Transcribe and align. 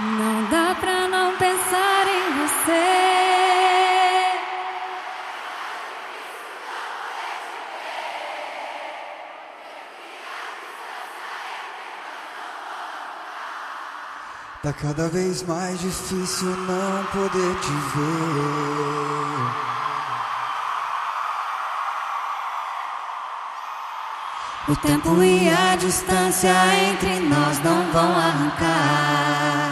Não 0.00 0.44
dá 0.44 0.76
pra 0.78 1.08
não 1.08 1.36
pensar 1.36 2.06
em 2.06 2.46
você. 2.46 3.08
Tá 14.62 14.72
cada 14.72 15.08
vez 15.08 15.42
mais 15.42 15.80
difícil 15.80 16.46
não 16.48 17.04
poder 17.06 17.54
te 17.60 17.72
ver. 17.96 18.48
O 24.68 24.76
tempo 24.76 25.22
e 25.24 25.48
a 25.48 25.74
distância 25.74 26.54
entre 26.88 27.18
nós 27.20 27.58
não 27.64 27.90
vão 27.90 28.16
arrancar. 28.16 29.67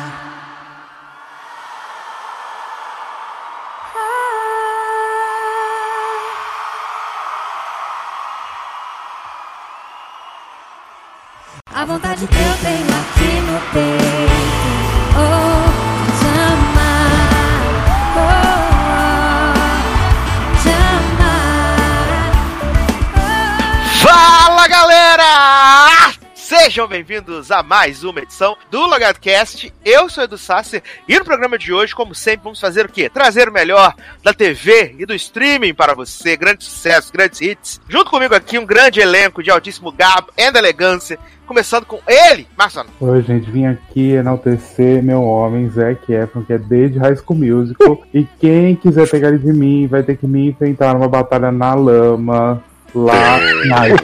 Sejam 26.77 26.89
bem-vindos 26.89 27.51
a 27.51 27.63
mais 27.63 28.05
uma 28.05 28.21
edição 28.21 28.55
do 28.71 28.83
LogadoCast. 28.83 29.73
Eu 29.83 30.11
sou 30.11 30.25
Edu 30.25 30.37
Sasser 30.37 30.83
e 31.09 31.19
no 31.19 31.25
programa 31.25 31.57
de 31.57 31.73
hoje, 31.73 31.95
como 31.95 32.15
sempre, 32.15 32.45
vamos 32.45 32.61
fazer 32.61 32.85
o 32.85 32.89
quê? 32.91 33.09
Trazer 33.09 33.49
o 33.49 33.53
melhor 33.53 33.95
da 34.23 34.35
TV 34.35 34.95
e 34.99 35.07
do 35.07 35.15
streaming 35.15 35.73
para 35.73 35.95
você, 35.95 36.37
grandes 36.37 36.67
sucessos, 36.67 37.11
grandes 37.11 37.41
hits. 37.41 37.81
Junto 37.89 38.11
comigo 38.11 38.35
aqui, 38.35 38.59
um 38.59 38.67
grande 38.67 39.01
elenco 39.01 39.43
de 39.43 39.51
altíssimo 39.51 39.91
gabo 39.91 40.29
e 40.37 40.43
elegância, 40.43 41.19
começando 41.47 41.87
com 41.87 41.99
ele, 42.07 42.47
Marcelo. 42.59 42.91
Oi, 43.01 43.23
gente, 43.23 43.51
vim 43.51 43.65
aqui 43.65 44.11
enaltecer 44.11 45.03
meu 45.03 45.23
homem, 45.23 45.71
Zac 45.71 46.13
Efron, 46.13 46.43
que 46.43 46.53
é 46.53 46.59
desde 46.59 46.99
High 46.99 47.17
School 47.17 47.39
Musical. 47.39 48.03
e 48.13 48.25
quem 48.39 48.77
quiser 48.77 49.09
pegar 49.09 49.29
ele 49.29 49.39
de 49.39 49.51
mim 49.51 49.87
vai 49.87 50.03
ter 50.03 50.19
que 50.19 50.27
me 50.27 50.51
enfrentar 50.51 50.93
numa 50.93 51.09
batalha 51.09 51.51
na 51.51 51.73
lama, 51.73 52.63
lá 52.95 53.39
na. 53.65 53.87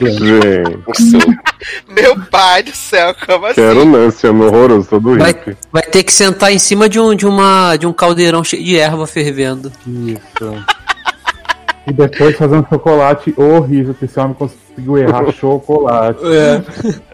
Gente, 0.97 1.42
Meu 1.87 2.19
pai 2.29 2.63
do 2.63 2.75
céu, 2.75 3.15
como 3.25 3.45
assim? 3.45 3.55
quero 3.55 3.85
Nancy, 3.85 4.27
é 4.27 4.29
horroroso, 4.29 4.87
todo 4.89 5.17
Vai, 5.17 5.31
hippie. 5.31 5.57
vai 5.71 5.83
ter 5.83 6.03
que 6.03 6.11
sentar 6.13 6.51
em 6.51 6.59
cima 6.59 6.87
de 6.89 6.99
um, 6.99 7.15
de 7.15 7.25
uma, 7.25 7.75
de 7.77 7.85
um 7.87 7.93
caldeirão 7.93 8.43
cheio 8.43 8.63
de 8.63 8.77
erva 8.77 9.05
fervendo. 9.07 9.71
Isso. 9.87 10.65
E 11.85 11.91
depois 11.91 12.37
fazer 12.37 12.55
um 12.55 12.65
chocolate 12.65 13.33
horrível, 13.37 13.93
que 13.93 14.05
esse 14.05 14.17
homem 14.19 14.33
conseguiu 14.33 14.62
errar 14.77 15.31
chocolate. 15.33 16.19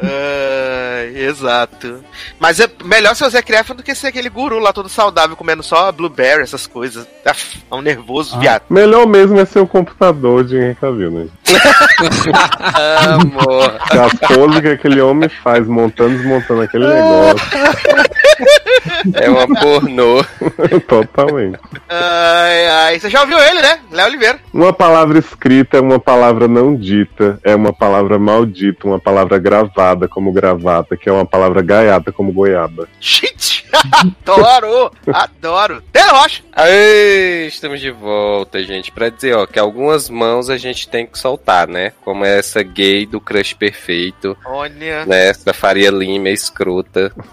Ah, 0.02 1.06
exato. 1.16 2.04
Mas 2.40 2.60
é 2.60 2.68
melhor 2.84 3.16
ser 3.16 3.26
o 3.26 3.30
Zac 3.30 3.52
Efron 3.52 3.76
do 3.76 3.84
que 3.84 3.94
ser 3.96 4.08
aquele 4.08 4.30
guru 4.30 4.60
lá 4.60 4.72
todo 4.74 4.90
saudável 4.90 5.36
comendo 5.36 5.64
só 5.64 5.92
blueberry, 5.92 6.42
essas 6.44 6.66
coisas. 6.68 7.08
É 7.26 7.76
um 7.76 7.82
nervoso, 7.82 8.36
Ah. 8.36 8.40
viado. 8.40 8.64
Melhor 8.70 9.06
mesmo 9.08 9.40
é 9.40 9.46
ser 9.46 9.60
o 9.60 9.68
computador 9.68 10.44
de 10.44 10.58
Henry 10.58 10.76
Cavill, 10.76 11.12
né? 11.12 11.28
Amor. 13.14 13.80
Que 13.90 13.98
a 13.98 14.28
pose 14.28 14.62
que 14.62 14.68
aquele 14.70 15.02
homem 15.02 15.30
faz 15.30 15.66
montando 15.68 16.14
e 16.14 16.18
desmontando 16.18 16.62
aquele 16.62 16.88
negócio. 16.88 17.48
É 19.16 19.30
uma 19.30 19.48
pornô. 19.48 20.24
Totalmente. 20.88 21.58
Ai, 21.90 22.68
ai. 22.68 23.00
Você 23.00 23.10
já 23.10 23.22
ouviu 23.22 23.38
ele, 23.40 23.62
né? 23.62 23.80
Léo 23.92 24.08
Oliveira. 24.08 24.40
Uma 24.54 24.72
palavra 24.74 25.18
escrita 25.20 25.78
é 25.78 25.82
uma 25.82 26.00
palavra 26.00 26.48
não 26.48 26.76
dita, 26.76 27.40
é 27.50 27.56
uma 27.56 27.74
palavra 27.74 28.18
maldita, 28.20 28.88
uma 28.88 29.00
palavra 29.00 29.38
gravada 29.38 30.08
como 30.08 30.32
gravata, 30.32 30.96
que 30.96 31.10
é 31.10 31.12
uma 31.12 31.26
palavra 31.26 31.62
gaiata 31.62 32.12
como 32.12 32.32
goiaba. 32.32 32.88
Gente, 33.00 33.66
adoro, 34.26 34.92
adoro. 35.08 35.82
Taylor 35.92 36.16
Rocha. 36.16 36.44
Aê, 36.54 37.48
estamos 37.48 37.80
de 37.80 37.92
volta, 37.92 38.64
gente. 38.64 38.92
Pra 38.92 39.10
dizer, 39.10 39.36
ó, 39.36 39.46
que 39.46 39.60
algumas 39.60 40.10
mãos 40.10 40.50
a 40.50 40.58
gente 40.58 40.88
tem 40.90 41.06
que 41.06 41.18
soltar, 41.18 41.68
né? 41.68 41.94
Como 42.04 42.26
essa 42.26 42.62
gay 42.64 43.06
do 43.06 43.20
crush 43.22 43.54
perfeito, 43.54 44.36
Olha. 44.46 45.06
né? 45.06 45.28
Essa 45.30 45.54
Faria 45.54 45.90
Lima 45.92 46.30
escrota. 46.30 47.12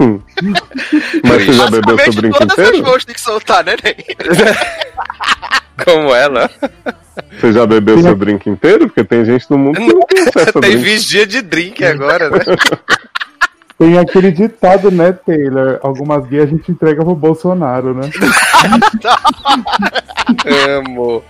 Mas 1.24 1.44
você 1.44 1.52
já 1.52 1.70
bebeu 1.70 1.98
seu 1.98 2.12
Basicamente, 2.12 2.16
drink 2.16 2.38
todas 2.38 2.58
as 2.58 2.68
inteiro? 2.68 2.86
mãos 2.86 3.04
tem 3.04 3.14
que 3.14 3.20
soltar, 3.20 3.64
né, 3.64 3.74
Ney? 3.82 3.96
Como 5.84 6.14
ela. 6.14 6.50
Você 7.38 7.52
já 7.52 7.66
bebeu 7.66 8.00
seu 8.00 8.14
drink 8.14 8.48
inteiro? 8.48 8.86
Porque 8.86 9.04
tem 9.04 9.24
gente 9.24 9.50
no 9.50 9.58
mundo 9.58 9.76
que 9.76 9.92
não 9.92 10.00
tem 10.02 10.20
acesso 10.22 10.58
a 10.58 10.60
Tem 10.60 10.70
drink. 10.72 10.84
vigia 10.84 11.26
de 11.26 11.42
drink 11.42 11.84
agora, 11.84 12.30
né? 12.30 12.38
Tem 13.78 13.98
aquele 13.98 14.32
ditado, 14.32 14.90
né, 14.90 15.12
Taylor? 15.12 15.78
Algumas 15.82 16.26
guias 16.26 16.44
a 16.44 16.46
gente 16.46 16.72
entrega 16.72 17.04
pro 17.04 17.14
Bolsonaro, 17.14 17.92
né? 17.92 18.08
Amo. 20.78 21.22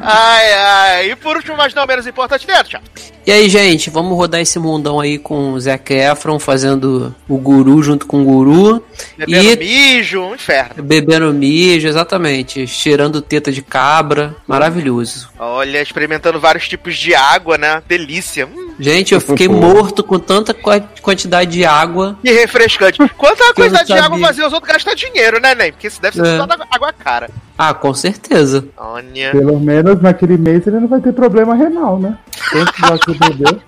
Ai, 0.00 0.52
ai. 0.54 1.10
E 1.12 1.16
por 1.16 1.36
último, 1.36 1.56
mas 1.56 1.72
não 1.72 1.86
menos 1.86 2.04
importante, 2.04 2.48
Neto, 2.48 2.70
tchau. 2.70 2.80
E 3.26 3.32
aí, 3.32 3.48
gente, 3.48 3.88
vamos 3.88 4.16
rodar 4.18 4.40
esse 4.42 4.58
mundão 4.58 5.00
aí 5.00 5.16
com 5.18 5.52
o 5.54 5.60
Zac 5.60 5.94
Efron 5.94 6.38
fazendo 6.38 7.14
o 7.26 7.38
guru 7.38 7.82
junto 7.82 8.06
com 8.06 8.20
o 8.20 8.24
guru. 8.24 8.84
Bebendo 9.16 9.62
E- 9.62 9.96
mijo, 9.96 10.20
um 10.20 10.34
inferno. 10.34 10.82
Bebendo 10.82 11.32
mijo, 11.32 11.88
exatamente. 11.88 12.66
Cheirando 12.66 13.22
teta 13.22 13.50
de 13.50 13.62
cabra. 13.62 14.36
Maravilhoso. 14.46 15.30
Olha, 15.38 15.80
experimentando 15.80 16.38
vários 16.38 16.68
tipos 16.68 16.96
de 16.96 17.14
água, 17.14 17.56
né? 17.56 17.82
Delícia. 17.88 18.46
Hum, 18.46 18.74
Gente, 18.78 19.14
eu 19.14 19.20
fiquei 19.20 19.48
morto 19.48 20.04
com 20.04 20.18
tanta 20.18 20.52
qua- 20.52 20.80
quantidade 21.00 21.52
de 21.52 21.64
água. 21.64 22.18
que 22.22 22.30
refrescante. 22.30 22.98
Quanta 23.16 23.54
quantidade 23.54 23.86
de 23.86 23.92
água 23.94 24.18
fazer 24.18 24.44
os 24.44 24.52
outros 24.52 24.70
gastar 24.70 24.94
dinheiro, 24.94 25.40
né, 25.40 25.54
Ney? 25.54 25.72
Porque 25.72 25.86
isso 25.86 26.02
deve 26.02 26.16
ser 26.16 26.26
É. 26.26 26.38
água- 26.40 26.66
água 26.70 26.92
cara. 26.92 27.30
Ah, 27.56 27.72
com 27.72 27.94
certeza. 27.94 28.66
Olha. 28.76 29.30
Pelo 29.30 29.60
menos 29.60 30.02
naquele 30.02 30.36
mês 30.36 30.66
ele 30.66 30.80
não 30.80 30.88
vai 30.88 31.00
ter 31.00 31.12
problema 31.12 31.54
renal, 31.54 31.98
né? 32.00 32.18
Tanto 32.50 33.13
bebeu. 33.18 33.60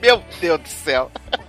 Meu 0.00 0.22
Deus 0.40 0.60
do 0.60 0.68
céu. 0.68 1.10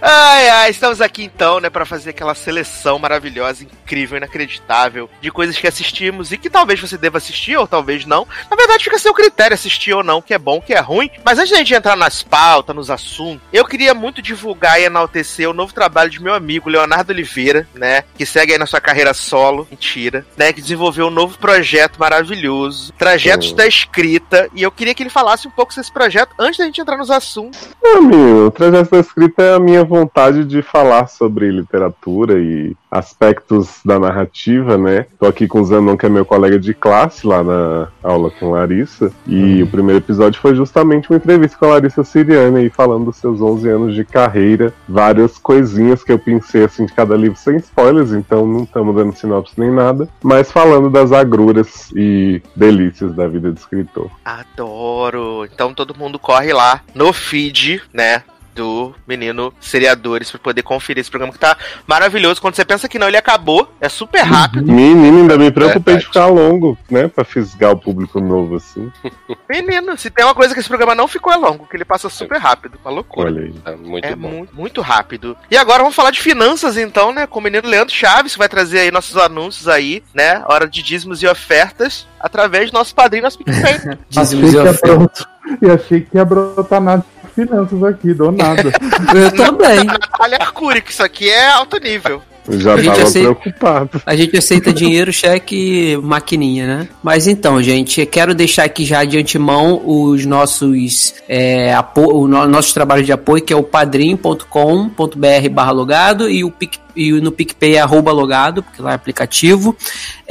Ai, 0.00 0.48
ai, 0.48 0.70
estamos 0.70 1.00
aqui 1.00 1.24
então, 1.24 1.58
né, 1.58 1.68
para 1.68 1.84
fazer 1.84 2.10
aquela 2.10 2.34
seleção 2.36 2.98
maravilhosa, 3.00 3.64
incrível, 3.64 4.16
inacreditável 4.16 5.10
de 5.20 5.30
coisas 5.30 5.56
que 5.58 5.66
assistimos 5.66 6.30
e 6.30 6.38
que 6.38 6.48
talvez 6.48 6.80
você 6.80 6.96
deva 6.96 7.18
assistir 7.18 7.56
ou 7.56 7.66
talvez 7.66 8.06
não. 8.06 8.26
Na 8.48 8.56
verdade, 8.56 8.84
fica 8.84 8.94
a 8.94 8.98
seu 8.98 9.12
critério 9.12 9.54
assistir 9.54 9.92
ou 9.92 10.04
não, 10.04 10.22
que 10.22 10.32
é 10.32 10.38
bom, 10.38 10.60
que 10.60 10.72
é 10.72 10.78
ruim. 10.78 11.10
Mas 11.24 11.38
antes 11.38 11.50
da 11.50 11.58
gente 11.58 11.74
entrar 11.74 11.96
nas 11.96 12.22
pautas, 12.22 12.76
nos 12.76 12.90
assuntos, 12.90 13.44
eu 13.52 13.64
queria 13.66 13.92
muito 13.92 14.22
divulgar 14.22 14.80
e 14.80 14.84
enaltecer 14.84 15.50
o 15.50 15.54
novo 15.54 15.74
trabalho 15.74 16.10
de 16.10 16.22
meu 16.22 16.32
amigo 16.32 16.70
Leonardo 16.70 17.12
Oliveira, 17.12 17.68
né, 17.74 18.04
que 18.16 18.24
segue 18.24 18.52
aí 18.52 18.58
na 18.58 18.66
sua 18.66 18.80
carreira 18.80 19.12
solo, 19.12 19.66
mentira, 19.68 20.24
né, 20.36 20.52
que 20.52 20.62
desenvolveu 20.62 21.08
um 21.08 21.10
novo 21.10 21.36
projeto 21.38 21.98
maravilhoso, 21.98 22.92
Trajetos 22.92 23.50
Oh. 23.50 23.54
da 23.56 23.66
Escrita, 23.66 24.48
e 24.54 24.62
eu 24.62 24.70
queria 24.70 24.94
que 24.94 25.02
ele 25.02 25.10
falasse 25.10 25.48
um 25.48 25.50
pouco 25.50 25.74
sobre 25.74 25.86
esse 25.86 25.92
projeto 25.92 26.32
antes 26.38 26.58
da 26.58 26.64
gente 26.66 26.80
entrar 26.80 26.96
nos 26.96 27.10
assuntos. 27.10 27.59
Menino, 27.82 28.46
o 28.46 28.50
Trajeto 28.50 28.90
da 28.90 29.00
Escrita 29.00 29.42
é 29.42 29.54
a 29.54 29.60
minha 29.60 29.84
vontade 29.84 30.44
de 30.44 30.62
falar 30.62 31.06
sobre 31.08 31.50
literatura 31.50 32.38
e 32.38 32.76
aspectos 32.90 33.80
da 33.84 33.98
narrativa, 33.98 34.76
né? 34.76 35.06
Tô 35.18 35.26
aqui 35.26 35.46
com 35.46 35.60
o 35.60 35.64
Zanon, 35.64 35.96
que 35.96 36.06
é 36.06 36.08
meu 36.08 36.24
colega 36.24 36.58
de 36.58 36.74
classe 36.74 37.26
lá 37.26 37.42
na 37.42 37.88
aula 38.02 38.30
com 38.30 38.50
Larissa, 38.50 39.12
e 39.26 39.62
o 39.62 39.66
primeiro 39.66 40.00
episódio 40.00 40.40
foi 40.40 40.54
justamente 40.54 41.10
uma 41.10 41.16
entrevista 41.16 41.56
com 41.56 41.66
a 41.66 41.70
Larissa 41.70 42.02
Siriane 42.02 42.58
aí 42.58 42.70
falando 42.70 43.06
dos 43.06 43.16
seus 43.16 43.40
11 43.40 43.68
anos 43.68 43.94
de 43.94 44.04
carreira, 44.04 44.72
várias 44.88 45.38
coisinhas 45.38 46.02
que 46.02 46.12
eu 46.12 46.18
pensei 46.18 46.64
assim 46.64 46.86
de 46.86 46.92
cada 46.92 47.16
livro 47.16 47.38
sem 47.38 47.56
spoilers, 47.56 48.12
então 48.12 48.46
não 48.46 48.64
estamos 48.64 48.94
dando 48.94 49.16
sinopse 49.16 49.54
nem 49.56 49.70
nada, 49.70 50.08
mas 50.22 50.50
falando 50.50 50.90
das 50.90 51.12
agruras 51.12 51.90
e 51.94 52.42
delícias 52.56 53.14
da 53.14 53.26
vida 53.26 53.52
de 53.52 53.60
escritor. 53.60 54.10
Adoro. 54.24 55.44
Então 55.52 55.72
todo 55.74 55.96
mundo 55.96 56.18
corre 56.18 56.52
lá 56.52 56.82
no 56.94 57.12
feed, 57.12 57.82
né? 57.92 58.22
Do 58.54 58.94
menino 59.06 59.52
Seriadores 59.60 60.30
pra 60.30 60.40
poder 60.40 60.62
conferir 60.62 61.00
esse 61.00 61.10
programa 61.10 61.32
que 61.32 61.38
tá 61.38 61.56
maravilhoso. 61.86 62.40
Quando 62.40 62.54
você 62.56 62.64
pensa 62.64 62.88
que 62.88 62.98
não, 62.98 63.08
ele 63.08 63.16
acabou. 63.16 63.72
É 63.80 63.88
super 63.88 64.20
rápido. 64.22 64.70
Menino, 64.72 65.18
ainda 65.22 65.38
me 65.38 65.50
preocupei 65.50 65.96
de 65.96 66.00
Verdade. 66.00 66.06
ficar 66.06 66.26
longo, 66.26 66.76
né? 66.90 67.08
Pra 67.08 67.24
fisgar 67.24 67.72
o 67.72 67.78
público 67.78 68.20
novo 68.20 68.56
assim. 68.56 68.90
Menino, 69.48 69.96
se 69.96 70.10
tem 70.10 70.24
uma 70.24 70.34
coisa 70.34 70.52
que 70.54 70.60
esse 70.60 70.68
programa 70.68 70.94
não 70.94 71.06
ficou 71.08 71.32
é 71.32 71.36
longo, 71.36 71.66
que 71.66 71.76
ele 71.76 71.84
passa 71.84 72.08
super 72.08 72.38
rápido. 72.38 72.78
Uma 72.84 72.90
loucura. 72.92 73.28
Olha 73.30 73.42
aí. 73.42 73.52
Tá 73.52 73.76
muito 73.76 74.04
é 74.06 74.14
bom. 74.16 74.28
muito, 74.28 74.54
muito 74.56 74.80
rápido. 74.80 75.36
E 75.50 75.56
agora 75.56 75.78
vamos 75.82 75.94
falar 75.94 76.10
de 76.10 76.20
finanças, 76.20 76.76
então, 76.76 77.12
né? 77.12 77.26
Com 77.26 77.38
o 77.38 77.42
menino 77.42 77.68
Leandro 77.68 77.94
Chaves, 77.94 78.32
que 78.32 78.38
vai 78.38 78.48
trazer 78.48 78.80
aí 78.80 78.90
nossos 78.90 79.16
anúncios 79.16 79.68
aí, 79.68 80.02
né? 80.14 80.42
Hora 80.46 80.68
de 80.68 80.82
dízimos 80.82 81.22
e 81.22 81.26
ofertas, 81.26 82.06
através 82.18 82.70
do 82.70 82.74
nosso 82.74 82.94
padrinho, 82.94 83.22
nosso 83.24 83.38
PicPay. 83.38 83.96
Dízimos 84.08 84.48
Achei 84.48 84.48
e 84.48 84.50
que 84.50 84.56
ia 84.56 84.62
ofertas. 84.70 84.80
brotar- 84.98 85.30
E 85.62 85.70
achei 85.70 86.00
que 86.02 86.16
ia 86.16 86.24
brotar 86.24 86.80
nada 86.80 87.02
de 87.02 87.19
finanças 87.34 87.82
aqui, 87.82 88.12
do 88.14 88.30
nada. 88.32 88.72
Eu 89.14 89.30
também. 89.32 89.84
Natália 89.84 90.38
Arcuri, 90.40 90.80
que 90.82 90.92
isso 90.92 91.02
aqui 91.02 91.28
é 91.28 91.50
alto 91.50 91.78
nível. 91.78 92.22
Já 92.48 92.74
A 92.74 92.76
gente 92.78 92.86
tava 92.86 93.02
aceita- 93.02 93.34
preocupado. 93.34 94.02
A 94.04 94.16
gente 94.16 94.36
aceita 94.36 94.72
dinheiro, 94.72 95.12
cheque, 95.12 95.96
maquininha, 96.02 96.66
né? 96.66 96.88
Mas 97.02 97.26
então, 97.26 97.62
gente, 97.62 98.04
quero 98.06 98.34
deixar 98.34 98.64
aqui 98.64 98.84
já 98.84 99.04
de 99.04 99.18
antemão 99.18 99.80
os 99.84 100.24
nossos 100.24 101.14
é, 101.28 101.72
apo 101.74 102.00
o 102.22 102.26
no, 102.26 102.46
nossos 102.48 102.72
trabalhos 102.72 103.06
de 103.06 103.12
apoio, 103.12 103.42
que 103.42 103.52
é 103.52 103.56
o 103.56 103.62
padrim.com.br 103.62 105.48
barra 105.52 105.70
logado 105.70 106.28
e 106.28 106.42
o 106.42 106.50
Pic 106.50 106.78
e 106.96 107.12
no 107.12 107.30
PicPay 107.30 107.76
é 107.76 107.80
arroba 107.80 108.10
logado, 108.10 108.62
porque 108.64 108.82
lá 108.82 108.90
é 108.92 108.94
aplicativo. 108.94 109.76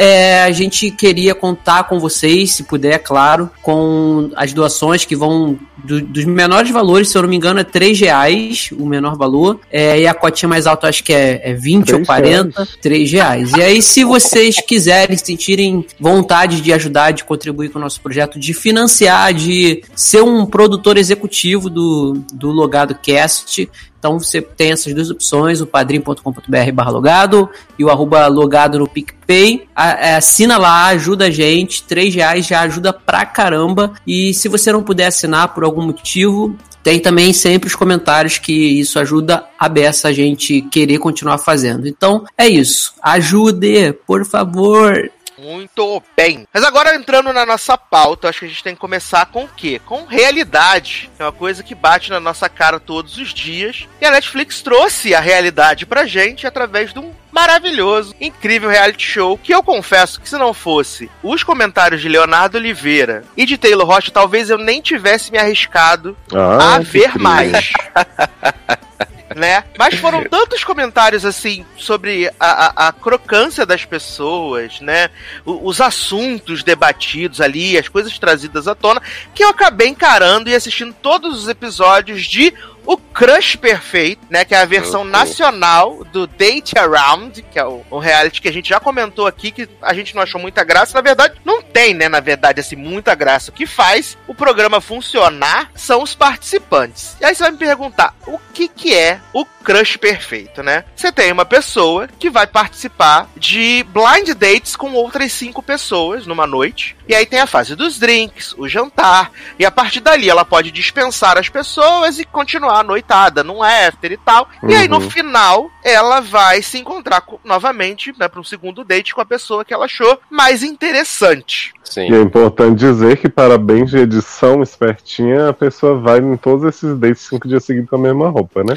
É, 0.02 0.44
a 0.44 0.52
gente 0.52 0.90
queria 0.92 1.36
contar 1.36 1.84
com 1.84 2.00
vocês, 2.00 2.52
se 2.54 2.64
puder, 2.64 2.94
é 2.94 2.98
claro, 2.98 3.50
com 3.62 4.32
as 4.34 4.54
doações 4.54 5.04
que 5.04 5.14
vão 5.14 5.60
do- 5.84 6.02
dos 6.02 6.24
menores 6.24 6.72
valores, 6.72 7.10
se 7.10 7.18
eu 7.18 7.22
não 7.22 7.28
me 7.30 7.36
engano, 7.36 7.60
é 7.60 7.66
3 7.66 8.00
reais 8.00 8.70
o 8.80 8.86
menor 8.86 9.18
valor. 9.18 9.60
É, 9.70 10.00
e 10.00 10.08
a 10.08 10.14
cotinha 10.14 10.48
mais 10.48 10.66
alta 10.66 10.88
acho 10.88 11.04
que 11.04 11.12
é, 11.12 11.42
é 11.44 11.54
20 11.54 11.90
ou 11.90 11.94
Três 11.96 12.08
40. 12.08 12.54
reais. 12.64 12.78
3 12.82 13.12
reais. 13.12 13.52
E 13.58 13.62
aí, 13.62 13.82
se 13.82 14.06
vocês 14.06 14.62
quiserem, 14.62 15.18
sentirem 15.18 15.86
vontade 16.00 16.62
de 16.62 16.72
ajudar, 16.72 17.12
de 17.12 17.26
contribuir 17.26 17.68
com 17.70 17.78
o 17.78 17.82
nosso 17.82 18.00
projeto, 18.00 18.40
de 18.40 18.54
financiar, 18.54 19.34
de 19.34 19.84
ser 19.96 20.22
um 20.24 20.46
produtor 20.46 20.98
executivo 20.98 21.70
do, 21.70 22.24
do 22.34 22.52
Logado 22.52 22.96
Cast, 22.96 23.70
então 24.00 24.18
você 24.18 24.42
tem 24.42 24.72
essas 24.72 24.94
duas 24.94 25.12
opções, 25.12 25.60
o 25.60 25.68
padrim.com.br 25.68 26.72
barra 26.74 26.90
logado 26.90 27.50
e 27.78 27.84
o 27.84 27.90
arroba 27.90 28.26
logado 28.28 28.80
no 28.80 28.88
PicPay. 28.88 29.68
É, 29.78 30.16
Assina 30.16 30.58
lá, 30.58 30.86
ajuda 30.88 31.26
a 31.26 31.30
gente, 31.30 31.84
3 31.84 32.16
reais 32.16 32.48
já 32.48 32.62
ajuda 32.62 32.94
pra 32.94 33.26
caramba. 33.26 33.94
E 34.08 34.34
se 34.34 34.48
você 34.48 34.72
não 34.72 34.82
puder 34.82 35.08
assinar 35.08 35.54
por 35.54 35.66
algum 35.66 35.82
motivo, 35.82 36.56
tem 36.82 37.00
também 37.00 37.34
sempre 37.34 37.68
os 37.68 37.76
comentários 37.76 38.38
que 38.38 38.80
isso 38.80 38.98
ajuda 39.00 39.44
a 39.60 39.68
beça 39.68 40.08
a 40.08 40.14
gente 40.14 40.62
querer 40.62 40.98
continuar 40.98 41.38
fazendo. 41.38 41.88
Então 41.88 42.24
é 42.38 42.48
isso. 42.48 42.94
Ajude, 43.02 43.94
por 44.08 44.26
favor. 44.26 45.12
Muito 45.40 46.04
bem. 46.16 46.48
Mas 46.54 46.64
agora 46.64 46.96
entrando 46.96 47.32
na 47.34 47.46
nossa 47.46 47.78
pauta, 47.78 48.30
acho 48.30 48.40
que 48.40 48.46
a 48.46 48.50
gente 48.50 48.64
tem 48.64 48.74
que 48.76 48.82
começar 48.82 49.26
com 49.28 49.44
o 49.46 49.50
quê? 49.50 49.82
Com 49.86 50.06
realidade. 50.06 51.10
É 51.18 51.24
uma 51.24 51.32
coisa 51.32 51.64
que 51.64 51.74
bate 51.76 52.10
na 52.10 52.20
nossa 52.20 52.50
cara 52.50 52.80
todos 52.80 53.18
os 53.18 53.34
dias. 53.34 53.88
E 54.02 54.06
a 54.06 54.12
Netflix 54.12 54.62
trouxe 54.62 55.14
a 55.16 55.20
realidade 55.20 55.86
pra 55.86 56.06
gente 56.06 56.46
através 56.46 56.92
de 56.94 57.00
um 57.00 57.14
maravilhoso, 57.32 58.16
incrível 58.20 58.70
reality 58.70 59.06
show 59.06 59.38
que 59.38 59.54
eu 59.54 59.62
confesso 59.64 60.20
que 60.20 60.28
se 60.28 60.36
não 60.38 60.54
fosse 60.54 61.10
os 61.24 61.44
comentários 61.44 62.02
de 62.02 62.10
Leonardo 62.10 62.58
Oliveira 62.58 63.24
e 63.38 63.46
de 63.46 63.58
Taylor 63.58 63.86
Rocha, 63.88 64.12
talvez 64.12 64.50
eu 64.50 64.58
nem 64.58 64.82
tivesse 64.82 65.32
me 65.32 65.38
arriscado 65.38 66.18
Ah, 66.34 66.76
a 66.76 66.80
ver 66.80 67.18
mais. 67.18 67.72
né? 69.36 69.64
Mas 69.78 69.96
foram 69.96 70.24
tantos 70.26 70.64
comentários 70.64 71.24
assim 71.26 71.66
sobre 71.78 72.28
a, 72.40 72.86
a- 72.86 72.88
a 72.88 72.92
crocância 72.92 73.66
das 73.66 73.86
pessoas, 73.86 74.80
né? 74.82 75.10
O- 75.46 75.68
os 75.68 75.80
assuntos 75.82 76.64
debatidos 76.64 77.40
ali, 77.42 77.78
as 77.78 77.88
coisas 77.88 78.18
trazidas 78.18 78.68
à 78.68 78.76
tona, 78.76 79.02
que 79.34 79.44
eu 79.44 79.50
acabei 79.50 79.88
encarando 79.88 80.50
e 80.50 80.56
assistindo 80.56 80.94
todos 81.02 81.44
os 81.44 81.48
episódios 81.48 82.26
de 82.26 82.54
O 82.90 82.98
Crush 82.98 83.56
Perfeito, 83.56 84.26
né? 84.32 84.44
Que 84.44 84.56
é 84.56 84.58
a 84.58 84.66
versão 84.66 85.04
nacional 85.04 86.04
do 86.06 86.26
Date 86.26 86.76
Around, 86.76 87.44
que 87.44 87.60
é 87.60 87.64
o, 87.64 87.86
o 87.88 88.00
reality 88.00 88.42
que 88.42 88.48
a 88.48 88.52
gente 88.52 88.68
já 88.68 88.80
comentou 88.80 89.28
aqui, 89.28 89.52
que 89.52 89.70
a 89.80 89.94
gente 89.94 90.16
não 90.16 90.24
achou 90.24 90.42
muita 90.42 90.64
graça. 90.64 90.96
Na 90.96 91.02
verdade, 91.02 91.36
não 91.46 91.62
tem, 91.62 91.94
né? 91.94 92.10
Na 92.10 92.20
verdade, 92.20 92.62
assim, 92.62 92.76
muita 92.76 93.14
graça. 93.14 93.52
O 93.52 93.54
que 93.54 93.68
faz 93.68 94.18
o 94.28 94.34
programa 94.34 94.82
funcionar 94.82 95.70
são 95.76 96.02
os 96.02 96.16
participantes. 96.16 97.16
E 97.22 97.26
aí 97.26 97.36
você 97.36 97.44
vai 97.44 97.52
me 97.52 97.60
perguntar, 97.60 98.16
o 98.26 98.40
que 98.56 98.68
que 98.68 98.96
é 98.96 99.22
o 99.34 99.46
crush 99.70 99.98
perfeito, 99.98 100.64
né? 100.64 100.84
Você 100.96 101.12
tem 101.12 101.32
uma 101.32 101.46
pessoa 101.46 102.08
que 102.18 102.28
vai 102.28 102.48
participar 102.48 103.30
de 103.38 103.86
blind 103.90 104.30
dates 104.36 104.76
com 104.76 104.94
outras 104.94 105.32
cinco 105.32 105.62
pessoas 105.62 106.26
numa 106.26 106.48
noite. 106.48 106.96
E 107.08 107.14
aí 107.14 107.24
tem 107.26 107.40
a 107.40 107.46
fase 107.46 107.76
dos 107.76 108.00
drinks, 108.00 108.56
o 108.58 108.68
jantar. 108.68 109.32
E 109.60 109.66
a 109.66 109.70
partir 109.70 110.00
dali 110.00 110.28
ela 110.28 110.44
pode 110.44 110.72
dispensar 110.72 111.38
as 111.38 111.50
pessoas 111.50 112.18
e 112.18 112.26
continuar 112.26 112.80
a 112.80 112.84
noitada 112.84 113.44
num 113.44 113.62
after 113.62 114.12
e 114.12 114.18
tal. 114.18 114.50
E 114.68 114.74
aí 114.74 114.88
no 114.88 114.98
Uhum. 115.00 115.10
final 115.12 115.70
ela 115.84 116.20
vai 116.20 116.62
se 116.64 116.80
encontrar 116.80 117.22
com- 117.22 117.40
novamente, 117.44 118.12
né, 118.18 118.28
para 118.28 118.40
um 118.40 118.44
segundo 118.44 118.84
date 118.84 119.14
com 119.14 119.22
a 119.22 119.26
pessoa 119.26 119.64
que 119.64 119.74
ela 119.74 119.86
achou 119.86 120.20
mais 120.32 120.64
interessante. 120.64 121.74
Sim. 121.84 122.12
E 122.12 122.14
é 122.16 122.22
importante 122.22 122.78
dizer 122.78 123.18
que, 123.18 123.28
para 123.28 123.58
bens 123.58 123.90
de 123.90 123.98
edição 123.98 124.62
espertinha, 124.62 125.50
a 125.50 125.54
pessoa 125.54 126.00
vai 126.00 126.20
em 126.20 126.38
todos 126.38 126.64
esses 126.66 126.96
dates 127.00 127.24
cinco 127.24 127.48
dias 127.48 127.64
seguidos 127.64 127.90
com 127.90 127.96
a 127.96 128.00
mesma 128.00 128.30
roupa, 128.30 128.64
né? 128.64 128.76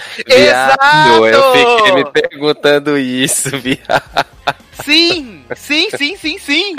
Viado, 0.83 1.27
eu 1.27 1.55
Exato! 1.55 1.77
fiquei 1.77 1.93
me 1.95 2.05
perguntando 2.11 2.99
isso, 2.99 3.51
viado. 3.59 4.27
Sim, 4.85 5.45
sim, 5.55 5.89
sim, 5.97 6.17
sim, 6.17 6.39
sim. 6.39 6.77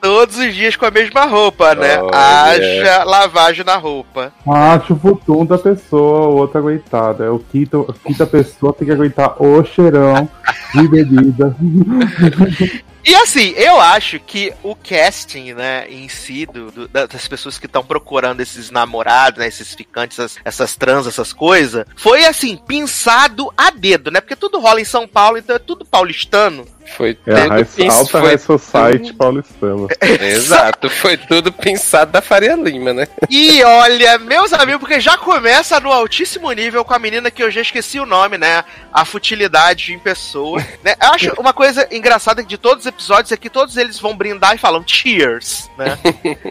Todos 0.00 0.38
os 0.38 0.54
dias 0.54 0.76
com 0.76 0.86
a 0.86 0.90
mesma 0.90 1.24
roupa, 1.24 1.74
né? 1.74 2.00
Oh, 2.00 2.10
Haja 2.14 3.02
lavagem 3.04 3.64
na 3.64 3.76
roupa. 3.76 4.32
Acho 4.46 4.94
o 4.94 4.98
futum 4.98 5.44
da 5.44 5.58
pessoa, 5.58 6.28
o 6.28 6.36
outro 6.36 6.58
aguentado. 6.58 7.24
É 7.24 7.30
o 7.30 7.38
quinto, 7.40 7.84
a 7.88 8.06
quinta 8.06 8.26
pessoa 8.26 8.72
tem 8.72 8.86
que 8.86 8.92
aguentar 8.92 9.42
o 9.42 9.64
cheirão 9.64 10.28
de 10.74 10.86
bebida. 10.88 11.56
E 13.08 13.14
assim, 13.14 13.50
eu 13.56 13.80
acho 13.80 14.18
que 14.18 14.52
o 14.64 14.74
casting, 14.74 15.52
né, 15.54 15.88
em 15.88 16.08
si, 16.08 16.44
do, 16.44 16.72
do- 16.72 16.88
da- 16.88 17.06
das 17.06 17.28
pessoas 17.28 17.56
que 17.56 17.66
estão 17.66 17.84
procurando 17.84 18.40
esses 18.40 18.68
namorados, 18.68 19.38
né, 19.38 19.46
esses 19.46 19.74
ficantes, 19.74 20.18
essas, 20.18 20.38
essas 20.44 20.74
trans, 20.74 21.06
essas 21.06 21.32
coisas, 21.32 21.86
foi 21.96 22.24
assim, 22.24 22.56
pensado 22.56 23.52
a 23.56 23.70
dedo, 23.70 24.10
né? 24.10 24.20
Porque 24.20 24.34
tudo 24.34 24.58
rola 24.58 24.80
em 24.80 24.84
São 24.84 25.06
Paulo, 25.06 25.38
então 25.38 25.54
é 25.54 25.58
tudo 25.60 25.84
paulistano. 25.84 26.66
Foi 26.96 27.16
É 27.26 27.32
a 27.32 27.36
tudo 27.42 27.48
high, 27.50 27.64
pens- 27.64 27.94
alta 27.94 28.10
foi 28.20 28.20
high 28.28 28.38
society 28.38 29.12
paulistana. 29.12 29.86
Exato, 30.20 30.88
foi 30.88 31.16
tudo 31.16 31.52
pensado 31.52 32.12
da 32.12 32.20
Faria 32.22 32.54
Lima, 32.56 32.92
né? 32.92 33.06
E 33.28 33.62
olha, 33.64 34.18
meus 34.18 34.52
amigos, 34.52 34.80
porque 34.80 35.00
já 35.00 35.16
começa 35.18 35.78
no 35.80 35.90
altíssimo 35.92 36.50
nível 36.52 36.84
com 36.84 36.94
a 36.94 36.98
menina 36.98 37.30
que 37.30 37.42
eu 37.42 37.50
já 37.50 37.60
esqueci 37.60 37.98
o 37.98 38.06
nome, 38.06 38.38
né? 38.38 38.64
A 38.92 39.04
futilidade 39.04 39.92
em 39.92 39.98
pessoa. 39.98 40.64
Né? 40.84 40.94
Eu 41.02 41.08
acho 41.10 41.32
uma 41.38 41.52
coisa 41.52 41.88
engraçada 41.90 42.42
de 42.44 42.56
todos 42.56 42.84
os 42.84 42.86
episódios 42.86 43.32
é 43.32 43.36
que 43.36 43.50
todos 43.50 43.76
eles 43.76 43.98
vão 43.98 44.16
brindar 44.16 44.54
e 44.54 44.58
falam 44.58 44.84
cheers, 44.86 45.68
né? 45.76 45.98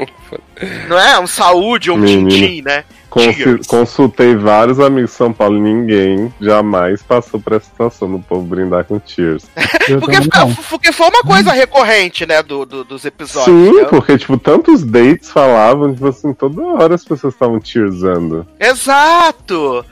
Não 0.88 0.98
é 1.00 1.20
um 1.20 1.28
saúde 1.28 1.90
ou 1.92 1.98
um 1.98 2.06
tchim-tchim, 2.06 2.62
né? 2.62 2.84
Cheers. 3.20 3.68
consultei 3.68 4.36
vários 4.36 4.80
amigos 4.80 5.12
de 5.12 5.16
São 5.18 5.32
Paulo, 5.32 5.60
ninguém 5.60 6.34
jamais 6.42 7.02
passou 7.04 7.40
por 7.40 7.54
essa 7.54 7.66
situação 7.66 8.12
do 8.12 8.20
povo 8.20 8.44
brindar 8.46 8.84
com 8.86 9.00
cheers. 9.06 9.46
Porque, 10.00 10.18
porque 10.70 10.92
foi 10.92 11.08
uma 11.10 11.22
coisa 11.22 11.52
recorrente, 11.52 12.26
né, 12.26 12.42
do, 12.42 12.66
do- 12.66 12.84
dos 12.84 13.06
episódios. 13.06 13.46
Sim, 13.56 13.72
né? 13.82 13.86
porque, 13.86 14.18
tipo, 14.18 14.36
tantos 14.36 14.84
dates 14.84 15.30
falavam, 15.30 15.94
tipo 15.94 16.08
assim, 16.08 16.34
toda 16.34 16.60
hora 16.64 16.96
as 16.96 17.06
pessoas 17.06 17.36
estavam 17.36 17.62
cheersando. 17.64 18.48
Exato! 18.60 19.86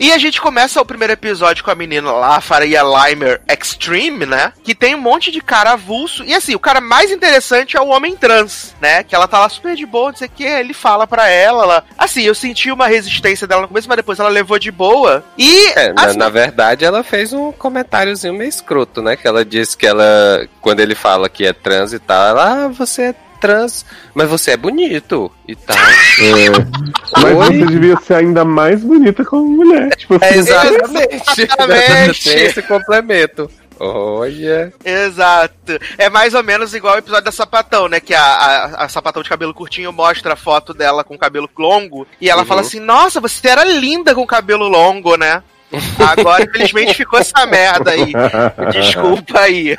E 0.00 0.10
a 0.12 0.16
gente 0.16 0.40
começa 0.40 0.80
o 0.80 0.84
primeiro 0.84 1.12
episódio 1.12 1.62
com 1.62 1.70
a 1.70 1.74
menina 1.74 2.10
lá, 2.10 2.38
a 2.38 2.40
Faria 2.40 2.82
Limer 2.82 3.42
Extreme, 3.46 4.24
né? 4.24 4.54
Que 4.64 4.74
tem 4.74 4.94
um 4.94 5.00
monte 5.00 5.30
de 5.30 5.42
cara 5.42 5.72
avulso. 5.72 6.24
E 6.24 6.32
assim, 6.32 6.54
o 6.54 6.58
cara 6.58 6.80
mais 6.80 7.10
interessante 7.10 7.76
é 7.76 7.80
o 7.82 7.88
homem 7.88 8.16
trans, 8.16 8.74
né? 8.80 9.02
Que 9.02 9.14
ela 9.14 9.28
tá 9.28 9.38
lá 9.38 9.48
super 9.50 9.76
de 9.76 9.84
boa, 9.84 10.10
não 10.10 10.16
sei 10.16 10.26
o 10.26 10.30
que. 10.30 10.42
Ele 10.42 10.72
fala 10.72 11.06
pra 11.06 11.28
ela, 11.28 11.64
ela. 11.64 11.84
Assim, 11.98 12.22
eu 12.22 12.34
senti 12.34 12.72
uma 12.72 12.86
resistência 12.86 13.46
dela 13.46 13.60
no 13.60 13.68
começo, 13.68 13.88
mas 13.88 13.98
depois 13.98 14.18
ela 14.18 14.30
levou 14.30 14.58
de 14.58 14.70
boa. 14.70 15.22
E. 15.36 15.66
É, 15.76 15.92
na, 15.92 16.04
assim, 16.06 16.18
na 16.18 16.30
verdade, 16.30 16.82
ela 16.82 17.04
fez 17.04 17.34
um 17.34 17.52
comentáriozinho 17.52 18.32
meio 18.32 18.48
escroto, 18.48 19.02
né? 19.02 19.16
Que 19.16 19.28
ela 19.28 19.44
disse 19.44 19.76
que 19.76 19.86
ela, 19.86 20.48
quando 20.62 20.80
ele 20.80 20.94
fala 20.94 21.28
que 21.28 21.44
é 21.44 21.52
trans 21.52 21.92
e 21.92 21.98
tal, 21.98 22.26
ela, 22.26 22.64
ah, 22.64 22.68
você 22.68 23.02
é 23.02 23.14
trans, 23.40 23.84
mas 24.14 24.28
você 24.28 24.52
é 24.52 24.56
bonito 24.56 25.30
e 25.48 25.56
tal. 25.56 25.76
É, 26.20 27.20
mas 27.22 27.24
Oi? 27.24 27.58
você 27.58 27.66
devia 27.66 27.96
ser 27.96 28.14
ainda 28.14 28.44
mais 28.44 28.82
bonita 28.84 29.24
como 29.24 29.48
mulher. 29.48 29.88
Tipo 29.96 30.14
É, 30.22 30.28
assim, 30.28 30.38
exatamente. 30.38 31.22
Exatamente. 31.42 32.24
Tem 32.30 32.42
esse 32.44 32.62
complemento. 32.62 33.50
Olha. 33.78 34.72
Exato. 34.84 35.78
É 35.96 36.10
mais 36.10 36.34
ou 36.34 36.42
menos 36.42 36.74
igual 36.74 36.96
o 36.96 36.98
episódio 36.98 37.24
da 37.24 37.32
Sapatão, 37.32 37.88
né? 37.88 37.98
Que 38.00 38.12
a, 38.14 38.22
a, 38.22 38.84
a 38.84 38.88
Sapatão 38.90 39.22
de 39.22 39.28
cabelo 39.30 39.54
curtinho 39.54 39.90
mostra 39.92 40.34
a 40.34 40.36
foto 40.36 40.74
dela 40.74 41.02
com 41.02 41.16
cabelo 41.16 41.48
longo. 41.58 42.06
E 42.20 42.28
ela 42.28 42.42
Uhum. 42.42 42.46
fala 42.46 42.60
assim: 42.60 42.78
Nossa, 42.80 43.20
você 43.20 43.48
era 43.48 43.64
linda 43.64 44.14
com 44.14 44.26
cabelo 44.26 44.68
longo, 44.68 45.16
né? 45.16 45.42
Agora, 45.98 46.44
infelizmente, 46.44 46.94
ficou 46.94 47.18
essa 47.18 47.46
merda 47.46 47.92
aí. 47.92 48.12
Desculpa 48.72 49.40
aí. 49.40 49.76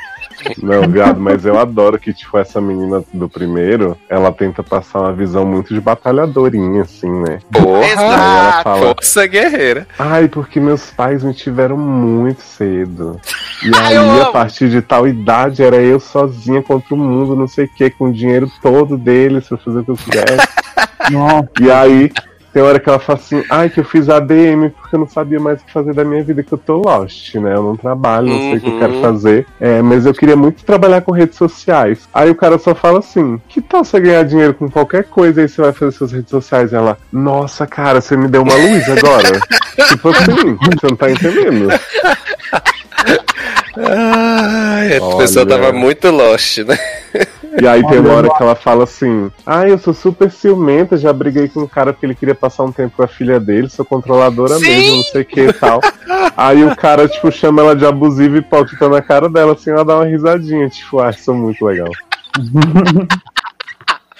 Não, 0.62 0.82
viado, 0.88 1.20
mas 1.20 1.44
eu 1.44 1.58
adoro 1.58 1.98
que, 1.98 2.12
tipo, 2.12 2.36
essa 2.38 2.60
menina 2.60 3.02
do 3.12 3.28
primeiro, 3.28 3.96
ela 4.08 4.32
tenta 4.32 4.62
passar 4.62 5.00
uma 5.00 5.12
visão 5.12 5.44
muito 5.44 5.72
de 5.74 5.80
batalhadorinha, 5.80 6.82
assim, 6.82 7.10
né? 7.10 7.38
Porra. 7.52 7.84
Ela 7.84 7.86
Exato. 7.86 8.62
fala, 8.64 8.94
Força 8.94 9.26
guerreira. 9.26 9.86
ai, 9.98 10.28
porque 10.28 10.60
meus 10.60 10.90
pais 10.90 11.22
me 11.22 11.34
tiveram 11.34 11.76
muito 11.76 12.40
cedo. 12.42 13.20
E 13.64 13.70
Ai, 13.76 13.96
aí, 13.96 14.18
eu 14.18 14.22
a 14.22 14.32
partir 14.32 14.68
de 14.68 14.80
tal 14.82 15.06
idade, 15.06 15.62
era 15.62 15.76
eu 15.76 16.00
sozinha 16.00 16.62
contra 16.62 16.94
o 16.94 16.98
mundo, 16.98 17.36
não 17.36 17.46
sei 17.48 17.66
o 17.66 17.68
que, 17.68 17.90
com 17.90 18.06
o 18.06 18.12
dinheiro 18.12 18.50
todo 18.60 18.96
deles, 18.96 19.48
pra 19.48 19.58
fazer 19.58 19.80
o 19.80 19.84
que 19.84 19.90
eu 19.90 19.96
quisesse. 19.96 20.48
Nossa, 21.10 21.48
E 21.60 21.70
aí, 21.70 22.12
Tem 22.52 22.62
hora 22.62 22.78
que 22.78 22.88
ela 22.88 22.98
fala 22.98 23.18
assim, 23.18 23.42
ai, 23.48 23.70
que 23.70 23.80
eu 23.80 23.84
fiz 23.84 24.08
ADM 24.10 24.68
porque 24.76 24.94
eu 24.96 25.00
não 25.00 25.08
sabia 25.08 25.40
mais 25.40 25.60
o 25.60 25.64
que 25.64 25.72
fazer 25.72 25.94
da 25.94 26.04
minha 26.04 26.22
vida, 26.22 26.42
que 26.42 26.52
eu 26.52 26.58
tô 26.58 26.82
lost, 26.84 27.34
né? 27.36 27.54
Eu 27.54 27.62
não 27.62 27.76
trabalho, 27.76 28.28
não 28.28 28.38
sei 28.40 28.58
o 28.58 28.60
que 28.60 28.68
eu 28.68 28.78
quero 28.78 28.92
Uhum. 28.94 29.00
fazer. 29.00 29.46
É, 29.60 29.80
mas 29.80 30.04
eu 30.04 30.12
queria 30.12 30.36
muito 30.36 30.62
trabalhar 30.64 31.00
com 31.00 31.12
redes 31.12 31.36
sociais. 31.38 32.00
Aí 32.12 32.30
o 32.30 32.34
cara 32.34 32.58
só 32.58 32.74
fala 32.74 32.98
assim: 32.98 33.40
que 33.48 33.60
tal 33.62 33.82
você 33.84 33.98
ganhar 34.00 34.22
dinheiro 34.24 34.52
com 34.54 34.70
qualquer 34.70 35.04
coisa 35.04 35.40
aí 35.40 35.48
você 35.48 35.62
vai 35.62 35.72
fazer 35.72 35.92
suas 35.92 36.12
redes 36.12 36.28
sociais? 36.30 36.72
Ela, 36.74 36.98
nossa, 37.12 37.66
cara, 37.66 38.00
você 38.02 38.16
me 38.16 38.28
deu 38.28 38.42
uma 38.42 38.54
luz 38.54 38.88
agora. 38.88 39.40
tipo 39.88 40.08
assim, 40.10 40.56
você 40.56 40.86
não 40.90 40.96
tá 40.96 41.10
entendendo. 41.10 41.68
Ai, 43.76 44.96
a 44.98 45.02
Olha. 45.02 45.16
pessoa 45.18 45.46
tava 45.46 45.72
muito 45.72 46.10
lost, 46.10 46.58
né? 46.58 46.78
E 47.60 47.66
aí 47.66 47.86
tem 47.86 47.98
uma 47.98 48.14
hora 48.14 48.30
que 48.30 48.42
ela 48.42 48.54
fala 48.54 48.84
assim: 48.84 49.30
Ah, 49.44 49.68
eu 49.68 49.78
sou 49.78 49.92
super 49.92 50.30
ciumenta, 50.30 50.96
já 50.96 51.12
briguei 51.12 51.48
com 51.48 51.60
um 51.60 51.66
cara 51.66 51.92
porque 51.92 52.06
ele 52.06 52.14
queria 52.14 52.34
passar 52.34 52.64
um 52.64 52.72
tempo 52.72 52.96
com 52.96 53.02
a 53.02 53.08
filha 53.08 53.38
dele, 53.38 53.68
sou 53.68 53.84
controladora 53.84 54.54
Sim! 54.54 54.66
mesmo, 54.66 54.96
não 54.96 55.02
sei 55.02 55.22
o 55.22 55.24
que 55.24 55.40
e 55.40 55.52
tal. 55.52 55.80
aí 56.36 56.64
o 56.64 56.74
cara, 56.74 57.08
tipo, 57.08 57.30
chama 57.30 57.62
ela 57.62 57.76
de 57.76 57.84
abusiva 57.84 58.36
e 58.36 58.38
hipócrita 58.38 58.88
na 58.88 59.02
cara 59.02 59.28
dela, 59.28 59.52
assim, 59.52 59.70
ela 59.70 59.84
dá 59.84 59.96
uma 59.96 60.06
risadinha, 60.06 60.68
tipo, 60.68 60.98
ah, 61.00 61.12
sou 61.12 61.34
muito 61.34 61.64
legal. 61.64 61.90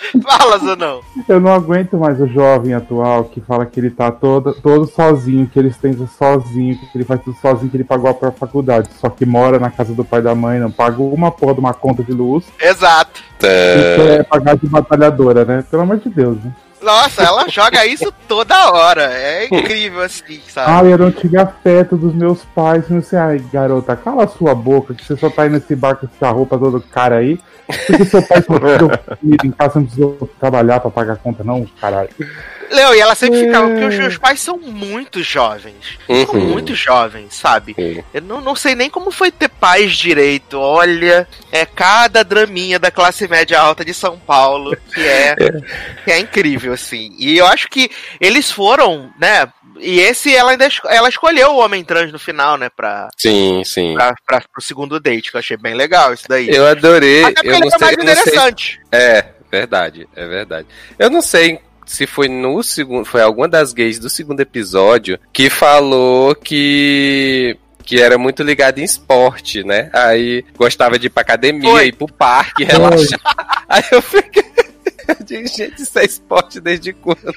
Fala, 0.23 0.59
Zanão. 0.59 1.00
Eu 1.28 1.40
não 1.40 1.52
aguento 1.52 1.97
mais 1.97 2.21
o 2.21 2.26
jovem 2.26 2.75
atual 2.75 3.25
que 3.25 3.40
fala 3.40 3.66
que 3.66 3.78
ele 3.78 3.90
tá 3.90 4.11
todo, 4.11 4.54
todo 4.54 4.87
sozinho, 4.87 5.47
que 5.47 5.59
ele 5.59 5.68
estende 5.68 6.06
sozinho, 6.06 6.76
que 6.76 6.87
ele 6.97 7.04
faz 7.04 7.23
tudo 7.23 7.37
sozinho, 7.40 7.71
que 7.71 7.76
ele 7.76 7.85
pagou 7.85 8.11
a 8.11 8.14
própria 8.14 8.38
faculdade. 8.38 8.88
Só 9.00 9.09
que 9.09 9.25
mora 9.25 9.59
na 9.59 9.71
casa 9.71 9.94
do 9.94 10.04
pai 10.04 10.21
e 10.21 10.25
da 10.25 10.35
mãe, 10.35 10.59
não 10.59 10.71
pagou 10.71 11.12
uma 11.12 11.30
porra 11.30 11.54
de 11.54 11.61
uma 11.61 11.75
conta 11.75 12.02
de 12.02 12.12
luz 12.12 12.44
Exato. 12.61 13.23
e 13.38 13.97
quer 13.97 14.25
pagar 14.25 14.56
de 14.56 14.66
batalhadora, 14.66 15.44
né? 15.44 15.64
Pelo 15.71 15.82
amor 15.82 15.99
de 15.99 16.09
Deus, 16.09 16.37
né? 16.42 16.52
Nossa, 16.82 17.22
ela 17.22 17.48
joga 17.48 17.86
isso 17.86 18.12
toda 18.26 18.72
hora. 18.72 19.04
É 19.04 19.46
incrível 19.46 20.02
assim, 20.02 20.40
sabe? 20.48 20.70
Ah, 20.70 20.90
eu 20.90 20.98
não 20.98 21.10
tive 21.10 21.38
afeto 21.38 21.96
dos 21.96 22.14
meus 22.14 22.44
pais. 22.54 22.88
Não 22.88 23.02
sei, 23.02 23.18
ai, 23.18 23.44
garota, 23.52 23.96
cala 23.96 24.24
a 24.24 24.28
sua 24.28 24.54
boca, 24.54 24.94
que 24.94 25.04
você 25.04 25.16
só 25.16 25.30
tá 25.30 25.46
indo 25.46 25.54
nesse 25.54 25.74
bar 25.76 25.96
com 25.96 26.06
essa 26.06 26.30
roupa 26.30 26.58
todo 26.58 26.80
cara 26.80 27.16
aí. 27.16 27.38
Porque 27.86 28.04
seu 28.04 28.22
pai 28.22 28.42
deu 28.78 28.90
comida 29.16 29.46
em 29.46 29.50
casa, 29.50 29.78
não 29.78 29.86
precisou 29.86 30.30
trabalhar 30.38 30.80
pra 30.80 30.90
pagar 30.90 31.14
a 31.14 31.16
conta, 31.16 31.44
não, 31.44 31.64
caralho. 31.80 32.10
Leo, 32.72 32.94
e 32.94 33.00
ela 33.00 33.14
sempre 33.14 33.40
ficava, 33.44 33.68
porque 33.68 33.84
os 33.84 33.94
meus 33.96 34.18
pais 34.18 34.40
são 34.40 34.56
muito 34.58 35.22
jovens. 35.22 35.98
São 36.26 36.34
Uhum. 36.34 36.46
muito 36.48 36.74
jovens, 36.74 37.34
sabe? 37.34 37.74
Sim. 37.74 38.02
Eu 38.14 38.22
não, 38.22 38.40
não 38.40 38.56
sei 38.56 38.74
nem 38.74 38.88
como 38.90 39.10
foi 39.10 39.30
ter 39.30 39.48
pais 39.48 39.92
direito. 39.96 40.58
Olha, 40.58 41.28
é 41.50 41.64
cada 41.66 42.22
draminha 42.24 42.78
da 42.78 42.90
classe 42.90 43.28
média 43.28 43.60
alta 43.60 43.84
de 43.84 43.92
São 43.94 44.18
Paulo 44.18 44.76
que 44.94 45.00
é, 45.00 45.36
que 46.04 46.10
é 46.10 46.18
incrível, 46.18 46.72
assim. 46.72 47.14
E 47.18 47.36
eu 47.38 47.46
acho 47.46 47.68
que 47.68 47.90
eles 48.20 48.50
foram, 48.50 49.10
né? 49.20 49.46
E 49.78 49.98
esse 50.00 50.34
ela 50.34 50.52
ainda 50.52 50.68
ela 50.88 51.08
escolheu 51.08 51.50
o 51.52 51.58
homem 51.58 51.82
trans 51.82 52.12
no 52.12 52.18
final, 52.18 52.56
né? 52.56 52.68
Pra, 52.74 53.08
Sim, 53.16 53.62
sim. 53.64 53.94
pra, 53.94 54.14
pra, 54.26 54.40
pro 54.52 54.62
segundo 54.62 55.00
date, 55.00 55.30
que 55.30 55.36
eu 55.36 55.40
achei 55.40 55.56
bem 55.56 55.74
legal 55.74 56.12
isso 56.14 56.24
daí. 56.28 56.48
Eu 56.48 56.66
adorei. 56.66 57.24
Até 57.24 57.34
porque 57.34 57.48
eu 57.48 57.54
ele 57.54 57.60
não 57.64 57.70
foi 57.70 57.78
sei, 57.78 57.86
mais 57.86 57.96
não 57.96 58.04
sei 58.14 58.22
interessante. 58.22 58.80
É, 58.92 59.24
verdade, 59.50 60.08
é 60.14 60.26
verdade. 60.28 60.68
Eu 60.98 61.10
não 61.10 61.20
sei 61.22 61.58
se 61.92 62.06
foi 62.06 62.28
no 62.28 62.62
segundo, 62.62 63.04
foi 63.04 63.20
alguma 63.20 63.46
das 63.46 63.72
gays 63.72 63.99
do 63.99 64.08
segundo 64.08 64.40
episódio 64.40 65.18
que 65.32 65.50
falou 65.50 66.34
que 66.34 67.56
que 67.84 68.00
era 68.00 68.16
muito 68.16 68.42
ligado 68.42 68.78
em 68.78 68.84
esporte, 68.84 69.64
né? 69.64 69.90
Aí 69.92 70.44
gostava 70.56 70.99
de 70.99 71.08
ir 71.08 71.11
pra 71.11 71.22
academia, 71.22 71.68
Foi. 71.68 71.88
ir 71.88 71.92
pro 71.92 72.06
parque, 72.06 72.64
relaxar. 72.64 73.20
Aí 73.68 73.82
eu 73.90 74.00
fiquei 74.00 74.44
digo, 75.25 75.49
gente, 75.49 75.82
isso 75.82 75.99
é 75.99 76.04
esporte 76.04 76.61
desde 76.61 76.92
quando? 76.92 77.32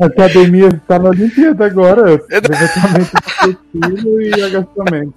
A 0.00 0.06
academia 0.06 0.68
tá 0.86 0.98
na 0.98 1.10
Olimpíada 1.10 1.66
agora. 1.66 2.02
Levantamento 2.30 3.12
esportivo 3.26 4.20
e 4.22 4.42
agachamento. 4.42 5.14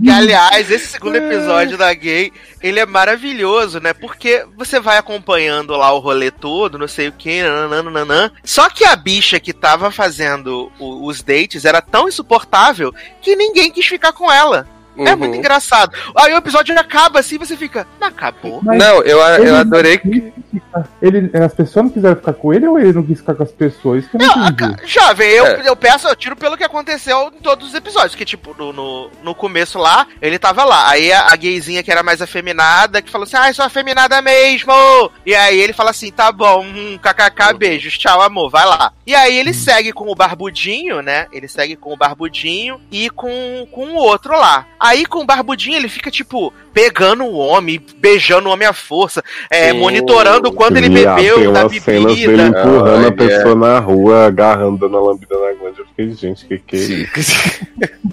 E 0.00 0.10
aliás, 0.10 0.70
esse 0.70 0.86
segundo 0.88 1.16
episódio 1.16 1.76
da 1.78 1.92
gay, 1.94 2.32
ele 2.62 2.80
é 2.80 2.86
maravilhoso, 2.86 3.80
né? 3.80 3.92
Porque 3.92 4.44
você 4.56 4.80
vai 4.80 4.98
acompanhando 4.98 5.76
lá 5.76 5.92
o 5.92 5.98
rolê 6.00 6.30
todo, 6.30 6.78
não 6.78 6.88
sei 6.88 7.08
o 7.08 7.12
que, 7.12 7.42
nananana. 7.42 8.32
Só 8.42 8.68
que 8.68 8.84
a 8.84 8.96
bicha 8.96 9.38
que 9.40 9.52
tava 9.52 9.90
fazendo 9.90 10.70
o- 10.78 11.06
os 11.06 11.22
dates 11.22 11.64
era 11.64 11.80
tão 11.80 12.08
insuportável 12.08 12.92
que 13.20 13.36
ninguém 13.36 13.70
quis 13.70 13.86
ficar 13.86 14.12
com 14.12 14.30
ela. 14.30 14.66
É 14.96 15.10
Uhum. 15.12 15.16
muito 15.16 15.36
engraçado. 15.36 15.92
Aí 16.16 16.32
o 16.32 16.36
episódio 16.36 16.78
acaba 16.78 17.20
assim, 17.20 17.38
você 17.38 17.56
fica, 17.56 17.86
não 18.00 18.08
acabou. 18.08 18.60
Mas 18.62 18.78
Não, 18.78 19.02
eu, 19.02 19.20
ele 19.38 19.48
eu 19.50 19.56
adorei 19.56 19.98
ficar- 19.98 20.88
Ele, 21.02 21.30
as 21.36 21.52
pessoas 21.54 21.84
não 21.86 21.90
quiseram 21.92 22.16
ficar 22.16 22.32
com 22.32 22.52
ele 22.54 22.66
ou 22.66 22.78
ele 22.78 22.92
não 22.92 23.02
quis 23.02 23.18
ficar 23.18 23.34
com 23.34 23.42
as 23.42 23.50
pessoas? 23.52 24.00
Isso 24.04 24.10
que 24.10 24.16
eu 24.16 24.26
não 24.26 24.36
Não, 24.36 24.44
a- 24.46 24.86
Jovem, 24.86 25.28
eu, 25.30 25.46
É. 25.46 25.62
eu 25.68 25.76
peço, 25.76 26.06
eu 26.08 26.14
tiro 26.16 26.36
pelo 26.36 26.56
que 26.56 26.64
aconteceu 26.64 27.32
em 27.36 27.40
todos 27.40 27.68
os 27.68 27.74
episódios. 27.74 28.14
Que, 28.14 28.24
tipo, 28.24 28.54
no, 28.58 28.72
no, 28.72 29.10
no 29.22 29.34
começo 29.34 29.78
lá, 29.78 30.06
ele 30.22 30.38
tava 30.38 30.64
lá. 30.64 30.88
Aí 30.88 31.12
a, 31.12 31.32
a 31.32 31.36
gayzinha 31.36 31.82
que 31.82 31.90
era 31.90 32.02
mais 32.02 32.20
afeminada, 32.22 33.00
que 33.02 33.10
falou 33.10 33.24
assim: 33.24 33.36
Ah, 33.36 33.52
sou 33.52 33.64
afeminada 33.64 34.20
mesmo! 34.22 34.72
E 35.26 35.34
aí 35.34 35.58
ele 35.60 35.72
fala 35.72 35.90
assim: 35.90 36.10
tá 36.12 36.30
bom, 36.30 36.64
hum, 36.64 36.98
kkk, 37.02 37.54
beijos, 37.58 37.98
tchau, 37.98 38.20
amor, 38.22 38.50
vai 38.50 38.64
lá. 38.66 38.92
E 39.06 39.14
aí 39.14 39.36
ele 39.36 39.52
segue 39.52 39.92
com 39.92 40.10
o 40.10 40.14
barbudinho, 40.14 41.02
né? 41.02 41.26
Ele 41.32 41.48
segue 41.48 41.76
com 41.76 41.92
o 41.92 41.96
barbudinho 41.96 42.80
e 42.90 43.10
com, 43.10 43.66
com 43.70 43.86
o 43.88 43.94
outro 43.96 44.32
lá. 44.38 44.66
Aí 44.86 45.06
com 45.06 45.20
o 45.20 45.24
barbudinho 45.24 45.76
ele 45.76 45.88
fica, 45.88 46.10
tipo, 46.10 46.52
pegando 46.74 47.24
o 47.24 47.34
homem, 47.38 47.80
beijando 47.96 48.48
o 48.48 48.52
homem 48.52 48.68
à 48.68 48.72
força, 48.74 49.22
é, 49.50 49.70
Sim. 49.70 49.78
monitorando 49.78 50.52
quando 50.52 50.76
ele 50.76 50.90
tem 50.90 51.04
bebeu 51.14 51.52
da 51.52 51.60
umas 51.62 51.82
cenas 51.82 52.14
dele 52.14 52.26
bebida. 52.36 52.46
empurrando 52.60 52.98
Olha. 52.98 53.08
a 53.08 53.12
pessoa 53.12 53.54
na 53.54 53.78
rua, 53.78 54.26
agarrando, 54.26 54.76
dando 54.76 54.96
a 54.98 55.00
lambida 55.00 55.34
na 55.38 55.52
glande. 55.54 55.78
Eu 55.80 55.86
fiquei, 55.86 56.12
gente, 56.12 56.44
que 56.44 56.58
que 56.58 56.76
é 56.76 56.78
isso? 57.22 57.64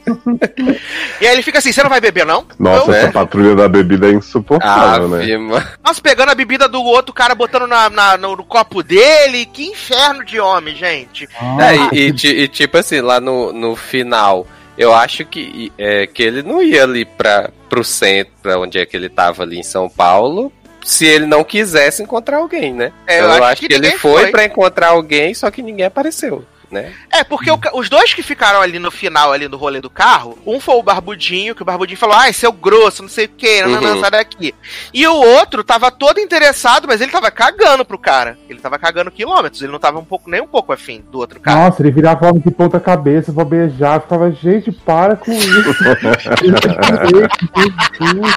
E 1.22 1.28
aí 1.28 1.34
ele 1.34 1.42
fica 1.44 1.60
assim: 1.60 1.72
você 1.72 1.84
não 1.84 1.90
vai 1.90 2.01
beber, 2.01 2.25
não? 2.25 2.46
Nossa, 2.58 2.92
Eu- 2.92 2.96
essa 2.96 3.12
patrulha 3.12 3.56
da 3.56 3.68
bebida 3.68 4.08
é 4.08 4.12
insuportável, 4.12 5.08
né? 5.08 5.18
Ave, 5.24 5.38
mano. 5.38 5.68
Nossa, 5.84 6.01
pegando 6.01 6.30
a 6.32 6.36
bebida 6.36 6.68
do 6.68 6.82
outro 6.82 7.13
cara, 7.13 7.36
botando 7.36 7.68
na, 7.68 7.90
na- 7.90 8.18
no, 8.18 8.36
no 8.36 8.44
copo 8.44 8.82
dele. 8.82 9.46
Que 9.46 9.66
inferno 9.68 10.24
de 10.25 10.40
homem, 10.40 10.75
gente. 10.75 11.28
Ah, 11.40 11.74
É, 11.74 11.96
e, 11.96 12.08
e 12.08 12.13
ti- 12.13 12.28
e 12.28 12.48
tipo 12.48 12.78
assim, 12.78 13.01
lá 13.01 13.20
no, 13.20 13.51
no 13.54 13.75
final, 13.75 14.48
eu 14.78 14.94
acho 14.94 15.25
que, 15.25 15.72
é, 15.78 16.08
que 16.08 16.24
ele 16.24 16.42
não 16.44 16.62
ia 16.62 16.84
ali 16.84 17.06
pra, 17.06 17.50
pro 17.70 17.84
centro, 17.84 18.34
pra 18.42 18.60
onde 18.60 18.80
é 18.80 18.86
que 18.86 18.96
ele 18.96 19.10
tava 19.10 19.44
ali 19.44 19.60
em 19.60 19.63
São 19.63 19.90
Paulo, 19.90 20.51
se 20.84 21.06
ele 21.06 21.25
não 21.25 21.44
quisesse 21.44 22.01
encontrar 22.01 22.38
alguém, 22.38 22.74
né? 22.74 22.92
É, 23.06 23.20
eu, 23.20 23.25
eu 23.25 23.32
acho 23.32 23.44
acho 23.44 23.62
que 23.62 23.68
que, 23.68 23.74
ele 23.74 23.92
foi, 23.92 24.24
foi. 24.24 24.32
pra 24.32 24.46
encontrar 24.46 24.90
alguém, 24.90 25.34
só 25.34 25.51
que 25.51 25.62
ninguém 25.62 25.86
apareceu, 25.86 26.44
né? 26.72 26.94
É, 27.12 27.24
porque 27.24 27.51
o 27.51 27.60
os 27.74 27.90
dois 27.90 28.13
que 28.13 28.24
ficaram 28.24 28.62
ali 28.62 28.80
no 28.80 28.90
final, 28.92 29.32
ali 29.32 29.48
no 29.48 29.58
rolê 29.58 29.80
do 29.82 29.90
carro, 29.90 30.38
um 30.46 30.60
foi 30.60 30.75
o 30.75 30.84
Barbudinho, 30.84 31.54
que 31.54 31.62
o 31.62 31.66
Barbudinho 31.66 31.98
falou, 32.00 32.16
ai, 32.16 32.34
seu 32.34 32.51
grosso, 32.51 33.01
não 33.04 33.10
sei 33.10 33.25
o 33.25 33.30
que, 33.30 33.62
não, 33.63 33.82
não, 33.82 33.94
Uhum. 33.96 34.00
sai 34.01 34.12
daqui. 34.12 34.56
E 34.94 35.06
o 35.08 35.13
outro 35.13 35.63
tava 35.63 35.92
todo 35.92 36.20
interessado, 36.20 36.88
mas 36.88 37.01
ele 37.01 37.12
tava 37.12 37.30
cagando 37.32 37.84
pro 37.86 37.98
cara. 38.00 38.38
Ele 38.50 38.60
tava 38.60 38.80
cagando 38.80 39.12
quilômetros, 39.12 39.62
ele 39.62 39.72
não 39.72 39.80
tava 39.80 40.00
um 40.00 40.06
pouco, 40.06 40.30
nem 40.30 40.42
um 40.42 40.48
pouco 40.48 40.72
afim 40.74 41.04
do 41.12 41.20
outro 41.20 41.40
cara. 41.40 41.66
Nossa, 41.66 41.82
ele 41.82 41.92
virava 41.92 42.28
homem 42.30 42.42
de 42.42 42.51
ponta 42.51 42.80
cabeça, 42.80 43.32
vou 43.32 43.46
beijar, 43.46 44.01
ficava, 44.01 44.32
gente, 44.32 44.72
para 44.72 45.16
com 45.16 45.32
isso. 45.32 45.74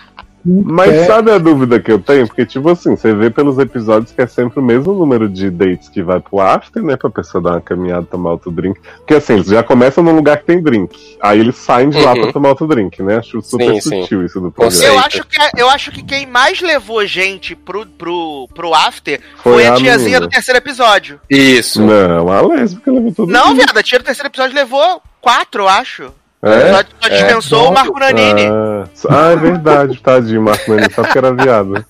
Mas 0.47 0.93
É. 0.93 1.05
sabe 1.07 1.31
a 1.31 1.39
dúvida 1.39 1.81
que 1.81 1.91
eu 1.91 1.99
tenho? 1.99 2.27
Porque, 2.27 2.45
tipo 2.45 2.69
assim, 2.69 2.95
você 2.97 3.15
vê 3.15 3.31
pelos 3.31 3.59
episódios 3.59 4.13
que 4.13 4.21
é 4.21 4.27
sempre 4.27 4.61
o 4.61 4.63
mesmo 4.63 4.93
número 4.93 5.29
de 5.29 5.51
dates 5.51 5.89
que 5.89 6.03
vai 6.03 6.21
pro 6.21 6.39
after, 6.41 6.83
né? 6.83 6.97
Pra 6.97 7.09
pessoa 7.09 7.43
dar 7.43 7.51
uma 7.53 7.61
caminhada, 7.63 8.07
tomar 8.11 8.33
outro 8.33 8.51
drink. 8.51 8.79
Porque 8.99 9.15
assim, 9.15 9.35
eles 9.35 9.47
já 9.47 9.63
começam 9.63 10.05
num 10.05 10.15
lugar 10.15 10.37
que 10.39 10.45
tem 10.45 10.63
drink. 10.63 11.17
Aí 11.23 11.41
eles 11.41 11.57
saem 11.57 11.89
de 11.89 11.99
lá 12.01 12.13
Uhum. 12.13 12.23
pra 12.23 12.33
tomar 12.33 12.49
outro 12.51 12.67
drink, 12.67 13.03
né? 13.03 13.17
Acho 13.17 13.41
super 13.41 13.75
Sim, 13.75 13.81
sim. 13.81 14.03
sutil 14.03 14.25
isso 14.25 14.41
do 14.41 14.51
programa. 14.53 14.85
Eu 14.85 14.99
acho, 14.99 15.25
que, 15.25 15.37
eu 15.57 15.71
acho 15.71 15.91
que 15.91 16.03
quem 16.03 16.27
mais 16.27 16.61
levou 16.61 17.07
gente 17.07 17.57
pro, 17.57 17.87
pro, 17.87 18.47
pro 18.55 18.75
after 18.75 19.21
foi, 19.43 19.53
Foi 19.55 19.67
a 19.67 19.73
a 19.73 19.77
tiazinha 19.77 19.99
menina. 20.09 20.21
do 20.21 20.29
terceiro 20.29 20.59
episódio. 20.59 21.21
Isso. 21.31 21.81
Não, 21.83 22.29
a 22.29 22.41
lésbica 22.43 22.93
levou 22.93 23.13
tudo. 23.15 23.33
Não, 23.33 23.55
viado, 23.55 23.77
a 23.79 23.83
tia 23.83 23.99
do 23.99 24.05
terceiro 24.05 24.29
episódio 24.29 24.55
levou 24.55 25.01
quatro, 25.23 25.63
eu 25.63 25.69
acho. 25.69 26.11
É? 26.45 26.73
Só, 26.73 26.83
só 27.01 27.09
dispensou 27.09 27.69
o 27.69 27.73
Marco 27.73 27.99
Nanini. 27.99 28.47
Ah, 28.47 28.85
ah, 29.09 29.31
é 29.31 29.37
verdade, 29.37 29.99
tadinho, 30.01 30.43
Marco 30.43 30.71
Nanini, 30.71 30.93
só 30.93 31.03
porque 31.03 31.19
era 31.19 31.33
viado. 31.33 31.85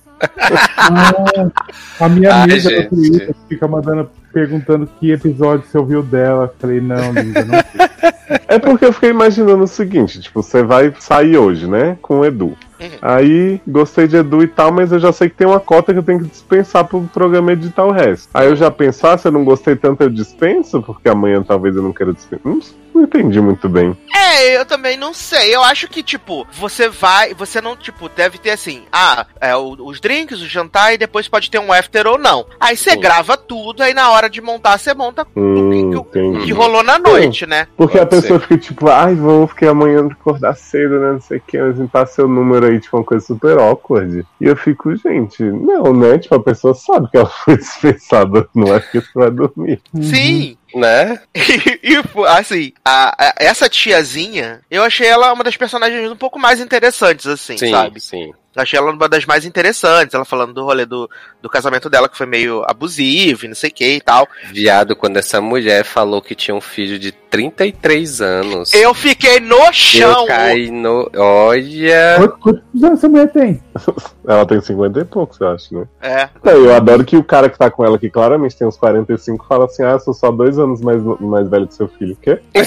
A 2.00 2.08
minha 2.08 2.32
Ai, 2.34 2.42
amiga 2.42 2.60
gente. 2.60 2.82
do 2.84 2.96
Twitter 2.96 3.34
fica 3.48 3.68
mandando, 3.68 4.10
perguntando 4.34 4.88
que 4.98 5.12
episódio 5.12 5.64
você 5.66 5.78
ouviu 5.78 6.02
dela. 6.02 6.52
Falei, 6.58 6.80
não, 6.80 7.12
linda, 7.12 7.44
não 7.44 7.54
sei. 7.54 7.84
É 8.48 8.58
porque 8.58 8.84
eu 8.84 8.92
fiquei 8.92 9.10
imaginando 9.10 9.64
o 9.64 9.68
seguinte, 9.68 10.20
tipo, 10.20 10.42
você 10.42 10.62
vai 10.62 10.92
sair 10.98 11.36
hoje, 11.36 11.66
né, 11.66 11.98
com 12.00 12.20
o 12.20 12.24
Edu. 12.24 12.56
Uhum. 12.80 12.98
Aí, 13.00 13.60
gostei 13.66 14.06
de 14.06 14.16
Edu 14.16 14.42
e 14.42 14.48
tal, 14.48 14.72
mas 14.72 14.92
eu 14.92 14.98
já 14.98 15.12
sei 15.12 15.28
que 15.28 15.36
tem 15.36 15.46
uma 15.46 15.60
cota 15.60 15.92
que 15.92 15.98
eu 15.98 16.02
tenho 16.02 16.20
que 16.20 16.28
dispensar 16.28 16.84
pro 16.84 17.02
programa 17.12 17.52
editar 17.52 17.84
o 17.84 17.92
resto. 17.92 18.28
Aí 18.34 18.46
eu 18.46 18.56
já 18.56 18.70
pensar, 18.70 19.14
ah, 19.14 19.18
se 19.18 19.28
eu 19.28 19.32
não 19.32 19.44
gostei 19.44 19.76
tanto, 19.76 20.02
eu 20.02 20.10
dispenso, 20.10 20.82
porque 20.82 21.08
amanhã 21.08 21.42
talvez 21.42 21.76
eu 21.76 21.82
não 21.82 21.92
queira 21.92 22.12
dispensar. 22.12 22.44
Não, 22.44 22.60
não 22.94 23.02
entendi 23.02 23.40
muito 23.40 23.68
bem. 23.68 23.96
É, 24.14 24.56
eu 24.56 24.64
também 24.64 24.96
não 24.96 25.12
sei. 25.12 25.54
Eu 25.54 25.62
acho 25.62 25.88
que, 25.88 26.02
tipo, 26.02 26.46
você 26.52 26.88
vai. 26.88 27.34
Você 27.34 27.60
não, 27.60 27.76
tipo, 27.76 28.08
deve 28.08 28.38
ter 28.38 28.50
assim. 28.50 28.82
Ah, 28.92 29.26
é, 29.40 29.56
os 29.56 30.00
drinks, 30.00 30.40
o 30.40 30.48
jantar 30.48 30.92
e 30.92 30.98
depois 30.98 31.28
pode 31.28 31.50
ter 31.50 31.58
um 31.58 31.72
after 31.72 32.06
ou 32.06 32.18
não. 32.18 32.46
Aí 32.60 32.76
você 32.76 32.96
grava 32.96 33.36
tudo, 33.36 33.82
aí 33.82 33.94
na 33.94 34.10
hora 34.10 34.23
de 34.28 34.40
montar, 34.40 34.78
você 34.78 34.94
monta 34.94 35.26
Hum, 35.36 35.96
o 35.96 36.04
que, 36.04 36.44
que 36.44 36.52
rolou 36.52 36.82
na 36.82 36.98
noite, 36.98 37.46
né? 37.46 37.66
Porque 37.76 37.98
a 37.98 38.06
Pode 38.06 38.22
pessoa 38.22 38.40
fica 38.40 38.58
tipo, 38.58 38.88
ai, 38.88 39.14
vamos 39.14 39.50
ficar 39.50 39.70
amanhã 39.70 40.06
de 40.06 40.12
acordar 40.12 40.54
cedo, 40.56 41.00
né? 41.00 41.12
Não 41.12 41.20
sei 41.20 41.38
o 41.38 41.42
que, 41.46 41.58
mas 41.58 41.78
me 41.78 41.88
passa 41.88 42.14
seu 42.14 42.28
número 42.28 42.66
aí, 42.66 42.80
tipo, 42.80 42.96
uma 42.96 43.04
coisa 43.04 43.24
super 43.24 43.58
awkward. 43.58 44.24
E 44.40 44.44
eu 44.44 44.56
fico, 44.56 44.94
gente, 44.96 45.42
não, 45.42 45.92
né? 45.94 46.18
Tipo, 46.18 46.36
a 46.36 46.42
pessoa 46.42 46.74
sabe 46.74 47.10
que 47.10 47.16
ela 47.16 47.26
foi 47.44 47.56
dispensada, 47.56 48.48
não 48.54 48.74
é 48.74 48.80
porque 48.80 49.00
você 49.00 49.10
vai 49.14 49.30
dormir. 49.30 49.80
Sim. 50.00 50.56
Né? 50.74 51.20
E, 51.34 51.92
e, 51.92 52.02
assim, 52.28 52.72
a- 52.84 53.14
a- 53.28 53.34
essa 53.38 53.68
tiazinha, 53.68 54.60
eu 54.70 54.82
achei 54.82 55.06
ela 55.06 55.32
uma 55.32 55.44
das 55.44 55.56
personagens 55.56 56.10
um 56.10 56.16
pouco 56.16 56.38
mais 56.38 56.60
interessantes, 56.60 57.26
assim, 57.26 57.56
Sim, 57.58 57.70
sabe? 57.70 58.00
sim. 58.00 58.32
Eu 58.56 58.62
achei 58.62 58.78
ela 58.78 58.92
uma 58.92 59.08
das 59.08 59.26
mais 59.26 59.44
interessantes, 59.44 60.14
ela 60.14 60.24
falando 60.24 60.54
do 60.54 60.62
rolê 60.62 60.86
do, 60.86 61.10
do 61.42 61.48
casamento 61.50 61.90
dela, 61.90 62.08
que 62.08 62.16
foi 62.16 62.24
meio 62.26 62.62
abusivo 62.68 63.44
e 63.44 63.48
não 63.48 63.54
sei 63.56 63.68
o 63.68 63.72
que 63.72 63.96
e 63.96 64.00
tal. 64.00 64.28
Viado, 64.52 64.94
quando 64.94 65.16
essa 65.16 65.40
mulher 65.40 65.84
falou 65.84 66.22
que 66.22 66.36
tinha 66.36 66.54
um 66.54 66.60
filho 66.60 66.96
de 66.96 67.10
33 67.10 68.20
anos. 68.20 68.72
Eu 68.72 68.94
fiquei 68.94 69.40
no 69.40 69.56
eu 69.56 69.72
chão. 69.72 70.24
caí 70.26 70.70
no. 70.70 71.10
Olha. 71.16 72.16
Quantos 72.40 72.62
anos 72.84 72.98
essa 73.00 73.08
mulher 73.08 73.32
tem? 73.32 73.60
Ela 74.26 74.46
tem 74.46 74.60
50 74.60 75.00
e 75.00 75.04
poucos, 75.04 75.40
eu 75.40 75.48
acho, 75.48 75.74
né? 75.74 75.86
É. 76.00 76.28
Não, 76.44 76.52
eu 76.52 76.74
adoro 76.74 77.04
que 77.04 77.16
o 77.16 77.24
cara 77.24 77.50
que 77.50 77.58
tá 77.58 77.68
com 77.70 77.84
ela, 77.84 77.98
que 77.98 78.08
claramente 78.08 78.56
tem 78.56 78.66
uns 78.66 78.76
45, 78.76 79.44
fala 79.46 79.64
assim: 79.66 79.82
ah, 79.82 79.90
eu 79.90 80.00
sou 80.00 80.14
só 80.14 80.30
dois 80.30 80.58
anos 80.58 80.63
mais, 80.66 81.02
mais 81.20 81.48
velho 81.48 81.66
que 81.66 81.74
seu 81.74 81.88
filho. 81.88 82.12
O 82.12 82.16
quê? 82.16 82.38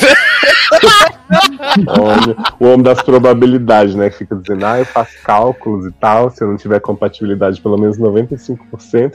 Olha, 1.87 2.35
o 2.59 2.65
homem 2.67 2.83
das 2.83 3.01
probabilidades, 3.01 3.95
né? 3.95 4.09
Que 4.09 4.17
fica 4.17 4.35
dizendo, 4.35 4.65
ah, 4.65 4.79
eu 4.79 4.85
faço 4.85 5.11
cálculos 5.23 5.85
e 5.85 5.91
tal. 5.91 6.29
Se 6.29 6.43
eu 6.43 6.47
não 6.47 6.57
tiver 6.57 6.79
compatibilidade 6.79 7.61
pelo 7.61 7.77
menos 7.77 7.97
95%, 7.97 8.57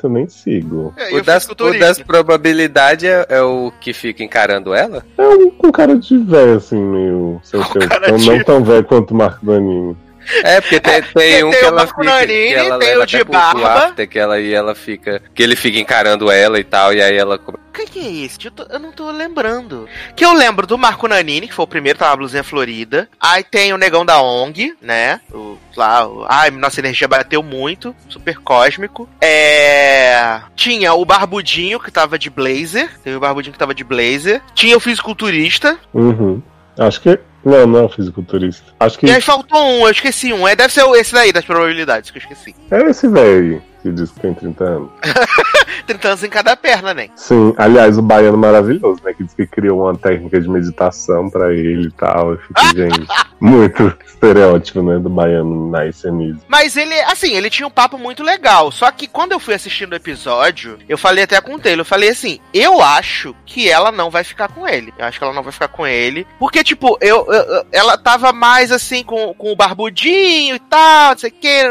eu 0.04 0.10
nem 0.10 0.28
sigo. 0.28 0.92
É, 0.96 1.14
O 1.14 1.18
eu 1.18 1.24
das, 1.24 1.46
fico 1.46 1.64
o 1.64 1.78
das 1.78 1.98
probabilidades 1.98 3.04
é, 3.04 3.26
é 3.28 3.42
o 3.42 3.72
que 3.80 3.92
fica 3.92 4.22
encarando 4.22 4.74
ela? 4.74 5.04
É 5.16 5.26
um, 5.26 5.52
um 5.64 5.72
cara 5.72 5.96
de 5.96 6.18
velho, 6.18 6.56
assim, 6.56 6.78
meio. 6.80 7.40
Seu, 7.42 7.62
seu, 7.72 7.82
então, 7.82 8.16
de- 8.16 8.30
não 8.30 8.44
tão 8.44 8.62
velho 8.64 8.84
quanto 8.84 9.12
o 9.12 9.16
Marco 9.16 9.44
Danini. 9.44 9.96
É, 10.44 10.60
porque 10.60 10.80
tem, 10.80 11.02
tem 11.02 11.44
um 11.44 11.50
tem 11.50 11.58
que 11.60 11.64
o 11.64 11.68
ela 11.68 11.76
Marco 11.84 12.00
fica. 12.00 12.14
Nanini, 12.14 12.48
que 12.48 12.54
ela 12.54 12.78
tem 12.78 12.96
o 12.96 13.06
de 13.06 13.24
barba. 13.24 13.74
after, 13.86 14.08
que 14.08 14.18
ela 14.18 14.40
e 14.40 14.52
ela 14.54 14.74
fica. 14.74 15.22
Que 15.34 15.42
ele 15.42 15.56
fica 15.56 15.78
encarando 15.78 16.30
ela 16.30 16.58
e 16.58 16.64
tal, 16.64 16.92
e 16.94 17.02
aí 17.02 17.16
ela. 17.16 17.38
Quem 17.74 17.86
que 17.86 17.98
é 18.00 18.24
esse? 18.26 18.38
Eu, 18.44 18.50
tô- 18.50 18.66
eu 18.70 18.78
não 18.78 18.92
tô 18.92 19.10
lembrando. 19.10 19.88
Que 20.14 20.24
eu 20.24 20.32
lembro 20.32 20.66
do 20.66 20.76
Marco 20.76 21.08
Nanini, 21.08 21.48
que 21.48 21.54
foi 21.54 21.64
o 21.64 21.68
primeiro, 21.68 21.98
tá 21.98 22.08
na 22.10 22.16
blusinha 22.16 22.44
florida. 22.44 23.08
Aí 23.20 23.42
tem 23.42 23.72
o 23.72 23.78
Negão 23.78 24.04
da 24.04 24.20
ONG, 24.20 24.74
né? 24.80 25.20
O, 25.32 25.56
lá, 25.76 26.06
o, 26.06 26.26
ai, 26.28 26.50
nossa 26.50 26.80
energia 26.80 27.08
bateu 27.08 27.42
muito. 27.42 27.94
Super 28.08 28.36
cósmico. 28.38 29.08
É. 29.20 30.40
Tinha 30.54 30.92
o 30.94 31.04
Barbudinho, 31.04 31.80
que 31.80 31.90
tava 31.90 32.18
de 32.18 32.28
blazer. 32.30 32.90
Teve 33.02 33.16
o 33.16 33.20
Barbudinho 33.20 33.52
que 33.52 33.58
tava 33.58 33.74
de 33.74 33.84
blazer. 33.84 34.40
Tinha 34.54 34.76
o 34.76 34.80
fisiculturista. 34.80 35.78
Uhum. 35.94 36.42
Acho 36.78 37.00
que. 37.00 37.18
Não, 37.44 37.66
não 37.66 37.78
é 37.80 37.82
o 37.82 37.88
fisiculturista. 37.88 38.72
Acho 38.78 38.98
que 38.98 39.06
E 39.06 39.10
aí 39.10 39.20
faltou 39.20 39.60
um, 39.60 39.84
eu 39.86 39.90
esqueci 39.90 40.32
um. 40.32 40.46
É, 40.46 40.54
deve 40.54 40.72
ser 40.72 40.84
esse 40.96 41.12
daí, 41.12 41.32
das 41.32 41.44
probabilidades, 41.44 42.10
que 42.10 42.18
eu 42.18 42.22
esqueci. 42.22 42.54
é 42.70 42.82
esse 42.90 43.08
velho 43.08 43.54
aí 43.56 43.71
que 43.82 43.90
diz 43.92 44.10
que 44.10 44.20
tem 44.20 44.32
30 44.34 44.64
anos. 44.64 44.90
30 45.86 46.08
anos 46.08 46.24
em 46.24 46.28
cada 46.28 46.56
perna, 46.56 46.94
né? 46.94 47.08
Sim, 47.16 47.54
aliás, 47.58 47.98
o 47.98 48.02
baiano 48.02 48.38
maravilhoso, 48.38 49.00
né? 49.04 49.12
Que 49.12 49.24
diz 49.24 49.34
que 49.34 49.46
criou 49.46 49.82
uma 49.82 49.96
técnica 49.96 50.40
de 50.40 50.48
meditação 50.48 51.28
pra 51.28 51.52
ele 51.52 51.88
e 51.88 51.90
tal. 51.92 52.32
Eu 52.32 52.38
fico, 52.38 52.60
gente, 52.76 53.06
muito 53.40 53.92
estereótipo, 54.06 54.82
né? 54.82 54.98
Do 54.98 55.08
baiano 55.08 55.70
nice 55.76 56.06
and 56.08 56.22
easy. 56.22 56.40
Mas 56.48 56.76
ele, 56.76 56.94
assim, 57.02 57.32
ele 57.34 57.50
tinha 57.50 57.66
um 57.66 57.70
papo 57.70 57.98
muito 57.98 58.22
legal. 58.22 58.70
Só 58.70 58.90
que 58.92 59.06
quando 59.08 59.32
eu 59.32 59.40
fui 59.40 59.54
assistindo 59.54 59.92
o 59.92 59.96
episódio, 59.96 60.78
eu 60.88 60.96
falei 60.96 61.24
até 61.24 61.40
com 61.40 61.54
o 61.54 61.58
Taylor, 61.58 61.80
eu 61.80 61.84
falei 61.84 62.10
assim, 62.10 62.38
eu 62.54 62.80
acho 62.80 63.34
que 63.44 63.68
ela 63.68 63.90
não 63.90 64.08
vai 64.10 64.22
ficar 64.22 64.48
com 64.48 64.68
ele. 64.68 64.94
Eu 64.96 65.04
acho 65.04 65.18
que 65.18 65.24
ela 65.24 65.34
não 65.34 65.42
vai 65.42 65.52
ficar 65.52 65.68
com 65.68 65.84
ele. 65.86 66.24
Porque, 66.38 66.62
tipo, 66.62 66.96
eu, 67.00 67.26
eu- 67.26 67.42
eu- 67.56 67.66
ela 67.72 67.98
tava 67.98 68.32
mais 68.32 68.70
assim 68.70 69.02
com, 69.02 69.34
com 69.34 69.50
o 69.52 69.56
barbudinho 69.56 70.54
e 70.54 70.60
tal, 70.60 71.10
não 71.12 71.18
sei 71.18 71.30
o 71.30 71.32
que, 71.32 71.62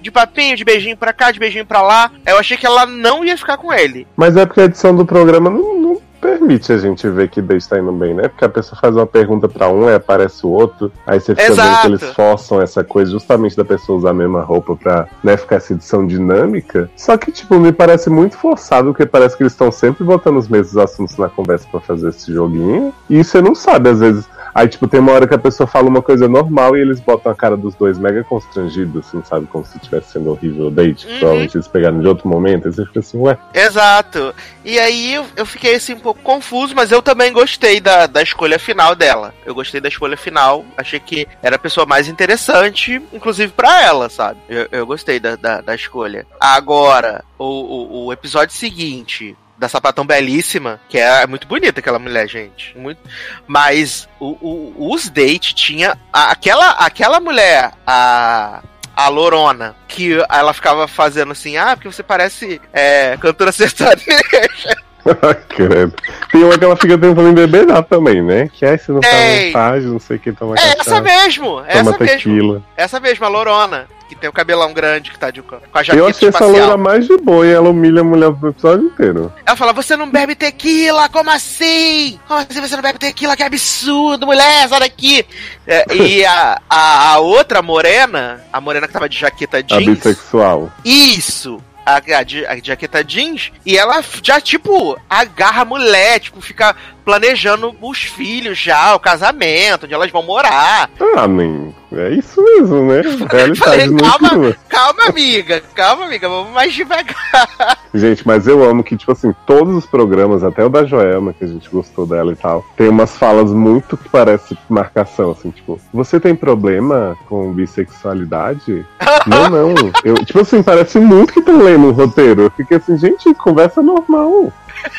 de 0.00 0.10
papinho, 0.10 0.56
de 0.56 0.64
beijinho 0.64 0.96
pra 0.96 1.12
cá, 1.12 1.31
de 1.32 1.40
beijinho 1.40 1.66
pra 1.66 1.82
lá. 1.82 2.10
Eu 2.26 2.38
achei 2.38 2.56
que 2.56 2.66
ela 2.66 2.86
não 2.86 3.24
ia 3.24 3.36
ficar 3.36 3.56
com 3.56 3.72
ele. 3.72 4.06
Mas 4.16 4.36
é 4.36 4.46
porque 4.46 4.60
a 4.60 4.64
edição 4.64 4.94
do 4.94 5.04
programa 5.04 5.50
não, 5.50 5.80
não 5.80 6.02
permite 6.22 6.72
a 6.72 6.78
gente 6.78 7.06
ver 7.10 7.28
que 7.28 7.42
Deus 7.42 7.66
tá 7.66 7.80
indo 7.80 7.90
bem, 7.90 8.14
né? 8.14 8.28
Porque 8.28 8.44
a 8.44 8.48
pessoa 8.48 8.80
faz 8.80 8.94
uma 8.94 9.06
pergunta 9.06 9.48
pra 9.48 9.68
um 9.68 9.90
e 9.90 9.94
aparece 9.94 10.46
o 10.46 10.50
outro. 10.50 10.92
Aí 11.04 11.20
você 11.20 11.34
fica 11.34 11.48
vendo 11.48 11.52
Exato. 11.54 11.80
que 11.80 11.86
eles 11.88 12.02
forçam 12.14 12.62
essa 12.62 12.84
coisa 12.84 13.10
justamente 13.10 13.56
da 13.56 13.64
pessoa 13.64 13.98
usar 13.98 14.10
a 14.10 14.14
mesma 14.14 14.40
roupa 14.40 14.76
pra 14.76 15.08
né, 15.22 15.36
ficar 15.36 15.56
essa 15.56 15.72
edição 15.72 16.06
dinâmica. 16.06 16.88
Só 16.96 17.16
que, 17.16 17.32
tipo, 17.32 17.58
me 17.58 17.72
parece 17.72 18.08
muito 18.08 18.38
forçado, 18.38 18.92
porque 18.92 19.04
parece 19.04 19.36
que 19.36 19.42
eles 19.42 19.52
estão 19.52 19.72
sempre 19.72 20.04
botando 20.04 20.36
os 20.36 20.48
mesmos 20.48 20.76
assuntos 20.76 21.16
na 21.18 21.28
conversa 21.28 21.66
pra 21.70 21.80
fazer 21.80 22.10
esse 22.10 22.32
joguinho. 22.32 22.94
E 23.10 23.22
você 23.22 23.42
não 23.42 23.54
sabe, 23.54 23.90
às 23.90 23.98
vezes. 23.98 24.28
Aí, 24.54 24.68
tipo, 24.68 24.86
tem 24.86 25.00
uma 25.00 25.12
hora 25.12 25.26
que 25.26 25.34
a 25.34 25.38
pessoa 25.38 25.66
fala 25.66 25.88
uma 25.88 26.02
coisa 26.02 26.28
normal 26.28 26.76
e 26.76 26.80
eles 26.80 27.00
botam 27.00 27.32
a 27.32 27.34
cara 27.34 27.56
dos 27.56 27.74
dois 27.74 27.98
mega 27.98 28.22
constrangidos, 28.24 29.06
assim, 29.06 29.22
sabe? 29.24 29.46
Como 29.46 29.64
se 29.64 29.76
estivesse 29.76 30.12
sendo 30.12 30.30
horrível 30.30 30.66
o 30.66 30.70
date. 30.70 31.06
Uhum. 31.06 31.18
Provavelmente 31.18 31.56
eles 31.56 31.68
pegaram 31.68 32.00
de 32.00 32.06
outro 32.06 32.28
momento. 32.28 32.66
Aí 32.66 32.74
você 32.74 32.84
fica 32.84 33.00
assim, 33.00 33.18
ué. 33.18 33.38
Exato. 33.54 34.34
E 34.64 34.78
aí 34.78 35.14
eu, 35.14 35.24
eu 35.36 35.46
fiquei 35.46 35.74
assim 35.74 35.94
um 35.94 36.00
pouco 36.00 36.20
confuso, 36.22 36.74
mas 36.74 36.92
eu 36.92 37.00
também 37.00 37.32
gostei 37.32 37.80
da, 37.80 38.06
da 38.06 38.22
escolha 38.22 38.58
final 38.58 38.94
dela. 38.94 39.34
Eu 39.46 39.54
gostei 39.54 39.80
da 39.80 39.88
escolha 39.88 40.16
final. 40.16 40.64
Achei 40.76 41.00
que 41.00 41.26
era 41.42 41.56
a 41.56 41.58
pessoa 41.58 41.86
mais 41.86 42.08
interessante, 42.08 43.00
inclusive 43.12 43.52
pra 43.52 43.82
ela, 43.82 44.08
sabe? 44.08 44.38
Eu, 44.48 44.68
eu 44.70 44.86
gostei 44.86 45.18
da, 45.18 45.36
da, 45.36 45.60
da 45.60 45.74
escolha. 45.74 46.26
Agora, 46.38 47.24
o, 47.38 47.44
o, 47.44 48.06
o 48.06 48.12
episódio 48.12 48.54
seguinte. 48.54 49.36
Da 49.58 49.68
sapatão 49.68 50.04
belíssima, 50.04 50.80
que 50.88 50.98
é 50.98 51.26
muito 51.26 51.46
bonita 51.46 51.78
aquela 51.80 51.98
mulher, 51.98 52.28
gente. 52.28 52.76
Muito. 52.76 52.98
Mas 53.46 54.08
o, 54.18 54.30
o, 54.40 54.92
os 54.92 55.08
date 55.08 55.54
tinha. 55.54 55.96
a- 56.12 56.30
aquela, 56.32 56.70
aquela 56.72 57.20
mulher, 57.20 57.72
a 57.86 58.62
a 58.94 59.08
Lorona, 59.08 59.74
que 59.88 60.12
ela 60.28 60.52
ficava 60.52 60.86
fazendo 60.86 61.32
assim, 61.32 61.56
ah, 61.56 61.74
porque 61.74 61.90
você 61.90 62.02
parece 62.02 62.60
é, 62.74 63.16
cantora 63.18 63.50
sertaneja. 63.50 64.76
Credo. 65.48 65.92
Tem 66.30 66.44
uma 66.44 66.56
que 66.58 66.64
ela 66.64 66.76
fica 66.76 66.96
tentando 66.98 67.28
embebedar 67.28 67.82
também, 67.84 68.22
né? 68.22 68.48
Que 68.52 68.64
é, 68.64 68.76
se 68.76 68.90
não 68.92 69.00
tá 69.00 69.08
Ei. 69.12 69.46
vontade, 69.46 69.86
não 69.86 69.98
sei 70.00 70.16
o 70.16 70.20
que, 70.20 70.32
toma 70.32 70.54
É 70.56 70.60
essa 70.60 70.76
cachaça, 70.76 71.00
mesmo, 71.00 71.62
essa 71.66 71.82
mesmo. 71.90 71.98
tequila. 71.98 72.62
Essa 72.76 73.00
mesmo, 73.00 73.24
a 73.24 73.28
Lorona, 73.28 73.86
que 74.08 74.14
tem 74.14 74.30
o 74.30 74.32
cabelão 74.32 74.72
grande, 74.72 75.10
que 75.10 75.18
tá 75.18 75.30
de, 75.30 75.42
com 75.42 75.56
a 75.56 75.58
Eu 75.58 75.84
jaqueta 75.84 76.06
achei 76.08 76.28
essa 76.28 76.38
espacial. 76.38 76.50
loira 76.50 76.76
mais 76.76 77.06
de 77.06 77.16
boa 77.16 77.46
e 77.46 77.50
ela 77.50 77.68
humilha 77.68 78.00
a 78.02 78.04
mulher 78.04 78.32
pro 78.32 78.50
episódio 78.50 78.86
inteiro. 78.86 79.32
Ela 79.44 79.56
fala, 79.56 79.72
você 79.72 79.96
não 79.96 80.08
bebe 80.10 80.34
tequila, 80.34 81.08
como 81.08 81.30
assim? 81.30 82.18
Como 82.28 82.38
assim 82.40 82.60
você 82.60 82.76
não 82.76 82.82
bebe 82.82 82.98
tequila? 82.98 83.36
Que 83.36 83.42
absurdo, 83.42 84.26
mulher, 84.26 84.68
sai 84.68 84.80
daqui. 84.80 85.26
É, 85.66 85.84
e 85.94 86.24
a, 86.24 86.60
a, 86.70 87.12
a 87.14 87.18
outra 87.18 87.60
morena, 87.60 88.40
a 88.52 88.60
morena 88.60 88.86
que 88.86 88.92
tava 88.92 89.08
de 89.08 89.18
jaqueta 89.18 89.58
A 89.58 89.60
jeans, 89.62 89.84
bissexual. 89.84 90.70
Isso! 90.84 91.60
A, 91.84 91.96
a, 91.96 92.52
a 92.52 92.56
jaqueta 92.62 93.02
jeans, 93.02 93.52
e 93.66 93.76
ela 93.76 94.02
já, 94.22 94.40
tipo, 94.40 94.98
agarra 95.10 95.62
a 95.62 95.64
mulher, 95.64 96.20
tipo, 96.20 96.40
fica 96.40 96.76
planejando 97.04 97.74
os 97.80 98.02
filhos 98.02 98.58
já, 98.58 98.94
o 98.94 99.00
casamento, 99.00 99.84
onde 99.84 99.94
elas 99.94 100.10
vão 100.10 100.22
morar. 100.22 100.88
Ah, 101.16 101.26
nem. 101.26 101.74
É 101.94 102.10
isso 102.10 102.42
mesmo, 102.42 102.86
né? 102.86 103.02
Realidade 103.30 103.58
Falei, 103.58 103.94
calma. 103.94 104.28
crua. 104.30 104.56
Calma, 104.68 105.04
amiga, 105.08 105.62
calma, 105.74 106.06
amiga, 106.06 106.28
vamos 106.28 106.52
mais 106.52 106.72
devagar. 106.72 107.78
Gente, 107.92 108.26
mas 108.26 108.46
eu 108.46 108.64
amo 108.64 108.82
que, 108.82 108.96
tipo 108.96 109.12
assim, 109.12 109.34
todos 109.46 109.74
os 109.74 109.84
programas, 109.84 110.42
até 110.42 110.64
o 110.64 110.70
da 110.70 110.84
Joelma, 110.84 111.34
que 111.34 111.44
a 111.44 111.48
gente 111.48 111.68
gostou 111.68 112.06
dela 112.06 112.32
e 112.32 112.36
tal, 112.36 112.64
tem 112.76 112.88
umas 112.88 113.16
falas 113.18 113.52
muito 113.52 113.98
que 113.98 114.08
parece 114.08 114.56
marcação, 114.68 115.32
assim, 115.32 115.50
tipo, 115.50 115.78
você 115.92 116.18
tem 116.18 116.34
problema 116.34 117.16
com 117.28 117.52
bissexualidade? 117.52 118.86
não, 119.26 119.50
não. 119.50 119.74
Eu, 120.02 120.14
tipo 120.24 120.40
assim, 120.40 120.62
parece 120.62 120.98
muito 120.98 121.34
que 121.34 121.40
estão 121.40 121.62
lendo 121.62 121.88
o 121.88 121.92
roteiro. 121.92 122.42
Eu 122.42 122.50
fiquei 122.50 122.78
assim, 122.78 122.96
gente, 122.96 123.34
conversa 123.34 123.82
normal. 123.82 124.50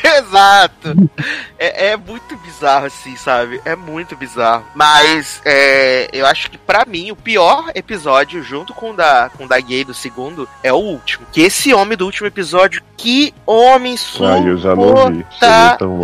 Exato. 0.02 0.94
É, 1.58 1.88
é 1.88 1.93
muito 1.96 2.36
bizarro, 2.36 2.86
assim, 2.86 3.16
sabe? 3.16 3.60
É 3.64 3.74
muito 3.76 4.16
bizarro. 4.16 4.64
Mas 4.74 5.40
é, 5.44 6.08
eu 6.12 6.26
acho 6.26 6.50
que 6.50 6.58
pra 6.58 6.84
mim 6.86 7.10
o 7.10 7.16
pior 7.16 7.70
episódio, 7.74 8.42
junto 8.42 8.72
com 8.74 8.90
o 8.90 8.94
da, 8.94 9.30
com 9.36 9.44
o 9.44 9.48
da 9.48 9.58
gay 9.60 9.84
do 9.84 9.94
segundo, 9.94 10.48
é 10.62 10.72
o 10.72 10.76
último. 10.76 11.26
Que 11.32 11.42
esse 11.42 11.72
homem 11.74 11.96
do 11.96 12.04
último 12.04 12.26
episódio, 12.26 12.82
que 12.96 13.34
homem 13.46 13.96
Ai, 14.20 14.48
eu 14.48 14.56
já 14.58 14.74
não 14.74 14.94
vi. 14.94 15.00
Longe. 15.02 15.26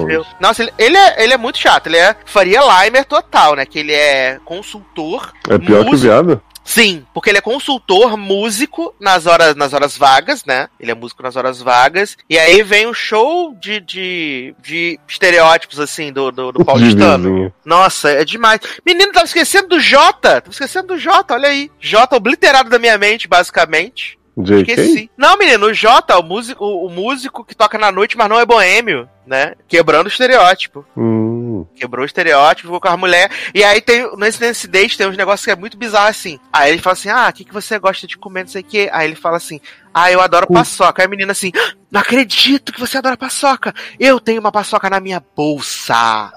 Meu- 0.07 0.27
Nossa, 0.41 0.63
ele, 0.63 0.73
ele, 0.79 0.97
é, 0.97 1.25
ele 1.25 1.33
é 1.35 1.37
muito 1.37 1.59
chato. 1.59 1.87
Ele 1.87 1.97
é 1.97 2.15
Faria 2.25 2.61
Limer 2.61 3.05
total, 3.05 3.55
né? 3.57 3.65
Que 3.67 3.79
ele 3.79 3.93
é 3.93 4.39
consultor. 4.45 5.33
É 5.49 5.59
pior 5.59 5.83
que 5.83 5.89
o 5.89 5.91
músico- 5.93 5.99
viado? 6.13 6.43
Sim, 6.71 7.05
porque 7.13 7.29
ele 7.29 7.39
é 7.39 7.41
consultor, 7.41 8.17
músico 8.17 8.95
nas 9.01 9.27
horas, 9.27 9.57
nas 9.57 9.73
horas 9.73 9.97
vagas, 9.97 10.45
né? 10.45 10.69
Ele 10.79 10.93
é 10.93 10.95
músico 10.95 11.21
nas 11.21 11.35
horas 11.35 11.61
vagas. 11.61 12.17
E 12.29 12.39
aí 12.39 12.63
vem 12.63 12.87
o 12.87 12.95
show 12.95 13.53
de, 13.61 13.81
de, 13.81 14.55
de 14.63 15.01
estereótipos, 15.09 15.81
assim, 15.81 16.13
do, 16.13 16.31
do, 16.31 16.53
do 16.53 16.65
paulistano. 16.65 17.29
vizinho. 17.29 17.53
Nossa, 17.65 18.11
é 18.13 18.25
demais. 18.25 18.61
Menino, 18.87 19.11
tava 19.11 19.27
esquecendo 19.27 19.67
do 19.67 19.81
Jota. 19.81 20.41
Tava 20.41 20.53
esquecendo 20.53 20.87
do 20.87 20.99
Jota, 20.99 21.35
olha 21.35 21.49
aí. 21.49 21.69
Jota 21.81 22.15
obliterado 22.15 22.71
da 22.71 22.79
minha 22.79 22.97
mente, 22.97 23.27
basicamente. 23.27 24.17
JK? 24.37 24.61
Esqueci. 24.71 25.11
Não, 25.17 25.37
menino, 25.37 25.67
o 25.67 25.75
Jota, 25.75 26.19
o 26.19 26.23
músico, 26.23 26.65
o, 26.65 26.87
o 26.87 26.91
músico 26.91 27.45
que 27.45 27.55
toca 27.55 27.77
na 27.79 27.91
noite, 27.91 28.17
mas 28.17 28.29
não 28.29 28.39
é 28.39 28.47
boêmio, 28.47 29.09
né? 29.27 29.55
Quebrando 29.69 30.07
o 30.07 30.09
estereótipo. 30.09 30.85
Hum, 30.97 31.30
Quebrou 31.75 32.03
o 32.03 32.07
estereótipo, 32.07 32.69
ficou 32.69 32.81
com 32.81 32.89
as 32.89 32.99
mulheres. 32.99 33.37
E 33.55 33.63
aí 33.63 33.81
tem, 33.81 34.09
nesse, 34.17 34.41
nesse 34.41 34.69
date 34.69 34.97
tem 34.97 35.09
uns 35.09 35.17
negócios 35.17 35.45
que 35.45 35.51
é 35.51 35.57
muito 35.57 35.77
bizarro 35.77 36.09
assim. 36.09 36.39
Aí 36.53 36.73
ele 36.73 36.83
fala 36.83 36.95
assim: 36.95 37.09
Ah, 37.09 37.29
o 37.29 37.33
que, 37.33 37.45
que 37.45 37.53
você 37.53 37.79
gosta 37.79 38.07
de 38.07 38.17
comer, 38.19 38.45
não 38.45 38.51
sei 38.51 38.63
o 38.63 38.65
quê. 38.65 38.89
Aí 38.93 39.07
ele 39.07 39.17
fala 39.17 39.37
assim: 39.37 39.61
Ah, 39.93 40.11
eu 40.11 40.21
adoro 40.21 40.47
paçoca. 40.47 41.03
Aí 41.03 41.07
a 41.07 41.11
menina 41.11 41.33
assim: 41.33 41.53
"Ah, 41.57 41.73
Não 41.91 42.01
acredito 42.01 42.73
que 42.73 42.81
você 42.81 42.99
adora 42.99 43.17
paçoca. 43.17 43.75
Eu 43.99 44.21
tenho 44.21 44.41
uma 44.41 44.53
paçoca 44.53 44.89
na 44.89 45.01
minha 45.01 45.23
bolsa. 45.37 46.33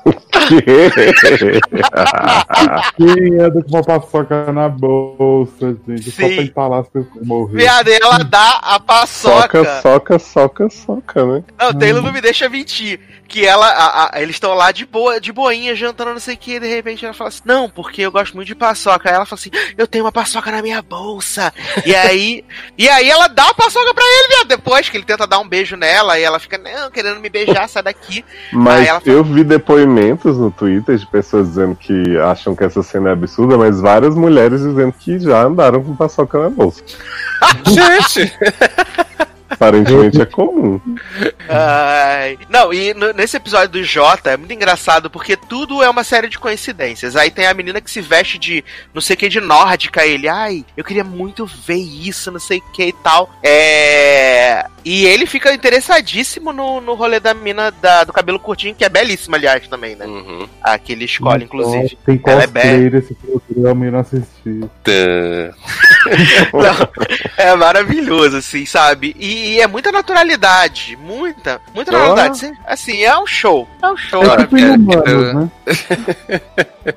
Quem 2.97 3.39
anda 3.39 3.61
com 3.63 3.69
uma 3.69 3.83
paçoca 3.83 4.51
na 4.51 4.69
bolsa, 4.69 5.75
gente? 5.87 6.11
Só 6.11 6.27
Sim. 6.27 6.35
pra 6.35 6.43
empalar 6.43 6.79
as 6.81 6.87
pessoas 6.89 7.25
morrer. 7.25 7.57
Viado, 7.57 7.87
e 7.89 7.93
ela 7.93 8.17
dá 8.19 8.59
a 8.61 8.79
paçoca. 8.79 9.63
soca, 9.63 9.81
soca, 9.81 10.19
soca, 10.19 10.69
soca, 10.69 11.25
né? 11.25 11.43
Não, 11.59 11.69
o 11.69 11.73
Taylor 11.73 12.01
não 12.03 12.11
me 12.13 12.21
deixa 12.21 12.47
mentir. 12.49 12.99
Que 13.25 13.45
ela, 13.47 13.65
a- 13.67 14.11
a- 14.17 14.21
eles 14.21 14.35
estão 14.35 14.53
lá 14.53 14.71
de 14.71 14.85
boa, 14.85 15.19
de 15.19 15.31
boinha, 15.31 15.73
jantando, 15.75 16.11
não 16.11 16.19
sei 16.19 16.35
o 16.35 16.37
que, 16.37 16.55
e 16.55 16.59
de 16.59 16.67
repente 16.67 17.03
ela 17.03 17.15
fala 17.15 17.29
assim, 17.29 17.41
não, 17.45 17.67
porque 17.67 18.01
eu 18.03 18.11
gosto 18.11 18.35
muito 18.35 18.47
de 18.47 18.53
paçoca. 18.53 19.09
Aí 19.09 19.15
ela 19.15 19.25
fala 19.25 19.39
assim, 19.39 19.49
eu 19.75 19.87
tenho 19.87 20.05
uma 20.05 20.11
paçoca 20.11 20.51
na 20.51 20.61
minha 20.61 20.81
bolsa. 20.83 21.51
E 21.83 21.95
aí, 21.95 22.45
e 22.77 22.87
aí 22.87 23.09
ela 23.09 23.27
dá 23.27 23.49
a 23.49 23.53
paçoca 23.55 23.91
pra 23.93 24.03
ele, 24.03 24.27
viado. 24.35 24.47
Depois 24.49 24.87
que 24.87 24.97
ele 24.97 25.05
tenta 25.05 25.25
dar 25.25 25.39
um 25.39 25.47
beijo 25.47 25.75
nela, 25.75 26.19
e 26.19 26.23
ela 26.23 26.37
fica, 26.39 26.59
não, 26.59 26.91
querendo 26.91 27.19
me 27.19 27.29
beijar, 27.29 27.67
sai 27.67 27.81
daqui. 27.81 28.23
Mas 28.51 28.81
Aí 28.81 28.87
ela 28.87 28.99
fala- 28.99 29.15
eu 29.15 29.23
vi 29.23 29.43
depoimentos 29.43 30.37
no 30.43 30.51
Twitter 30.51 30.97
de 30.97 31.05
pessoas 31.07 31.49
dizendo 31.49 31.75
que 31.75 32.17
acham 32.17 32.55
que 32.55 32.63
essa 32.63 32.83
cena 32.83 33.09
é 33.09 33.13
absurda, 33.13 33.57
mas 33.57 33.79
várias 33.79 34.15
mulheres 34.15 34.61
dizendo 34.61 34.93
que 34.93 35.19
já 35.19 35.43
andaram 35.43 35.83
com 35.83 35.95
paçoca 35.95 36.37
na 36.37 36.49
bolsa. 36.49 36.83
Gente! 37.65 38.31
Aparentemente 39.53 40.21
é 40.21 40.25
comum. 40.25 40.79
Ai. 41.49 42.37
Não, 42.49 42.73
e 42.73 42.93
no- 42.93 43.13
nesse 43.13 43.37
episódio 43.37 43.69
do 43.69 43.83
Jota 43.83 44.31
é 44.31 44.37
muito 44.37 44.53
engraçado 44.53 45.09
porque 45.09 45.35
tudo 45.37 45.81
é 45.83 45.89
uma 45.89 46.03
série 46.03 46.27
de 46.27 46.39
coincidências. 46.39 47.15
Aí 47.15 47.29
tem 47.31 47.45
a 47.47 47.53
menina 47.53 47.81
que 47.81 47.89
se 47.91 48.01
veste 48.01 48.37
de 48.37 48.63
não 48.93 49.01
sei 49.01 49.15
o 49.15 49.17
que 49.17 49.29
de 49.29 49.39
nórdica, 49.39 50.05
ele, 50.05 50.27
ai, 50.27 50.65
eu 50.75 50.83
queria 50.83 51.03
muito 51.03 51.45
ver 51.45 51.75
isso, 51.77 52.31
não 52.31 52.39
sei 52.39 52.59
o 52.59 52.71
que 52.71 52.83
e 52.85 52.93
tal. 52.93 53.29
É. 53.43 54.65
E 54.85 55.05
ele 55.05 55.25
fica 55.25 55.53
interessadíssimo 55.53 56.51
no, 56.51 56.81
no 56.81 56.93
rolê 56.93 57.19
da 57.19 57.33
mina 57.33 57.71
da- 57.71 58.03
do 58.03 58.11
cabelo 58.11 58.37
curtinho, 58.39 58.75
que 58.75 58.83
é 58.83 58.89
belíssima, 58.89 59.37
aliás, 59.37 59.65
também, 59.67 59.95
né? 59.95 60.05
Uhum. 60.05 60.47
A 60.61 60.77
que 60.77 60.91
ele 60.91 61.05
escolhe, 61.05 61.45
inclusive. 61.45 61.97
Tem 62.05 62.19
Ela 62.25 62.43
é 62.43 62.47
cosplay 62.47 62.89
desse 62.89 63.15
programa 63.15 63.85
e 63.85 63.87
eu 63.87 63.91
não 63.93 63.99
assisti. 63.99 64.42
Tã. 64.83 65.53
Não, 66.53 66.89
é 67.37 67.55
maravilhoso, 67.55 68.37
assim, 68.37 68.65
sabe? 68.65 69.15
E, 69.17 69.53
e 69.55 69.61
é 69.61 69.67
muita 69.67 69.91
naturalidade. 69.91 70.97
Muita, 70.97 71.61
muita 71.73 71.91
Ah. 71.95 71.99
naturalidade. 71.99 72.51
Assim, 72.67 73.03
é 73.03 73.17
um 73.17 73.25
show. 73.25 73.67
É 73.81 73.87
um 73.87 73.95
show. 73.97 74.21
É 74.23 74.37
tipo 74.37 74.55
né? 74.55 75.49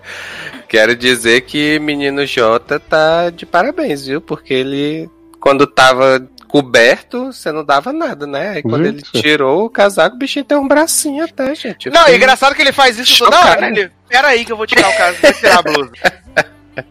Quero 0.68 0.96
dizer 0.96 1.42
que 1.42 1.78
menino 1.78 2.26
Jota 2.26 2.80
tá 2.80 3.30
de 3.30 3.46
parabéns, 3.46 4.06
viu? 4.06 4.20
Porque 4.20 4.52
ele, 4.52 5.08
quando 5.40 5.66
tava 5.66 6.26
coberto, 6.48 7.26
você 7.32 7.52
não 7.52 7.64
dava 7.64 7.92
nada, 7.92 8.26
né? 8.26 8.50
Aí 8.56 8.62
quando 8.62 8.84
Gente. 8.84 9.04
ele 9.14 9.22
tirou 9.22 9.64
o 9.66 9.70
casaco, 9.70 10.16
o 10.16 10.18
bichinho 10.18 10.44
tem 10.44 10.56
um 10.58 10.66
bracinho 10.66 11.24
até, 11.24 11.54
gente. 11.54 11.86
Eu 11.86 11.92
Não, 11.92 12.00
é 12.00 12.04
fiquei- 12.04 12.16
engraçado 12.16 12.54
que 12.54 12.62
ele 12.62 12.72
faz 12.72 12.98
isso 12.98 13.18
toda 13.24 13.38
hora. 13.38 13.60
né? 13.60 13.68
Ele, 13.68 13.90
Pera 14.08 14.28
aí 14.28 14.44
que 14.44 14.52
eu 14.52 14.56
vou 14.56 14.66
tirar 14.68 14.88
o 14.88 14.96
caso, 14.96 15.18
vou 15.20 15.32
tirar 15.32 15.58
a 15.58 15.62
blusa. 15.62 15.90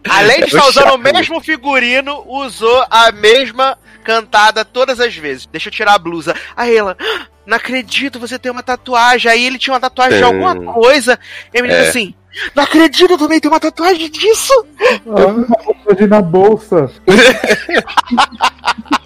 Além 0.10 0.40
de 0.42 0.46
estar 0.56 0.68
usando 0.68 0.94
o 0.94 0.98
mesmo 0.98 1.40
figurino, 1.42 2.24
usou 2.28 2.86
a 2.90 3.12
mesma 3.12 3.78
cantada 4.04 4.64
todas 4.64 5.00
as 5.00 5.16
vezes. 5.16 5.46
Deixa 5.52 5.70
eu 5.70 5.74
tirar 5.74 5.94
a 5.94 6.00
blusa. 6.00 6.36
Aí 6.56 6.76
ela, 6.76 6.96
"Ah, 7.00 7.26
não 7.46 7.58
acredito, 7.58 8.20
você 8.20 8.38
tem 8.40 8.52
uma 8.52 8.64
tatuagem. 8.64 9.32
Aí 9.32 9.44
ele 9.46 9.58
tinha 9.58 9.74
uma 9.74 9.80
tatuagem 9.80 10.18
de 10.20 10.24
alguma 10.24 10.56
coisa. 10.74 11.20
E 11.54 11.60
a 11.60 11.62
menina 11.62 11.82
É. 11.82 11.90
assim, 11.90 12.14
não 12.54 12.64
acredito, 12.64 13.12
eu 13.12 13.18
também 13.18 13.40
tenho 13.40 13.54
uma 13.54 13.60
tatuagem 13.60 14.10
disso. 14.10 14.54
Hoje 15.86 16.08
na 16.08 16.22
bolsa. 16.22 16.92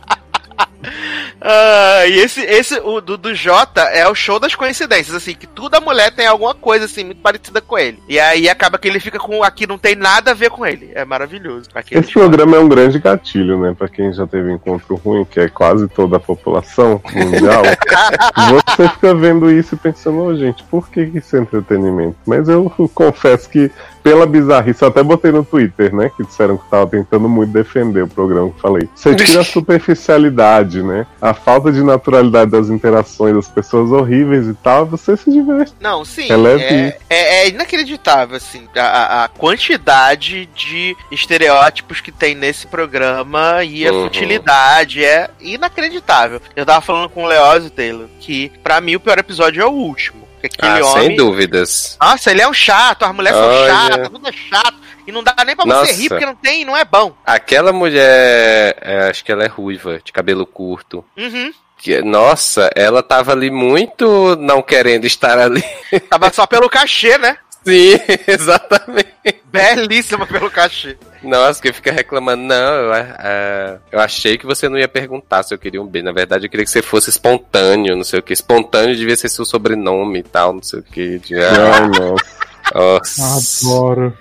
Ah, 1.41 2.05
e 2.05 2.19
esse, 2.19 2.41
esse 2.41 2.79
o 2.79 2.99
do, 2.99 3.17
do 3.17 3.33
Jota 3.33 3.81
é 3.81 4.07
o 4.07 4.15
show 4.15 4.39
das 4.39 4.55
coincidências, 4.55 5.15
assim, 5.15 5.33
que 5.33 5.47
toda 5.47 5.79
mulher 5.79 6.11
tem 6.11 6.27
alguma 6.27 6.53
coisa, 6.53 6.85
assim, 6.85 7.05
muito 7.05 7.21
parecida 7.21 7.61
com 7.61 7.77
ele. 7.77 8.01
E 8.07 8.19
aí 8.19 8.49
acaba 8.49 8.77
que 8.77 8.87
ele 8.87 8.99
fica 8.99 9.17
com 9.17 9.43
aqui 9.43 9.65
não 9.65 9.77
tem 9.77 9.95
nada 9.95 10.31
a 10.31 10.33
ver 10.33 10.49
com 10.49 10.65
ele. 10.65 10.91
É 10.93 11.05
maravilhoso. 11.05 11.69
Aquele 11.73 12.01
Esse 12.01 12.11
programa 12.11 12.57
é 12.57 12.59
um 12.59 12.67
grande 12.67 12.99
gatilho, 12.99 13.59
né? 13.59 13.73
Pra 13.77 13.87
quem 13.87 14.11
já 14.11 14.27
teve 14.27 14.51
encontro 14.51 14.95
ruim, 14.95 15.25
que 15.25 15.39
é 15.39 15.47
quase 15.47 15.87
toda 15.87 16.17
a 16.17 16.19
população 16.19 17.01
mundial. 17.13 17.63
você 18.75 18.89
fica 18.89 19.15
vendo 19.15 19.51
isso 19.51 19.75
e 19.75 19.77
pensando, 19.77 20.19
ô 20.19 20.35
gente, 20.35 20.63
por 20.63 20.89
que 20.89 21.01
isso 21.01 21.35
é 21.35 21.39
entretenimento? 21.39 22.17
Mas 22.25 22.49
eu 22.49 22.71
confesso 22.93 23.49
que, 23.49 23.71
pela 24.03 24.25
bizarrice, 24.25 24.81
eu 24.81 24.87
até 24.87 25.03
botei 25.03 25.31
no 25.31 25.43
Twitter, 25.43 25.93
né? 25.95 26.11
Que 26.15 26.23
disseram 26.23 26.57
que 26.57 26.69
tava 26.69 26.87
tentando 26.87 27.27
muito 27.29 27.51
defender 27.51 28.03
o 28.03 28.07
programa 28.07 28.49
que 28.51 28.59
falei. 28.61 28.89
Você 28.95 29.15
tira 29.15 29.41
a 29.41 29.43
superficialidade, 29.45 30.81
né? 30.83 31.05
A 31.21 31.33
falta 31.33 31.71
de 31.71 31.81
naturalidade 31.83 32.51
das 32.51 32.69
interações 32.69 33.35
das 33.35 33.47
pessoas 33.47 33.91
horríveis 33.91 34.47
e 34.47 34.53
tal, 34.53 34.85
você 34.85 35.15
se 35.17 35.31
diverte. 35.31 35.73
Não, 35.79 36.03
sim. 36.05 36.27
Releve 36.27 36.63
É, 36.63 36.97
é, 37.09 37.43
é 37.45 37.49
inacreditável, 37.49 38.37
assim, 38.37 38.67
a- 38.75 39.23
a, 39.23 39.27
quantidade 39.27 40.47
de 40.55 40.95
estereótipos 41.11 42.01
que 42.01 42.11
tem 42.11 42.35
nesse 42.35 42.67
programa 42.67 43.63
e 43.63 43.87
a 43.87 43.91
Uhum. 43.91 44.03
futilidade 44.03 45.03
é 45.03 45.29
inacreditável. 45.39 46.41
Eu 46.55 46.65
tava 46.65 46.81
falando 46.81 47.09
com 47.09 47.23
o 47.23 47.27
Leózio 47.27 47.69
Taylor 47.69 48.07
que, 48.19 48.51
pra 48.63 48.79
mim, 48.81 48.95
o 48.95 48.99
pior 48.99 49.17
episódio 49.17 49.61
é 49.61 49.65
o 49.65 49.69
último. 49.71 50.27
Ah, 50.61 50.79
homem. 50.83 51.07
sem 51.07 51.15
dúvidas. 51.15 51.97
Nossa, 52.01 52.31
ele 52.31 52.41
é 52.41 52.47
um 52.47 52.53
chato, 52.53 53.03
as 53.03 53.13
mulheres 53.13 53.37
são 53.37 53.47
Olha. 53.47 53.73
chatas, 53.73 54.09
tudo 54.09 54.27
é 54.29 54.31
chato. 54.31 54.75
E 55.07 55.11
não 55.11 55.23
dá 55.23 55.35
nem 55.43 55.55
pra 55.55 55.65
você 55.65 55.73
Nossa. 55.73 55.93
rir, 55.93 56.09
porque 56.09 56.25
não 56.25 56.35
tem, 56.35 56.63
não 56.63 56.77
é 56.77 56.85
bom. 56.85 57.15
Aquela 57.25 57.71
mulher, 57.73 58.77
é, 58.79 59.09
acho 59.09 59.25
que 59.25 59.31
ela 59.31 59.43
é 59.43 59.47
ruiva, 59.47 59.99
de 60.03 60.11
cabelo 60.11 60.45
curto. 60.45 61.03
Uhum. 61.17 61.51
Que, 61.77 62.01
nossa, 62.01 62.69
ela 62.75 63.01
tava 63.01 63.31
ali 63.31 63.49
muito 63.49 64.35
não 64.35 64.61
querendo 64.61 65.05
estar 65.05 65.39
ali. 65.39 65.63
Tava 66.09 66.31
só 66.31 66.45
pelo 66.45 66.69
cachê, 66.69 67.17
né? 67.17 67.37
Sim, 67.63 67.99
exatamente. 68.27 69.09
Belíssima 69.51 70.25
pelo 70.27 70.49
cachê. 70.49 70.97
Nossa, 71.23 71.61
que 71.61 71.73
fica 71.73 71.91
reclamando. 71.91 72.43
Não, 72.43 72.55
eu, 72.55 72.93
ah, 72.93 73.77
eu 73.91 73.99
achei 73.99 74.37
que 74.37 74.45
você 74.45 74.69
não 74.69 74.77
ia 74.77 74.87
perguntar 74.87 75.43
se 75.43 75.53
eu 75.53 75.57
queria 75.57 75.81
um 75.81 75.87
B. 75.87 76.01
Na 76.01 76.11
verdade, 76.11 76.45
eu 76.45 76.49
queria 76.49 76.65
que 76.65 76.71
você 76.71 76.81
fosse 76.81 77.09
espontâneo, 77.09 77.95
não 77.95 78.03
sei 78.03 78.19
o 78.19 78.23
que. 78.23 78.33
Espontâneo 78.33 78.95
devia 78.95 79.15
ser 79.15 79.29
seu 79.29 79.43
sobrenome 79.43 80.19
e 80.19 80.23
tal, 80.23 80.53
não 80.53 80.63
sei 80.63 80.79
o 80.79 80.83
que. 80.83 81.19
Ai, 81.35 81.87
nossa. 82.73 83.21
Nossa. 83.21 83.67
Adoro. 83.67 84.17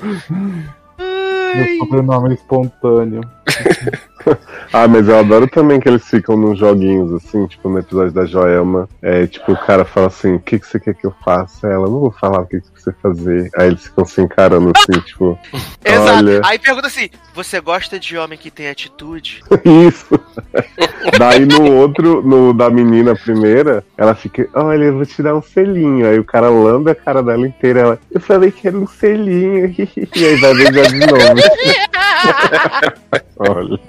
Meu 1.55 1.79
sobrenome 1.79 2.31
é 2.31 2.35
espontâneo. 2.35 3.21
Ah, 4.71 4.87
mas 4.87 5.09
eu 5.09 5.19
adoro 5.19 5.49
também 5.49 5.81
que 5.81 5.89
eles 5.89 6.07
ficam 6.07 6.37
nos 6.37 6.59
joguinhos, 6.59 7.13
assim, 7.15 7.47
tipo 7.47 7.71
no 7.71 7.79
episódio 7.79 8.13
da 8.13 8.27
Joelma. 8.27 8.87
É, 9.01 9.27
tipo, 9.27 9.53
o 9.53 9.57
cara 9.57 9.85
fala 9.85 10.09
assim, 10.09 10.35
o 10.35 10.41
que, 10.41 10.59
que 10.59 10.67
você 10.67 10.79
quer 10.79 10.95
que 10.95 11.07
eu 11.07 11.15
faça? 11.25 11.67
Ela, 11.67 11.89
não 11.89 12.01
vou 12.01 12.11
falar 12.11 12.41
o 12.41 12.47
que, 12.47 12.61
que 12.61 12.67
você 12.75 12.93
fazer. 13.03 13.51
Aí 13.57 13.69
eles 13.69 13.85
ficam 13.85 14.05
se 14.05 14.21
encarando 14.21 14.71
assim, 14.77 15.01
tipo, 15.01 15.39
Exato. 15.85 16.19
olha, 16.19 16.41
Aí 16.45 16.59
pergunta 16.59 16.87
assim: 16.87 17.09
você 17.35 17.61
gosta 17.61 17.99
de 17.99 18.17
homem 18.17 18.39
que 18.39 18.51
tem 18.51 18.69
atitude? 18.69 19.43
isso. 19.89 20.21
Daí 21.19 21.47
no 21.47 21.73
outro, 21.73 22.23
no 22.23 22.53
da 22.53 22.69
menina 22.69 23.15
primeira, 23.15 23.85
ela 23.97 24.15
fica, 24.15 24.49
olha, 24.55 24.85
eu 24.85 24.97
vou 24.97 25.07
te 25.07 25.23
dar 25.23 25.35
um 25.35 25.43
selinho. 25.43 26.07
Aí 26.07 26.19
o 26.19 26.25
cara 26.25 26.49
lambe 26.49 26.91
a 26.91 26.95
cara 26.95 27.23
dela 27.23 27.47
inteira. 27.47 27.81
Ela, 27.81 27.99
eu 28.11 28.21
falei 28.21 28.51
que 28.51 28.69
era 28.69 28.77
um 28.77 28.87
selinho. 28.87 29.75
e 29.79 30.25
aí 30.25 30.37
vai 30.37 30.55
beijar 30.55 30.87
de 30.89 30.99
novo. 30.99 31.41
olha. 33.39 33.81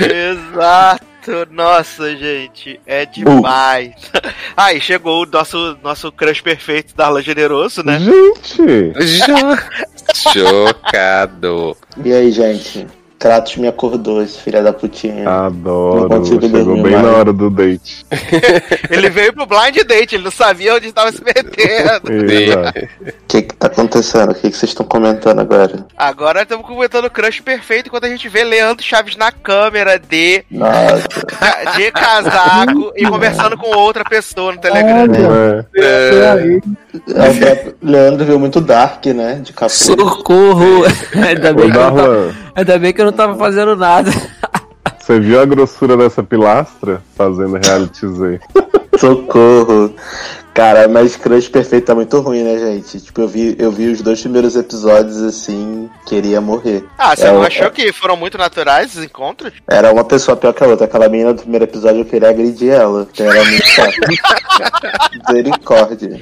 Exato. 0.00 1.10
Nossa, 1.50 2.16
gente, 2.16 2.80
é 2.86 3.04
demais. 3.04 3.92
Aí 4.56 4.80
chegou 4.80 5.22
o 5.22 5.26
nosso, 5.26 5.76
nosso 5.82 6.10
crush 6.10 6.40
perfeito 6.40 6.94
Darla 6.96 7.20
Generoso, 7.22 7.82
né? 7.84 7.98
Gente! 8.00 8.92
Chocado. 10.32 11.76
E 12.04 12.12
aí, 12.12 12.30
gente? 12.32 12.86
Kratos 13.18 13.56
me 13.58 13.68
acordou, 13.68 14.22
esse 14.22 14.40
filho 14.40 14.64
da 14.64 14.72
putinha. 14.72 15.24
Não 15.24 15.44
Adoro. 15.44 16.08
consigo 16.08 16.40
Chegou 16.48 16.82
bem 16.82 16.92
mais. 16.92 17.04
na 17.04 17.10
hora 17.10 17.32
do 17.34 17.50
date. 17.50 18.06
Ele 18.88 19.10
veio 19.10 19.34
pro 19.34 19.44
blind 19.44 19.76
date, 19.86 20.14
ele 20.14 20.24
não 20.24 20.30
sabia 20.30 20.74
onde 20.74 20.86
estava 20.86 21.12
se 21.12 21.22
metendo. 21.22 22.10
Que 23.28 23.42
tá 23.60 23.66
acontecendo? 23.66 24.30
O 24.30 24.34
que, 24.34 24.50
que 24.50 24.56
vocês 24.56 24.70
estão 24.70 24.86
comentando 24.86 25.38
agora? 25.40 25.86
Agora 25.96 26.42
estamos 26.42 26.66
comentando 26.66 27.04
o 27.04 27.10
crush 27.10 27.42
perfeito 27.42 27.88
enquanto 27.88 28.04
a 28.04 28.08
gente 28.08 28.26
vê 28.28 28.42
Leandro 28.42 28.82
Chaves 28.82 29.16
na 29.16 29.30
câmera 29.30 29.98
de, 29.98 30.42
Nossa, 30.50 31.06
de 31.76 31.92
casaco 31.92 32.90
e 32.96 33.06
conversando 33.06 33.58
com 33.58 33.76
outra 33.76 34.02
pessoa 34.02 34.52
no 34.52 34.58
Telegram. 34.60 35.02
Olha, 35.02 35.68
É. 35.76 35.80
é 35.84 36.60
é 37.50 37.74
Leandro 37.82 38.24
viu 38.24 38.38
muito 38.38 38.60
Dark, 38.62 39.04
né? 39.06 39.40
De 39.42 39.52
capuz. 39.52 39.74
Socorro! 39.78 40.84
Ainda 41.14 41.50
Ô, 41.50 41.54
bem, 41.54 41.70
que 41.70 41.76
eu 41.76 41.82
não 41.82 41.94
tava, 41.94 42.34
ainda 42.56 42.78
bem 42.78 42.92
que 42.94 43.00
eu 43.00 43.04
não 43.04 43.12
tava 43.12 43.34
fazendo 43.36 43.76
nada. 43.76 44.10
você 44.98 45.20
viu 45.20 45.38
a 45.38 45.44
grossura 45.44 45.98
dessa 45.98 46.22
pilastra 46.22 47.02
fazendo 47.14 47.60
reality 47.62 48.08
Z? 48.08 48.40
Socorro. 48.98 49.94
Cara, 50.54 50.88
mas 50.88 51.16
Crush 51.16 51.48
Perfeito 51.48 51.86
tá 51.86 51.94
muito 51.94 52.18
ruim, 52.20 52.42
né, 52.42 52.58
gente? 52.58 53.00
Tipo, 53.00 53.20
eu 53.22 53.28
vi, 53.28 53.56
eu 53.58 53.70
vi 53.70 53.88
os 53.88 54.02
dois 54.02 54.20
primeiros 54.20 54.56
episódios 54.56 55.22
assim, 55.22 55.88
queria 56.06 56.40
morrer. 56.40 56.84
Ah, 56.98 57.14
você 57.14 57.26
É, 57.28 57.32
não 57.32 57.42
achou 57.42 57.70
que 57.70 57.92
foram 57.92 58.16
muito 58.16 58.36
naturais 58.36 58.94
os 58.96 59.04
encontros? 59.04 59.52
Era 59.68 59.92
uma 59.92 60.04
pessoa 60.04 60.36
pior 60.36 60.52
que 60.52 60.64
a 60.64 60.66
outra. 60.66 60.86
Aquela 60.86 61.08
menina 61.08 61.32
do 61.32 61.42
primeiro 61.42 61.64
episódio 61.64 62.00
eu 62.00 62.04
queria 62.04 62.30
agredir 62.30 62.72
ela. 62.72 63.04
porque 63.06 63.22
Era 63.22 63.44
muito. 63.44 63.60
Misericórdia. 65.28 66.20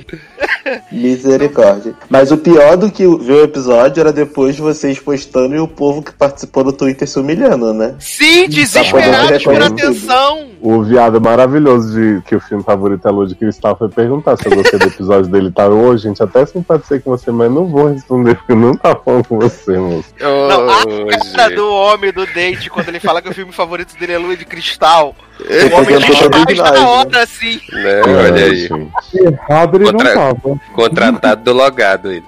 Misericórdia. 0.92 1.94
Mas 2.08 2.30
o 2.30 2.36
pior 2.36 2.76
do 2.76 2.90
que 2.90 3.04
ver 3.18 3.32
o 3.32 3.44
episódio 3.44 4.00
era 4.00 4.12
depois 4.12 4.56
de 4.56 4.62
vocês 4.62 4.98
postando 4.98 5.54
e 5.54 5.58
o 5.58 5.68
povo 5.68 6.02
que 6.02 6.12
participou 6.12 6.64
do 6.64 6.72
Twitter 6.72 7.08
se 7.08 7.18
humilhando, 7.18 7.72
né? 7.72 7.94
Sim, 7.98 8.42
podendo 8.42 8.54
desesperados 8.54 9.42
por 9.44 9.62
atenção. 9.62 10.48
O 10.60 10.82
viado 10.82 11.20
maravilhoso 11.20 11.92
de 11.92 12.22
que 12.22 12.34
o 12.36 12.40
filme 12.40 12.62
favorito 12.64 13.06
é 13.06 13.10
Lua 13.10 13.26
de 13.26 13.34
Cristal 13.34 13.76
foi 13.76 13.88
perguntar 14.20 14.36
se 14.36 14.46
eu 14.48 14.56
gostei 14.56 14.78
do 14.78 14.86
episódio 14.86 15.30
dele. 15.30 15.50
Tá, 15.50 15.68
ô, 15.68 15.96
gente, 15.96 16.22
até 16.22 16.44
simpatizei 16.46 17.00
com 17.00 17.10
você, 17.10 17.30
mas 17.30 17.50
não 17.50 17.66
vou 17.66 17.88
responder 17.92 18.34
porque 18.36 18.54
não 18.54 18.74
tá 18.74 18.94
falando 18.96 19.24
com 19.26 19.38
você, 19.38 19.76
moço. 19.78 20.08
Não, 20.20 20.70
a 20.70 20.84
Hoje. 20.86 21.32
cara 21.34 21.54
do 21.54 21.72
homem 21.72 22.12
do 22.12 22.26
date, 22.26 22.68
quando 22.70 22.88
ele 22.88 23.00
fala 23.00 23.22
que 23.22 23.28
o 23.28 23.34
filme 23.34 23.52
favorito 23.52 23.96
dele 23.98 24.12
é 24.12 24.18
Lua 24.18 24.36
de 24.36 24.44
Cristal. 24.44 25.14
Eu 25.40 25.68
O 25.68 25.74
homem 25.74 25.98
tentando 26.00 26.46
desfaz 26.46 26.46
demais, 26.46 26.58
na 26.58 26.70
né? 26.72 26.78
hora, 26.86 27.22
assim. 27.22 27.60
Né? 27.72 28.02
Olha 28.06 28.44
aí. 28.44 28.56
gente. 28.66 28.90
Errado 29.14 29.76
ele 29.76 29.84
Contra- 29.92 30.14
não 30.14 30.34
tava. 30.34 30.60
Contratado 30.74 31.42
do 31.44 31.52
logado 31.52 32.10
ele. 32.12 32.24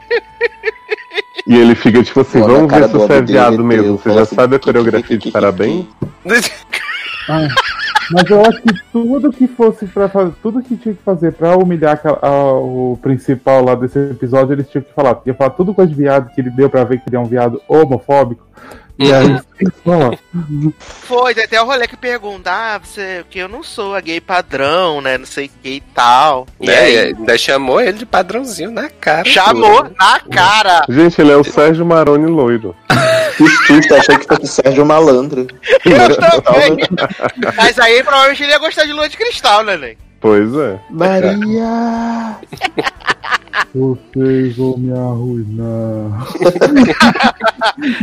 E 1.46 1.56
ele 1.56 1.74
fica 1.74 2.02
tipo 2.02 2.20
assim, 2.20 2.40
vamos 2.40 2.72
ver 2.72 2.84
se 2.86 2.92
você 2.92 3.12
é 3.14 3.22
viado 3.22 3.64
mesmo. 3.64 3.98
Você 3.98 4.12
já 4.12 4.22
assim, 4.22 4.34
sabe 4.36 4.56
a 4.56 4.58
coreografia 4.58 5.18
de 5.18 5.30
parabéns? 5.30 5.86
Mas 8.10 8.28
eu 8.28 8.40
acho 8.40 8.60
que 8.62 8.74
tudo 8.92 9.32
que 9.32 9.46
fosse 9.46 9.86
para 9.86 10.08
fazer, 10.08 10.32
tudo 10.42 10.62
que 10.62 10.76
tinha 10.76 10.94
que 10.94 11.02
fazer 11.02 11.32
pra 11.32 11.56
humilhar 11.56 11.94
aquela- 11.94 12.18
a- 12.20 12.54
o 12.54 12.98
principal 13.00 13.64
lá 13.64 13.74
desse 13.74 13.98
episódio, 13.98 14.52
eles 14.54 14.68
tinham 14.68 14.82
que 14.82 14.92
falar. 14.92 15.20
Ia 15.24 15.34
falar 15.34 15.50
tudo 15.50 15.72
coisa 15.74 15.90
de 15.90 15.96
viado 15.96 16.30
que 16.34 16.40
ele 16.40 16.50
deu 16.50 16.68
pra 16.68 16.82
ver 16.84 16.98
que 16.98 17.08
ele 17.08 17.16
é 17.16 17.20
um 17.20 17.24
viado 17.24 17.60
homofóbico. 17.68 18.44
E 19.00 19.10
aí, 19.12 19.40
Foi, 20.78 21.34
tem 21.34 21.44
até 21.44 21.60
o 21.60 21.64
rolê 21.64 21.88
que 21.88 21.96
pergunta, 21.96 22.50
ah, 22.52 22.78
você, 22.78 23.24
que 23.30 23.38
eu 23.38 23.48
não 23.48 23.62
sou 23.62 23.94
a 23.94 24.00
gay 24.00 24.20
padrão, 24.20 25.00
né, 25.00 25.16
não 25.16 25.24
sei 25.26 25.46
o 25.46 25.50
que 25.62 25.68
e 25.70 25.80
tal. 25.80 26.46
E 26.60 26.66
Né? 26.66 26.78
aí, 26.78 26.94
E 26.94 26.98
ainda 26.98 27.38
chamou 27.38 27.80
ele 27.80 27.94
de 27.94 28.06
padrãozinho 28.06 28.70
na 28.70 28.90
cara. 28.90 29.24
chamou 29.28 29.84
tudo. 29.84 29.94
na 29.98 30.20
cara. 30.20 30.84
Gente, 30.88 31.18
ele 31.20 31.32
é 31.32 31.36
o 31.36 31.42
Sérgio 31.44 31.84
Maroni 31.86 32.26
loiro. 32.26 32.76
Que 33.40 33.48
susto, 33.48 33.94
achei 33.94 34.18
que 34.18 34.26
fosse 34.26 34.48
Sérgio 34.48 34.84
Malandro. 34.84 35.46
Eu 35.86 36.16
também. 36.42 36.76
Mas 37.56 37.78
aí 37.78 38.02
provavelmente 38.02 38.42
ele 38.42 38.52
ia 38.52 38.58
gostar 38.58 38.84
de 38.84 38.92
Lua 38.92 39.08
de 39.08 39.16
Cristal, 39.16 39.64
né, 39.64 39.78
Ney? 39.78 39.96
Pois 40.20 40.54
é. 40.54 40.78
Maria! 40.90 42.36
vocês 43.74 44.56
vão 44.56 44.76
me 44.76 44.92
arruinar. 44.92 46.26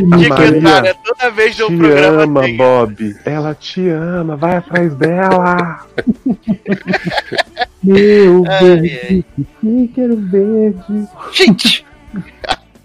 Maria, 0.00 0.28
cantar, 0.28 0.82
né? 0.82 0.94
Toda 1.04 1.30
vez 1.30 1.56
de 1.56 1.62
um 1.64 1.68
Te 1.68 1.76
programa 1.76 2.22
ama, 2.22 2.40
tem. 2.42 2.56
Bob. 2.56 3.16
Ela 3.24 3.54
te 3.54 3.88
ama, 3.88 4.36
vai 4.36 4.56
atrás 4.56 4.94
dela. 4.96 5.86
Meu 7.82 8.44
Ai, 8.48 8.58
verde, 8.80 9.24
que 9.60 9.88
quero 9.94 10.16
verde. 10.16 11.08
Gente, 11.32 11.86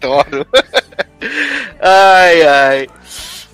adoro. 0.01 0.45
ai, 1.81 2.43
ai. 2.43 2.87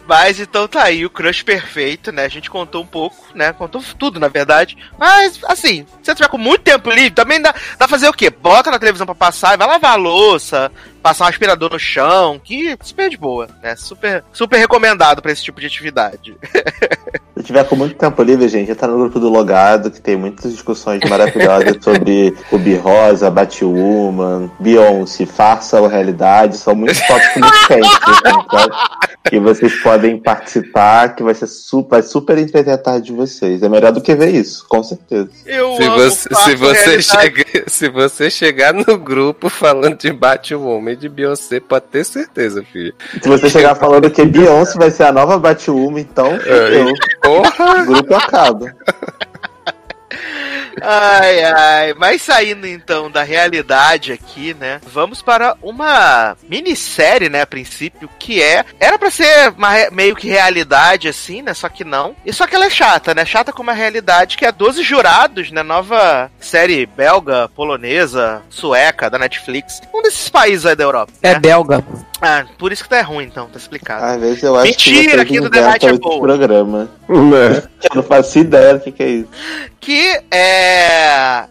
Mas 0.10 0.39
então 0.39 0.67
tá 0.67 0.86
aí, 0.86 1.06
o 1.06 1.10
crush 1.10 1.43
perfeito, 1.43 2.12
né? 2.12 2.26
A 2.26 2.30
gente 2.30 2.50
contou 2.50 2.82
um 2.82 2.88
pouco, 2.88 3.15
né? 3.36 3.54
Contou 3.54 3.80
tudo, 3.95 4.19
na 4.19 4.28
verdade. 4.28 4.76
Mas, 4.98 5.39
assim, 5.43 5.86
se 5.86 6.06
você 6.06 6.15
tiver 6.15 6.28
com 6.28 6.38
muito 6.39 6.63
tempo 6.63 6.89
livre, 6.89 7.12
também 7.12 7.39
dá, 7.39 7.54
dá 7.78 7.88
fazer 7.88 8.10
o 8.10 8.13
quê? 8.13 8.32
Bota 8.32 8.72
na 8.72 8.80
televisão 8.80 9.06
pra 9.06 9.13
passar 9.13 9.54
e 9.54 9.58
vai 9.58 9.67
lavar 9.67 9.91
a 9.91 9.98
louça, 9.98 10.72
passar 11.04 11.26
um 11.26 11.28
aspirador 11.28 11.72
no 11.72 11.78
chão, 11.78 12.41
que 12.43 12.76
super 12.82 13.08
de 13.08 13.17
boa, 13.17 13.50
né? 13.62 13.76
Super, 13.76 14.24
super 14.34 14.58
recomendado 14.58 15.22
pra 15.22 15.32
esse 15.32 15.43
tipo 15.43 15.62
de 15.62 15.67
atividade. 15.67 16.36
Se 17.39 17.43
tiver 17.43 17.63
com 17.63 17.75
muito 17.78 17.95
tempo 17.95 18.21
livre, 18.21 18.49
gente, 18.49 18.69
entra 18.69 18.86
no 18.86 18.97
grupo 18.99 19.17
do 19.17 19.30
Logado, 19.30 19.89
que 19.89 20.02
tem 20.02 20.17
muitas 20.17 20.52
discussões 20.52 20.99
maravilhosas 21.10 21.78
sobre 21.82 22.36
Ruby 22.52 22.75
Rosa, 22.75 23.32
Batwoman, 23.32 24.52
Beyoncé, 24.60 25.25
farsa 25.25 25.80
ou 25.80 25.88
realidade. 25.88 26.58
São 26.58 26.75
muitos 26.75 26.99
tópicos 26.99 27.41
muito 27.41 27.67
quentes, 27.67 27.89
assim, 28.04 28.45
sabe? 28.52 28.75
Que 29.30 29.39
vocês 29.39 29.73
podem 29.82 30.19
participar, 30.19 31.15
que 31.15 31.23
vai 31.23 31.34
ser 31.34 31.47
super, 31.47 31.89
vai 31.89 32.02
super 32.02 32.38
entreter 32.38 32.73
a 32.73 32.78
tarde 32.78 33.06
de 33.06 33.13
vocês. 33.13 33.63
É 33.63 33.69
melhor 33.69 33.93
do 33.93 34.02
que 34.02 34.13
ver 34.15 34.36
isso, 34.36 34.65
com 34.67 34.84
certeza. 34.84 35.30
Eu 35.45 35.78
Se 35.78 35.84
amo 35.84 35.95
você, 35.95 36.36
se, 36.36 36.56
você 36.56 37.02
chega, 37.02 37.45
se 37.67 37.89
você 37.89 38.30
chegar 38.30 38.73
no 38.73 38.97
grupo 38.97 39.47
falando 39.47 39.95
de 39.97 40.12
Batwoman 40.12 40.91
e 40.91 40.95
de 40.97 41.08
Beyoncé, 41.08 41.62
pode 41.62 41.86
ter 41.86 42.04
certeza, 42.04 42.62
filho. 42.69 42.93
Se 43.21 43.30
você 43.30 43.49
chegar 43.49 43.75
falando 43.75 44.10
que 44.12 44.25
Beyoncé 44.25 44.78
vai 44.78 44.91
ser 44.91 45.04
a 45.04 45.12
nova 45.13 45.39
Batwoman, 45.39 46.02
então, 46.02 46.38
É. 46.45 46.82
eu, 46.82 46.93
Porra! 47.30 47.86
grupo 47.86 48.15
acaba. 48.15 48.76
Ai, 50.82 51.43
ai. 51.43 51.93
Mas 51.97 52.21
saindo 52.21 52.67
então 52.67 53.10
da 53.10 53.23
realidade 53.23 54.12
aqui, 54.12 54.53
né? 54.53 54.79
Vamos 54.86 55.21
para 55.21 55.55
uma 55.62 56.36
minissérie, 56.47 57.29
né? 57.29 57.41
A 57.41 57.47
princípio, 57.47 58.10
que 58.19 58.41
é. 58.41 58.63
Era 58.79 58.97
pra 58.97 59.10
ser 59.12 59.49
uma 59.58 59.69
re- 59.69 59.89
meio 59.91 60.15
que 60.15 60.27
realidade, 60.29 61.08
assim, 61.08 61.41
né? 61.41 61.53
Só 61.53 61.69
que 61.69 61.84
não. 61.84 62.15
E 62.25 62.32
só 62.34 62.45
que 62.47 62.55
ela 62.55 62.65
é 62.65 62.69
chata, 62.69 63.13
né? 63.13 63.25
Chata 63.25 63.51
como 63.51 63.69
a 63.71 63.73
realidade, 63.73 64.38
que 64.38 64.45
é 64.45 64.51
12 64.51 64.84
Jurados, 64.84 65.51
né? 65.51 65.63
Nova 65.63 66.32
série 66.39 66.86
belga, 66.86 67.49
polonesa, 67.49 68.41
sueca, 68.49 69.10
da 69.10 69.17
Netflix. 69.19 69.82
Um 69.93 70.01
desses 70.01 70.29
países 70.29 70.65
aí 70.65 70.75
da 70.75 70.84
Europa. 70.84 71.12
É 71.21 71.34
né? 71.34 71.39
belga. 71.39 71.84
Ah, 72.21 72.45
por 72.58 72.71
isso 72.73 72.84
que 72.84 72.89
tá 72.89 73.01
ruim, 73.01 73.23
então, 73.25 73.47
tá 73.47 73.58
explicado. 73.58 74.03
Às 74.03 74.19
vezes 74.19 74.43
eu 74.43 74.53
acho 74.55 74.65
Mentira, 74.67 75.13
que 75.13 75.21
aqui 75.21 75.39
do 75.39 75.49
The 75.49 75.62
Night 75.62 75.86
é 75.88 75.93
boa. 75.93 76.19
programa. 76.21 76.89
Né? 77.08 77.63
Eu 77.84 77.95
não 77.95 78.03
faço 78.03 78.39
ideia 78.39 78.73
do 78.73 78.82
que, 78.82 78.91
que 78.91 79.03
é 79.03 79.08
isso. 79.08 79.29
que 79.79 80.19
é 80.29 80.59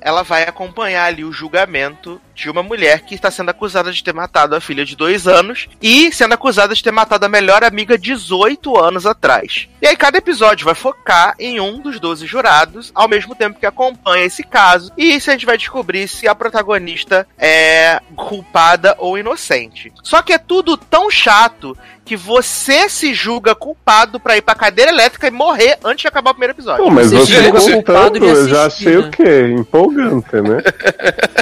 ela 0.00 0.22
vai 0.22 0.42
acompanhar 0.42 1.04
ali 1.04 1.24
o 1.24 1.32
julgamento 1.32 2.20
de 2.34 2.48
uma 2.48 2.62
mulher 2.62 3.00
que 3.00 3.16
está 3.16 3.30
sendo 3.30 3.50
acusada 3.50 3.92
de 3.92 4.02
ter 4.02 4.14
matado 4.14 4.54
a 4.54 4.60
filha 4.60 4.84
de 4.84 4.94
dois 4.94 5.26
anos 5.26 5.68
e 5.82 6.12
sendo 6.12 6.34
acusada 6.34 6.72
de 6.72 6.82
ter 6.82 6.92
matado 6.92 7.26
a 7.26 7.28
melhor 7.28 7.64
amiga 7.64 7.98
18 7.98 8.78
anos 8.78 9.06
atrás. 9.06 9.68
E 9.82 9.86
aí 9.86 9.96
cada 9.96 10.18
episódio 10.18 10.64
vai 10.64 10.74
focar 10.74 11.34
em 11.38 11.58
um 11.60 11.80
dos 11.80 11.98
12 11.98 12.26
jurados, 12.26 12.92
ao 12.94 13.08
mesmo 13.08 13.34
tempo 13.34 13.58
que 13.58 13.66
acompanha 13.66 14.24
esse 14.24 14.44
caso, 14.44 14.92
e 14.96 15.14
isso 15.16 15.30
a 15.30 15.32
gente 15.32 15.46
vai 15.46 15.58
descobrir 15.58 16.06
se 16.06 16.28
a 16.28 16.34
protagonista 16.34 17.26
é 17.36 18.00
culpada 18.14 18.94
ou 18.98 19.18
inocente. 19.18 19.92
Só 20.02 20.22
que 20.22 20.32
é 20.32 20.38
tudo 20.38 20.76
tão 20.76 21.10
chato 21.10 21.76
que 22.08 22.16
você 22.16 22.88
se 22.88 23.12
julga 23.12 23.54
culpado 23.54 24.18
pra 24.18 24.34
ir 24.34 24.40
pra 24.40 24.54
cadeira 24.54 24.90
elétrica 24.90 25.28
e 25.28 25.30
morrer 25.30 25.76
antes 25.84 26.00
de 26.00 26.08
acabar 26.08 26.30
o 26.30 26.34
primeiro 26.34 26.54
episódio. 26.54 26.82
Pô, 26.82 26.90
mas 26.90 27.10
Você 27.10 27.18
você 27.18 27.32
chega 27.34 27.60
culpado 27.60 28.12
contando, 28.12 28.20
de 28.20 28.26
eu 28.26 28.48
já 28.48 28.66
assistir, 28.66 28.88
achei 28.88 29.02
né? 29.02 29.06
o 29.06 29.10
quê? 29.10 29.54
Empolgante, 29.60 30.40
né? 30.40 30.62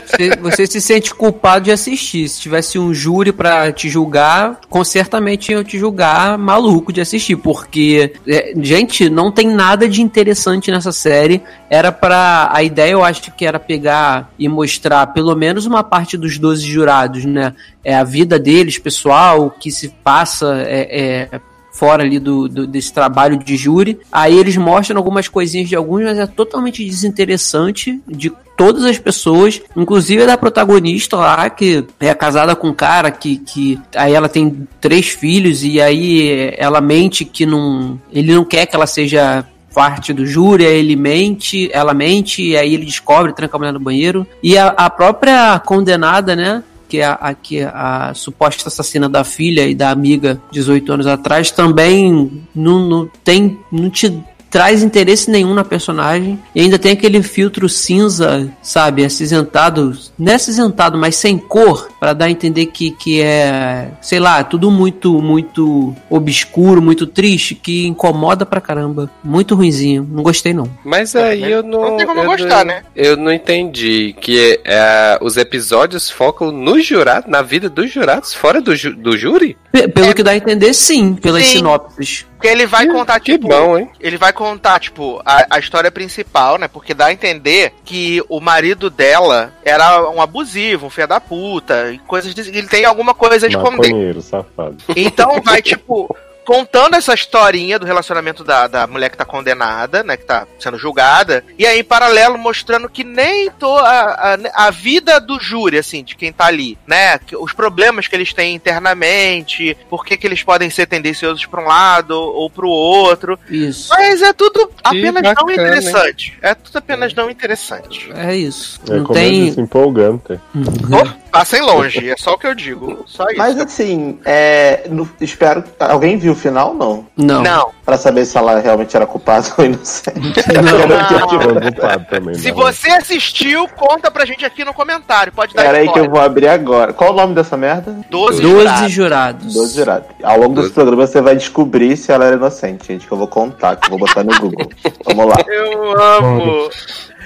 Você, 0.05 0.37
você 0.37 0.67
se 0.67 0.81
sente 0.81 1.15
culpado 1.15 1.67
de 1.67 1.71
assistir. 1.71 2.29
Se 2.29 2.41
tivesse 2.41 2.81
um 2.81 2.93
júri 2.93 3.31
pra 3.31 3.71
te 3.71 3.89
julgar, 3.89 4.59
com 4.69 4.83
certamente 4.83 5.53
eu 5.53 5.63
te 5.63 5.79
julgar 5.79 6.37
maluco 6.37 6.93
de 6.93 7.01
assistir, 7.01 7.37
porque 7.37 8.15
é, 8.27 8.53
gente, 8.57 9.09
não 9.09 9.31
tem 9.31 9.49
nada 9.49 9.89
de 9.89 10.03
interessante 10.03 10.71
nessa 10.73 10.91
série. 10.91 11.43
Era 11.71 11.93
pra. 11.93 12.51
a 12.53 12.63
ideia 12.65 12.93
eu 12.93 13.05
acho 13.05 13.31
que 13.33 13.47
era 13.47 13.61
pegar 13.61 14.31
e 14.37 14.49
mostrar 14.49 15.09
pelo 15.09 15.35
menos 15.37 15.65
uma 15.65 15.85
parte 15.85 16.17
dos 16.17 16.39
12 16.39 16.67
jurados, 16.67 17.25
né? 17.25 17.55
É 17.89 17.95
a 17.95 18.03
vida 18.03 18.37
deles, 18.37 18.79
pessoal, 18.79 19.47
o 19.47 19.51
que 19.51 19.71
se 19.71 19.91
passa 20.03 20.61
é, 20.67 21.29
é, 21.33 21.41
fora 21.73 22.03
ali 22.03 22.19
do, 22.19 22.49
do- 22.49 22.67
desse 22.67 22.93
trabalho 22.93 23.37
de 23.39 23.57
júri. 23.57 23.97
Aí 24.11 24.37
eles 24.37 24.57
mostram 24.57 24.97
algumas 24.99 25.29
coisinhas 25.29 25.69
de 25.69 25.77
alguns, 25.77 26.03
mas 26.03 26.19
é 26.19 26.27
totalmente 26.27 26.85
desinteressante 26.85 28.01
de 28.09 28.33
todas 28.57 28.85
as 28.85 28.99
pessoas, 28.99 29.61
inclusive 29.77 30.23
a 30.25 30.27
da 30.27 30.37
protagonista 30.37 31.17
lá, 31.17 31.49
que 31.49 31.85
é 32.01 32.13
casada 32.13 32.57
com 32.57 32.69
um 32.71 32.75
cara 32.75 33.11
que, 33.13 33.37
que 33.37 33.79
aí 33.95 34.15
ela 34.15 34.29
tem 34.29 34.67
três 34.81 35.09
filhos 35.11 35.63
e 35.63 35.81
aí 35.81 36.55
ela 36.57 36.81
mente 36.81 37.25
que 37.25 37.47
não, 37.47 38.01
ele 38.11 38.35
não 38.35 38.45
quer 38.45 38.67
que 38.67 38.75
ela 38.75 38.87
seja 38.87 39.47
parte 39.75 40.13
do 40.15 40.27
júri, 40.27 40.65
ele 40.65 40.97
mente, 40.97 41.69
ela 41.71 41.93
mente, 41.93 42.43
e 42.43 42.57
aí 42.57 42.73
ele 42.73 42.87
descobre, 42.87 43.35
tranca 43.35 43.57
a 43.57 43.59
mulher 43.59 43.73
no 43.73 43.79
banheiro. 43.79 44.27
E 44.43 44.57
a, 44.57 44.69
a 44.69 44.89
própria 44.89 45.59
condenada, 45.61 46.35
né? 46.35 46.63
Que 46.89 47.03
a, 47.03 47.13
a, 47.13 47.35
que 47.35 47.63
a 47.63 48.13
suposta 48.15 48.69
assassina 48.69 49.09
da 49.09 49.25
filha 49.25 49.67
e 49.67 49.75
da 49.75 49.91
amiga 49.91 50.41
18 50.53 50.93
anos 50.93 51.07
atrás 51.07 51.51
também 51.51 52.43
não, 52.55 52.89
não 52.89 53.11
tem. 53.25 53.59
não 53.71 53.91
te 53.91 54.13
traz 54.51 54.83
interesse 54.83 55.31
nenhum 55.31 55.53
na 55.55 55.65
personagem 55.65 56.39
e 56.55 56.61
ainda 56.61 56.79
tem 56.79 56.93
aquele 56.93 57.23
filtro 57.23 57.69
cinza, 57.69 58.49
sabe, 58.63 59.05
acinzentado, 59.05 59.97
não 60.19 60.33
é 60.33 60.37
acinzentado, 60.37 60.97
mas 60.99 61.17
sem 61.17 61.37
cor, 61.39 61.89
para 62.01 62.13
dar 62.13 62.27
a 62.27 62.31
entender 62.31 62.67
que, 62.67 62.91
que 62.91 63.21
é, 63.21 63.91
sei 64.01 64.19
lá, 64.21 64.43
tudo 64.45 64.71
muito 64.71 65.21
muito 65.21 65.95
obscuro, 66.09 66.81
muito 66.81 67.07
triste, 67.07 67.55
que 67.55 67.87
incomoda 67.87 68.45
pra 68.47 68.61
caramba. 68.61 69.11
Muito 69.23 69.55
ruinzinho, 69.55 70.07
não 70.11 70.23
gostei 70.23 70.53
não. 70.55 70.69
Mas 70.85 71.15
aí 71.17 71.51
eu 71.51 71.63
não. 71.63 71.91
Não 71.91 71.97
tem 71.97 72.07
como 72.07 72.21
eu 72.21 72.27
gostar, 72.27 72.65
não- 72.65 72.75
né? 72.75 72.83
Eu 72.95 73.17
não 73.17 73.33
entendi 73.33 74.15
que 74.21 74.61
é, 74.65 75.19
os 75.21 75.37
episódios 75.37 76.11
focam 76.11 76.51
no 76.51 76.81
jurado, 76.81 77.31
na 77.31 77.43
vida 77.43 77.69
dos 77.69 77.91
jurados, 77.93 78.33
fora 78.35 78.61
do, 78.61 78.75
ju- 78.75 78.95
do 78.97 79.17
júri? 79.17 79.57
P- 79.73 79.89
pelo 79.89 80.15
que 80.15 80.23
dá 80.23 80.31
a 80.33 80.37
entender, 80.37 80.73
sim, 80.75 81.15
pelas 81.15 81.45
Sim. 81.45 81.59
sinopses. 81.59 82.27
Porque 82.47 82.49
ele 82.49 82.67
vai 82.67 82.87
contar, 82.87 83.21
Que 83.21 83.33
tipo. 83.33 83.49
bom, 83.49 83.77
hein? 83.77 83.91
Ele 83.99 84.17
vai 84.17 84.33
contar, 84.33 84.79
tipo, 84.79 85.21
a, 85.25 85.47
a 85.51 85.59
história 85.59 85.91
principal, 85.91 86.59
né? 86.59 86.69
Porque 86.69 86.95
dá 86.95 87.07
a 87.07 87.13
entender 87.13 87.73
que 87.85 88.23
o 88.29 88.41
marido 88.41 88.89
dela 88.89 89.53
era 89.65 90.09
um 90.09 90.23
abusivo, 90.23 90.87
um 90.87 90.91
filho 90.91 91.09
da 91.09 91.21
puta, 91.21 91.91
e 91.91 91.99
coisas 91.99 92.33
desse. 92.35 92.51
Ele 92.51 92.69
tem 92.69 92.85
alguma 92.85 93.15
coisa 93.15 93.47
a 93.47 93.49
esconder. 93.49 93.89
Maconheiro, 93.89 94.23
safado. 94.23 94.77
Então 94.95 95.41
vai, 95.43 95.61
tipo, 95.61 96.15
contando 96.47 96.95
essa 96.95 97.13
historinha 97.13 97.79
do 97.79 97.85
relacionamento 97.85 98.43
da, 98.45 98.67
da 98.69 98.87
mulher 98.87 99.11
que 99.11 99.17
tá 99.19 99.25
condenada, 99.25 100.03
né? 100.03 100.17
Que 100.17 100.25
tá 100.25 100.47
sendo 100.61 100.79
julgada. 100.79 101.45
E 101.59 101.67
aí, 101.67 101.81
em 101.81 101.85
paralelo, 101.85 102.39
mostrando 102.39 102.89
que 102.89 103.03
nem 103.05 103.51
to, 103.51 103.67
a, 103.67 104.37
a, 104.55 104.67
a 104.67 104.71
vida 104.71 105.21
do 105.21 105.39
júri, 105.41 105.77
assim, 105.79 106.05
de 106.05 106.15
quem 106.17 106.33
tá 106.33 106.47
ali, 106.47 106.79
né? 106.87 107.19
que- 107.19 107.37
Os 107.37 107.53
problemas 107.53 108.07
que 108.09 108.15
eles 108.15 108.33
têm 108.33 108.55
internamente, 108.55 109.77
por 109.91 110.05
que, 110.05 110.17
que 110.17 110.27
eles 110.27 110.43
podem 110.43 110.71
ser 110.71 110.87
tendenciosos 110.87 111.45
pra 111.47 111.61
um 111.63 111.67
lado 111.67 112.13
ou 112.13 112.49
pro 112.49 112.69
outro. 112.69 113.39
Isso. 113.51 113.89
Mas 113.91 114.23
é 114.23 114.33
tudo 114.33 114.71
apenas 114.85 115.23
não 115.23 115.35
bacana, 115.35 115.53
interessante. 115.53 116.39
É 116.41 116.55
tudo 116.55 116.77
apenas 116.77 117.13
não 117.15 117.29
interessante. 117.31 118.11
É 118.15 118.35
isso. 118.37 118.81
É 118.89 118.95
não 118.97 119.05
como 119.05 119.19
tem. 119.19 119.47
disse, 119.47 119.61
empolgante. 119.61 120.41
Oh, 120.55 121.26
passem 121.39 121.61
longe, 121.63 122.11
é 122.11 122.17
só 122.17 122.35
o 122.35 122.39
que 122.39 122.47
eu 122.47 122.55
digo. 122.55 123.05
Só 123.07 123.25
isso. 123.29 123.37
Mas 123.39 123.59
assim, 123.61 124.19
é, 124.25 124.85
no- 124.91 125.09
espero. 125.21 125.63
Alguém 125.79 126.17
viu 126.19 126.33
o 126.33 126.37
final? 126.37 126.75
Não. 126.75 127.07
Não. 127.17 127.43
não, 127.43 127.71
Pra 127.85 127.97
saber 127.97 128.25
se 128.25 128.37
ela 128.37 128.59
realmente 128.61 128.97
era 128.97 129.07
culpada 129.07 129.47
ou 129.59 129.65
inocente. 129.65 130.17
Não. 130.53 131.39
Preocupado 131.39 132.07
também. 132.11 132.35
Se 132.35 132.47
né? 132.47 132.53
você 132.53 132.89
assistiu, 132.91 133.69
conta 133.69 134.11
pra 134.11 134.25
gente 134.25 134.45
aqui 134.45 134.65
no 134.65 134.75
comentário. 134.75 135.33
Pode 135.33 135.55
dar 135.55 135.63
Pera 135.63 135.79
aí 135.79 135.85
que 135.85 135.91
eu 135.99 136.05
spoiler. 136.05 136.11
vou 136.11 136.21
abrir 136.21 136.49
agora. 136.49 136.93
Qual 136.93 137.13
o 137.13 137.17
nome 137.17 137.35
dessa 137.35 137.57
merda? 137.57 137.95
12 138.11 138.43
12 138.43 138.43
jurados. 138.43 138.93
jurados. 138.93 139.55
12 139.55 139.75
jurados. 139.77 140.09
Ao 140.23 140.37
longo 140.37 140.49
desse 140.55 140.63
Doze. 140.69 140.75
programa 140.75 141.07
você 141.07 141.21
vai 141.21 141.37
descobrir 141.37 141.97
se 141.97 142.11
ela 142.11 142.25
era 142.25 142.37
inocente, 142.37 142.89
gente, 142.89 143.07
que 143.07 143.13
eu 143.13 143.19
vou 143.19 143.29
contar, 143.29 143.77
que 143.77 143.87
eu 143.87 143.91
vou 143.91 144.01
botar 144.01 144.25
no 144.25 144.37
Google. 144.41 144.69
Vamos 145.05 145.27
lá. 145.27 145.37
Eu 145.47 146.01
amo. 146.01 146.69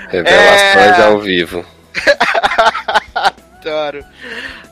Revelações 0.08 0.98
É. 0.98 1.02
ao 1.06 1.18
vivo. 1.20 1.64
Adoro. 3.60 4.04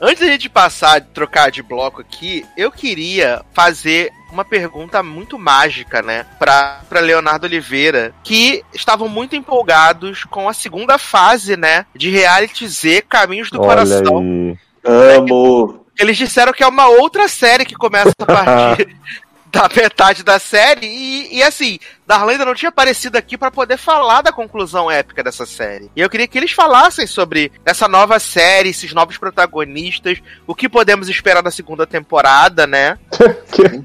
Antes 0.00 0.20
da 0.20 0.32
gente 0.32 0.48
passar, 0.48 1.00
trocar 1.00 1.50
de 1.50 1.62
bloco 1.62 2.00
aqui, 2.00 2.44
eu 2.56 2.70
queria 2.70 3.42
fazer 3.52 4.10
uma 4.32 4.44
pergunta 4.44 5.02
muito 5.02 5.38
mágica, 5.38 6.02
né, 6.02 6.26
pra, 6.38 6.80
pra 6.88 7.00
Leonardo 7.00 7.46
Oliveira, 7.46 8.14
que 8.22 8.62
estavam 8.74 9.08
muito 9.08 9.34
empolgados 9.34 10.24
com 10.24 10.48
a 10.48 10.52
segunda 10.52 10.98
fase, 10.98 11.56
né, 11.56 11.86
de 11.94 12.10
Reality 12.10 12.68
Z 12.68 13.02
Caminhos 13.08 13.50
do 13.50 13.60
Olha 13.60 13.68
Coração. 13.68 14.18
aí. 14.18 14.58
Amo. 14.84 15.86
Eles 15.98 16.16
disseram 16.16 16.52
que 16.52 16.62
é 16.62 16.66
uma 16.66 16.86
outra 16.86 17.26
série 17.26 17.64
que 17.64 17.74
começa 17.74 18.12
a 18.20 18.26
partir 18.26 18.96
da 19.50 19.68
metade 19.74 20.22
da 20.22 20.38
série. 20.38 20.86
E, 20.86 21.38
e 21.38 21.42
assim, 21.42 21.78
Darlan 22.08 22.32
ainda 22.32 22.46
não 22.46 22.54
tinha 22.54 22.70
aparecido 22.70 23.18
aqui 23.18 23.36
pra 23.36 23.50
poder 23.50 23.76
falar 23.76 24.22
da 24.22 24.32
conclusão 24.32 24.90
épica 24.90 25.22
dessa 25.22 25.44
série. 25.44 25.90
E 25.94 26.00
eu 26.00 26.08
queria 26.08 26.26
que 26.26 26.38
eles 26.38 26.52
falassem 26.52 27.06
sobre 27.06 27.52
essa 27.66 27.86
nova 27.86 28.18
série, 28.18 28.70
esses 28.70 28.94
novos 28.94 29.18
protagonistas, 29.18 30.16
o 30.46 30.54
que 30.54 30.70
podemos 30.70 31.10
esperar 31.10 31.42
da 31.42 31.50
segunda 31.50 31.86
temporada, 31.86 32.66
né? 32.66 32.96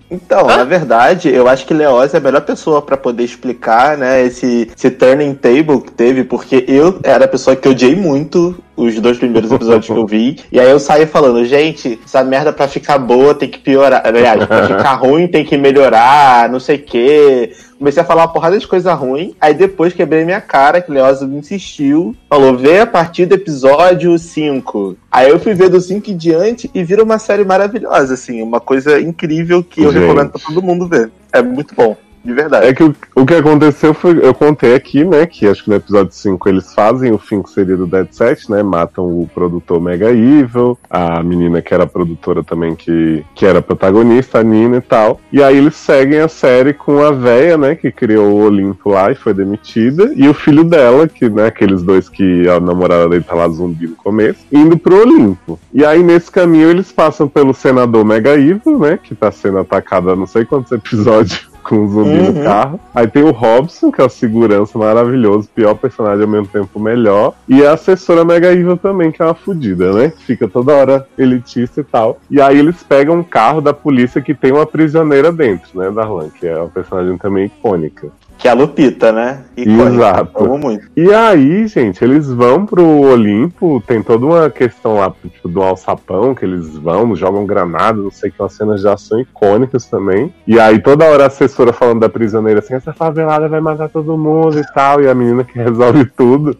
Então, 0.09 0.45
na 0.45 0.63
verdade, 0.63 1.33
eu 1.33 1.47
acho 1.47 1.65
que 1.65 1.73
Leoz 1.73 2.13
é 2.13 2.17
a 2.17 2.21
melhor 2.21 2.41
pessoa 2.41 2.81
pra 2.81 2.95
poder 2.95 3.23
explicar, 3.23 3.97
né, 3.97 4.23
esse, 4.23 4.71
esse 4.75 4.91
turning 4.91 5.33
table 5.33 5.81
que 5.81 5.91
teve, 5.91 6.23
porque 6.23 6.63
eu 6.67 6.99
era 7.03 7.25
a 7.25 7.27
pessoa 7.27 7.55
que 7.55 7.67
odiei 7.67 7.95
muito 7.95 8.55
os 8.75 8.99
dois 8.99 9.17
primeiros 9.17 9.51
episódios 9.51 9.85
que 9.85 9.91
eu 9.91 10.05
vi, 10.05 10.39
e 10.51 10.59
aí 10.59 10.69
eu 10.69 10.79
saí 10.79 11.05
falando, 11.05 11.43
gente, 11.45 11.99
essa 12.05 12.23
merda 12.23 12.53
pra 12.53 12.67
ficar 12.67 12.97
boa 12.97 13.33
tem 13.33 13.49
que 13.49 13.59
piorar, 13.59 14.01
aliás, 14.05 14.45
pra 14.45 14.67
ficar 14.67 14.93
ruim 15.01 15.27
tem 15.27 15.43
que 15.43 15.57
melhorar, 15.57 16.49
não 16.49 16.59
sei 16.59 16.77
o 16.77 16.83
quê. 16.83 17.53
Comecei 17.83 18.01
a 18.01 18.05
falar 18.05 18.21
uma 18.21 18.31
porrada 18.31 18.57
de 18.57 18.65
coisa 18.65 18.93
ruim, 18.93 19.35
aí 19.41 19.53
depois 19.53 19.91
quebrei 19.91 20.23
minha 20.23 20.39
cara, 20.39 20.79
que 20.79 20.89
Leoz 20.89 21.21
insistiu, 21.21 22.15
falou, 22.29 22.55
vê 22.55 22.79
a 22.79 22.87
partir 22.87 23.25
do 23.25 23.35
episódio 23.35 24.17
5. 24.17 24.95
Aí 25.11 25.29
eu 25.29 25.37
fui 25.37 25.53
ver 25.53 25.67
do 25.67 25.81
5 25.81 26.09
em 26.09 26.15
diante 26.15 26.71
e 26.73 26.81
vira 26.81 27.03
uma 27.03 27.19
série 27.19 27.43
maravilhosa, 27.43 28.13
assim, 28.13 28.41
uma 28.41 28.61
coisa 28.61 29.01
incrível 29.01 29.61
que 29.61 29.81
eu 29.81 29.91
Gente. 29.91 29.99
recomendo 30.01 30.29
pra 30.29 30.39
todo 30.39 30.61
mundo 30.61 30.87
ver. 30.87 31.11
É 31.33 31.41
muito 31.41 31.75
bom, 31.75 31.97
de 32.23 32.33
verdade. 32.33 32.67
É 32.67 32.73
que 32.73 32.83
o, 32.83 32.95
o 33.15 33.25
que 33.25 33.33
aconteceu 33.33 33.93
foi, 33.93 34.25
eu 34.25 34.33
contei 34.33 34.73
aqui, 34.73 35.03
né, 35.03 35.25
que 35.25 35.47
acho 35.47 35.63
que 35.63 35.69
no 35.69 35.75
episódio 35.75 36.13
5 36.13 36.49
eles 36.49 36.73
fazem 36.73 37.11
o 37.11 37.17
fim 37.17 37.41
que 37.41 37.49
seria 37.49 37.75
do 37.75 37.85
Dead 37.85 38.07
Set, 38.11 38.49
né, 38.49 38.63
matam 38.63 39.05
o 39.05 39.29
produtor 39.33 39.81
Mega 39.81 40.11
Evil, 40.11 40.77
a 40.89 41.21
menina 41.21 41.61
que 41.61 41.73
era 41.73 41.85
produtora 41.85 42.43
também, 42.43 42.75
que, 42.75 43.23
que 43.35 43.45
era 43.45 43.61
protagonista, 43.61 44.39
a 44.39 44.43
Nina 44.43 44.77
e 44.77 44.81
tal, 44.81 45.19
e 45.31 45.43
aí 45.43 45.57
eles 45.57 45.75
seguem 45.75 46.19
a 46.19 46.27
série 46.27 46.73
com 46.73 47.03
a 47.03 47.11
véia, 47.11 47.57
né, 47.57 47.75
que 47.75 47.91
criou 47.91 48.31
o 48.31 48.43
Olimpo 48.45 48.89
lá 48.89 49.11
e 49.11 49.15
foi 49.15 49.33
demitida, 49.33 50.11
e 50.15 50.27
o 50.27 50.33
filho 50.33 50.63
dela, 50.63 51.07
que, 51.07 51.29
né, 51.29 51.47
aqueles 51.47 51.83
dois 51.83 52.07
que 52.07 52.47
a 52.47 52.59
namorada 52.59 53.09
dele 53.09 53.23
tá 53.23 53.35
lá 53.35 53.47
zumbi 53.49 53.87
no 53.87 53.95
começo, 53.95 54.39
indo 54.51 54.77
pro 54.77 55.01
Olimpo. 55.01 55.59
E 55.73 55.83
aí 55.85 56.01
nesse 56.01 56.31
caminho 56.31 56.69
eles 56.69 56.91
passam 56.91 57.27
pelo 57.27 57.53
senador 57.53 58.05
Mega 58.05 58.33
Evil, 58.33 58.79
né, 58.79 58.97
que 59.01 59.13
tá 59.13 59.31
sendo 59.31 59.59
atacado 59.59 60.09
há 60.09 60.15
não 60.15 60.25
sei 60.25 60.45
quantos 60.45 60.71
episódios 60.71 61.52
com 61.63 61.77
o 61.85 61.87
zumbi 61.87 62.09
Uhum. 62.19 62.31
no 62.33 62.43
carro. 62.43 62.79
Aí 62.93 63.07
tem 63.07 63.23
o 63.23 63.31
Robson, 63.31 63.91
que 63.91 64.01
é 64.01 64.03
o 64.03 64.09
segurança 64.09 64.77
maravilhoso, 64.77 65.49
pior 65.53 65.73
personagem 65.75 66.23
ao 66.23 66.29
mesmo 66.29 66.47
tempo 66.47 66.79
melhor. 66.79 67.33
E 67.47 67.65
a 67.65 67.73
assessora 67.73 68.23
Mega 68.25 68.51
Evil 68.51 68.77
também, 68.77 69.11
que 69.11 69.21
é 69.21 69.25
uma 69.25 69.33
fodida, 69.33 69.91
né? 69.93 70.11
Fica 70.25 70.47
toda 70.47 70.73
hora 70.73 71.07
elitista 71.17 71.81
e 71.81 71.83
tal. 71.83 72.19
E 72.29 72.41
aí 72.41 72.59
eles 72.59 72.83
pegam 72.83 73.15
um 73.15 73.23
carro 73.23 73.61
da 73.61 73.73
polícia 73.73 74.21
que 74.21 74.33
tem 74.33 74.51
uma 74.51 74.65
prisioneira 74.65 75.31
dentro, 75.31 75.69
né, 75.79 75.89
Darlan? 75.89 76.29
Que 76.29 76.47
é 76.47 76.57
uma 76.57 76.69
personagem 76.69 77.17
também 77.17 77.45
icônica. 77.45 78.07
Que 78.37 78.47
é 78.47 78.51
a 78.51 78.53
Lupita, 78.53 79.11
né? 79.11 79.43
Icônica. 79.55 79.93
Exato. 79.93 80.57
Muito. 80.57 80.89
E 80.97 81.13
aí, 81.13 81.67
gente, 81.67 82.03
eles 82.03 82.29
vão 82.29 82.65
pro 82.65 82.85
Olimpo, 82.85 83.81
tem 83.87 84.03
toda 84.03 84.25
uma 84.25 84.49
questão 84.49 84.95
lá, 84.95 85.13
tipo, 85.21 85.47
do 85.47 85.61
alçapão, 85.61 86.35
que 86.35 86.43
eles 86.43 86.75
vão, 86.77 87.15
jogam 87.15 87.45
granada, 87.45 88.01
não 88.01 88.11
sei 88.11 88.31
que, 88.31 88.41
umas 88.41 88.53
cenas 88.53 88.81
de 88.81 88.87
ação 88.87 89.19
icônicas 89.19 89.85
também. 89.85 90.33
E 90.45 90.59
aí 90.59 90.79
toda 90.79 91.05
hora 91.05 91.23
a 91.23 91.27
assessora 91.27 91.71
falando 91.71 92.01
da 92.01 92.09
prisioneira 92.09 92.59
assim, 92.59 92.73
essa 92.73 92.91
favelada 92.93 93.47
vai 93.47 93.61
matar 93.61 93.89
todo 93.89 94.17
mundo 94.17 94.59
e 94.59 94.73
tal, 94.73 95.01
e 95.01 95.07
a 95.07 95.15
menina 95.15 95.43
que 95.43 95.57
resolve 95.57 96.05
tudo. 96.05 96.57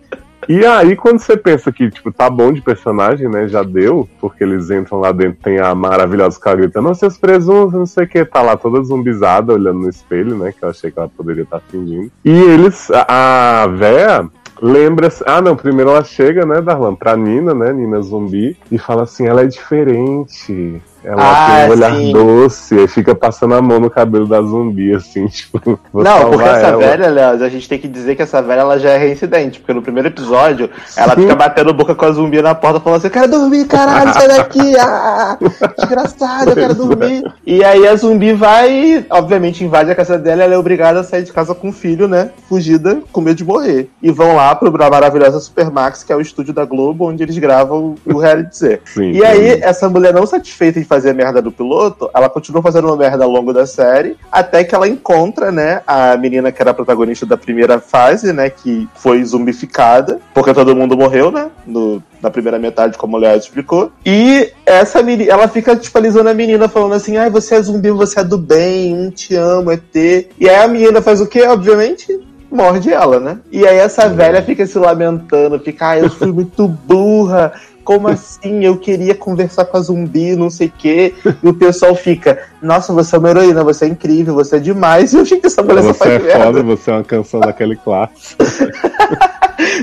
E 0.47 0.65
aí, 0.65 0.95
quando 0.95 1.19
você 1.19 1.35
pensa 1.37 1.71
que, 1.71 1.89
tipo, 1.89 2.11
tá 2.11 2.29
bom 2.29 2.51
de 2.51 2.61
personagem, 2.61 3.29
né? 3.29 3.47
Já 3.47 3.63
deu, 3.63 4.07
porque 4.19 4.43
eles 4.43 4.69
entram 4.69 4.99
lá 4.99 5.11
dentro, 5.11 5.39
tem 5.43 5.59
a 5.59 5.73
maravilhosa 5.73 6.39
cara 6.39 6.57
gritando, 6.57 6.89
"Ô, 6.89 6.95
seus 6.95 7.17
presuntos, 7.17 7.73
não 7.73 7.85
sei 7.85 8.05
o 8.05 8.07
que, 8.07 8.25
tá 8.25 8.41
lá 8.41 8.55
toda 8.57 8.83
zumbizada, 8.83 9.53
olhando 9.53 9.79
no 9.79 9.89
espelho, 9.89 10.37
né? 10.37 10.51
Que 10.51 10.63
eu 10.63 10.69
achei 10.69 10.91
que 10.91 10.99
ela 10.99 11.09
poderia 11.09 11.43
estar 11.43 11.59
fingindo. 11.59 12.11
E 12.23 12.31
eles, 12.31 12.89
a, 12.91 13.67
véia 13.67 14.29
lembra. 14.61 15.09
Ah, 15.25 15.41
não, 15.41 15.55
primeiro 15.55 15.91
ela 15.91 16.03
chega, 16.03 16.45
né, 16.45 16.61
Darlan, 16.61 16.95
pra 16.95 17.15
Nina, 17.15 17.53
né? 17.53 17.73
Nina 17.73 18.01
zumbi, 18.01 18.57
e 18.71 18.77
fala 18.77 19.03
assim: 19.03 19.27
ela 19.27 19.41
é 19.41 19.47
diferente. 19.47 20.81
Ela 21.03 21.21
Ah, 21.21 21.47
tem 21.61 21.67
um 21.67 21.71
olhar 21.71 21.95
sim. 21.95 22.11
doce, 22.13 22.75
e 22.75 22.87
fica 22.87 23.13
passando 23.15 23.55
a 23.55 23.61
mão 23.61 23.79
no 23.79 23.89
cabelo 23.89 24.25
da 24.27 24.41
zumbi, 24.41 24.93
assim, 24.93 25.25
tipo, 25.27 25.59
Não, 25.93 26.29
porque 26.29 26.43
essa 26.47 26.67
ela. 26.67 26.77
velha, 26.77 27.09
Léo, 27.09 27.43
a 27.43 27.49
gente 27.49 27.67
tem 27.67 27.79
que 27.79 27.87
dizer 27.87 28.15
que 28.15 28.21
essa 28.21 28.41
velha 28.41 28.61
ela 28.61 28.79
já 28.79 28.91
é 28.91 28.97
reincidente, 28.97 29.59
porque 29.59 29.73
no 29.73 29.81
primeiro 29.81 30.07
episódio 30.09 30.69
ela 30.95 31.15
Sim. 31.15 31.21
fica 31.21 31.35
batendo 31.35 31.73
boca 31.73 31.93
com 31.95 32.05
a 32.05 32.11
zumbi 32.11 32.41
na 32.41 32.55
porta 32.55 32.79
falando 32.79 32.97
assim: 32.99 33.07
Eu 33.07 33.11
quero 33.11 33.27
dormir, 33.31 33.65
caralho, 33.65 34.13
sai 34.13 34.27
daqui, 34.27 34.77
ah, 34.79 35.37
desgraçado, 35.77 36.51
eu 36.51 36.55
quero 36.55 36.75
dormir. 36.75 37.23
E 37.45 37.63
aí 37.63 37.87
a 37.87 37.95
zumbi 37.95 38.33
vai, 38.33 39.05
obviamente, 39.09 39.63
invade 39.63 39.91
a 39.91 39.95
casa 39.95 40.17
dela 40.17 40.43
ela 40.43 40.53
é 40.53 40.57
obrigada 40.57 40.99
a 40.99 41.03
sair 41.03 41.23
de 41.23 41.31
casa 41.33 41.53
com 41.53 41.69
o 41.69 41.73
filho, 41.73 42.07
né? 42.07 42.29
Fugida, 42.47 43.01
com 43.11 43.21
medo 43.21 43.37
de 43.37 43.45
morrer. 43.45 43.89
E 44.01 44.11
vão 44.11 44.35
lá 44.35 44.53
pro 44.55 44.71
maravilhosa 44.71 45.39
Supermax, 45.39 46.03
que 46.03 46.11
é 46.11 46.15
o 46.15 46.21
estúdio 46.21 46.53
da 46.53 46.65
Globo, 46.65 47.07
onde 47.09 47.23
eles 47.23 47.37
gravam 47.37 47.95
o 48.05 48.17
reality 48.17 48.57
Z. 48.57 48.81
Sim, 48.85 49.11
E 49.11 49.23
aí, 49.23 49.59
essa 49.61 49.89
mulher 49.89 50.13
não 50.13 50.25
satisfeita 50.25 50.79
em 50.79 50.83
fazer 50.93 51.09
a 51.09 51.13
merda 51.13 51.41
do 51.41 51.51
piloto, 51.51 52.07
ela 52.13 52.29
continua 52.29 52.61
fazendo 52.61 52.85
uma 52.85 52.95
merda 52.95 53.23
ao 53.23 53.31
longo 53.31 53.51
da 53.51 53.65
série, 53.65 54.15
até 54.31 54.63
que 54.63 54.75
ela 54.75 54.87
encontra, 54.87 55.51
né, 55.51 55.81
a 55.87 56.15
menina 56.15 56.51
que 56.51 56.61
era 56.61 56.69
a 56.69 56.73
protagonista 56.73 57.25
da 57.25 57.35
primeira 57.35 57.79
fase, 57.79 58.31
né, 58.31 58.47
que 58.49 58.87
foi 58.93 59.23
zumbificada, 59.23 60.19
porque 60.35 60.53
todo 60.53 60.75
mundo 60.75 60.95
morreu, 60.95 61.31
né, 61.31 61.49
no, 61.65 62.01
na 62.21 62.29
primeira 62.29 62.59
metade, 62.59 62.95
como 62.95 63.17
o 63.17 63.19
Léo 63.19 63.37
explicou. 63.37 63.91
E 64.05 64.51
essa 64.67 65.01
menina, 65.01 65.31
ela 65.33 65.47
fica 65.47 65.75
tipo 65.75 65.97
alisando 65.97 66.29
a 66.29 66.33
menina, 66.33 66.69
falando 66.69 66.93
assim: 66.93 67.17
ai, 67.17 67.29
você 67.29 67.55
é 67.55 67.61
zumbi, 67.61 67.89
você 67.89 68.19
é 68.19 68.23
do 68.23 68.37
bem, 68.37 68.93
um 68.93 69.09
te 69.09 69.35
amo, 69.35 69.71
é 69.71 69.77
ter. 69.77 70.29
E 70.39 70.47
aí 70.47 70.63
a 70.63 70.67
menina 70.67 71.01
faz 71.01 71.19
o 71.21 71.27
quê? 71.27 71.41
Obviamente, 71.43 72.19
morde 72.53 72.93
ela, 72.93 73.19
né? 73.19 73.39
E 73.51 73.65
aí 73.65 73.77
essa 73.77 74.07
velha 74.07 74.41
fica 74.43 74.65
se 74.65 74.77
lamentando, 74.77 75.59
fica, 75.59 75.89
ah, 75.89 75.99
eu 75.99 76.09
fui 76.09 76.31
muito 76.31 76.67
burra. 76.67 77.51
Como 77.83 78.07
assim? 78.07 78.63
Eu 78.63 78.77
queria 78.77 79.13
conversar 79.13 79.65
com 79.65 79.77
a 79.77 79.81
zumbi, 79.81 80.35
não 80.35 80.49
sei 80.49 80.67
o 80.67 80.73
quê. 80.77 81.13
E 81.43 81.47
o 81.47 81.53
pessoal 81.53 81.93
fica, 81.95 82.39
nossa, 82.61 82.93
você 82.93 83.15
é 83.15 83.19
uma 83.19 83.29
heroína, 83.29 83.63
você 83.63 83.85
é 83.85 83.87
incrível, 83.89 84.33
você 84.35 84.55
é 84.55 84.59
demais. 84.59 85.13
E 85.13 85.17
eu 85.17 85.21
achei 85.21 85.39
que 85.39 85.47
essa 85.47 85.61
mulher 85.61 85.81
só 85.83 85.93
Você 85.93 85.99
faz 85.99 86.11
é 86.11 86.19
merda. 86.19 86.45
foda, 86.45 86.63
você 86.63 86.91
é 86.91 86.93
uma 86.93 87.03
canção 87.03 87.39
daquele 87.39 87.75
clássico. 87.75 88.43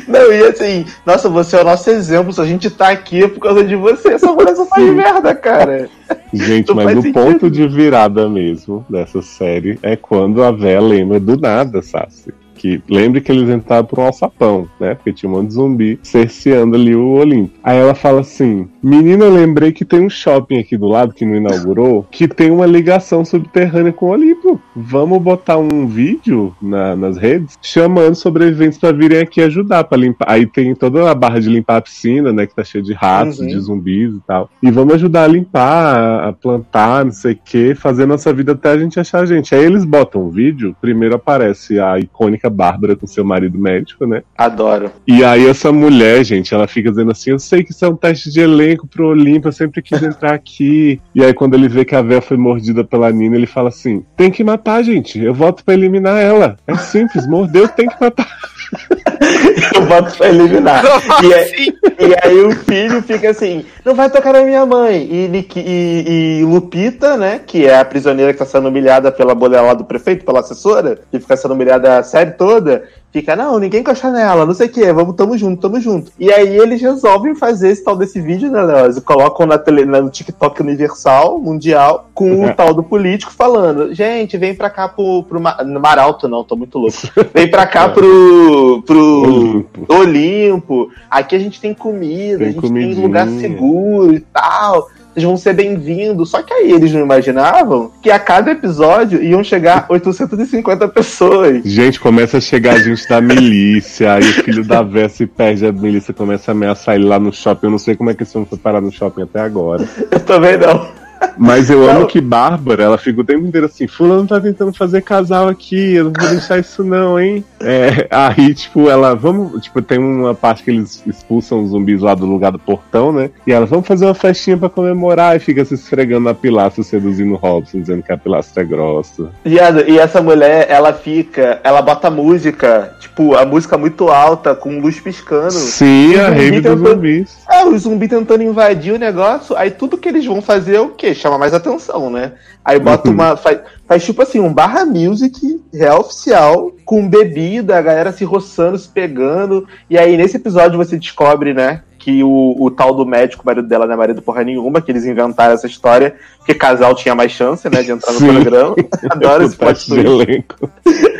Não, 0.07 0.33
e 0.33 0.43
assim, 0.45 0.85
nossa, 1.07 1.29
você 1.29 1.57
é 1.57 1.61
o 1.61 1.65
nosso 1.65 1.89
exemplo, 1.91 2.33
se 2.33 2.41
a 2.41 2.45
gente 2.45 2.69
tá 2.71 2.89
aqui 2.91 3.25
é 3.25 3.29
por 3.29 3.41
causa 3.41 3.65
de 3.65 3.77
você. 3.77 4.15
Essa 4.15 4.33
mulher 4.33 4.55
só 4.57 4.67
faz 4.67 4.85
merda, 4.95 5.35
cara. 5.35 5.89
Gente, 6.33 6.69
Não 6.69 6.75
mas 6.77 6.99
o 6.99 7.03
sentido. 7.03 7.15
ponto 7.15 7.51
de 7.51 7.67
virada 7.69 8.29
mesmo 8.29 8.85
dessa 8.89 9.23
série 9.23 9.79
é 9.83 9.97
quando 9.97 10.43
a 10.43 10.51
véia 10.51 10.81
lembra 10.81 11.19
do 11.21 11.37
nada, 11.39 11.83
Sassi. 11.83 12.33
Que 12.61 12.83
lembre 12.91 13.23
que 13.23 13.33
eles 13.33 13.49
entraram 13.49 13.87
por 13.87 13.99
um 13.99 14.03
alçapão, 14.03 14.69
né? 14.79 14.95
Porque 14.95 15.15
tinha 15.15 15.31
um 15.31 15.37
monte 15.37 15.47
de 15.49 15.55
zumbi 15.55 15.99
cerceando 16.03 16.77
ali 16.77 16.95
o 16.95 17.09
Olimpo. 17.13 17.55
Aí 17.65 17.79
ela 17.79 17.95
fala 17.95 18.21
assim: 18.21 18.69
Menina, 18.83 19.25
eu 19.25 19.33
lembrei 19.33 19.73
que 19.73 19.83
tem 19.83 20.01
um 20.05 20.11
shopping 20.11 20.59
aqui 20.59 20.77
do 20.77 20.87
lado 20.87 21.15
que 21.15 21.25
não 21.25 21.37
inaugurou, 21.37 22.07
que 22.11 22.29
tem 22.29 22.51
uma 22.51 22.67
ligação 22.67 23.25
subterrânea 23.25 23.95
com 23.95 24.07
o 24.07 24.11
Olimpo. 24.11 24.61
Vamos 24.77 25.23
botar 25.23 25.57
um 25.57 25.87
vídeo 25.87 26.55
na- 26.61 26.95
nas 26.95 27.17
redes 27.17 27.59
chamando 27.63 28.15
sobreviventes 28.15 28.77
pra 28.79 28.93
virem 28.93 29.21
aqui 29.21 29.41
ajudar 29.41 29.85
pra 29.85 29.97
limpar. 29.97 30.27
Aí 30.31 30.45
tem 30.45 30.75
toda 30.75 31.11
a 31.11 31.15
barra 31.15 31.41
de 31.41 31.49
limpar 31.49 31.79
a 31.79 31.81
piscina, 31.81 32.31
né? 32.31 32.47
Que 32.47 32.55
tá 32.55 32.63
cheia 32.63 32.85
de 32.85 32.93
ratos, 32.93 33.39
Uhum. 33.41 33.47
de 33.47 33.59
zumbis 33.59 34.13
e 34.13 34.21
tal. 34.27 34.51
E 34.63 34.71
vamos 34.71 34.93
ajudar 34.97 35.25
a 35.25 35.29
limpar, 35.29 35.97
a- 35.97 36.29
a 36.29 36.33
plantar, 36.35 37.07
não 37.07 37.13
sei 37.13 37.33
o 37.33 37.39
que, 37.43 37.75
fazer 37.75 38.05
nossa 38.05 38.31
vida 38.35 38.53
até 38.53 38.69
a 38.73 38.79
gente 38.79 39.01
achar 39.01 39.21
a 39.23 39.27
gente. 39.27 39.55
Aí 39.55 39.65
eles 39.65 39.83
botam 39.87 40.27
um 40.27 40.29
vídeo, 40.29 40.77
primeiro 40.79 41.15
aparece 41.15 41.81
a 41.81 41.99
icônica 41.99 42.50
Bárbara 42.51 42.95
com 42.97 43.07
seu 43.07 43.25
marido 43.25 43.59
médico, 43.59 44.07
né? 44.07 44.23
Adoro. 44.37 44.91
E 45.07 45.25
aí 45.25 45.47
essa 45.47 45.73
mulher, 45.73 46.23
gente, 46.25 46.55
ela 46.55 46.67
fica 46.67 46.91
dizendo 46.91 47.11
assim, 47.11 47.31
eu 47.31 47.39
sei 47.39 47.65
que 47.65 47.73
isso 47.73 47.85
é 47.85 47.89
um 47.89 47.97
teste 47.97 48.31
de 48.31 48.41
elenco 48.41 48.87
pro 48.87 49.09
Olimpo, 49.09 49.49
eu 49.49 49.53
sempre 49.53 49.81
quis 49.81 50.03
entrar 50.03 50.35
aqui. 50.35 51.01
E 51.15 51.25
aí 51.25 51.33
quando 51.33 51.55
ele 51.55 51.69
vê 51.69 51.85
que 51.85 51.95
a 51.95 52.03
véia 52.03 52.21
foi 52.21 52.37
mordida 52.37 52.85
pela 52.85 53.11
Nina, 53.11 53.37
ele 53.37 53.47
fala 53.47 53.69
assim, 53.69 54.05
tem 54.17 54.31
que 54.31 54.45
matar, 54.45 54.83
gente, 54.83 55.19
eu 55.19 55.33
voto 55.33 55.65
pra 55.65 55.75
eliminar 55.75 56.21
ela. 56.21 56.57
É 56.67 56.77
simples, 56.77 57.27
mordeu, 57.27 57.69
tem 57.69 57.89
que 57.89 57.97
matar. 58.01 58.27
Eu 59.75 59.83
voto 59.87 60.17
pra 60.17 60.29
eliminar. 60.29 60.83
E 61.25 61.33
é- 61.33 61.43
assim? 61.43 61.73
E 61.99 62.15
aí 62.27 62.41
o 62.45 62.53
filho 62.53 63.03
fica 63.03 63.31
assim, 63.31 63.65
não 63.85 63.95
vai 63.95 64.09
tocar 64.11 64.33
na 64.33 64.43
minha 64.43 64.65
mãe. 64.65 65.09
E, 65.11 65.49
e- 65.57 66.39
e 66.41 66.45
Lupita, 66.45 67.17
né, 67.17 67.41
que 67.45 67.67
é 67.67 67.79
a 67.79 67.85
prisioneira 67.85 68.33
que 68.33 68.39
tá 68.39 68.45
sendo 68.47 68.69
humilhada 68.69 69.11
pela 69.13 69.35
lá 69.63 69.75
do 69.75 69.85
prefeito, 69.85 70.25
pela 70.25 70.41
assessora, 70.41 70.99
que 71.11 71.19
fica 71.19 71.37
sendo 71.37 71.55
humilhada 71.55 71.99
a 71.99 72.03
toda, 72.31 72.85
fica, 73.13 73.35
não, 73.37 73.59
ninguém 73.59 73.81
encosta 73.81 74.11
nela, 74.11 74.47
não 74.47 74.55
sei 74.55 74.67
o 74.69 74.71
que, 74.71 74.93
vamos, 74.93 75.15
tamo 75.17 75.37
junto, 75.37 75.61
tamo 75.61 75.81
junto. 75.81 76.13
E 76.19 76.33
aí 76.33 76.57
eles 76.59 76.81
resolvem 76.81 77.35
fazer 77.35 77.71
esse 77.71 77.83
tal 77.85 77.97
desse 77.97 78.21
vídeo, 78.21 78.51
né, 78.51 78.63
Léo? 78.63 78.85
Eles 78.87 78.99
colocam 79.01 79.47
na 79.47 79.59
tele, 79.59 79.85
no 79.85 80.09
TikTok 80.11 80.63
Universal, 80.63 81.39
Mundial, 81.39 82.09
com 82.15 82.45
o 82.47 82.55
tal 82.55 82.73
do 82.73 82.83
político 82.83 83.33
falando, 83.33 83.93
gente, 83.95 84.37
vem 84.39 84.55
pra 84.55 84.71
cá 84.71 84.89
pro, 84.89 85.23
pro 85.25 85.41
Ma- 85.41 85.63
no 85.65 85.81
Maralto, 85.81 86.29
não, 86.29 86.45
tô 86.45 86.57
muito 86.57 86.79
louco. 86.79 86.97
Vem 87.35 87.51
pra 87.51 87.67
cá 87.67 87.89
pro, 87.89 88.83
pro 88.87 88.99
Olimpo. 88.99 89.93
Olimpo, 89.93 90.91
aqui 91.11 91.35
a 91.37 91.39
gente 91.39 91.61
tem 91.61 91.75
comida, 91.75 92.39
Tem 92.39 92.49
a 92.49 92.51
gente 92.53 92.61
tem 92.61 92.71
comidinha. 92.71 93.07
lugar 93.07 93.29
seguro 93.29 94.15
e 94.15 94.21
tal. 94.21 94.89
Vocês 95.13 95.25
vão 95.25 95.37
ser 95.37 95.55
bem-vindos. 95.55 96.31
Só 96.31 96.43
que 96.43 96.53
aí 96.53 96.71
eles 96.71 96.93
não 96.93 97.01
imaginavam 97.01 97.91
que 98.03 98.11
a 98.11 98.19
cada 98.19 98.53
episódio 98.53 99.23
iam 99.23 99.43
chegar 99.43 99.87
850 99.89 100.89
pessoas. 100.89 101.63
Gente, 101.65 101.99
começa 101.99 102.39
a 102.39 102.41
chegar 102.41 102.79
gente 102.79 103.09
da 103.09 103.21
milícia, 103.21 104.15
aí 104.15 104.23
o 104.23 104.45
filho 104.45 104.65
da 104.65 104.81
se 105.09 105.27
perde, 105.27 105.67
a 105.67 105.73
milícia 105.73 106.15
começa 106.15 106.51
a 106.51 106.53
ameaçar 106.53 106.95
ele 106.95 107.05
lá 107.05 107.19
no 107.19 107.33
shopping. 107.33 107.67
Eu 107.67 107.71
não 107.71 107.79
sei 107.79 107.97
como 107.97 108.11
é 108.11 108.15
que 108.15 108.23
esse 108.23 108.37
homem 108.37 108.49
foi 108.49 108.59
parar 108.59 108.81
no 108.81 108.93
shopping 108.93 109.23
até 109.23 109.41
agora. 109.41 109.89
Eu 110.11 110.21
também 110.21 110.57
não. 110.57 110.89
Mas 111.37 111.71
eu 111.71 111.81
Não. 111.81 111.91
amo 111.91 112.07
que 112.07 112.21
Bárbara, 112.21 112.83
ela 112.83 112.99
fica 112.99 113.21
o 113.21 113.25
tempo 113.25 113.47
inteiro 113.47 113.67
assim, 113.67 113.87
fulano 113.87 114.27
tá 114.27 114.41
tentando 114.41 114.73
fazer 114.73 115.03
casal 115.03 115.49
aqui, 115.49 115.95
eu 115.95 116.05
não 116.05 116.13
vou 116.19 116.29
deixar 116.31 116.59
isso 116.59 116.85
não, 116.85 117.19
hein? 117.19 117.45
É, 117.61 118.07
aí, 118.11 118.55
tipo, 118.55 118.89
ela, 118.89 119.15
vamos, 119.15 119.63
tipo, 119.63 119.81
tem 119.83 119.99
uma 119.99 120.35
parte 120.35 120.63
que 120.63 120.71
eles 120.71 121.03
expulsam 121.07 121.63
os 121.63 121.71
zumbis 121.71 122.01
lá 122.01 122.15
do 122.15 122.27
lugar 122.27 122.53
do 122.53 122.59
portão, 122.59 123.13
né? 123.13 123.31
E 123.47 123.53
ela, 123.53 123.67
vamos 123.67 123.87
fazer 123.87 124.05
uma 124.07 124.15
festinha 124.15 124.57
pra 124.57 124.69
comemorar, 124.69 125.37
e 125.37 125.41
fica 125.41 125.65
se 125.65 125.75
esfregando 125.75 126.25
na 126.25 126.35
pilastra, 126.35 126.83
seduzindo 126.83 127.33
o 127.35 127.37
Robson, 127.37 127.81
dizendo 127.81 128.03
que 128.03 128.13
a 128.13 128.17
pilastra 128.19 128.63
é 128.63 128.67
grossa. 128.67 129.31
Viado, 129.45 129.85
E 129.89 129.99
essa 129.99 130.21
mulher, 130.23 130.67
ela 130.69 130.93
fica, 130.93 131.61
ela 131.63 131.83
bota 131.83 132.11
música, 132.11 132.95
tipo, 133.01 133.35
a 133.35 133.45
música 133.45 133.77
muito 133.77 134.09
alta, 134.09 134.55
com 134.55 134.81
luz 134.81 135.01
piscando. 135.01 135.53
Sim, 135.53 136.17
a 136.17 136.29
rave 136.31 136.61
dos 136.61 136.79
zumbis. 136.79 137.39
É, 137.51 137.65
o 137.65 137.77
zumbi 137.79 138.09
tentando 138.09 138.43
invadir 138.43 138.95
o 138.95 138.99
negócio, 138.99 139.57
aí 139.57 139.71
tudo 139.71 139.99
que 139.99 140.09
eles 140.09 140.25
vão 140.25 140.41
fazer 140.41 140.77
é 140.77 140.81
o 140.81 140.89
quê? 140.89 141.10
Chama 141.15 141.39
mais 141.39 141.53
atenção, 141.55 142.11
né? 142.11 142.33
Aí 142.65 142.79
bota 142.79 143.09
Uhum. 143.09 143.15
uma. 143.15 143.37
Faz, 143.37 143.61
faz 143.87 144.05
tipo 144.05 144.23
assim, 144.23 144.41
um 144.41 144.53
barra 144.53 144.85
music 144.85 145.61
real 145.73 146.01
oficial, 146.01 146.73
com 146.85 147.09
bebida, 147.09 147.77
a 147.77 147.83
galera 147.83 148.13
se 148.13 148.25
roçando, 148.25 148.79
se 148.79 148.89
pegando. 148.89 149.67
E 149.89 149.99
aí 149.99 150.17
nesse 150.17 150.37
episódio 150.37 150.77
você 150.79 150.97
descobre, 150.97 151.53
né? 151.55 151.83
Que 151.99 152.23
o, 152.25 152.57
o 152.59 152.71
tal 152.71 152.95
do 152.95 153.05
médico, 153.05 153.43
o 153.43 153.47
marido 153.47 153.69
dela 153.69 153.87
não 153.87 153.93
é 153.93 153.97
marido 153.97 154.23
porra 154.23 154.43
nenhuma, 154.43 154.81
que 154.81 154.91
eles 154.91 155.05
inventaram 155.05 155.53
essa 155.53 155.67
história, 155.67 156.15
porque 156.51 156.55
casal 156.55 156.95
tinha 156.95 157.15
mais 157.15 157.33
chance, 157.33 157.69
né, 157.71 157.83
de 157.83 157.93
entrar 157.93 158.13
no 158.13 158.19
Sim. 158.19 158.27
programa. 158.33 158.75
Adoro 159.11 159.45
esse 159.45 159.55
O 159.55 159.59
plot 159.59 159.73
teste 159.75 159.91
de 159.95 160.03
twist. 160.05 160.23
elenco. 160.31 160.71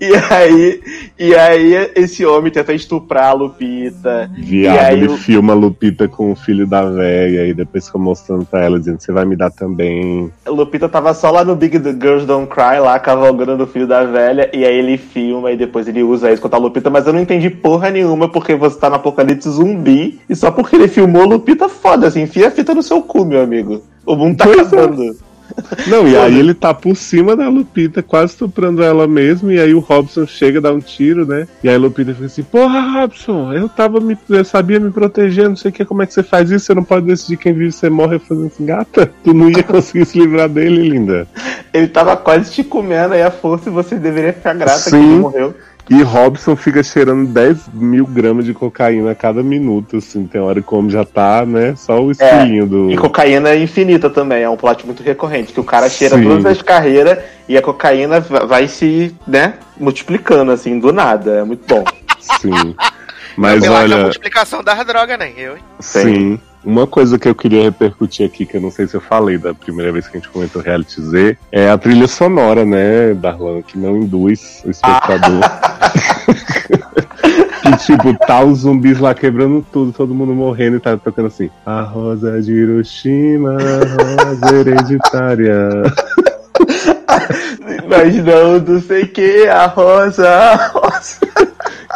E 0.00 0.12
aí, 0.30 0.80
e 1.18 1.34
aí 1.34 1.90
esse 1.94 2.26
homem 2.26 2.50
tenta 2.52 2.72
estuprar 2.74 3.30
a 3.30 3.32
Lupita. 3.32 4.28
Viado, 4.36 4.74
E 4.74 4.78
aí 4.78 4.96
ele 4.98 5.08
o- 5.08 5.16
filma 5.16 5.52
a 5.52 5.56
Lupita 5.56 6.06
com 6.08 6.32
o 6.32 6.36
filho 6.36 6.66
da 6.66 6.84
véia, 6.84 7.46
e 7.46 7.54
depois 7.54 7.86
fica 7.86 7.98
mostrando 7.98 8.44
pra 8.44 8.64
ela, 8.64 8.78
dizendo, 8.78 9.00
você 9.00 9.12
vai 9.12 9.24
me 9.24 9.36
dar 9.36 9.50
também. 9.50 10.30
A 10.44 10.50
Lupita 10.50 10.88
tava 10.88 11.14
só 11.14 11.30
lá 11.30 11.44
no 11.44 11.54
Big 11.56 11.78
The 11.78 11.92
Girls 11.92 12.26
Don't 12.26 12.48
Cry, 12.48 12.80
lá 12.80 12.98
cavalgando 12.98 13.62
o 13.64 13.66
filho 13.66 13.86
da 13.86 14.04
velha, 14.04 14.50
e 14.52 14.64
aí 14.64 14.76
ele 14.76 14.98
filma 14.98 15.50
e 15.52 15.56
depois 15.56 15.86
ele 15.88 16.02
usa 16.02 16.30
isso 16.32 16.42
contra 16.42 16.58
a 16.58 16.62
Lupita, 16.62 16.90
mas 16.90 17.06
eu 17.06 17.12
não 17.12 17.20
entendi 17.20 17.48
porra 17.48 17.90
nenhuma 17.90 18.28
porque 18.28 18.54
você 18.54 18.78
tá 18.78 18.90
no 18.90 18.96
apocalipse 18.96 19.48
zumbi, 19.48 20.20
e 20.28 20.34
só 20.36 20.50
porque 20.50 20.76
ele 20.76 20.88
filmou 20.88 21.24
Lupita, 21.26 21.68
foda-se, 21.68 22.20
enfia 22.20 22.48
a 22.48 22.50
fita 22.50 22.74
no 22.74 22.82
seu 22.82 23.00
cu, 23.02 23.24
meu 23.24 23.40
amigo. 23.42 23.82
O 24.06 24.16
mundo 24.16 24.36
tá 24.36 24.44
Pois 24.44 24.72
é. 24.72 24.76
acabando. 24.76 25.16
Não, 25.86 26.08
e 26.08 26.16
aí 26.18 26.38
ele 26.38 26.54
tá 26.54 26.72
por 26.72 26.96
cima 26.96 27.36
da 27.36 27.48
Lupita, 27.48 28.02
quase 28.02 28.32
estuprando 28.32 28.82
ela 28.82 29.06
mesmo, 29.06 29.50
e 29.52 29.60
aí 29.60 29.74
o 29.74 29.78
Robson 29.78 30.26
chega, 30.26 30.60
dá 30.60 30.72
um 30.72 30.80
tiro, 30.80 31.26
né? 31.26 31.46
E 31.62 31.68
aí 31.68 31.74
a 31.74 31.78
Lupita 31.78 32.12
fica 32.14 32.26
assim, 32.26 32.42
porra, 32.42 32.80
Robson, 32.80 33.52
eu 33.52 33.68
tava 33.68 34.00
me. 34.00 34.16
Eu 34.28 34.44
sabia 34.44 34.80
me 34.80 34.90
proteger, 34.90 35.48
não 35.48 35.56
sei 35.56 35.70
o 35.70 35.74
que, 35.74 35.84
como 35.84 36.02
é 36.02 36.06
que 36.06 36.14
você 36.14 36.22
faz 36.22 36.50
isso? 36.50 36.66
Você 36.66 36.74
não 36.74 36.84
pode 36.84 37.06
decidir 37.06 37.36
quem 37.36 37.52
vive 37.52 37.72
você 37.72 37.90
morre 37.90 38.18
fazendo 38.18 38.46
assim, 38.46 38.64
gata. 38.64 39.10
Tu 39.22 39.32
não 39.34 39.50
ia 39.50 39.62
conseguir 39.64 40.06
se 40.06 40.18
livrar 40.18 40.48
dele, 40.48 40.88
linda. 40.88 41.26
Ele 41.72 41.88
tava 41.88 42.16
quase 42.16 42.50
te 42.50 42.64
comendo 42.64 43.14
aí 43.14 43.22
a 43.22 43.30
força 43.30 43.68
e 43.68 43.72
você 43.72 43.96
deveria 43.96 44.32
ficar 44.32 44.54
grata 44.54 44.84
que 44.84 44.90
Sim. 44.90 44.96
ele 44.96 45.20
morreu. 45.20 45.54
E 45.90 46.02
Robson 46.02 46.56
fica 46.56 46.82
cheirando 46.82 47.26
10 47.28 47.68
mil 47.74 48.06
gramas 48.06 48.46
de 48.46 48.54
cocaína 48.54 49.10
a 49.10 49.14
cada 49.14 49.42
minuto, 49.42 49.98
assim. 49.98 50.26
Tem 50.26 50.40
hora 50.40 50.62
que 50.62 50.74
o 50.74 50.78
homem 50.78 50.90
já 50.90 51.04
tá, 51.04 51.44
né? 51.44 51.74
Só 51.76 52.02
o 52.02 52.10
esquilinho 52.10 52.66
do. 52.66 52.90
E 52.90 52.96
cocaína 52.96 53.50
é 53.50 53.58
infinita 53.62 54.08
também, 54.08 54.42
é 54.42 54.48
um 54.48 54.56
plot 54.56 54.86
muito 54.86 55.02
recorrente, 55.02 55.52
que 55.52 55.60
o 55.60 55.64
cara 55.64 55.88
cheira 55.90 56.16
Sim. 56.16 56.24
todas 56.24 56.46
as 56.46 56.62
carreiras 56.62 57.18
e 57.46 57.56
a 57.58 57.60
cocaína 57.62 58.20
va- 58.20 58.46
vai 58.46 58.66
se, 58.66 59.14
né, 59.28 59.54
multiplicando, 59.78 60.52
assim, 60.52 60.78
do 60.78 60.90
nada. 60.92 61.40
É 61.40 61.44
muito 61.44 61.66
bom. 61.66 61.84
Sim. 62.18 62.74
Mas 63.36 63.68
olha. 63.68 63.98
multiplicação 64.04 64.62
das 64.62 64.86
drogas, 64.86 65.18
né? 65.18 65.32
Eu, 65.36 65.56
hein? 65.56 65.62
Sim. 65.80 66.40
Uma 66.64 66.86
coisa 66.86 67.18
que 67.18 67.28
eu 67.28 67.34
queria 67.34 67.64
repercutir 67.64 68.24
aqui, 68.24 68.46
que 68.46 68.56
eu 68.56 68.60
não 68.60 68.70
sei 68.70 68.86
se 68.86 68.96
eu 68.96 69.00
falei 69.00 69.36
da 69.36 69.52
primeira 69.52 69.92
vez 69.92 70.08
que 70.08 70.16
a 70.16 70.20
gente 70.20 70.30
comentou 70.30 70.62
Reality 70.62 71.02
Z, 71.02 71.36
é 71.52 71.68
a 71.68 71.76
trilha 71.76 72.08
sonora, 72.08 72.64
né, 72.64 73.12
Darlan, 73.14 73.60
que 73.60 73.78
não 73.78 73.98
induz 73.98 74.62
o 74.64 74.70
espectador. 74.70 75.42
que, 77.64 77.76
tipo, 77.84 78.14
tá 78.26 78.42
os 78.42 78.60
zumbis 78.60 78.98
lá 78.98 79.14
quebrando 79.14 79.64
tudo, 79.72 79.92
todo 79.92 80.14
mundo 80.14 80.34
morrendo 80.34 80.76
e 80.76 80.80
tá 80.80 80.96
tocando 80.96 81.26
assim. 81.26 81.50
A 81.66 81.82
rosa 81.82 82.40
de 82.40 82.52
Hiroshima, 82.52 83.56
a 83.56 84.24
rosa 84.24 84.56
hereditária. 84.56 85.82
Mas 87.88 88.14
não, 88.24 88.60
não 88.60 88.80
sei 88.80 89.06
que, 89.06 89.46
a 89.46 89.66
rosa, 89.66 90.28
a 90.28 90.68
rosa. 90.68 91.18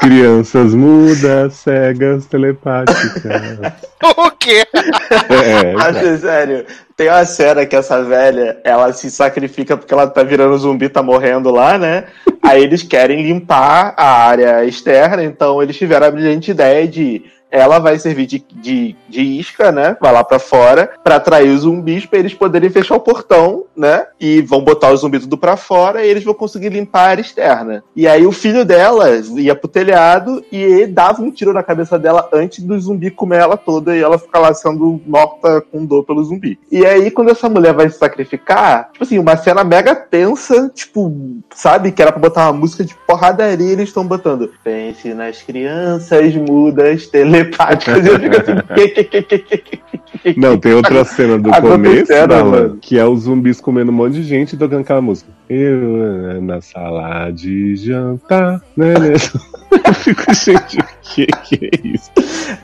Crianças 0.00 0.74
mudas, 0.74 1.54
cegas, 1.54 2.26
telepáticas. 2.26 3.22
O 4.16 4.30
quê? 4.30 4.64
É, 5.28 5.74
Acho 5.82 6.18
sério. 6.18 6.64
Tem 6.96 7.08
uma 7.08 7.24
cena 7.24 7.66
que 7.66 7.74
essa 7.74 8.02
velha, 8.02 8.60
ela 8.64 8.92
se 8.92 9.10
sacrifica 9.10 9.76
porque 9.76 9.92
ela 9.92 10.06
tá 10.06 10.22
virando 10.22 10.56
zumbi, 10.56 10.88
tá 10.88 11.02
morrendo 11.02 11.50
lá, 11.50 11.76
né? 11.76 12.04
Aí 12.42 12.62
eles 12.62 12.82
querem 12.82 13.22
limpar 13.22 13.94
a 13.96 14.26
área 14.26 14.64
externa, 14.64 15.22
então 15.22 15.62
eles 15.62 15.76
tiveram 15.76 16.06
a 16.06 16.10
brilhante 16.10 16.52
ideia 16.52 16.86
de 16.86 17.24
ela 17.50 17.78
vai 17.78 17.98
servir 17.98 18.26
de, 18.26 18.44
de, 18.52 18.96
de 19.08 19.22
isca, 19.22 19.72
né? 19.72 19.96
Vai 20.00 20.12
lá 20.12 20.22
pra 20.22 20.38
fora 20.38 20.90
pra 21.02 21.16
atrair 21.16 21.50
os 21.50 21.60
zumbis 21.62 22.06
pra 22.06 22.18
eles 22.18 22.34
poderem 22.34 22.70
fechar 22.70 22.96
o 22.96 23.00
portão, 23.00 23.64
né? 23.76 24.06
E 24.20 24.40
vão 24.42 24.62
botar 24.62 24.92
os 24.92 25.00
zumbis 25.00 25.22
tudo 25.22 25.38
pra 25.38 25.56
fora 25.56 26.04
e 26.04 26.08
eles 26.08 26.24
vão 26.24 26.34
conseguir 26.34 26.68
limpar 26.70 27.00
a 27.00 27.10
área 27.10 27.22
externa. 27.22 27.82
E 27.94 28.06
aí 28.06 28.26
o 28.26 28.32
filho 28.32 28.64
dela 28.64 29.08
ia 29.36 29.54
pro 29.54 29.68
telhado 29.68 30.44
e 30.52 30.86
dava 30.86 31.22
um 31.22 31.30
tiro 31.30 31.52
na 31.52 31.62
cabeça 31.62 31.98
dela 31.98 32.28
antes 32.32 32.62
do 32.62 32.78
zumbi 32.78 33.10
comer 33.10 33.38
ela 33.38 33.56
toda 33.56 33.96
e 33.96 34.00
ela 34.00 34.18
ficar 34.18 34.40
lá 34.40 34.52
sendo 34.52 35.00
morta 35.06 35.60
com 35.60 35.84
dor 35.84 36.04
pelo 36.04 36.24
zumbi. 36.24 36.58
E 36.70 36.84
aí 36.84 37.10
quando 37.10 37.30
essa 37.30 37.48
mulher 37.48 37.72
vai 37.72 37.88
se 37.88 37.98
sacrificar, 37.98 38.90
tipo 38.92 39.04
assim, 39.04 39.18
uma 39.18 39.36
cena 39.36 39.64
mega 39.64 39.94
tensa, 39.94 40.70
tipo, 40.74 41.12
sabe? 41.54 41.92
Que 41.92 42.02
era 42.02 42.12
pra 42.12 42.20
botar 42.20 42.46
uma 42.50 42.60
música 42.60 42.84
de 42.84 42.94
porradaria 43.06 43.72
eles 43.72 43.88
estão 43.88 44.06
botando 44.06 44.50
Pense 44.62 45.14
nas 45.14 45.42
crianças 45.42 46.34
mudas, 46.34 47.06
telepáticas. 47.44 48.04
E 48.06 48.08
eu 48.08 48.20
fico 48.20 48.36
assim. 48.36 50.34
Não, 50.36 50.58
tem 50.58 50.72
outra 50.72 51.04
cena 51.04 51.38
do 51.38 51.50
começo, 51.60 52.12
que 52.80 52.98
é 52.98 53.04
os 53.04 53.22
zumbis 53.22 53.60
comendo 53.60 53.90
um 53.90 53.94
monte 53.94 54.14
de 54.14 54.22
gente 54.22 54.54
e 54.54 54.58
tocando 54.58 54.80
aquela 54.80 55.00
música. 55.00 55.30
Eu 55.48 56.40
na 56.42 56.60
sala 56.60 57.30
de 57.30 57.76
jantar. 57.76 58.60
Né, 58.76 58.94
né? 58.98 59.14
Eu 59.70 59.94
fico, 59.94 60.22
gente, 60.34 60.78
o 60.78 60.84
que, 61.02 61.26
que 61.26 61.70
é 61.72 61.86
isso? 61.86 62.10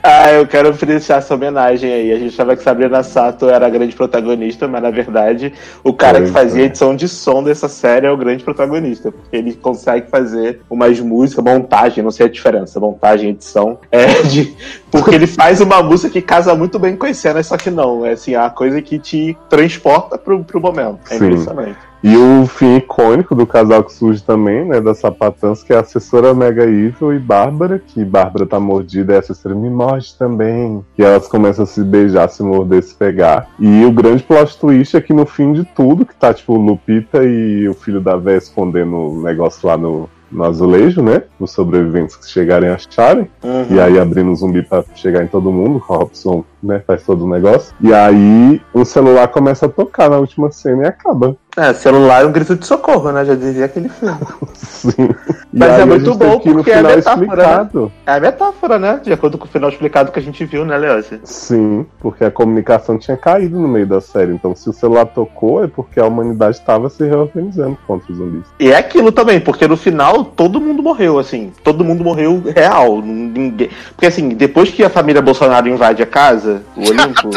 Ah, 0.01 0.31
eu 0.31 0.47
quero 0.47 0.69
oferecer 0.69 1.13
essa 1.13 1.35
homenagem 1.35 1.91
aí. 1.91 2.11
A 2.11 2.17
gente 2.17 2.33
achava 2.33 2.55
que 2.55 2.63
Sabrina 2.63 3.03
Sato 3.03 3.49
era 3.49 3.67
a 3.67 3.69
grande 3.69 3.95
protagonista, 3.95 4.67
mas 4.67 4.81
na 4.81 4.89
verdade 4.89 5.53
o 5.83 5.93
cara 5.93 6.17
Pois 6.17 6.29
que 6.29 6.33
fazia 6.33 6.61
é. 6.61 6.63
a 6.63 6.65
edição 6.67 6.95
de 6.95 7.07
som 7.07 7.43
dessa 7.43 7.67
série 7.67 8.07
é 8.07 8.11
o 8.11 8.17
grande 8.17 8.43
protagonista, 8.43 9.11
porque 9.11 9.35
ele 9.35 9.53
consegue 9.53 10.09
fazer 10.09 10.61
umas 10.69 10.99
músicas, 10.99 11.43
montagem, 11.43 12.03
não 12.03 12.11
sei 12.11 12.25
a 12.25 12.29
diferença, 12.29 12.79
montagem, 12.79 13.29
edição, 13.29 13.79
é 13.91 14.21
de 14.23 14.55
porque 14.89 15.13
ele 15.13 15.27
faz 15.27 15.59
uma 15.59 15.83
música 15.83 16.09
que 16.09 16.21
casa 16.21 16.55
muito 16.55 16.79
bem 16.79 16.95
com 16.95 17.05
as 17.05 17.17
cenas, 17.17 17.47
só 17.47 17.57
que 17.57 17.69
não, 17.69 18.05
é 18.05 18.13
assim, 18.13 18.33
é 18.33 18.39
uma 18.39 18.49
coisa 18.49 18.81
que 18.81 18.97
te 18.97 19.37
transporta 19.49 20.17
pro, 20.17 20.43
pro 20.43 20.61
momento. 20.61 20.99
É 21.09 21.17
Sim. 21.17 21.25
impressionante. 21.25 21.77
E 22.03 22.15
o 22.15 22.45
fim 22.45 22.77
icônico 22.77 23.33
do 23.33 23.47
casal 23.47 23.83
que 23.83 23.93
surge 23.93 24.23
também, 24.23 24.65
né, 24.65 24.79
da 24.79 24.93
Sapatãs, 24.93 25.63
que 25.63 25.73
é 25.73 25.77
a 25.77 25.79
assessora 25.79 26.33
Mega 26.33 26.63
Evil 26.63 27.13
e 27.13 27.19
Bárbara, 27.19 27.79
que 27.79 28.05
Bárbara 28.05 28.45
tá 28.45 28.59
mordida 28.59 29.13
e 29.13 29.15
a 29.15 29.19
assessora 29.19 29.55
me 29.55 29.69
morde 29.69 30.15
também. 30.17 30.83
E 30.97 31.03
elas 31.03 31.27
começam 31.27 31.63
a 31.63 31.67
se 31.67 31.83
beijar, 31.83 32.29
se 32.29 32.43
morder, 32.43 32.83
se 32.83 32.95
pegar. 32.95 33.49
E 33.59 33.83
o 33.85 33.91
grande 33.91 34.23
plot 34.23 34.57
twist 34.59 34.95
é 34.95 35.01
que 35.01 35.13
no 35.13 35.25
fim 35.25 35.53
de 35.53 35.63
tudo, 35.63 36.05
que 36.05 36.15
tá 36.15 36.33
tipo 36.33 36.55
Lupita 36.55 37.23
e 37.23 37.67
o 37.67 37.73
filho 37.73 37.99
da 37.99 38.15
Vé 38.15 38.37
escondendo 38.37 38.95
o 38.95 39.21
negócio 39.21 39.67
lá 39.67 39.77
no, 39.77 40.09
no 40.31 40.43
azulejo, 40.43 41.01
né? 41.01 41.23
Os 41.39 41.51
sobreviventes 41.51 42.15
que 42.15 42.29
chegarem 42.29 42.69
acharem. 42.69 43.29
Uhum. 43.43 43.65
E 43.69 43.79
aí 43.79 43.97
abrindo 43.97 44.31
o 44.31 44.35
zumbi 44.35 44.61
pra 44.61 44.83
chegar 44.95 45.23
em 45.23 45.27
todo 45.27 45.51
mundo, 45.51 45.77
Robson, 45.77 46.43
né, 46.61 46.81
faz 46.85 47.03
todo 47.03 47.25
o 47.25 47.29
negócio. 47.29 47.73
E 47.79 47.93
aí 47.93 48.61
o 48.73 48.83
celular 48.83 49.27
começa 49.29 49.65
a 49.65 49.69
tocar 49.69 50.09
na 50.09 50.17
última 50.17 50.51
cena 50.51 50.83
e 50.83 50.87
acaba. 50.87 51.37
É, 51.57 51.73
celular 51.73 52.23
é 52.23 52.25
um 52.25 52.31
grito 52.31 52.55
de 52.55 52.65
socorro, 52.65 53.11
né? 53.11 53.23
Já 53.23 53.33
dizia 53.33 53.65
aquele 53.65 53.87
filme. 53.87 54.17
Sim. 54.53 55.09
Mas 55.53 55.71
é 55.71 55.81
a 55.83 55.85
muito 55.85 56.13
bom 56.13 56.37
porque 56.39 56.71
é 56.71 56.77
final 56.77 56.95
metáfora, 56.95 57.23
explicado. 57.23 57.91
É 58.05 58.11
a 58.11 58.19
metáfora, 58.19 58.79
né? 58.79 58.99
De 59.01 59.13
acordo 59.13 59.37
com 59.37 59.45
o 59.45 59.47
final 59.47 59.69
explicado 59.69 60.11
que 60.11 60.19
a 60.19 60.21
gente 60.21 60.43
viu, 60.43 60.65
né, 60.65 60.77
Leôncia? 60.77 61.21
Sim, 61.23 61.85
porque 61.99 62.25
a 62.25 62.31
comunicação 62.31 62.97
tinha 62.97 63.15
caído 63.15 63.57
no 63.57 63.67
meio 63.69 63.87
da 63.87 64.01
série. 64.01 64.33
Então, 64.33 64.53
se 64.53 64.69
o 64.69 64.73
celular 64.73 65.05
tocou, 65.05 65.63
é 65.63 65.67
porque 65.67 65.97
a 65.97 66.05
humanidade 66.05 66.57
estava 66.57 66.89
se 66.89 67.05
reorganizando 67.07 67.77
contra 67.87 68.11
os 68.11 68.17
zumbis. 68.17 68.45
E 68.59 68.71
é 68.71 68.77
aquilo 68.77 69.11
também, 69.11 69.39
porque 69.39 69.65
no 69.65 69.77
final 69.77 70.25
todo 70.25 70.59
mundo 70.59 70.83
morreu, 70.83 71.17
assim. 71.17 71.53
Todo 71.63 71.85
mundo 71.85 72.03
morreu 72.03 72.43
real. 72.53 73.01
Ninguém... 73.01 73.69
Porque 73.95 74.07
assim, 74.07 74.29
depois 74.29 74.69
que 74.69 74.83
a 74.83 74.89
família 74.89 75.21
Bolsonaro 75.21 75.69
invade 75.69 76.03
a 76.03 76.05
casa, 76.05 76.63
o 76.75 76.81
Olimpo, 76.89 77.29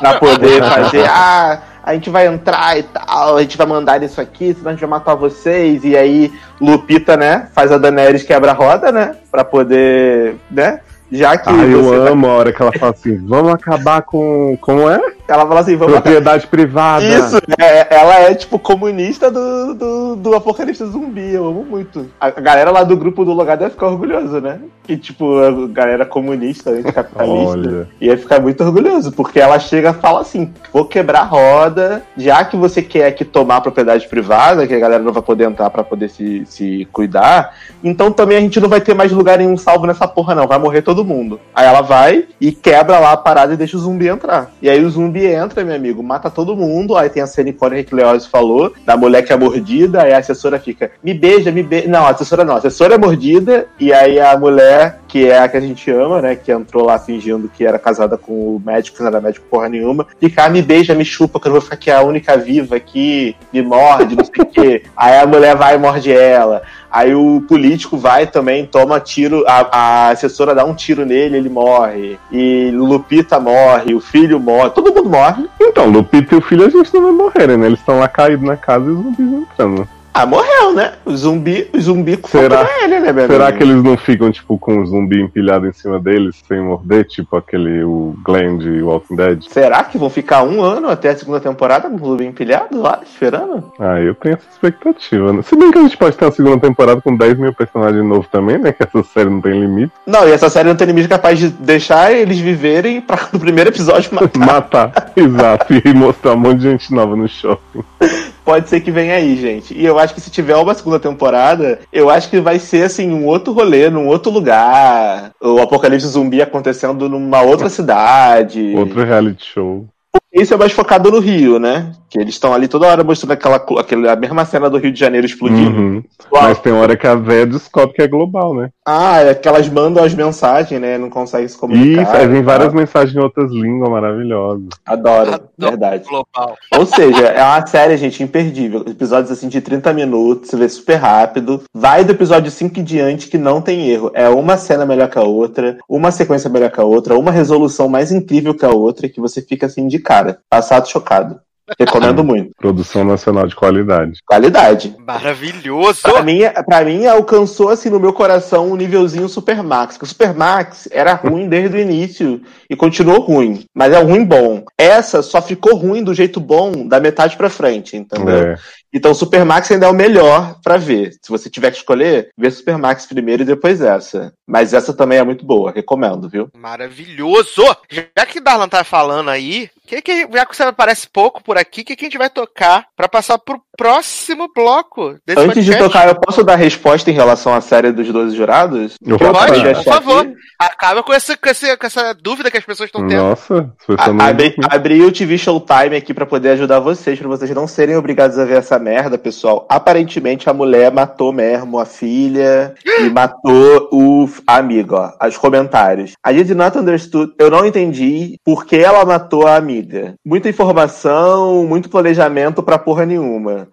pra 0.00 0.18
poder 0.18 0.62
fazer, 0.64 1.04
ah, 1.06 1.60
a 1.88 1.94
gente 1.94 2.10
vai 2.10 2.26
entrar 2.26 2.78
e 2.78 2.82
tal, 2.82 3.36
a 3.36 3.40
gente 3.42 3.56
vai 3.56 3.66
mandar 3.66 4.02
isso 4.02 4.20
aqui, 4.20 4.52
senão 4.54 4.68
a 4.68 4.72
gente 4.72 4.80
vai 4.80 4.90
matar 4.90 5.14
vocês. 5.14 5.82
E 5.84 5.96
aí, 5.96 6.32
Lupita, 6.60 7.16
né, 7.16 7.48
faz 7.54 7.72
a 7.72 7.78
Daenerys 7.78 8.22
quebra 8.22 8.50
a 8.50 8.54
roda, 8.54 8.92
né? 8.92 9.16
Pra 9.30 9.44
poder, 9.44 10.36
né? 10.50 10.80
Já 11.10 11.38
que 11.38 11.48
Ah, 11.48 11.52
eu 11.64 11.82
vai- 11.84 12.08
amo 12.10 12.26
a 12.26 12.32
hora 12.34 12.52
que 12.52 12.60
ela 12.60 12.72
fala 12.78 12.92
assim: 12.92 13.16
vamos 13.26 13.54
acabar 13.54 14.02
com. 14.02 14.58
Como 14.60 14.88
é? 14.90 15.00
Ela 15.28 15.46
fala 15.46 15.60
assim, 15.60 15.76
vamos 15.76 15.94
matar 15.94 16.04
Propriedade 16.04 16.46
privada. 16.46 17.04
Isso, 17.04 17.36
é, 17.58 17.94
ela 17.94 18.14
é 18.20 18.34
tipo 18.34 18.58
comunista 18.58 19.30
do, 19.30 19.74
do, 19.74 20.16
do 20.16 20.34
apocalipse 20.34 20.82
zumbi, 20.86 21.34
eu 21.34 21.46
amo 21.46 21.64
muito. 21.64 22.06
A 22.18 22.30
galera 22.30 22.70
lá 22.70 22.82
do 22.82 22.96
grupo 22.96 23.26
do 23.26 23.34
lugar 23.34 23.58
deve 23.58 23.72
ficar 23.72 23.88
orgulhosa, 23.88 24.40
né? 24.40 24.58
Que 24.84 24.96
tipo, 24.96 25.38
a 25.38 25.68
galera 25.68 26.06
comunista, 26.06 26.70
anticapitalista, 26.70 27.58
Olha. 27.58 27.88
ia 28.00 28.16
ficar 28.16 28.40
muito 28.40 28.64
orgulhoso, 28.64 29.12
porque 29.12 29.38
ela 29.38 29.58
chega 29.58 29.90
e 29.90 30.00
fala 30.00 30.22
assim: 30.22 30.50
vou 30.72 30.86
quebrar 30.86 31.20
a 31.20 31.24
roda, 31.24 32.02
já 32.16 32.42
que 32.42 32.56
você 32.56 32.80
quer 32.80 33.12
que 33.12 33.22
tomar 33.24 33.56
a 33.56 33.60
propriedade 33.60 34.08
privada, 34.08 34.66
que 34.66 34.74
a 34.74 34.78
galera 34.78 35.02
não 35.02 35.12
vai 35.12 35.22
poder 35.22 35.44
entrar 35.44 35.68
pra 35.68 35.84
poder 35.84 36.08
se, 36.08 36.46
se 36.46 36.88
cuidar, 36.90 37.54
então 37.84 38.10
também 38.10 38.38
a 38.38 38.40
gente 38.40 38.58
não 38.60 38.68
vai 38.68 38.80
ter 38.80 38.94
mais 38.94 39.12
lugar 39.12 39.36
nenhum 39.36 39.58
salvo 39.58 39.86
nessa 39.86 40.08
porra, 40.08 40.34
não. 40.34 40.46
Vai 40.46 40.58
morrer 40.58 40.80
todo 40.80 41.04
mundo. 41.04 41.38
Aí 41.54 41.66
ela 41.66 41.82
vai 41.82 42.24
e 42.40 42.50
quebra 42.50 42.98
lá 42.98 43.12
a 43.12 43.16
parada 43.16 43.52
e 43.52 43.58
deixa 43.58 43.76
o 43.76 43.80
zumbi 43.80 44.08
entrar. 44.08 44.52
E 44.62 44.70
aí 44.70 44.82
o 44.82 44.88
zumbi 44.88 45.17
entra, 45.26 45.64
meu 45.64 45.74
amigo, 45.74 46.02
mata 46.02 46.30
todo 46.30 46.56
mundo. 46.56 46.96
Aí 46.96 47.08
tem 47.08 47.22
a 47.22 47.26
cena 47.26 47.50
icônica 47.50 47.84
que 47.84 47.94
o 47.94 47.96
Leoz 47.96 48.26
falou, 48.26 48.72
da 48.84 48.96
mulher 48.96 49.22
que 49.22 49.32
é 49.32 49.36
mordida, 49.36 50.02
aí 50.02 50.12
a 50.12 50.18
assessora 50.18 50.58
fica, 50.58 50.90
me 51.02 51.14
beija, 51.14 51.50
me 51.50 51.62
beija. 51.62 51.88
Não, 51.88 52.06
a 52.06 52.10
assessora 52.10 52.44
não, 52.44 52.54
a 52.54 52.58
assessora 52.58 52.94
é 52.94 52.98
mordida, 52.98 53.66
e 53.78 53.92
aí 53.92 54.20
a 54.20 54.36
mulher, 54.36 55.00
que 55.08 55.28
é 55.28 55.38
a 55.38 55.48
que 55.48 55.56
a 55.56 55.60
gente 55.60 55.90
ama, 55.90 56.20
né, 56.20 56.36
que 56.36 56.52
entrou 56.52 56.84
lá 56.84 56.98
fingindo 56.98 57.48
que 57.48 57.64
era 57.64 57.78
casada 57.78 58.16
com 58.16 58.32
o 58.32 58.62
médico, 58.64 58.96
que 58.96 59.02
não 59.02 59.08
era 59.08 59.20
médico 59.20 59.46
porra 59.50 59.68
nenhuma, 59.68 60.06
fica, 60.20 60.44
ah, 60.44 60.48
me 60.48 60.62
beija, 60.62 60.94
me 60.94 61.04
chupa, 61.04 61.40
que 61.40 61.48
eu 61.48 61.52
vou 61.52 61.60
ficar 61.60 61.74
aqui 61.74 61.90
a 61.90 62.02
única 62.02 62.36
viva 62.36 62.76
aqui, 62.76 63.36
me 63.52 63.62
morde, 63.62 64.16
não 64.16 64.24
sei 64.24 64.42
o 64.42 64.46
quê. 64.46 64.82
Aí 64.96 65.18
a 65.18 65.26
mulher 65.26 65.56
vai 65.56 65.74
e 65.74 65.78
morde 65.78 66.12
ela. 66.12 66.62
Aí 66.90 67.14
o 67.14 67.42
político 67.46 67.98
vai 67.98 68.26
também, 68.26 68.64
toma 68.64 68.98
tiro, 68.98 69.44
a, 69.46 69.68
a 69.70 70.08
assessora 70.10 70.54
dá 70.54 70.64
um 70.64 70.74
tiro 70.74 71.04
nele, 71.04 71.36
ele 71.36 71.48
morre. 71.48 72.18
E 72.32 72.70
Lupita 72.72 73.38
morre, 73.38 73.94
o 73.94 74.00
filho 74.00 74.40
morre, 74.40 74.70
todo 74.70 74.94
mundo 74.94 75.08
morre. 75.08 75.48
Então, 75.60 75.90
Lupita 75.90 76.34
e 76.34 76.38
o 76.38 76.42
filho 76.42 76.66
a 76.66 76.70
gente 76.70 76.92
não 76.94 77.02
vai 77.02 77.12
morrerem, 77.12 77.56
né? 77.56 77.66
Eles 77.66 77.78
estão 77.78 77.98
lá 77.98 78.08
caídos 78.08 78.46
na 78.46 78.56
casa 78.56 78.86
e 78.86 78.88
os 78.88 78.96
zumbis 78.96 79.32
entrando. 79.32 79.88
Ah, 80.12 80.26
morreu, 80.26 80.74
né? 80.74 80.94
O 81.04 81.16
zumbi, 81.16 81.68
o 81.72 81.80
zumbi 81.80 82.18
Será- 82.26 82.58
contra 82.64 82.84
ele, 82.84 82.98
né, 83.00 83.12
meu 83.12 83.26
Será 83.28 83.52
que 83.52 83.62
eles 83.62 83.82
não 83.84 83.96
ficam, 83.96 84.32
tipo, 84.32 84.58
com 84.58 84.78
o 84.80 84.86
zumbi 84.86 85.20
empilhado 85.20 85.66
em 85.66 85.72
cima 85.72 86.00
deles, 86.00 86.42
sem 86.48 86.60
morder, 86.60 87.04
tipo 87.06 87.36
aquele, 87.36 87.84
o 87.84 88.16
Glenn 88.24 88.58
de 88.58 88.82
Walking 88.82 89.14
Dead? 89.14 89.42
Será 89.48 89.84
que 89.84 89.96
vão 89.96 90.10
ficar 90.10 90.42
um 90.42 90.60
ano 90.60 90.88
até 90.88 91.10
a 91.10 91.16
segunda 91.16 91.38
temporada 91.40 91.88
com 91.88 91.94
o 91.96 91.98
zumbi 92.08 92.26
empilhado 92.26 92.80
lá, 92.80 93.00
esperando? 93.04 93.72
Ah, 93.78 94.00
eu 94.00 94.14
tenho 94.16 94.34
essa 94.34 94.46
expectativa, 94.50 95.32
né? 95.32 95.42
Se 95.42 95.54
bem 95.56 95.70
que 95.70 95.78
a 95.78 95.82
gente 95.82 95.96
pode 95.96 96.16
ter 96.16 96.24
uma 96.24 96.32
segunda 96.32 96.58
temporada 96.58 97.00
com 97.00 97.16
10 97.16 97.38
mil 97.38 97.52
personagens 97.52 98.04
novos 98.04 98.26
também, 98.28 98.58
né? 98.58 98.72
Que 98.72 98.82
essa 98.82 99.02
série 99.04 99.30
não 99.30 99.40
tem 99.40 99.52
limite. 99.60 99.92
Não, 100.04 100.26
e 100.28 100.32
essa 100.32 100.48
série 100.50 100.68
não 100.68 100.76
tem 100.76 100.86
limite 100.88 101.06
capaz 101.08 101.38
de 101.38 101.48
deixar 101.48 102.12
eles 102.12 102.38
viverem 102.38 103.00
pra 103.00 103.18
no 103.32 103.38
primeiro 103.38 103.70
episódio 103.70 104.10
matar. 104.16 104.38
Matar, 104.38 105.12
exato, 105.14 105.66
e 105.72 105.94
mostrar 105.94 106.32
um 106.34 106.38
monte 106.38 106.58
de 106.58 106.70
gente 106.70 106.92
nova 106.92 107.14
no 107.14 107.28
shopping. 107.28 107.84
Pode 108.48 108.66
ser 108.70 108.80
que 108.80 108.90
venha 108.90 109.14
aí, 109.14 109.36
gente. 109.36 109.74
E 109.74 109.84
eu 109.84 109.98
acho 109.98 110.14
que 110.14 110.22
se 110.22 110.30
tiver 110.30 110.56
uma 110.56 110.72
segunda 110.72 110.98
temporada, 110.98 111.80
eu 111.92 112.08
acho 112.08 112.30
que 112.30 112.40
vai 112.40 112.58
ser 112.58 112.84
assim, 112.84 113.10
um 113.10 113.26
outro 113.26 113.52
rolê, 113.52 113.90
num 113.90 114.06
outro 114.06 114.32
lugar. 114.32 115.32
O 115.38 115.60
apocalipse 115.60 116.06
zumbi 116.06 116.40
acontecendo 116.40 117.10
numa 117.10 117.42
outra 117.42 117.68
cidade. 117.68 118.74
Outro 118.74 119.04
reality 119.04 119.44
show. 119.44 119.86
Isso 120.32 120.52
é 120.52 120.56
mais 120.56 120.72
focado 120.72 121.10
no 121.10 121.20
Rio, 121.20 121.58
né? 121.58 121.92
Que 122.10 122.18
eles 122.18 122.34
estão 122.34 122.52
ali 122.52 122.68
toda 122.68 122.86
hora 122.86 123.02
mostrando 123.02 123.32
aquela, 123.32 123.56
aquela 123.56 124.12
a 124.12 124.16
mesma 124.16 124.44
cena 124.44 124.68
do 124.68 124.76
Rio 124.78 124.92
de 124.92 124.98
Janeiro 125.00 125.26
explodindo. 125.26 125.78
Uhum. 125.78 126.02
Mas 126.30 126.58
tem 126.58 126.72
hora 126.72 126.96
que 126.96 127.06
a 127.06 127.14
véia 127.14 127.46
descobre 127.46 127.94
que 127.94 128.02
é 128.02 128.06
global, 128.08 128.54
né? 128.54 128.70
Ah, 128.86 129.20
é 129.20 129.34
que 129.34 129.48
elas 129.48 129.68
mandam 129.68 130.02
as 130.04 130.14
mensagens, 130.14 130.80
né? 130.80 130.98
Não 130.98 131.08
conseguem 131.10 131.48
se 131.48 131.56
comunicar. 131.56 132.02
Isso, 132.02 132.12
aí 132.12 132.26
vem 132.26 132.42
várias 132.42 132.72
Ah, 132.72 132.76
mensagens 132.76 133.14
em 133.16 133.20
outras 133.20 133.50
línguas 133.50 133.90
maravilhosas. 133.90 134.68
Adoro, 134.86 135.34
Adoro. 135.34 135.48
verdade. 135.58 136.04
Global. 136.08 136.56
Ou 136.76 136.86
seja, 136.86 137.26
é 137.26 137.42
uma 137.42 137.66
série, 137.66 137.96
gente, 137.96 138.22
imperdível. 138.22 138.84
Episódios 138.86 139.30
assim 139.30 139.48
de 139.48 139.60
30 139.60 139.92
minutos, 139.92 140.50
você 140.50 140.56
vê 140.56 140.68
super 140.68 140.96
rápido. 140.96 141.62
Vai 141.74 142.04
do 142.04 142.12
episódio 142.12 142.50
5 142.50 142.80
em 142.80 142.84
diante 142.84 143.28
que 143.28 143.38
não 143.38 143.60
tem 143.60 143.88
erro. 143.88 144.10
É 144.14 144.28
uma 144.28 144.56
cena 144.56 144.84
melhor 144.86 145.08
que 145.08 145.18
a 145.18 145.22
outra, 145.22 145.78
uma 145.88 146.10
sequência 146.10 146.50
melhor 146.50 146.70
que 146.70 146.80
a 146.80 146.84
outra, 146.84 147.18
uma 147.18 147.30
resolução 147.30 147.88
mais 147.88 148.12
incrível 148.12 148.54
que 148.54 148.64
a 148.64 148.70
outra, 148.70 149.08
que 149.08 149.20
você 149.20 149.40
fica 149.42 149.66
assim 149.66 149.86
de 149.86 149.98
cara, 150.18 150.38
passado 150.50 150.88
chocado. 150.88 151.40
Recomendo 151.78 152.24
muito. 152.24 152.50
Produção 152.56 153.04
nacional 153.04 153.46
de 153.46 153.54
qualidade. 153.54 154.20
Qualidade. 154.26 154.96
Maravilhoso! 154.98 156.00
Pra 156.02 156.22
mim, 156.22 156.40
pra 156.66 156.84
mim, 156.84 157.06
alcançou 157.06 157.68
assim 157.68 157.90
no 157.90 158.00
meu 158.00 158.12
coração 158.12 158.70
um 158.70 158.76
nívelzinho 158.76 159.28
Supermax. 159.28 159.94
Porque 159.94 160.06
o 160.06 160.08
Supermax 160.08 160.88
era 160.90 161.12
ruim 161.14 161.48
desde 161.50 161.76
o 161.76 161.80
início 161.80 162.40
e 162.70 162.76
continuou 162.76 163.20
ruim. 163.20 163.66
Mas 163.74 163.92
é 163.92 163.98
um 163.98 164.06
ruim 164.06 164.24
bom. 164.24 164.64
Essa 164.78 165.22
só 165.22 165.42
ficou 165.42 165.76
ruim 165.76 166.02
do 166.02 166.14
jeito 166.14 166.40
bom 166.40 166.86
da 166.86 167.00
metade 167.00 167.36
pra 167.36 167.50
frente, 167.50 167.96
entendeu? 167.96 168.52
É. 168.52 168.56
Então 168.92 169.12
Supermax 169.12 169.70
ainda 169.70 169.86
é 169.86 169.90
o 169.90 169.94
melhor 169.94 170.58
pra 170.62 170.78
ver. 170.78 171.12
Se 171.22 171.28
você 171.28 171.50
tiver 171.50 171.70
que 171.70 171.76
escolher, 171.76 172.30
vê 172.36 172.50
Supermax 172.50 173.04
primeiro 173.04 173.42
e 173.42 173.46
depois 173.46 173.82
essa. 173.82 174.32
Mas 174.46 174.72
essa 174.72 174.94
também 174.94 175.18
é 175.18 175.24
muito 175.24 175.44
boa, 175.44 175.70
recomendo, 175.70 176.28
viu? 176.28 176.48
Maravilhoso! 176.56 177.62
Já 177.90 178.24
que 178.24 178.40
Darlan 178.40 178.68
tá 178.68 178.82
falando 178.82 179.28
aí, 179.28 179.68
que 179.88 180.02
que, 180.02 180.28
já 180.32 180.46
que 180.46 180.56
você 180.56 180.62
aparece 180.62 181.08
pouco 181.12 181.42
por 181.42 181.56
aqui, 181.58 181.80
o 181.80 181.84
que, 181.84 181.96
que 181.96 182.04
a 182.04 182.08
gente 182.08 182.18
vai 182.18 182.30
tocar 182.30 182.86
pra 182.96 183.08
passar 183.08 183.38
pro 183.38 183.60
próximo 183.76 184.48
bloco 184.54 185.16
desse 185.26 185.40
Antes 185.40 185.64
de 185.64 185.70
podcast? 185.70 185.78
tocar, 185.84 186.08
eu 186.08 186.14
posso 186.16 186.42
dar 186.44 186.56
resposta 186.56 187.10
em 187.10 187.14
relação 187.14 187.54
à 187.54 187.60
série 187.60 187.92
dos 187.92 188.08
12 188.12 188.36
jurados? 188.36 188.94
Eu 189.04 189.16
Pode, 189.18 189.62
por 189.74 189.84
favor. 189.84 190.22
aqui? 190.26 190.34
Acaba 190.58 191.02
com 191.04 191.12
essa, 191.12 191.36
com, 191.36 191.48
essa, 191.48 191.76
com 191.76 191.86
essa 191.86 192.12
dúvida 192.14 192.50
que 192.50 192.58
as 192.58 192.64
pessoas 192.64 192.88
estão 192.88 193.06
tendo. 193.06 193.22
Nossa, 193.22 193.72
se 193.78 193.86
você 193.86 194.10
A- 194.10 194.12
não. 194.12 194.24
Abri, 194.26 194.54
abri 194.68 195.02
o 195.02 195.12
TV 195.12 195.38
Showtime 195.38 195.96
aqui 195.96 196.12
pra 196.12 196.26
poder 196.26 196.50
ajudar 196.50 196.80
vocês, 196.80 197.16
pra 197.18 197.28
vocês 197.28 197.48
não 197.52 197.68
serem 197.68 197.96
obrigados 197.96 198.38
a 198.38 198.44
ver 198.44 198.58
essa 198.58 198.78
merda, 198.78 199.16
pessoal. 199.16 199.64
Aparentemente 199.70 200.50
a 200.50 200.52
mulher 200.52 200.90
matou 200.92 201.32
mesmo 201.32 201.78
a 201.78 201.86
filha 201.86 202.74
e 202.84 203.08
matou 203.10 203.88
o 203.92 204.28
a 204.46 204.56
amiga, 204.56 205.14
ó. 205.20 205.26
Os 205.28 205.38
comentários. 205.38 206.12
I 206.28 206.32
did 206.32 206.50
not 206.56 206.76
understood. 206.76 207.32
Eu 207.38 207.50
não 207.50 207.64
entendi 207.64 208.36
por 208.44 208.66
que 208.66 208.76
ela 208.76 209.04
matou 209.04 209.46
a 209.46 209.54
amiga. 209.56 209.77
Muita 210.24 210.48
informação, 210.48 211.66
muito 211.66 211.88
planejamento 211.88 212.62
pra 212.62 212.78
porra 212.78 213.06
nenhuma. 213.06 213.68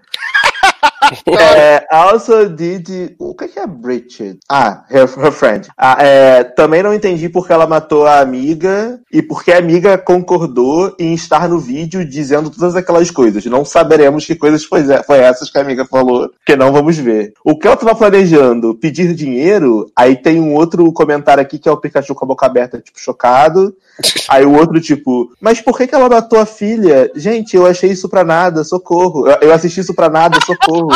É, 1.38 1.86
also 1.90 2.50
did. 2.50 3.16
O 3.20 3.36
que 3.36 3.48
que 3.48 3.60
é 3.60 3.68
Bridget? 3.68 4.40
Ah, 4.50 4.84
her, 4.90 5.04
her 5.18 5.32
friend. 5.32 5.68
Ah, 5.78 5.98
é, 6.00 6.44
também 6.44 6.82
não 6.82 6.94
entendi 6.94 7.30
porque 7.30 7.52
ela 7.52 7.68
matou 7.68 8.06
a 8.06 8.20
amiga 8.20 9.00
e 9.12 9.22
porque 9.22 9.52
a 9.52 9.58
amiga 9.58 9.98
concordou 9.98 10.96
em 11.00 11.14
estar 11.14 11.48
no 11.50 11.60
vídeo 11.60 12.06
dizendo 12.06 12.50
todas 12.50 12.76
aquelas 12.76 13.12
coisas. 13.12 13.46
Não 13.46 13.66
saberemos 13.66 14.26
que 14.26 14.36
coisas 14.36 14.64
foi, 14.64 14.84
foi 15.04 15.20
essas 15.20 15.50
que 15.50 15.58
a 15.58 15.62
amiga 15.62 15.86
falou, 15.86 16.30
que 16.46 16.56
não 16.56 16.72
vamos 16.72 16.98
ver. 16.98 17.34
O 17.44 17.58
que 17.58 17.68
ela 17.68 17.78
tava 17.78 17.96
planejando? 17.96 18.76
Pedir 18.76 19.14
dinheiro? 19.14 19.92
Aí 19.96 20.16
tem 20.16 20.40
um 20.40 20.54
outro 20.54 20.92
comentário 20.92 21.42
aqui 21.42 21.60
que 21.60 21.70
é 21.70 21.72
o 21.72 21.78
Pikachu 21.78 22.16
com 22.16 22.26
a 22.26 22.28
boca 22.28 22.46
aberta, 22.46 22.80
tipo, 22.80 23.00
chocado. 23.00 23.76
Aí 24.30 24.46
o 24.46 24.54
outro, 24.54 24.80
tipo, 24.82 25.32
mas 25.40 25.62
por 25.62 25.78
que, 25.78 25.88
que 25.88 25.96
ela 25.96 26.10
matou 26.10 26.40
a 26.40 26.46
filha? 26.46 27.12
Gente, 27.16 27.56
eu 27.56 27.66
achei 27.66 27.92
isso 27.92 28.10
pra 28.10 28.24
nada, 28.24 28.64
socorro. 28.64 29.28
Eu, 29.28 29.38
eu 29.42 29.54
assisti 29.54 29.80
isso 29.80 29.94
pra 29.94 30.10
nada, 30.10 30.38
socorro. 30.46 30.95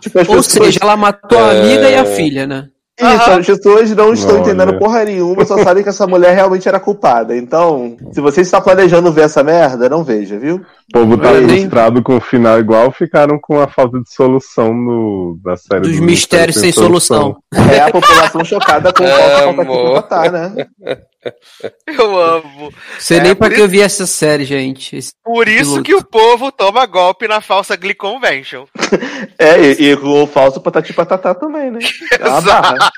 Tipo, 0.00 0.18
Ou 0.18 0.24
pessoas- 0.26 0.46
seja, 0.46 0.78
ela 0.82 0.96
matou 0.96 1.38
a 1.38 1.52
É. 1.54 1.60
amiga 1.60 1.90
e 1.90 1.96
a 1.96 2.04
filha, 2.04 2.46
né? 2.46 2.68
Isso, 2.98 3.30
as 3.30 3.46
pessoas 3.46 3.90
não 3.96 4.12
estão 4.12 4.34
Olha. 4.36 4.40
entendendo 4.42 4.78
porra 4.78 5.04
nenhuma, 5.04 5.46
só 5.46 5.56
sabem 5.62 5.82
que 5.82 5.88
essa 5.88 6.06
mulher 6.06 6.34
realmente 6.34 6.68
era 6.68 6.78
culpada. 6.78 7.34
Então, 7.34 7.96
se 8.12 8.20
você 8.20 8.42
está 8.42 8.60
planejando 8.60 9.10
ver 9.10 9.22
essa 9.22 9.42
merda, 9.42 9.88
não 9.88 10.04
veja, 10.04 10.38
viu? 10.38 10.60
O 10.90 10.92
povo 10.92 11.16
tá 11.18 11.32
hein? 11.40 11.46
frustrado 11.48 12.02
com 12.02 12.16
o 12.16 12.20
final 12.20 12.58
igual, 12.58 12.90
ficaram 12.90 13.38
com 13.40 13.60
a 13.60 13.68
falta 13.68 14.00
de 14.00 14.12
solução 14.12 14.74
no, 14.74 15.38
da 15.42 15.56
série. 15.56 15.82
Dos 15.82 15.96
do 15.96 16.02
mistérios 16.02 16.56
sem 16.56 16.72
solução. 16.72 17.36
É 17.72 17.80
a 17.80 17.90
população 17.92 18.44
chocada 18.44 18.92
com 18.92 19.04
o 19.04 19.06
aqui 19.06 19.54
pra 19.54 19.64
botar, 19.64 20.32
né? 20.32 20.66
Eu 21.86 22.18
amo. 22.18 22.72
Sei 22.98 23.18
É, 23.18 23.22
nem 23.22 23.34
pra 23.34 23.50
que 23.50 23.60
eu 23.60 23.68
vi 23.68 23.82
essa 23.82 24.06
série, 24.06 24.44
gente. 24.46 24.96
Esse- 24.96 25.12
Por 25.22 25.48
isso 25.48 25.72
Piloto. 25.72 25.82
que 25.82 25.94
o 25.94 26.02
povo 26.02 26.50
toma 26.50 26.86
golpe 26.86 27.28
na 27.28 27.42
falsa 27.42 27.76
Glee 27.76 27.94
Convention. 27.94 28.64
É, 29.38 29.60
e, 29.60 29.82
e 29.90 29.94
o 29.94 30.26
falso 30.26 30.60
patati 30.62 30.94
patatá 30.94 31.34
também, 31.34 31.70
né? 31.70 31.78
É 32.18 32.18
barra. 32.40 32.90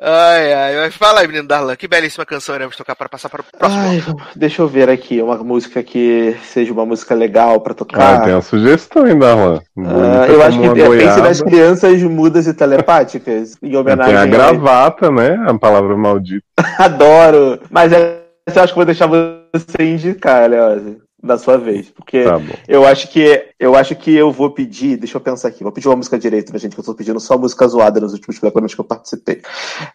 Ai, 0.00 0.52
ai. 0.52 0.76
Mas 0.76 0.94
fala 0.94 1.20
aí, 1.20 1.26
menino 1.26 1.46
Darlan. 1.46 1.76
Que 1.76 1.88
belíssima 1.88 2.26
canção 2.26 2.54
iremos 2.54 2.76
tocar 2.76 2.94
para 2.94 3.08
passar 3.08 3.28
para 3.28 3.40
o 3.40 3.44
próximo. 3.44 3.80
Ai, 3.82 4.02
deixa 4.36 4.62
eu 4.62 4.68
ver 4.68 4.90
aqui, 4.90 5.22
uma 5.22 5.36
música 5.38 5.82
que 5.82 6.36
seja 6.44 6.72
uma 6.72 6.84
música 6.84 7.14
legal 7.14 7.60
pra 7.60 7.72
Ah, 7.72 7.76
tocar. 7.76 8.22
tem 8.24 8.34
uma 8.34 8.42
sugestão 8.42 9.04
ainda, 9.04 9.26
Darlan. 9.26 9.60
Ah, 9.78 10.26
eu 10.28 10.42
acho 10.42 10.58
que 10.60 10.66
é, 10.80 10.88
pense 10.98 11.20
nas 11.20 11.40
crianças 11.40 12.02
mudas 12.02 12.46
e 12.46 12.54
telepáticas, 12.54 13.56
em 13.62 13.70
Tem 13.70 13.76
homenagem 13.76 14.16
a 14.16 14.22
a 14.22 14.26
gravata, 14.26 15.10
né? 15.10 15.42
A 15.46 15.58
palavra 15.58 15.96
maldita. 15.96 16.44
Adoro. 16.78 17.60
Mas 17.70 17.92
essa 17.92 18.60
eu 18.60 18.62
acho 18.64 18.72
que 18.72 18.78
eu 18.80 18.84
vou 18.84 18.84
deixar 18.84 19.06
você 19.06 19.82
indicar, 19.82 20.48
Leose, 20.50 20.98
da 21.22 21.38
sua 21.38 21.56
vez. 21.56 21.88
Porque 21.90 22.24
Tá 22.24 22.40
eu 22.66 22.84
acho 22.86 23.08
que 23.08 23.46
eu 23.58 23.76
acho 23.76 23.94
que 23.94 24.12
eu 24.12 24.32
vou 24.32 24.50
pedir. 24.50 24.96
Deixa 24.96 25.16
eu 25.16 25.20
pensar 25.20 25.48
aqui. 25.48 25.62
Vou 25.62 25.70
pedir 25.70 25.88
uma 25.88 25.96
música 25.96 26.18
direito, 26.18 26.52
né, 26.52 26.58
gente? 26.58 26.74
Que 26.74 26.80
eu 26.80 26.84
tô 26.84 26.94
pedindo 26.94 27.20
só 27.20 27.38
música 27.38 27.66
zoada 27.68 28.00
nos 28.00 28.12
últimos 28.12 28.38
programas 28.38 28.74
que 28.74 28.80
eu 28.80 28.84
participei. 28.84 29.40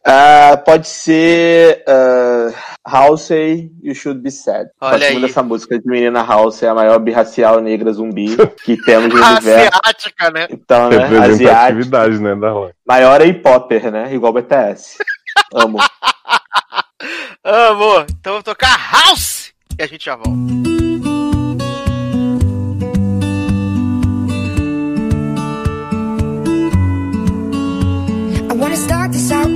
Ah, 0.06 0.62
pode 0.66 0.88
ser 0.88 1.84
uh, 1.88 2.54
Halsey, 2.86 3.72
You 3.84 3.94
Should 3.94 4.22
Be 4.22 4.32
Sad. 4.32 4.70
Olha 4.80 4.98
Gosto 4.98 5.04
aí. 5.12 5.22
dessa 5.22 5.44
música 5.44 5.78
de 5.78 5.86
menina 5.88 6.22
Halsey, 6.22 6.68
a 6.70 6.74
maior 6.74 7.00
birracial 7.00 7.60
negra 7.60 7.92
zumbi 7.92 8.38
que 8.64 8.78
temos 8.84 9.14
no 9.14 9.20
universo. 9.26 9.70
Asiática, 9.84 10.32
né? 10.32 10.48
Então, 10.50 10.90
né? 10.90 11.04
Asiática. 11.20 12.08
Né, 12.20 12.36
Darlan? 12.36 12.72
Maior 12.88 13.22
é 13.22 13.26
hip-hopper, 13.26 13.92
né? 13.92 14.14
Igual 14.14 14.32
BTS. 14.32 14.98
Amo. 15.54 15.78
Amor. 17.44 18.06
Então 18.20 18.34
vou 18.34 18.44
tocar 18.44 18.78
House 18.92 19.54
e 19.78 19.84
a 19.84 19.88
gente 19.88 20.06
já 20.06 20.16
volta. 20.16 21.17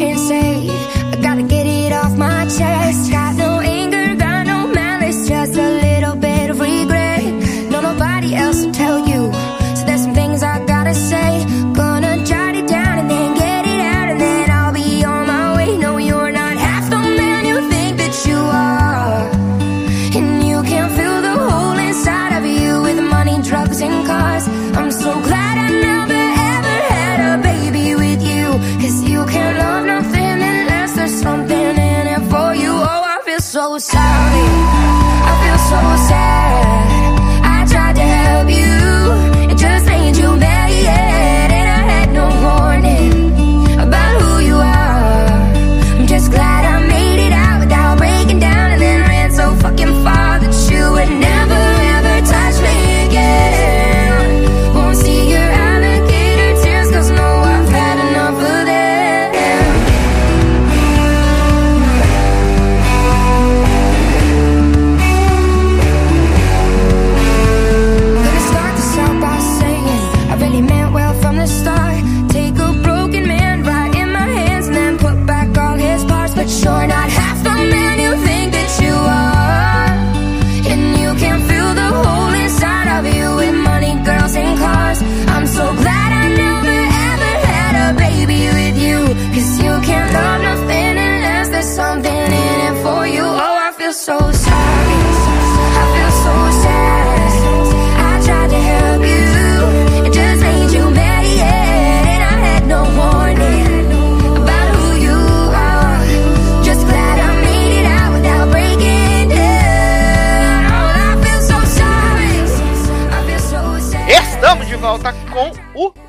insane 0.01 0.60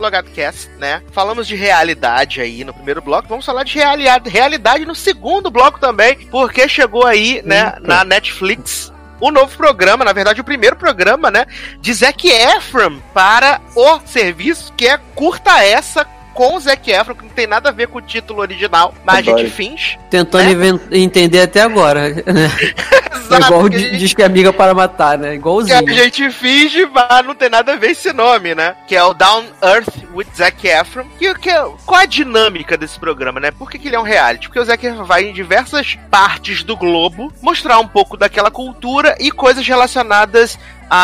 LogadoCast, 0.03 0.71
né? 0.79 1.03
Falamos 1.13 1.47
de 1.47 1.55
realidade 1.55 2.41
aí 2.41 2.65
no 2.65 2.75
primeiro 2.75 3.01
bloco, 3.01 3.29
vamos 3.29 3.47
falar 3.47 3.65
de 3.65 3.75
realidade, 3.75 4.29
realidade 4.29 4.85
no 4.85 4.95
segundo 4.95 5.51
bloco 5.51 5.79
também, 5.79 6.17
porque 6.31 6.69
chegou 6.69 7.07
aí, 7.07 7.41
né, 7.45 7.75
na 7.81 8.05
Netflix 8.05 8.93
o 9.21 9.31
novo 9.31 9.57
programa, 9.57 10.05
na 10.05 10.13
verdade 10.13 10.41
o 10.41 10.45
primeiro 10.45 10.75
programa, 10.75 11.31
né, 11.31 11.47
de 11.81 11.95
Zac 11.95 12.29
Efron 12.29 12.99
para 13.15 13.61
o 13.77 14.01
serviço, 14.05 14.73
que 14.77 14.89
é 14.89 14.99
Curta 15.15 15.63
Essa 15.63 16.05
com 16.35 16.57
o 16.57 16.61
Zac 16.61 16.91
Efron, 16.91 17.14
que 17.14 17.22
não 17.24 17.30
tem 17.30 17.47
nada 17.47 17.68
a 17.68 17.72
ver 17.72 17.89
com 17.89 17.99
o 17.99 18.03
título 18.03 18.41
original, 18.41 18.95
mas 19.05 19.16
a 19.16 19.18
Adoro. 19.20 19.39
gente 19.39 19.51
finge. 19.51 19.99
Tentando 20.11 20.55
Né? 20.59 20.80
entender 20.93 21.41
até 21.43 21.61
agora. 21.61 22.09
Né? 22.11 22.22
É 22.26 23.16
Exato, 23.16 23.47
igual 23.47 23.66
a 23.66 23.68
di- 23.68 23.78
gente- 23.78 23.99
diz 23.99 24.14
que 24.14 24.22
é 24.22 24.26
amiga 24.26 24.53
para 24.53 24.74
matar, 24.74 25.16
né? 25.18 25.30
que 25.30 25.35
Igualzinho. 25.37 25.78
a 25.78 25.93
gente 25.93 26.30
finge, 26.30 26.87
mas 26.87 27.24
não 27.24 27.35
tem 27.35 27.49
nada 27.49 27.72
a 27.72 27.76
ver 27.76 27.91
esse 27.93 28.12
nome, 28.12 28.55
né? 28.55 28.74
Que 28.87 28.95
é 28.97 29.03
o 29.05 29.14
Down 29.14 29.45
Earth 29.62 29.89
with 30.14 30.26
Zac 30.37 30.66
Efron. 30.66 31.05
Que, 31.18 31.35
que, 31.35 31.51
qual 31.87 32.01
a 32.01 32.05
dinâmica 32.07 32.76
desse 32.76 32.99
programa, 32.99 33.39
né? 33.41 33.51
Por 33.51 33.70
que, 33.70 33.78
que 33.78 33.89
ele 33.89 33.97
é 33.97 34.01
um 34.01 34.03
reality? 34.05 34.49
Porque 34.49 34.61
o 34.61 34.64
Zac 34.64 34.85
Efron 34.85 35.05
vai 35.05 35.24
em 35.24 35.33
diversas 35.33 35.97
partes 36.11 36.62
do 36.62 36.76
globo 36.76 37.33
mostrar 37.41 37.78
um 37.78 37.87
pouco 37.89 38.16
daquela 38.16 38.51
cultura 38.51 39.16
e 39.20 39.30
coisas 39.30 39.66
relacionadas 39.66 40.59
à, 40.95 40.99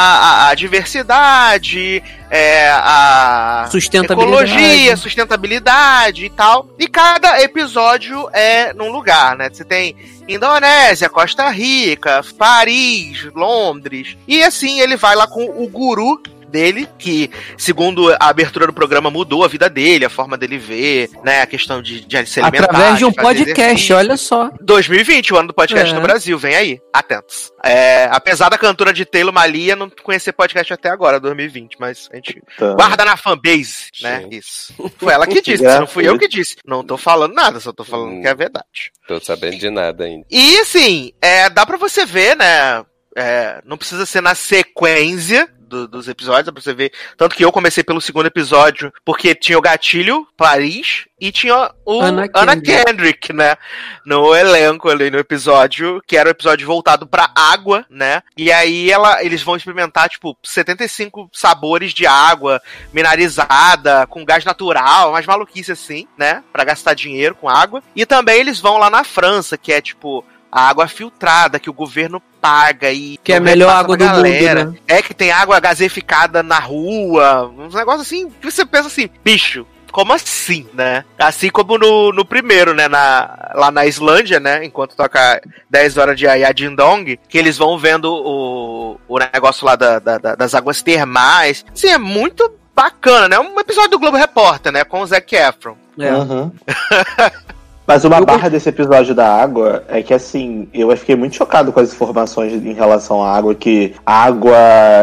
à- 0.46 0.48
à 0.50 0.54
diversidade, 0.54 2.02
é, 2.30 2.68
à 2.70 3.66
Sustentabilidade. 3.70 4.52
ecologia, 4.52 4.96
sustentabilidade 4.96 6.24
e 6.26 6.30
tal. 6.30 6.68
E 6.78 6.86
cada 6.86 7.40
episódio 7.42 8.28
é 8.32 8.72
num 8.74 8.90
lugar, 8.92 9.36
né? 9.36 9.48
Você 9.50 9.64
tem 9.64 9.96
Indonésia, 10.28 11.08
Costa 11.08 11.48
Rica, 11.48 12.22
Paris, 12.36 13.26
Londres. 13.34 14.16
E 14.26 14.42
assim 14.42 14.80
ele 14.80 14.96
vai 14.96 15.16
lá 15.16 15.26
com 15.26 15.44
o 15.44 15.66
guru 15.68 16.20
dele, 16.48 16.88
que, 16.98 17.30
segundo 17.56 18.10
a 18.12 18.16
abertura 18.28 18.66
do 18.66 18.72
programa, 18.72 19.10
mudou 19.10 19.44
a 19.44 19.48
vida 19.48 19.68
dele, 19.68 20.04
a 20.04 20.10
forma 20.10 20.36
dele 20.36 20.58
ver, 20.58 21.10
né? 21.24 21.42
A 21.42 21.46
questão 21.46 21.80
de, 21.82 22.00
de 22.04 22.26
se 22.26 22.40
alimentar. 22.40 22.64
Através 22.64 22.98
de 22.98 23.04
um 23.04 23.12
podcast, 23.12 23.60
exercício. 23.60 23.96
olha 23.96 24.16
só. 24.16 24.50
2020, 24.60 25.32
o 25.34 25.36
ano 25.38 25.48
do 25.48 25.54
podcast 25.54 25.90
É. 25.92 25.94
no 25.94 26.00
Brasil, 26.02 26.38
vem 26.38 26.54
aí, 26.54 26.80
atentos. 26.92 27.52
É, 27.64 28.08
apesar 28.10 28.48
da 28.48 28.58
cantora 28.58 28.92
de 28.92 29.04
Taylor 29.04 29.32
Malia 29.32 29.76
não 29.76 29.90
conhecer 30.02 30.32
podcast 30.32 30.72
até 30.72 30.88
agora, 30.90 31.20
2020, 31.20 31.76
mas 31.78 32.08
a 32.12 32.16
gente 32.16 32.42
Tá. 32.56 32.74
guarda 32.74 33.04
na 33.04 33.16
fanbase, 33.16 33.88
né? 34.02 34.20
Sim. 34.22 34.28
Isso. 34.36 34.92
Foi 34.98 35.12
ela 35.12 35.26
que 35.26 35.40
disse, 35.42 35.62
não 35.62 35.86
fui 35.86 36.08
eu 36.08 36.18
que 36.18 36.28
disse. 36.28 36.56
Não 36.66 36.82
tô 36.84 36.96
falando 36.96 37.34
nada, 37.34 37.60
só 37.60 37.72
tô 37.72 37.84
falando 37.84 38.12
Hum. 38.14 38.22
que 38.22 38.28
é 38.28 38.34
verdade. 38.34 38.92
Tô 39.06 39.20
sabendo 39.20 39.56
de 39.58 39.70
nada 39.70 40.04
ainda. 40.04 40.26
E 40.30 40.58
assim, 40.58 41.12
é, 41.22 41.48
dá 41.50 41.64
pra 41.66 41.76
você 41.76 42.04
ver, 42.04 42.36
né? 42.36 42.84
é, 43.16 43.60
não 43.64 43.76
precisa 43.76 44.06
ser 44.06 44.20
na 44.20 44.32
sequência 44.34 45.48
do- 45.68 45.86
dos 45.88 46.08
episódios, 46.08 46.46
dá 46.46 46.52
pra 46.52 46.60
você 46.62 46.72
ver. 46.74 46.92
Tanto 47.16 47.36
que 47.36 47.44
eu 47.44 47.52
comecei 47.52 47.84
pelo 47.84 48.00
segundo 48.00 48.26
episódio, 48.26 48.92
porque 49.04 49.34
tinha 49.34 49.58
o 49.58 49.62
gatilho, 49.62 50.26
Paris, 50.36 51.06
e 51.20 51.30
tinha 51.32 51.70
o 51.84 52.00
Ana 52.34 52.56
Kendrick. 52.56 52.84
Kendrick, 52.84 53.32
né? 53.32 53.56
No 54.06 54.34
elenco 54.34 54.88
ali 54.88 55.10
no 55.10 55.18
episódio, 55.18 56.00
que 56.06 56.16
era 56.16 56.28
o 56.28 56.32
episódio 56.32 56.66
voltado 56.66 57.06
pra 57.06 57.30
água, 57.34 57.84
né? 57.90 58.22
E 58.36 58.50
aí 58.52 58.90
ela, 58.90 59.22
eles 59.22 59.42
vão 59.42 59.56
experimentar, 59.56 60.08
tipo, 60.08 60.36
75 60.42 61.28
sabores 61.32 61.92
de 61.92 62.06
água 62.06 62.60
mineralizada, 62.92 64.06
com 64.06 64.24
gás 64.24 64.44
natural, 64.44 65.10
umas 65.10 65.26
maluquices 65.26 65.78
assim, 65.78 66.06
né? 66.16 66.42
Pra 66.52 66.64
gastar 66.64 66.94
dinheiro 66.94 67.34
com 67.34 67.48
água. 67.48 67.82
E 67.94 68.06
também 68.06 68.38
eles 68.40 68.60
vão 68.60 68.78
lá 68.78 68.88
na 68.88 69.02
França, 69.04 69.58
que 69.58 69.72
é 69.72 69.80
tipo 69.80 70.24
a 70.50 70.68
água 70.68 70.88
filtrada 70.88 71.58
que 71.58 71.68
o 71.70 71.72
governo 71.74 72.22
paga 72.40 72.90
e 72.92 73.18
Que 73.22 73.32
é 73.32 73.36
a 73.36 73.40
melhor 73.40 73.70
água 73.74 73.96
pra 73.96 74.06
do 74.06 74.16
mundo, 74.16 74.28
né? 74.72 74.74
É 74.86 75.02
que 75.02 75.12
tem 75.14 75.30
água 75.30 75.58
gaseificada 75.60 76.42
na 76.42 76.58
rua, 76.58 77.52
uns 77.58 77.74
negócios 77.74 78.02
assim, 78.06 78.30
que 78.30 78.50
você 78.50 78.64
pensa 78.64 78.86
assim, 78.88 79.08
bicho, 79.24 79.66
como 79.92 80.12
assim, 80.12 80.66
né? 80.74 81.04
Assim 81.18 81.48
como 81.50 81.76
no, 81.78 82.12
no 82.12 82.24
primeiro, 82.24 82.74
né? 82.74 82.88
Na, 82.88 83.50
lá 83.54 83.70
na 83.70 83.86
Islândia, 83.86 84.38
né? 84.38 84.64
Enquanto 84.64 84.94
toca 84.96 85.40
10 85.70 85.96
horas 85.96 86.16
de 86.18 86.26
Ayadindong, 86.28 87.18
que 87.28 87.38
eles 87.38 87.56
vão 87.58 87.78
vendo 87.78 88.12
o, 88.12 89.00
o 89.08 89.18
negócio 89.18 89.66
lá 89.66 89.76
da- 89.76 89.98
da- 89.98 90.18
da- 90.18 90.34
das 90.34 90.54
águas 90.54 90.82
termais. 90.82 91.64
Sim, 91.74 91.88
é 91.88 91.98
muito 91.98 92.52
bacana, 92.74 93.28
né? 93.28 93.38
Um 93.40 93.58
episódio 93.58 93.90
do 93.90 93.98
Globo 93.98 94.16
Repórter, 94.16 94.70
né? 94.72 94.84
Com 94.84 95.00
o 95.00 95.06
Zac 95.06 95.34
Efron. 95.34 95.76
É. 95.98 96.12
Uhum. 96.12 96.52
Mas 97.88 98.04
uma 98.04 98.18
Eu 98.18 98.26
barra 98.26 98.50
desse 98.50 98.68
episódio 98.68 99.14
da 99.14 99.26
água 99.34 99.82
é 99.88 100.02
que, 100.02 100.12
assim, 100.12 100.68
eu 100.74 100.94
fiquei 100.94 101.16
muito 101.16 101.34
chocado 101.34 101.72
com 101.72 101.80
as 101.80 101.90
informações 101.90 102.52
em 102.52 102.74
relação 102.74 103.24
à 103.24 103.34
água, 103.34 103.54
que 103.54 103.94
água 104.04 104.52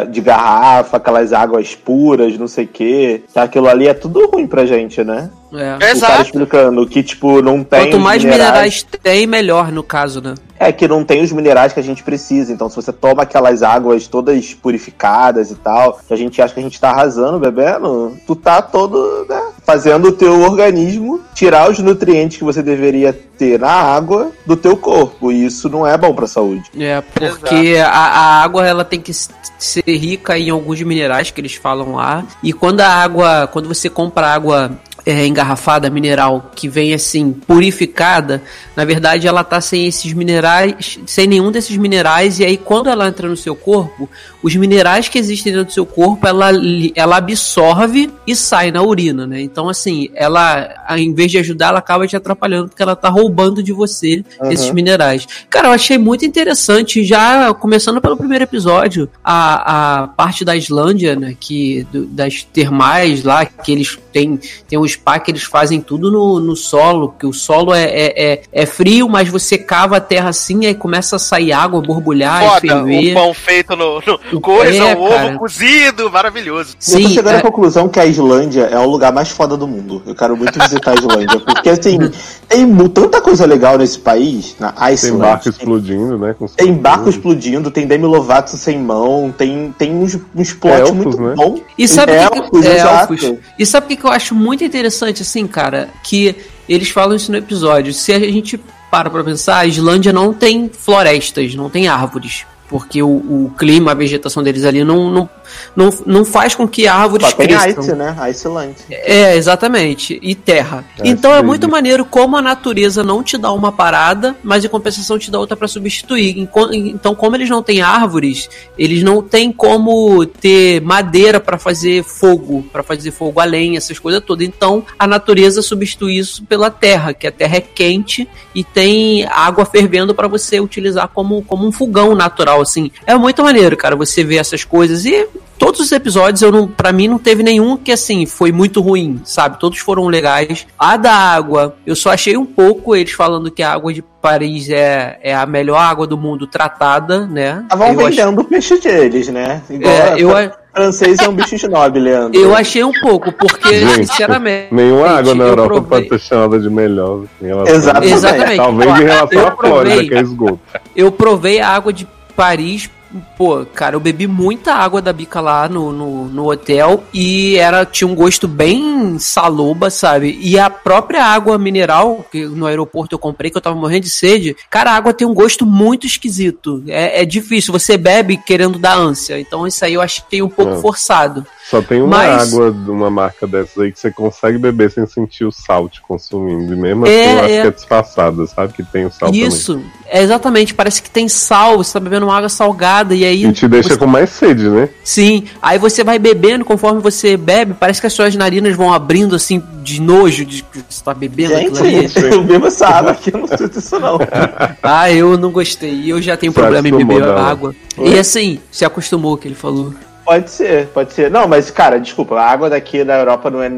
de 0.07 0.21
garrafa, 0.21 0.97
aquelas 0.97 1.33
águas 1.33 1.73
puras, 1.73 2.37
não 2.37 2.47
sei 2.47 2.65
o 2.65 2.67
quê, 2.67 3.23
aquilo 3.35 3.67
ali 3.67 3.87
é 3.87 3.93
tudo 3.95 4.29
ruim 4.29 4.45
pra 4.45 4.67
gente, 4.67 5.03
né? 5.03 5.31
É. 5.53 5.75
O 5.75 5.79
cara 5.79 5.91
Exato. 5.91 6.21
explicando 6.21 6.87
que, 6.87 7.03
tipo, 7.03 7.41
não 7.41 7.63
tem. 7.63 7.81
Quanto 7.81 7.99
mais 7.99 8.23
minerais 8.23 8.85
tem, 9.03 9.27
melhor 9.27 9.71
no 9.71 9.83
caso, 9.83 10.21
né? 10.21 10.35
É 10.57 10.71
que 10.71 10.87
não 10.87 11.03
tem 11.03 11.21
os 11.21 11.31
minerais 11.31 11.73
que 11.73 11.79
a 11.79 11.83
gente 11.83 12.01
precisa. 12.01 12.51
Então, 12.51 12.69
se 12.69 12.75
você 12.75 12.91
toma 12.91 13.23
aquelas 13.23 13.61
águas 13.61 14.07
todas 14.07 14.53
purificadas 14.53 15.51
e 15.51 15.55
tal, 15.55 15.99
que 16.07 16.13
a 16.13 16.17
gente 16.17 16.41
acha 16.41 16.53
que 16.53 16.59
a 16.59 16.63
gente 16.63 16.79
tá 16.79 16.91
arrasando 16.91 17.39
bebendo, 17.39 18.17
tu 18.25 18.35
tá 18.35 18.61
todo, 18.61 19.25
né? 19.27 19.51
Fazendo 19.63 20.09
o 20.09 20.11
teu 20.11 20.41
organismo 20.41 21.21
tirar 21.33 21.69
os 21.69 21.79
nutrientes 21.79 22.37
que 22.37 22.43
você 22.43 22.63
deveria 22.63 23.11
ter 23.37 23.59
na 23.59 23.71
água 23.71 24.31
do 24.45 24.55
teu 24.55 24.77
corpo. 24.77 25.31
E 25.31 25.45
isso 25.45 25.67
não 25.67 25.85
é 25.85 25.97
bom 25.97 26.13
pra 26.13 26.25
saúde. 26.25 26.71
É, 26.77 27.01
porque 27.01 27.75
a, 27.85 27.89
a 27.89 28.43
água 28.43 28.65
ela 28.65 28.85
tem 28.85 29.01
que 29.01 29.11
ser 29.13 29.83
rica 29.85 30.37
em 30.37 30.49
alguns 30.49 30.81
minerais 30.81 31.31
que 31.31 31.41
eles 31.41 31.55
falam 31.55 31.95
lá. 31.95 32.23
E 32.41 32.53
quando 32.53 32.79
a 32.79 32.87
água, 32.87 33.49
quando 33.51 33.67
você 33.67 33.89
compra 33.89 34.27
água 34.27 34.71
é, 35.05 35.25
engarrafada, 35.27 35.89
mineral, 35.89 36.51
que 36.55 36.67
vem 36.67 36.93
assim, 36.93 37.31
purificada, 37.31 38.41
na 38.75 38.83
verdade 38.85 39.27
ela 39.27 39.43
tá 39.43 39.61
sem 39.61 39.85
esses 39.87 40.13
minerais, 40.13 40.99
sem 41.05 41.27
nenhum 41.27 41.51
desses 41.51 41.75
minerais, 41.77 42.39
e 42.39 42.45
aí 42.45 42.57
quando 42.57 42.89
ela 42.89 43.07
entra 43.07 43.27
no 43.27 43.37
seu 43.37 43.55
corpo, 43.55 44.09
os 44.41 44.55
minerais 44.55 45.07
que 45.09 45.17
existem 45.17 45.51
dentro 45.53 45.67
do 45.67 45.73
seu 45.73 45.85
corpo, 45.85 46.27
ela, 46.27 46.49
ela 46.95 47.17
absorve 47.17 48.11
e 48.27 48.35
sai 48.35 48.71
na 48.71 48.81
urina, 48.83 49.25
né? 49.25 49.41
Então, 49.41 49.67
assim, 49.69 50.09
ela, 50.13 50.71
ao 50.87 50.97
invés 50.99 51.31
de 51.31 51.37
ajudar, 51.39 51.69
ela 51.69 51.79
acaba 51.79 52.05
te 52.07 52.15
atrapalhando, 52.15 52.69
porque 52.69 52.81
ela 52.83 52.95
tá 52.95 53.09
roubando 53.09 53.63
de 53.63 53.73
você 53.73 54.23
Uhum. 54.39 54.51
esses 54.51 54.71
minerais. 54.71 55.27
Cara, 55.49 55.69
eu 55.69 55.71
achei 55.71 55.97
muito 55.97 56.25
interessante, 56.25 57.03
já 57.03 57.53
começando 57.55 57.99
pelo 57.99 58.15
primeiro 58.17 58.43
episódio, 58.43 59.09
a, 59.23 60.03
a 60.03 60.07
parte 60.09 60.45
da 60.45 60.55
Islândia, 60.55 61.15
né, 61.15 61.35
que, 61.39 61.85
do- 61.91 62.05
das 62.05 62.43
termais 62.43 63.23
lá, 63.23 63.45
que 63.45 63.71
eles 63.71 63.97
têm, 64.13 64.39
tem 64.67 64.77
um 64.77 64.85
spa 64.95 65.19
que 65.19 65.31
eles 65.31 65.43
fazem 65.43 65.81
tudo 65.81 66.11
no, 66.11 66.39
no 66.39 66.55
solo, 66.55 67.13
que 67.19 67.25
o 67.25 67.33
solo 67.33 67.73
é, 67.73 67.83
é, 67.83 68.33
é, 68.33 68.41
é 68.51 68.65
frio, 68.65 69.07
mas 69.09 69.29
você 69.29 69.57
cava 69.57 69.97
a 69.97 70.01
terra 70.01 70.29
assim, 70.29 70.65
aí 70.65 70.73
começa 70.75 71.15
a 71.15 71.19
sair 71.19 71.51
água, 71.51 71.81
borbulhar 71.81 72.43
e 72.43 72.47
Foda, 72.47 72.59
ferver. 72.61 73.11
um 73.11 73.13
pão 73.13 73.33
feito 73.33 73.75
no, 73.75 74.01
no 74.31 74.41
coisa, 74.41 74.83
É, 74.83 74.95
um 74.95 75.01
ovo 75.01 75.09
cara. 75.09 75.37
cozido, 75.37 76.09
maravilhoso. 76.11 76.71
eu 76.71 76.75
tô 76.75 77.07
Sim, 77.07 77.09
chegando 77.09 77.35
é- 77.35 77.39
à 77.39 77.41
conclusão 77.41 77.87
que 77.87 77.99
a 77.99 78.05
Islândia 78.05 78.63
é 78.63 78.79
o 78.79 78.89
lugar 78.89 79.11
mais 79.13 79.29
foda 79.29 79.55
do 79.57 79.67
mundo. 79.67 80.01
Eu 80.05 80.15
quero 80.15 80.35
muito 80.37 80.57
visitar 80.59 80.91
a 80.91 80.95
Islândia. 80.95 81.39
Porque, 81.39 81.69
assim, 81.69 81.97
tem 82.47 82.75
tanta 82.89 83.21
coisa 83.21 83.45
legal 83.45 83.77
nesse 83.77 83.99
país, 83.99 84.55
na 84.59 84.71
Tem 84.71 84.93
Iceland. 84.93 85.19
barco 85.21 85.49
explodindo, 85.49 86.17
né? 86.17 86.35
com 86.37 86.45
Tem 86.47 86.73
barco 86.73 87.09
explodindo, 87.09 87.71
tem 87.71 87.87
Demi 87.87 88.05
Lovato 88.05 88.55
sem 88.57 88.77
mão, 88.79 89.33
tem, 89.37 89.73
tem 89.77 89.93
uns, 89.95 90.17
uns 90.35 90.53
plot 90.53 90.79
Elfos, 90.79 90.95
muito 90.95 91.21
né? 91.21 91.33
bom. 91.35 91.59
E 91.77 91.87
sabe 91.87 92.11
o 92.13 92.15
que, 92.29 92.37
Elfos, 92.37 92.61
que, 92.61 92.67
é, 92.67 92.77
elfos. 92.79 93.33
E 93.59 93.65
sabe 93.65 93.85
o 93.85 93.89
que, 93.89 93.95
que 93.97 94.05
eu 94.05 94.11
acho 94.11 94.35
muito 94.35 94.63
interessante, 94.63 94.84
assim, 95.21 95.47
cara? 95.47 95.89
Que 96.03 96.35
eles 96.67 96.89
falam 96.89 97.15
isso 97.15 97.31
no 97.31 97.37
episódio. 97.37 97.93
Se 97.93 98.13
a 98.13 98.19
gente 98.19 98.59
para 98.89 99.09
pra 99.09 99.23
pensar, 99.23 99.59
a 99.59 99.65
Islândia 99.65 100.13
não 100.13 100.33
tem 100.33 100.69
florestas, 100.69 101.53
não 101.53 101.69
tem 101.69 101.87
árvores. 101.87 102.45
Porque 102.67 103.01
o, 103.01 103.07
o 103.07 103.53
clima, 103.57 103.91
a 103.91 103.95
vegetação 103.95 104.41
deles 104.41 104.65
ali 104.65 104.83
não, 104.83 105.11
não, 105.11 105.29
não, 105.75 105.89
não 106.05 106.25
faz 106.25 106.55
com 106.55 106.67
que 106.67 106.87
árvores 106.87 107.27
Só 107.29 107.35
tem 107.35 107.47
cresçam. 107.47 107.83
Ice, 107.83 107.93
né? 107.93 108.15
Iceland. 108.19 108.75
É, 108.89 109.35
exatamente. 109.35 110.19
E 110.21 110.33
terra. 110.33 110.83
É, 110.99 111.07
então 111.07 111.33
é 111.33 111.43
muito 111.43 111.69
maneiro 111.69 112.03
como 112.03 112.35
a 112.35 112.41
natureza 112.41 113.03
não 113.03 113.21
te 113.21 113.37
dá 113.37 113.51
uma 113.51 113.71
parada, 113.71 114.35
mas 114.43 114.65
em 114.65 114.67
compensação 114.67 115.19
te 115.19 115.29
dá 115.29 115.39
outra 115.39 115.55
pra 115.55 115.67
substituir. 115.67 116.49
Então, 116.73 117.13
como 117.13 117.35
eles 117.35 117.49
não 117.49 117.61
têm 117.61 117.81
árvores, 117.81 118.49
eles 118.77 119.03
não 119.03 119.21
têm 119.21 119.51
como 119.51 120.25
ter 120.25 120.81
madeira 120.81 121.39
pra 121.39 121.57
fazer 121.57 122.03
fogo, 122.03 122.65
pra 122.71 122.81
fazer 122.83 123.11
fogo 123.11 123.39
a 123.39 123.45
lenha, 123.45 123.77
essas 123.77 123.99
coisas 123.99 124.23
todas. 124.23 124.47
Então, 124.47 124.83
a 124.97 125.05
natureza 125.05 125.61
substitui 125.61 126.17
isso 126.17 126.43
pela 126.45 126.69
terra, 126.69 127.13
que 127.13 127.27
a 127.27 127.31
terra 127.31 127.57
é 127.57 127.61
quente 127.61 128.27
e 128.53 128.63
tem 128.63 129.25
água 129.25 129.65
fervendo 129.65 130.15
pra 130.15 130.27
você 130.27 130.59
utilizar 130.59 131.07
como, 131.09 131.43
como 131.43 131.67
um 131.67 131.71
fogão 131.71 132.15
natural, 132.15 132.54
assim. 132.61 132.91
É 133.05 133.15
muito 133.15 133.43
maneiro, 133.43 133.75
cara, 133.77 133.95
você 133.95 134.23
ver 134.23 134.37
essas 134.37 134.63
coisas 134.63 135.05
e 135.05 135.27
todos 135.57 135.79
os 135.79 135.91
episódios, 135.91 136.41
eu 136.41 136.51
não, 136.51 136.67
para 136.67 136.91
mim 136.91 137.07
não 137.07 137.17
teve 137.17 137.41
nenhum 137.43 137.77
que 137.77 137.91
assim 137.91 138.25
foi 138.25 138.51
muito 138.51 138.81
ruim, 138.81 139.21
sabe? 139.23 139.59
Todos 139.59 139.79
foram 139.79 140.07
legais. 140.07 140.67
A 140.77 140.97
da 140.97 141.11
água, 141.13 141.75
eu 141.85 141.95
só 141.95 142.11
achei 142.11 142.35
um 142.37 142.45
pouco 142.45 142.95
eles 142.95 143.11
falando 143.13 143.49
que 143.51 143.63
a 143.63 143.71
água 143.73 143.93
de 143.93 144.01
Paris 144.21 144.69
é, 144.69 145.19
é 145.21 145.35
a 145.35 145.45
melhor 145.45 145.77
água 145.77 146.05
do 146.07 146.17
mundo 146.17 146.47
tratada, 146.47 147.25
né? 147.27 147.59
Estavam 147.63 147.87
eu 147.89 147.95
vendendo 147.97 148.41
o 148.41 148.43
peixe 148.43 148.77
deles, 148.79 149.27
né? 149.29 149.61
Igual 149.69 149.93
é, 149.93 150.13
eu, 150.17 150.35
a- 150.35 150.41
a- 150.41 150.65
Francês 150.75 151.19
é 151.19 151.29
um 151.29 151.33
bicho 151.33 151.55
snob, 151.55 151.97
Leandro. 151.97 152.37
Eu 152.37 152.53
achei 152.53 152.83
um 152.83 152.91
pouco, 153.01 153.31
porque, 153.31 153.79
Gente, 153.79 154.07
sinceramente. 154.07 154.73
Nenhuma 154.73 155.07
água 155.07 155.33
na 155.33 155.45
eu 155.45 155.49
Europa 155.51 155.69
provei- 155.81 156.03
pode 156.09 156.21
ser 156.21 156.27
chamada 156.27 156.59
de 156.59 156.69
melhor. 156.69 157.21
em 157.41 157.45
relação- 157.45 157.75
Exatamente. 157.75 158.13
Exatamente. 158.13 158.57
Talvez 158.57 158.89
em 158.99 159.03
relação 159.05 159.39
Eu 159.39 159.47
à 159.47 159.51
Flórida, 159.55 160.03
que 160.05 160.13
é 160.15 160.21
esgoto. 160.21 160.59
Eu 160.93 161.11
provei 161.13 161.61
a 161.61 161.69
água 161.69 161.93
de 161.93 162.05
Paris. 162.35 162.89
Pô, 163.37 163.65
cara, 163.65 163.95
eu 163.95 163.99
bebi 163.99 164.27
muita 164.27 164.73
água 164.73 165.01
da 165.01 165.13
bica 165.13 165.39
lá 165.39 165.69
no, 165.69 165.93
no, 165.93 166.25
no 166.25 166.51
hotel 166.51 167.01
e 167.13 167.55
era 167.55 167.85
tinha 167.85 168.05
um 168.07 168.15
gosto 168.15 168.45
bem 168.45 169.17
saloba, 169.19 169.89
sabe? 169.89 170.37
E 170.41 170.59
a 170.59 170.69
própria 170.69 171.23
água 171.23 171.57
mineral, 171.57 172.25
que 172.29 172.45
no 172.45 172.65
aeroporto 172.65 173.15
eu 173.15 173.19
comprei, 173.19 173.49
que 173.49 173.55
eu 173.55 173.61
tava 173.61 173.75
morrendo 173.75 174.03
de 174.03 174.09
sede, 174.09 174.57
cara, 174.69 174.91
a 174.91 174.95
água 174.95 175.13
tem 175.13 175.25
um 175.25 175.33
gosto 175.33 175.65
muito 175.65 176.05
esquisito. 176.05 176.83
É, 176.87 177.21
é 177.21 177.25
difícil, 177.25 177.71
você 177.71 177.95
bebe 177.95 178.35
querendo 178.35 178.77
dar 178.77 178.97
ânsia. 178.97 179.39
Então 179.39 179.65
isso 179.65 179.85
aí 179.85 179.93
eu 179.93 180.01
achei 180.01 180.41
um 180.41 180.49
pouco 180.49 180.73
É. 180.73 180.81
forçado. 180.81 181.45
Só 181.69 181.81
tem 181.81 181.99
uma 181.99 182.17
Mas- 182.17 182.53
água 182.53 182.71
de 182.71 182.91
uma 182.91 183.09
marca 183.09 183.47
dessas 183.47 183.75
aí 183.79 183.91
que 183.91 183.99
você 183.99 184.11
consegue 184.11 184.57
beber 184.59 184.91
sem 184.91 185.05
sentir 185.07 185.45
o 185.45 185.51
sal 185.51 185.89
te 185.89 185.99
consumindo. 185.99 186.71
E 186.73 186.77
mesmo 186.77 187.07
É, 187.07 187.09
assim, 187.25 187.31
eu 187.31 187.39
acho 187.43 187.53
é. 187.53 187.61
que 187.61 187.67
é 187.67 187.71
disfarçada, 187.71 188.45
sabe? 188.45 188.73
Que 188.73 188.83
tem 188.83 189.05
o 189.07 189.11
sal 189.11 189.31
Isso, 189.33 189.81
é 190.07 190.21
exatamente, 190.21 190.75
parece 190.75 191.01
que 191.01 191.09
tem 191.09 191.27
sal, 191.27 191.77
você 191.77 191.93
tá 191.93 191.99
bebendo 191.99 192.27
uma 192.27 192.37
água 192.37 192.49
salgada 192.49 193.15
e 193.15 193.25
aí. 193.25 193.37
também. 193.37 193.49
E 193.51 193.53
te 193.53 193.67
deixa 193.67 193.89
você- 193.89 193.97
com 193.97 194.05
mais 194.05 194.29
sede, 194.29 194.69
né? 194.69 194.89
Sim, 195.03 195.45
aí 195.59 195.79
você 195.79 196.03
vai 196.03 196.19
bebendo, 196.19 196.63
conforme 196.63 197.01
você 197.01 197.35
bebe, 197.35 197.73
parece 197.73 197.99
que 197.99 198.05
as 198.05 198.13
suas 198.13 198.35
narinas 198.35 198.75
vão 198.75 198.93
abrindo 198.93 199.35
assim 199.35 199.61
de 199.81 199.99
nojo 199.99 200.45
de 200.45 200.61
que 200.61 200.83
você 200.87 201.03
tá 201.03 201.15
bebendo 201.15 201.55
aquilo 201.55 201.79
ali. 201.79 202.07
Gente, 202.07 202.19
eu 202.31 202.43
bebo 202.43 202.67
essa 202.67 202.87
água 202.87 203.11
aqui, 203.13 203.31
eu 203.33 203.39
não 203.39 203.47
sinto 203.47 203.79
isso 203.79 203.99
não. 203.99 204.19
Ah, 204.83 205.11
eu 205.11 205.35
não 205.35 205.49
gostei. 205.51 205.93
E 205.93 206.09
eu 206.11 206.21
já 206.21 206.37
tenho 206.37 206.51
Se 206.51 206.59
problema 206.59 206.87
em 206.87 206.95
beber 206.95 207.23
água. 207.23 207.73
E 207.97 208.19
assim, 208.19 208.59
se 208.71 208.85
acostumou 208.85 209.35
que 209.35 209.47
ele 209.47 209.55
falou. 209.55 209.93
Pode 210.25 210.49
ser, 210.49 210.87
pode 210.87 211.13
ser. 211.13 211.29
Não, 211.29 211.47
mas, 211.47 211.69
cara, 211.69 211.99
desculpa, 211.99 212.35
a 212.35 212.49
água 212.49 212.69
daqui 212.69 213.03
da 213.03 213.19
Europa 213.19 213.51
não 213.51 213.61
é. 213.61 213.71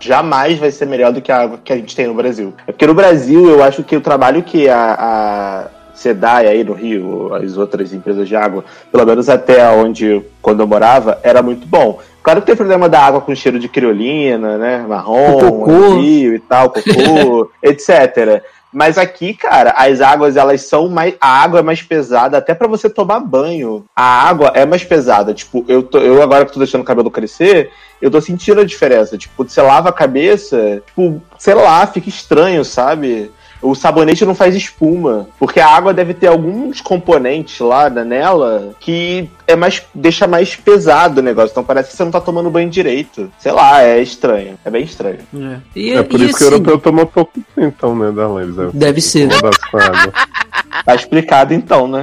jamais 0.00 0.58
vai 0.58 0.72
ser 0.72 0.86
melhor 0.86 1.12
do 1.12 1.22
que 1.22 1.30
a 1.30 1.42
água 1.42 1.60
que 1.62 1.72
a 1.72 1.76
gente 1.76 1.94
tem 1.94 2.08
no 2.08 2.14
Brasil. 2.14 2.52
É 2.66 2.72
porque 2.72 2.86
no 2.86 2.94
Brasil, 2.94 3.48
eu 3.48 3.62
acho 3.62 3.84
que 3.84 3.96
o 3.96 4.00
trabalho 4.00 4.42
que 4.42 4.68
a. 4.68 4.96
a 4.98 5.84
SEDAI 5.94 6.48
aí 6.48 6.64
no 6.64 6.72
Rio, 6.72 7.32
as 7.32 7.56
outras 7.56 7.92
empresas 7.92 8.26
de 8.26 8.34
água, 8.34 8.64
pelo 8.90 9.06
menos 9.06 9.28
até 9.28 9.70
onde, 9.70 10.22
quando 10.42 10.58
eu 10.58 10.66
morava, 10.66 11.20
era 11.22 11.40
muito 11.40 11.68
bom. 11.68 12.00
Claro 12.20 12.40
que 12.40 12.46
tem 12.46 12.56
problema 12.56 12.88
da 12.88 13.00
água 13.00 13.20
com 13.20 13.34
cheiro 13.34 13.58
de 13.58 13.68
criolina, 13.68 14.58
né? 14.58 14.84
Marrom, 14.88 16.00
rio 16.00 16.34
e 16.34 16.38
tal, 16.40 16.70
cocô, 16.70 17.50
etc. 17.62 18.42
Mas 18.74 18.98
aqui, 18.98 19.32
cara, 19.34 19.70
as 19.76 20.00
águas 20.00 20.36
elas 20.36 20.62
são 20.62 20.88
mais. 20.88 21.14
A 21.20 21.28
água 21.28 21.60
é 21.60 21.62
mais 21.62 21.80
pesada, 21.80 22.38
até 22.38 22.52
pra 22.54 22.66
você 22.66 22.90
tomar 22.90 23.20
banho. 23.20 23.84
A 23.94 24.28
água 24.28 24.50
é 24.52 24.66
mais 24.66 24.82
pesada. 24.82 25.32
Tipo, 25.32 25.64
eu, 25.68 25.80
tô, 25.80 25.98
eu 25.98 26.20
agora 26.20 26.44
que 26.44 26.52
tô 26.52 26.58
deixando 26.58 26.80
o 26.80 26.84
cabelo 26.84 27.08
crescer, 27.08 27.70
eu 28.02 28.10
tô 28.10 28.20
sentindo 28.20 28.60
a 28.60 28.64
diferença. 28.64 29.16
Tipo, 29.16 29.44
você 29.44 29.62
lava 29.62 29.90
a 29.90 29.92
cabeça, 29.92 30.82
tipo, 30.84 31.22
sei 31.38 31.54
lá, 31.54 31.86
fica 31.86 32.08
estranho, 32.08 32.64
sabe? 32.64 33.30
O 33.64 33.74
sabonete 33.74 34.24
não 34.26 34.34
faz 34.34 34.54
espuma, 34.54 35.26
porque 35.38 35.58
a 35.58 35.68
água 35.68 35.94
deve 35.94 36.12
ter 36.12 36.26
alguns 36.26 36.80
componentes 36.80 37.58
lá 37.60 37.88
nela 37.88 38.74
que 38.78 39.28
é 39.46 39.56
mais 39.56 39.82
deixa 39.94 40.26
mais 40.26 40.54
pesado 40.54 41.20
o 41.20 41.22
negócio. 41.22 41.50
Então 41.50 41.64
parece 41.64 41.90
que 41.90 41.96
você 41.96 42.04
não 42.04 42.10
tá 42.10 42.20
tomando 42.20 42.50
banho 42.50 42.68
direito. 42.68 43.32
Sei 43.38 43.52
lá, 43.52 43.82
é 43.82 44.00
estranho. 44.00 44.58
É 44.64 44.70
bem 44.70 44.84
estranho. 44.84 45.18
É, 45.34 45.56
e, 45.74 45.92
É 45.92 46.02
por 46.02 46.20
e 46.20 46.24
isso 46.26 46.36
que 46.36 46.44
o 46.44 46.46
assim, 46.46 46.54
europeu 46.56 46.78
toma 46.78 47.06
pouco 47.06 47.32
então, 47.56 47.96
né, 47.96 48.12
Darlan? 48.12 48.42
Eles 48.42 48.56
devem 48.56 48.72
Deve 48.74 49.00
ser. 49.00 49.28
Tá 50.84 50.94
explicado 50.94 51.54
então, 51.54 51.88
né? 51.88 52.02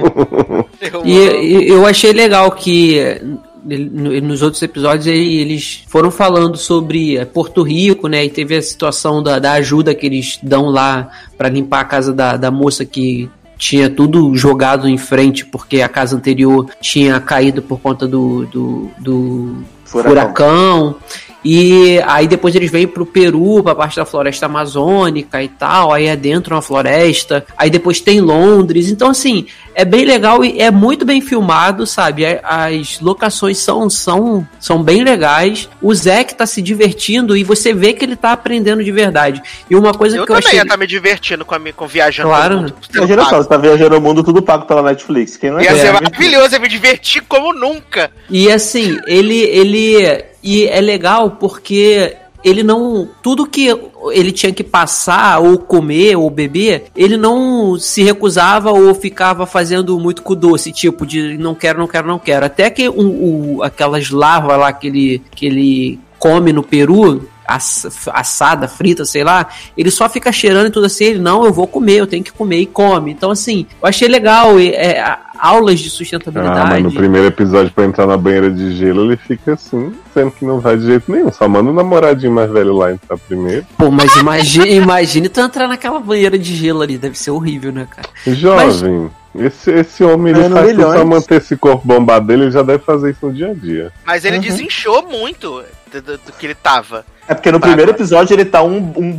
E, 1.04 1.12
e 1.12 1.68
eu 1.68 1.86
achei 1.86 2.12
legal 2.12 2.50
que 2.50 3.20
no- 3.64 4.20
nos 4.20 4.42
outros 4.42 4.62
episódios 4.62 5.06
ele- 5.06 5.36
eles 5.40 5.84
foram 5.88 6.10
falando 6.10 6.56
sobre 6.56 7.16
eh, 7.16 7.24
Porto 7.24 7.62
Rico, 7.62 8.08
né? 8.08 8.24
E 8.24 8.30
teve 8.30 8.56
a 8.56 8.62
situação 8.62 9.22
da, 9.22 9.38
da 9.38 9.52
ajuda 9.52 9.94
que 9.94 10.06
eles 10.06 10.38
dão 10.42 10.66
lá 10.68 11.10
pra 11.38 11.48
limpar 11.48 11.80
a 11.80 11.84
casa 11.84 12.12
da, 12.12 12.36
da 12.36 12.50
moça 12.50 12.84
que 12.84 13.28
tinha 13.56 13.88
tudo 13.88 14.34
jogado 14.34 14.88
em 14.88 14.98
frente 14.98 15.44
porque 15.46 15.80
a 15.82 15.88
casa 15.88 16.16
anterior 16.16 16.68
tinha 16.80 17.20
caído 17.20 17.62
por 17.62 17.78
conta 17.80 18.08
do, 18.08 18.44
do, 18.46 18.90
do 18.98 19.56
Furacão. 19.84 20.10
furacão. 20.10 20.96
E 21.44 22.00
aí 22.06 22.28
depois 22.28 22.54
eles 22.54 22.70
vêm 22.70 22.86
pro 22.86 23.04
Peru, 23.04 23.62
pra 23.62 23.74
parte 23.74 23.96
da 23.96 24.04
floresta 24.04 24.46
amazônica 24.46 25.42
e 25.42 25.48
tal, 25.48 25.92
aí 25.92 26.08
adentram 26.08 26.56
a 26.56 26.62
floresta, 26.62 27.44
aí 27.56 27.68
depois 27.68 28.00
tem 28.00 28.20
Londres. 28.20 28.88
Então, 28.90 29.10
assim, 29.10 29.46
é 29.74 29.84
bem 29.84 30.04
legal 30.04 30.44
e 30.44 30.60
é 30.60 30.70
muito 30.70 31.04
bem 31.04 31.20
filmado, 31.20 31.86
sabe? 31.86 32.24
É- 32.24 32.40
As 32.44 33.00
locações 33.00 33.58
são, 33.58 33.88
são, 33.90 34.46
são 34.60 34.82
bem 34.82 35.02
legais. 35.02 35.68
O 35.80 35.92
Zack 35.94 36.34
tá 36.34 36.46
se 36.46 36.62
divertindo 36.62 37.36
e 37.36 37.42
você 37.42 37.72
vê 37.74 37.92
que 37.92 38.04
ele 38.04 38.14
tá 38.16 38.32
aprendendo 38.32 38.84
de 38.84 38.92
verdade. 38.92 39.42
E 39.68 39.74
uma 39.74 39.92
coisa 39.94 40.16
Eu 40.16 40.24
que 40.26 40.30
eu 40.32 40.36
também 40.36 40.46
achei. 40.48 40.58
ia 40.58 40.62
estar 40.62 40.76
me 40.76 40.86
divertindo 40.86 41.44
com, 41.44 41.54
a 41.54 41.58
minha, 41.58 41.72
com 41.72 41.86
viajando 41.86 42.28
Claro. 42.28 42.56
mundo, 42.60 42.74
Imagina 42.94 43.24
só, 43.24 43.36
você 43.42 43.48
tá 43.48 43.56
viajando 43.56 43.96
o 43.96 44.00
mundo 44.00 44.22
tudo 44.22 44.42
pago 44.42 44.64
pela 44.66 44.82
Netflix. 44.82 45.36
Quem 45.36 45.50
não 45.50 45.58
é 45.58 45.64
Ia 45.64 45.74
ser 45.76 45.86
É. 45.86 45.92
maravilhoso, 45.92 46.54
ia 46.54 46.58
me 46.60 46.68
divertir 46.68 47.22
como 47.26 47.52
nunca. 47.52 48.10
E 48.30 48.50
assim, 48.50 48.96
ele 49.06 49.38
ele 49.42 50.24
e 50.42 50.66
é 50.66 50.80
legal 50.80 51.32
porque 51.32 52.16
ele 52.44 52.62
não 52.62 53.08
tudo 53.22 53.46
que 53.46 53.68
ele 54.10 54.32
tinha 54.32 54.52
que 54.52 54.64
passar 54.64 55.38
ou 55.38 55.58
comer 55.58 56.16
ou 56.16 56.28
beber, 56.28 56.86
ele 56.96 57.16
não 57.16 57.78
se 57.78 58.02
recusava 58.02 58.72
ou 58.72 58.94
ficava 58.94 59.46
fazendo 59.46 59.98
muito 59.98 60.22
com 60.22 60.34
doce, 60.34 60.72
tipo 60.72 61.06
de 61.06 61.38
não 61.38 61.54
quero, 61.54 61.78
não 61.78 61.86
quero, 61.86 62.08
não 62.08 62.18
quero. 62.18 62.46
Até 62.46 62.68
que 62.68 62.88
um, 62.88 63.62
aquelas 63.62 64.10
larvas 64.10 64.58
lá 64.58 64.72
que 64.72 64.88
ele 64.88 65.22
que 65.30 65.46
ele 65.46 66.00
come 66.18 66.52
no 66.52 66.62
Peru, 66.62 67.28
assada, 67.46 68.68
frita, 68.68 69.04
sei 69.04 69.24
lá, 69.24 69.48
ele 69.76 69.90
só 69.90 70.08
fica 70.08 70.30
cheirando 70.32 70.66
e 70.66 70.70
tudo 70.70 70.86
assim, 70.86 71.04
ele, 71.04 71.18
não, 71.18 71.44
eu 71.44 71.52
vou 71.52 71.66
comer, 71.66 71.96
eu 72.00 72.06
tenho 72.06 72.24
que 72.24 72.32
comer 72.32 72.58
e 72.58 72.66
come. 72.66 73.10
Então, 73.12 73.30
assim, 73.30 73.66
eu 73.82 73.88
achei 73.88 74.08
legal, 74.08 74.58
e, 74.60 74.70
é, 74.70 75.04
aulas 75.38 75.80
de 75.80 75.88
Ah, 75.88 75.90
sustentabilidade. 75.90 76.70
mas 76.70 76.82
no 76.82 76.92
primeiro 76.92 77.26
episódio, 77.26 77.72
pra 77.72 77.84
entrar 77.84 78.06
na 78.06 78.16
banheira 78.16 78.50
de 78.50 78.76
gelo, 78.76 79.04
ele 79.04 79.16
fica 79.16 79.54
assim, 79.54 79.92
sendo 80.14 80.30
que 80.30 80.44
não 80.44 80.60
vai 80.60 80.76
de 80.76 80.84
jeito 80.86 81.10
nenhum. 81.10 81.32
Só 81.32 81.48
manda 81.48 81.70
o 81.70 81.72
namoradinho 81.74 82.32
mais 82.32 82.50
velho 82.50 82.72
lá 82.74 82.92
entrar 82.92 83.16
primeiro. 83.18 83.66
Pô, 83.76 83.90
mas 83.90 84.14
imagine, 84.16 84.70
imagine 84.76 85.28
tu 85.28 85.40
entrar 85.40 85.66
naquela 85.66 85.98
banheira 85.98 86.38
de 86.38 86.54
gelo 86.54 86.80
ali, 86.82 86.96
deve 86.98 87.18
ser 87.18 87.30
horrível, 87.32 87.72
né, 87.72 87.86
cara? 87.90 88.08
Jovem, 88.26 89.10
esse, 89.34 89.70
esse 89.70 90.04
homem, 90.04 90.32
ele 90.34 90.42
faz 90.48 90.52
tudo 90.66 90.76
milhões. 90.76 90.94
pra 90.94 91.04
manter 91.04 91.34
esse 91.36 91.56
corpo 91.56 91.86
bombado 91.86 92.26
dele, 92.26 92.42
ele 92.44 92.50
já 92.50 92.62
deve 92.62 92.84
fazer 92.84 93.10
isso 93.10 93.26
no 93.26 93.32
dia 93.32 93.50
a 93.50 93.54
dia. 93.54 93.90
Mas 94.06 94.24
ele 94.24 94.36
Uhum. 94.36 94.42
desinchou 94.42 95.02
muito 95.08 95.62
do, 95.90 96.02
do- 96.02 96.18
do 96.18 96.32
que 96.38 96.46
ele 96.46 96.54
tava. 96.54 97.04
É 97.28 97.34
porque 97.34 97.52
no 97.52 97.60
primeiro 97.60 97.90
agora. 97.90 97.96
episódio 97.96 98.34
ele 98.34 98.44
tá 98.44 98.62
um, 98.62 98.92
um, 98.96 99.18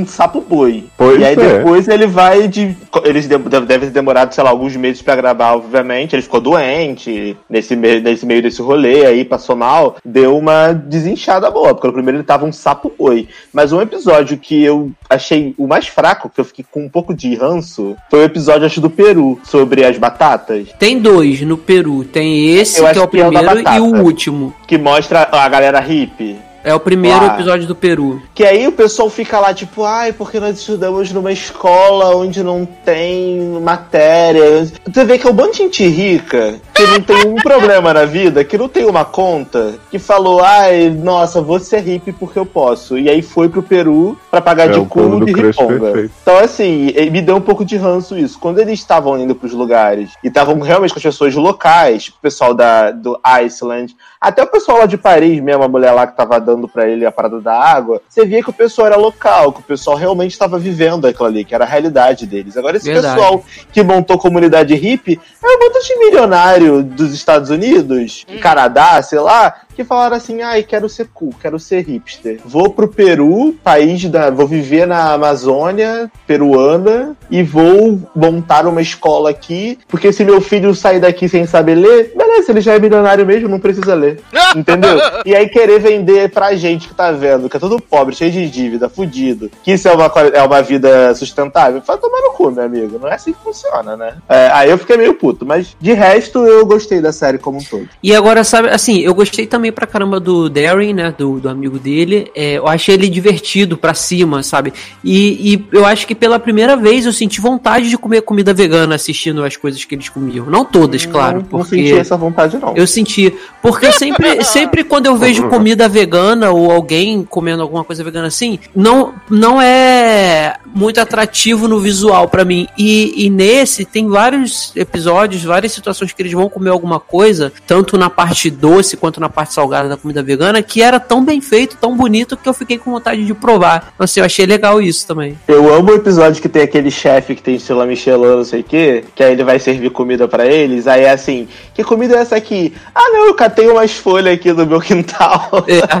um 0.00 0.06
sapo 0.06 0.40
boi. 0.40 0.84
Pois 0.96 1.20
e 1.20 1.24
aí 1.24 1.34
é. 1.34 1.36
depois 1.36 1.86
ele 1.88 2.06
vai 2.06 2.48
de. 2.48 2.74
Eles 3.04 3.28
de- 3.28 3.36
deve- 3.38 3.66
devem 3.66 3.88
ter 3.88 3.92
demorado, 3.94 4.32
sei 4.34 4.42
lá, 4.42 4.50
alguns 4.50 4.74
meses 4.76 5.02
pra 5.02 5.14
gravar, 5.14 5.54
obviamente. 5.54 6.14
Ele 6.14 6.22
ficou 6.22 6.40
doente 6.40 7.36
nesse, 7.48 7.76
me- 7.76 8.00
nesse 8.00 8.24
meio 8.24 8.42
desse 8.42 8.62
rolê 8.62 9.04
aí, 9.06 9.24
passou 9.24 9.54
mal. 9.54 9.96
Deu 10.04 10.36
uma 10.38 10.72
desinchada 10.72 11.50
boa, 11.50 11.74
porque 11.74 11.86
no 11.86 11.92
primeiro 11.92 12.18
ele 12.18 12.24
tava 12.24 12.46
um 12.46 12.52
sapo 12.52 12.90
boi. 12.98 13.28
Mas 13.52 13.72
um 13.72 13.80
episódio 13.80 14.38
que 14.38 14.62
eu 14.64 14.90
achei 15.08 15.54
o 15.58 15.66
mais 15.66 15.86
fraco, 15.86 16.30
que 16.30 16.40
eu 16.40 16.44
fiquei 16.44 16.64
com 16.70 16.84
um 16.84 16.88
pouco 16.88 17.12
de 17.14 17.34
ranço, 17.34 17.94
foi 18.10 18.20
o 18.20 18.24
episódio, 18.24 18.64
acho, 18.66 18.80
do 18.80 18.90
Peru, 18.90 19.38
sobre 19.44 19.84
as 19.84 19.98
batatas. 19.98 20.68
Tem 20.78 20.98
dois 20.98 21.42
no 21.42 21.56
Peru. 21.58 22.04
Tem 22.04 22.56
esse, 22.56 22.80
Eu 22.80 22.84
que 22.84 22.98
é 22.98 23.02
o 23.02 23.08
que 23.08 23.20
é 23.20 23.26
o 23.26 23.30
primeiro, 23.30 23.60
e 23.68 23.80
o 23.80 24.02
último. 24.02 24.54
Que 24.66 24.78
mostra 24.78 25.28
a 25.30 25.48
galera 25.48 25.78
hippie. 25.80 26.36
É 26.64 26.74
o 26.74 26.80
primeiro 26.80 27.18
Uau. 27.18 27.34
episódio 27.34 27.66
do 27.66 27.74
Peru. 27.74 28.22
Que 28.34 28.42
aí 28.42 28.66
o 28.66 28.72
pessoal 28.72 29.10
fica 29.10 29.38
lá, 29.38 29.52
tipo, 29.52 29.84
ai, 29.84 30.14
porque 30.14 30.40
nós 30.40 30.58
estudamos 30.58 31.12
numa 31.12 31.30
escola 31.30 32.16
onde 32.16 32.42
não 32.42 32.64
tem 32.64 33.38
matéria. 33.60 34.66
Você 34.86 35.04
vê 35.04 35.18
que 35.18 35.26
é 35.26 35.30
um 35.30 35.34
bando 35.34 35.52
de 35.52 35.58
gente 35.58 35.86
rica, 35.86 36.58
que 36.72 36.82
não 36.86 37.02
tem 37.02 37.28
um 37.28 37.34
problema 37.44 37.92
na 37.92 38.06
vida, 38.06 38.42
que 38.44 38.56
não 38.56 38.66
tem 38.66 38.86
uma 38.86 39.04
conta, 39.04 39.74
que 39.90 39.98
falou, 39.98 40.40
ai, 40.40 40.88
nossa, 40.88 41.42
vou 41.42 41.60
ser 41.60 41.80
hippie 41.80 42.12
porque 42.12 42.38
eu 42.38 42.46
posso. 42.46 42.96
E 42.98 43.10
aí 43.10 43.20
foi 43.20 43.50
pro 43.50 43.62
Peru 43.62 44.18
pra 44.30 44.40
pagar 44.40 44.70
É 44.70 44.72
de 44.72 44.80
cu 44.86 45.22
de 45.22 45.32
riponga. 45.32 46.10
Então, 46.22 46.38
assim, 46.38 46.94
me 47.10 47.20
deu 47.20 47.36
um 47.36 47.42
pouco 47.42 47.62
de 47.62 47.76
ranço 47.76 48.16
isso. 48.16 48.38
Quando 48.38 48.58
eles 48.58 48.78
estavam 48.78 49.18
indo 49.18 49.34
pros 49.34 49.52
lugares 49.52 50.12
e 50.24 50.28
estavam 50.28 50.58
realmente 50.60 50.94
com 50.94 50.98
as 50.98 51.04
pessoas 51.04 51.34
locais, 51.34 52.08
o 52.08 52.22
pessoal 52.22 52.54
da, 52.54 52.90
do 52.90 53.20
Iceland, 53.22 53.94
até 54.18 54.42
o 54.42 54.46
pessoal 54.46 54.78
lá 54.78 54.86
de 54.86 54.96
Paris 54.96 55.38
mesmo, 55.42 55.62
a 55.62 55.68
mulher 55.68 55.92
lá 55.92 56.06
que 56.06 56.16
tava 56.16 56.40
dando 56.40 56.53
pra 56.68 56.88
ele 56.88 57.04
a 57.04 57.12
parada 57.12 57.40
da 57.40 57.52
água, 57.52 58.00
você 58.08 58.24
via 58.24 58.42
que 58.42 58.50
o 58.50 58.52
pessoal 58.52 58.86
era 58.86 58.96
local, 58.96 59.52
que 59.52 59.60
o 59.60 59.64
pessoal 59.64 59.96
realmente 59.96 60.32
estava 60.32 60.58
vivendo 60.58 61.06
aquilo 61.06 61.26
ali, 61.26 61.44
que 61.44 61.54
era 61.54 61.64
a 61.64 61.68
realidade 61.68 62.26
deles. 62.26 62.56
Agora, 62.56 62.76
esse 62.76 62.90
Verdade. 62.90 63.14
pessoal 63.14 63.44
que 63.72 63.82
montou 63.82 64.18
comunidade 64.18 64.74
hippie 64.74 65.20
é 65.42 65.46
um 65.46 65.58
bando 65.58 65.84
de 65.84 65.98
milionário 65.98 66.82
dos 66.82 67.12
Estados 67.12 67.50
Unidos, 67.50 68.24
Canadá, 68.40 69.02
sei 69.02 69.18
lá, 69.18 69.62
que 69.74 69.84
falaram 69.84 70.16
assim: 70.16 70.42
ai, 70.42 70.62
quero 70.62 70.88
ser 70.88 71.08
cool, 71.12 71.34
quero 71.40 71.58
ser 71.58 71.84
hipster. 71.84 72.40
Vou 72.44 72.70
pro 72.70 72.88
Peru, 72.88 73.54
país 73.62 74.04
da. 74.06 74.30
Vou 74.30 74.46
viver 74.46 74.86
na 74.86 75.12
Amazônia 75.12 76.10
peruana 76.26 77.16
e 77.30 77.42
vou 77.42 78.00
montar 78.14 78.66
uma 78.66 78.80
escola 78.80 79.30
aqui, 79.30 79.78
porque 79.88 80.12
se 80.12 80.24
meu 80.24 80.40
filho 80.40 80.74
sair 80.74 81.00
daqui 81.00 81.28
sem 81.28 81.46
saber 81.46 81.74
ler, 81.74 82.12
beleza, 82.16 82.52
ele 82.52 82.60
já 82.60 82.74
é 82.74 82.78
milionário 82.78 83.26
mesmo, 83.26 83.48
não 83.48 83.60
precisa 83.60 83.94
ler. 83.94 84.20
Entendeu? 84.54 84.98
E 85.24 85.34
aí 85.34 85.48
querer 85.48 85.80
vender 85.80 86.30
pra 86.30 86.54
gente 86.54 86.88
que 86.88 86.94
tá 86.94 87.10
vendo, 87.10 87.48
que 87.48 87.56
é 87.56 87.60
todo 87.60 87.80
pobre, 87.80 88.14
cheio 88.14 88.30
de 88.30 88.48
dívida, 88.48 88.88
fudido, 88.88 89.50
que 89.62 89.72
isso 89.72 89.88
é 89.88 89.92
uma, 89.92 90.06
é 90.32 90.42
uma 90.42 90.62
vida 90.62 91.14
sustentável, 91.14 91.82
vai 91.84 91.98
tomar 91.98 92.20
no 92.20 92.32
cu, 92.32 92.50
meu 92.50 92.64
amigo. 92.64 92.98
Não 92.98 93.08
é 93.08 93.14
assim 93.14 93.32
que 93.32 93.42
funciona, 93.42 93.96
né? 93.96 94.16
É, 94.28 94.50
aí 94.52 94.70
eu 94.70 94.78
fiquei 94.78 94.96
meio 94.96 95.14
puto, 95.14 95.44
mas 95.44 95.76
de 95.80 95.92
resto 95.92 96.46
eu 96.46 96.64
gostei 96.66 97.00
da 97.00 97.12
série 97.12 97.38
como 97.38 97.58
um 97.58 97.64
todo. 97.64 97.88
E 98.02 98.14
agora, 98.14 98.44
sabe, 98.44 98.68
assim, 98.68 99.00
eu 99.00 99.14
gostei 99.14 99.46
também 99.46 99.63
pra 99.72 99.86
caramba 99.86 100.18
do 100.18 100.48
Darren, 100.48 100.94
né? 100.94 101.14
Do, 101.16 101.40
do 101.40 101.48
amigo 101.48 101.78
dele. 101.78 102.30
É, 102.34 102.54
eu 102.54 102.68
achei 102.68 102.94
ele 102.94 103.08
divertido 103.08 103.76
pra 103.76 103.94
cima, 103.94 104.42
sabe? 104.42 104.72
E, 105.02 105.54
e 105.54 105.66
eu 105.72 105.84
acho 105.84 106.06
que 106.06 106.14
pela 106.14 106.38
primeira 106.38 106.76
vez 106.76 107.06
eu 107.06 107.12
senti 107.12 107.40
vontade 107.40 107.88
de 107.88 107.98
comer 107.98 108.22
comida 108.22 108.52
vegana 108.52 108.94
assistindo 108.94 109.44
as 109.44 109.56
coisas 109.56 109.84
que 109.84 109.94
eles 109.94 110.08
comiam. 110.08 110.46
Não 110.46 110.64
todas, 110.64 111.06
claro. 111.06 111.36
não, 111.36 111.42
não 111.42 111.48
porque 111.48 111.76
senti 111.76 111.94
essa 111.94 112.16
vontade, 112.16 112.58
não. 112.58 112.74
Eu 112.76 112.86
senti. 112.86 113.34
Porque 113.62 113.92
sempre, 113.92 114.42
sempre 114.44 114.84
quando 114.84 115.06
eu 115.06 115.16
vejo 115.16 115.48
comida 115.48 115.88
vegana 115.88 116.50
ou 116.50 116.70
alguém 116.70 117.24
comendo 117.24 117.62
alguma 117.62 117.84
coisa 117.84 118.02
vegana 118.04 118.28
assim, 118.28 118.58
não, 118.74 119.14
não 119.30 119.60
é 119.60 120.56
muito 120.74 121.00
atrativo 121.00 121.68
no 121.68 121.78
visual 121.78 122.28
pra 122.28 122.44
mim. 122.44 122.66
E, 122.76 123.26
e 123.26 123.30
nesse 123.30 123.84
tem 123.84 124.08
vários 124.08 124.72
episódios, 124.76 125.44
várias 125.44 125.72
situações 125.72 126.12
que 126.12 126.20
eles 126.20 126.32
vão 126.32 126.48
comer 126.48 126.70
alguma 126.70 126.98
coisa, 126.98 127.52
tanto 127.66 127.96
na 127.96 128.10
parte 128.10 128.50
doce 128.50 128.96
quanto 128.96 129.20
na 129.20 129.28
parte 129.28 129.53
salgada 129.54 129.88
da 129.88 129.96
comida 129.96 130.22
vegana, 130.22 130.62
que 130.62 130.82
era 130.82 130.98
tão 130.98 131.24
bem 131.24 131.40
feito, 131.40 131.76
tão 131.80 131.96
bonito, 131.96 132.36
que 132.36 132.48
eu 132.48 132.54
fiquei 132.54 132.76
com 132.78 132.90
vontade 132.90 133.24
de 133.24 133.32
provar. 133.34 133.92
Então, 133.94 134.04
assim, 134.04 134.20
eu 134.20 134.26
achei 134.26 134.44
legal 134.46 134.80
isso 134.82 135.06
também. 135.06 135.38
Eu 135.46 135.72
amo 135.72 135.92
o 135.92 135.94
episódio 135.94 136.42
que 136.42 136.48
tem 136.48 136.62
aquele 136.62 136.90
chefe 136.90 137.34
que 137.34 137.42
tem 137.42 137.54
estilo 137.54 137.84
Michelin, 137.86 138.36
não 138.36 138.44
sei 138.44 138.60
o 138.60 138.64
quê, 138.64 139.04
que 139.14 139.22
aí 139.22 139.32
ele 139.32 139.44
vai 139.44 139.58
servir 139.58 139.90
comida 139.90 140.26
pra 140.26 140.46
eles, 140.46 140.86
aí 140.86 141.04
é 141.04 141.10
assim, 141.10 141.46
que 141.74 141.84
comida 141.84 142.16
é 142.16 142.18
essa 142.18 142.36
aqui? 142.36 142.74
Ah 142.94 143.10
não, 143.10 143.26
eu 143.26 143.34
catei 143.34 143.68
umas 143.68 143.92
folhas 143.92 144.34
aqui 144.34 144.52
do 144.52 144.66
meu 144.66 144.80
quintal. 144.82 145.50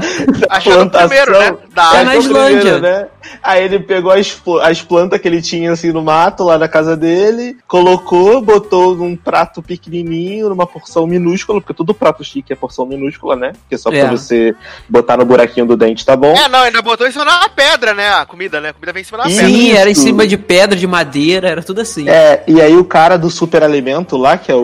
Achou 0.50 0.84
no 0.84 0.90
primeiro, 0.90 1.32
né? 1.32 1.56
Da 1.74 1.96
É, 2.00 2.04
na 2.04 2.16
Islândia. 2.16 2.56
primeiro, 2.60 2.80
né? 2.80 3.06
Aí 3.42 3.64
ele 3.64 3.78
pegou 3.80 4.12
as, 4.12 4.40
as 4.62 4.82
plantas 4.82 5.20
que 5.20 5.28
ele 5.28 5.40
tinha 5.42 5.72
assim 5.72 5.92
no 5.92 6.02
mato 6.02 6.44
lá 6.44 6.58
na 6.58 6.68
casa 6.68 6.96
dele, 6.96 7.56
colocou, 7.66 8.40
botou 8.40 8.94
num 8.94 9.16
prato 9.16 9.62
pequenininho, 9.62 10.48
numa 10.48 10.66
porção 10.66 11.06
minúscula, 11.06 11.60
porque 11.60 11.74
todo 11.74 11.94
prato 11.94 12.22
chique 12.24 12.52
é 12.52 12.56
porção 12.56 12.86
minúscula, 12.86 13.36
né? 13.36 13.43
Porque 13.52 13.76
só 13.78 13.90
É. 13.92 14.00
pra 14.00 14.10
você 14.10 14.54
botar 14.88 15.16
no 15.16 15.24
buraquinho 15.24 15.66
do 15.66 15.76
dente 15.76 16.04
tá 16.04 16.16
bom. 16.16 16.34
É, 16.34 16.48
não, 16.48 16.60
ainda 16.60 16.80
botou 16.82 17.06
em 17.06 17.12
cima 17.12 17.24
da 17.24 17.48
pedra, 17.48 17.94
né? 17.94 18.08
A 18.10 18.26
comida, 18.26 18.60
né? 18.60 18.70
A 18.70 18.72
comida 18.72 18.92
vem 18.92 19.02
em 19.02 19.04
cima 19.04 19.18
da 19.18 19.24
Sim. 19.24 19.36
pedra. 19.36 19.48
Sim, 19.48 19.72
era 19.72 19.90
em 19.90 19.94
cima 19.94 20.26
de 20.26 20.36
pedra, 20.36 20.76
de 20.78 20.86
madeira, 20.86 21.48
era 21.48 21.62
tudo 21.62 21.80
assim. 21.80 22.08
É, 22.08 22.42
e 22.46 22.60
aí 22.60 22.76
o 22.76 22.84
cara 22.84 23.16
do 23.16 23.30
superalimento 23.30 24.16
lá, 24.16 24.36
que 24.38 24.50
é 24.50 24.54
o, 24.54 24.58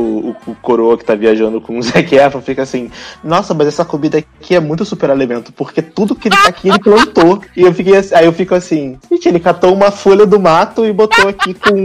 o, 0.46 0.50
o 0.50 0.54
coroa 0.56 0.96
que 0.98 1.04
tá 1.04 1.14
viajando 1.14 1.60
com 1.60 1.78
o 1.78 1.82
Zac 1.82 2.14
Efron, 2.14 2.40
fica 2.40 2.62
assim, 2.62 2.90
nossa, 3.22 3.52
mas 3.54 3.68
essa 3.68 3.84
comida 3.84 4.18
aqui 4.18 4.54
é 4.54 4.60
muito 4.60 4.84
superalimento, 4.84 5.52
porque 5.52 5.80
tudo 5.82 6.14
que 6.14 6.28
ele 6.28 6.36
tá 6.36 6.48
aqui 6.48 6.68
ele 6.68 6.78
plantou. 6.78 7.42
E 7.56 7.62
eu 7.62 7.74
fiquei 7.74 7.96
assim, 7.96 8.14
aí 8.14 8.24
eu 8.24 8.32
fico 8.32 8.54
assim, 8.54 8.98
gente, 9.10 9.28
ele 9.28 9.40
catou 9.40 9.74
uma 9.74 9.90
folha 9.90 10.24
do 10.24 10.38
mato 10.40 10.86
e 10.86 10.92
botou 10.92 11.28
aqui 11.28 11.52
com 11.52 11.84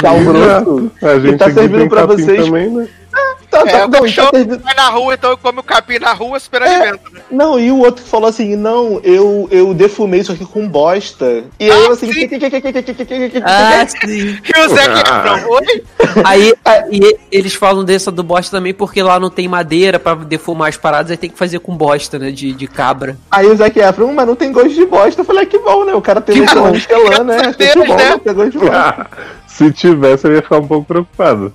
sal 0.00 0.18
grosso. 0.24 0.90
A 1.02 1.18
gente 1.18 1.38
tá 1.38 1.46
aqui 1.46 1.54
servindo 1.54 1.88
pra 1.88 2.06
vocês. 2.06 2.44
também, 2.44 2.68
né? 2.70 2.88
Tá, 3.52 3.60
É, 3.60 3.64
tá, 3.66 3.84
o 3.86 3.88
não, 3.88 3.88
e 3.88 3.92
tá 3.92 4.00
cachorro 4.00 4.30
servindo- 4.32 4.62
vai 4.62 4.74
na 4.74 4.88
rua, 4.88 5.12
então 5.14 5.36
come 5.36 5.60
o 5.60 5.62
capim 5.62 5.98
na 5.98 6.14
rua, 6.14 6.40
super 6.40 6.62
alimento, 6.62 7.12
né? 7.12 7.20
não, 7.30 7.60
e 7.60 7.70
o 7.70 7.80
outro 7.80 8.02
falou 8.02 8.28
assim, 8.30 8.56
não, 8.56 8.98
eu, 9.04 9.46
eu 9.50 9.74
defumei 9.74 10.20
isso 10.20 10.32
aqui 10.32 10.46
com 10.46 10.66
bosta. 10.66 11.44
E 11.60 11.64
aí 11.64 11.70
Ah, 11.70 11.74
eu 11.84 11.92
assim, 11.92 12.06
sim. 12.12 12.28
Ah, 13.44 13.86
sim. 13.86 14.38
E 14.42 14.58
o 14.58 14.68
Zé 14.70 14.84
Efron, 14.84 15.48
oi? 15.50 15.84
Aí 16.24 16.54
e 16.90 17.16
eles 17.30 17.54
falam 17.54 17.84
dessa 17.84 18.10
do 18.10 18.22
bosta 18.22 18.56
também 18.56 18.72
porque 18.72 19.02
lá 19.02 19.20
não 19.20 19.28
tem 19.30 19.46
madeira 19.48 19.98
pra 19.98 20.14
defumar 20.14 20.70
as 20.70 20.76
paradas, 20.78 21.10
aí 21.10 21.16
tem 21.18 21.28
que 21.30 21.38
fazer 21.38 21.58
com 21.58 21.76
bosta, 21.76 22.18
né? 22.18 22.30
De, 22.30 22.52
de 22.54 22.66
cabra. 22.66 23.18
Aí 23.30 23.46
o 23.46 23.54
Zac 23.56 23.78
Efron, 23.78 24.12
mas 24.14 24.26
não 24.26 24.34
tem 24.34 24.50
gosto 24.50 24.70
de 24.70 24.86
bosta. 24.86 25.20
Eu 25.20 25.24
falei, 25.26 25.42
ah, 25.42 25.46
que 25.46 25.58
bom, 25.58 25.84
né? 25.84 25.94
O 25.94 26.00
cara 26.00 26.20
tem 26.22 26.36
Que 26.36 26.50
um 26.50 26.54
bom. 26.62 26.70
Michelin, 26.70 27.24
né? 27.24 27.52
Que 27.52 27.74
bom, 27.74 27.94
né? 27.96 28.08
né? 28.10 28.18
Tem 28.24 28.34
gosto 28.34 28.50
de 28.52 28.58
bosta. 28.58 29.06
Se 29.46 29.70
tivesse, 29.70 30.26
eu 30.26 30.32
ia 30.34 30.42
ficar 30.42 30.58
um 30.58 30.66
pouco 30.66 30.86
preocupado. 30.86 31.52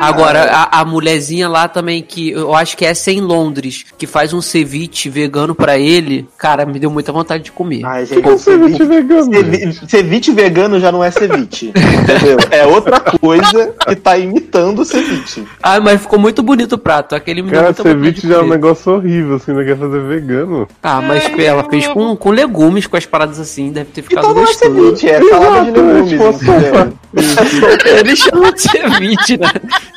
Agora, 0.00 0.44
a, 0.50 0.80
a 0.80 0.84
mulherzinha 0.84 1.46
lá 1.46 1.68
também, 1.68 2.02
que 2.02 2.30
eu 2.30 2.54
acho 2.54 2.74
que 2.76 2.86
essa 2.86 3.10
é 3.10 3.14
em 3.14 3.20
Londres, 3.20 3.84
que 3.98 4.06
faz 4.06 4.32
um 4.32 4.40
ceviche 4.40 5.10
vegano 5.10 5.54
pra 5.54 5.78
ele, 5.78 6.26
cara, 6.38 6.64
me 6.64 6.78
deu 6.78 6.90
muita 6.90 7.12
vontade 7.12 7.44
de 7.44 7.52
comer. 7.52 7.84
Ai, 7.84 8.06
gente, 8.06 8.22
que 8.22 8.28
é 8.28 8.32
um 8.32 8.38
ceviche 8.38 8.84
vegano? 8.84 9.32
ceviche, 9.32 9.86
ceviche 9.86 10.32
vegano 10.32 10.80
já 10.80 10.90
não 10.90 11.04
é 11.04 11.10
ceviche, 11.10 11.72
entendeu? 11.76 12.38
É 12.50 12.66
outra 12.66 12.98
coisa 13.00 13.74
que 13.86 13.96
tá 13.96 14.16
imitando 14.16 14.80
o 14.80 14.84
ceviche. 14.84 15.44
Ah, 15.62 15.78
mas 15.80 16.00
ficou 16.00 16.18
muito 16.18 16.42
bonito 16.42 16.72
o 16.74 16.78
prato. 16.78 17.14
Aquele 17.14 17.42
me 17.42 17.50
deu 17.50 17.60
Cara, 17.60 17.74
ceviche 17.74 18.22
de 18.22 18.28
já 18.28 18.36
é 18.36 18.40
um 18.40 18.48
negócio 18.48 18.92
horrível, 18.92 19.36
assim, 19.36 19.52
não 19.52 19.64
quer 19.64 19.76
fazer 19.76 20.00
vegano. 20.00 20.66
Ah, 20.82 21.02
mas 21.02 21.24
ela 21.38 21.64
fez 21.64 21.86
com, 21.88 22.16
com 22.16 22.30
legumes, 22.30 22.86
com 22.86 22.96
as 22.96 23.04
paradas 23.04 23.38
assim, 23.38 23.70
deve 23.70 23.90
ter 23.90 24.02
ficado 24.02 24.24
Então 24.24 24.34
não 24.34 24.42
é 24.42 24.46
gostoso. 24.46 24.96
ceviche, 24.96 25.10
é 25.10 25.22
salada 25.28 25.70
de 25.70 25.78
é 25.78 25.82
legumes, 25.82 26.38
tipo? 26.38 27.00
Eles 28.00 28.18
chamam 28.18 28.52
de 28.52 28.62
ceviche, 28.62 29.36
né? 29.36 29.50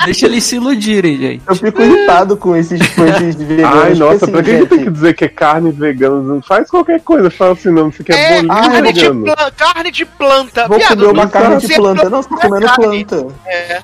Deixa 0.05 0.25
eles 0.25 0.43
se 0.43 0.55
iludirem, 0.57 1.17
gente. 1.17 1.43
Eu 1.47 1.55
fico 1.55 1.81
irritado 1.81 2.35
com 2.37 2.55
esses, 2.55 2.79
com 2.95 3.05
esses 3.05 3.35
veganos. 3.35 3.83
Ai, 3.83 3.93
nossa, 3.95 4.27
porque, 4.27 4.31
pra 4.31 4.39
assim, 4.41 4.51
que, 4.51 4.57
que 4.63 4.65
tem 4.67 4.77
que 4.79 4.83
gente, 4.85 4.93
dizer 4.93 5.13
que 5.15 5.25
é 5.25 5.27
carne 5.29 5.71
vegana? 5.71 6.21
Não 6.21 6.41
faz 6.41 6.69
qualquer 6.69 7.01
coisa, 7.01 7.29
fala 7.29 7.53
assim, 7.53 7.69
não, 7.71 7.91
você 7.91 8.03
quer 8.03 8.13
É, 8.15 8.35
bolinho 8.41 8.47
carne, 8.53 8.93
de 8.93 8.99
vegano. 8.99 9.23
planta, 9.23 9.51
carne 9.51 9.91
de 9.91 10.05
planta. 10.05 10.67
Vou 10.67 10.77
Viado, 10.77 10.97
comer 11.05 11.11
uma 11.19 11.27
carne 11.27 11.57
de 11.57 11.75
planta. 11.75 12.09
Não, 12.09 12.21
você 12.21 12.29
tá 12.29 12.35
é 12.35 12.39
comendo 12.41 12.65
carne. 12.65 13.05
planta. 13.05 13.27
É, 13.45 13.81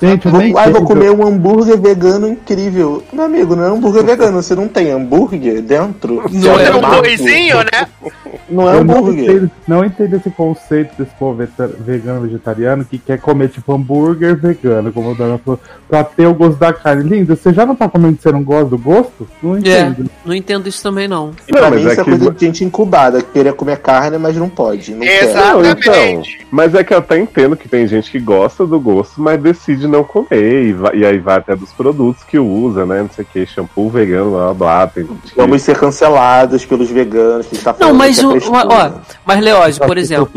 Gente, 0.00 0.28
Vou, 0.28 0.40
exatamente. 0.40 0.56
ai, 0.58 0.72
vou 0.72 0.82
comer 0.84 1.10
um 1.10 1.26
hambúrguer 1.26 1.78
vegano 1.78 2.28
incrível. 2.28 3.02
Meu 3.12 3.24
amigo, 3.24 3.54
não 3.54 3.64
é 3.64 3.68
hambúrguer 3.68 4.04
vegano. 4.04 4.42
Você 4.42 4.54
não 4.54 4.66
tem 4.68 4.90
hambúrguer 4.90 5.60
dentro? 5.62 6.22
Não 6.30 6.58
é 6.58 6.74
um 6.74 6.80
mato. 6.80 7.02
boizinho, 7.02 7.56
né? 7.58 7.86
Não 8.48 8.68
é 8.70 8.76
Eu 8.76 8.84
não 8.84 8.96
hambúrguer. 8.98 9.24
entendo, 9.24 9.50
não 9.66 9.84
entendo 9.84 10.16
esse 10.16 10.30
conceito 10.30 10.94
desse 10.98 11.14
povo 11.16 11.42
vegano 11.80 12.20
vegetariano 12.22 12.84
que 12.84 12.98
quer 12.98 13.18
comer 13.20 13.48
tipo 13.48 13.72
hambúrguer 13.74 14.36
vegano, 14.36 14.92
como 14.92 15.12
o 15.12 15.14
Dana 15.14 15.38
falou, 15.44 15.60
pra 15.88 16.02
ter 16.04 16.26
o 16.26 16.34
gosto 16.34 16.58
da 16.58 16.72
carne. 16.72 17.02
Linda, 17.08 17.36
você 17.36 17.52
já 17.52 17.64
não 17.66 17.74
tá 17.76 17.88
comendo 17.88 18.16
que 18.16 18.22
você 18.22 18.32
não 18.32 18.42
gosta 18.42 18.66
do 18.70 18.78
gosto? 18.78 19.26
Não 19.42 19.56
É, 19.56 19.58
entendo. 19.58 20.10
não 20.24 20.34
entendo 20.34 20.68
isso 20.68 20.82
também, 20.82 21.06
não. 21.06 21.30
E 21.46 21.52
pra 21.52 21.62
Não, 21.62 21.70
mim 21.72 21.76
isso 21.82 21.88
é 21.88 21.92
é 21.92 21.96
que- 21.96 22.04
coisa 22.04 22.30
de 22.30 22.46
gente 22.46 22.64
incubada, 22.64 23.20
que 23.22 23.30
queria 23.32 23.52
comer 23.52 23.78
carne, 23.78 24.18
mas 24.18 24.36
não 24.36 24.48
pode. 24.48 24.92
Não. 24.92 24.98
Não, 25.00 25.04
então, 25.06 25.94
Exatamente. 25.94 26.46
mas 26.50 26.74
é 26.74 26.82
que 26.84 26.94
eu 26.94 26.98
até 26.98 27.18
entendo 27.18 27.56
que 27.56 27.68
tem 27.68 27.86
gente 27.86 28.10
que 28.10 28.18
gosta 28.18 28.66
do 28.66 28.80
gosto, 28.80 29.20
mas 29.20 29.40
decide 29.40 29.86
não 29.86 30.02
comer, 30.04 30.64
e, 30.68 30.72
vai- 30.72 30.96
e 30.96 31.04
aí 31.04 31.18
vai 31.18 31.36
até 31.38 31.54
dos 31.54 31.72
produtos 31.72 32.22
que 32.24 32.38
usa, 32.38 32.84
né, 32.86 33.02
não 33.02 33.10
sei 33.10 33.24
o 33.24 33.28
que, 33.32 33.46
shampoo 33.46 33.88
vegano, 33.90 34.30
blá 34.32 34.54
blá 34.54 34.86
tem 34.86 35.04
que- 35.06 35.14
Vamos 35.36 35.62
ser 35.62 35.76
cancelados 35.78 36.64
pelos 36.64 36.90
veganos 36.90 37.46
que 37.46 37.54
está 37.54 37.74
Não, 37.78 37.92
mas 37.94 38.18
que 38.18 38.24
é 38.24 38.28
o. 38.28 38.34
Ó, 38.52 38.90
mas 39.26 39.40
Leózio, 39.40 39.84
por 39.86 39.98
exemplo, 39.98 40.30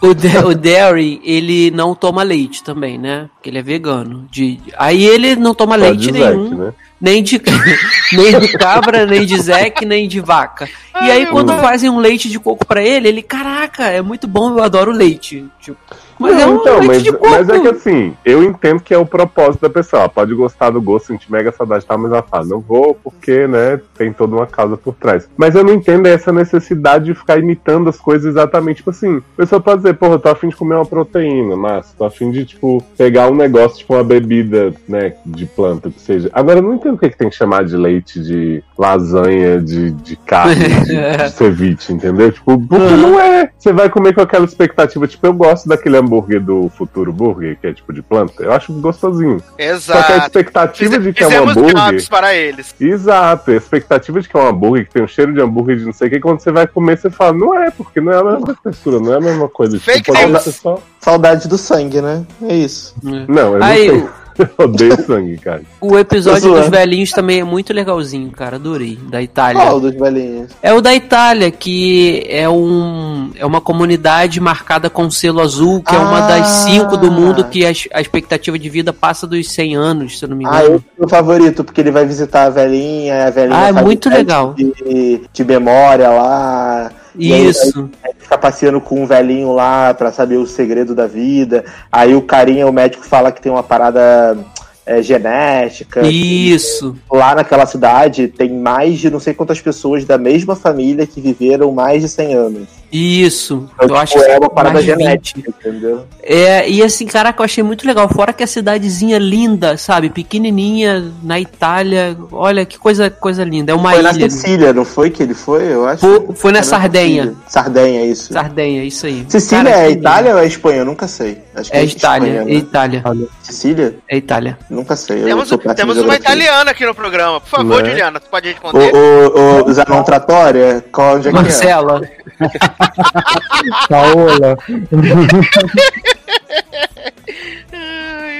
o, 0.00 0.14
Da- 0.14 0.46
o 0.46 0.54
Derry, 0.54 1.20
ele 1.24 1.70
não 1.70 1.94
toma 1.94 2.22
leite 2.22 2.62
também, 2.62 2.98
né? 2.98 3.28
Porque 3.34 3.50
ele 3.50 3.55
é 3.56 3.62
vegano. 3.62 4.26
De, 4.30 4.58
aí 4.76 5.04
ele 5.04 5.36
não 5.36 5.54
toma 5.54 5.76
só 5.76 5.82
leite 5.82 6.12
nenhum. 6.12 6.56
né? 6.56 6.72
Nem 7.00 7.22
de, 7.22 7.40
nem 8.12 8.40
de 8.40 8.48
cabra, 8.56 9.04
nem 9.04 9.26
de 9.26 9.38
Zec, 9.40 9.84
nem 9.84 10.08
de 10.08 10.18
vaca. 10.20 10.68
E 11.02 11.10
aí, 11.10 11.26
quando 11.26 11.52
fazem 11.58 11.90
um 11.90 11.98
leite 11.98 12.28
de 12.28 12.38
coco 12.38 12.64
pra 12.64 12.82
ele, 12.82 13.08
ele, 13.08 13.22
caraca, 13.22 13.84
é 13.84 14.00
muito 14.00 14.26
bom, 14.26 14.50
eu 14.50 14.62
adoro 14.62 14.90
leite. 14.92 15.44
Tipo, 15.60 15.78
mas 16.18 16.34
Não, 16.34 16.40
é 16.40 16.46
um 16.46 16.56
então, 16.56 16.82
mas, 16.82 17.02
de 17.02 17.12
coco. 17.12 17.30
mas 17.30 17.48
é 17.48 17.60
que 17.60 17.68
assim, 17.68 18.16
eu 18.24 18.42
entendo 18.42 18.80
que 18.80 18.94
é 18.94 18.98
o 18.98 19.06
propósito 19.06 19.62
da 19.62 19.70
pessoa. 19.70 20.02
Ela 20.02 20.08
pode 20.08 20.34
gostar 20.34 20.70
do 20.70 20.80
gosto, 20.80 21.06
sentir 21.06 21.30
mega 21.30 21.52
saudade 21.52 21.84
e 21.84 21.86
tal, 21.86 21.98
mas 21.98 22.12
ela 22.12 22.22
fala, 22.22 22.44
não 22.46 22.60
vou 22.60 22.94
porque, 22.94 23.46
né, 23.46 23.80
tem 23.96 24.12
toda 24.12 24.36
uma 24.36 24.46
causa 24.46 24.76
por 24.76 24.94
trás. 24.94 25.28
Mas 25.36 25.54
eu 25.54 25.64
não 25.64 25.72
entendo 25.72 26.06
essa 26.06 26.32
necessidade 26.32 27.06
de 27.06 27.14
ficar 27.14 27.38
imitando 27.38 27.88
as 27.88 27.98
coisas 27.98 28.26
exatamente, 28.26 28.78
tipo 28.78 28.90
assim, 28.90 29.18
a 29.18 29.36
pessoa 29.36 29.60
pode 29.60 29.82
dizer, 29.82 29.94
porra, 29.94 30.14
eu 30.14 30.18
tô 30.18 30.28
afim 30.28 30.48
de 30.48 30.56
comer 30.56 30.74
uma 30.74 30.86
proteína, 30.86 31.56
mas 31.56 31.92
tô 31.92 32.04
afim 32.04 32.30
de, 32.30 32.44
tipo, 32.44 32.82
pegar 32.96 33.28
um 33.28 33.34
negócio, 33.34 33.78
tipo 33.78 33.94
uma 33.94 34.04
bebida, 34.04 34.72
né, 34.88 35.14
de 35.24 35.46
planta, 35.46 35.90
que 35.90 36.00
seja. 36.00 36.30
Agora, 36.32 36.58
eu 36.58 36.62
não 36.62 36.74
entendo 36.74 36.94
o 36.94 36.98
que, 36.98 37.10
que 37.10 37.18
tem 37.18 37.28
que 37.28 37.36
chamar 37.36 37.64
de 37.64 37.76
leite, 37.76 38.20
de 38.20 38.62
lasanha, 38.78 39.60
de, 39.60 39.90
de 39.90 40.16
carne, 40.16 40.54
de, 40.84 41.24
de 41.24 41.30
ceviche, 41.30 41.92
entendeu? 41.92 42.32
Tipo, 42.32 42.58
porque 42.58 42.94
não 42.94 43.20
é. 43.20 43.50
Você 43.58 43.72
vai 43.72 43.88
comer 43.88 44.14
com 44.14 44.20
aquela 44.20 44.44
expectativa, 44.44 45.06
tipo, 45.06 45.26
eu 45.26 45.32
gosto 45.32 45.68
daquele 45.68 45.96
hambúrguer 46.06 46.40
do 46.40 46.68
Futuro 46.70 47.12
Burger, 47.12 47.58
que 47.60 47.66
é 47.66 47.72
tipo 47.72 47.92
de 47.92 48.02
planta, 48.02 48.42
eu 48.42 48.52
acho 48.52 48.72
gostosinho. 48.72 49.40
Só 49.40 49.54
que 49.56 49.62
a 49.62 49.70
Exato. 49.74 50.26
expectativa 50.26 50.98
de 50.98 51.12
que 51.12 51.24
é 51.24 51.28
um 51.40 51.48
hambúrguer. 51.50 52.08
para 52.08 52.34
eles. 52.34 52.74
Exato, 52.80 53.50
a 53.50 53.54
expectativa 53.54 54.20
de 54.20 54.28
que 54.28 54.36
é 54.36 54.40
um 54.40 54.46
hambúrguer, 54.48 54.86
que 54.86 54.92
tem 54.94 55.02
um 55.02 55.08
cheiro 55.08 55.32
de 55.32 55.40
hambúrguer 55.40 55.76
de 55.76 55.84
não 55.84 55.92
sei 55.92 56.08
o 56.08 56.10
que, 56.10 56.20
quando 56.20 56.40
você 56.40 56.52
vai 56.52 56.66
comer, 56.66 56.98
você 56.98 57.10
fala, 57.10 57.32
não 57.32 57.54
é, 57.54 57.70
porque 57.70 58.00
não 58.00 58.12
é 58.12 58.20
a 58.20 58.24
mesma 58.24 58.56
textura, 58.62 59.00
não 59.00 59.12
é 59.12 59.16
a 59.16 59.20
mesma 59.20 59.48
coisa. 59.48 59.78
Fake 59.80 60.12
pode 60.12 60.26
news. 60.26 60.42
ser 60.42 60.52
só. 60.52 60.78
Saudade 61.00 61.48
do 61.48 61.58
sangue, 61.58 62.00
né? 62.00 62.24
É 62.42 62.54
isso. 62.54 62.94
Não, 63.02 63.56
eu 63.56 63.62
Aí, 63.62 63.88
não 63.88 64.00
sei. 64.00 64.08
Eu 64.58 64.64
odeio 64.66 64.96
sangue, 65.06 65.36
cara. 65.38 65.62
O 65.80 65.98
episódio 65.98 66.40
zoando. 66.42 66.60
dos 66.62 66.68
velhinhos 66.70 67.10
também 67.10 67.40
é 67.40 67.44
muito 67.44 67.72
legalzinho, 67.72 68.30
cara. 68.30 68.56
Adorei. 68.56 68.98
Da 69.10 69.22
Itália. 69.22 69.62
Qual 69.62 69.80
dos 69.80 69.94
velhinhos? 69.94 70.50
É 70.62 70.72
o 70.72 70.80
da 70.80 70.94
Itália, 70.94 71.50
que 71.50 72.24
é 72.28 72.48
um 72.48 73.30
é 73.36 73.44
uma 73.46 73.60
comunidade 73.60 74.40
marcada 74.40 74.88
com 74.90 75.10
selo 75.10 75.40
azul, 75.40 75.82
que 75.82 75.94
é 75.94 75.98
uma 75.98 76.20
das 76.22 76.40
Ah. 76.40 76.44
cinco 76.44 76.96
do 76.96 77.10
mundo 77.10 77.44
que 77.44 77.64
a, 77.64 77.72
a 77.94 78.00
expectativa 78.00 78.58
de 78.58 78.68
vida 78.68 78.92
passa 78.92 79.26
dos 79.26 79.50
100 79.50 79.74
anos, 79.76 80.18
se 80.18 80.24
eu 80.24 80.28
não 80.28 80.36
me 80.36 80.44
Ah, 80.46 80.60
engano. 80.60 80.74
eu 80.74 80.82
meu 80.98 81.08
favorito, 81.08 81.64
porque 81.64 81.80
ele 81.80 81.90
vai 81.90 82.04
visitar 82.06 82.44
a 82.44 82.50
velhinha, 82.50 83.26
a 83.26 83.30
velhinha 83.30 83.58
Ah, 83.58 83.68
é 83.68 83.72
muito 83.72 84.08
legal. 84.08 84.54
De, 84.54 85.20
de 85.32 85.44
memória 85.44 86.08
lá. 86.08 86.90
E 87.18 87.32
aí- 87.32 87.48
Isso. 87.48 87.90
Aí 88.04 88.12
fica 88.18 88.36
passeando 88.38 88.80
com 88.80 89.02
um 89.02 89.06
velhinho 89.06 89.52
lá 89.52 89.94
pra 89.94 90.12
saber 90.12 90.36
o 90.36 90.46
segredo 90.46 90.94
da 90.94 91.06
vida. 91.06 91.64
Aí 91.90 92.14
o 92.14 92.22
carinha, 92.22 92.66
o 92.66 92.72
médico, 92.72 93.04
fala 93.04 93.30
que 93.32 93.40
tem 93.40 93.50
uma 93.52 93.62
parada 93.62 94.36
é, 94.84 95.02
genética. 95.02 96.06
Isso. 96.06 96.94
Lá 97.10 97.34
naquela 97.34 97.66
cidade 97.66 98.28
tem 98.28 98.52
mais 98.52 98.98
de 98.98 99.10
não 99.10 99.18
sei 99.18 99.34
quantas 99.34 99.60
pessoas 99.60 100.04
da 100.04 100.16
mesma 100.16 100.54
família 100.54 101.06
que 101.06 101.20
viveram 101.20 101.72
mais 101.72 102.02
de 102.02 102.08
100 102.08 102.34
anos. 102.34 102.68
Isso. 102.92 103.68
Então, 103.74 103.88
eu 103.88 103.96
acho 103.96 104.12
tipo, 104.14 104.24
que 104.24 104.30
é 104.30 104.38
uma 104.38 104.48
parada 104.50 104.74
mais 104.74 104.84
de 104.84 104.92
20. 104.94 105.00
genética, 105.02 105.50
entendeu? 105.50 106.06
É, 106.22 106.68
e 106.68 106.82
assim, 106.82 107.06
caraca, 107.06 107.40
eu 107.40 107.44
achei 107.44 107.62
muito 107.62 107.86
legal. 107.86 108.08
Fora 108.08 108.32
que 108.32 108.42
a 108.42 108.46
cidadezinha 108.46 109.18
linda, 109.18 109.76
sabe? 109.76 110.08
Pequenininha, 110.10 111.12
na 111.22 111.38
Itália. 111.40 112.16
Olha 112.32 112.64
que 112.64 112.78
coisa, 112.78 113.10
coisa 113.10 113.44
linda. 113.44 113.72
É 113.72 113.74
uma 113.74 113.92
foi 113.92 114.02
na 114.02 114.12
ilha. 114.12 114.30
Sicília, 114.30 114.72
não 114.72 114.84
foi 114.84 115.10
que 115.10 115.22
ele 115.22 115.34
foi? 115.34 115.72
Eu 115.72 115.86
acho. 115.86 116.00
Foi- 116.00 116.34
foi 116.34 116.52
na 116.52 116.62
Sardenha. 116.62 117.22
Sicília. 117.24 117.36
Sardenha, 117.48 118.04
isso. 118.06 118.32
Sardenha, 118.32 118.84
isso 118.84 119.06
aí. 119.06 119.26
Sicília 119.28 119.64
Cara, 119.72 119.84
é 119.86 119.90
Itália 119.90 120.32
ou 120.34 120.38
é 120.40 120.46
Espanha? 120.46 120.78
Eu 120.78 120.84
nunca 120.84 121.06
sei. 121.08 121.38
Acho 121.54 121.70
que 121.70 121.76
É 121.76 121.80
é, 121.80 121.84
Itália, 121.84 122.28
Espanha, 122.28 122.42
é 122.42 122.44
né? 122.44 122.54
Itália. 122.54 123.02
Sicília? 123.42 123.94
É 124.08 124.16
Itália. 124.16 124.58
Nunca 124.68 124.94
sei. 124.96 125.22
eu 125.22 125.26
Temos, 125.26 125.50
temos 125.76 125.96
em 125.96 126.00
uma 126.00 126.16
italiana 126.16 126.70
aqui 126.70 126.84
no 126.84 126.94
programa. 126.94 127.40
Por 127.40 127.48
favor, 127.48 127.82
Né? 127.82 127.90
Juliana, 127.90 128.20
tu 128.20 128.28
pode 128.30 128.48
responder? 128.48 128.92
O, 128.94 129.38
o, 129.64 129.68
o 129.68 129.72
Zanon 129.72 130.02
Tratória? 130.02 130.84
Qual 130.92 131.16
onde 131.16 131.28
é 131.28 131.30
que 131.30 131.36
Marcela. 131.36 132.00
Paola. 133.88 134.56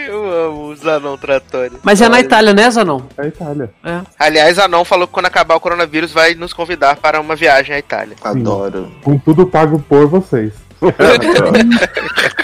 Eu 0.09 0.49
amo 0.49 0.63
o 0.69 0.77
Zanon 0.77 1.17
Trattori. 1.17 1.73
Mas 1.83 2.01
é 2.01 2.09
na 2.09 2.21
Itália, 2.21 2.53
né, 2.53 2.71
Zanon? 2.71 3.01
É 3.19 3.27
Itália. 3.27 3.71
É. 3.85 4.01
Aliás, 4.19 4.57
Zanon 4.57 4.85
falou 4.85 5.07
que 5.07 5.13
quando 5.13 5.27
acabar 5.27 5.57
o 5.57 5.61
coronavírus 5.61 6.13
vai 6.13 6.35
nos 6.35 6.53
convidar 6.53 6.97
para 6.97 7.21
uma 7.21 7.35
viagem 7.35 7.75
à 7.75 7.79
Itália. 7.79 8.17
é? 8.25 8.29
Adoro. 8.29 8.91
Com 9.03 9.19
tudo 9.19 9.47
pago 9.47 9.79
por 9.89 10.07
vocês. 10.07 10.53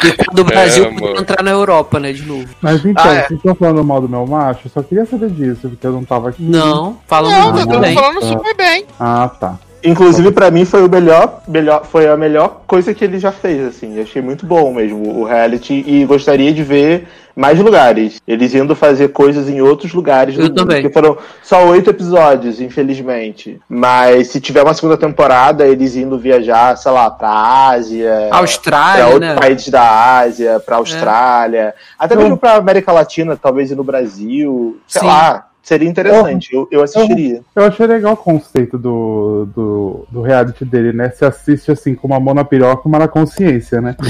E 0.05 0.13
quando 0.25 0.39
o 0.41 0.45
Brasil 0.45 0.93
podia 0.95 1.21
entrar 1.21 1.43
na 1.43 1.51
Europa, 1.51 2.01
né, 2.01 2.13
de 2.13 2.23
novo. 2.23 2.49
Mas 2.61 2.85
então, 2.85 3.05
Ah, 3.05 3.15
é. 3.15 3.27
vocês 3.27 3.39
estão 3.39 3.55
falando 3.55 3.85
mal 3.85 4.01
do 4.01 4.09
meu 4.09 4.27
macho? 4.27 4.63
Eu 4.67 4.71
só 4.71 4.83
queria 4.83 5.05
saber 5.07 5.31
disso, 5.31 5.69
porque 5.69 5.87
eu 5.87 5.93
não 5.93 6.03
tava 6.05 6.31
aqui. 6.31 6.43
Não, 6.43 6.99
falando 7.07 7.33
Não, 7.33 7.45
tá 7.47 7.53
muito 7.53 7.69
todo 7.69 7.81
bem. 7.81 7.95
mundo 7.95 8.03
falando 8.03 8.25
super 8.25 8.57
bem. 8.57 8.87
Ah, 8.99 9.31
tá. 9.39 9.59
Inclusive, 9.85 10.31
pra 10.31 10.51
mim, 10.51 10.65
foi 10.65 10.85
o 10.85 10.89
melhor, 10.89 11.43
melhor, 11.49 11.85
foi 11.85 12.09
a 12.09 12.17
melhor 12.17 12.63
coisa 12.67 12.95
que 12.95 13.05
ele 13.05 13.19
já 13.19 13.33
fez, 13.33 13.67
assim. 13.67 13.97
Eu 13.97 14.03
achei 14.03 14.23
muito 14.23 14.47
bom 14.47 14.73
mesmo 14.73 15.21
o 15.21 15.25
reality 15.25 15.85
e 15.87 16.05
gostaria 16.05 16.53
de 16.53 16.63
ver 16.63 17.09
mais 17.35 17.59
lugares. 17.59 18.21
Eles 18.27 18.55
indo 18.55 18.75
fazer 18.77 19.09
coisas 19.09 19.49
em 19.49 19.61
outros 19.61 19.93
lugares. 19.93 20.37
Eu 20.37 20.43
do 20.43 20.49
mundo, 20.49 20.57
também. 20.57 20.83
Porque 20.83 20.93
foram 20.93 21.17
só 21.43 21.67
oito 21.67 21.91
episódios, 21.91 22.61
infelizmente. 22.61 23.61
Mas 23.69 24.29
se 24.29 24.41
tiver 24.41 24.63
uma 24.63 24.75
segunda 24.75 24.97
temporada, 24.97 25.67
eles 25.67 25.97
indo 25.97 26.19
viajar, 26.19 26.77
sei 26.77 26.93
lá, 26.93 27.11
pra 27.11 27.31
Ásia. 27.71 28.27
pra 28.29 28.39
Austrália, 28.39 29.07
outros 29.07 29.21
né? 29.21 29.35
países 29.35 29.69
da 29.69 30.19
Ásia, 30.19 30.61
pra 30.61 30.77
Austrália, 30.77 31.75
até 31.99 32.15
mesmo 32.15 32.37
pra 32.37 32.55
América 32.55 32.93
Latina, 32.93 33.37
talvez 33.37 33.71
ir 33.71 33.77
no 33.77 33.85
Brasil, 33.85 34.79
sei 34.87 35.01
Sim. 35.01 35.07
lá, 35.07 35.47
seria 35.63 35.89
interessante, 35.89 36.55
eu, 36.55 36.69
eu 36.71 36.83
assistiria. 36.83 37.41
Eu 37.55 37.65
achei 37.65 37.87
legal 37.87 38.15
o 38.15 38.17
conceito 38.17 38.77
do, 38.77 39.47
do, 39.55 40.07
do 40.11 40.23
reality 40.23 40.65
dele, 40.65 40.93
né? 40.93 41.11
Se 41.11 41.25
assiste 41.25 41.71
assim 41.71 41.95
com 41.95 42.09
uma 42.09 42.19
mão 42.19 42.35
na 42.35 42.45
piroca 42.45 42.83
e 42.85 42.89
uma 42.89 42.99
na 42.99 43.09
consciência, 43.09 43.81
né? 43.81 43.97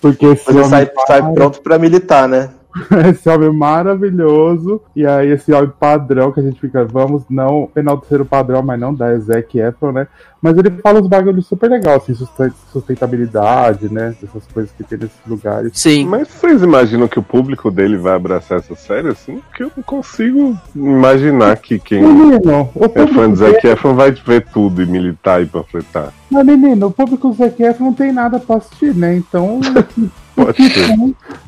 Porque 0.00 0.26
Você 0.26 0.64
sai, 0.64 0.90
sai 1.06 1.32
pronto 1.32 1.60
pra 1.60 1.78
militar, 1.78 2.26
né? 2.26 2.48
esse 3.08 3.28
homem 3.28 3.52
maravilhoso, 3.52 4.80
e 4.94 5.06
aí 5.06 5.30
esse 5.30 5.52
homem 5.52 5.70
padrão 5.78 6.32
que 6.32 6.40
a 6.40 6.42
gente 6.42 6.60
fica, 6.60 6.84
vamos 6.84 7.22
não 7.28 7.68
enaltecer 7.76 8.20
o 8.20 8.24
padrão, 8.24 8.62
mas 8.62 8.78
não 8.78 8.94
da 8.94 9.16
Zac 9.18 9.58
Efron, 9.58 9.92
né? 9.92 10.06
Mas 10.42 10.58
ele 10.58 10.70
fala 10.70 11.00
uns 11.00 11.06
bagulhos 11.06 11.46
super 11.46 11.70
legais, 11.70 12.02
assim, 12.02 12.14
susten- 12.14 12.52
sustentabilidade, 12.70 13.90
né? 13.90 14.14
Essas 14.22 14.46
coisas 14.52 14.70
que 14.72 14.84
tem 14.84 14.98
nesses 14.98 15.16
lugares. 15.26 15.70
Sim. 15.74 16.04
Mas 16.06 16.28
vocês 16.28 16.62
imaginam 16.62 17.08
que 17.08 17.18
o 17.18 17.22
público 17.22 17.70
dele 17.70 17.96
vai 17.96 18.14
abraçar 18.14 18.58
essa 18.58 18.74
série 18.74 19.08
assim? 19.08 19.40
Porque 19.48 19.62
eu 19.62 19.70
não 19.74 19.82
consigo 19.82 20.54
imaginar 20.76 21.56
que 21.56 21.78
quem 21.78 22.02
Menino, 22.02 22.68
o 22.74 22.84
é 22.84 23.06
fã 23.06 23.30
de 23.30 23.38
Zac 23.38 23.66
Efron 23.66 23.94
vai 23.94 24.10
ver 24.10 24.44
tudo 24.52 24.82
e 24.82 24.86
militar 24.86 25.42
e 25.42 25.46
panfletar. 25.46 26.12
Mas, 26.30 26.44
menino, 26.44 26.88
o 26.88 26.90
público 26.90 27.28
do 27.28 27.34
Zac 27.34 27.62
Efron 27.62 27.86
não 27.86 27.94
tem 27.94 28.12
nada 28.12 28.38
pra 28.38 28.56
assistir, 28.56 28.94
né? 28.94 29.16
Então, 29.16 29.60
Pode 30.34 30.68
ser. 30.70 30.94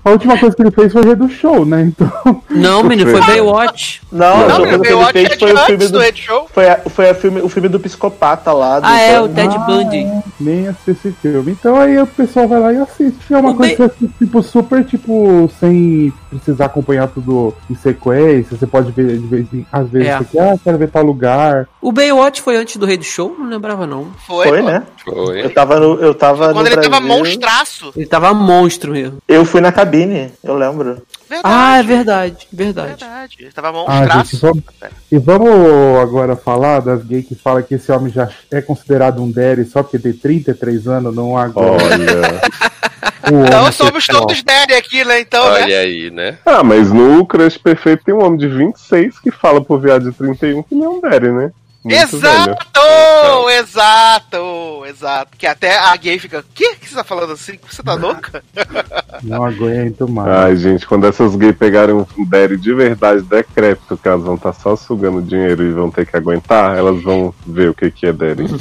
a 0.05 0.11
última 0.11 0.39
coisa 0.39 0.55
que 0.55 0.63
ele 0.63 0.71
fez 0.71 0.93
foi 0.93 1.03
Rei 1.03 1.15
do 1.17 1.29
Show, 1.29 1.65
né? 1.65 1.83
Então, 1.83 2.43
Não, 2.51 2.83
menino, 2.85 3.11
foi 3.11 3.21
Baywatch. 3.21 4.01
Não, 4.13 4.47
Não, 4.49 4.59
Não, 4.67 4.79
Baywatch 4.79 5.19
é 5.19 5.37
foi 5.39 5.53
o 5.53 5.57
filme 5.59 5.75
antes 5.75 5.91
do. 5.91 5.99
do 5.99 6.05
Red 6.05 6.17
Show. 6.17 6.47
Foi, 6.53 6.69
a- 6.69 6.81
foi 6.89 7.11
a 7.11 7.15
filme, 7.15 7.41
o 7.41 7.49
filme 7.49 7.69
do 7.69 7.81
psicopata 7.81 8.53
lá. 8.53 8.79
Do 8.81 8.87
Ah, 8.87 9.01
é, 9.01 9.21
o. 9.21 9.29
Ted 9.29 9.59
Bundy. 9.67 10.07
nem 10.39 10.69
assisti 10.69 10.91
esse 11.09 11.13
filme. 11.21 11.53
Então 11.53 11.77
aí 11.81 11.99
o 11.99 12.07
pessoal 12.07 12.47
vai 12.47 12.61
lá 12.61 12.73
e 12.73 12.77
assiste. 12.79 13.33
É 13.35 13.39
uma 13.39 13.51
O 13.51 13.55
coisa 13.57 13.77
bem- 13.89 14.09
que 14.09 14.09
tipo, 14.25 14.43
super, 14.43 14.85
tipo, 14.85 15.51
sem 15.59 16.13
precisar 16.31 16.67
acompanhar 16.67 17.09
tudo 17.09 17.53
em 17.69 17.75
sequência. 17.75 18.57
Você 18.57 18.67
pode 18.67 18.93
ver 18.93 19.19
de 19.19 19.27
vez 19.27 19.47
em 19.53 19.67
às 19.73 19.89
vezes 19.89 20.09
É. 20.09 20.19
você 20.19 20.25
quer, 20.31 20.53
ah, 20.53 20.57
quero 20.63 20.79
ver 20.79 20.89
tal 20.91 21.03
lugar. 21.03 21.67
O 21.83 21.91
Baywatch 21.91 22.41
foi 22.41 22.57
antes 22.57 22.77
do 22.77 22.87
Rei 22.87 22.97
do 22.97 23.05
Show? 23.05 23.35
Não 23.39 23.49
lembrava, 23.49 23.87
não. 23.87 24.07
Foi, 24.27 24.47
Foi, 24.49 24.63
né? 24.63 24.85
Foi. 25.05 25.45
Eu 25.45 25.53
tava 25.53 25.81
no. 25.81 26.01
Eu 26.01 26.15
tava 26.15 26.53
Quando 26.53 26.67
no 26.67 26.73
ele 26.73 26.77
tava 26.77 27.01
Brasil. 27.01 27.09
monstraço. 27.09 27.93
Ele 27.97 28.07
tava 28.07 28.33
monstro 28.35 28.76
mesmo. 28.85 29.19
Eu 29.27 29.45
fui 29.45 29.61
na 29.61 29.73
cabine, 29.73 30.31
eu 30.43 30.57
lembro. 30.57 31.03
Verdade. 31.29 31.43
Ah, 31.45 31.79
é 31.79 31.83
verdade, 31.83 32.49
verdade. 32.53 32.89
Verdade. 32.91 33.37
Ele 33.41 33.51
tava 33.53 33.69
Ah, 33.69 33.73
gente, 34.03 34.17
monstraço. 34.17 34.39
vamos... 34.41 34.65
E 35.11 35.19
vamos 35.19 36.01
agora 36.01 36.37
falar 36.37 36.81
das 36.81 37.03
gays 37.05 37.27
que 37.27 37.35
falam 37.35 37.63
que 37.63 37.75
esse 37.75 37.91
homem 37.91 38.13
já 38.13 38.29
é 38.51 38.61
considerado 38.61 39.23
um 39.23 39.31
daddy 39.31 39.65
só 39.65 39.83
porque 39.83 39.99
tem 39.99 40.13
33 40.13 40.87
anos, 40.87 41.15
não 41.15 41.37
agora. 41.37 41.73
Olha. 41.73 42.41
O 43.29 43.45
Então 43.45 43.61
homem 43.63 43.73
somos 43.73 44.07
todos 44.07 44.41
daddy 44.45 44.75
aqui, 44.75 45.05
né? 45.05 45.19
Então, 45.19 45.43
né? 45.53 45.63
Olha 45.65 45.81
aí, 45.81 46.11
né? 46.13 46.39
Ah, 46.47 46.63
mas 46.63 46.93
no 46.93 47.27
Crush 47.27 47.59
Perfeito 47.59 48.05
tem 48.05 48.15
um 48.15 48.25
homem 48.25 48.39
de 48.39 48.47
26 48.47 49.19
que 49.19 49.33
fala 49.33 49.61
pro 49.61 49.81
viado 49.81 50.09
de 50.09 50.17
31 50.17 50.63
que 50.63 50.77
não 50.77 50.85
é 50.85 50.89
um 50.91 51.01
Derry, 51.01 51.33
né? 51.33 51.51
Muito 51.87 52.19
velho. 52.19 52.51
Exato! 52.51 53.51
Exato! 53.51 54.85
Exato. 54.87 55.37
Que 55.39 55.47
até 55.47 55.79
a 55.79 55.97
gay 55.97 56.19
fica, 56.19 56.45
que 56.53 56.75
que 56.77 56.89
você 56.89 56.97
tá 56.97 57.05
falando 57.05 57.33
assim? 57.33 57.59
Você 57.71 57.83
tá 57.83 57.95
louca? 57.95 58.43
Não 59.23 59.45
aguento 59.45 60.09
mais. 60.09 60.29
Ai, 60.29 60.57
gente, 60.57 60.85
quando 60.87 61.07
essas 61.07 61.37
gays 61.37 61.57
pegarem 61.57 61.95
um 61.95 62.07
Derry 62.25 62.57
de 62.57 62.75
verdade 62.75 63.23
decrépito, 63.23 63.97
que 63.97 64.09
elas 64.09 64.25
vão 64.25 64.35
estar 64.35 64.53
só 64.53 64.75
sugando 64.75 65.23
dinheiro 65.23 65.63
e 65.63 65.73
vão 65.73 65.91
ter 65.91 66.07
que 66.07 66.17
aguentar, 66.17 66.77
elas 66.77 67.01
vão 67.03 67.33
ver 67.47 67.71
o 67.71 67.75
que, 67.75 67.89
que 67.91 68.07
é 68.07 68.13
Derry. 68.13 68.47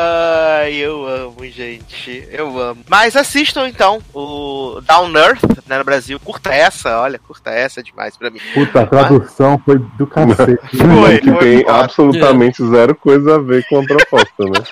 Ai, 0.00 0.74
eu 0.74 1.04
amo, 1.06 1.44
gente. 1.46 2.28
Eu 2.30 2.56
amo. 2.60 2.82
Mas 2.88 3.16
assistam 3.16 3.68
então 3.68 4.00
o 4.14 4.80
Down 4.86 5.16
Earth, 5.16 5.42
né, 5.66 5.78
no 5.78 5.84
Brasil. 5.84 6.20
Curta 6.20 6.50
essa, 6.50 7.00
olha, 7.00 7.18
curta 7.18 7.50
essa 7.50 7.80
é 7.80 7.82
demais 7.82 8.16
pra 8.16 8.30
mim. 8.30 8.38
Puta, 8.54 8.82
a 8.82 8.86
tradução 8.86 9.60
foi 9.64 9.78
do 9.78 10.06
cacete. 10.36 10.76
Foi, 10.76 11.18
que 11.18 11.30
foi 11.30 11.38
tem 11.40 11.60
foda. 11.64 11.80
absolutamente 11.80 12.64
zero 12.68 12.94
coisa 12.94 13.36
a 13.36 13.38
ver 13.38 13.64
com 13.68 13.80
a 13.80 13.84
proposta, 13.84 14.44
né? 14.44 14.62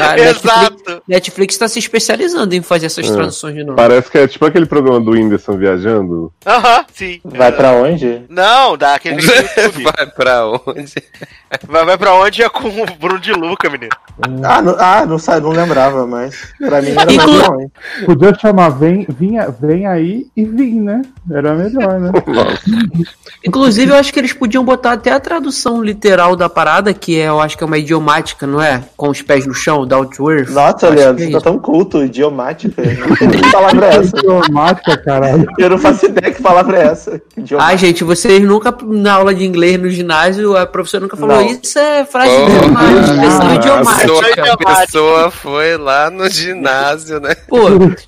A 0.00 0.16
Netflix, 0.16 0.44
Exato. 0.44 1.02
Netflix 1.08 1.56
tá 1.58 1.68
se 1.68 1.78
especializando 1.78 2.54
em 2.54 2.62
fazer 2.62 2.86
essas 2.86 3.08
É. 3.08 3.12
traduções 3.12 3.54
de 3.54 3.64
novo. 3.64 3.76
Parece 3.76 4.10
que 4.10 4.18
é 4.18 4.26
tipo 4.28 4.44
aquele 4.44 4.66
programa 4.66 5.00
do 5.00 5.12
Whindersson 5.12 5.56
viajando. 5.56 6.32
Aham, 6.46 6.84
sim. 6.92 7.20
Vai 7.24 7.48
É. 7.48 7.52
pra 7.52 7.72
onde? 7.72 8.22
Não, 8.28 8.76
daquele 8.76 9.16
do 9.16 9.22
YouTube. 9.32 9.84
Vai 9.96 10.06
pra 10.06 10.46
onde? 10.46 10.94
vai, 11.66 11.84
vai 11.84 11.98
pra 11.98 12.14
onde 12.14 12.42
é 12.42 12.48
com 12.48 12.68
o 12.68 12.86
Bruno 12.98 13.18
de 13.20 13.32
Luca, 13.32 13.68
menino. 13.70 13.90
Ah, 14.44 14.60
não, 14.62 14.76
ah, 14.78 15.06
não, 15.06 15.18
sa- 15.18 15.40
não 15.40 15.50
lembrava, 15.50 16.06
mas 16.06 16.52
pra 16.58 16.80
mim 16.82 16.90
era 16.90 17.04
mais 17.06 17.14
Inclu- 17.16 17.42
bom, 17.42 17.60
hein? 17.60 17.70
Podia 18.04 18.34
chamar 18.38 18.68
vem, 18.70 19.06
vinha, 19.08 19.48
vem 19.50 19.86
aí 19.86 20.26
e 20.36 20.44
vim, 20.44 20.80
né? 20.80 21.02
Era 21.30 21.54
melhor, 21.54 21.98
né? 22.00 22.10
Inclusive, 23.46 23.90
eu 23.92 23.96
acho 23.96 24.12
que 24.12 24.18
eles 24.20 24.32
podiam 24.42 24.64
botar 24.64 24.92
até 24.94 25.12
a 25.12 25.20
tradução 25.20 25.80
literal 25.80 26.34
da 26.34 26.48
parada, 26.48 26.92
que 26.92 27.16
é, 27.16 27.28
eu 27.28 27.40
acho 27.40 27.56
que 27.56 27.62
é 27.62 27.66
uma 27.66 27.78
idiomática, 27.78 28.44
não 28.44 28.60
é? 28.60 28.82
Com 28.96 29.08
os 29.08 29.22
pés 29.22 29.46
no 29.46 29.54
chão, 29.54 29.86
down 29.86 30.04
to 30.06 30.28
earth. 30.32 30.50
Nossa, 30.50 30.88
Leandro, 30.88 31.22
é 31.22 31.26
você 31.26 31.32
tá 31.34 31.40
tão 31.42 31.58
culto, 31.60 32.02
idiomática. 32.02 32.82
Que 32.82 33.52
palavra 33.52 33.86
é 33.86 33.96
essa? 33.98 34.18
Idiomática, 34.18 34.96
caralho. 34.98 35.46
Eu 35.56 35.70
não 35.70 35.78
faço 35.78 36.06
ideia 36.06 36.34
que 36.34 36.42
palavra 36.42 36.76
é 36.76 36.86
essa. 36.88 37.22
Idiomática. 37.36 37.62
Ai, 37.72 37.78
gente, 37.78 38.02
vocês 38.02 38.42
nunca, 38.42 38.74
na 38.82 39.12
aula 39.14 39.32
de 39.32 39.44
inglês 39.44 39.80
no 39.80 39.88
ginásio, 39.88 40.56
a 40.56 40.66
professora 40.66 41.02
nunca 41.02 41.16
falou 41.16 41.36
Não. 41.36 41.46
isso 41.46 41.78
é 41.78 42.04
frase 42.04 42.30
Oh, 42.32 42.48
idiomática, 42.48 43.12
expressão 43.12 43.42
ah, 43.42 43.50
A 43.50 43.54
idiomática. 43.54 44.08
pessoa, 44.08 44.52
a 44.52 44.56
pessoa 44.80 45.30
foi 45.30 45.76
lá 45.76 46.10
no 46.10 46.28
ginásio, 46.28 47.20
né? 47.20 47.36
Pô, 47.48 47.58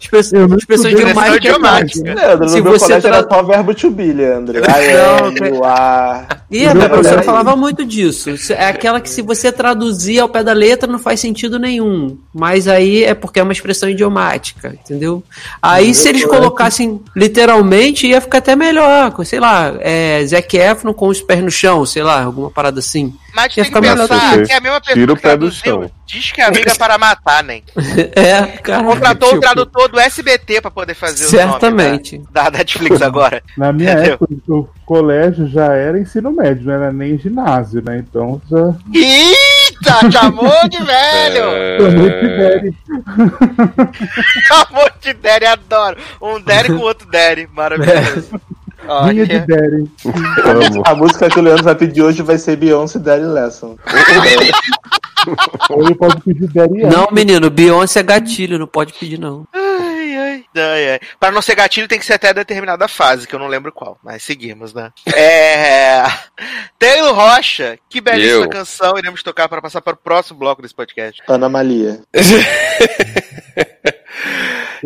expressão, 0.01 0.47
expressão 0.57 0.91
idiomática 0.91 1.35
é 1.35 1.37
idiomática. 1.37 2.15
Leandro, 2.15 2.45
no 2.47 2.49
Se 2.49 2.61
meu 2.61 2.73
você 2.73 2.85
colégio 2.87 3.09
tra- 3.09 3.19
era 3.19 3.29
só 3.31 3.43
verbo 3.45 3.75
to 3.75 3.91
be, 3.93 4.13
Leandro. 4.13 4.59
I 4.59 4.93
am, 4.97 5.55
you 5.55 5.65
are. 5.65 6.24
E 6.51 6.67
a 6.67 6.75
minha 6.75 6.89
professora 6.89 7.23
falava 7.23 7.57
muito 7.57 7.85
disso. 7.85 8.31
É 8.53 8.67
aquela 8.67 9.01
que 9.01 9.11
se 9.11 9.23
você 9.23 9.51
traduzir 9.51 10.21
ao 10.21 10.29
pé 10.29 10.45
da 10.45 10.53
letra 10.53 10.91
não 10.91 10.99
faz 10.99 11.21
sentido 11.21 11.59
nenhum. 11.59 12.17
Mas 12.33 12.69
aí 12.69 13.05
é 13.05 13.15
porque 13.15 13.41
é 13.41 13.43
uma 13.43 13.53
expressão 13.53 13.89
idiomática, 13.89 14.69
entendeu? 14.69 15.23
Aí 15.61 15.95
se 15.95 16.09
eles 16.09 16.25
colocassem 16.25 17.01
literalmente 17.17 18.07
ia 18.07 18.21
ficar 18.21 18.39
até 18.39 18.55
melhor. 18.55 19.13
Sei 19.25 19.41
lá, 19.41 19.75
é, 19.81 20.25
Zac 20.27 20.57
Efron 20.57 20.93
com 20.95 21.09
os 21.09 21.21
pés 21.21 21.43
no 21.43 21.51
chão, 21.51 21.85
sei 21.85 22.03
lá, 22.03 22.23
alguma 22.23 22.51
parada 22.51 22.79
assim. 22.79 23.13
Mas 23.35 23.55
tem 23.55 23.65
que 23.65 23.81
melhor 23.81 24.09
pensar 24.09 24.43
que 24.45 24.53
é 24.53 24.57
a 24.57 24.61
mesma 24.61 24.81
pessoa 24.81 24.95
tira 24.95 25.13
o 25.13 25.17
que 25.17 25.23
pé 25.23 25.37
do 25.37 25.51
traduziu 25.51 25.63
chão. 25.83 25.91
diz 26.07 26.31
que 26.33 26.41
amiga 26.41 26.71
é 26.71 26.75
para 26.75 26.97
matar, 26.99 27.43
né? 27.43 27.63
É, 28.15 28.43
cara. 28.59 28.85
Contratou 28.85 29.29
tipo, 29.31 29.39
o 29.39 29.41
tradutor 29.41 29.89
do 29.89 29.99
SBT 30.01 30.61
pra 30.61 30.71
poder 30.71 30.95
fazer 30.95 31.25
Certamente. 31.25 32.15
o 32.17 32.19
nome 32.19 32.29
da, 32.33 32.45
da 32.51 32.59
Netflix 32.59 33.01
agora. 33.03 33.43
Na 33.57 33.73
minha 33.73 33.93
Entendeu? 33.93 34.13
época, 34.15 34.35
o 34.49 34.69
colégio 34.87 35.49
já 35.49 35.73
era 35.75 35.99
ensino 35.99 36.31
médio, 36.31 36.67
não 36.67 36.75
era 36.75 36.93
nem 36.93 37.19
ginásio, 37.19 37.83
né? 37.85 37.99
Então 37.99 38.41
já. 38.49 38.75
Eita, 38.95 40.11
chamou 40.13 40.69
de 40.69 40.79
velho! 40.85 41.45
Também 41.79 42.07
É, 42.09 42.21
tiverem. 42.21 42.77
Chamou 44.47 44.91
de 45.01 45.13
Derry, 45.15 45.47
adoro. 45.47 45.97
Um 46.21 46.41
Derry 46.41 46.69
com 46.69 46.79
outro 46.81 47.09
Derry, 47.09 47.49
maravilhoso. 47.53 48.41
Vinha 49.09 49.27
de. 49.27 49.35
Amo. 50.45 50.83
A 50.87 50.95
música 50.95 51.29
que 51.29 51.39
o 51.39 51.43
Leandro 51.43 51.65
vai 51.65 51.75
pedir 51.75 52.03
hoje 52.03 52.23
vai 52.23 52.39
ser 52.39 52.57
Beyoncé 52.57 52.99
Daddy 52.99 53.25
Lesson. 53.25 53.77
Ou 55.71 55.83
ele 55.85 55.95
pode 55.95 56.21
pedir 56.23 56.49
Derry 56.49 56.83
Não, 56.83 57.09
menino, 57.11 57.49
Beyoncé 57.51 58.01
é 58.01 58.03
gatilho, 58.03 58.59
não 58.59 58.67
pode 58.67 58.93
pedir 58.93 59.19
não. 59.19 59.47
ai, 59.55 60.17
ai, 60.17 60.45
ai, 60.57 60.91
ai. 60.93 61.01
Pra 61.19 61.31
não 61.31 61.41
ser 61.41 61.55
gatilho 61.55 61.89
tem 61.89 61.99
que 61.99 62.05
ser 62.05 62.13
até 62.15 62.35
determinada 62.35 62.87
fase, 62.87 63.27
que 63.27 63.35
eu 63.35 63.39
não 63.39 63.47
lembro 63.47 63.73
qual, 63.73 63.99
mas 64.05 64.23
seguimos, 64.23 64.75
né? 64.75 64.91
É. 65.15 66.03
Taylor 66.79 67.15
Rocha, 67.15 67.79
que 67.89 68.01
belíssima 68.03 68.45
Eu. 68.45 68.51
canção 68.51 68.99
iremos 68.99 69.23
tocar 69.23 69.49
para 69.49 69.63
passar 69.63 69.81
para 69.81 69.95
o 69.95 69.97
próximo 69.97 70.39
bloco 70.39 70.61
desse 70.61 70.75
podcast. 70.75 71.23
Ana 71.27 71.49
Malia. 71.49 72.01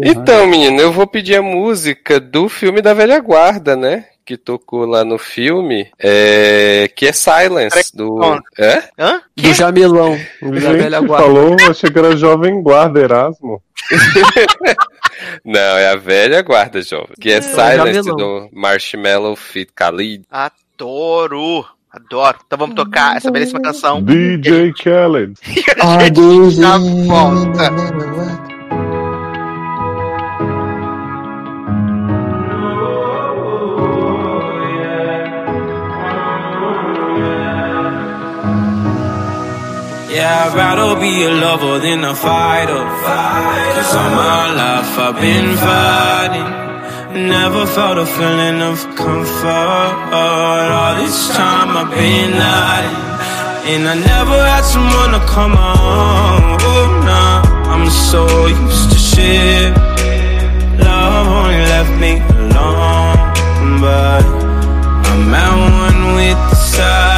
Então, 0.04 0.46
menino, 0.46 0.80
eu 0.80 0.92
vou 0.92 1.06
pedir 1.06 1.36
a 1.36 1.42
música 1.42 2.20
do 2.20 2.48
filme 2.48 2.80
da 2.80 2.94
velha 2.94 3.18
guarda, 3.20 3.76
né? 3.76 4.06
Que 4.24 4.36
tocou 4.36 4.84
lá 4.84 5.04
no 5.04 5.16
filme, 5.18 5.90
é... 5.98 6.90
que 6.94 7.06
é 7.06 7.12
Silence, 7.12 7.96
do... 7.96 8.20
É? 8.58 8.84
Hã? 8.98 9.22
Do 9.34 9.54
Jamilão, 9.54 10.18
o 10.42 10.50
da 10.50 10.72
velha 10.72 10.98
Gente, 10.98 11.06
guarda. 11.06 11.26
falou, 11.26 11.56
achei 11.70 11.90
que 11.90 11.98
era 11.98 12.16
Jovem 12.16 12.62
Guarda 12.62 13.00
Erasmo. 13.00 13.62
Não, 15.44 15.60
é 15.60 15.90
a 15.90 15.96
velha 15.96 16.42
guarda, 16.42 16.82
jovem. 16.82 17.14
Que 17.20 17.30
é, 17.30 17.38
É, 17.38 17.42
Silence, 17.42 18.08
do 18.08 18.48
Marshmallow 18.52 19.34
Fit 19.34 19.72
Khalid. 19.74 20.24
Adoro! 20.30 21.64
Adoro. 21.90 22.38
Então 22.46 22.58
vamos 22.58 22.76
tocar 22.76 23.16
essa 23.16 23.30
belíssima 23.30 23.60
canção. 23.60 24.02
DJ 24.02 24.72
Khaled. 24.72 25.34
A 25.80 26.04
gente 26.04 26.50
já 26.50 26.78
volta. 26.78 28.57
I'd 40.28 40.52
rather 40.54 41.00
be 41.00 41.24
a 41.24 41.30
lover 41.30 41.78
than 41.78 42.04
a 42.04 42.14
fighter. 42.14 42.82
Cause 43.74 43.94
all 44.00 44.10
my 44.10 44.44
life 44.60 44.92
I've 45.06 45.16
been 45.24 45.56
fighting. 45.56 46.48
Never 47.34 47.64
felt 47.66 47.96
a 47.96 48.04
feeling 48.04 48.60
of 48.60 48.76
comfort. 48.94 49.94
All 50.12 50.94
this 51.00 51.18
time 51.34 51.70
I've 51.80 51.90
been 51.90 52.32
hiding. 52.36 53.08
And 53.72 53.82
I 53.88 53.94
never 54.12 54.38
had 54.52 54.64
someone 54.74 55.12
to 55.16 55.22
come 55.34 55.56
on. 55.56 56.58
Oh, 56.60 57.02
nah, 57.08 57.72
I'm 57.72 57.88
so 57.88 58.22
used 58.46 58.90
to 58.92 58.98
shit. 58.98 59.72
Love 60.84 61.26
only 61.38 61.62
left 61.72 61.94
me 62.04 62.12
alone. 62.36 63.80
But 63.80 64.24
I'm 65.10 65.34
at 65.42 65.54
one 65.84 66.00
with 66.16 66.40
the 66.50 66.56
silence. 66.56 67.17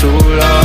Too 0.00 0.08
long. 0.08 0.59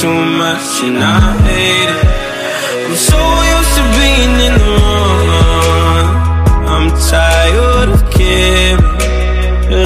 Too 0.00 0.14
much 0.14 0.84
and 0.84 0.98
I 1.02 1.18
hate 1.42 1.90
it. 1.96 2.06
I'm 2.86 2.94
so 3.10 3.20
used 3.54 3.72
to 3.78 3.84
being 3.98 4.34
in 4.46 4.54
the 4.62 4.70
wrong. 4.78 6.06
I'm 6.72 6.88
tired 7.10 7.88
of 7.96 8.02
caring. 8.12 8.78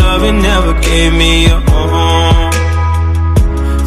Loving 0.02 0.43
never 0.43 0.74
gave 0.82 1.14
me 1.14 1.47
a 1.47 1.59
home. 1.70 2.52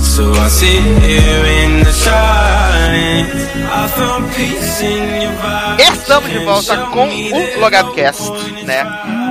So 0.01 0.23
I 0.45 0.47
sit 0.47 0.83
here 1.05 1.43
in 1.61 1.71
the 1.83 1.93
silence. 1.93 3.45
I 3.79 3.83
found 3.97 4.23
peace 4.33 4.81
in 4.81 5.21
your 5.21 5.35
vibes. 5.41 5.94
Estamos 6.05 6.29
de 6.29 6.37
volta 6.37 6.77
com 6.91 7.07
o 7.09 7.59
LogadoCast, 7.59 8.31
né? 8.63 8.85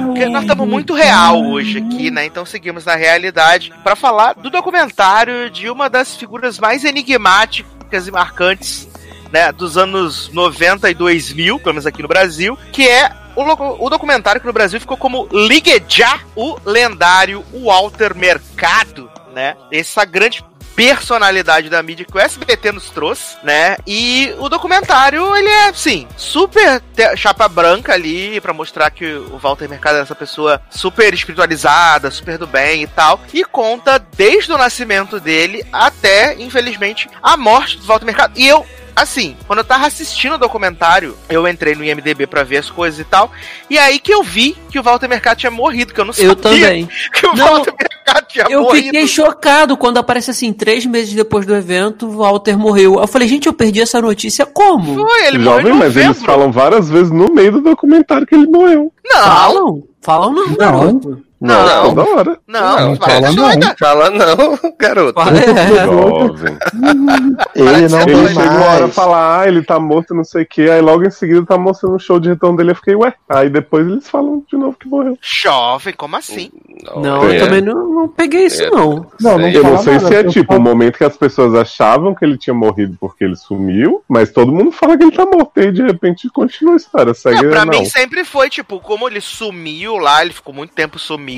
Porque 0.07 0.27
nós 0.27 0.43
estamos 0.43 0.67
muito 0.67 0.93
real 0.93 1.41
hoje 1.41 1.79
aqui, 1.79 2.11
né? 2.11 2.27
Então 2.27 2.45
seguimos 2.45 2.85
na 2.85 2.97
realidade 2.97 3.73
para 3.85 3.95
falar 3.95 4.33
do 4.33 4.51
documentário 4.51 5.49
de 5.51 5.71
uma 5.71 5.89
das 5.89 6.17
figuras 6.17 6.59
mais 6.59 6.85
enigmáticas 6.85 8.09
e 8.09 8.11
marcantes, 8.11 8.89
né? 9.33 9.53
Dos 9.53 9.79
anos 9.79 10.29
90 10.33 10.91
e 10.91 10.95
2000, 10.95 11.61
pelo 11.61 11.75
menos 11.75 11.87
aqui 11.87 12.03
no 12.03 12.09
Brasil, 12.09 12.59
que 12.73 12.89
é 12.89 13.09
o, 13.37 13.87
o 13.87 13.89
documentário 13.89 14.41
que 14.41 14.47
no 14.49 14.53
Brasil 14.53 14.81
ficou 14.81 14.97
como 14.97 15.29
Ligue 15.31 15.81
Já, 15.89 16.19
o 16.35 16.59
lendário 16.65 17.45
Walter 17.53 18.17
Mercado, 18.17 19.09
né? 19.33 19.57
Essa 19.71 20.05
grande 20.05 20.45
personalidade 20.75 21.69
da 21.69 21.83
mídia 21.83 22.05
que 22.05 22.17
o 22.17 22.21
SBT 22.21 22.73
nos 22.73 22.91
trouxe, 22.91 23.37
né? 23.43 23.77
E 23.87 24.35
o 24.39 24.49
documentário, 24.49 25.35
ele 25.37 25.49
é, 25.49 25.73
sim, 25.73 26.07
super 26.17 26.83
chapa 27.17 27.49
branca 27.49 27.93
ali 27.93 28.41
pra 28.41 28.53
mostrar 28.53 28.91
que 28.91 29.15
o 29.15 29.39
Walter 29.39 29.69
Mercado 29.69 29.99
é 29.99 30.01
essa 30.01 30.15
pessoa 30.15 30.61
super 30.71 31.13
espiritualizada, 31.13 32.11
super 32.11 32.39
do 32.39 32.47
bem 32.47 32.83
e 32.83 32.87
tal. 32.87 33.21
E 33.33 33.45
conta 33.45 33.99
desde 33.99 34.53
o 34.53 34.59
nascimento 34.59 35.21
dele 35.21 35.65
até, 35.73 36.35
infelizmente, 36.41 37.09
a 37.23 37.37
morte 37.37 37.79
do 37.79 37.85
Walter 37.85 38.07
Mercado. 38.07 38.39
E 38.39 38.47
eu 38.47 38.67
Assim, 38.97 39.37
quando 39.47 39.59
eu 39.59 39.65
tava 39.65 39.87
assistindo 39.87 40.35
o 40.35 40.39
documentário, 40.39 41.17
eu 41.29 41.47
entrei 41.49 41.75
no 41.75 41.85
IMDB 41.85 42.27
pra 42.27 42.45
ver 42.45 42.59
as 42.59 42.71
coisas 42.71 43.01
e 43.01 43.05
tal. 43.05 43.31
E 43.69 43.77
aí 43.77 43.99
que 43.99 44.13
eu 44.15 44.23
vi 44.23 44.57
que 44.71 44.79
o 44.79 44.83
Walter 44.83 45.09
Mercado 45.09 45.39
tinha 45.39 45.51
morrido, 45.51 45.93
que 45.93 46.01
eu 46.01 46.05
não 46.05 46.13
sabia 46.13 46.29
Eu 46.31 46.37
também. 46.37 46.89
que 47.13 47.27
o 47.27 47.35
Não. 47.35 47.47
Walter 47.47 47.75
Mercado 47.79 48.27
tinha 48.29 48.47
Eu 48.49 48.63
morrido. 48.63 48.85
fiquei 48.87 49.07
chocado 49.09 49.77
quando 49.77 49.99
aparece 49.99 50.31
assim, 50.31 50.53
três 50.53 50.87
meses 50.87 51.13
depois 51.13 51.45
do 51.45 51.55
evento, 51.55 52.07
o 52.07 52.19
Walter 52.19 52.57
morreu. 52.57 53.01
Eu 53.01 53.07
falei, 53.09 53.27
gente, 53.27 53.47
eu 53.47 53.53
perdi 53.53 53.81
essa 53.81 54.01
notícia 54.01 54.47
como? 54.47 54.95
Foi, 54.95 55.27
ele 55.27 55.39
morreu 55.39 55.59
Jovem, 55.63 55.75
em 55.75 55.79
mas 55.79 55.97
eles 55.97 56.23
falam 56.23 56.53
várias 56.53 56.89
vezes 56.89 57.11
no 57.11 57.33
meio 57.33 57.51
do 57.53 57.61
documentário 57.63 58.27
que 58.27 58.35
ele 58.35 58.47
morreu. 58.47 58.93
Não, 59.05 59.23
Falam? 59.25 59.83
Falam 60.01 60.33
não, 60.33 60.47
Não. 60.49 60.57
garoto. 60.57 61.25
Não, 61.45 61.67
Não. 61.67 61.95
toda 61.95 62.11
hora. 62.11 62.39
não, 62.47 62.61
Não, 62.91 62.97
fala 62.97 63.13
fala 63.21 63.33
não. 63.33 63.47
ainda. 63.47 63.77
Fala 63.79 64.11
não, 64.11 64.59
garoto. 64.79 65.21
É. 65.21 65.85
Jovem. 65.87 66.59
Ele 67.55 67.89
não 67.89 68.01
Ele 68.03 68.29
chega 68.29 68.41
uma 68.51 68.65
hora 68.65 68.79
e 68.79 68.83
mais. 68.83 68.95
fala, 68.95 69.41
ah, 69.41 69.49
ele 69.49 69.63
tá 69.63 69.79
morto, 69.79 70.15
não 70.15 70.25
sei 70.25 70.43
o 70.43 70.47
que, 70.47 70.69
aí 70.69 70.81
logo 70.81 71.05
em 71.05 71.11
seguida 71.11 71.45
tá 71.45 71.57
mostrando 71.57 71.95
um 71.97 71.99
show 71.99 72.19
de 72.19 72.29
retorno 72.31 72.57
dele, 72.57 72.71
eu 72.73 72.75
fiquei, 72.77 72.95
ué. 72.95 73.15
Aí 73.29 73.49
depois 73.49 73.87
eles 73.87 74.09
falam 74.09 74.43
de 74.51 74.57
novo 74.57 74.77
que 74.79 74.89
morreu. 74.89 75.17
Jovem, 75.21 75.95
como 75.95 76.17
assim? 76.17 76.51
Não, 76.97 77.25
É. 77.29 77.37
eu 77.37 77.45
também 77.45 77.61
não, 77.61 77.89
não 77.89 78.09
peguei 78.09 78.47
isso, 78.47 78.63
É. 78.63 78.71
não. 78.71 79.07
Não, 79.21 79.39
não 79.39 79.49
Eu 79.49 79.63
não 79.63 79.71
fala 79.71 79.79
sei 79.83 79.95
nada, 79.95 80.09
se 80.09 80.15
é 80.15 80.25
tipo 80.25 80.53
o 80.53 80.57
falo- 80.57 80.61
momento 80.69 80.99
que 80.99 81.05
as 81.05 81.17
pessoas 81.17 81.55
achavam 81.55 82.15
que 82.15 82.25
ele 82.25 82.37
tinha 82.37 82.55
morrido 82.55 82.97
porque 83.01 83.25
ele 83.25 83.37
sumiu, 83.37 84.03
mas 84.09 84.33
todo 84.33 84.53
mundo 84.53 84.73
fala 84.73 84.97
que 84.97 85.05
ele 85.05 85.13
tá 85.13 85.25
morto, 85.25 85.61
e 85.61 85.71
de 85.73 85.83
repente 85.83 86.29
continua 86.31 86.75
a 86.75 86.77
história, 86.77 87.15
segue 87.15 87.47
É, 87.47 87.51
pra 87.51 87.65
não. 87.65 87.73
mim 87.73 87.85
sempre 87.85 88.25
foi, 88.25 88.49
tipo, 88.51 88.81
como 88.81 89.09
ele 89.09 89.21
sumiu 89.21 89.97
lá, 89.97 90.23
ele 90.23 90.33
ficou 90.33 90.53
muito 90.55 90.73
tempo 90.75 90.99
sumido, 90.99 91.34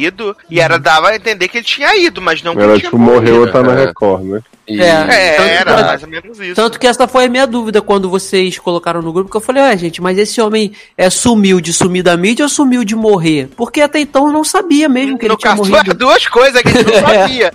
e 0.51 0.61
era 0.61 0.79
dava 0.79 1.09
a 1.11 1.17
entender 1.17 1.49
que 1.49 1.59
ele 1.59 1.65
tinha 1.67 1.97
ido, 1.97 2.21
mas 2.23 2.43
não 2.43 2.53
Era 2.53 2.73
ele 2.73 2.81
tipo, 2.81 2.97
tinha 2.97 3.03
morreu 3.03 3.41
ou 3.43 3.51
tá 3.51 3.63
na 3.63 3.73
É. 3.73 3.85
Record, 3.87 4.23
né? 4.25 4.41
E- 4.69 4.81
É. 4.81 4.85
É, 4.87 5.37
Tanto 5.37 5.49
era 5.49 5.75
que- 5.77 5.83
mais 5.85 6.03
ou 6.03 6.09
menos 6.09 6.41
isso. 6.41 6.55
Tanto 6.55 6.79
que 6.81 6.87
essa 6.87 7.07
foi 7.07 7.25
a 7.27 7.29
minha 7.29 7.47
dúvida 7.47 7.81
quando 7.81 8.11
vocês 8.11 8.59
colocaram 8.59 9.01
no 9.01 9.13
grupo, 9.13 9.31
que 9.31 9.37
eu 9.37 9.41
falei, 9.41 9.63
ué, 9.63 9.77
gente, 9.77 10.03
mas 10.03 10.19
esse 10.19 10.41
homem 10.41 10.73
é 10.99 11.09
sumiu 11.09 11.61
de 11.61 11.73
sumir 11.73 12.03
da 12.03 12.17
mídia 12.17 12.45
ou 12.45 12.49
sumiu 12.49 12.83
de 12.85 12.97
morrer? 12.97 13.49
Porque 13.57 13.81
até 13.81 14.01
então 14.01 14.27
eu 14.27 14.33
não 14.33 14.43
sabia 14.45 14.89
mesmo 14.89 15.17
que 15.19 15.27
ele 15.27 15.33
no 15.35 15.39
tinha 15.39 15.57
caso, 15.57 15.63
morrido. 15.71 15.91
é 15.91 15.95
duas 15.95 16.27
coisas 16.27 16.61
que 16.63 16.69
a 16.69 16.73
gente 16.73 16.85
não 16.85 16.95
É. 17.11 17.19
sabia. 17.21 17.53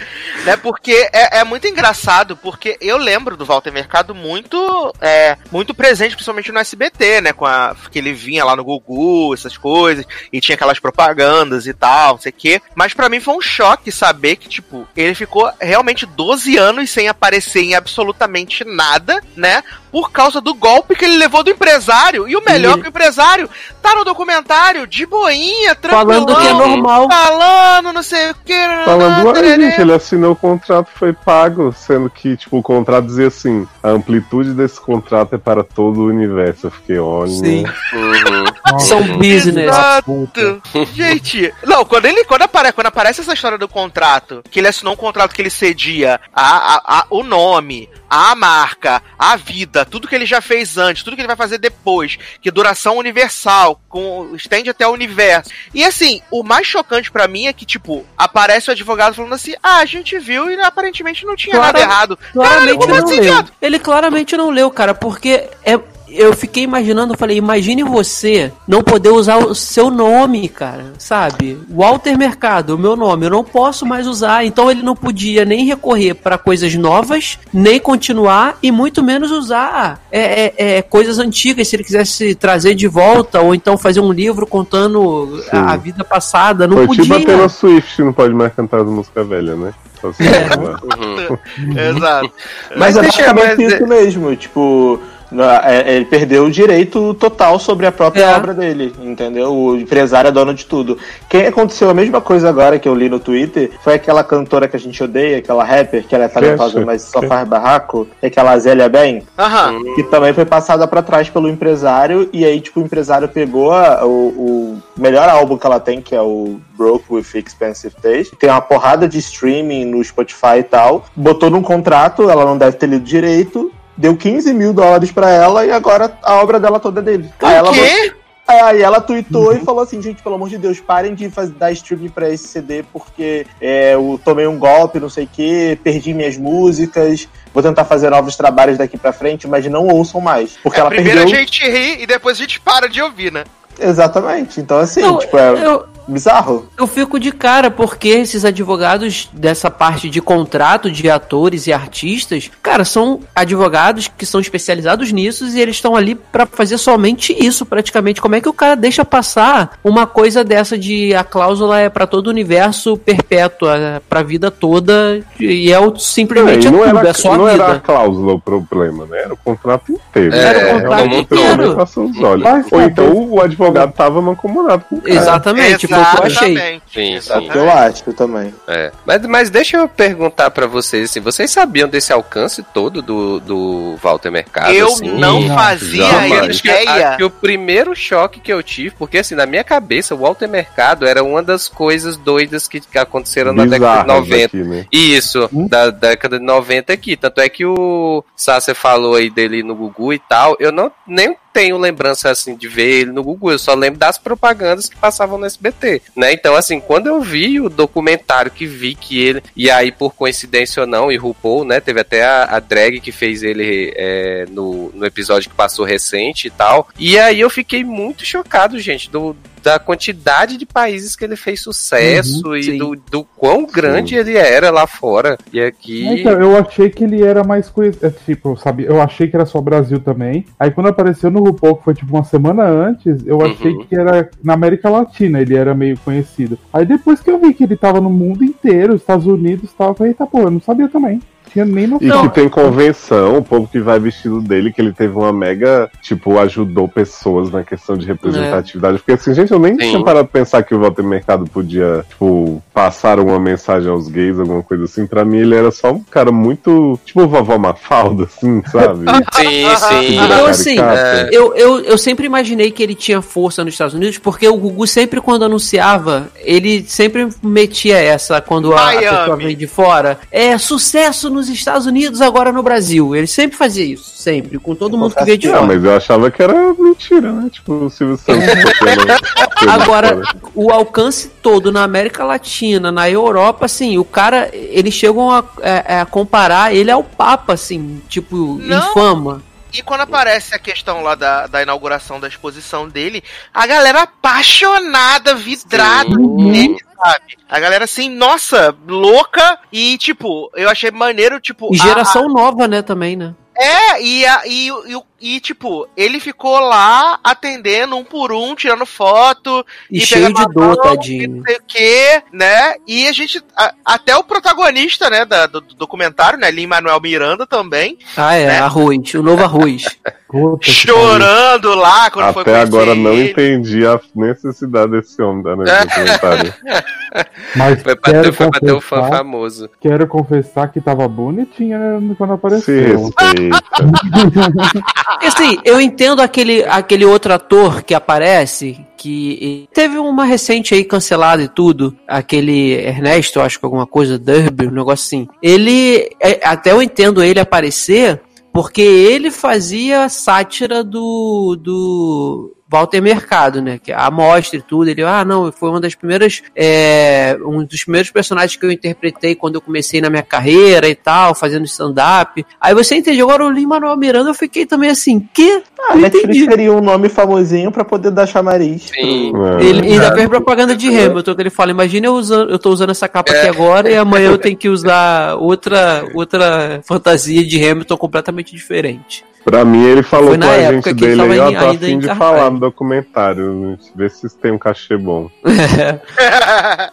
né, 0.44 0.56
porque 0.56 1.08
é, 1.12 1.38
é 1.38 1.44
muito 1.44 1.66
engraçado, 1.66 2.36
porque 2.36 2.76
eu 2.80 2.96
lembro 2.96 3.36
do 3.36 3.44
Walter 3.44 3.72
Mercado 3.72 4.14
muito 4.14 4.94
é, 5.00 5.36
muito 5.50 5.74
presente, 5.74 6.14
principalmente 6.14 6.52
no 6.52 6.58
SBT, 6.58 7.20
né? 7.20 7.32
Com 7.32 7.46
a, 7.46 7.74
que 7.90 7.98
ele 7.98 8.12
vinha 8.12 8.44
lá 8.44 8.54
no 8.56 8.64
Gugu, 8.64 9.34
essas 9.34 9.56
coisas, 9.56 10.04
e 10.32 10.40
tinha 10.40 10.54
aquelas 10.54 10.78
propagandas 10.78 11.66
e 11.66 11.72
tal, 11.72 12.14
não 12.14 12.20
sei 12.20 12.30
o 12.30 12.34
quê. 12.36 12.62
Mas 12.74 12.94
pra 12.94 13.08
mim 13.08 13.20
foi 13.20 13.34
um 13.34 13.40
choque 13.40 13.90
saber 13.92 14.36
que, 14.36 14.48
tipo, 14.48 14.86
ele 14.96 15.14
ficou 15.14 15.50
realmente 15.60 16.06
12 16.06 16.56
anos 16.56 16.90
sem 16.90 17.08
aparecer 17.08 17.62
em 17.62 17.74
absolutamente 17.74 18.64
nada, 18.64 19.22
né? 19.36 19.62
Por 19.90 20.12
causa 20.12 20.40
do 20.40 20.54
golpe 20.54 20.94
que 20.94 21.04
ele 21.04 21.16
levou 21.16 21.42
do 21.42 21.50
empresário. 21.50 22.28
E 22.28 22.36
o 22.36 22.44
melhor 22.44 22.78
E- 22.78 22.80
que 22.80 22.86
o 22.86 22.90
empresário 22.90 23.50
tá 23.82 23.94
no 23.94 24.04
documentário, 24.04 24.86
de 24.86 25.04
boinha, 25.04 25.74
tranquilão. 25.74 26.26
Falando 26.26 26.40
que 26.40 26.46
é 26.46 26.52
normal. 26.52 27.08
Falando, 27.10 27.92
não 27.92 28.02
sei 28.02 28.30
o 28.30 28.34
que. 28.34 28.54
Falando, 28.84 29.34
gente, 29.36 29.82
ele 29.90 29.96
assinou 29.96 30.32
o 30.32 30.36
contrato, 30.36 30.88
foi 30.94 31.12
pago, 31.12 31.72
sendo 31.72 32.08
que, 32.08 32.36
tipo, 32.36 32.58
o 32.58 32.62
contrato 32.62 33.06
dizia 33.06 33.26
assim, 33.28 33.66
a 33.82 33.90
amplitude 33.90 34.52
desse 34.52 34.80
contrato 34.80 35.34
é 35.34 35.38
para 35.38 35.62
todo 35.64 36.00
o 36.00 36.06
universo. 36.06 36.66
Eu 36.68 36.70
fiquei, 36.70 36.98
olha... 36.98 37.30
Sim. 37.30 37.64
Uhum. 37.92 38.78
São 38.78 39.02
business. 39.18 39.68
Exato. 39.68 40.62
Gente, 40.94 41.52
não, 41.64 41.84
quando 41.84 42.06
ele 42.06 42.24
quando 42.24 42.42
aparece, 42.42 42.72
quando 42.74 42.86
aparece 42.86 43.20
essa 43.20 43.32
história 43.34 43.58
do 43.58 43.68
contrato, 43.68 44.42
que 44.50 44.60
ele 44.60 44.68
assinou 44.68 44.94
um 44.94 44.96
contrato 44.96 45.34
que 45.34 45.42
ele 45.42 45.50
cedia 45.50 46.20
a, 46.32 46.74
a- 46.74 46.82
a- 47.00 47.06
o 47.10 47.22
nome, 47.22 47.88
a 48.08 48.34
marca, 48.34 49.02
a 49.18 49.36
vida, 49.36 49.84
tudo 49.84 50.06
que 50.08 50.14
ele 50.14 50.26
já 50.26 50.40
fez 50.40 50.76
antes, 50.78 51.02
tudo 51.02 51.14
que 51.16 51.20
ele 51.22 51.26
vai 51.28 51.36
fazer 51.36 51.58
depois, 51.58 52.16
que 52.40 52.50
duração 52.50 52.96
universal, 52.96 53.80
com 53.88 54.30
estende 54.34 54.70
até 54.70 54.86
o 54.86 54.92
universo. 54.92 55.50
E 55.74 55.82
assim, 55.84 56.20
o 56.30 56.42
mais 56.42 56.66
chocante 56.66 57.10
pra 57.10 57.26
mim 57.28 57.46
é 57.46 57.52
que 57.52 57.64
tipo, 57.66 58.04
aparece 58.16 58.68
o 58.68 58.72
advogado 58.72 59.14
falando 59.14 59.34
assim: 59.34 59.54
"Ah, 59.62 59.79
a 59.80 59.84
gente 59.86 60.18
viu 60.18 60.50
e 60.50 60.60
aparentemente 60.60 61.24
não 61.24 61.34
tinha 61.36 61.54
Clara- 61.56 61.78
nada 61.78 61.80
errado". 61.80 62.18
Claramente 62.32 62.78
como 62.78 62.94
não 62.94 63.04
assim, 63.04 63.14
leu. 63.16 63.24
viado? 63.24 63.52
Ele 63.60 63.78
claramente 63.78 64.36
não 64.36 64.50
leu, 64.50 64.70
cara, 64.70 64.94
porque 64.94 65.48
é. 65.64 65.78
Eu 66.12 66.32
fiquei 66.34 66.64
imaginando, 66.64 67.14
eu 67.14 67.18
falei, 67.18 67.36
imagine 67.36 67.82
você 67.84 68.52
não 68.66 68.82
poder 68.82 69.10
usar 69.10 69.36
o 69.38 69.54
seu 69.54 69.90
nome, 69.90 70.48
cara, 70.48 70.92
sabe? 70.98 71.58
Walter 71.68 72.16
Mercado, 72.18 72.74
o 72.74 72.78
meu 72.78 72.96
nome, 72.96 73.26
eu 73.26 73.30
não 73.30 73.44
posso 73.44 73.86
mais 73.86 74.06
usar. 74.06 74.44
Então 74.44 74.70
ele 74.70 74.82
não 74.82 74.96
podia 74.96 75.44
nem 75.44 75.64
recorrer 75.64 76.14
para 76.14 76.36
coisas 76.36 76.74
novas, 76.74 77.38
nem 77.52 77.78
continuar, 77.78 78.58
e 78.62 78.70
muito 78.72 79.02
menos 79.02 79.30
usar 79.30 80.00
é, 80.10 80.20
é, 80.46 80.54
é, 80.78 80.82
coisas 80.82 81.18
antigas, 81.18 81.68
se 81.68 81.76
ele 81.76 81.84
quisesse 81.84 82.34
trazer 82.34 82.74
de 82.74 82.88
volta, 82.88 83.40
ou 83.40 83.54
então 83.54 83.78
fazer 83.78 84.00
um 84.00 84.12
livro 84.12 84.46
contando 84.46 85.40
a, 85.52 85.72
a 85.72 85.76
vida 85.76 86.02
passada. 86.04 86.66
Não 86.66 86.76
Foi 86.78 86.86
podia. 86.88 87.02
tipo 87.04 87.14
a 87.16 87.24
Taylor 87.24 87.48
Swift, 87.48 88.02
não 88.02 88.12
pode 88.12 88.34
mais 88.34 88.52
cantar 88.52 88.80
as 88.80 88.86
músicas 88.86 89.26
velhas, 89.28 89.58
né? 89.58 89.72
Assim, 90.02 90.24
né? 90.24 91.38
Uhum. 91.68 91.78
Exato. 91.96 92.32
Mas, 92.76 92.96
é 92.96 93.00
deixa- 93.02 93.32
basicamente 93.34 93.62
mas- 93.64 93.72
isso 93.74 93.86
mesmo, 93.86 94.34
tipo. 94.36 94.98
Na- 95.30 95.62
é- 95.70 95.94
Ele 95.96 96.04
perdeu 96.04 96.44
o 96.44 96.50
direito 96.50 97.14
total 97.14 97.58
sobre 97.58 97.86
a 97.86 97.92
própria 97.92 98.24
É. 98.24 98.36
obra 98.36 98.54
dele, 98.54 98.92
entendeu? 99.02 99.52
O 99.52 99.76
empresário 99.76 100.28
é 100.28 100.32
dono 100.32 100.54
de 100.54 100.66
tudo. 100.66 100.96
Quem 101.28 101.46
aconteceu 101.46 101.88
a 101.90 101.94
mesma 101.94 102.20
coisa 102.20 102.48
agora 102.48 102.78
que 102.78 102.88
eu 102.88 102.94
li 102.94 103.08
no 103.08 103.18
Twitter 103.18 103.70
foi 103.82 103.94
aquela 103.94 104.22
cantora 104.24 104.68
que 104.68 104.76
a 104.76 104.80
gente 104.80 105.02
odeia, 105.02 105.38
aquela 105.38 105.64
rapper, 105.64 106.06
que 106.06 106.14
ela 106.14 106.24
é 106.24 106.28
talentosa, 106.28 106.84
mas 106.84 107.02
só 107.02 107.22
faz 107.22 107.46
barraco, 107.48 108.06
é 108.22 108.26
aquela 108.28 108.58
Zélia 108.58 108.88
Bem, 108.88 109.22
Aham. 109.38 109.82
que 109.94 110.02
também 110.04 110.32
foi 110.32 110.44
passada 110.44 110.86
pra 110.86 111.02
trás 111.02 111.28
pelo 111.28 111.48
empresário, 111.48 112.28
e 112.32 112.44
aí, 112.44 112.60
tipo, 112.60 112.80
o 112.80 112.82
empresário 112.82 113.28
pegou 113.28 113.72
a- 113.72 114.04
o, 114.04 114.08
o 114.10 114.82
melhor 114.96 115.28
álbum 115.28 115.56
que 115.56 115.66
ela 115.66 115.80
tem, 115.80 116.00
que 116.00 116.14
é 116.14 116.20
o 116.22 116.60
Broke 116.76 117.04
with 117.10 117.24
Expensive 117.34 117.94
Taste, 118.00 118.36
tem 118.36 118.48
uma 118.50 118.60
porrada 118.60 119.08
de 119.08 119.18
streaming 119.18 119.84
no 119.86 120.02
Spotify 120.02 120.58
e 120.58 120.62
tal, 120.62 121.04
botou 121.14 121.50
num 121.50 121.62
contrato, 121.62 122.30
ela 122.30 122.44
não 122.44 122.56
deve 122.56 122.76
ter 122.76 122.86
lido 122.86 123.04
direito, 123.04 123.70
deu 124.00 124.16
15 124.16 124.54
mil 124.54 124.72
dólares 124.72 125.12
pra 125.12 125.30
ela 125.30 125.64
e 125.64 125.70
agora 125.70 126.18
a 126.22 126.36
obra 126.36 126.58
dela 126.58 126.80
toda 126.80 127.00
é 127.00 127.02
dele. 127.02 127.30
Aí 127.42 127.54
ela, 127.54 127.72
quê? 127.72 128.14
aí 128.48 128.82
ela 128.82 129.00
tweetou 129.00 129.52
e 129.52 129.60
falou 129.60 129.82
assim, 129.82 130.00
gente, 130.00 130.22
pelo 130.22 130.36
amor 130.36 130.48
de 130.48 130.56
Deus, 130.56 130.80
parem 130.80 131.14
de 131.14 131.28
fazer, 131.28 131.52
dar 131.52 131.70
streaming 131.70 132.08
pra 132.08 132.30
esse 132.30 132.48
CD 132.48 132.82
porque 132.82 133.46
é, 133.60 133.94
eu 133.94 134.18
tomei 134.24 134.46
um 134.46 134.58
golpe, 134.58 134.98
não 134.98 135.10
sei 135.10 135.24
o 135.24 135.28
que, 135.28 135.78
perdi 135.84 136.14
minhas 136.14 136.38
músicas, 136.38 137.28
vou 137.52 137.62
tentar 137.62 137.84
fazer 137.84 138.08
novos 138.10 138.36
trabalhos 138.36 138.78
daqui 138.78 138.96
pra 138.96 139.12
frente, 139.12 139.46
mas 139.46 139.66
não 139.66 139.86
ouçam 139.86 140.20
mais. 140.20 140.56
Porque 140.62 140.78
É, 140.78 140.80
ela 140.80 140.90
primeiro 140.90 141.20
perdeu... 141.20 141.36
a 141.36 141.40
gente 141.40 141.62
ri 141.62 142.02
e 142.02 142.06
depois 142.06 142.38
a 142.38 142.40
gente 142.40 142.58
para 142.58 142.88
de 142.88 143.02
ouvir, 143.02 143.30
né? 143.30 143.44
Exatamente. 143.80 144.60
Então, 144.60 144.78
assim, 144.78 145.00
Não, 145.00 145.18
tipo, 145.18 145.36
é 145.38 145.64
eu, 145.64 145.84
bizarro. 146.06 146.66
Eu 146.76 146.86
fico 146.86 147.18
de 147.20 147.30
cara 147.30 147.70
porque 147.70 148.08
esses 148.08 148.44
advogados 148.44 149.28
dessa 149.32 149.70
parte 149.70 150.10
de 150.10 150.20
contrato 150.20 150.90
de 150.90 151.08
atores 151.08 151.66
e 151.66 151.72
artistas, 151.72 152.50
cara, 152.62 152.84
são 152.84 153.20
advogados 153.34 154.08
que 154.08 154.26
são 154.26 154.40
especializados 154.40 155.12
nisso 155.12 155.46
e 155.46 155.60
eles 155.60 155.76
estão 155.76 155.94
ali 155.94 156.14
pra 156.16 156.46
fazer 156.46 156.78
somente 156.78 157.32
isso, 157.38 157.64
praticamente. 157.64 158.20
Como 158.20 158.34
é 158.34 158.40
que 158.40 158.48
o 158.48 158.52
cara 158.52 158.74
deixa 158.74 159.04
passar 159.04 159.78
uma 159.84 160.06
coisa 160.06 160.42
dessa 160.42 160.76
de 160.76 161.14
a 161.14 161.22
cláusula 161.22 161.78
é 161.78 161.88
pra 161.88 162.06
todo 162.06 162.26
o 162.26 162.30
universo 162.30 162.96
perpétua, 162.96 163.76
é 163.76 164.00
pra 164.08 164.22
vida 164.22 164.50
toda 164.50 165.20
e 165.38 165.70
é 165.72 165.78
o, 165.78 165.96
simplesmente 165.96 166.66
É, 166.66 166.70
e 166.70 166.72
é 166.72 166.72
não 166.72 166.78
tudo, 166.80 166.98
era, 166.98 167.08
é 167.08 167.12
só 167.12 167.32
a 167.32 167.38
não 167.38 167.48
era 167.48 167.64
a 167.64 167.66
vida. 167.68 167.80
cláusula 167.80 168.32
o 168.34 168.40
problema, 168.40 169.06
né? 169.06 169.22
Era 169.24 169.34
o 169.34 169.36
contrato 169.36 169.92
inteiro. 169.92 170.34
É, 170.34 170.38
Era 170.42 170.58
o 170.58 170.80
contrato 170.80 171.02
como 171.02 171.14
um 171.14 171.18
inteiro. 171.20 171.62
todo. 171.64 171.76
Passou 171.76 172.04
os 172.06 172.18
olhos. 172.20 172.42
Mas, 172.42 172.66
Ou 172.72 172.80
então 172.82 173.28
o 173.30 173.40
advogado 173.40 173.69
tava 173.88 174.20
mancomunado 174.22 174.84
com 174.88 174.96
o 174.96 175.02
cara. 175.02 175.14
Exatamente, 175.14 175.86
foi 175.86 175.98
o 175.98 176.04
que 176.04 176.16
eu 176.18 176.24
achei. 176.24 176.52
Exatamente. 176.52 176.82
Sim, 176.92 177.50
que 177.50 177.58
eu 177.58 177.70
acho 177.70 178.12
também. 178.12 178.54
É. 178.68 178.92
Mas, 179.06 179.26
mas 179.26 179.50
deixa 179.50 179.76
eu 179.78 179.88
perguntar 179.88 180.50
pra 180.50 180.66
vocês, 180.66 181.10
assim, 181.10 181.20
vocês 181.20 181.50
sabiam 181.50 181.88
desse 181.88 182.12
alcance 182.12 182.62
todo 182.74 183.00
do, 183.02 183.40
do 183.40 183.96
Walter 184.02 184.30
Mercado? 184.30 184.72
Eu 184.72 184.88
assim? 184.88 185.08
não 185.08 185.48
fazia 185.54 186.04
Jamais. 186.06 186.50
Acho 186.50 186.62
que, 186.62 186.68
ideia. 186.68 187.08
acho 187.08 187.16
que 187.18 187.24
o 187.24 187.30
primeiro 187.30 187.94
choque 187.94 188.40
que 188.40 188.52
eu 188.52 188.62
tive, 188.62 188.94
porque 188.96 189.18
assim, 189.18 189.34
na 189.34 189.46
minha 189.46 189.64
cabeça, 189.64 190.14
o 190.14 190.18
Walter 190.18 190.48
Mercado 190.48 191.06
era 191.06 191.22
uma 191.22 191.42
das 191.42 191.68
coisas 191.68 192.16
doidas 192.16 192.66
que, 192.68 192.80
que 192.80 192.98
aconteceram 192.98 193.52
na 193.52 193.64
década 193.64 194.02
de 194.02 194.02
Bizarras 194.02 194.28
90. 194.28 194.44
aqui, 194.46 194.56
né? 194.58 194.86
Isso, 194.92 195.48
Hum? 195.52 195.66
da 195.66 195.90
década 195.90 196.38
de 196.38 196.44
90 196.44 196.92
aqui. 196.92 197.16
Tanto 197.16 197.40
é 197.40 197.48
que 197.48 197.64
o 197.64 198.24
Sasser 198.36 198.74
falou 198.74 199.14
aí 199.14 199.30
dele 199.30 199.62
no 199.62 199.74
Gugu 199.74 200.12
e 200.12 200.18
tal. 200.18 200.56
Eu 200.60 200.70
não 200.72 200.90
nem 201.06 201.36
tenho 201.52 201.78
lembrança 201.78 202.30
assim 202.30 202.56
de 202.56 202.68
ver 202.68 203.00
ele 203.00 203.12
no 203.12 203.22
Gugu, 203.22 203.50
eu 203.50 203.58
só 203.58 203.74
lembro 203.74 203.98
das 203.98 204.18
propagandas 204.18 204.88
que 204.88 204.96
passavam 204.96 205.38
no 205.38 205.46
SBT, 205.46 206.02
né? 206.16 206.32
Então, 206.32 206.54
assim, 206.54 206.80
quando 206.80 207.06
eu 207.06 207.20
vi 207.20 207.60
o 207.60 207.68
documentário 207.68 208.50
que 208.50 208.66
vi 208.66 208.94
que 208.94 209.20
ele, 209.20 209.42
e 209.56 209.70
aí 209.70 209.90
por 209.90 210.14
coincidência 210.14 210.82
ou 210.82 210.86
não, 210.86 211.10
e 211.10 211.16
RuPaul, 211.16 211.64
né? 211.64 211.80
Teve 211.80 212.00
até 212.00 212.24
a, 212.24 212.44
a 212.44 212.60
drag 212.60 213.00
que 213.00 213.12
fez 213.12 213.42
ele 213.42 213.92
é, 213.96 214.46
no, 214.50 214.90
no 214.94 215.04
episódio 215.04 215.50
que 215.50 215.56
passou 215.56 215.84
recente 215.84 216.46
e 216.46 216.50
tal. 216.50 216.88
E 216.98 217.18
aí 217.18 217.40
eu 217.40 217.50
fiquei 217.50 217.84
muito 217.84 218.24
chocado, 218.24 218.78
gente, 218.78 219.10
do, 219.10 219.36
da 219.62 219.78
quantidade 219.78 220.56
de 220.56 220.64
países 220.66 221.14
que 221.16 221.24
ele 221.24 221.36
fez 221.36 221.60
sucesso 221.60 222.46
Uhum, 222.48 222.56
e 222.56 222.62
sim. 222.62 222.78
do, 222.78 222.96
do 223.10 223.24
quão 223.36 223.66
grande 223.66 224.14
ele 224.14 224.36
era 224.36 224.70
lá 224.70 224.86
fora. 224.86 225.36
E 225.52 225.60
aqui. 225.60 226.06
Então, 226.06 226.32
eu 226.32 226.56
achei 226.56 226.88
que 226.90 227.04
ele 227.04 227.22
era 227.22 227.44
mais 227.44 227.68
conhecido. 227.68 228.06
é, 228.06 228.10
Tipo, 228.10 228.56
sabe, 228.56 228.84
eu 228.84 229.00
achei 229.00 229.28
que 229.28 229.36
era 229.36 229.46
só 229.46 229.60
Brasil 229.60 230.00
também. 230.00 230.44
Aí 230.58 230.70
quando 230.70 230.88
apareceu 230.88 231.30
no 231.30 231.40
RuPaul, 231.44 231.76
que 231.76 231.84
foi 231.84 231.94
tipo 231.94 232.14
uma 232.14 232.24
semana 232.24 232.64
antes, 232.64 233.24
eu 233.26 233.40
achei 233.42 233.72
Uhum. 233.72 233.84
que 233.86 233.94
era 233.94 234.30
na 234.42 234.54
América 234.54 234.88
Latina, 234.88 235.40
ele 235.40 235.54
era 235.56 235.74
meio 235.74 235.98
conhecido. 235.98 236.58
Aí 236.72 236.84
depois 236.86 237.20
que 237.20 237.30
eu 237.30 237.38
vi 237.38 237.52
que 237.54 237.64
ele 237.64 237.76
tava 237.76 238.00
no 238.00 238.10
mundo 238.10 238.44
inteiro, 238.44 238.94
Estados 238.94 239.26
Unidos 239.26 239.70
e 239.70 239.74
tal, 239.74 239.88
eu 239.88 239.94
falei, 239.94 240.12
eita 240.12 240.26
pô, 240.26 240.40
eu 240.40 240.50
não 240.50 240.60
sabia 240.60 240.88
também. 240.88 241.20
Tinha 241.52 241.64
nem 241.64 241.84
E 241.84 241.86
noção. 241.86 242.28
que 242.28 242.34
tem 242.34 242.48
convenção, 242.48 243.38
o 243.38 243.42
povo 243.42 243.68
que 243.68 243.80
vai 243.80 243.98
vestido 243.98 244.40
dele, 244.40 244.72
que 244.72 244.80
ele 244.80 244.92
teve 244.92 245.14
uma 245.16 245.32
mega, 245.32 245.90
tipo, 246.02 246.38
ajudou 246.38 246.88
pessoas 246.88 247.50
na 247.50 247.62
questão 247.64 247.96
de 247.96 248.06
representatividade. 248.06 248.98
Porque 248.98 249.12
assim, 249.12 249.34
gente, 249.34 249.52
eu 249.52 249.58
nem 249.58 249.72
Sim. 249.72 249.90
tinha 249.90 250.04
parado 250.04 250.28
pra 250.28 250.40
pensar 250.40 250.62
que 250.62 250.74
o 250.74 250.80
Walter 250.80 251.02
Mercado 251.02 251.44
podia, 251.46 252.04
tipo, 252.08 252.62
passar 252.72 253.18
uma 253.18 253.38
mensagem 253.38 253.90
aos 253.90 254.08
gays, 254.08 254.38
alguma 254.38 254.62
coisa 254.62 254.84
assim. 254.84 255.06
Pra 255.06 255.24
mim, 255.24 255.38
ele 255.38 255.54
era 255.54 255.70
só 255.70 255.90
um 255.92 256.02
cara 256.02 256.30
muito, 256.32 256.98
tipo, 257.04 257.26
vovó 257.26 257.58
Mafalda, 257.58 258.24
assim, 258.24 258.62
sabe? 258.70 259.04
Sim, 259.32 259.66
sim. 259.76 260.18
Então, 260.18 260.46
assim, 260.46 260.76
Caricata. 260.76 261.28
Eu, 261.32 261.54
eu, 261.54 261.80
eu 261.80 261.98
sempre 261.98 262.26
imaginei 262.26 262.70
que 262.70 262.82
ele 262.82 262.94
tinha 262.94 263.20
força 263.22 263.64
nos 263.64 263.74
Estados 263.74 263.94
Unidos, 263.94 264.18
porque 264.18 264.46
o 264.48 264.56
Gugu 264.56 264.86
sempre, 264.86 265.20
quando 265.20 265.44
anunciava, 265.44 266.28
ele 266.38 266.84
sempre 266.86 267.28
metia 267.42 267.98
essa 267.98 268.40
quando 268.40 268.72
a, 268.72 268.90
a 268.90 268.96
pessoa 268.96 269.36
vem 269.36 269.56
de 269.56 269.66
fora. 269.66 270.18
É 270.30 270.56
sucesso 270.58 271.30
nos 271.40 271.48
Estados 271.48 271.86
Unidos, 271.86 272.20
agora 272.20 272.52
no 272.52 272.62
Brasil. 272.62 273.14
Ele 273.16 273.26
sempre 273.26 273.56
fazia 273.56 273.84
isso, 273.84 274.10
sempre, 274.16 274.58
com 274.58 274.74
todo 274.74 274.96
mundo 274.98 275.14
que 275.14 275.24
veio 275.24 275.38
de 275.38 275.48
Ah, 275.48 275.54
fora. 275.54 275.66
mas 275.66 275.82
eu 275.84 275.96
achava 275.96 276.30
que 276.30 276.42
era 276.42 276.74
mentira, 276.74 277.32
né? 277.32 277.48
Tipo, 277.50 277.72
o 277.86 277.90
Silvio 277.90 278.16
Santos. 278.18 278.44
Agora, 279.68 280.20
o 280.54 280.70
alcance 280.70 281.28
todo 281.42 281.70
na 281.72 281.82
América 281.82 282.24
Latina, 282.24 282.90
na 282.90 283.10
Europa, 283.10 283.66
assim, 283.66 283.98
o 283.98 284.04
cara, 284.04 284.48
eles 284.52 284.94
chegam 284.94 285.30
a, 285.30 285.44
a- 285.62 286.02
a 286.02 286.06
comparar 286.06 286.74
ele 286.74 286.90
ao 286.90 287.02
Papa, 287.04 287.52
assim, 287.54 288.00
tipo, 288.08 288.58
Não. 288.62 288.78
em 288.78 288.92
fama. 288.94 289.42
E 289.72 289.82
quando 289.82 290.00
aparece 290.02 290.54
a 290.54 290.58
questão 290.58 291.02
lá 291.02 291.14
da, 291.14 291.46
da 291.46 291.62
inauguração 291.62 292.18
da 292.18 292.28
exposição 292.28 292.88
dele, 292.88 293.22
a 293.54 293.66
galera 293.66 294.02
apaixonada, 294.02 295.34
vidrada 295.34 296.10
Sim. 296.10 296.50
nele, 296.50 296.78
sabe? 296.96 297.38
A 297.48 297.60
galera 297.60 297.84
assim, 297.84 298.08
nossa, 298.08 298.74
louca. 298.86 299.58
E, 299.72 299.96
tipo, 299.98 300.50
eu 300.54 300.68
achei 300.68 300.90
maneiro, 300.90 301.40
tipo. 301.40 301.74
E 301.74 301.80
a- 301.80 301.84
geração 301.84 302.28
nova, 302.28 302.66
né, 302.68 302.82
também, 302.82 303.16
né? 303.16 303.34
É, 303.62 304.02
e, 304.02 304.24
a- 304.24 304.42
e, 304.46 304.72
o- 304.72 305.04
e, 305.20 305.36
e, 305.36 305.40
tipo, 305.40 305.86
ele 305.94 306.18
ficou 306.18 306.58
lá 306.60 307.20
atendendo 307.22 307.94
um 307.96 308.02
por 308.02 308.32
um, 308.32 308.54
tirando 308.54 308.86
foto. 308.86 309.64
E, 309.90 310.00
cheio 310.00 310.28
pegando 310.28 310.48
de 310.48 310.54
dor, 310.54 310.76
tadinho. 310.78 311.22
e 311.24 311.26
Não 311.28 311.42
sei 311.44 311.56
o 311.56 311.62
quê, 311.68 312.22
né? 312.32 312.74
E 312.86 313.06
a 313.06 313.12
gente. 313.12 313.42
a- 313.56 313.74
até 313.84 314.16
o 314.16 314.24
protagonista, 314.24 315.10
né, 315.10 315.24
da- 315.26 315.46
do, 315.46 315.60
do 315.60 315.74
documentário, 315.74 316.38
né? 316.38 316.50
Lin 316.50 316.66
Manuel 316.66 317.00
Miranda 317.00 317.46
também. 317.46 317.98
Ah, 318.16 318.34
é, 318.34 318.46
Né? 318.46 318.58
arroz, 318.60 319.12
o 319.14 319.22
novo 319.22 319.42
arroz. 319.44 319.84
Puta 320.30 320.70
Chorando 320.70 321.74
lá 321.74 322.10
quando 322.10 322.32
foi 322.32 322.42
Até 322.42 322.60
agora 322.60 322.94
não 322.94 323.12
ele. 323.12 323.30
entendi 323.30 323.84
a 323.86 323.98
necessidade 324.14 324.92
desse 324.92 325.20
homem 325.20 325.42
da 325.42 325.50
É. 325.50 325.84
documentário. 325.84 326.18
pariu. 326.20 326.52
Mas 327.56 327.82
Foi 327.82 327.96
quero 327.96 328.16
bater, 328.18 328.32
foi 328.32 328.46
bater 328.50 328.72
o 328.72 328.80
fã 328.80 329.08
famoso. 329.08 329.68
quero 329.80 330.06
confessar 330.06 330.68
que 330.70 330.80
tava 330.80 331.08
bonitinha 331.08 331.76
né, 332.00 332.14
quando 332.16 332.30
Se 332.30 332.34
apareceu. 332.34 333.04
respeita. 333.06 333.62
E, 335.22 335.26
assim, 335.26 335.58
eu 335.64 335.80
entendo 335.80 336.20
aquele, 336.22 336.64
aquele 336.64 337.04
outro 337.04 337.32
ator 337.34 337.82
que 337.82 337.92
aparece, 337.92 338.78
que 338.96 339.68
teve 339.74 339.98
uma 339.98 340.24
recente 340.24 340.72
aí 340.74 340.82
cancelada 340.84 341.42
e 341.42 341.48
tudo, 341.48 341.94
aquele 342.08 342.72
Ernesto, 342.74 343.40
acho 343.40 343.58
que 343.58 343.64
alguma 343.66 343.86
coisa, 343.86 344.18
Derby, 344.18 344.66
um 344.68 344.70
negócio 344.70 345.04
assim. 345.04 345.28
Ele, 345.42 346.08
é, 346.22 346.40
até 346.44 346.72
eu 346.72 346.80
entendo 346.80 347.22
ele 347.22 347.38
aparecer, 347.40 348.22
porque 348.52 348.80
ele 348.80 349.30
fazia 349.30 350.08
sátira 350.08 350.82
do, 350.82 351.56
do 351.56 352.56
Walter 352.70 353.00
Mercado, 353.00 353.60
né? 353.60 353.78
Que 353.82 353.90
é 353.90 353.94
a 353.94 354.06
amostra 354.06 354.58
e 354.58 354.62
tudo. 354.62 354.88
Ele, 354.88 355.02
ah, 355.02 355.24
não, 355.24 355.50
foi 355.50 355.70
uma 355.70 355.80
das 355.80 355.94
primeiras. 355.94 356.42
é, 356.54 357.36
um 357.44 357.64
dos 357.64 357.82
primeiros 357.84 358.10
personagens 358.10 358.56
que 358.56 358.64
eu 358.64 358.70
interpretei 358.70 359.34
quando 359.34 359.56
eu 359.56 359.60
comecei 359.60 360.00
na 360.00 360.08
minha 360.08 360.22
carreira 360.22 360.88
e 360.88 360.94
tal, 360.94 361.34
fazendo 361.34 361.64
stand-up. 361.64 362.44
Aí 362.60 362.74
você 362.74 362.94
entende. 362.96 363.20
Agora 363.20 363.44
o 363.44 363.50
Lin 363.50 363.66
Manuel 363.66 363.96
Miranda, 363.96 364.30
eu 364.30 364.34
fiquei 364.34 364.64
também 364.66 364.90
assim, 364.90 365.20
que? 365.34 365.62
Ah, 365.78 365.92
a 365.92 365.94
Não 365.94 366.02
Netflix 366.02 366.28
entendi. 366.36 366.46
queria 366.48 366.72
um 366.72 366.80
nome 366.80 367.08
famosinho 367.08 367.72
pra 367.72 367.84
poder 367.84 368.10
dar 368.10 368.26
chamariz. 368.26 368.82
Sim. 368.94 369.32
pro- 369.32 369.58
É. 369.58 369.64
Ele 369.64 369.92
ainda 369.92 370.14
fez 370.14 370.28
propaganda 370.28 370.76
de 370.76 370.88
Hamilton, 370.88 371.34
que 371.34 371.42
ele 371.42 371.50
fala, 371.50 371.70
imagina 371.70 372.06
eu 372.06 372.14
usando, 372.14 372.50
eu 372.50 372.58
tô 372.58 372.70
usando 372.70 372.90
essa 372.90 373.08
capa 373.08 373.32
aqui 373.32 373.48
agora 373.48 373.90
e 373.90 373.96
amanhã 373.96 374.30
eu 374.30 374.38
tenho 374.38 374.56
que 374.56 374.68
usar 374.68 375.34
outra, 375.36 376.04
outra 376.14 376.80
fantasia 376.84 377.44
de 377.44 377.64
Hamilton 377.64 377.96
completamente 377.96 378.54
diferente. 378.54 379.24
Pra 379.44 379.64
mim, 379.64 379.84
ele 379.84 380.02
falou 380.02 380.38
com 380.38 380.44
a 380.44 380.72
gente 380.72 380.92
dele 380.92 381.22
aí, 381.22 381.38
ó, 381.38 381.50
tô 381.52 381.68
afim 381.68 381.98
de 381.98 382.14
falar 382.14 382.50
no 382.50 382.60
documentário. 382.60 383.78
Ver 383.94 384.10
se 384.10 384.28
tem 384.36 384.52
um 384.52 384.58
cachê 384.58 384.96
bom. 384.96 385.30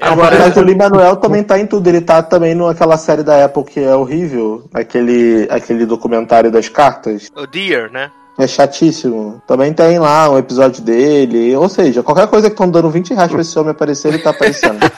Agora, 0.00 0.38
mas 0.38 0.56
o 0.56 0.62
Lin 0.62 0.76
Manuel 0.76 1.16
também 1.16 1.42
tá 1.42 1.58
em 1.58 1.66
tudo. 1.66 1.88
Ele 1.88 2.00
tá 2.00 2.22
também 2.22 2.54
naquela 2.54 2.96
série 2.96 3.22
da 3.22 3.44
Apple 3.44 3.64
que 3.64 3.80
é 3.80 3.94
horrível. 3.94 4.64
Aquele, 4.72 5.48
aquele 5.50 5.84
documentário 5.84 6.50
das 6.50 6.68
cartas. 6.68 7.30
o 7.34 7.46
Deer, 7.46 7.90
né? 7.90 8.10
É 8.38 8.46
chatíssimo. 8.46 9.42
Também 9.46 9.72
tem 9.72 9.98
lá 9.98 10.30
um 10.30 10.38
episódio 10.38 10.80
dele. 10.80 11.56
Ou 11.56 11.68
seja, 11.68 12.04
qualquer 12.04 12.28
coisa 12.28 12.48
que 12.48 12.54
estão 12.54 12.70
dando 12.70 12.88
20 12.88 13.12
reais 13.12 13.32
pra 13.32 13.40
esse 13.40 13.58
homem 13.58 13.72
aparecer, 13.72 14.08
ele 14.08 14.18
tá 14.18 14.30
aparecendo. 14.30 14.78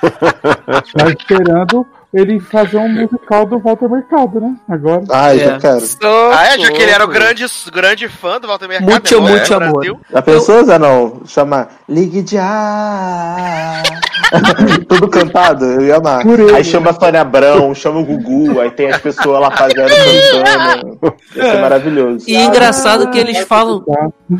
Tá 0.96 1.08
esperando 1.08 1.84
ele 2.14 2.38
fazer 2.38 2.76
um 2.76 2.88
musical 2.88 3.46
do 3.46 3.58
Walter 3.58 3.88
Mercado, 3.88 4.40
né? 4.40 4.54
Agora. 4.68 5.02
É. 5.10 5.38
já 5.38 5.58
quero. 5.58 5.84
Ah, 6.32 6.46
é, 6.46 6.58
já 6.58 6.70
que 6.70 6.82
ele 6.82 6.90
era 6.90 7.04
o 7.04 7.08
grande, 7.08 7.44
grande 7.72 8.08
fã 8.08 8.40
do 8.40 8.46
Walter 8.46 8.68
Mercado. 8.68 8.90
Muito, 8.90 9.20
né? 9.20 9.30
muito 9.30 9.50
No 9.50 9.56
amor. 9.56 9.72
Brasil. 9.72 10.00
Já 10.10 10.22
pensou, 10.22 10.64
Zé, 10.64 10.78
não? 10.78 11.22
Chama 11.26 11.68
Ligue 11.88 12.24
já. 12.26 13.82
Tudo 14.88 15.08
cantado, 15.08 15.64
eu 15.64 15.82
ia 15.82 15.96
amar. 15.96 16.22
Por 16.22 16.38
ele. 16.38 16.54
Aí 16.54 16.64
chama 16.64 16.90
a 16.90 16.94
Sônia 16.94 17.20
Abrão, 17.20 17.74
chama 17.74 18.00
o 18.00 18.04
Gugu, 18.04 18.60
aí 18.60 18.70
tem 18.70 18.90
as 18.90 19.00
pessoas 19.00 19.40
lá 19.40 19.50
fazendo 19.50 19.88
cantando. 19.90 21.16
Ia 21.34 21.42
ser 21.42 21.60
maravilhoso. 21.60 22.24
E 22.28 22.36
é 22.36 22.44
engraçado 22.44 23.10
que 23.10 23.18
eles 23.18 23.38
falam, 23.40 23.84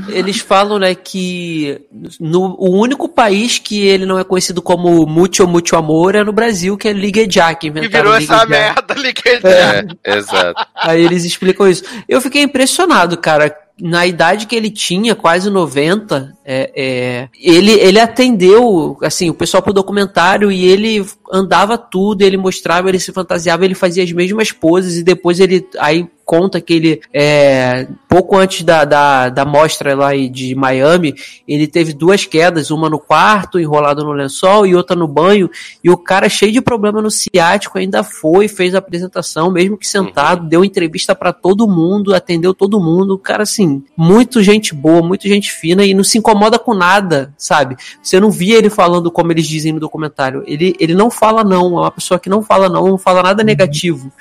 eles 0.08 0.40
falam, 0.40 0.78
né, 0.78 0.94
que 0.94 1.80
no, 2.20 2.56
o 2.58 2.70
único 2.70 3.08
país 3.08 3.58
que 3.58 3.86
ele 3.86 4.06
não 4.06 4.18
é 4.18 4.24
conhecido 4.24 4.62
como 4.62 5.06
Mucho 5.06 5.46
Mucho 5.46 5.76
Amor 5.76 6.14
é 6.14 6.24
no 6.24 6.32
Brasil, 6.32 6.76
que 6.76 6.88
é 6.88 6.92
Ligue 6.92 7.28
Já, 7.30 7.54
que 7.54 7.68
E 7.68 7.70
virou 7.70 8.16
Ligue 8.16 8.24
essa 8.24 8.38
Já. 8.38 8.46
merda 8.46 8.94
ali 8.94 9.12
que 9.12 9.28
ele 9.28 9.40
É, 9.44 9.84
exato. 10.16 10.66
Aí 10.74 11.04
eles 11.04 11.24
explicam 11.24 11.68
isso. 11.68 11.84
Eu 12.08 12.20
fiquei 12.20 12.42
impressionado, 12.42 13.16
cara. 13.16 13.54
Na 13.80 14.06
idade 14.06 14.46
que 14.46 14.54
ele 14.54 14.70
tinha, 14.70 15.14
quase 15.14 15.48
90, 15.50 16.36
é, 16.44 16.72
é, 16.74 17.28
ele, 17.40 17.72
ele 17.72 17.98
atendeu, 17.98 18.98
assim, 19.02 19.30
o 19.30 19.34
pessoal 19.34 19.62
pro 19.62 19.72
documentário 19.72 20.50
e 20.50 20.64
ele 20.64 21.04
andava 21.32 21.78
tudo, 21.78 22.22
ele 22.22 22.36
mostrava, 22.36 22.88
ele 22.88 22.98
se 22.98 23.12
fantasiava, 23.12 23.64
ele 23.64 23.74
fazia 23.74 24.04
as 24.04 24.12
mesmas 24.12 24.52
poses 24.52 24.98
e 24.98 25.02
depois 25.02 25.40
ele 25.40 25.66
aí 25.78 26.08
conta 26.30 26.60
que 26.60 26.72
ele, 26.72 27.00
é, 27.12 27.88
pouco 28.08 28.36
antes 28.36 28.62
da, 28.62 28.84
da, 28.84 29.28
da 29.30 29.44
mostra 29.44 29.96
lá 29.96 30.14
de 30.14 30.54
Miami, 30.54 31.12
ele 31.46 31.66
teve 31.66 31.92
duas 31.92 32.24
quedas, 32.24 32.70
uma 32.70 32.88
no 32.88 33.00
quarto, 33.00 33.58
enrolado 33.58 34.04
no 34.04 34.12
lençol, 34.12 34.64
e 34.64 34.76
outra 34.76 34.94
no 34.94 35.08
banho, 35.08 35.50
e 35.82 35.90
o 35.90 35.96
cara 35.96 36.28
cheio 36.28 36.52
de 36.52 36.60
problema 36.60 37.02
no 37.02 37.10
ciático 37.10 37.78
ainda 37.78 38.04
foi, 38.04 38.46
fez 38.46 38.76
a 38.76 38.78
apresentação, 38.78 39.50
mesmo 39.50 39.76
que 39.76 39.88
sentado, 39.88 40.48
deu 40.48 40.64
entrevista 40.64 41.16
pra 41.16 41.32
todo 41.32 41.66
mundo, 41.66 42.14
atendeu 42.14 42.54
todo 42.54 42.78
mundo, 42.78 43.14
o 43.14 43.18
cara 43.18 43.42
assim, 43.42 43.82
muito 43.96 44.40
gente 44.40 44.72
boa, 44.72 45.02
muito 45.02 45.26
gente 45.26 45.50
fina 45.50 45.84
e 45.84 45.92
não 45.92 46.04
se 46.04 46.16
incomoda 46.16 46.60
com 46.60 46.74
nada, 46.74 47.34
sabe? 47.36 47.74
Você 48.00 48.20
não 48.20 48.30
via 48.30 48.56
ele 48.56 48.70
falando 48.70 49.10
como 49.10 49.32
eles 49.32 49.48
dizem 49.48 49.72
no 49.72 49.80
documentário. 49.80 50.44
Ele, 50.46 50.76
ele 50.78 50.94
não 50.94 51.10
fala 51.10 51.42
não, 51.42 51.76
é 51.76 51.80
uma 51.80 51.90
pessoa 51.90 52.20
que 52.20 52.30
não 52.30 52.40
fala 52.40 52.68
não, 52.68 52.86
não 52.86 52.98
fala 52.98 53.20
nada 53.20 53.42
negativo. 53.42 54.12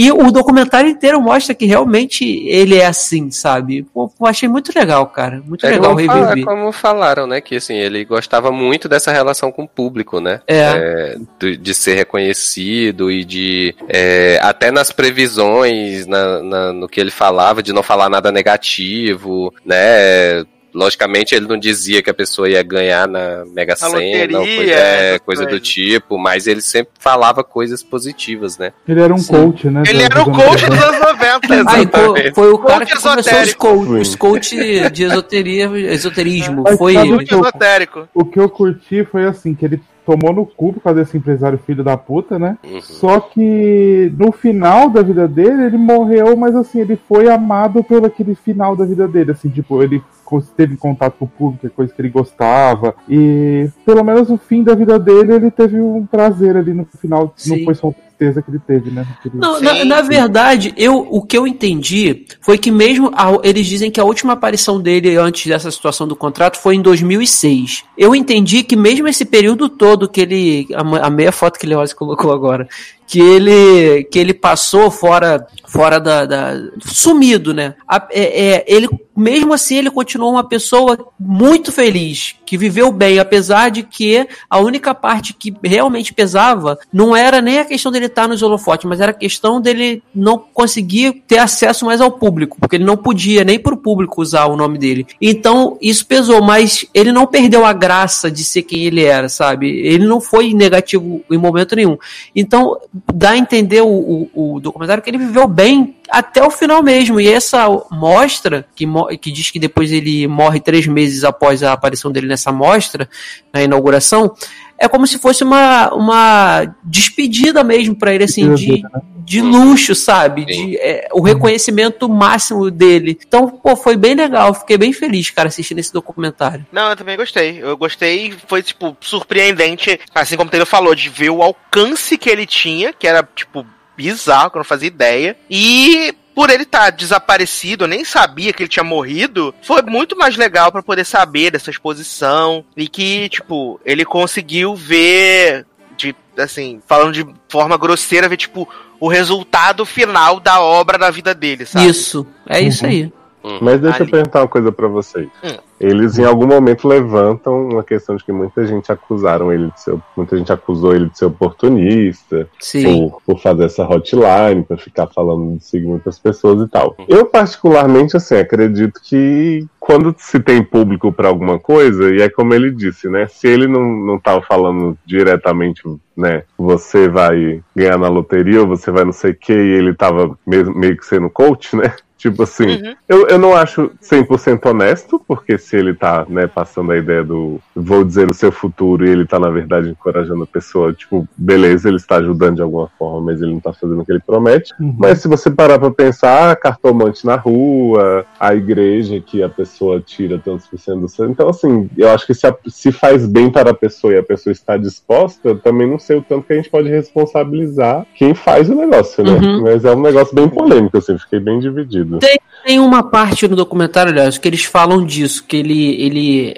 E 0.00 0.12
o 0.12 0.30
documentário 0.30 0.88
inteiro 0.88 1.20
mostra 1.20 1.54
que 1.54 1.66
realmente 1.66 2.24
ele 2.46 2.76
é 2.76 2.86
assim, 2.86 3.30
sabe? 3.32 3.82
Pô, 3.92 4.08
eu 4.20 4.26
achei 4.26 4.48
muito 4.48 4.70
legal, 4.78 5.04
cara. 5.06 5.42
Muito 5.44 5.66
É 5.66 5.70
legal 5.70 5.94
como, 5.96 6.06
fala- 6.06 6.26
reviver. 6.28 6.44
como 6.44 6.72
falaram, 6.72 7.26
né? 7.26 7.40
Que 7.40 7.56
assim, 7.56 7.74
ele 7.74 8.04
gostava 8.04 8.52
muito 8.52 8.88
dessa 8.88 9.10
relação 9.10 9.50
com 9.50 9.64
o 9.64 9.68
público, 9.68 10.20
né? 10.20 10.40
É. 10.46 11.16
de, 11.40 11.56
de 11.56 11.74
ser 11.74 11.94
reconhecido 11.94 13.10
e 13.10 13.24
de. 13.24 13.74
é, 13.88 14.38
até 14.42 14.70
nas 14.70 14.92
previsões, 14.92 16.06
na, 16.06 16.42
na- 16.42 16.72
no 16.72 16.88
que 16.88 17.00
ele 17.00 17.10
falava, 17.10 17.62
de 17.62 17.72
não 17.72 17.82
falar 17.82 18.08
nada 18.08 18.30
negativo, 18.30 19.52
né? 19.64 20.44
Logicamente 20.78 21.34
ele 21.34 21.46
não 21.48 21.58
dizia 21.58 22.00
que 22.02 22.08
a 22.08 22.14
pessoa 22.14 22.48
ia 22.48 22.62
ganhar 22.62 23.08
na 23.08 23.44
Mega 23.52 23.72
Na 23.72 23.76
Sena, 23.76 24.38
coisa, 24.38 24.72
é, 24.72 25.18
coisa 25.18 25.46
do 25.46 25.58
tipo, 25.58 26.16
mas 26.18 26.46
ele 26.46 26.60
sempre 26.62 26.92
falava 26.98 27.42
coisas 27.42 27.82
positivas, 27.82 28.56
né? 28.58 28.72
Ele 28.86 29.00
era 29.00 29.12
um 29.12 29.18
Sim. 29.18 29.32
coach, 29.32 29.68
né? 29.68 29.82
Ele 29.88 30.02
era 30.02 30.22
o 30.22 30.24
coach 30.26 30.66
90. 30.66 30.68
dos 30.70 30.82
anos 30.84 31.00
90. 31.00 31.54
Aí, 31.54 31.60
Exatamente. 31.82 32.22
foi, 32.22 32.32
foi 32.32 32.50
o 32.52 32.58
cara 32.58 32.78
Coach 32.86 32.86
que 32.96 33.02
começou 33.02 33.12
os 33.20 33.26
esotérico. 33.26 33.58
coach, 33.66 34.00
os 34.00 34.14
coach 34.16 34.90
de 34.90 35.02
esoteria, 35.04 35.66
esoterismo. 35.92 36.62
Mas 36.64 36.78
Foi 36.78 36.96
ele. 36.96 37.10
Coach 37.16 37.34
esotérico. 37.34 38.08
O 38.14 38.24
que 38.24 38.38
eu 38.38 38.48
curti 38.48 39.04
foi 39.04 39.24
assim, 39.26 39.54
que 39.54 39.64
ele 39.64 39.80
tomou 40.06 40.32
no 40.32 40.46
cu 40.46 40.72
por 40.72 40.82
causa 40.82 41.00
desse 41.04 41.18
empresário 41.18 41.60
filho 41.66 41.84
da 41.84 41.94
puta, 41.96 42.38
né? 42.38 42.56
Uhum. 42.64 42.80
Só 42.80 43.20
que 43.20 44.10
no 44.18 44.32
final 44.32 44.88
da 44.88 45.02
vida 45.02 45.28
dele, 45.28 45.64
ele 45.64 45.76
morreu, 45.76 46.34
mas 46.34 46.56
assim, 46.56 46.80
ele 46.80 46.98
foi 47.08 47.28
amado 47.28 47.84
pelo 47.84 48.06
aquele 48.06 48.34
final 48.34 48.74
da 48.74 48.86
vida 48.86 49.06
dele, 49.06 49.32
assim, 49.32 49.50
tipo, 49.50 49.82
ele 49.82 50.02
co- 50.17 50.17
teve 50.56 50.76
contato 50.76 51.14
com 51.18 51.24
o 51.24 51.28
público, 51.28 51.66
é 51.66 51.70
coisa 51.70 51.92
que 51.92 52.00
ele 52.00 52.08
gostava, 52.10 52.94
e 53.08 53.68
pelo 53.84 54.04
menos 54.04 54.28
no 54.28 54.36
fim 54.38 54.62
da 54.62 54.74
vida 54.74 54.98
dele, 54.98 55.32
ele 55.34 55.50
teve 55.50 55.80
um 55.80 56.06
prazer 56.06 56.56
ali 56.56 56.72
no 56.74 56.86
final, 57.00 57.32
Sim. 57.36 57.58
não 57.58 57.64
foi 57.64 57.74
só 57.74 57.92
tristeza 57.92 58.42
que 58.42 58.50
ele 58.50 58.58
teve, 58.58 58.90
né? 58.90 59.06
Não, 59.32 59.60
na, 59.60 59.84
na 59.84 60.02
verdade, 60.02 60.74
eu, 60.76 61.06
o 61.10 61.22
que 61.22 61.38
eu 61.38 61.46
entendi 61.46 62.26
foi 62.40 62.58
que 62.58 62.70
mesmo 62.70 63.10
a- 63.14 63.38
eles 63.44 63.66
dizem 63.66 63.90
que 63.90 64.00
a 64.00 64.04
última 64.04 64.32
aparição 64.32 64.80
dele 64.80 65.16
antes 65.16 65.46
dessa 65.46 65.70
situação 65.70 66.06
do 66.06 66.16
contrato 66.16 66.58
foi 66.58 66.74
em 66.74 66.82
2006. 66.82 67.84
Eu 67.96 68.14
entendi 68.14 68.62
que 68.64 68.74
mesmo 68.76 69.06
esse 69.06 69.24
período 69.24 69.68
todo 69.68 70.08
que 70.08 70.20
ele 70.20 70.68
a, 70.74 71.06
a 71.06 71.10
meia 71.10 71.30
foto 71.32 71.58
que 71.58 71.66
o 71.66 71.68
Leoz 71.68 71.92
colocou 71.92 72.32
agora, 72.32 72.68
que 73.08 73.18
ele 73.20 74.04
que 74.04 74.18
ele 74.18 74.34
passou 74.34 74.90
fora 74.90 75.46
fora 75.66 75.98
da, 75.98 76.24
da- 76.26 76.54
sumido, 76.80 77.52
né? 77.54 77.74
A- 77.88 78.06
é- 78.10 78.46
é, 78.56 78.64
ele 78.68 78.88
mesmo 79.16 79.52
assim 79.52 79.76
ele 79.76 79.90
continuou 79.90 80.30
uma 80.30 80.44
pessoa 80.44 80.96
muito 81.18 81.72
feliz, 81.72 82.36
que 82.46 82.56
viveu 82.56 82.92
bem, 82.92 83.18
apesar 83.18 83.68
de 83.68 83.82
que 83.82 84.28
a 84.48 84.60
única 84.60 84.94
parte 84.94 85.32
que 85.34 85.52
realmente 85.64 86.14
pesava 86.14 86.78
não 86.92 87.16
era 87.16 87.40
nem 87.42 87.58
a 87.58 87.64
questão 87.64 87.90
dele 87.90 88.06
estar 88.06 88.28
nos 88.28 88.42
holofotes, 88.42 88.88
mas 88.88 89.00
era 89.00 89.10
a 89.10 89.14
questão 89.14 89.60
dele 89.60 90.02
não 90.14 90.38
conseguir 90.38 91.24
ter 91.26 91.38
acesso 91.38 91.84
mais 91.84 92.00
ao 92.00 92.12
público, 92.12 92.56
porque 92.60 92.76
ele 92.76 92.84
não 92.84 92.96
podia 92.96 93.42
nem 93.42 93.58
para 93.58 93.74
o 93.74 93.78
público 93.78 94.22
usar 94.22 94.46
o 94.46 94.56
nome 94.56 94.78
dele. 94.78 95.06
Então 95.20 95.76
isso 95.80 96.06
pesou, 96.06 96.40
mas 96.40 96.86
ele 96.94 97.10
não 97.10 97.26
perdeu 97.26 97.64
a 97.66 97.72
graça 97.72 98.30
de 98.30 98.44
ser 98.44 98.62
quem 98.62 98.84
ele 98.84 99.02
era, 99.02 99.28
sabe? 99.28 99.68
Ele 99.68 100.06
não 100.06 100.20
foi 100.20 100.54
negativo 100.54 101.22
em 101.30 101.36
momento 101.38 101.74
nenhum. 101.74 101.98
Então 102.36 102.78
dá 103.12 103.30
a 103.30 103.36
entender 103.36 103.80
o, 103.80 103.88
o, 104.34 104.54
o 104.54 104.60
documentário 104.60 105.02
que 105.02 105.10
ele 105.10 105.18
viveu 105.18 105.46
bem 105.46 105.96
até 106.08 106.44
o 106.44 106.50
final 106.50 106.82
mesmo. 106.82 107.20
E 107.20 107.28
essa 107.28 107.68
mostra, 107.90 108.66
que, 108.74 108.86
que 109.20 109.30
diz 109.30 109.50
que 109.50 109.58
depois 109.58 109.92
ele 109.92 110.26
morre 110.26 110.60
três 110.60 110.86
meses 110.86 111.24
após 111.24 111.62
a 111.62 111.72
aparição 111.72 112.10
dele 112.10 112.26
nessa 112.26 112.50
mostra, 112.52 113.08
na 113.52 113.62
inauguração, 113.62 114.34
é 114.78 114.86
como 114.86 115.06
se 115.06 115.18
fosse 115.18 115.42
uma, 115.42 115.92
uma 115.92 116.74
despedida 116.84 117.64
mesmo 117.64 117.96
pra 117.96 118.14
ele, 118.14 118.24
assim, 118.24 118.54
de, 118.54 118.82
de 119.24 119.40
luxo, 119.40 119.94
sabe? 119.94 120.44
De, 120.44 120.76
é, 120.78 121.08
o 121.12 121.20
reconhecimento 121.20 122.08
máximo 122.08 122.70
dele. 122.70 123.18
Então, 123.26 123.48
pô, 123.48 123.74
foi 123.74 123.96
bem 123.96 124.14
legal. 124.14 124.54
Fiquei 124.54 124.78
bem 124.78 124.92
feliz, 124.92 125.30
cara, 125.30 125.48
assistindo 125.48 125.78
esse 125.78 125.92
documentário. 125.92 126.64
Não, 126.70 126.90
eu 126.90 126.96
também 126.96 127.16
gostei. 127.16 127.58
Eu 127.60 127.76
gostei, 127.76 128.34
foi, 128.46 128.62
tipo, 128.62 128.96
surpreendente, 129.00 129.98
assim 130.14 130.36
como 130.36 130.48
o 130.48 130.50
Taylor 130.50 130.66
falou, 130.66 130.94
de 130.94 131.08
ver 131.08 131.30
o 131.30 131.42
alcance 131.42 132.16
que 132.16 132.30
ele 132.30 132.46
tinha, 132.46 132.92
que 132.92 133.06
era, 133.08 133.28
tipo, 133.34 133.66
bizarro, 133.96 134.50
que 134.50 134.56
eu 134.56 134.60
não 134.60 134.64
fazia 134.64 134.86
ideia. 134.86 135.36
E 135.50 136.14
por 136.38 136.50
ele 136.50 136.62
estar 136.62 136.90
desaparecido, 136.90 137.82
eu 137.82 137.88
nem 137.88 138.04
sabia 138.04 138.52
que 138.52 138.62
ele 138.62 138.68
tinha 138.68 138.84
morrido, 138.84 139.52
foi 139.60 139.82
muito 139.82 140.16
mais 140.16 140.36
legal 140.36 140.70
pra 140.70 140.84
poder 140.84 141.04
saber 141.04 141.50
dessa 141.50 141.68
exposição. 141.68 142.64
E 142.76 142.86
que, 142.86 143.28
tipo, 143.28 143.80
ele 143.84 144.04
conseguiu 144.04 144.76
ver, 144.76 145.66
de, 145.96 146.14
assim, 146.38 146.80
falando 146.86 147.12
de 147.12 147.26
forma 147.48 147.76
grosseira, 147.76 148.28
ver, 148.28 148.36
tipo, 148.36 148.68
o 149.00 149.08
resultado 149.08 149.84
final 149.84 150.38
da 150.38 150.60
obra 150.60 150.96
da 150.96 151.10
vida 151.10 151.34
dele, 151.34 151.66
sabe? 151.66 151.88
Isso, 151.88 152.24
é 152.48 152.60
isso 152.60 152.86
aí. 152.86 153.12
Mas 153.60 153.80
deixa 153.80 153.98
eu 153.98 154.02
Ali. 154.04 154.10
perguntar 154.10 154.40
uma 154.42 154.48
coisa 154.48 154.72
pra 154.72 154.88
vocês. 154.88 155.28
Hum. 155.44 155.56
Eles 155.80 156.18
em 156.18 156.24
algum 156.24 156.46
momento 156.46 156.88
levantam 156.88 157.68
uma 157.68 157.84
questão 157.84 158.16
de 158.16 158.24
que 158.24 158.32
muita 158.32 158.66
gente 158.66 158.90
acusaram 158.90 159.52
ele 159.52 159.70
de 159.70 159.80
ser, 159.80 159.96
muita 160.16 160.36
gente 160.36 160.52
acusou 160.52 160.92
ele 160.94 161.08
de 161.08 161.16
ser 161.16 161.26
oportunista, 161.26 162.48
Sim. 162.58 163.10
por, 163.10 163.22
por 163.24 163.40
fazer 163.40 163.64
essa 163.64 163.84
hotline, 163.84 164.64
pra 164.66 164.76
ficar 164.76 165.06
falando 165.06 165.56
de 165.56 165.64
seguir 165.64 165.86
muitas 165.86 166.18
pessoas 166.18 166.66
e 166.66 166.68
tal. 166.68 166.96
Eu 167.06 167.26
particularmente 167.26 168.16
assim 168.16 168.36
acredito 168.36 169.00
que 169.02 169.64
quando 169.88 170.14
se 170.18 170.38
tem 170.38 170.62
público 170.62 171.10
pra 171.10 171.28
alguma 171.28 171.58
coisa, 171.58 172.14
e 172.14 172.20
é 172.20 172.28
como 172.28 172.52
ele 172.52 172.70
disse, 172.70 173.08
né? 173.08 173.26
Se 173.26 173.48
ele 173.48 173.66
não, 173.66 173.82
não 173.82 174.18
tava 174.18 174.42
falando 174.42 174.98
diretamente, 175.06 175.82
né? 176.14 176.42
Você 176.58 177.08
vai 177.08 177.62
ganhar 177.74 177.96
na 177.96 178.08
loteria 178.08 178.60
ou 178.60 178.68
você 178.68 178.90
vai 178.90 179.06
não 179.06 179.12
sei 179.12 179.30
o 179.30 179.34
que, 179.34 179.54
e 179.54 179.72
ele 179.72 179.94
tava 179.94 180.38
meio, 180.46 180.76
meio 180.76 180.94
que 180.94 181.06
sendo 181.06 181.30
coach, 181.30 181.74
né? 181.74 181.94
Tipo 182.18 182.42
assim, 182.42 182.66
Uhum. 182.66 182.94
eu, 183.08 183.28
eu 183.28 183.38
não 183.38 183.54
acho 183.54 183.92
100% 184.02 184.66
honesto, 184.66 185.22
porque 185.26 185.56
se 185.56 185.76
ele 185.76 185.94
tá, 185.94 186.26
né, 186.28 186.48
passando 186.48 186.90
a 186.90 186.96
ideia 186.98 187.22
do 187.22 187.60
vou 187.76 188.02
dizer 188.04 188.28
o 188.28 188.34
seu 188.34 188.50
futuro 188.50 189.06
e 189.06 189.08
ele 189.10 189.24
tá, 189.24 189.38
na 189.38 189.48
verdade, 189.48 189.88
encorajando 189.90 190.42
a 190.42 190.46
pessoa, 190.46 190.92
tipo, 190.92 191.28
beleza, 191.36 191.88
ele 191.88 191.96
está 191.96 192.16
ajudando 192.16 192.56
de 192.56 192.62
alguma 192.62 192.88
forma, 192.98 193.20
mas 193.26 193.40
ele 193.40 193.52
não 193.52 193.60
tá 193.60 193.72
fazendo 193.72 194.00
o 194.00 194.04
que 194.04 194.10
ele 194.10 194.20
promete. 194.26 194.74
Uhum. 194.80 194.96
Mas 194.98 195.20
se 195.20 195.28
você 195.28 195.48
parar 195.48 195.78
pra 195.78 195.92
pensar, 195.92 196.56
cartomante 196.56 197.24
na 197.24 197.36
rua, 197.36 198.26
a 198.40 198.52
igreja 198.52 199.20
que 199.20 199.40
a 199.40 199.48
pessoa 199.48 199.77
tira 200.04 200.38
tantos 200.38 200.66
por 200.66 200.78
cento 200.78 201.00
do 201.00 201.08
seu. 201.08 201.28
Então, 201.30 201.48
assim, 201.48 201.88
eu 201.96 202.10
acho 202.10 202.26
que 202.26 202.34
se, 202.34 202.46
a- 202.46 202.56
se 202.68 202.90
faz 202.92 203.26
bem 203.26 203.50
para 203.50 203.70
a 203.70 203.74
pessoa 203.74 204.12
e 204.12 204.18
a 204.18 204.22
pessoa 204.22 204.52
está 204.52 204.76
disposta, 204.76 205.54
também 205.54 205.88
não 205.88 205.98
sei 205.98 206.16
o 206.16 206.22
tanto 206.22 206.46
que 206.46 206.52
a 206.52 206.56
gente 206.56 206.70
pode 206.70 206.88
responsabilizar 206.88 208.06
quem 208.14 208.34
faz 208.34 208.68
o 208.68 208.74
negócio, 208.74 209.22
né? 209.24 209.32
Uhum. 209.32 209.62
Mas 209.62 209.84
é 209.84 209.94
um 209.94 210.02
negócio 210.02 210.34
bem 210.34 210.48
polêmico, 210.48 210.98
assim, 210.98 211.16
fiquei 211.18 211.40
bem 211.40 211.58
dividido. 211.60 212.18
Tem 212.64 212.78
uma 212.80 213.02
parte 213.02 213.46
no 213.46 213.56
documentário, 213.56 214.10
aliás, 214.12 214.36
que 214.36 214.48
eles 214.48 214.64
falam 214.64 215.04
disso, 215.04 215.44
que 215.46 215.56
ele, 215.56 216.02
ele 216.02 216.54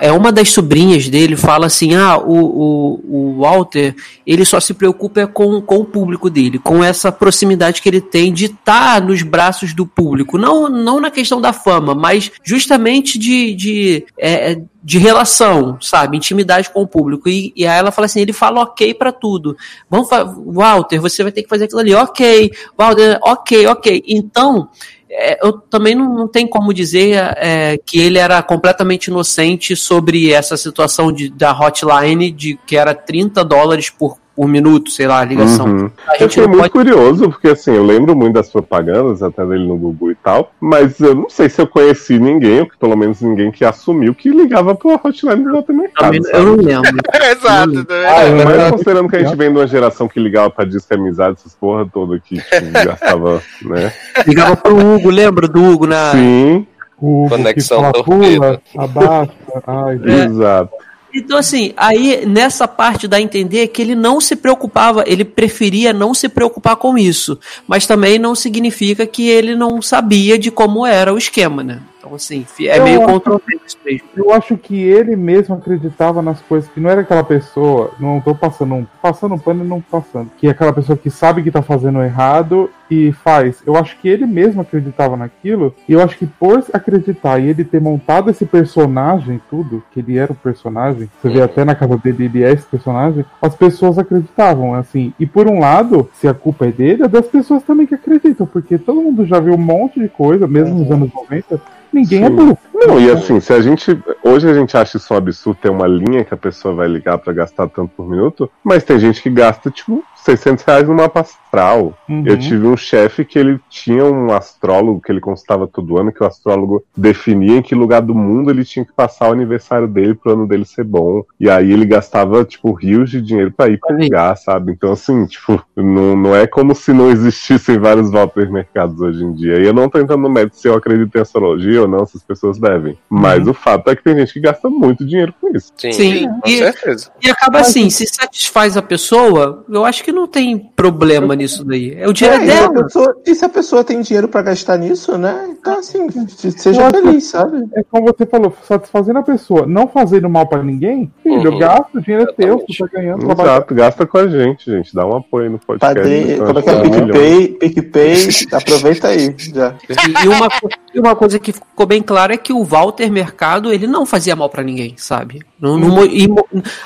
é 0.00 0.10
uma 0.10 0.32
das 0.32 0.48
sobrinhas 0.48 1.08
dele 1.08 1.36
fala 1.36 1.66
assim, 1.66 1.94
ah, 1.94 2.16
o, 2.16 2.32
o, 2.32 3.00
o 3.08 3.40
Walter, 3.40 3.94
ele 4.26 4.44
só 4.44 4.58
se 4.58 4.72
preocupa 4.72 5.26
com, 5.26 5.60
com 5.60 5.76
o 5.76 5.84
público 5.84 6.30
dele, 6.30 6.58
com 6.58 6.82
essa 6.82 7.12
proximidade 7.12 7.82
que 7.82 7.88
ele 7.88 8.00
tem 8.00 8.32
de 8.32 8.46
estar 8.46 9.02
nos 9.02 9.22
braços 9.22 9.74
do 9.74 9.86
público, 9.86 10.38
não, 10.38 10.70
não 10.70 10.98
na 10.98 11.10
questão 11.10 11.40
da 11.42 11.52
fama, 11.52 11.94
mas 11.94 12.32
justamente 12.42 13.18
de, 13.18 13.54
de, 13.54 14.06
é, 14.18 14.58
de 14.82 14.98
relação, 14.98 15.76
sabe, 15.80 16.16
intimidade 16.16 16.70
com 16.70 16.80
o 16.80 16.88
público, 16.88 17.28
e, 17.28 17.52
e 17.54 17.66
aí 17.66 17.78
ela 17.78 17.92
fala 17.92 18.06
assim, 18.06 18.20
ele 18.20 18.32
fala 18.32 18.62
ok 18.62 18.94
pra 18.94 19.12
tudo, 19.12 19.58
vamos 19.90 20.08
Walter, 20.46 20.98
você 20.98 21.22
vai 21.22 21.32
ter 21.32 21.42
que 21.42 21.50
fazer 21.50 21.64
aquilo 21.64 21.80
ali, 21.80 21.94
ok, 21.94 22.50
Walter, 22.78 23.18
ok, 23.22 23.66
ok, 23.66 24.02
então 24.08 24.70
é, 25.08 25.38
eu 25.44 25.52
também 25.52 25.94
não, 25.94 26.12
não 26.12 26.28
tenho 26.28 26.48
como 26.48 26.74
dizer 26.74 27.16
é, 27.36 27.78
que 27.78 27.98
ele 28.00 28.18
era 28.18 28.42
completamente 28.42 29.06
inocente 29.06 29.76
sobre 29.76 30.32
essa 30.32 30.56
situação 30.56 31.12
de, 31.12 31.28
da 31.28 31.52
hotline, 31.52 32.30
de 32.30 32.58
que 32.66 32.76
era 32.76 32.94
30 32.94 33.44
dólares 33.44 33.88
por, 33.88 34.18
por 34.36 34.46
minuto, 34.46 34.90
sei 34.90 35.06
lá, 35.06 35.20
a 35.20 35.24
ligação. 35.24 35.66
Uhum. 35.66 35.90
A 36.06 36.22
Eu 36.22 36.28
fiquei 36.28 36.46
muito 36.46 36.58
pode. 36.58 36.70
curioso, 36.70 37.30
porque 37.30 37.48
assim, 37.48 37.72
eu 37.74 37.82
lembro 37.84 38.14
muito 38.14 38.34
das 38.34 38.50
propagandas, 38.50 39.22
até 39.22 39.44
dele 39.46 39.66
no 39.66 39.76
Google 39.78 40.10
e 40.10 40.14
tal, 40.14 40.52
mas 40.60 41.00
eu 41.00 41.14
não 41.14 41.30
sei 41.30 41.48
se 41.48 41.60
eu 41.60 41.66
conheci 41.66 42.18
ninguém, 42.18 42.60
ou 42.60 42.66
que 42.66 42.76
pelo 42.76 42.94
menos 42.96 43.22
ninguém 43.22 43.50
que 43.50 43.64
assumiu 43.64 44.14
que 44.14 44.28
ligava 44.28 44.74
pra 44.74 45.00
hotline 45.02 45.42
do 45.42 45.50
Jota 45.50 45.72
Mercado. 45.72 46.04
Também, 46.06 46.22
sabe? 46.22 46.36
eu 46.38 46.44
não 46.44 46.56
lembro. 46.56 46.90
Exato. 47.32 47.84
também. 47.86 48.06
Ah, 48.06 48.44
mas 48.44 48.50
era- 48.58 48.70
considerando 48.72 49.08
que 49.08 49.16
a 49.16 49.24
gente 49.24 49.36
vem 49.36 49.50
de 49.50 49.58
uma 49.58 49.66
geração 49.66 50.06
que 50.06 50.20
ligava 50.20 50.50
pra 50.50 50.64
disco 50.66 50.92
amizade, 50.94 51.36
essas 51.38 51.54
porra 51.54 51.88
toda 51.90 52.20
que 52.20 52.36
tipo, 52.36 52.70
gastava, 52.84 53.42
né? 53.62 53.92
Ligava 54.26 54.54
pro 54.56 54.76
Hugo, 54.76 55.08
lembra 55.08 55.48
do 55.48 55.64
Hugo 55.64 55.86
na. 55.86 56.12
Sim, 56.12 56.66
O 57.00 57.24
Hugo 57.24 57.30
Conexão 57.36 57.78
que 57.92 58.02
fala, 58.02 58.04
pula, 58.04 58.60
abaixa, 58.76 59.32
ai, 59.66 60.00
exato. 60.26 60.70
Então, 61.18 61.38
assim, 61.38 61.72
aí 61.78 62.26
nessa 62.26 62.68
parte 62.68 63.08
dá 63.08 63.16
a 63.16 63.20
entender 63.20 63.68
que 63.68 63.80
ele 63.80 63.94
não 63.94 64.20
se 64.20 64.36
preocupava, 64.36 65.02
ele 65.06 65.24
preferia 65.24 65.90
não 65.90 66.12
se 66.12 66.28
preocupar 66.28 66.76
com 66.76 66.98
isso. 66.98 67.38
Mas 67.66 67.86
também 67.86 68.18
não 68.18 68.34
significa 68.34 69.06
que 69.06 69.26
ele 69.26 69.56
não 69.56 69.80
sabia 69.80 70.38
de 70.38 70.50
como 70.50 70.84
era 70.84 71.14
o 71.14 71.16
esquema, 71.16 71.62
né? 71.62 71.80
Então, 72.06 72.14
assim, 72.14 72.46
é 72.60 72.78
Eu 72.78 72.84
meio 72.84 73.02
acho- 73.02 73.12
controverso 73.12 73.76
mesmo. 73.84 74.08
Eu 74.16 74.32
acho 74.32 74.56
que 74.56 74.76
ele 74.80 75.16
mesmo 75.16 75.54
acreditava 75.56 76.22
nas 76.22 76.40
coisas, 76.40 76.70
que 76.70 76.78
não 76.80 76.88
era 76.88 77.00
aquela 77.00 77.24
pessoa, 77.24 77.90
não 77.98 78.20
tô 78.20 78.34
passando 78.34 78.74
um, 78.74 78.86
passando 79.02 79.34
um 79.34 79.38
pano 79.38 79.64
e 79.64 79.68
não 79.68 79.80
passando, 79.80 80.30
que 80.38 80.46
é 80.46 80.50
aquela 80.50 80.72
pessoa 80.72 80.96
que 80.96 81.10
sabe 81.10 81.42
que 81.42 81.50
tá 81.50 81.62
fazendo 81.62 82.00
errado 82.02 82.70
e 82.88 83.10
faz. 83.12 83.60
Eu 83.66 83.76
acho 83.76 83.98
que 83.98 84.08
ele 84.08 84.24
mesmo 84.26 84.60
acreditava 84.60 85.16
naquilo, 85.16 85.74
e 85.88 85.92
eu 85.92 86.00
acho 86.00 86.16
que 86.16 86.26
por 86.26 86.62
acreditar 86.72 87.40
e 87.40 87.48
ele 87.48 87.64
ter 87.64 87.80
montado 87.80 88.30
esse 88.30 88.46
personagem, 88.46 89.40
tudo, 89.50 89.82
que 89.92 89.98
ele 90.00 90.16
era 90.16 90.30
o 90.32 90.36
personagem, 90.36 91.10
você 91.20 91.28
vê 91.28 91.42
até 91.42 91.64
na 91.64 91.74
casa 91.74 91.96
dele, 91.96 92.26
ele 92.26 92.44
é 92.44 92.52
esse 92.52 92.64
personagem, 92.66 93.24
as 93.42 93.54
pessoas 93.56 93.98
acreditavam, 93.98 94.74
assim. 94.74 95.12
E 95.18 95.26
por 95.26 95.48
um 95.48 95.58
lado, 95.58 96.08
se 96.14 96.28
a 96.28 96.34
culpa 96.34 96.66
é 96.66 96.70
dele, 96.70 97.02
é 97.02 97.08
das 97.08 97.26
pessoas 97.26 97.62
também 97.64 97.86
que 97.86 97.94
acreditam, 97.96 98.46
porque 98.46 98.78
todo 98.78 99.02
mundo 99.02 99.26
já 99.26 99.40
viu 99.40 99.54
um 99.54 99.58
monte 99.58 99.98
de 99.98 100.08
coisa, 100.08 100.46
mesmo 100.46 100.76
nos 100.78 100.90
anos 100.90 101.10
90, 101.12 101.60
ninguém 101.96 102.24
é 102.24 102.30
burro. 102.30 102.58
Não, 102.74 103.00
e 103.00 103.10
assim, 103.10 103.40
se 103.40 103.52
a 103.52 103.60
gente. 103.60 103.98
Hoje 104.22 104.48
a 104.48 104.54
gente 104.54 104.76
acha 104.76 104.96
isso 104.96 105.12
um 105.12 105.16
absurdo 105.16 105.58
ter 105.60 105.70
uma 105.70 105.86
linha 105.86 106.24
que 106.24 106.34
a 106.34 106.36
pessoa 106.36 106.74
vai 106.74 106.86
ligar 106.86 107.18
pra 107.18 107.32
gastar 107.32 107.68
tanto 107.68 107.92
por 107.96 108.08
minuto, 108.08 108.50
mas 108.62 108.84
tem 108.84 108.98
gente 108.98 109.22
que 109.22 109.30
gasta, 109.30 109.70
tipo, 109.70 110.04
600 110.26 110.64
reais 110.64 110.88
no 110.88 110.94
mapa 110.94 111.20
astral. 111.20 111.96
Uhum. 112.08 112.24
Eu 112.26 112.36
tive 112.36 112.66
um 112.66 112.76
chefe 112.76 113.24
que 113.24 113.38
ele 113.38 113.60
tinha 113.70 114.04
um 114.04 114.32
astrólogo 114.32 115.00
que 115.00 115.10
ele 115.10 115.20
consultava 115.20 115.68
todo 115.68 115.98
ano, 115.98 116.12
que 116.12 116.22
o 116.22 116.26
astrólogo 116.26 116.84
definia 116.96 117.58
em 117.58 117.62
que 117.62 117.74
lugar 117.74 118.02
do 118.02 118.14
mundo 118.14 118.50
ele 118.50 118.64
tinha 118.64 118.84
que 118.84 118.92
passar 118.92 119.28
o 119.28 119.32
aniversário 119.32 119.86
dele 119.86 120.14
pro 120.14 120.32
ano 120.32 120.46
dele 120.46 120.64
ser 120.64 120.84
bom. 120.84 121.22
E 121.38 121.48
aí 121.48 121.72
ele 121.72 121.86
gastava, 121.86 122.44
tipo, 122.44 122.72
rios 122.72 123.08
de 123.08 123.22
dinheiro 123.22 123.52
pra 123.52 123.68
ir 123.68 123.78
pra 123.78 123.96
lugar, 123.96 124.36
sabe? 124.36 124.72
Então, 124.72 124.92
assim, 124.92 125.24
tipo, 125.26 125.62
não, 125.76 126.16
não 126.16 126.34
é 126.34 126.46
como 126.46 126.74
se 126.74 126.92
não 126.92 127.08
existissem 127.10 127.78
vários 127.78 128.10
Walter 128.10 128.50
mercados 128.50 129.00
hoje 129.00 129.22
em 129.24 129.32
dia. 129.32 129.60
E 129.60 129.66
eu 129.66 129.72
não 129.72 129.88
tô 129.88 130.00
entrando 130.00 130.22
no 130.22 130.30
mérito 130.30 130.56
se 130.56 130.66
eu 130.66 130.74
acredito 130.74 131.16
em 131.16 131.20
astrologia 131.20 131.82
ou 131.82 131.88
não, 131.88 132.04
se 132.04 132.16
as 132.16 132.24
pessoas 132.24 132.58
devem. 132.58 132.98
Mas 133.08 133.46
o 133.46 133.54
fato 133.54 133.88
é 133.90 133.94
que 133.96 134.02
tem 134.02 134.16
gente 134.16 134.32
que 134.32 134.40
gasta 134.40 134.68
muito 134.68 135.06
dinheiro 135.06 135.32
com 135.40 135.54
isso. 135.56 135.72
Sim, 135.76 135.92
Sim, 135.92 136.28
com 136.28 136.48
e- 136.48 136.58
certeza. 136.58 137.10
E 137.22 137.30
acaba 137.30 137.60
assim, 137.60 137.88
se 137.88 138.06
satisfaz 138.06 138.76
a 138.76 138.82
pessoa, 138.82 139.64
eu 139.68 139.84
acho 139.84 140.02
que 140.02 140.15
não 140.16 140.26
tem 140.26 140.58
problema 140.74 141.36
nisso 141.36 141.64
daí. 141.64 141.94
É 141.96 142.08
o 142.08 142.12
dinheiro 142.12 142.40
É, 142.42 142.44
e, 142.46 142.50
se 142.50 142.56
a 142.56 142.60
dela. 142.68 142.84
pessoa, 142.84 143.16
e 143.26 143.34
se 143.34 143.44
a 143.44 143.48
pessoa 143.48 143.84
tem 143.84 144.00
dinheiro 144.00 144.26
pra 144.28 144.42
gastar 144.42 144.76
nisso, 144.78 145.16
né? 145.16 145.46
Então, 145.50 145.78
assim, 145.78 146.08
seja 146.56 146.82
Eu 146.82 146.90
feliz, 146.90 147.24
sabe? 147.26 147.64
É 147.74 147.82
como 147.84 148.06
você 148.06 148.26
falou, 148.26 148.52
satisfazendo 148.66 149.18
a 149.18 149.22
pessoa, 149.22 149.66
não 149.66 149.86
fazendo 149.86 150.28
mal 150.28 150.46
pra 150.46 150.62
ninguém, 150.62 151.12
filho, 151.22 151.52
Uhum. 151.52 151.58
gasta, 151.58 151.88
o 151.98 152.00
dinheiro 152.00 152.28
é 152.28 152.32
teu, 152.32 152.64
você 152.68 152.78
tá 152.78 152.86
ganhando. 152.92 153.30
Exato, 153.30 153.74
gasta 153.74 154.06
com 154.06 154.18
a 154.18 154.26
gente, 154.28 154.70
gente. 154.70 154.94
Dá 154.94 155.06
um 155.06 155.16
apoio 155.16 155.50
no 155.50 155.58
podcast. 155.58 155.94
Padrinho, 156.00 156.32
Então, 156.32 156.46
como 156.46 156.58
é 156.58 156.62
que 156.62 156.70
é? 156.70 156.80
PicPay, 156.82 157.48
PicPay, 157.48 158.28
aproveita 158.52 159.08
aí, 159.08 159.34
já. 159.38 159.74
E, 159.88 160.24
e 160.24 160.28
uma, 160.28 160.48
e 160.94 160.98
uma 161.00 161.14
coisa 161.16 161.38
que 161.38 161.52
ficou 161.52 161.86
bem 161.86 162.02
clara 162.02 162.34
é 162.34 162.36
que 162.36 162.52
o 162.52 162.64
Walter 162.64 163.10
Mercado, 163.10 163.72
ele 163.72 163.86
não 163.86 164.06
fazia 164.06 164.34
mal 164.34 164.48
pra 164.48 164.62
ninguém, 164.62 164.94
sabe? 164.96 165.42
Não, 165.60 165.78
não 165.78 165.88
mo- 165.88 166.04
e 166.04 166.26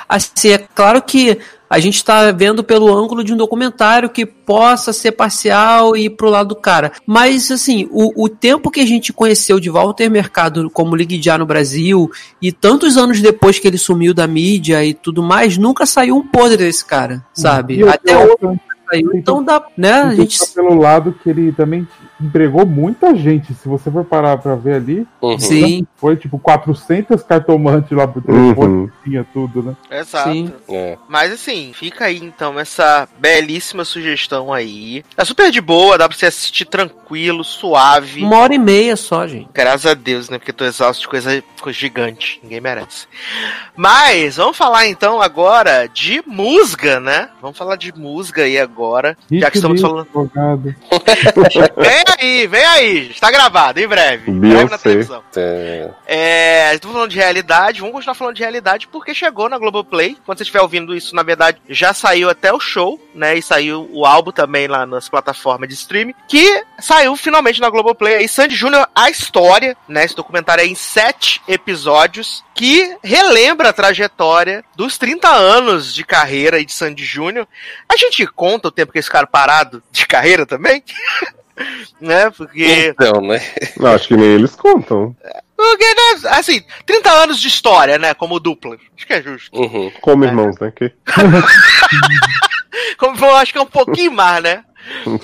assim, 0.09 0.49
é 0.51 0.59
claro 0.59 1.01
que 1.03 1.39
a 1.71 1.79
gente 1.79 2.05
tá 2.05 2.33
vendo 2.33 2.65
pelo 2.65 2.93
ângulo 2.93 3.23
de 3.23 3.33
um 3.33 3.37
documentário 3.37 4.11
que 4.11 4.27
possa 4.27 4.93
ser 4.93 5.13
parcial 5.13 5.97
e 5.97 6.07
ir 6.07 6.11
pro 6.11 6.29
lado 6.29 6.49
do 6.49 6.57
cara. 6.57 6.91
Mas, 7.07 7.49
assim, 7.49 7.89
o, 7.93 8.25
o 8.25 8.29
tempo 8.29 8.73
que 8.73 8.81
a 8.81 8.87
gente 8.87 9.13
conheceu 9.13 9.61
de 9.61 9.71
Walter 9.71 10.11
Mercado 10.11 10.69
como 10.69 10.97
Ligue 10.97 11.23
Já 11.23 11.39
no 11.39 11.47
Brasil 11.47 12.11
e 12.43 12.51
tantos 12.51 12.97
anos 12.97 13.21
depois 13.23 13.61
que 13.61 13.69
ele 13.69 13.79
sumiu 13.79 14.13
da 14.13 14.27
mídia 14.27 14.85
e 14.85 14.93
tudo 14.93 15.23
mais, 15.23 15.57
nunca 15.57 15.87
saiu 15.87 16.17
um 16.17 16.27
podre 16.27 16.57
desse 16.57 16.85
cara, 16.85 17.25
sabe? 17.33 17.89
Até 17.89 18.19
hoje 18.19 18.37
nunca 18.43 18.61
saiu. 18.91 19.11
Então 19.15 19.41
dá, 19.41 19.65
né? 19.77 19.93
A 19.93 20.09
Tem 20.09 20.17
gente 20.17 20.39
pensar 20.41 20.63
pelo 20.63 20.81
lado 20.81 21.15
que 21.23 21.31
ele 21.31 21.53
também 21.53 21.87
empregou 22.23 22.67
muita 22.67 23.15
gente. 23.15 23.55
Se 23.55 23.69
você 23.69 23.91
for 23.91 24.05
parar 24.05 24.37
pra 24.39 24.55
ver 24.55 24.75
ali, 24.75 25.07
Uhum. 25.21 25.39
Sim. 25.39 25.87
foi 25.97 26.17
tipo 26.17 26.39
400 26.39 27.23
cartomantes 27.23 27.91
lá 27.97 28.07
pro 28.07 28.21
telefone, 28.23 28.75
Uhum. 28.75 28.91
tinha 29.05 29.25
tudo, 29.33 29.63
né? 29.63 29.77
Exato. 29.91 30.31
Sim. 30.33 30.53
É. 30.69 30.97
Mas 31.09 31.33
assim, 31.33 31.73
fica 31.75 32.07
aí 32.07 32.19
então 32.19 32.59
essa 32.59 33.09
belíssima 33.19 33.85
sugestão 33.85 34.53
aí. 34.53 35.05
É 35.17 35.25
super 35.25 35.51
de 35.51 35.61
boa, 35.61 35.99
dá 35.99 36.09
pra 36.09 36.17
você 36.17 36.27
assistir 36.27 36.65
tranquilo, 36.65 37.43
suave. 37.45 38.23
Uma 38.23 38.39
hora 38.39 38.55
e 38.55 38.59
meia 38.59 38.97
só, 38.97 39.27
gente. 39.27 39.49
Graças 39.53 39.87
a 39.87 39.95
Deus, 39.95 40.29
né? 40.31 40.39
Porque 40.39 40.53
tô 40.53 40.65
exausto 40.65 41.03
de 41.03 41.09
coisa, 41.09 41.43
coisa 41.61 41.79
gigante. 41.79 42.41
Ninguém 42.43 42.61
merece. 42.61 43.07
Mas, 43.77 44.37
vamos 44.37 44.57
falar 44.57 44.87
então 44.87 45.21
agora 45.21 45.87
de 45.93 46.23
musga, 46.27 47.01
né? 47.01 47.29
Vamos 47.41 47.57
falar 47.59 47.77
de 47.77 47.93
musga 47.97 48.43
aí 48.43 48.59
agora. 48.59 49.17
Já 49.31 49.51
que 49.51 49.57
estamos 49.59 49.81
falando. 49.81 50.01
Advogado. 50.01 50.75
Vem 52.19 52.41
aí, 52.41 52.47
vem 52.47 52.65
aí. 52.65 53.11
Está 53.11 53.31
gravado, 53.31 53.81
em 53.81 53.87
breve. 53.87 54.31
Em 54.31 54.39
breve 54.39 54.55
na 54.55 54.61
Beyoncé. 54.65 54.79
televisão. 54.79 55.23
É. 55.37 55.91
É, 56.07 56.75
estamos 56.75 56.95
falando 56.95 57.11
de 57.11 57.17
realidade, 57.17 57.81
vamos 57.81 57.95
continuar 57.95 58.15
falando 58.15 58.37
de 58.37 58.43
realidade 58.43 58.89
porque 58.89 59.15
chegou 59.15 59.49
na 59.49 59.59
Globoplay. 59.59 60.17
Quando 60.25 60.39
você 60.39 60.43
estiver 60.43 60.61
ouvindo 60.61 60.95
isso, 60.95 61.15
na 61.15 61.23
verdade, 61.23 61.61
já 61.69 61.95
saiu 61.95 62.29
até 62.29 62.53
o 62.53 62.61
show, 62.61 63.01
né? 63.15 63.37
E 63.37 63.43
saiu 63.43 63.89
o 63.93 64.05
álbum 64.05 64.33
também 64.33 64.67
lá 64.67 64.85
nas 64.87 65.09
plataformas 65.09 65.69
de 65.69 65.75
streaming, 65.75 66.15
que 66.29 66.65
saiu 66.79 67.17
finalmente 67.17 67.61
na 67.61 67.71
Globoplay. 67.71 68.17
Aí, 68.17 68.29
Sandy 68.29 68.55
Júnior, 68.55 68.89
a 68.95 69.11
história, 69.11 69.77
né? 69.89 70.05
Esse 70.05 70.17
documentário 70.17 70.63
é 70.63 70.67
em 70.67 70.75
sete 70.75 71.41
episódios 71.47 72.45
que 72.55 72.97
relembra 73.03 73.71
a 73.71 73.73
trajetória 73.73 74.65
dos 74.77 74.99
30 74.99 75.29
anos 75.29 75.95
de 75.95 76.05
carreira 76.05 76.63
de 76.65 76.73
Sandy 76.73 77.05
Júnior. 77.05 77.47
A 77.89 77.97
gente 77.97 78.27
conta 78.27 78.69
o 78.69 78.73
tempo 78.73 78.93
que 78.93 78.99
esse 78.99 79.11
cara 79.11 79.27
parado 79.27 79.83
de 79.91 80.07
carreira 80.07 80.45
também? 80.45 80.83
né? 82.01 82.31
Porque 82.31 82.89
Então, 82.89 83.21
né? 83.21 83.41
Não, 83.77 83.93
acho 83.93 84.09
que 84.09 84.17
nem 84.17 84.27
eles 84.27 84.55
contam. 84.55 85.15
porque, 85.57 85.85
né, 85.85 86.31
assim, 86.31 86.63
30 86.87 87.11
anos 87.11 87.41
de 87.41 87.49
história, 87.49 87.99
né? 87.99 88.15
Como 88.15 88.41
dupla. 88.41 88.77
Acho 88.97 89.07
que 89.07 89.13
é 89.13 89.23
justo. 89.23 89.59
Uhum. 89.59 89.91
Como 90.01 90.25
irmãos, 90.25 90.59
né? 90.61 90.73
Que... 90.75 90.93
Como 92.97 93.17
eu 93.25 93.37
acho 93.37 93.53
que 93.53 93.59
é 93.59 93.63
um 93.63 93.67
pouquinho 93.67 94.13
mais, 94.13 94.43
né? 94.43 94.65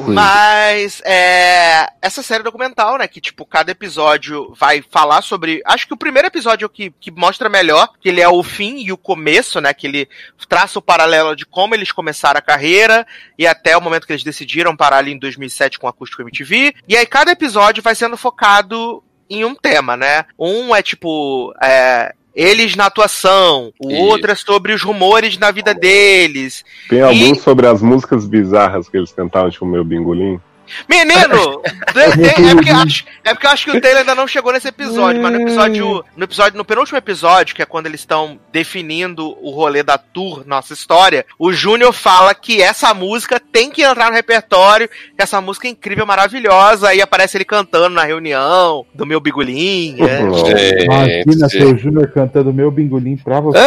Mas 0.09 1.01
é, 1.05 1.89
essa 2.01 2.23
série 2.23 2.43
documental, 2.43 2.99
né? 2.99 3.09
Que 3.09 3.21
tipo, 3.21 3.45
cada 3.45 3.71
episódio 3.71 4.53
vai 4.55 4.83
falar 4.83 5.23
sobre. 5.23 5.63
Acho 5.65 5.87
que 5.87 5.95
o 5.95 5.99
primeiro 5.99 6.29
episódio 6.29 6.65
é 6.65 6.67
o 6.67 6.71
que, 6.71 6.91
que 7.01 7.11
mostra 7.11 7.49
melhor, 7.49 7.89
que 8.01 8.09
ele 8.09 8.21
é 8.21 8.29
o 8.29 8.43
fim 8.43 8.79
e 8.79 8.93
o 8.93 8.97
começo, 8.97 9.61
né? 9.61 9.73
Que 9.75 9.87
ele 9.87 10.09
traça 10.49 10.79
o 10.79 10.83
paralelo 10.83 11.35
de 11.35 11.45
como 11.45 11.75
eles 11.75 11.93
começaram 11.93 12.39
a 12.39 12.43
carreira 12.43 13.07
e 13.39 13.47
até 13.47 13.77
o 13.77 13.81
momento 13.81 14.07
que 14.07 14.13
eles 14.13 14.25
decidiram 14.25 14.77
parar 14.77 14.99
ali 14.99 15.13
em 15.13 15.19
2007 15.19 15.79
com 15.79 15.87
o 15.87 15.91
Acústico 15.91 16.23
MTV. 16.23 16.75
E 16.89 16.97
aí 16.97 17.07
cada 17.07 17.33
episódio 17.33 17.83
vai 17.83 17.95
sendo 17.95 18.17
focado 18.17 19.03
em 19.29 19.45
um 19.45 19.55
tema, 19.55 19.97
né? 19.97 20.25
Um 20.39 20.75
é 20.75 20.83
tipo. 20.83 21.53
É, 21.63 22.15
eles 22.37 22.77
na 22.77 22.87
atuação, 22.87 23.73
o 23.81 23.91
Isso. 23.91 24.03
outro 24.03 24.31
é 24.31 24.35
sobre 24.35 24.75
os 24.75 24.83
rumores 24.83 25.39
na 25.39 25.51
vida 25.51 25.75
deles, 25.75 26.63
Tem 26.89 27.01
alguns 27.01 27.41
sobre 27.41 27.67
as 27.67 27.81
músicas 27.81 28.27
bizarras 28.27 28.89
que 28.91 28.97
eles 28.99 29.11
cantavam, 29.11 29.51
tipo 29.51 29.65
meu 29.65 29.83
bingolim. 29.83 30.39
Menino! 30.89 31.63
é, 31.97 32.55
porque 32.55 32.71
eu 32.71 32.77
acho, 32.77 33.05
é 33.25 33.35
porque 33.35 33.47
eu 33.47 33.51
acho 33.51 33.65
que 33.65 33.77
o 33.77 33.81
Taylor 33.81 34.01
ainda 34.01 34.15
não 34.15 34.27
chegou 34.27 34.53
nesse 34.53 34.69
episódio, 34.69 35.23
mas 35.23 35.33
no 35.33 35.41
episódio. 35.43 36.05
No 36.17 36.25
episódio, 36.25 36.59
no 36.59 36.65
penúltimo 36.65 36.99
episódio, 36.99 37.55
que 37.55 37.63
é 37.63 37.67
quando 37.67 37.87
eles 37.87 38.01
estão 38.01 38.39
definindo 38.53 39.37
o 39.43 39.51
rolê 39.51 39.83
da 39.83 39.99
tour, 39.99 40.43
nossa 40.47 40.73
história, 40.73 41.25
o 41.39 41.53
Júnior 41.53 41.93
fala 41.93 42.35
que 42.35 42.63
essa 42.63 42.93
música 42.95 43.41
tem 43.41 43.71
que 43.71 43.83
entrar 43.83 44.11
no 44.11 44.17
repertório, 44.17 44.89
que 44.89 45.23
essa 45.23 45.41
música 45.41 45.69
é 45.69 45.71
incrível, 45.71 46.07
maravilhosa, 46.07 46.89
aí 46.89 47.01
aparece 47.01 47.37
ele 47.37 47.45
cantando 47.45 47.91
na 47.91 48.05
reunião 48.05 48.85
do 48.95 49.07
meu 49.07 49.21
bigulim. 49.21 49.97
É. 50.01 50.85
Imagina 50.85 51.49
seu 51.49 51.77
Júnior 51.77 52.11
cantando 52.13 52.53
meu 52.53 52.71
bingolim 52.71 53.17
pra 53.17 53.41
você. 53.41 53.59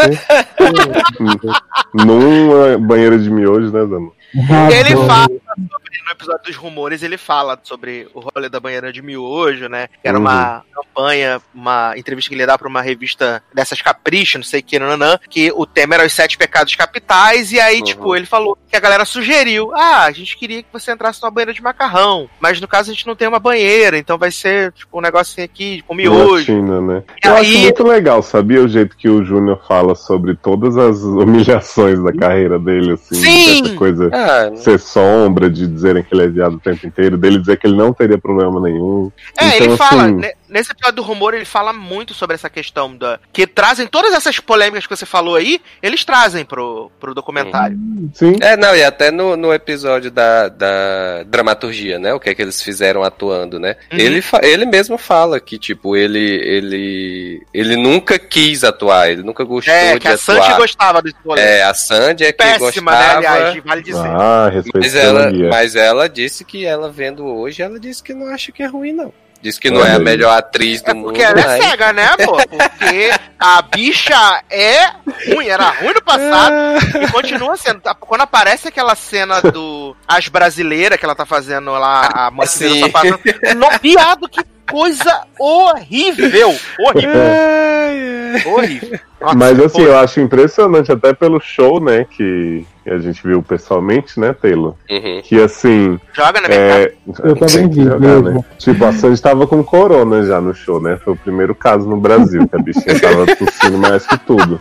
Numa 1.93 2.77
banheira 2.77 3.17
de 3.17 3.29
miojo, 3.29 3.71
né, 3.71 3.85
Dano? 3.85 4.13
Ele 4.33 4.93
Adoro. 4.93 5.07
fala 5.07 5.27
sobre, 5.27 6.03
no 6.05 6.11
episódio 6.11 6.43
dos 6.45 6.55
rumores, 6.55 7.03
ele 7.03 7.17
fala 7.17 7.59
sobre 7.63 8.07
o 8.13 8.19
rolê 8.19 8.47
da 8.49 8.59
banheira 8.59 8.91
de 8.93 9.01
miojo, 9.01 9.67
né? 9.67 9.87
Era 10.03 10.17
uma 10.17 10.63
campanha, 10.73 11.41
uma 11.53 11.93
entrevista 11.97 12.29
que 12.29 12.35
ele 12.35 12.43
ia 12.43 12.47
dar 12.47 12.57
pra 12.57 12.67
uma 12.67 12.81
revista 12.81 13.41
dessas 13.53 13.81
capricho, 13.81 14.37
não 14.37 14.45
sei 14.45 14.59
o 14.59 14.63
que, 14.63 14.77
nananã, 14.79 15.17
que 15.29 15.51
o 15.55 15.65
tema 15.65 15.95
era 15.95 16.05
os 16.05 16.13
sete 16.13 16.37
pecados 16.37 16.75
capitais, 16.75 17.51
e 17.51 17.59
aí, 17.59 17.81
tipo, 17.81 18.15
ele 18.15 18.25
falou 18.25 18.57
que 18.69 18.75
a 18.75 18.79
galera 18.79 19.05
sugeriu, 19.05 19.71
ah, 19.73 20.03
a 20.05 20.11
gente 20.11 20.37
queria 20.37 20.61
que 20.61 20.69
você 20.71 20.91
entrasse 20.91 21.21
numa 21.21 21.31
banheira 21.31 21.53
de 21.53 21.61
macarrão, 21.61 22.29
mas 22.39 22.59
no 22.61 22.67
caso 22.67 22.91
a 22.91 22.93
gente 22.93 23.07
não 23.07 23.15
tem 23.15 23.27
uma 23.27 23.39
banheira, 23.39 23.97
então 23.97 24.17
vai 24.17 24.31
ser, 24.31 24.71
tipo, 24.73 24.97
um 24.97 25.01
negocinho 25.01 25.45
aqui 25.45 25.81
com 25.87 25.95
miojo. 25.95 26.35
Latina, 26.53 26.81
né? 26.81 27.03
E 27.23 27.27
Eu 27.27 27.35
aí- 27.35 27.41
acho 27.55 27.59
muito 27.63 27.83
legal, 27.87 28.21
sabia? 28.21 28.61
O 28.61 28.67
jeito 28.67 28.95
que 28.95 29.09
o 29.09 29.23
Júnior 29.23 29.61
fala 29.67 29.95
sobre 29.95 30.35
todas 30.35 30.77
as 30.77 31.01
humilhações 31.03 32.01
da 32.03 32.13
carreira 32.13 32.59
dele, 32.59 32.93
assim. 32.93 33.15
Sim! 33.15 33.65
Essa 33.65 33.75
coisa 33.75 34.09
Ah, 34.19 34.51
ser 34.55 34.79
sombra, 34.79 35.49
de 35.49 35.65
dizerem 35.67 36.03
que 36.03 36.13
ele 36.13 36.23
é 36.23 36.27
viado 36.27 36.55
o 36.55 36.59
tempo 36.59 36.85
inteiro, 36.85 37.17
dele 37.17 37.39
dizer 37.39 37.57
que 37.57 37.65
ele 37.67 37.77
não 37.77 37.93
teria 37.93 38.17
problema 38.17 38.59
nenhum. 38.59 39.11
É, 39.37 39.55
Então, 39.55 39.65
ele 39.67 39.77
fala, 39.77 40.03
assim, 40.03 40.15
ne- 40.15 40.33
nesse 40.49 40.71
episódio 40.71 40.95
do 40.97 41.01
rumor, 41.01 41.33
ele 41.33 41.45
fala 41.45 41.71
muito 41.71 42.13
sobre 42.13 42.35
essa 42.35 42.49
questão 42.49 42.95
da. 42.95 43.19
Que 43.31 43.45
trazem 43.47 43.87
todas 43.87 44.13
essas 44.13 44.39
polêmicas 44.39 44.85
que 44.85 44.95
você 44.95 45.05
falou 45.05 45.35
aí, 45.35 45.61
eles 45.81 46.03
trazem 46.03 46.43
pro, 46.45 46.91
pro 46.99 47.13
documentário. 47.13 47.77
Sim. 48.13 48.35
É, 48.41 48.57
não, 48.57 48.75
e 48.75 48.83
até 48.83 49.11
no, 49.11 49.37
no 49.37 49.53
episódio 49.53 50.11
da, 50.11 50.49
da 50.49 51.23
dramaturgia, 51.23 51.99
né? 51.99 52.13
O 52.13 52.19
que 52.19 52.29
é 52.29 52.35
que 52.35 52.41
eles 52.41 52.61
fizeram 52.61 53.03
atuando, 53.03 53.59
né? 53.59 53.75
Uhum. 53.91 53.99
Ele, 53.99 54.23
ele 54.41 54.65
mesmo 54.65 54.97
fala 54.97 55.39
que, 55.39 55.57
tipo, 55.57 55.95
ele, 55.95 56.19
ele, 56.19 57.45
ele 57.53 57.75
nunca 57.75 58.17
quis 58.17 58.63
atuar, 58.63 59.09
ele 59.11 59.23
nunca 59.23 59.43
gostou 59.43 59.73
É, 59.73 59.93
de 59.93 59.99
que 59.99 60.07
a 60.07 60.13
atuar. 60.13 60.43
Sandy 60.43 60.57
gostava 60.57 61.01
desse 61.01 61.17
rolê. 61.25 61.41
É, 61.41 61.63
a 61.63 61.73
Sandy 61.73 62.23
é 62.25 62.31
que 62.31 62.43
Péssima, 62.43 62.91
gostava. 62.91 63.21
né? 63.21 63.27
Aliás, 63.27 63.63
vale 63.63 63.81
dizer. 63.81 64.07
Ah, 64.07 64.49
respeito 64.51 64.79
Mas 64.79 64.95
ela, 64.95 65.31
mas 65.49 65.75
ela 65.75 66.09
disse 66.09 66.43
que 66.43 66.65
ela 66.65 66.91
vendo 66.91 67.25
hoje, 67.25 67.61
ela 67.61 67.79
disse 67.79 68.01
que 68.03 68.13
não 68.13 68.27
acha 68.27 68.51
que 68.51 68.63
é 68.63 68.65
ruim, 68.67 68.93
não. 68.93 69.13
Diz 69.41 69.57
que 69.57 69.71
não 69.71 69.79
Olha 69.81 69.89
é 69.91 69.95
a 69.95 69.99
melhor 69.99 70.37
atriz 70.37 70.81
do 70.81 70.91
É 70.91 70.93
mundo. 70.93 71.05
porque 71.05 71.21
ela 71.21 71.39
é 71.39 71.61
cega, 71.61 71.93
né, 71.93 72.09
pô? 72.17 72.33
Porque 72.35 73.11
a 73.39 73.61
bicha 73.61 74.43
é 74.49 74.87
ruim, 75.33 75.47
era 75.47 75.69
ruim 75.69 75.93
no 75.93 76.01
passado 76.01 76.53
e 77.01 77.07
continua 77.11 77.55
sendo. 77.55 77.81
Quando 78.01 78.21
aparece 78.21 78.67
aquela 78.67 78.95
cena 78.95 79.41
do 79.41 79.95
As 80.07 80.27
Brasileiras 80.27 80.99
que 80.99 81.05
ela 81.05 81.15
tá 81.15 81.25
fazendo 81.25 81.71
lá, 81.71 82.09
a 82.13 82.31
mãe 82.31 82.47
Sim. 82.47 82.81
tá 82.81 82.89
fazendo. 82.99 83.19
No, 83.55 83.69
viado, 83.81 84.27
que 84.27 84.43
coisa 84.71 85.21
horrível. 85.39 86.55
Horrível. 86.79 88.53
Horrível. 88.53 88.99
Nossa, 89.19 89.35
Mas 89.35 89.59
assim, 89.59 89.79
pô, 89.83 89.87
eu 89.87 89.97
acho 89.99 90.19
impressionante, 90.21 90.91
até 90.91 91.13
pelo 91.13 91.41
show, 91.41 91.81
né, 91.81 92.05
que 92.09 92.65
a 92.87 92.97
gente 92.99 93.21
viu 93.21 93.43
pessoalmente, 93.43 94.17
né, 94.19 94.31
Taylor? 94.33 94.75
Uhum. 94.89 95.21
Que 95.23 95.41
assim. 95.41 95.99
Joga 96.13 96.39
na 96.41 96.47
minha 96.47 96.59
É, 96.59 96.93
Eu 97.23 97.35
também 97.35 97.69
vi, 97.69 97.83
jogar, 97.83 97.99
mesmo. 97.99 98.29
né? 98.29 98.45
Tipo, 98.57 98.85
a 98.85 98.93
Sandy 98.93 99.21
tava 99.21 99.45
com 99.45 99.61
corona 99.63 100.23
já 100.23 100.39
no 100.39 100.53
show, 100.55 100.81
né? 100.81 100.97
Foi 101.03 101.13
o 101.13 101.17
primeiro 101.17 101.53
caso 101.53 101.87
no 101.89 101.97
Brasil, 101.97 102.47
que 102.47 102.55
a 102.55 102.59
bichinha 102.59 102.97
tava 102.99 103.25
tossindo 103.35 103.77
mais 103.77 104.07
que 104.07 104.17
tudo. 104.19 104.59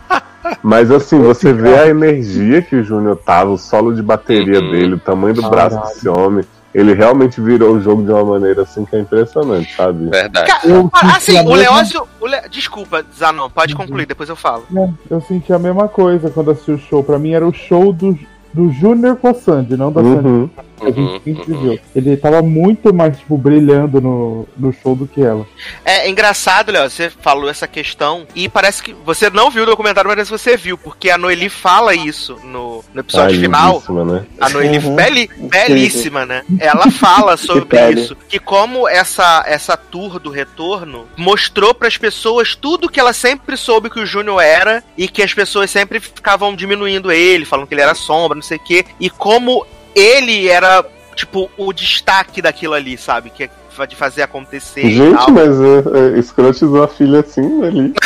Mas 0.61 0.91
assim, 0.91 1.19
você 1.21 1.53
vê 1.53 1.75
a 1.79 1.87
energia 1.87 2.61
que 2.61 2.75
o 2.75 2.83
Júnior 2.83 3.15
tava, 3.17 3.51
o 3.51 3.57
solo 3.57 3.93
de 3.95 4.01
bateria 4.01 4.59
Uhum. 4.59 4.71
dele, 4.71 4.93
o 4.95 4.99
tamanho 4.99 5.35
do 5.35 5.41
Caralho. 5.49 5.69
braço 5.75 5.93
desse 5.93 6.09
homem. 6.09 6.43
Ele 6.73 6.93
realmente 6.93 7.41
virou 7.41 7.75
o 7.75 7.81
jogo 7.81 8.03
de 8.03 8.11
uma 8.11 8.23
maneira 8.23 8.61
assim 8.61 8.85
que 8.85 8.95
é 8.95 8.99
impressionante, 8.99 9.75
sabe? 9.75 10.07
Verdade. 10.09 10.47
Ca- 10.51 10.61
Eu 10.65 10.89
Assim, 10.93 11.31
o 11.31 11.35
mesma- 11.43 11.55
Leócio. 11.55 12.07
o 12.21 12.27
Le- 12.27 12.47
Desculpa, 12.49 13.03
Zanon, 13.17 13.49
pode 13.49 13.75
concluir, 13.75 14.05
depois 14.05 14.29
eu 14.29 14.35
falo. 14.35 14.65
É, 14.75 14.89
Eu 15.09 15.19
senti 15.21 15.51
a 15.51 15.57
mesma 15.59 15.87
coisa 15.87 16.29
quando 16.29 16.51
assisti 16.51 16.71
o 16.71 16.77
show. 16.77 17.03
Pra 17.03 17.17
mim 17.17 17.31
era 17.33 17.47
o 17.47 17.51
show 17.51 17.91
do, 17.91 18.17
do 18.53 18.71
Júnior 18.71 19.15
com 19.17 19.29
a 19.29 19.33
Sandy, 19.33 19.75
não 19.75 19.91
da 19.91 20.01
Sandy. 20.03 20.27
Uhum. 20.27 20.41
Gente 20.55 20.68
Uhum, 20.81 21.19
sempre 21.23 21.53
uhum. 21.53 21.61
viu. 21.61 21.79
Ele 21.95 22.17
tava 22.17 22.41
muito 22.41 22.93
mais, 22.93 23.17
tipo, 23.17 23.37
brilhando 23.37 23.99
no, 24.01 24.47
no 24.57 24.73
show 24.73 24.95
do 24.95 25.07
que 25.07 25.21
ela. 25.21 25.45
É 25.85 26.09
engraçado, 26.09 26.71
Léo, 26.71 26.89
você 26.89 27.09
falou 27.09 27.49
essa 27.49 27.67
questão 27.67 28.25
e 28.35 28.47
parece 28.49 28.81
que 28.83 28.93
você 28.93 29.29
não 29.29 29.49
viu 29.49 29.63
o 29.63 29.65
documentário, 29.65 30.07
mas 30.07 30.15
parece 30.15 30.31
que 30.31 30.37
você 30.37 30.57
viu, 30.57 30.77
porque 30.77 31.09
a 31.09 31.17
Noeli 31.17 31.49
fala 31.49 31.93
isso 31.93 32.37
no, 32.43 32.83
no 32.93 32.99
episódio 33.01 33.35
Ai, 33.35 33.41
final. 33.41 33.83
né? 34.05 34.25
A 34.39 34.49
Noeli, 34.49 34.79
Uhum. 34.79 34.95
beli- 34.95 35.29
belíssima, 35.37 36.25
né? 36.25 36.43
Ela 36.59 36.89
fala 36.91 37.35
sobre 37.37 37.65
pele. 37.65 38.01
isso. 38.01 38.15
Que 38.27 38.39
como 38.39 38.87
essa, 38.87 39.43
essa 39.47 39.75
tour 39.75 40.19
do 40.19 40.29
retorno 40.29 41.05
mostrou 41.17 41.73
pras 41.73 41.97
pessoas 41.97 42.55
tudo 42.55 42.89
que 42.89 42.99
ela 42.99 43.13
sempre 43.13 43.57
soube 43.57 43.89
que 43.89 43.99
o 43.99 44.05
Júnior 44.05 44.41
era 44.41 44.83
e 44.97 45.07
que 45.07 45.21
as 45.21 45.33
pessoas 45.33 45.69
sempre 45.69 45.99
ficavam 45.99 46.55
diminuindo 46.55 47.11
ele, 47.11 47.45
falando 47.45 47.67
que 47.67 47.73
ele 47.73 47.81
era 47.81 47.93
sombra, 47.95 48.35
não 48.35 48.41
sei 48.41 48.57
o 48.57 48.63
quê. 48.63 48.85
E 48.99 49.09
como 49.09 49.65
ele 49.95 50.47
era, 50.47 50.85
tipo, 51.15 51.49
o 51.57 51.73
destaque 51.73 52.41
daquilo 52.41 52.73
ali, 52.73 52.97
sabe? 52.97 53.29
Que 53.29 53.43
é 53.43 53.49
de 53.87 53.95
fazer 53.95 54.23
acontecer 54.23 54.85
e 54.85 54.93
Gente, 54.93 55.15
tal. 55.15 55.31
mas 55.31 55.49
é, 55.61 56.15
é, 56.15 56.19
escrotizou 56.19 56.83
a 56.83 56.87
filha 56.89 57.21
assim 57.21 57.63
ali. 57.63 57.93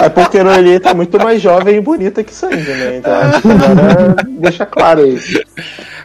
É 0.00 0.08
porque 0.08 0.38
a 0.38 0.44
Noeli 0.44 0.78
tá 0.78 0.94
muito 0.94 1.18
mais 1.18 1.42
jovem 1.42 1.76
e 1.76 1.80
bonita 1.80 2.22
que 2.22 2.32
Sandy, 2.32 2.56
né? 2.56 2.98
Então 2.98 3.12
acho 3.14 3.42
que 3.42 3.48
agora 3.48 4.16
deixa 4.28 4.66
claro 4.66 5.06
isso. 5.06 5.42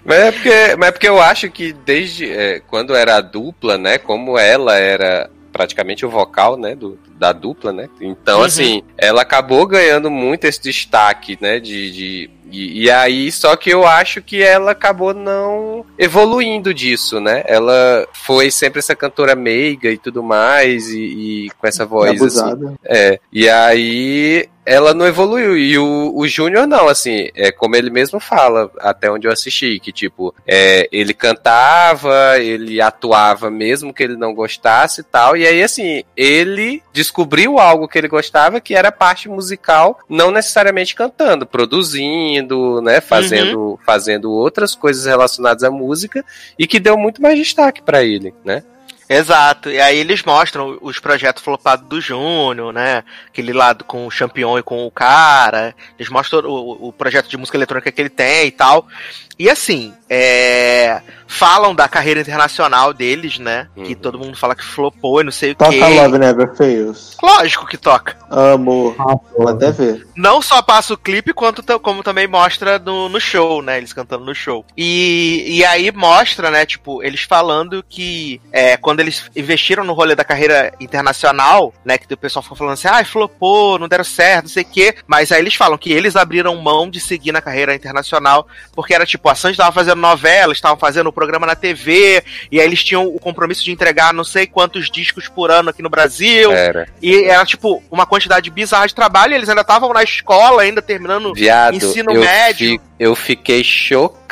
Mas 0.03 0.17
é 0.19 0.31
porque, 0.31 0.75
mas 0.77 0.89
é 0.89 0.91
porque 0.91 1.07
eu 1.07 1.21
acho 1.21 1.51
que 1.51 1.73
desde 1.85 2.31
é, 2.31 2.59
quando 2.67 2.95
era 2.95 3.17
a 3.17 3.21
dupla, 3.21 3.77
né? 3.77 3.97
Como 3.97 4.37
ela 4.37 4.75
era 4.75 5.29
praticamente 5.51 6.05
o 6.05 6.09
vocal, 6.09 6.57
né? 6.57 6.75
Do, 6.75 6.97
da 7.23 7.31
dupla, 7.31 7.71
né? 7.71 7.87
Então, 8.01 8.39
Uhum. 8.39 8.45
assim, 8.45 8.83
ela 8.97 9.21
acabou 9.21 9.65
ganhando 9.65 10.11
muito 10.11 10.43
esse 10.43 10.61
destaque, 10.61 11.37
né? 11.39 11.57
De. 11.59 11.91
de 11.91 12.29
e, 12.51 12.83
e 12.83 12.91
aí, 12.91 13.31
só 13.31 13.55
que 13.55 13.71
eu 13.71 13.87
acho 13.87 14.21
que 14.21 14.43
ela 14.43 14.71
acabou 14.71 15.11
não 15.13 15.83
evoluindo 15.97 16.71
disso, 16.73 17.19
né? 17.19 17.43
Ela 17.47 18.05
foi 18.13 18.51
sempre 18.51 18.77
essa 18.79 18.95
cantora 18.95 19.35
meiga 19.35 19.89
e 19.89 19.97
tudo 19.97 20.21
mais, 20.21 20.89
e, 20.89 20.99
e 21.45 21.49
com 21.57 21.65
essa 21.65 21.83
voz 21.85 22.11
assim, 22.11 22.21
Abusada. 22.41 22.73
é, 22.85 23.19
e 23.31 23.49
aí 23.49 24.47
ela 24.65 24.93
não 24.93 25.05
evoluiu. 25.07 25.57
E 25.57 25.77
o, 25.79 26.13
o 26.15 26.27
Júnior 26.27 26.67
não, 26.67 26.87
assim, 26.87 27.27
é 27.35 27.51
como 27.51 27.75
ele 27.75 27.89
mesmo 27.89 28.19
fala, 28.19 28.69
até 28.79 29.09
onde 29.11 29.27
eu 29.27 29.31
assisti, 29.31 29.79
que 29.79 29.91
tipo, 29.91 30.33
é, 30.47 30.87
ele 30.91 31.13
cantava, 31.13 32.37
ele 32.39 32.79
atuava 32.79 33.49
mesmo 33.49 33.93
que 33.93 34.03
ele 34.03 34.15
não 34.15 34.33
gostasse 34.33 35.01
e 35.01 35.03
tal. 35.03 35.35
E 35.35 35.45
aí, 35.47 35.61
assim, 35.63 36.03
ele 36.15 36.81
descobriu 37.13 37.59
algo 37.59 37.87
que 37.87 37.95
ele 37.95 38.07
gostava, 38.07 38.59
que 38.59 38.73
era 38.73 38.87
a 38.87 38.91
parte 38.91 39.29
musical, 39.29 39.99
não 40.09 40.31
necessariamente 40.31 40.95
cantando, 40.95 41.45
produzindo, 41.45 42.81
né? 42.81 42.99
Fazendo, 42.99 43.79
fazendo 43.85 44.31
outras 44.31 44.73
coisas 44.73 45.05
relacionadas 45.05 45.63
à 45.63 45.69
música, 45.69 46.25
e 46.57 46.65
que 46.65 46.79
deu 46.79 46.97
muito 46.97 47.21
mais 47.21 47.37
destaque 47.37 47.83
pra 47.83 48.03
ele, 48.03 48.33
né? 48.43 48.63
Exato. 49.07 49.69
E 49.69 49.79
aí 49.79 49.99
eles 49.99 50.23
mostram 50.23 50.79
os 50.81 50.97
projetos 50.97 51.43
flopados 51.43 51.87
do 51.87 52.01
Júnior, 52.01 52.73
né? 52.73 53.03
Aquele 53.27 53.53
lado 53.53 53.83
com 53.83 54.07
o 54.07 54.11
Champion 54.11 54.57
e 54.57 54.63
com 54.63 54.87
o 54.87 54.89
cara. 54.91 55.75
Eles 55.99 56.09
mostram 56.09 56.49
o, 56.49 56.87
o 56.87 56.93
projeto 56.93 57.27
de 57.27 57.37
música 57.37 57.57
eletrônica 57.57 57.91
que 57.91 58.01
ele 58.01 58.09
tem 58.09 58.47
e 58.47 58.51
tal. 58.51 58.87
E 59.37 59.49
assim, 59.49 59.93
é... 60.09 61.01
falam 61.27 61.73
da 61.73 61.87
carreira 61.87 62.21
internacional 62.21 62.93
deles, 62.93 63.39
né? 63.39 63.67
Que 63.75 63.93
Uhum. 63.93 63.95
todo 63.95 64.19
mundo 64.19 64.37
fala 64.37 64.55
que 64.55 64.63
flopou 64.63 65.21
e 65.21 65.23
não 65.23 65.31
sei 65.31 65.51
o 65.51 65.55
Toca 65.55 65.71
quê. 65.71 65.79
Love 65.79 66.19
Never 66.19 66.55
Fails. 66.55 67.17
Lógico 67.21 67.65
que 67.65 67.77
toca. 67.77 68.15
Amo. 68.29 68.95
Ah, 68.99 69.15
Vou 69.37 69.47
até 69.49 69.71
ver. 69.71 70.05
Não 70.15 70.41
só 70.41 70.61
passa 70.61 70.93
o 70.93 70.97
clipe, 70.97 71.33
quanto 71.33 71.63
como 71.79 72.03
também 72.03 72.27
mostra 72.27 72.77
no, 72.77 73.09
no 73.09 73.19
show, 73.19 73.61
né? 73.61 73.77
Eles 73.77 73.93
cantando 73.93 74.23
no 74.25 74.35
show. 74.35 74.63
E, 74.77 75.43
e 75.47 75.65
aí 75.65 75.91
mostra, 75.91 76.51
né? 76.51 76.65
Tipo, 76.65 77.01
eles 77.03 77.23
falando 77.23 77.83
que 77.87 78.39
é, 78.51 78.77
quando 78.77 78.99
eles 78.99 79.29
investiram 79.35 79.83
no 79.83 79.93
rolê 79.93 80.15
da 80.15 80.23
carreira 80.23 80.71
internacional, 80.79 81.73
né? 81.83 81.97
Que 81.97 82.11
o 82.13 82.17
pessoal 82.17 82.43
ficou 82.43 82.57
falando 82.57 82.73
assim, 82.73 82.87
ai, 82.87 83.03
flopou, 83.05 83.79
não 83.79 83.87
deram 83.87 84.03
certo, 84.03 84.43
não 84.43 84.49
sei 84.49 84.63
o 84.63 84.67
quê. 84.67 84.95
Mas 85.07 85.31
aí 85.31 85.39
eles 85.41 85.55
falam 85.55 85.77
que 85.77 85.91
eles 85.91 86.15
abriram 86.15 86.55
mão 86.61 86.89
de 86.89 86.99
seguir 86.99 87.31
na 87.31 87.41
carreira 87.41 87.73
internacional, 87.75 88.47
porque 88.75 88.93
era 88.93 89.05
tipo, 89.05 89.29
a 89.33 89.35
Sandy 89.35 89.57
tava 89.57 89.71
fazendo 89.71 89.97
novela, 89.99 90.53
estavam 90.53 90.77
fazendo 90.77 91.07
o 91.07 91.13
programa 91.13 91.45
na 91.45 91.55
TV, 91.55 92.23
e 92.51 92.59
aí 92.59 92.65
eles 92.65 92.83
tinham 92.83 93.05
o 93.05 93.19
compromisso 93.19 93.63
de 93.63 93.71
entregar 93.71 94.13
não 94.13 94.23
sei 94.23 94.47
quantos 94.47 94.89
discos 94.89 95.27
por 95.27 95.51
ano 95.51 95.69
aqui 95.69 95.81
no 95.81 95.89
Brasil. 95.89 96.51
Era. 96.51 96.87
E 97.01 97.23
era, 97.25 97.45
tipo, 97.45 97.83
uma 97.91 98.05
quantidade 98.05 98.49
bizarra 98.49 98.87
de 98.87 98.95
trabalho, 98.95 99.33
e 99.33 99.35
eles 99.35 99.49
ainda 99.49 99.61
estavam 99.61 99.91
na 99.91 100.03
escola, 100.03 100.61
ainda 100.61 100.81
terminando. 100.81 101.33
Viado, 101.33 101.75
Ensino 101.75 102.11
eu, 102.13 102.21
médio. 102.21 102.69
fi- 102.69 102.81
eu 102.99 103.15
fiquei 103.15 103.63
chocado 103.63 104.22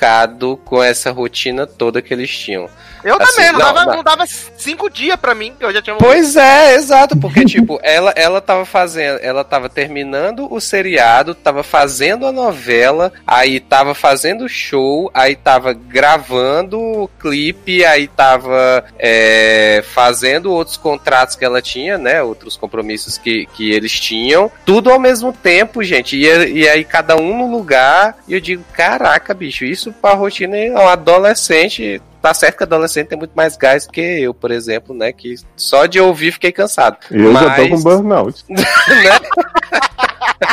com 0.66 0.82
essa 0.82 1.12
rotina 1.12 1.68
toda 1.68 2.02
que 2.02 2.14
eles 2.14 2.30
tinham. 2.30 2.68
Eu 3.04 3.16
Assim, 3.22 3.36
também, 3.36 3.52
não, 3.52 3.60
não, 3.60 3.74
dava, 3.74 3.96
não. 3.96 4.04
dava 4.04 4.26
cinco 4.28 4.90
dias 4.90 5.16
pra 5.16 5.34
mim, 5.34 5.54
eu 5.60 5.72
já 5.74 5.82
tinha 5.82 5.96
Pois 5.96 6.36
é, 6.36 6.76
exato, 6.76 7.18
porque 7.18 7.44
tipo, 7.46 7.80
ela 7.82 8.14
ela 8.16 8.40
tava 8.40 8.66
fazendo, 8.66 9.20
ela 9.22 9.44
tava 9.44 9.70
terminando 9.70 10.52
o 10.52 10.60
seriado, 10.60 11.34
tava 11.34 11.64
fazendo 11.64 12.28
a 12.28 12.32
novela, 12.32 13.12
aí 13.26 13.60
tava 13.60 13.96
fazendo 13.96 14.48
show, 14.48 15.10
aí 15.14 15.36
tava 15.36 15.74
gravando 15.74 16.80
o 16.80 17.08
clipe, 17.20 17.84
aí 17.86 18.08
tava 18.08 18.84
é, 19.00 19.84
fazendo 19.94 20.52
outros 20.52 20.78
contratos 20.78 21.36
que 21.36 21.46
ela 21.46 21.62
tinha, 21.62 21.98
né, 21.98 22.22
outros 22.22 22.56
compromissos 22.56 23.18
que, 23.18 23.48
que 23.54 23.72
eles 23.72 24.00
tinham, 24.00 24.52
tudo 24.66 24.92
ao 24.92 25.00
mesmo 25.00 25.34
tempo, 25.34 25.84
gente, 25.84 26.16
e, 26.16 26.26
e 26.26 26.70
aí 26.70 26.84
cada 26.84 27.16
um 27.16 27.38
no 27.38 27.52
lugar, 27.52 28.18
e 28.28 28.34
eu 28.34 28.40
digo, 28.40 28.64
caraca, 28.74 29.34
bicho, 29.34 29.66
isso 29.66 29.91
pra 29.92 30.14
rotina 30.14 30.58
é 30.58 30.72
um 30.72 30.88
adolescente 30.88 32.02
Tá 32.22 32.36
certo 32.36 32.58
que 32.58 32.64
adolescente 32.64 33.08
tem 33.08 33.18
muito 33.18 33.32
mais 33.34 33.58
gás 33.58 33.88
que 33.88 34.00
eu, 34.00 34.32
por 34.32 34.52
exemplo, 34.52 34.96
né? 34.96 35.12
Que 35.12 35.36
só 35.56 35.88
de 35.88 36.00
ouvir 36.00 36.32
fiquei 36.32 36.52
cansado. 36.52 36.98
E 37.10 37.20
eu 37.20 37.34
Mas, 37.34 37.44
já 37.44 37.56
tô 37.56 37.70
com 37.70 37.82
burnout. 37.82 38.46
né? 38.48 38.62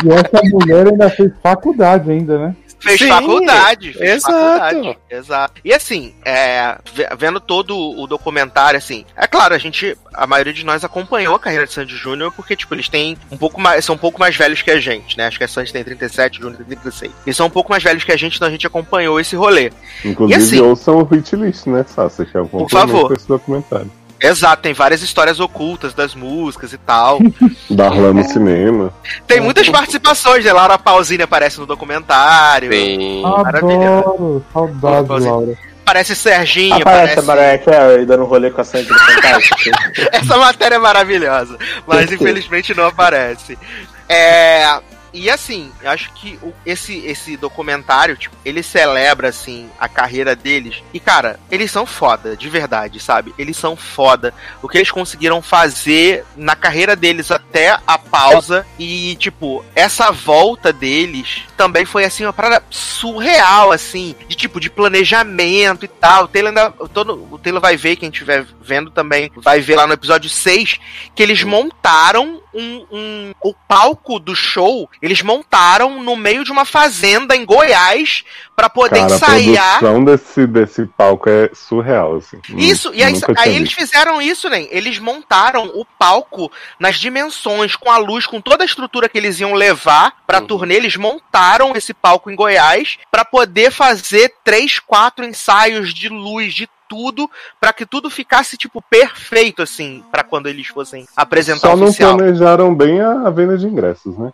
E 0.02 0.10
essa 0.10 0.43
mulher 0.44 0.89
ainda 0.89 1.10
fez 1.10 1.31
faculdade 1.43 2.10
ainda, 2.10 2.39
né? 2.39 2.56
Fez 2.80 3.00
Sim, 3.00 3.09
faculdade. 3.09 3.92
Fez 3.92 4.16
exato. 4.24 4.32
faculdade. 4.32 4.98
Exato. 5.10 5.60
E 5.64 5.72
assim, 5.74 6.14
é, 6.24 6.78
ve- 6.94 7.09
vendo 7.18 7.40
todo 7.40 7.76
o 7.76 8.06
documentário, 8.06 8.78
assim, 8.78 9.05
é 9.16 9.26
claro, 9.26 9.55
a 9.55 9.59
gente, 9.59 9.96
a 10.14 10.26
maioria 10.26 10.52
de 10.52 10.64
nós 10.64 10.84
acompanhou 10.84 11.34
a 11.34 11.38
carreira 11.40 11.66
de 11.66 11.72
Sandy 11.72 11.96
Júnior, 11.96 12.32
porque, 12.32 12.55
tipo, 12.55 12.74
eles 12.74 12.88
têm 12.88 13.16
um 13.32 13.36
pouco 13.36 13.60
mais, 13.60 13.84
são 13.84 13.94
um 13.94 13.98
pouco 13.98 14.20
mais 14.20 14.36
velhos 14.36 14.62
que 14.62 14.70
a 14.70 14.78
gente, 14.78 15.18
né? 15.18 15.26
Acho 15.26 15.38
que 15.38 15.44
a 15.44 15.48
Sandy 15.48 15.72
tem 15.72 15.82
37, 15.82 16.38
o 16.38 16.42
Júnior 16.42 16.59
tem 16.59 16.66
36. 16.66 17.12
Eles 17.26 17.36
são 17.36 17.46
um 17.46 17.50
pouco 17.50 17.70
mais 17.70 17.82
velhos 17.82 18.05
que 18.05 18.12
a 18.12 18.16
gente, 18.16 18.36
então 18.36 18.46
a 18.46 18.50
gente 18.50 18.66
acompanhou 18.66 19.18
esse 19.18 19.34
rolê. 19.34 19.72
Inclusive, 20.05 20.40
E 20.40 20.42
assim- 20.44 20.60
ouçam 20.60 20.98
o 20.98 21.05
hit 21.05 21.34
list, 21.34 21.66
né, 21.66 21.84
Sasha? 21.84 22.24
Que 22.24 22.36
é 22.36 22.40
o 22.40 22.46
Por 22.46 22.70
favor. 22.70 23.09
desse 23.12 23.26
documentário. 23.26 23.90
Exato, 24.20 24.62
tem 24.62 24.73
várias 24.74 25.03
histórias 25.03 25.39
ocultas 25.39 25.95
das 25.95 26.15
músicas 26.15 26.73
e 26.73 26.78
tal. 26.78 27.19
Darlan 27.70 28.15
no 28.15 28.24
cinema. 28.24 28.93
Tem 29.27 29.40
muitas 29.40 29.69
participações, 29.69 30.45
né? 30.45 30.53
Laura 30.53 30.78
Pausini 30.78 31.23
aparece 31.23 31.61
no 31.61 31.66
documentário. 31.66 32.73
Sim. 32.73 33.23
Maravilhoso. 33.23 33.78
Adoro. 33.85 34.45
Saudade, 34.53 35.24
Laura. 35.24 35.59
Aparece 35.89 36.15
Serginho, 36.15 36.74
Aparece 36.74 37.12
aparece... 37.12 37.19
a 37.19 37.23
Mariah 37.23 37.59
Carey 37.59 38.05
dando 38.05 38.27
rolê 38.27 38.51
com 38.51 38.61
a 38.61 38.65
Sandy 38.65 38.90
no 38.90 38.99
Fantástico. 38.99 39.57
Essa 40.12 40.36
matéria 40.36 40.74
é 40.74 40.78
maravilhosa, 40.78 41.57
mas 41.86 42.12
infelizmente 42.12 42.74
não 42.74 42.86
aparece. 42.86 43.59
É. 44.07 44.81
E 45.12 45.30
assim, 45.30 45.72
eu 45.82 45.90
acho 45.90 46.12
que 46.12 46.39
o- 46.43 46.52
esse, 46.66 46.98
esse 47.06 47.36
documentário, 47.36 48.16
tipo, 48.16 48.36
ele 48.44 48.62
celebra, 48.62 49.28
assim, 49.28 49.68
a 49.78 49.89
carreira 49.89 50.35
deles. 50.36 50.82
E, 50.93 51.01
cara, 51.01 51.39
eles 51.51 51.70
são 51.70 51.86
foda, 51.86 52.36
de 52.36 52.48
verdade, 52.48 53.01
sabe? 53.01 53.35
Eles 53.39 53.56
são 53.56 53.76
foda. 53.76 54.35
O 54.62 54.68
que 54.68 54.78
eles 54.78 54.90
conseguiram 54.90 55.40
fazer 55.43 56.24
na 56.36 56.55
carreira 56.56 56.94
deles 56.97 57.30
até 57.30 57.78
a 57.86 57.98
pausa 57.98 58.66
e, 58.78 59.16
tipo, 59.16 59.64
essa 59.74 60.10
volta 60.10 60.72
deles 60.72 61.43
também 61.56 61.85
foi, 61.85 62.05
assim, 62.05 62.24
uma 62.24 62.32
parada 62.32 62.62
surreal, 62.70 63.72
assim, 63.72 64.14
de 64.28 64.36
tipo, 64.36 64.60
de 64.60 64.70
planejamento 64.70 65.85
e 65.85 65.89
tal. 65.89 66.24
O 66.24 66.28
Taylor 66.28 66.48
ainda, 66.51 66.70
todo, 66.93 67.28
o 67.30 67.39
Taylor 67.39 67.60
vai 67.60 67.76
ver, 67.76 67.97
quem 67.97 68.09
estiver 68.10 68.44
vendo 68.60 68.90
também, 68.90 69.30
vai 69.36 69.60
ver 69.60 69.76
lá 69.76 69.86
no 69.86 69.94
episódio 69.94 70.28
6, 70.28 70.78
que 71.14 71.22
eles 71.22 71.43
montaram 71.43 72.40
um, 72.55 72.86
um, 72.90 73.32
o 73.43 73.55
palco 73.55 74.18
do 74.18 74.35
show, 74.35 74.89
eles 75.00 75.22
montaram 75.22 76.02
no 76.02 76.16
meio 76.16 76.44
de 76.44 76.52
uma 76.52 76.64
fazenda 76.64 77.36
em 77.36 77.44
Goiás 77.44 78.24
pra 78.56 78.68
poder 78.68 79.00
Cara, 79.00 79.12
a 79.12 79.16
ensaiar. 79.16 79.78
produção 79.78 80.04
desse, 80.04 80.46
desse 80.46 80.86
palco 80.86 81.28
é 81.30 81.50
surreal, 81.54 82.16
assim. 82.16 82.40
Isso, 82.56 82.92
e 82.92 83.02
aí, 83.02 83.14
aí 83.36 83.56
eles 83.56 83.72
fizeram 83.72 84.20
isso, 84.20 84.48
né? 84.48 84.66
Eles 84.70 84.98
montaram 84.98 85.66
o 85.74 85.84
palco 85.84 86.50
nas 86.78 86.96
dimensões, 86.96 87.76
com 87.76 87.90
a 87.90 87.98
luz, 87.98 88.26
com 88.26 88.40
toda 88.40 88.64
a 88.64 88.66
estrutura 88.66 89.08
que 89.08 89.16
eles 89.16 89.38
iam 89.40 89.54
levar 89.54 90.12
pra 90.26 90.40
turnê. 90.40 90.74
Eles 90.74 90.96
montaram 90.96 91.76
esse 91.76 91.94
palco 91.94 92.30
em 92.30 92.36
Goiás 92.36 92.98
pra 93.10 93.24
poder 93.24 93.70
fazer 93.70 94.34
três, 94.44 94.78
quatro 94.78 95.24
ensaios 95.24 95.94
de 95.94 96.08
luz, 96.08 96.52
de 96.54 96.68
tudo, 96.88 97.30
pra 97.60 97.72
que 97.72 97.84
tudo 97.84 98.08
ficasse, 98.08 98.56
tipo, 98.56 98.82
perfeito, 98.82 99.62
assim, 99.62 100.02
pra 100.10 100.24
quando 100.24 100.48
eles 100.48 100.66
fossem 100.68 101.06
apresentar 101.14 101.68
Só 101.68 101.76
não 101.76 101.88
oficial. 101.88 102.16
planejaram 102.16 102.74
bem 102.74 103.00
a, 103.00 103.26
a 103.26 103.30
venda 103.30 103.58
de 103.58 103.66
ingressos, 103.66 104.16
né? 104.16 104.32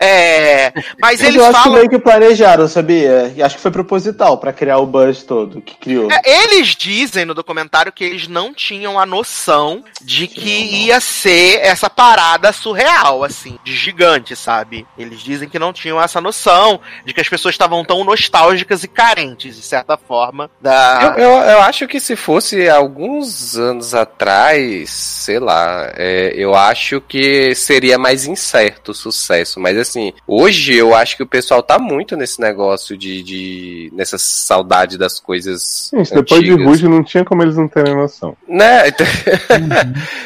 É, 0.00 0.72
mas 1.00 1.20
eles 1.22 1.36
eu 1.36 1.44
acho 1.44 1.52
falam. 1.52 1.70
que 1.70 1.76
meio 1.76 1.90
que 1.90 1.98
planejaram, 1.98 2.68
sabia? 2.68 3.32
E 3.36 3.42
acho 3.42 3.56
que 3.56 3.62
foi 3.62 3.70
proposital 3.70 4.38
pra 4.38 4.52
criar 4.52 4.78
o 4.78 4.86
buzz 4.86 5.22
todo 5.22 5.60
que 5.60 5.76
criou. 5.76 6.10
É, 6.10 6.20
eles 6.24 6.68
dizem 6.68 7.24
no 7.24 7.34
documentário 7.34 7.92
que 7.92 8.04
eles 8.04 8.28
não 8.28 8.52
tinham 8.52 8.98
a 8.98 9.06
noção 9.06 9.84
de 10.02 10.26
que 10.26 10.86
ia 10.86 11.00
ser 11.00 11.60
essa 11.60 11.88
parada 11.88 12.52
surreal, 12.52 13.24
assim, 13.24 13.58
de 13.64 13.74
gigante, 13.74 14.34
sabe? 14.36 14.86
Eles 14.98 15.20
dizem 15.20 15.48
que 15.48 15.58
não 15.58 15.72
tinham 15.72 16.00
essa 16.00 16.20
noção 16.20 16.80
de 17.04 17.12
que 17.12 17.20
as 17.20 17.28
pessoas 17.28 17.54
estavam 17.54 17.84
tão 17.84 18.04
nostálgicas 18.04 18.84
e 18.84 18.88
carentes, 18.88 19.56
de 19.56 19.62
certa 19.62 19.96
forma, 19.96 20.50
da. 20.60 21.14
Eu, 21.16 21.24
eu, 21.24 21.30
eu 21.30 21.62
acho 21.62 21.86
que 21.86 22.00
se 22.00 22.16
fosse 22.16 22.68
alguns 22.68 23.56
anos 23.56 23.94
atrás, 23.94 24.90
sei 24.90 25.38
lá, 25.38 25.92
é, 25.96 26.32
eu 26.34 26.54
acho 26.54 27.00
que 27.00 27.54
seria 27.54 27.98
mais 27.98 28.26
incerto 28.26 28.90
o 28.90 28.94
sucesso. 28.94 29.60
Mas 29.60 29.76
assim, 29.88 30.12
hoje 30.26 30.74
eu 30.74 30.94
acho 30.94 31.16
que 31.16 31.22
o 31.22 31.26
pessoal 31.26 31.62
tá 31.62 31.78
muito 31.78 32.16
nesse 32.16 32.40
negócio 32.40 32.96
de. 32.96 33.22
de 33.22 33.90
nessa 33.94 34.18
saudade 34.18 34.98
das 34.98 35.18
coisas. 35.20 35.90
Gente, 35.94 36.14
depois 36.14 36.42
de. 36.42 36.52
Ruge 36.52 36.88
não 36.88 37.02
tinha 37.04 37.24
como 37.24 37.42
eles 37.42 37.56
não 37.56 37.68
terem 37.68 37.94
noção. 37.94 38.36
Né? 38.48 38.84
Então, 38.94 39.06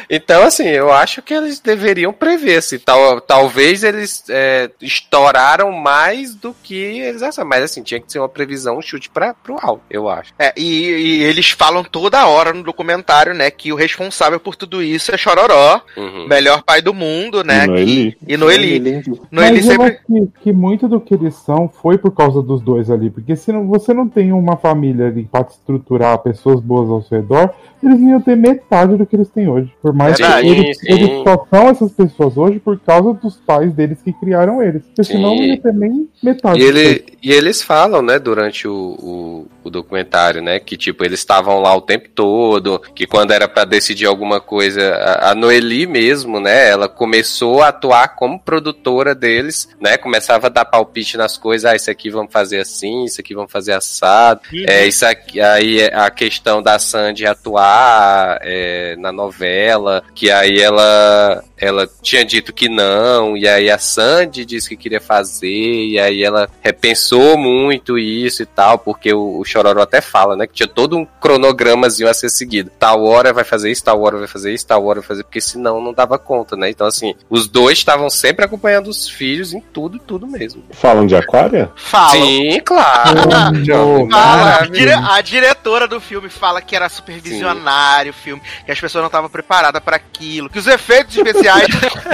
então, 0.09 0.43
assim, 0.43 0.67
eu 0.67 0.91
acho 0.91 1.21
que 1.21 1.33
eles 1.33 1.59
deveriam 1.59 2.13
prever. 2.13 2.57
Assim, 2.57 2.79
tal, 2.79 3.19
talvez 3.21 3.83
eles 3.83 4.23
é, 4.29 4.69
estouraram 4.81 5.71
mais 5.71 6.33
do 6.35 6.55
que 6.63 6.75
eles 6.75 7.21
acharam. 7.21 7.47
Mas, 7.49 7.63
assim, 7.63 7.83
tinha 7.83 7.99
que 7.99 8.11
ser 8.11 8.19
uma 8.19 8.29
previsão, 8.29 8.77
um 8.77 8.81
chute 8.81 9.09
pra, 9.09 9.33
pro 9.33 9.57
alto, 9.61 9.81
eu 9.89 10.07
acho. 10.07 10.33
É, 10.39 10.53
e, 10.55 10.89
e 10.89 11.23
eles 11.23 11.49
falam 11.51 11.83
toda 11.83 12.25
hora 12.27 12.53
no 12.53 12.63
documentário, 12.63 13.33
né, 13.33 13.49
que 13.51 13.71
o 13.73 13.75
responsável 13.75 14.39
por 14.39 14.55
tudo 14.55 14.81
isso 14.81 15.13
é 15.13 15.17
Chororó, 15.17 15.81
Uhum. 15.97 16.27
melhor 16.27 16.63
pai 16.63 16.81
do 16.81 16.93
mundo, 16.93 17.43
né? 17.43 17.63
E 17.65 17.67
Noeli. 17.67 18.17
E 18.27 18.37
Noeli. 18.37 18.79
Noeli 18.79 19.38
Mas 19.39 19.65
eu 19.65 19.71
sempre. 19.71 19.87
acho 19.87 19.97
que, 20.05 20.27
que 20.43 20.53
muito 20.53 20.87
do 20.87 20.99
que 20.99 21.13
eles 21.13 21.35
são 21.35 21.67
foi 21.69 21.97
por 21.97 22.11
causa 22.11 22.41
dos 22.41 22.61
dois 22.61 22.89
ali. 22.89 23.09
Porque 23.09 23.35
se 23.35 23.51
não- 23.51 23.67
você 23.67 23.93
não 23.93 24.07
tem 24.07 24.31
uma 24.31 24.57
família 24.57 25.07
ali 25.07 25.23
pra 25.31 25.41
estruturar 25.41 26.17
pessoas 26.19 26.59
boas 26.59 26.89
ao 26.89 27.01
seu 27.01 27.19
redor, 27.21 27.51
eles 27.81 27.99
iam 28.01 28.19
ter 28.21 28.35
metade 28.35 28.95
do 28.97 29.05
que 29.05 29.15
eles 29.15 29.29
têm 29.29 29.47
hoje. 29.47 29.71
Por 29.81 29.93
mais 29.93 30.17
Verdade, 30.17 30.41
que 30.47 30.51
eles, 30.53 30.77
sim. 30.79 30.87
eles 30.91 31.09
só 31.23 31.45
são 31.49 31.69
essas 31.69 31.91
pessoas 31.91 32.37
hoje 32.37 32.59
por 32.59 32.79
causa 32.79 33.13
dos 33.13 33.37
pais 33.37 33.73
deles 33.73 34.01
que 34.01 34.11
criaram 34.13 34.61
eles. 34.61 34.83
Porque 34.83 35.03
Sim. 35.03 35.13
senão 35.13 35.35
não 35.35 35.43
ia 35.43 35.59
ter 35.61 35.73
nem 35.73 36.07
metade. 36.21 36.59
E, 36.59 36.63
ele, 36.63 37.05
e 37.23 37.31
eles 37.31 37.61
falam, 37.61 38.01
né, 38.01 38.19
durante 38.19 38.67
o, 38.67 38.73
o, 38.99 39.45
o 39.69 39.71
documentário, 39.71 40.41
né, 40.41 40.59
que 40.59 40.75
tipo, 40.75 41.05
eles 41.05 41.19
estavam 41.19 41.59
lá 41.59 41.75
o 41.75 41.81
tempo 41.81 42.09
todo, 42.09 42.81
que 42.93 43.07
quando 43.07 43.31
era 43.31 43.47
pra 43.47 43.63
decidir 43.63 44.05
alguma 44.05 44.41
coisa, 44.41 44.95
a, 45.21 45.33
Noeli 45.33 45.87
mesmo, 45.87 46.39
né, 46.39 46.69
ela 46.69 46.89
começou 46.89 47.61
a 47.61 47.69
atuar 47.69 48.15
como 48.15 48.39
produtora 48.39 49.15
deles, 49.15 49.69
né, 49.79 49.97
começava 49.97 50.47
a 50.47 50.49
dar 50.49 50.65
palpite 50.65 51.17
nas 51.17 51.37
coisas, 51.37 51.71
ah, 51.71 51.75
isso 51.75 51.89
aqui 51.89 52.09
vamos 52.09 52.31
fazer 52.31 52.59
assim, 52.59 53.05
isso 53.05 53.21
aqui 53.21 53.33
vamos 53.33 53.51
fazer 53.51 53.73
assado, 53.73 54.41
é, 54.67 54.85
isso 54.85 55.05
aqui, 55.05 55.39
aí 55.39 55.79
é 55.81 55.95
a 55.95 56.09
questão 56.09 56.61
da 56.61 56.77
Sandy 56.79 57.25
atuar 57.25 58.39
é, 58.41 58.95
na 58.97 59.11
novela, 59.11 60.03
que 60.13 60.31
aí 60.31 60.59
ela, 60.59 61.43
ela 61.59 61.87
tinha 62.01 62.23
dito 62.23 62.53
que 62.53 62.69
não, 62.69 63.35
e 63.35 63.47
aí 63.47 63.69
a 63.69 63.77
Sandy 63.77 64.45
disse 64.45 64.69
que 64.69 64.77
queria 64.77 65.01
fazer, 65.01 65.47
e 65.47 65.99
aí 65.99 66.23
ela 66.23 66.49
repensou 66.61 67.37
muito 67.37 67.97
isso 67.97 68.41
e 68.41 68.45
tal, 68.45 68.79
porque 68.79 69.13
o, 69.13 69.39
o 69.39 69.45
Chororó 69.45 69.81
até 69.81 69.99
fala, 69.99 70.35
né, 70.35 70.47
que 70.47 70.53
tinha 70.53 70.67
todo 70.67 70.97
um 70.97 71.05
cronogramazinho 71.05 72.09
a 72.09 72.13
ser 72.13 72.29
seguido. 72.29 72.71
Tal 72.79 73.03
hora 73.03 73.33
vai 73.33 73.43
fazer 73.43 73.71
isso, 73.71 73.83
tal 73.83 74.01
hora 74.01 74.17
vai 74.17 74.27
fazer 74.27 74.53
isso, 74.53 74.65
tal 74.65 74.85
hora 74.85 75.01
vai 75.01 75.07
fazer, 75.07 75.23
porque 75.23 75.41
senão 75.41 75.81
não 75.81 75.93
dava 75.93 76.17
conta, 76.17 76.55
né? 76.55 76.69
Então, 76.69 76.87
assim, 76.87 77.13
os 77.29 77.47
dois 77.47 77.77
estavam 77.77 78.09
sempre 78.09 78.45
acompanhando 78.45 78.87
os 78.87 79.09
filhos 79.09 79.53
em 79.53 79.59
tudo, 79.59 79.99
tudo 79.99 80.25
mesmo. 80.25 80.63
Falam 80.71 81.05
de 81.05 81.15
Aquária? 81.15 81.71
Falam. 81.75 82.11
Sim, 82.11 82.59
claro. 82.63 83.19
Oh, 83.21 84.09
Fala, 84.09 84.67
a 85.15 85.21
diretora 85.21 85.87
do 85.87 85.99
filme 85.99 86.29
fala 86.29 86.61
que 86.61 86.75
era 86.75 86.87
supervisionário 86.87 88.11
o 88.11 88.13
filme, 88.13 88.41
que 88.65 88.71
as 88.71 88.79
pessoas 88.79 89.01
não 89.01 89.07
estavam 89.07 89.29
preparadas 89.29 89.81
para 89.81 89.95
aquilo, 89.95 90.49
que 90.49 90.59
os 90.59 90.67
efeitos 90.67 91.17
especiais 91.17 91.48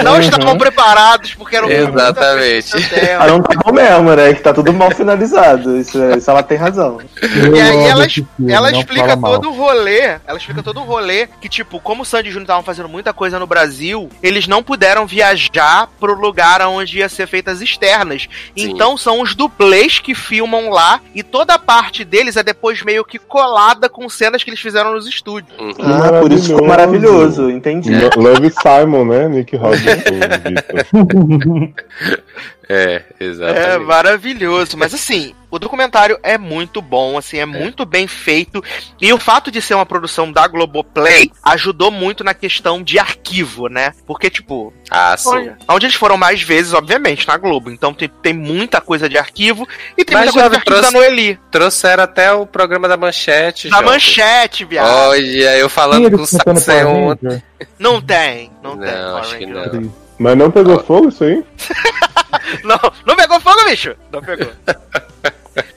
não 0.02 0.18
estavam 0.20 0.56
preparados 0.58 1.34
porque 1.34 1.56
eram 1.56 1.68
Exatamente. 1.70 2.72
Ah, 3.18 3.26
não 3.26 3.42
tá 3.42 3.58
bom 3.64 3.72
mesmo, 3.72 4.14
né? 4.14 4.34
Que 4.34 4.40
tá 4.42 4.52
tudo 4.52 4.72
mal 4.72 4.90
finalizado. 4.90 5.76
Isso, 5.76 6.00
é- 6.02 6.16
isso 6.16 6.30
ela 6.30 6.42
tem 6.42 6.56
razão. 6.58 6.98
E 7.22 7.60
aí 7.60 7.84
ela, 7.86 8.06
ela 8.48 8.70
explica 8.72 9.16
todo 9.16 9.48
o 9.50 9.52
rolê, 9.54 10.18
ela 10.26 10.38
explica 10.38 10.62
todo 10.62 10.80
o 10.80 10.84
rolê 10.84 11.28
que, 11.40 11.48
tipo, 11.48 11.80
como 11.80 12.02
o 12.02 12.04
Sandy 12.04 12.28
e 12.28 12.32
Júnior 12.32 12.44
estavam 12.44 12.62
fazendo 12.62 12.88
muita 12.88 13.12
coisa 13.12 13.38
no 13.38 13.46
Brasil, 13.46 14.08
eles 14.22 14.46
não 14.46 14.62
puderam 14.62 15.06
viajar 15.06 15.88
pro 16.00 16.14
lugar 16.18 16.60
onde 16.62 16.98
ia 16.98 17.08
ser 17.08 17.26
feitas 17.26 17.60
externas. 17.60 18.28
Sim. 18.56 18.70
Então 18.70 18.96
são 18.96 19.20
os 19.20 19.34
dublês 19.34 19.98
que 19.98 20.14
filmam 20.14 20.70
lá 20.70 21.00
e 21.14 21.22
toda 21.22 21.54
a 21.54 21.58
parte 21.58 22.04
deles 22.04 22.36
é 22.36 22.42
depois 22.42 22.82
meio 22.82 23.04
que 23.04 23.18
colada 23.18 23.88
com 23.88 24.08
cenas 24.08 24.42
que 24.42 24.50
eles 24.50 24.60
fizeram 24.60 24.92
nos 24.94 25.06
estúdios. 25.06 25.56
Uhum. 25.58 25.72
Ah, 25.80 26.20
por 26.20 26.32
isso 26.32 26.48
ficou 26.48 26.66
maravilhoso, 26.66 27.50
entendi. 27.50 27.90
Lo- 27.94 28.10
Love 28.16 28.50
Simon, 28.50 29.04
né? 29.04 29.25
Nick 29.28 29.52
Robinson, 29.52 30.20
Vitor. 30.42 31.74
É, 32.68 33.02
É 33.20 33.24
exatamente. 33.24 33.84
maravilhoso, 33.86 34.76
mas 34.76 34.92
assim, 34.92 35.32
o 35.50 35.58
documentário 35.58 36.18
é 36.22 36.36
muito 36.36 36.82
bom, 36.82 37.16
assim, 37.16 37.38
é, 37.38 37.46
muito 37.46 37.86
bem 37.86 38.08
feito. 38.08 38.62
E 39.00 39.12
o 39.12 39.18
fato 39.18 39.50
de 39.52 39.62
ser 39.62 39.74
uma 39.74 39.86
produção 39.86 40.32
da 40.32 40.48
Globoplay 40.48 41.30
ajudou 41.44 41.92
muito 41.92 42.24
na 42.24 42.34
questão 42.34 42.82
de 42.82 42.98
arquivo, 42.98 43.68
né? 43.68 43.92
Porque, 44.04 44.28
tipo, 44.28 44.72
Ah, 44.90 45.16
sim. 45.16 45.52
onde 45.68 45.86
eles 45.86 45.94
foram 45.94 46.16
mais 46.16 46.42
vezes, 46.42 46.72
obviamente, 46.72 47.28
na 47.28 47.36
Globo. 47.36 47.70
Então 47.70 47.94
tem, 47.94 48.08
tem 48.08 48.32
muita 48.32 48.80
coisa 48.80 49.08
de 49.08 49.16
arquivo 49.16 49.66
e 49.96 50.04
tem 50.04 50.16
Mas, 50.16 50.24
muita 50.34 50.40
coisa 50.40 50.50
de 50.50 50.56
arquivo 50.56 50.64
trouxe- 50.76 50.92
da 50.92 50.98
Noeli. 50.98 51.38
Trouxeram 51.52 52.02
até 52.02 52.32
o 52.32 52.44
programa 52.46 52.88
da 52.88 52.96
Manchete. 52.96 53.68
Da 53.68 53.80
manchete, 53.80 54.64
viado. 54.64 54.88
Olha, 54.88 55.56
eu 55.56 55.60
Tem 55.60 55.68
falando 55.68 56.10
com 56.10 56.24
o 56.24 56.26
Power 56.64 56.86
ontem. 56.88 57.26
Ranger? 57.28 57.42
Não 57.78 58.00
tem, 58.02 58.50
não, 58.62 58.76
tem. 58.76 58.90
Não, 58.92 59.10
Power 59.10 59.20
acho 59.22 59.38
que 59.38 59.46
não. 59.46 59.92
Mas 60.18 60.36
não 60.36 60.50
pegou 60.50 60.82
fogo 60.82 61.08
isso 61.10 61.22
aí? 61.24 61.44
Não, 62.64 62.78
não 63.04 63.16
pegou 63.16 63.40
fogo, 63.40 63.64
bicho! 63.64 63.94
Não 64.12 64.20
pegou. 64.20 64.52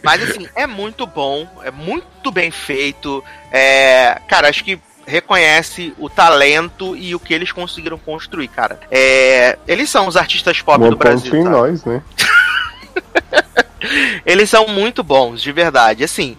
Mas 0.04 0.24
assim, 0.24 0.48
é 0.56 0.68
muito 0.68 1.06
bom, 1.06 1.48
é 1.64 1.72
muito 1.72 2.32
bem 2.32 2.52
feito. 2.52 3.24
É, 3.52 4.20
cara, 4.28 4.50
acho 4.50 4.64
que 4.64 4.80
reconhece 5.06 5.94
o 5.98 6.10
talento 6.10 6.96
e 6.96 7.16
o 7.16 7.20
que 7.20 7.34
eles 7.34 7.52
conseguiram 7.52 7.98
construir, 7.98 8.48
cara. 8.48 8.80
É, 8.92 9.58
eles 9.68 9.90
são 9.90 10.08
os 10.08 10.16
artistas 10.16 10.62
pop 10.62 10.80
Bom 10.80 10.90
do 10.90 10.96
Brasil. 10.96 11.36
em 11.36 11.44
sabe? 11.44 11.56
nós, 11.56 11.86
né? 11.86 12.02
Eles 14.26 14.50
são 14.50 14.68
muito 14.68 15.04
bons, 15.04 15.42
de 15.42 15.52
verdade. 15.52 16.04
Assim, 16.04 16.38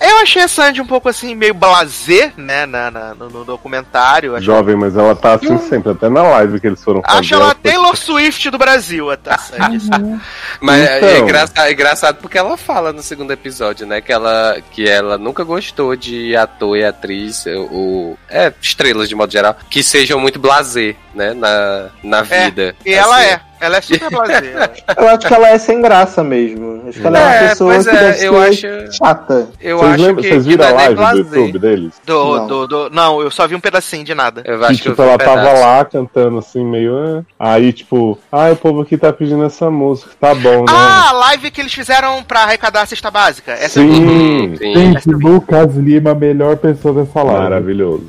é, 0.00 0.10
eu 0.10 0.18
achei 0.18 0.42
a 0.42 0.48
Sandy 0.48 0.80
um 0.80 0.86
pouco 0.86 1.08
assim, 1.08 1.34
meio 1.34 1.54
blazer, 1.54 2.32
né, 2.36 2.66
na, 2.66 2.90
na- 2.90 3.14
no, 3.14 3.28
no 3.30 3.44
documentário. 3.44 4.40
Jovem, 4.40 4.76
mas 4.76 4.96
ela 4.96 5.14
tá 5.14 5.34
assim 5.34 5.58
sempre, 5.58 5.92
até 5.92 6.08
na 6.08 6.22
live 6.22 6.60
que 6.60 6.66
eles 6.66 6.82
foram 6.82 7.02
fazer. 7.02 7.18
acho 7.18 7.34
ela 7.34 7.44
ela 7.46 7.52
foi- 7.54 7.70
Taylor 7.70 7.96
Swift 7.96 8.50
do 8.50 8.58
Brasil, 8.58 9.10
até 9.10 9.34
a 9.34 9.38
Sandy. 9.38 9.80
sabe? 9.80 10.20
Mas 10.60 10.80
é, 10.86 10.96
Então. 10.98 11.08
é 11.08 11.18
engraçado, 11.18 11.66
é 11.66 11.72
engraçado 11.72 12.16
porque 12.20 12.38
ela 12.38 12.56
fala 12.56 12.92
no 12.92 13.02
segundo 13.02 13.32
episódio, 13.32 13.86
né? 13.86 14.00
Que 14.00 14.12
ela, 14.12 14.56
que 14.70 14.88
ela 14.88 15.16
nunca 15.18 15.44
gostou 15.44 15.94
de 15.96 16.34
ator 16.36 16.76
e 16.76 16.84
atriz, 16.84 17.44
ou 17.70 18.18
é, 18.28 18.52
estrelas 18.60 19.08
de 19.08 19.14
modo 19.14 19.32
geral, 19.32 19.56
que 19.70 19.82
sejam 19.82 20.18
muito 20.18 20.38
blazer, 20.38 20.96
né? 21.14 21.32
Na, 21.34 21.86
na 22.02 22.18
É, 22.30 22.44
vida. 22.44 22.74
E 22.84 22.92
ela 22.94 23.16
assim. 23.18 23.28
é. 23.30 23.40
Ela 23.60 23.76
é 23.78 23.80
super 23.80 24.10
blazer. 24.10 24.70
Eu 24.96 25.08
acho 25.08 25.26
que 25.26 25.34
ela 25.34 25.48
é 25.48 25.58
sem 25.58 25.80
graça 25.80 26.22
mesmo. 26.22 26.82
Acho 26.88 27.00
que 27.00 27.06
ela 27.06 27.18
é, 27.18 27.22
uma 27.22 27.34
É, 27.34 27.48
pessoa 27.48 27.72
pois 27.74 27.84
que 27.86 27.96
é, 27.96 28.00
deve 28.00 28.26
eu 28.26 28.32
ser 28.34 28.48
acho- 28.86 28.92
chata. 28.96 29.48
Eu 29.60 29.78
Vocês, 29.78 29.92
acho 29.92 30.02
lembram- 30.02 30.22
que, 30.22 30.28
vocês 30.28 30.42
que 30.44 30.48
viram 30.50 30.64
a 30.64 30.68
é 30.68 30.72
live 30.74 30.94
do. 31.24 31.36
YouTube 31.36 31.58
deles? 31.58 31.92
Do, 32.04 32.36
Não. 32.36 32.46
do, 32.46 32.66
do- 32.66 32.90
não, 32.90 33.20
eu 33.22 33.30
só 33.30 33.46
vi 33.48 33.54
um 33.54 33.60
pedacinho 33.60 34.04
de 34.04 34.14
nada. 34.14 34.42
Eu 34.44 34.58
Que, 34.58 34.64
acho 34.66 34.82
que 34.82 34.88
eu 34.88 34.92
tipo, 34.92 35.02
um 35.02 35.06
ela 35.08 35.18
tava 35.18 35.36
pedaço. 35.40 35.60
lá 35.62 35.84
cantando 35.84 36.38
assim, 36.38 36.64
meio. 36.64 37.24
"Ah". 37.38 37.54
Aí, 37.54 37.72
tipo, 37.72 38.18
ah, 38.30 38.50
o 38.52 38.56
povo 38.56 38.82
aqui 38.82 38.96
tá 38.96 39.12
pedindo 39.12 39.44
essa 39.44 39.70
música, 39.70 40.10
tá 40.20 40.34
bom, 40.34 40.58
né? 40.60 40.66
Ah, 40.68 41.08
a 41.08 41.12
live 41.12 41.50
que 41.50 41.60
eles 41.60 41.72
fizeram 41.74 42.22
pra 42.22 42.42
arrecadar 42.42 42.82
a 42.82 42.86
cesta 42.86 43.10
básica. 43.10 43.52
Essa 43.52 43.80
eu 43.80 43.88
vi. 43.88 43.94
Sim, 43.96 44.56
Sim. 44.58 44.74
Gente, 44.74 45.08
Lucas 45.08 45.74
Lima, 45.74 46.10
a 46.10 46.14
melhor 46.14 46.56
pessoa 46.56 46.94
dessa 47.04 47.22
live. 47.22 47.42
maravilhoso. 47.42 48.08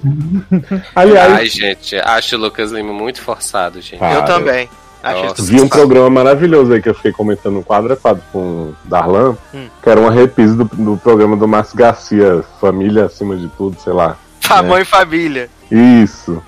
Aliás, 0.96 1.34
Ai, 1.34 1.46
gente, 1.48 1.96
acho 1.96 2.36
o 2.36 2.40
Lucas 2.40 2.72
Lima 2.72 2.94
muito 2.94 3.22
forçado, 3.22 3.82
gente. 3.82 4.02
Eu 4.04 4.24
também. 4.26 4.70
Nossa. 5.14 5.42
vi 5.44 5.62
um 5.62 5.68
programa 5.68 6.10
maravilhoso 6.10 6.74
aí 6.74 6.82
que 6.82 6.90
eu 6.90 6.94
fiquei 6.96 7.12
comentando 7.12 7.62
quadro 7.64 7.94
a 7.94 7.96
quadro 7.98 8.24
com 8.32 8.40
o 8.40 8.76
Darlan, 8.86 9.36
Hum. 9.54 9.68
que 9.82 9.90
era 9.90 10.00
uma 10.00 10.12
reprise 10.12 10.56
do, 10.56 10.66
do 10.66 10.98
programa 10.98 11.36
do 11.36 11.48
Márcio 11.48 11.78
Garcia, 11.78 12.44
Família 12.60 13.06
Acima 13.06 13.36
de 13.36 13.48
Tudo, 13.50 13.78
sei 13.80 13.94
lá. 13.94 14.18
Tamanho 14.48 14.84
e 14.84 14.86
família. 14.86 15.50
Isso. 15.70 16.42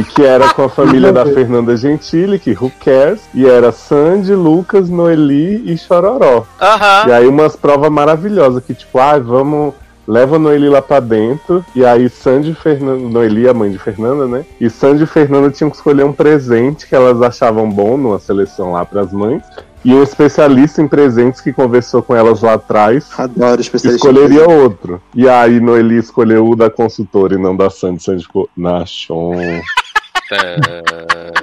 e 0.00 0.04
que 0.04 0.22
era 0.24 0.48
com 0.54 0.64
a 0.64 0.68
família 0.70 1.12
da 1.12 1.26
Fernanda 1.26 1.76
Gentili, 1.76 2.38
que 2.38 2.52
who 2.52 2.72
cares? 2.82 3.20
E 3.34 3.46
era 3.46 3.70
Sandy, 3.70 4.34
Lucas, 4.34 4.88
Noeli 4.88 5.70
e 5.70 5.76
Chororó. 5.76 6.46
Aham. 6.58 7.08
E 7.08 7.12
aí 7.12 7.26
umas 7.26 7.54
provas 7.54 7.90
maravilhosas, 7.90 8.64
que 8.64 8.72
tipo, 8.74 8.98
ah, 8.98 9.18
vamos. 9.18 9.74
Leva 10.06 10.38
Noeli 10.38 10.68
lá 10.68 10.82
pra 10.82 11.00
dentro. 11.00 11.64
E 11.74 11.84
aí 11.84 12.08
Sandy 12.08 12.50
e 12.50 12.54
Fernanda. 12.54 13.08
Noeli, 13.08 13.48
a 13.48 13.54
mãe 13.54 13.70
de 13.70 13.78
Fernanda, 13.78 14.26
né? 14.26 14.44
E 14.60 14.68
Sandy 14.68 15.04
e 15.04 15.06
Fernanda 15.06 15.50
tinham 15.50 15.70
que 15.70 15.76
escolher 15.76 16.04
um 16.04 16.12
presente 16.12 16.86
que 16.86 16.94
elas 16.94 17.20
achavam 17.22 17.70
bom 17.70 17.96
numa 17.96 18.18
seleção 18.18 18.72
lá 18.72 18.84
pras 18.84 19.12
mães. 19.12 19.42
E 19.84 19.92
um 19.92 20.02
especialista 20.02 20.80
em 20.80 20.88
presentes 20.88 21.42
que 21.42 21.52
conversou 21.52 22.02
com 22.02 22.16
elas 22.16 22.40
lá 22.40 22.54
atrás 22.54 23.06
Adoro 23.18 23.60
especialista. 23.60 24.08
escolheria 24.08 24.48
outro. 24.48 25.00
E 25.14 25.28
aí 25.28 25.60
Noeli 25.60 25.98
escolheu 25.98 26.48
o 26.48 26.56
da 26.56 26.70
consultora 26.70 27.34
e 27.34 27.38
não 27.38 27.54
da 27.54 27.68
Sandy. 27.68 28.02
Sandy 28.02 28.22
ficou 28.22 28.48
na 28.56 28.86
chon. 28.86 29.34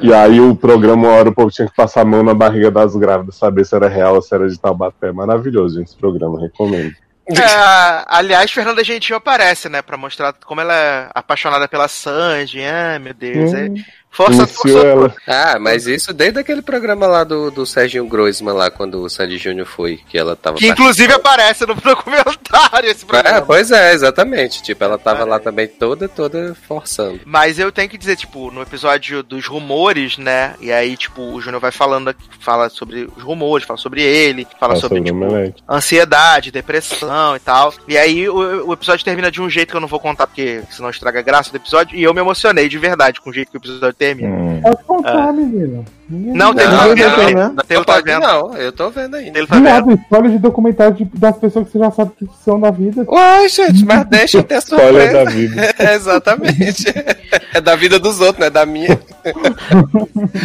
E 0.01 0.11
aí 0.11 0.41
o 0.41 0.55
programa, 0.55 1.07
uma 1.07 1.15
hora 1.15 1.29
o 1.29 1.33
povo 1.33 1.51
tinha 1.51 1.67
que 1.67 1.75
passar 1.75 2.01
a 2.01 2.05
mão 2.05 2.23
na 2.23 2.33
barriga 2.33 2.71
das 2.71 2.95
grávidas, 2.95 3.35
saber 3.35 3.63
se 3.63 3.75
era 3.75 3.87
real 3.87 4.15
ou 4.15 4.21
se 4.23 4.33
era 4.33 4.49
de 4.49 4.59
Taubaté. 4.59 5.11
Maravilhoso, 5.11 5.77
gente, 5.77 5.89
esse 5.89 5.97
programa, 5.97 6.39
recomendo. 6.41 6.93
É, 7.39 8.03
aliás, 8.07 8.51
Fernanda 8.51 8.83
Gentil 8.83 9.15
aparece, 9.15 9.69
né? 9.69 9.81
Pra 9.81 9.97
mostrar 9.97 10.33
como 10.45 10.61
ela 10.61 10.75
é 10.75 11.09
apaixonada 11.13 11.67
pela 11.67 11.87
Sandy. 11.87 12.61
Ah, 12.63 12.99
meu 12.99 13.13
Deus. 13.13 13.53
É... 13.53 13.67
Força, 14.13 14.43
Iniciou 14.43 14.73
força. 14.81 14.87
ela. 14.87 15.15
Ah, 15.25 15.57
mas 15.59 15.87
isso 15.87 16.13
desde 16.13 16.37
aquele 16.39 16.61
programa 16.61 17.07
lá 17.07 17.23
do, 17.23 17.49
do 17.49 17.65
Serginho 17.65 18.05
Groisman 18.05 18.53
lá, 18.53 18.69
quando 18.69 19.01
o 19.01 19.09
Sandy 19.09 19.37
Júnior 19.37 19.65
foi, 19.65 20.01
que 20.09 20.17
ela 20.17 20.35
tava... 20.35 20.57
Que 20.57 20.67
inclusive 20.67 21.13
aparece 21.13 21.65
no 21.65 21.73
documentário 21.79 22.89
esse 22.89 23.03
É, 23.03 23.07
programa. 23.07 23.41
pois 23.43 23.71
é, 23.71 23.93
exatamente. 23.93 24.61
Tipo, 24.61 24.83
ela 24.83 24.97
tava 24.97 25.23
lá 25.23 25.39
também 25.39 25.65
toda, 25.67 26.09
toda 26.09 26.55
forçando. 26.67 27.21
Mas 27.25 27.57
eu 27.57 27.71
tenho 27.71 27.87
que 27.89 27.97
dizer, 27.97 28.17
tipo, 28.17 28.51
no 28.51 28.61
episódio 28.61 29.23
dos 29.23 29.47
rumores, 29.47 30.17
né? 30.17 30.55
E 30.59 30.71
aí, 30.71 30.97
tipo, 30.97 31.21
o 31.21 31.39
Júnior 31.41 31.61
vai 31.61 31.71
falando, 31.71 32.09
aqui- 32.09 32.21
fala 32.39 32.69
sobre 32.69 33.07
os 33.15 33.23
rumores, 33.23 33.65
fala 33.65 33.77
sobre 33.77 34.01
ele, 34.03 34.43
fala 34.59 34.71
Fala 34.71 34.75
sobre, 34.75 34.97
sobre 35.07 35.11
o 35.25 35.51
tipo, 35.51 35.63
ansiedade, 35.73 36.51
depressão 36.51 37.35
e 37.35 37.39
tal. 37.39 37.73
E 37.87 37.97
aí 37.97 38.27
o, 38.27 38.67
o 38.67 38.73
episódio 38.73 39.05
termina 39.05 39.31
de 39.31 39.41
um 39.41 39.49
jeito 39.49 39.69
que 39.71 39.75
eu 39.77 39.81
não 39.81 39.87
vou 39.87 39.99
contar, 39.99 40.27
porque 40.27 40.61
senão 40.69 40.89
estraga 40.89 41.19
a 41.19 41.23
graça 41.23 41.49
do 41.51 41.55
episódio. 41.57 41.95
E 41.97 42.03
eu 42.03 42.13
me 42.13 42.19
emocionei 42.19 42.67
de 42.67 42.77
verdade 42.77 43.21
com 43.21 43.29
o 43.29 43.33
jeito 43.33 43.51
que 43.51 43.57
o 43.57 43.59
episódio 43.59 43.93
termina. 44.01 44.29
Hum. 44.35 44.61
Pode 44.63 44.83
contar, 44.85 45.31
menino. 45.31 45.85
Não, 46.09 46.53
tem 46.53 46.65
Não, 46.67 46.73
não, 46.73 46.95
vendo, 46.95 47.05
não, 47.45 47.83
tá 47.83 47.93
pode 47.93 48.03
vendo. 48.11 48.19
não, 48.21 48.57
eu 48.57 48.71
tô 48.73 48.89
vendo 48.89 49.15
ainda. 49.15 49.37
Ele 49.37 49.47
tá 49.47 49.55
vendo. 49.55 49.63
Nada, 49.63 49.93
spoiler 49.93 50.31
de 50.31 50.39
documentário 50.39 50.93
de- 50.95 51.05
das 51.17 51.37
pessoas 51.37 51.67
que 51.67 51.71
você 51.73 51.79
já 51.79 51.91
sabe 51.91 52.11
que 52.17 52.27
são 52.43 52.59
da 52.59 52.69
vida. 52.71 53.05
Uai, 53.07 53.47
gente, 53.47 53.85
mas 53.85 54.05
deixa 54.07 54.39
eu 54.39 54.43
ter 54.43 54.57
Spoiler 54.57 55.09
surpresa. 55.09 55.23
da 55.25 55.31
vida. 55.31 55.75
Exatamente. 55.93 56.83
É 57.53 57.59
da 57.59 57.75
vida 57.75 57.99
dos 57.99 58.19
outros, 58.21 58.39
não 58.39 58.47
é 58.47 58.49
da 58.49 58.65
minha. 58.65 58.97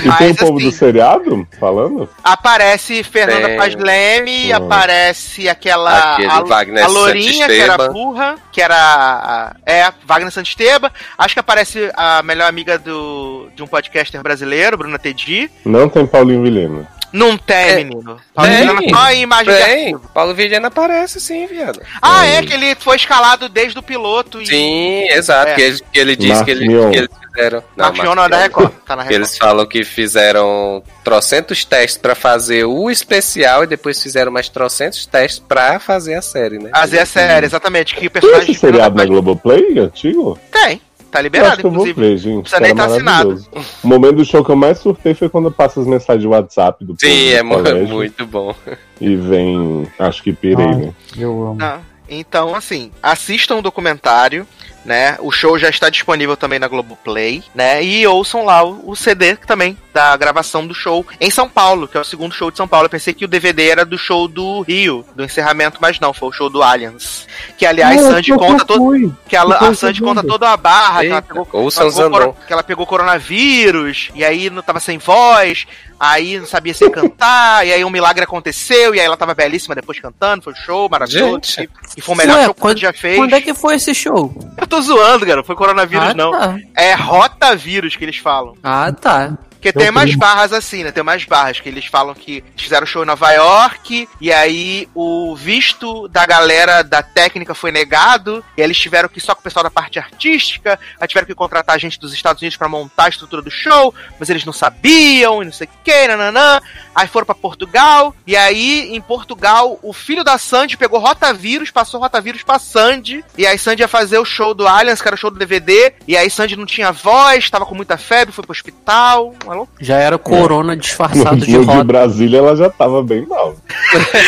E 0.04 0.06
Mas, 0.08 0.18
tem 0.18 0.30
o 0.32 0.36
povo 0.36 0.56
assim, 0.56 0.64
do 0.66 0.72
seriado 0.72 1.48
falando? 1.58 2.08
Aparece 2.22 3.02
Fernanda 3.04 3.46
Tem. 3.48 3.56
Paz 3.56 3.74
Leme, 3.74 4.52
Hum. 4.52 4.56
aparece 4.56 5.48
aquela. 5.48 6.14
Aquele 6.14 6.28
a, 6.28 6.42
Wagner 6.42 6.84
a 6.84 6.88
Lourinha, 6.88 7.46
que 7.46 7.60
era 7.60 7.88
burra, 7.88 8.34
que 8.52 8.60
era. 8.60 8.76
a- 8.76 9.56
É, 9.64 9.92
Wagner 10.04 10.32
Santisteba. 10.32 10.92
Acho 11.16 11.34
que 11.34 11.40
aparece 11.40 11.90
a 11.96 12.22
melhor 12.22 12.48
amiga 12.48 12.78
do, 12.78 13.48
de 13.54 13.62
um 13.62 13.66
podcaster 13.66 14.22
brasileiro, 14.22 14.76
Bruna 14.76 14.98
Tedi. 14.98 15.50
Não 15.64 15.88
tem 15.88 16.06
Paulinho 16.06 16.42
Vilhena. 16.42 16.88
Não 17.16 17.38
tem, 17.38 17.56
É, 17.56 17.76
menino. 17.76 18.20
Paulo 18.34 18.50
tem. 18.50 18.60
Vilhena 18.60 18.82
só 18.90 19.10
em 19.10 19.22
imagem 19.22 19.54
arquivo. 19.54 20.10
Paulo 20.12 20.34
Vilhena 20.34 20.68
aparece 20.68 21.18
sim, 21.18 21.46
viado. 21.46 21.80
Ah, 22.02 22.26
é 22.26 22.42
que 22.42 22.52
ele 22.52 22.74
foi 22.74 22.96
escalado 22.96 23.48
desde 23.48 23.78
o 23.78 23.82
piloto 23.82 24.42
e. 24.42 24.46
Sim, 24.46 25.08
exato. 25.08 25.52
É. 25.52 25.54
Que, 25.54 25.62
ele, 25.62 25.80
que 25.92 25.98
ele 25.98 26.16
disse 26.16 26.44
que, 26.44 26.50
ele, 26.50 26.66
que 26.68 26.96
eles 26.98 27.08
fizeram. 27.32 27.64
Marcos 27.74 28.00
Mion 28.00 28.12
é 28.22 28.28
da. 28.28 28.38
Record. 28.42 28.70
Tá 28.86 28.96
na 28.96 29.02
Que 29.04 29.08
Record. 29.08 29.14
eles 29.14 29.38
falam 29.38 29.66
que 29.66 29.82
fizeram 29.82 30.82
trocentos 31.02 31.64
testes 31.64 31.96
pra 31.96 32.14
fazer 32.14 32.64
o 32.64 32.90
especial 32.90 33.64
e 33.64 33.66
depois 33.66 34.02
fizeram 34.02 34.30
mais 34.30 34.48
trocentos 34.50 35.06
testes 35.06 35.38
pra 35.38 35.78
fazer 35.80 36.14
a 36.16 36.22
série, 36.22 36.58
né? 36.58 36.70
Fazer 36.74 36.98
a 36.98 37.06
série, 37.06 37.46
exatamente. 37.46 37.94
Que 37.94 38.08
o 38.08 38.10
Tem 38.10 38.20
personagem 38.20 38.50
esse 38.50 38.60
seriado 38.60 38.94
na 38.94 39.06
Globoplay 39.06 39.78
antigo? 39.78 40.38
Tem. 40.52 40.82
Tá 41.16 41.22
liberado, 41.22 41.52
acho 41.52 41.60
que 41.60 41.66
eu 41.66 41.70
vou 41.70 41.86
inclusive. 41.86 42.08
ver, 42.10 42.16
gente. 42.18 42.40
precisa 42.42 42.60
nem 42.60 42.74
Cara, 42.74 42.98
tá 42.98 43.02
maravilhoso. 43.04 43.48
O 43.82 43.88
momento 43.88 44.16
do 44.16 44.24
show 44.24 44.44
que 44.44 44.50
eu 44.50 44.56
mais 44.56 44.78
surtei 44.78 45.14
foi 45.14 45.28
quando 45.28 45.46
eu 45.46 45.50
passo 45.50 45.80
as 45.80 45.86
mensagens 45.86 46.20
de 46.22 46.28
WhatsApp 46.28 46.84
do 46.84 46.94
Sim, 46.98 47.28
é 47.30 47.42
colégio 47.42 47.88
muito 47.94 48.26
bom. 48.26 48.54
E 49.00 49.16
vem, 49.16 49.86
acho 49.98 50.22
que 50.22 50.32
pirei, 50.32 50.64
Ah. 50.66 50.74
né? 50.76 50.92
Eu 51.16 51.30
amo. 51.48 51.58
Ah, 51.60 51.80
então, 52.08 52.54
assim, 52.54 52.90
assistam 53.02 53.56
o 53.56 53.62
documentário, 53.62 54.46
né? 54.86 55.16
O 55.20 55.30
show 55.30 55.58
já 55.58 55.68
está 55.68 55.90
disponível 55.90 56.36
também 56.36 56.58
na 56.58 56.68
Globoplay, 56.68 57.42
né? 57.54 57.82
E 57.84 58.06
ouçam 58.06 58.44
lá 58.44 58.62
o, 58.64 58.90
o 58.90 58.96
CD 58.96 59.36
também 59.36 59.76
da 59.92 60.16
gravação 60.16 60.66
do 60.66 60.74
show 60.74 61.04
em 61.20 61.30
São 61.30 61.48
Paulo, 61.48 61.88
que 61.88 61.96
é 61.96 62.00
o 62.00 62.04
segundo 62.04 62.34
show 62.34 62.50
de 62.50 62.56
São 62.56 62.68
Paulo. 62.68 62.86
Eu 62.86 62.90
pensei 62.90 63.12
que 63.14 63.24
o 63.24 63.28
DVD 63.28 63.68
era 63.68 63.84
do 63.84 63.98
show 63.98 64.28
do 64.28 64.60
Rio, 64.60 65.04
do 65.14 65.24
encerramento, 65.24 65.78
mas 65.80 65.98
não, 65.98 66.12
foi 66.14 66.28
o 66.28 66.32
show 66.32 66.48
do 66.48 66.62
Aliens. 66.62 67.26
Que 67.58 67.66
aliás, 67.66 68.00
Ah, 68.04 68.10
Sandy 68.12 68.32
conta 68.34 68.64
todo. 68.64 69.16
Que 69.28 69.34
a, 69.36 69.42
a 69.42 69.74
Sandy 69.74 70.00
conta 70.02 70.22
toda 70.22 70.50
a 70.50 70.56
barra, 70.56 71.00
que 71.00 71.06
ela 71.06 71.16
Eita, 71.16 71.22
pegou, 71.22 71.48
ouçam 71.52 71.84
ela 71.84 71.92
pegou 71.92 72.10
coro- 72.10 72.36
que 72.46 72.52
ela 72.52 72.62
pegou 72.62 72.86
coronavírus, 72.86 74.10
e 74.14 74.24
aí 74.24 74.50
não 74.50 74.62
tava 74.62 74.80
sem 74.80 74.98
voz, 74.98 75.66
aí 75.98 76.38
não 76.38 76.46
sabia 76.46 76.74
se 76.74 76.88
cantar, 76.90 77.66
e 77.66 77.72
aí 77.72 77.84
um 77.84 77.90
milagre 77.90 78.22
aconteceu, 78.24 78.94
e 78.94 79.00
aí 79.00 79.06
ela 79.06 79.16
tava 79.16 79.34
belíssima 79.34 79.74
depois 79.74 79.98
cantando, 79.98 80.42
foi 80.44 80.52
um 80.52 80.56
show 80.56 80.88
maravilhoso. 80.88 81.34
Gente. 81.34 81.62
E, 81.96 81.98
e 81.98 82.00
foi 82.00 82.14
o 82.14 82.18
melhor 82.18 82.36
Ué, 82.36 82.44
show 82.44 82.54
que 82.54 82.60
quando- 82.60 82.78
já 82.78 82.92
fez. 82.92 83.16
Quando 83.16 83.34
é 83.34 83.40
que 83.40 83.54
foi 83.54 83.76
esse 83.76 83.94
show? 83.94 84.34
Eu 84.58 84.66
tô 84.66 84.75
zoando, 84.80 85.26
cara, 85.26 85.36
não 85.36 85.44
foi 85.44 85.56
coronavírus 85.56 86.10
ah, 86.10 86.14
não. 86.14 86.32
Tá. 86.32 86.56
É 86.76 86.94
rotavírus 86.94 87.96
que 87.96 88.04
eles 88.04 88.18
falam. 88.18 88.54
Ah, 88.62 88.92
tá. 88.92 89.36
Porque 89.66 89.72
tem 89.72 89.90
umas 89.90 90.10
fui. 90.10 90.16
barras 90.16 90.52
assim, 90.52 90.84
né? 90.84 90.92
Tem 90.92 91.02
umas 91.02 91.24
barras 91.24 91.58
que 91.58 91.68
eles 91.68 91.86
falam 91.86 92.14
que 92.14 92.44
fizeram 92.56 92.86
show 92.86 93.02
em 93.02 93.06
Nova 93.06 93.32
York, 93.32 94.08
e 94.20 94.32
aí 94.32 94.88
o 94.94 95.34
visto 95.34 96.06
da 96.08 96.24
galera 96.24 96.82
da 96.82 97.02
técnica 97.02 97.54
foi 97.54 97.72
negado, 97.72 98.44
e 98.56 98.60
aí 98.60 98.66
eles 98.66 98.78
tiveram 98.78 99.08
que 99.08 99.18
ir 99.18 99.22
só 99.22 99.34
com 99.34 99.40
o 99.40 99.42
pessoal 99.42 99.64
da 99.64 99.70
parte 99.70 99.98
artística, 99.98 100.78
aí 101.00 101.08
tiveram 101.08 101.26
que 101.26 101.34
contratar 101.34 101.80
gente 101.80 101.98
dos 101.98 102.12
Estados 102.12 102.40
Unidos 102.42 102.56
pra 102.56 102.68
montar 102.68 103.06
a 103.06 103.08
estrutura 103.08 103.42
do 103.42 103.50
show, 103.50 103.92
mas 104.20 104.30
eles 104.30 104.44
não 104.44 104.52
sabiam, 104.52 105.42
e 105.42 105.46
não 105.46 105.52
sei 105.52 105.66
o 105.66 105.70
que, 105.82 106.08
nananã. 106.08 106.60
Aí 106.96 107.06
foram 107.06 107.26
pra 107.26 107.34
Portugal, 107.34 108.14
e 108.26 108.34
aí 108.34 108.96
em 108.96 109.00
Portugal 109.02 109.78
o 109.82 109.92
filho 109.92 110.24
da 110.24 110.38
Sandy 110.38 110.78
pegou 110.78 110.98
rotavírus, 110.98 111.70
passou 111.70 112.00
rotavírus 112.00 112.42
pra 112.42 112.58
Sandy, 112.58 113.22
e 113.36 113.46
aí 113.46 113.58
Sandy 113.58 113.82
ia 113.82 113.88
fazer 113.88 114.18
o 114.18 114.24
show 114.24 114.54
do 114.54 114.66
Aliens, 114.66 115.02
que 115.02 115.06
era 115.06 115.14
o 115.14 115.18
show 115.18 115.30
do 115.30 115.38
DVD, 115.38 115.92
e 116.08 116.16
aí 116.16 116.30
Sandy 116.30 116.56
não 116.56 116.64
tinha 116.64 116.90
voz, 116.92 117.50
tava 117.50 117.66
com 117.66 117.74
muita 117.74 117.98
febre, 117.98 118.32
foi 118.32 118.42
pro 118.42 118.52
hospital, 118.52 119.34
loucura. 119.44 119.68
Já 119.78 119.98
era 119.98 120.16
corona 120.16 120.74
No, 120.74 120.80
disfarçado 120.80 121.36
de 121.44 121.52
no 121.52 121.60
de 121.60 121.66
roda. 121.66 121.84
Brasília 121.84 122.38
ela 122.38 122.56
já 122.56 122.70
tava 122.70 123.02
bem 123.02 123.26
mal. 123.26 123.54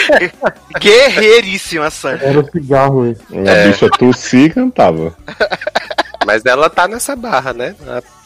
Guerreiríssima, 0.78 1.89
Sandy. 1.89 2.23
Era 2.23 2.40
o 2.40 2.51
cigarro 2.51 3.07
esse. 3.07 3.23
A 3.49 3.66
bicha 3.66 3.89
tossia 3.89 4.45
e 4.47 4.51
cantava. 4.51 5.16
Mas 6.27 6.45
ela 6.45 6.69
tá 6.69 6.86
nessa 6.86 7.16
barra, 7.16 7.55
né? 7.55 7.74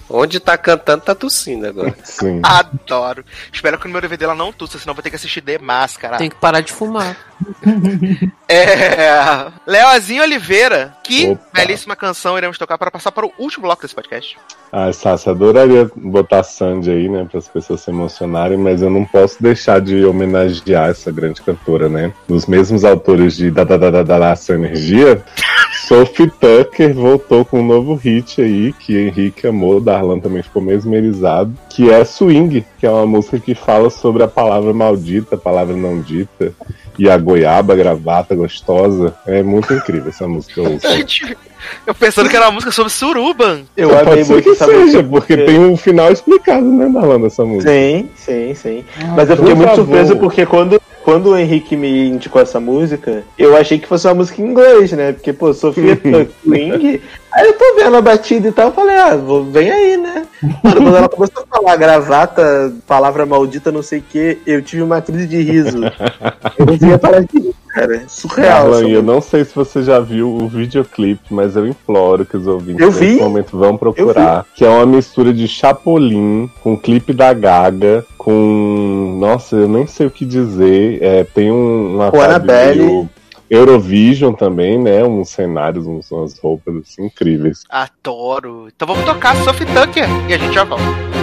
Onde 0.08 0.40
tá 0.40 0.58
cantando, 0.58 1.04
tá 1.04 1.14
tossindo 1.14 1.66
agora. 1.66 1.94
Sim. 2.04 2.40
Adoro. 2.42 3.24
Espero 3.52 3.78
que 3.78 3.86
no 3.86 3.92
meu 3.92 4.00
DVD 4.00 4.24
ela 4.24 4.34
não 4.34 4.52
tussa, 4.52 4.78
senão 4.78 4.94
vou 4.94 5.02
ter 5.02 5.10
que 5.10 5.16
assistir 5.16 5.40
The 5.40 5.58
Máscara. 5.58 6.18
Tem 6.18 6.28
que 6.28 6.36
parar 6.36 6.60
de 6.60 6.72
fumar. 6.72 7.16
É. 8.48 9.50
Leozinho 9.66 10.22
Oliveira, 10.22 10.94
que 11.02 11.30
Opa. 11.30 11.40
belíssima 11.54 11.96
canção 11.96 12.36
iremos 12.36 12.58
tocar 12.58 12.76
para 12.76 12.90
passar 12.90 13.10
para 13.10 13.24
o 13.24 13.32
último 13.38 13.62
bloco 13.62 13.80
desse 13.80 13.94
podcast. 13.94 14.36
Ah, 14.70 14.92
Sassi, 14.92 15.30
adoraria 15.30 15.90
botar 15.96 16.42
Sandy 16.42 16.90
aí, 16.90 17.08
né, 17.08 17.26
para 17.30 17.38
as 17.38 17.48
pessoas 17.48 17.80
se 17.80 17.90
emocionarem, 17.90 18.58
mas 18.58 18.82
eu 18.82 18.90
não 18.90 19.06
posso 19.06 19.42
deixar 19.42 19.80
de 19.80 20.04
homenagear 20.04 20.90
essa 20.90 21.10
grande 21.10 21.40
cantora, 21.40 21.88
né? 21.88 22.12
Dos 22.28 22.44
mesmos 22.46 22.84
autores 22.84 23.36
de 23.36 23.50
Da 23.50 23.64
Da 23.64 23.78
Da 23.78 23.90
Da 23.90 24.02
Da, 24.02 24.18
da 24.18 24.30
Essa 24.30 24.52
Energia, 24.52 25.22
Sophie 25.88 26.30
Tucker 26.30 26.94
voltou 26.94 27.44
com 27.44 27.60
um 27.60 27.66
novo 27.66 27.94
hit 27.94 28.40
aí, 28.40 28.72
que 28.72 28.96
Henrique 28.96 29.46
amou, 29.46 29.80
Darlan 29.80 30.20
também 30.20 30.42
ficou 30.42 30.62
mesmerizado, 30.62 31.54
que 31.70 31.90
é 31.90 32.04
Swing, 32.04 32.64
que 32.78 32.86
é 32.86 32.90
uma 32.90 33.06
música 33.06 33.38
que 33.38 33.54
fala 33.54 33.88
sobre 33.88 34.22
a 34.22 34.28
palavra 34.28 34.72
maldita, 34.72 35.34
a 35.34 35.38
palavra 35.38 35.74
não 35.74 36.00
dita, 36.00 36.54
e 36.98 37.08
a 37.08 37.16
goiaba, 37.16 37.72
a 37.72 37.76
gravata 37.76 38.34
gostosa. 38.34 39.14
É 39.26 39.42
muito 39.42 39.72
incrível 39.72 40.08
essa 40.08 40.26
música. 40.26 40.60
Eu. 40.60 40.78
Eu 41.86 41.94
pensando 41.94 42.28
que 42.28 42.36
era 42.36 42.46
uma 42.46 42.52
música 42.52 42.72
sobre 42.72 42.92
suruban. 42.92 43.62
Eu 43.76 43.88
Pode 43.90 44.10
amei 44.10 44.24
ser 44.24 44.32
muito 44.32 44.44
que 44.44 44.50
essa 44.50 44.66
seja, 44.66 44.80
música. 44.80 45.04
porque 45.04 45.36
tem 45.36 45.58
um 45.58 45.76
final 45.76 46.10
explicado, 46.12 46.64
né, 46.64 46.88
Darlan, 46.88 47.20
dessa 47.20 47.44
música. 47.44 47.70
Sim, 47.70 48.08
sim, 48.16 48.54
sim. 48.54 48.84
Mas 49.16 49.30
eu 49.30 49.36
fiquei 49.36 49.54
muito 49.54 49.68
favor. 49.70 49.84
surpreso 49.84 50.16
porque 50.16 50.46
quando, 50.46 50.80
quando 51.04 51.30
o 51.30 51.36
Henrique 51.36 51.76
me 51.76 52.08
indicou 52.08 52.40
essa 52.40 52.60
música, 52.60 53.22
eu 53.38 53.56
achei 53.56 53.78
que 53.78 53.88
fosse 53.88 54.06
uma 54.06 54.14
música 54.14 54.40
em 54.40 54.46
inglês, 54.46 54.92
né? 54.92 55.12
Porque, 55.12 55.32
pô, 55.32 55.52
Sofia 55.52 55.96
Twing. 56.44 57.00
Aí 57.32 57.46
eu 57.46 57.54
tô 57.54 57.74
vendo 57.76 57.96
a 57.96 58.00
batida 58.02 58.48
e 58.48 58.52
tal, 58.52 58.66
eu 58.68 58.74
falei, 58.74 58.94
ah, 58.94 59.16
vou, 59.16 59.42
vem 59.42 59.70
aí, 59.70 59.96
né? 59.96 60.26
Mano, 60.62 60.82
quando 60.82 60.96
ela 60.96 61.08
começou 61.08 61.42
a 61.42 61.56
falar 61.56 61.76
gravata, 61.76 62.72
palavra 62.86 63.24
maldita, 63.24 63.72
não 63.72 63.82
sei 63.82 64.00
o 64.00 64.02
que, 64.02 64.38
eu 64.46 64.60
tive 64.60 64.82
uma 64.82 65.00
crise 65.00 65.26
de 65.26 65.40
riso. 65.40 65.78
Eu 66.92 66.98
parar 66.98 67.20
de 67.20 67.38
rir, 67.38 67.54
cara. 67.68 68.02
Surreal. 68.06 68.70
Darlan, 68.70 68.80
essa 68.80 68.88
eu 68.88 69.02
não 69.02 69.20
sei 69.20 69.44
se 69.44 69.54
você 69.54 69.82
já 69.82 69.98
viu 69.98 70.28
o 70.28 70.46
videoclipe, 70.46 71.22
mas 71.30 71.51
eu 71.56 71.66
imploro 71.66 72.24
que 72.24 72.36
os 72.36 72.46
ouvintes 72.46 72.80
Eu 72.80 72.88
nesse 72.88 73.00
vi. 73.00 73.16
momento 73.16 73.56
vão 73.58 73.76
procurar. 73.76 74.44
Que 74.54 74.64
é 74.64 74.68
uma 74.68 74.86
mistura 74.86 75.32
de 75.32 75.46
Chapolin 75.48 76.50
com 76.62 76.76
clipe 76.76 77.12
da 77.12 77.32
Gaga, 77.32 78.04
com. 78.18 79.16
Nossa, 79.20 79.56
eu 79.56 79.68
nem 79.68 79.86
sei 79.86 80.06
o 80.06 80.10
que 80.10 80.24
dizer. 80.24 81.02
É, 81.02 81.24
tem 81.24 81.50
um, 81.50 81.94
uma 81.96 82.10
Com 82.10 82.20
Annabelle. 82.20 83.08
Eurovision 83.50 84.32
também, 84.32 84.78
né? 84.78 85.04
Uns 85.04 85.28
cenários, 85.28 85.86
uns, 85.86 86.10
umas 86.10 86.38
roupas 86.38 86.74
assim, 86.76 87.04
incríveis. 87.04 87.64
Adoro. 87.68 88.66
Então 88.74 88.88
vamos 88.88 89.04
tocar 89.04 89.36
Sophie 89.44 89.66
Tucker 89.66 90.08
e 90.28 90.32
a 90.32 90.38
gente 90.38 90.54
já 90.54 90.64
volta. 90.64 91.21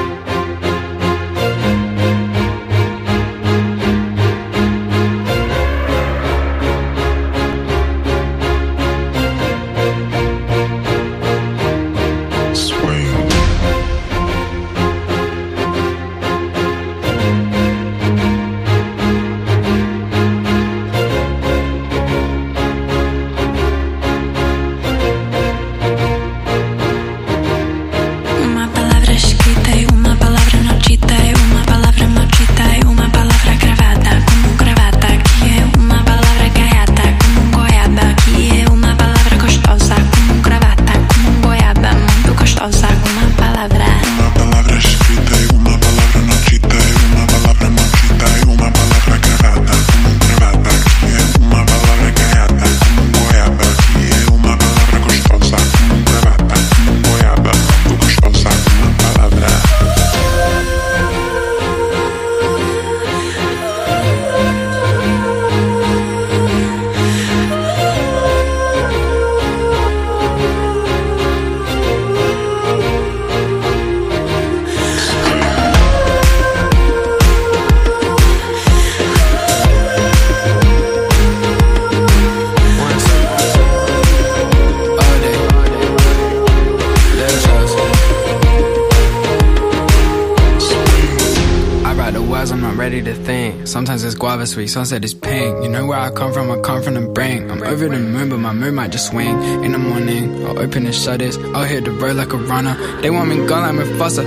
Guava 94.39 94.55
sweet, 94.55 94.67
sunset 94.67 95.03
is 95.03 95.13
pink. 95.13 95.51
You 95.63 95.67
know 95.67 95.85
where 95.85 95.99
I 95.99 96.11
come 96.11 96.31
from, 96.31 96.49
I 96.49 96.61
come 96.61 96.81
from 96.81 96.93
the 96.93 97.03
brain. 97.11 97.51
I'm 97.51 97.61
over 97.61 97.89
the 97.89 97.99
moon, 97.99 98.29
but 98.29 98.39
my 98.39 98.53
mood 98.53 98.73
might 98.73 98.89
just 98.89 99.11
swing. 99.11 99.35
In 99.65 99.73
the 99.73 99.77
morning, 99.77 100.31
I'll 100.47 100.57
open 100.57 100.85
the 100.85 100.93
shutters. 100.93 101.35
I'll 101.51 101.67
hit 101.67 101.83
the 101.83 101.91
road 101.91 102.15
like 102.15 102.31
a 102.31 102.37
runner. 102.37 102.79
They 103.01 103.09
want 103.09 103.27
me 103.27 103.35
gone 103.45 103.67
like 103.67 103.75
Mufasa. 103.75 104.23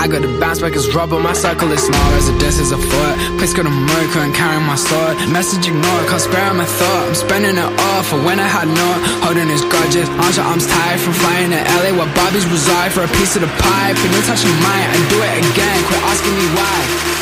I 0.00 0.08
got 0.08 0.22
the 0.24 0.32
bounce 0.40 0.60
back 0.64 0.72
as 0.72 0.88
rubber, 0.94 1.20
my 1.20 1.34
circle 1.34 1.70
is 1.70 1.84
small, 1.84 2.08
residence 2.16 2.56
is 2.56 2.72
a 2.72 2.80
foot. 2.80 3.16
Place 3.36 3.52
go 3.52 3.62
to 3.62 3.68
moon, 3.68 4.04
couldn't 4.16 4.32
carry 4.32 4.56
my 4.64 4.76
sword. 4.76 5.20
Message 5.28 5.68
ignored, 5.68 6.06
can't 6.08 6.56
my 6.56 6.64
thought. 6.64 7.04
I'm 7.08 7.14
spending 7.14 7.60
it 7.60 7.70
all 7.76 8.02
for 8.08 8.16
when 8.24 8.40
I 8.40 8.48
had 8.48 8.72
not. 8.72 8.96
Holding 9.20 9.52
his 9.52 9.60
grudges, 9.68 10.08
arms 10.16 10.40
your 10.40 10.46
arms 10.48 10.64
tired 10.64 11.00
from 11.04 11.12
flying 11.12 11.52
to 11.52 11.60
LA 11.60 11.92
where 11.92 12.08
Bobby's 12.16 12.48
reside 12.48 12.88
for 12.88 13.04
a 13.04 13.10
piece 13.20 13.36
of 13.36 13.44
the 13.44 13.52
pie. 13.60 13.92
Put 14.00 14.08
no 14.16 14.20
touching 14.24 14.56
mine 14.64 14.88
and 14.96 15.02
do 15.12 15.20
it 15.20 15.44
again, 15.44 15.76
quit 15.92 16.00
asking 16.08 16.32
me 16.40 16.46
why. 16.56 17.15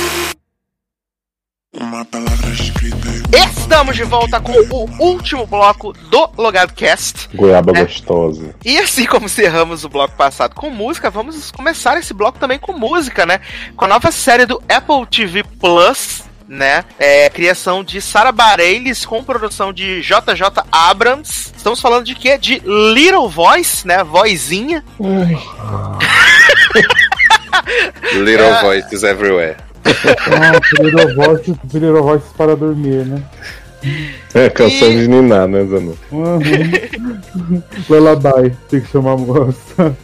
Estamos 3.94 3.96
de 3.96 4.02
volta 4.04 4.40
com 4.40 4.52
o 4.52 4.90
último 4.98 5.46
bloco 5.46 5.92
do 5.92 6.28
Logado 6.36 6.72
Cast. 6.74 7.28
Goiaba 7.32 7.70
É. 7.78 7.84
gostosa. 7.84 8.52
E 8.64 8.76
assim 8.78 9.06
como 9.06 9.26
encerramos 9.26 9.84
o 9.84 9.88
bloco 9.88 10.16
passado 10.16 10.52
com 10.54 10.68
música, 10.68 11.10
vamos 11.10 11.52
começar 11.52 11.96
esse 11.96 12.12
bloco 12.12 12.36
também 12.38 12.58
com 12.58 12.72
música, 12.72 13.24
né? 13.24 13.38
Com 13.76 13.84
a 13.84 13.88
nova 13.88 14.10
série 14.10 14.46
do 14.46 14.60
Apple 14.68 15.06
TV 15.08 15.44
Plus, 15.60 16.24
né? 16.48 16.84
É, 16.98 17.30
criação 17.30 17.84
de 17.84 18.00
Sarah 18.00 18.32
Bareilles 18.32 19.06
com 19.06 19.22
produção 19.22 19.72
de 19.72 20.00
JJ 20.02 20.64
Abrams. 20.72 21.52
Estamos 21.56 21.80
falando 21.80 22.04
de 22.04 22.16
quê? 22.16 22.36
De 22.36 22.60
Little 22.64 23.28
Voice, 23.28 23.86
né? 23.86 24.02
Vozinha. 24.02 24.84
Little 28.12 28.44
É. 28.46 28.60
voices 28.60 29.04
everywhere. 29.04 29.56
Ah, 29.86 30.82
Little 30.82 31.14
Voices, 31.14 31.54
Little 31.72 32.02
Voices 32.02 32.32
para 32.36 32.56
dormir, 32.56 33.04
né? 33.06 33.22
É 34.34 34.48
canção 34.50 34.88
E- 34.88 34.98
de 35.00 35.08
Niná, 35.08 35.46
né, 35.46 35.64
Zanu? 35.64 35.98
Uhum. 36.10 37.62
Lullaby, 37.88 38.56
tem 38.68 38.80
que 38.80 38.90
chamar 38.90 39.12
a 39.12 39.16
moça. 39.16 39.96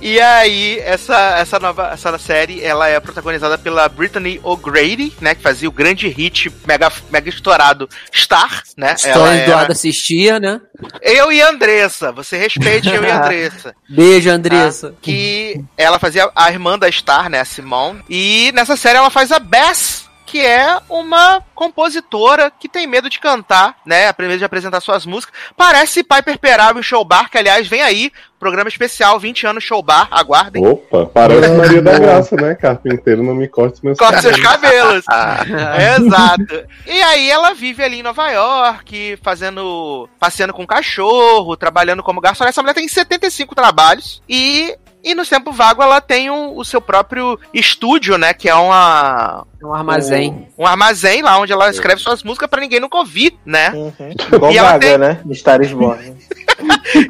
E 0.00 0.20
aí, 0.20 0.78
essa, 0.80 1.38
essa 1.38 1.58
nova 1.58 1.90
essa 1.92 2.16
série, 2.18 2.62
ela 2.62 2.86
é 2.86 3.00
protagonizada 3.00 3.56
pela 3.56 3.88
Brittany 3.88 4.38
O'Grady, 4.42 5.14
né? 5.20 5.34
Que 5.34 5.40
fazia 5.42 5.66
o 5.68 5.72
grande 5.72 6.06
hit 6.08 6.52
mega, 6.66 6.92
mega 7.10 7.30
estourado 7.30 7.88
Star, 8.14 8.62
né? 8.76 8.94
Do 9.46 9.52
era- 9.52 9.72
assistia, 9.72 10.38
né? 10.38 10.60
Eu 11.00 11.32
e 11.32 11.40
a 11.40 11.48
Andressa. 11.48 12.12
Você 12.12 12.36
respeite 12.36 12.88
eu 12.88 13.02
e 13.02 13.10
a 13.10 13.16
Andressa. 13.24 13.74
Beijo, 13.88 14.28
Andressa. 14.30 14.90
Tá? 14.90 14.94
Que 15.00 15.64
ela 15.78 15.98
fazia 15.98 16.30
a 16.36 16.50
irmã 16.52 16.78
da 16.78 16.92
Star, 16.92 17.30
né? 17.30 17.40
A 17.40 17.44
Simone. 17.46 18.00
E 18.10 18.52
nessa 18.54 18.76
série 18.76 18.98
ela 18.98 19.10
faz 19.10 19.32
a 19.32 19.38
Bess. 19.38 20.05
Que 20.26 20.44
é 20.44 20.78
uma 20.88 21.40
compositora 21.54 22.50
que 22.50 22.68
tem 22.68 22.86
medo 22.86 23.08
de 23.08 23.18
cantar, 23.20 23.76
né? 23.86 24.12
Medo 24.18 24.38
de 24.38 24.44
apresentar 24.44 24.80
suas 24.80 25.06
músicas. 25.06 25.34
Parece 25.56 26.02
Piper 26.02 26.38
Perabo 26.38 26.78
em 26.80 26.82
Show 26.82 27.04
Bar, 27.04 27.30
que 27.30 27.38
aliás 27.38 27.66
vem 27.68 27.80
aí, 27.80 28.12
programa 28.38 28.68
especial, 28.68 29.18
20 29.18 29.46
anos 29.46 29.64
Show 29.64 29.82
Bar, 29.82 30.08
aguardem. 30.10 30.66
Opa, 30.66 31.06
parece 31.06 31.48
Maria 31.50 31.80
da 31.80 31.98
Graça, 31.98 32.36
né? 32.36 32.54
Carpinteiro, 32.54 33.22
não 33.22 33.34
me 33.34 33.48
corte 33.48 33.84
meus 33.84 33.98
Corta 33.98 34.20
seus 34.20 34.38
cabelos. 34.40 35.04
cabelos. 35.04 36.04
Exato. 36.06 36.66
E 36.86 37.02
aí 37.02 37.30
ela 37.30 37.54
vive 37.54 37.82
ali 37.82 38.00
em 38.00 38.02
Nova 38.02 38.28
York, 38.30 39.18
fazendo. 39.22 40.08
passeando 40.18 40.52
com 40.52 40.66
cachorro, 40.66 41.56
trabalhando 41.56 42.02
como 42.02 42.20
garçom. 42.20 42.44
Essa 42.44 42.62
mulher 42.62 42.74
tem 42.74 42.88
75 42.88 43.54
trabalhos 43.54 44.22
e. 44.28 44.76
E 45.06 45.14
no 45.14 45.24
tempo 45.24 45.52
vago 45.52 45.82
ela 45.82 46.00
tem 46.00 46.28
o, 46.30 46.56
o 46.58 46.64
seu 46.64 46.80
próprio 46.80 47.38
estúdio, 47.54 48.18
né? 48.18 48.34
Que 48.34 48.48
é 48.48 48.54
uma. 48.54 49.46
Um 49.62 49.72
armazém. 49.72 50.48
Um, 50.58 50.64
um 50.64 50.66
armazém 50.66 51.22
lá 51.22 51.38
onde 51.38 51.52
ela 51.52 51.70
escreve 51.70 52.00
suas 52.00 52.22
músicas 52.22 52.48
pra 52.48 52.60
ninguém 52.60 52.78
nunca 52.80 52.98
ouvir, 52.98 53.36
né? 53.44 53.72
Igual 54.32 54.52
E 54.52 54.58
ela 54.58 54.72
Gaga, 54.72 54.86
tem- 54.86 54.98
né? 54.98 55.20
Star 55.34 55.60
is 55.62 55.72
Born. 55.72 56.16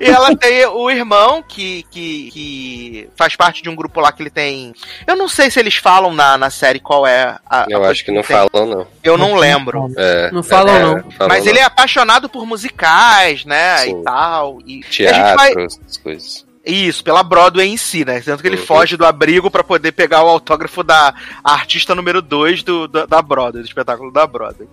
e 0.00 0.04
ela 0.04 0.34
tem 0.36 0.64
o 0.66 0.90
irmão 0.90 1.42
que, 1.42 1.84
que, 1.90 2.30
que 2.30 3.08
faz 3.16 3.34
parte 3.36 3.62
de 3.62 3.68
um 3.68 3.74
grupo 3.74 4.00
lá 4.00 4.12
que 4.12 4.22
ele 4.22 4.30
tem. 4.30 4.74
Eu 5.06 5.16
não 5.16 5.28
sei 5.28 5.50
se 5.50 5.58
eles 5.58 5.76
falam 5.76 6.12
na, 6.14 6.36
na 6.38 6.50
série 6.50 6.80
qual 6.80 7.06
é 7.06 7.36
a. 7.48 7.66
Eu 7.68 7.84
a 7.84 7.88
acho 7.90 8.04
que 8.04 8.12
não 8.12 8.22
tem. 8.22 8.36
falam, 8.36 8.66
não. 8.66 8.86
Eu 9.02 9.16
não 9.18 9.34
lembro. 9.34 9.90
É, 9.96 10.30
Não 10.32 10.42
falam, 10.42 10.76
é, 10.76 10.80
não. 10.82 11.10
falam 11.12 11.28
Mas 11.28 11.44
não. 11.44 11.50
ele 11.50 11.58
é 11.58 11.64
apaixonado 11.64 12.28
por 12.28 12.44
musicais, 12.46 13.44
né? 13.44 13.78
Sim. 13.78 14.00
E 14.00 14.04
tal. 14.04 14.58
E, 14.66 14.72
e 14.74 14.78
a 14.80 14.82
gente 14.82 14.90
Teatro, 14.90 15.36
vai. 15.36 15.52
essas 15.64 15.96
coisas. 15.98 16.45
Isso, 16.68 17.04
pela 17.04 17.22
Broadway 17.22 17.68
em 17.68 17.76
si, 17.76 18.04
né? 18.04 18.20
Tanto 18.20 18.42
que 18.42 18.48
ele 18.48 18.56
Uhum. 18.56 18.66
foge 18.66 18.96
do 18.96 19.06
abrigo 19.06 19.48
pra 19.50 19.62
poder 19.62 19.92
pegar 19.92 20.24
o 20.24 20.28
autógrafo 20.28 20.82
da 20.82 21.14
artista 21.44 21.94
número 21.94 22.20
2 22.20 22.64
do, 22.64 22.88
do- 22.88 23.06
da 23.06 23.22
Broadway, 23.22 23.62
do 23.62 23.68
espetáculo 23.68 24.10
da 24.10 24.26
Broadway. 24.26 24.68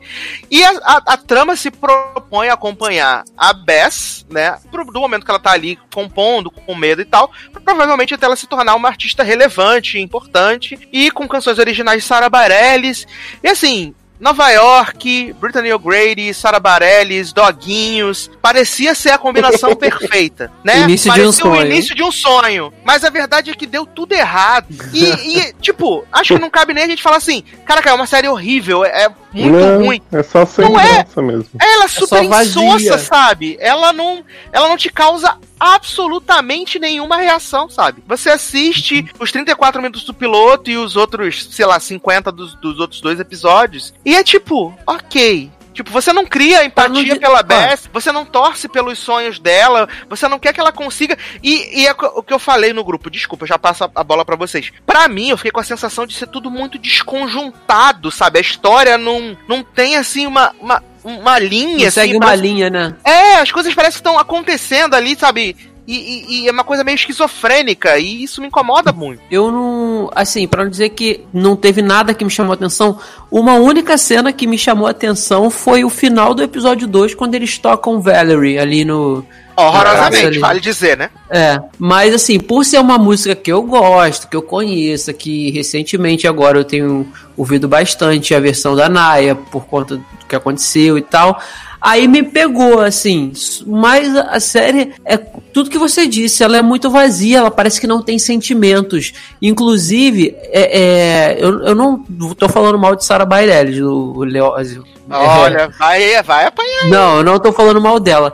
E 0.49 0.63
a, 0.63 0.71
a- 0.83 1.03
a 1.13 1.17
trama 1.17 1.55
se 1.55 1.69
propõe 1.69 2.49
a 2.49 2.53
acompanhar 2.55 3.23
a 3.37 3.53
Bess, 3.53 4.25
né? 4.27 4.57
pro- 4.71 4.85
Do 4.85 4.99
momento 4.99 5.23
que 5.23 5.29
ela 5.29 5.39
tá 5.39 5.51
ali 5.51 5.77
compondo, 5.93 6.49
com 6.49 6.73
medo 6.73 7.01
e 7.01 7.05
tal, 7.05 7.31
provavelmente 7.63 8.15
até 8.15 8.25
ela 8.25 8.35
se 8.35 8.47
tornar 8.47 8.73
uma 8.73 8.89
artista 8.89 9.21
relevante, 9.21 9.99
importante, 9.99 10.79
e 10.91 11.11
com 11.11 11.27
canções 11.27 11.59
originais 11.59 12.01
de 12.01 12.07
Sarah 12.07 12.27
Bareilles. 12.29 13.05
E 13.43 13.47
assim. 13.49 13.93
Nova 14.23 14.49
York, 14.51 15.33
Brittany 15.33 15.73
O'Grady, 15.73 16.33
Sarah 16.33 16.57
Bareilles, 16.57 17.33
Doguinhos, 17.33 18.31
parecia 18.41 18.95
ser 18.95 19.09
a 19.09 19.17
combinação 19.17 19.75
perfeita, 19.75 20.49
né? 20.63 20.79
Início 20.83 21.11
de 21.11 21.19
um 21.19 21.23
Parecia 21.23 21.45
o 21.45 21.49
sonho. 21.49 21.65
início 21.65 21.93
de 21.93 22.03
um 22.03 22.11
sonho. 22.11 22.73
Mas 22.85 23.03
a 23.03 23.09
verdade 23.09 23.51
é 23.51 23.53
que 23.53 23.67
deu 23.67 23.85
tudo 23.85 24.13
errado. 24.13 24.67
E, 24.93 25.03
e, 25.39 25.53
tipo, 25.59 26.05
acho 26.09 26.35
que 26.35 26.39
não 26.39 26.49
cabe 26.49 26.73
nem 26.73 26.85
a 26.85 26.87
gente 26.87 27.03
falar 27.03 27.17
assim, 27.17 27.43
caraca, 27.65 27.89
é 27.89 27.93
uma 27.93 28.07
série 28.07 28.29
horrível, 28.29 28.85
é 28.85 29.09
muito 29.33 29.57
não, 29.57 29.83
ruim. 29.83 30.01
É 30.09 30.23
só 30.23 30.45
sem 30.45 30.69
Não 30.69 30.79
é? 30.79 31.05
mesmo. 31.17 31.49
Ela 31.59 31.83
é 31.83 31.87
super 31.89 32.25
vazia. 32.25 32.63
insossa, 32.63 32.97
sabe? 32.99 33.57
Ela 33.59 33.91
não, 33.91 34.23
ela 34.53 34.69
não 34.69 34.77
te 34.77 34.89
causa 34.89 35.37
absolutamente 35.63 36.77
nenhuma 36.79 37.17
reação, 37.17 37.69
sabe? 37.69 38.03
Você 38.07 38.29
assiste 38.29 39.05
os 39.19 39.31
34 39.31 39.81
minutos 39.81 40.03
do 40.03 40.13
piloto 40.13 40.69
e 40.69 40.77
os 40.77 40.95
outros, 40.95 41.47
sei 41.51 41.65
lá, 41.65 41.79
50 41.79 42.31
dos, 42.31 42.55
dos 42.55 42.79
outros 42.79 42.99
dois 43.01 43.19
episódios. 43.19 43.93
E 44.05 44.15
é 44.15 44.23
tipo, 44.23 44.73
ok. 44.85 45.49
Tipo, 45.73 45.89
você 45.89 46.13
não 46.13 46.23
cria 46.23 46.63
empatia 46.63 47.15
não- 47.15 47.19
pela 47.19 47.39
ah. 47.39 47.43
Bess, 47.43 47.89
você 47.91 48.11
não 48.11 48.23
torce 48.25 48.69
pelos 48.69 48.99
sonhos 48.99 49.39
dela, 49.39 49.89
você 50.07 50.27
não 50.27 50.37
quer 50.37 50.53
que 50.53 50.59
ela 50.59 50.71
consiga. 50.71 51.17
E, 51.41 51.81
e 51.81 51.87
é 51.87 51.91
o 51.93 52.21
que 52.21 52.31
eu 52.31 52.37
falei 52.37 52.71
no 52.73 52.83
grupo, 52.83 53.09
desculpa, 53.09 53.47
já 53.47 53.57
passo 53.57 53.83
a- 53.95 54.03
bola 54.03 54.23
pra 54.23 54.35
vocês. 54.35 54.71
Pra 54.85 55.07
mim, 55.07 55.29
eu 55.29 55.37
fiquei 55.37 55.51
com 55.51 55.59
a 55.59 55.63
sensação 55.63 56.05
de 56.05 56.13
ser 56.13 56.27
tudo 56.27 56.51
muito 56.51 56.77
desconjuntado, 56.77 58.11
sabe? 58.11 58.37
A 58.37 58.41
história 58.41 58.99
não, 58.99 59.35
não 59.47 59.63
tem 59.63 59.95
assim 59.97 60.27
uma, 60.27 60.53
uma, 60.59 60.83
uma 61.03 61.37
linha. 61.39 61.85
Não 61.85 61.91
segue 61.91 62.09
assim, 62.11 62.17
uma 62.17 62.25
parece- 62.27 62.43
linha, 62.43 62.69
né? 62.69 62.95
é, 63.03 63.35
as 63.35 63.51
coisas 63.51 63.73
parecem 63.73 63.93
que 63.93 63.99
estão 63.99 64.17
acontecendo 64.19 64.93
ali, 64.95 65.15
sabe? 65.15 65.55
E, 65.85 65.95
e- 65.97 66.43
e 66.43 66.47
é 66.47 66.51
uma 66.51 66.63
coisa 66.63 66.81
meio 66.81 66.95
esquizofrênica, 66.95 67.97
e 67.99 68.23
isso 68.23 68.39
me 68.39 68.47
incomoda 68.47 68.93
muito. 68.93 69.21
Eu 69.29 69.51
não. 69.51 70.09
Assim, 70.15 70.47
pra 70.47 70.63
não 70.63 70.71
dizer 70.71 70.89
que 70.89 71.25
não 71.33 71.57
teve 71.57 71.81
nada 71.81 72.13
que 72.13 72.23
me 72.23 72.31
chamou 72.31 72.51
a 72.51 72.55
atenção, 72.55 72.97
uma 73.29 73.55
única 73.55 73.97
cena 73.97 74.31
que 74.31 74.47
me 74.47 74.57
chamou 74.57 74.87
a 74.87 74.91
atenção 74.91 75.49
foi 75.49 75.83
o 75.83 75.89
final 75.89 76.33
do 76.33 76.41
episódio 76.41 76.87
2, 76.87 77.13
quando 77.15 77.35
eles 77.35 77.57
tocam 77.57 77.99
Valerie 77.99 78.57
ali 78.57 78.85
no. 78.85 79.25
Horrorosamente, 79.55 80.25
ali. 80.25 80.39
vale 80.39 80.59
dizer, 80.59 80.97
né? 80.97 81.09
É, 81.29 81.59
mas 81.77 82.13
assim, 82.13 82.39
por 82.39 82.65
ser 82.65 82.79
uma 82.79 82.97
música 82.97 83.35
que 83.35 83.51
eu 83.51 83.61
gosto, 83.61 84.27
que 84.27 84.35
eu 84.35 84.41
conheço, 84.41 85.13
que 85.13 85.51
recentemente 85.51 86.27
agora 86.27 86.57
eu 86.57 86.63
tenho 86.63 87.07
ouvido 87.37 87.67
bastante 87.67 88.33
a 88.33 88.39
versão 88.39 88.75
da 88.75 88.89
Naya, 88.89 89.35
por 89.35 89.65
conta 89.65 89.97
do 89.97 90.05
que 90.27 90.35
aconteceu 90.35 90.97
e 90.97 91.01
tal. 91.01 91.39
Aí 91.79 92.07
me 92.07 92.23
pegou, 92.23 92.79
assim, 92.79 93.33
mas 93.67 94.15
a 94.15 94.39
série 94.39 94.93
é 95.03 95.17
tudo 95.17 95.69
que 95.69 95.77
você 95.77 96.07
disse, 96.07 96.41
ela 96.41 96.55
é 96.55 96.61
muito 96.61 96.89
vazia, 96.89 97.39
ela 97.39 97.51
parece 97.51 97.81
que 97.81 97.85
não 97.85 98.01
tem 98.01 98.17
sentimentos. 98.17 99.11
Inclusive, 99.41 100.33
é, 100.43 100.79
é, 100.79 101.37
eu, 101.37 101.61
eu 101.65 101.75
não 101.75 102.01
tô 102.37 102.47
falando 102.47 102.79
mal 102.79 102.95
de 102.95 103.03
Sarah 103.03 103.25
Bareilles, 103.25 103.79
do 103.79 104.19
Leózio. 104.19 104.85
Olha, 105.09 105.67
vai, 105.77 106.23
vai 106.23 106.45
apanhar. 106.45 106.85
Não, 106.85 107.17
eu 107.17 107.23
não 107.23 107.37
tô 107.37 107.51
falando 107.51 107.81
mal 107.81 107.99
dela. 107.99 108.33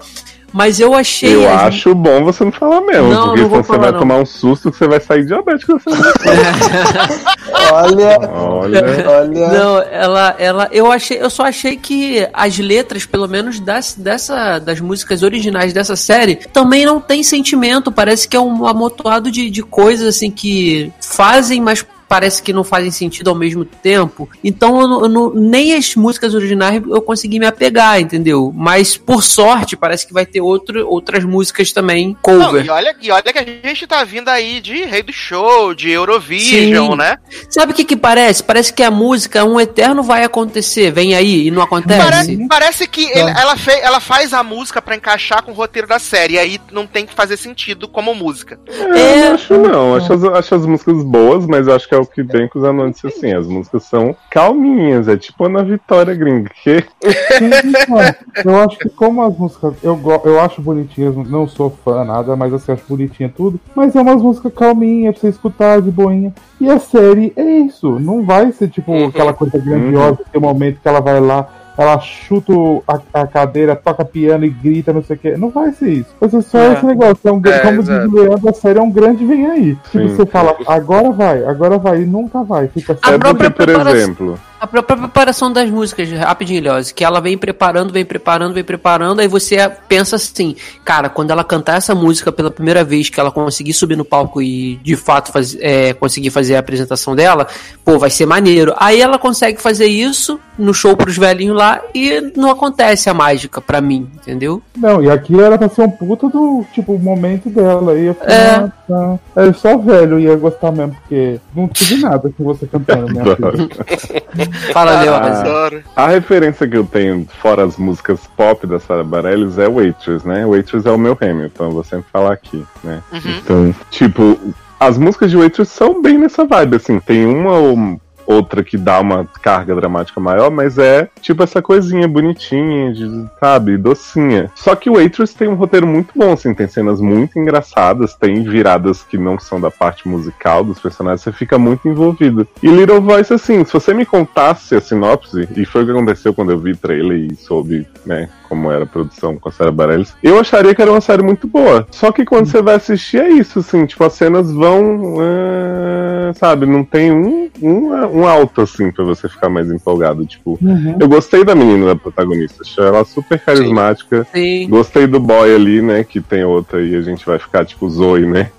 Mas 0.51 0.79
eu 0.79 0.93
achei. 0.95 1.35
Eu 1.35 1.47
as- 1.49 1.63
acho 1.63 1.93
bom 1.95 2.23
você 2.23 2.43
não 2.43 2.51
falar 2.51 2.81
mesmo, 2.81 3.09
Não, 3.09 3.27
porque 3.27 3.41
não 3.41 3.49
vou 3.49 3.63
senão 3.63 3.77
você 3.77 3.81
vai 3.81 3.91
não. 3.91 3.99
tomar 3.99 4.17
um 4.17 4.25
susto 4.25 4.71
que 4.71 4.77
você 4.77 4.87
vai 4.87 4.99
sair 4.99 5.25
diabético. 5.25 5.79
Você 5.79 5.89
Olha, 7.71 8.19
Olha, 8.31 9.09
olha. 9.09 9.47
Não, 9.49 9.79
ela, 9.91 10.35
ela, 10.39 10.67
eu 10.71 10.91
achei, 10.91 11.21
eu 11.21 11.29
só 11.29 11.43
achei 11.43 11.75
que 11.77 12.27
as 12.33 12.57
letras, 12.57 13.05
pelo 13.05 13.27
menos 13.27 13.59
das, 13.59 13.93
dessa, 13.95 14.59
das 14.59 14.79
músicas 14.79 15.23
originais 15.23 15.73
dessa 15.73 15.95
série, 15.95 16.35
também 16.35 16.85
não 16.85 16.99
tem 16.99 17.21
sentimento. 17.23 17.91
Parece 17.91 18.27
que 18.27 18.35
é 18.35 18.39
um 18.39 18.65
amontoado 18.65 19.31
de, 19.31 19.49
de 19.49 19.61
coisas 19.63 20.07
assim 20.07 20.31
que 20.31 20.91
fazem, 21.01 21.61
mas 21.61 21.85
parece 22.09 22.41
que 22.41 22.51
não 22.51 22.63
fazem 22.63 22.89
sentido 22.91 23.29
ao 23.29 23.35
mesmo 23.35 23.63
tempo. 23.63 24.27
Então, 24.43 24.81
eu 24.81 24.87
não- 24.87 25.01
eu 25.03 25.09
não- 25.09 25.33
nem 25.33 25.75
as 25.75 25.95
músicas 25.95 26.33
originais 26.33 26.81
eu 26.89 27.01
consegui 27.01 27.39
me 27.39 27.45
apegar, 27.45 28.01
entendeu? 28.01 28.51
Mas 28.55 28.97
por 28.97 29.23
sorte, 29.23 29.77
parece 29.77 30.07
que 30.07 30.13
vai 30.13 30.25
ter 30.25 30.41
outro, 30.41 30.85
outras 30.87 31.23
músicas 31.23 31.71
também 31.71 32.07
Não, 32.09 32.15
cover. 32.15 32.65
e 32.65 32.69
olha, 32.69 32.95
e 32.99 33.11
olha 33.11 33.23
que 33.31 33.37
a 33.39 33.45
gente 33.69 33.85
tá 33.85 34.03
vindo 34.03 34.27
aí 34.27 34.59
de 34.59 34.83
Rei 34.85 35.03
do 35.03 35.13
Show, 35.13 35.73
de 35.75 35.91
Eurovision, 35.91 36.91
Sim. 36.91 36.97
né? 36.97 37.17
Sabe 37.49 37.71
o 37.71 37.75
que 37.75 37.85
que 37.85 37.95
parece? 37.95 38.43
Parece 38.43 38.73
que 38.73 38.81
a 38.83 38.89
música, 38.91 39.45
um 39.45 39.59
eterno 39.59 40.01
vai 40.01 40.23
acontecer, 40.23 40.91
vem 40.91 41.13
aí 41.13 41.47
e 41.47 41.51
não 41.51 41.61
acontece. 41.61 41.99
Parece, 42.03 42.47
parece 42.49 42.87
que 42.87 43.03
ele- 43.05 43.29
ela, 43.31 43.55
fe- 43.55 43.79
ela 43.81 43.99
faz 43.99 44.33
a 44.33 44.43
música 44.43 44.81
pra 44.81 44.95
encaixar 44.95 45.43
com 45.43 45.51
o 45.51 45.55
roteiro 45.55 45.87
da 45.87 45.99
série, 45.99 46.33
e 46.33 46.39
aí 46.39 46.61
não 46.71 46.87
tem 46.87 47.05
que 47.05 47.13
fazer 47.13 47.37
sentido 47.37 47.87
como 47.87 48.15
música. 48.15 48.59
É, 48.67 49.19
eu 49.19 49.25
não 49.27 49.33
acho 49.35 49.57
não. 49.57 49.95
Acho 49.95 50.13
as, 50.13 50.23
acho 50.23 50.55
as 50.55 50.65
músicas 50.65 51.03
boas, 51.03 51.45
mas 51.45 51.67
eu 51.67 51.75
acho 51.75 51.87
que 51.87 51.98
é 51.99 52.01
o 52.01 52.05
que 52.05 52.23
vem 52.23 52.47
com 52.47 52.59
os 52.59 52.65
anúncios 52.65 53.13
assim. 53.13 53.33
As 53.33 53.45
músicas 53.47 53.83
são 53.83 54.15
calminhas, 54.31 55.07
é 55.07 55.15
tipo 55.17 55.45
Ana 55.45 55.63
Vitória 55.63 56.13
gringa. 56.15 56.49
Que 56.63 56.83
eu 58.45 58.55
acho 58.59 58.77
que 58.77 58.89
como 58.89 59.21
as 59.21 59.37
músicas. 59.37 59.73
Eu, 59.83 59.95
go- 59.95 60.21
eu 60.25 60.39
acho 60.39 60.61
bonitinhas, 60.61 61.15
não 61.15 61.47
sou 61.47 61.69
fã 61.83 62.03
nada, 62.03 62.35
mas 62.35 62.53
assim, 62.53 62.71
acho 62.71 62.83
bonitinha 62.87 63.31
tudo. 63.35 63.59
Mas 63.75 63.95
é 63.95 64.01
umas 64.01 64.21
músicas 64.21 64.53
calminhas 64.53 65.13
pra 65.13 65.21
você 65.21 65.29
escutar 65.29 65.81
de 65.81 65.91
boinha. 65.91 66.33
E 66.59 66.69
a 66.69 66.79
série 66.79 67.33
é 67.35 67.43
isso. 67.59 67.99
Não 67.99 68.25
vai 68.25 68.51
ser 68.51 68.67
tipo 68.69 68.91
Uhum. 68.91 69.07
aquela 69.07 69.33
coisa 69.33 69.57
grandiosa, 69.57 70.17
tem 70.31 70.41
um 70.41 70.45
momento 70.45 70.79
que 70.81 70.87
ela 70.87 70.99
vai 70.99 71.19
lá. 71.19 71.47
Ela 71.79 71.97
chuta 72.01 72.51
a, 72.85 73.21
a 73.21 73.25
cadeira, 73.27 73.73
toca 73.73 74.03
piano 74.03 74.43
e 74.43 74.49
grita, 74.49 74.91
não 74.91 75.01
sei 75.01 75.15
o 75.15 75.19
que. 75.19 75.37
Não 75.37 75.49
vai 75.49 75.71
ser 75.71 75.89
isso. 75.89 76.09
Vai 76.19 76.29
ser 76.29 76.41
só 76.41 76.57
É. 76.59 76.73
esse 76.73 76.85
negócio. 76.85 77.17
É 77.23 77.31
um, 77.31 77.41
É, 77.45 77.59
como 77.59 77.81
diz 77.81 77.89
o 77.89 78.11
Leandro, 78.15 78.49
a 78.49 78.53
série 78.53 78.79
é 78.79 78.81
um 78.81 78.91
grande 78.91 79.25
vem 79.25 79.45
aí. 79.45 79.75
Tipo, 79.89 80.09
Sim. 80.09 80.15
você 80.15 80.25
fala, 80.25 80.57
agora 80.67 81.09
vai, 81.11 81.45
agora 81.45 81.77
vai, 81.77 82.01
e 82.01 82.05
nunca 82.05 82.43
vai. 82.43 82.67
Fica 82.67 82.97
A 83.01 83.11
é 83.13 83.17
porque, 83.17 83.49
por 83.49 83.65
preparação- 83.65 83.95
exemplo, 83.95 84.39
A 84.59 84.67
própria 84.67 84.97
preparação 84.97 85.51
das 85.53 85.69
músicas, 85.69 86.09
rapidinho, 86.11 86.61
Leoz, 86.61 86.91
que 86.91 87.03
ela 87.05 87.21
vem 87.21 87.37
preparando, 87.37 87.93
vem 87.93 88.03
preparando, 88.03 88.53
vem 88.53 88.63
preparando, 88.63 89.21
aí 89.21 89.27
você 89.27 89.57
pensa 89.87 90.17
assim, 90.17 90.53
cara, 90.83 91.07
quando 91.07 91.31
ela 91.31 91.45
cantar 91.45 91.77
essa 91.77 91.95
música 91.95 92.29
pela 92.29 92.51
primeira 92.51 92.83
vez, 92.83 93.09
que 93.09 93.19
ela 93.19 93.31
conseguir 93.31 93.71
subir 93.71 93.95
no 93.95 94.03
palco 94.03 94.41
e 94.41 94.75
de 94.83 94.97
fato 94.97 95.31
faz, 95.31 95.55
é, 95.61 95.93
conseguir 95.93 96.29
fazer 96.29 96.55
a 96.55 96.59
apresentação 96.59 97.15
dela, 97.15 97.47
pô, 97.85 97.97
vai 97.97 98.09
ser 98.09 98.25
maneiro. 98.25 98.73
Aí 98.77 98.99
ela 98.99 99.17
consegue 99.17 99.61
fazer 99.61 99.85
isso 99.87 100.37
no 100.57 100.73
show 100.73 100.95
pros 100.97 101.17
velhinhos 101.17 101.55
lá 101.55 101.81
e 101.95 102.33
não 102.35 102.51
acontece 102.51 103.09
a 103.09 103.13
mágica 103.13 103.61
pra 103.61 103.79
mim, 103.79 104.09
entendeu? 104.15 104.61
Não, 104.75 105.01
e 105.01 105.09
aquilo 105.09 105.41
era 105.41 105.57
pra 105.57 105.69
ser 105.69 105.83
um 105.83 105.89
puta 105.89 106.27
do, 106.27 106.65
tipo, 106.73 106.99
momento 106.99 107.49
dela. 107.49 107.97
E 107.97 108.07
eu 108.07 108.13
falei, 108.13 108.35
É. 108.35 108.55
ah, 108.55 108.71
tá. 108.85 109.19
É 109.37 109.53
só 109.53 109.77
velho 109.77 110.19
ia 110.19 110.35
gostar 110.35 110.71
mesmo, 110.73 110.97
porque 110.99 111.39
não 111.55 111.67
tive 111.69 112.01
nada 112.01 112.29
com 112.37 112.43
você 112.43 112.67
cantando, 112.67 113.13
né? 113.13 113.23
Fala, 114.73 114.99
Ah. 114.99 115.01
Leoz. 115.03 115.39
Adoro. 115.39 115.83
a 115.95 116.07
referência 116.07 116.67
que 116.67 116.77
eu 116.77 116.83
tenho, 116.85 117.27
fora 117.41 117.63
as 117.63 117.77
músicas 117.77 118.19
pop 118.35 118.65
da 118.67 118.79
Sarah 118.79 119.03
Bareilles, 119.03 119.57
é 119.57 119.67
Waitress, 119.67 120.27
né? 120.27 120.45
Waitress 120.45 120.87
é 120.87 120.91
o 120.91 120.97
meu 120.97 121.17
Hamilton, 121.19 121.65
eu 121.65 121.71
vou 121.71 121.83
sempre 121.83 122.05
falar 122.11 122.33
aqui, 122.33 122.65
né? 122.83 123.01
Uhum. 123.11 123.19
Então, 123.43 123.75
tipo, 123.91 124.37
as 124.79 124.97
músicas 124.97 125.29
de 125.31 125.37
Waitress 125.37 125.71
são 125.71 126.01
bem 126.01 126.17
nessa 126.17 126.45
vibe, 126.45 126.75
assim, 126.77 126.99
tem 126.99 127.25
uma 127.25 127.53
ou 127.53 127.99
outra 128.29 128.63
que 128.63 128.77
dá 128.77 128.99
uma 128.99 129.25
carga 129.41 129.73
dramática 129.73 130.19
maior, 130.19 130.51
mas 130.51 130.77
é 130.77 131.09
tipo 131.19 131.41
essa 131.41 131.61
coisinha 131.61 132.07
bonitinha, 132.07 132.93
de, 132.93 133.25
sabe, 133.39 133.75
docinha. 133.75 134.51
Só 134.55 134.75
que 134.75 134.89
o 134.89 134.93
Waitress 134.93 135.35
tem 135.35 135.47
um 135.47 135.55
roteiro 135.55 135.87
muito 135.87 136.13
bom, 136.15 136.33
assim, 136.33 136.53
tem 136.53 136.67
cenas 136.67 137.01
muito 137.01 137.39
engraçadas, 137.39 138.13
tem 138.13 138.43
viradas 138.43 139.01
que 139.01 139.17
não 139.17 139.39
são 139.39 139.59
da 139.59 139.71
parte 139.71 140.07
musical 140.07 140.63
dos 140.63 140.79
personagens, 140.79 141.21
você 141.21 141.31
fica 141.31 141.57
muito 141.57 141.87
envolvido. 141.87 142.47
E 142.61 142.67
Little 142.67 143.01
Voice, 143.01 143.33
assim, 143.33 143.65
se 143.65 143.73
você 143.73 143.93
me 143.93 144.05
contasse 144.05 144.75
a 144.75 144.81
sinopse, 144.81 145.47
e 145.55 145.65
foi 145.65 145.81
o 145.81 145.85
que 145.85 145.91
aconteceu 145.91 146.33
quando 146.33 146.51
eu 146.51 146.59
vi 146.59 146.71
o 146.71 146.77
trailer 146.77 147.31
e 147.31 147.35
soube, 147.35 147.87
né, 148.05 148.29
como 148.49 148.71
era 148.71 148.83
a 148.83 148.87
produção 148.87 149.37
com 149.37 149.47
a 149.47 149.51
Sarah 149.51 149.71
Bareilles, 149.71 150.13
eu 150.23 150.39
acharia 150.39 150.73
que 150.73 150.81
era 150.81 150.91
uma 150.91 150.99
série 150.99 151.21
muito 151.21 151.47
boa. 151.47 151.87
Só 151.91 152.11
que 152.11 152.25
quando 152.25 152.47
você 152.47 152.61
vai 152.61 152.75
assistir 152.75 153.21
é 153.21 153.29
isso, 153.29 153.59
assim, 153.59 153.85
tipo, 153.85 154.03
as 154.03 154.13
cenas 154.13 154.51
vão, 154.51 155.15
ah, 155.19 156.33
sabe, 156.33 156.65
não 156.65 156.83
tem 156.83 157.11
um, 157.11 157.49
um, 157.61 157.89
um 158.19 158.27
alto, 158.27 158.61
assim, 158.61 158.91
pra 158.91 159.05
você 159.05 159.29
ficar 159.29 159.49
mais 159.49 159.71
empolgado. 159.71 160.25
Tipo, 160.25 160.57
Uhum. 160.61 160.97
eu 160.99 161.07
gostei 161.07 161.45
da 161.45 161.53
menina 161.53 161.85
da 161.87 161.95
protagonista, 161.95 162.63
achei 162.63 162.83
ela 162.83 163.05
super 163.05 163.39
carismática. 163.39 164.25
Sim. 164.33 164.67
Gostei 164.69 165.05
do 165.05 165.19
boy 165.19 165.53
ali, 165.53 165.81
né? 165.81 166.03
Que 166.03 166.19
tem 166.19 166.43
outra 166.43 166.81
e 166.81 166.95
a 166.95 167.01
gente 167.01 167.25
vai 167.25 167.37
ficar 167.37 167.63
tipo 167.65 167.87
Zoe, 167.89 168.25
né? 168.25 168.49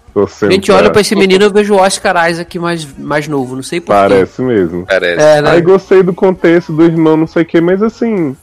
A 0.42 0.50
gente 0.50 0.72
olha 0.72 0.90
pra 0.90 1.00
esse 1.00 1.14
menino 1.16 1.44
e 1.44 1.48
vejo 1.48 1.74
o 1.74 1.78
Oscar 1.78 2.30
Isaac 2.30 2.58
mais, 2.58 2.86
mais 2.98 3.28
novo, 3.28 3.54
não 3.54 3.62
sei 3.62 3.80
porquê. 3.80 3.92
Parece 4.00 4.42
mesmo. 4.42 4.84
Parece. 4.86 5.22
É, 5.22 5.42
né? 5.42 5.50
Aí 5.50 5.60
gostei 5.60 6.02
do 6.02 6.12
contexto 6.12 6.72
do 6.72 6.84
irmão, 6.84 7.16
não 7.16 7.26
sei 7.26 7.42
o 7.42 7.46
que, 7.46 7.60
mas 7.60 7.82
assim, 7.82 8.36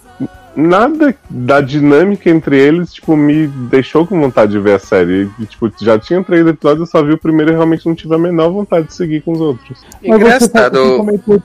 nada 0.58 1.16
da 1.30 1.62
dinâmica 1.62 2.30
entre 2.30 2.58
eles, 2.58 2.94
tipo, 2.94 3.16
me 3.16 3.48
deixou 3.48 4.08
com 4.08 4.20
vontade 4.20 4.52
de 4.52 4.60
ver 4.60 4.74
a 4.74 4.80
série. 4.80 5.30
E, 5.40 5.46
tipo, 5.46 5.72
já 5.80 6.00
tinha 6.00 6.24
três 6.24 6.46
episódios, 6.48 6.82
eu 6.82 6.92
só 6.92 7.06
vi 7.06 7.14
o 7.14 7.18
primeiro 7.18 7.52
e 7.52 7.56
realmente 7.56 7.86
não 7.86 7.94
tive 7.94 8.16
a 8.16 8.18
menor 8.18 8.50
vontade 8.50 8.88
de 8.88 8.94
seguir 8.94 9.22
com 9.22 9.34
os 9.34 9.40
outros. 9.40 9.86
Mas 10.02 10.20
você, 10.20 10.26
Engraçado. 10.26 10.78
você 10.78 10.98
comentou 10.98 11.44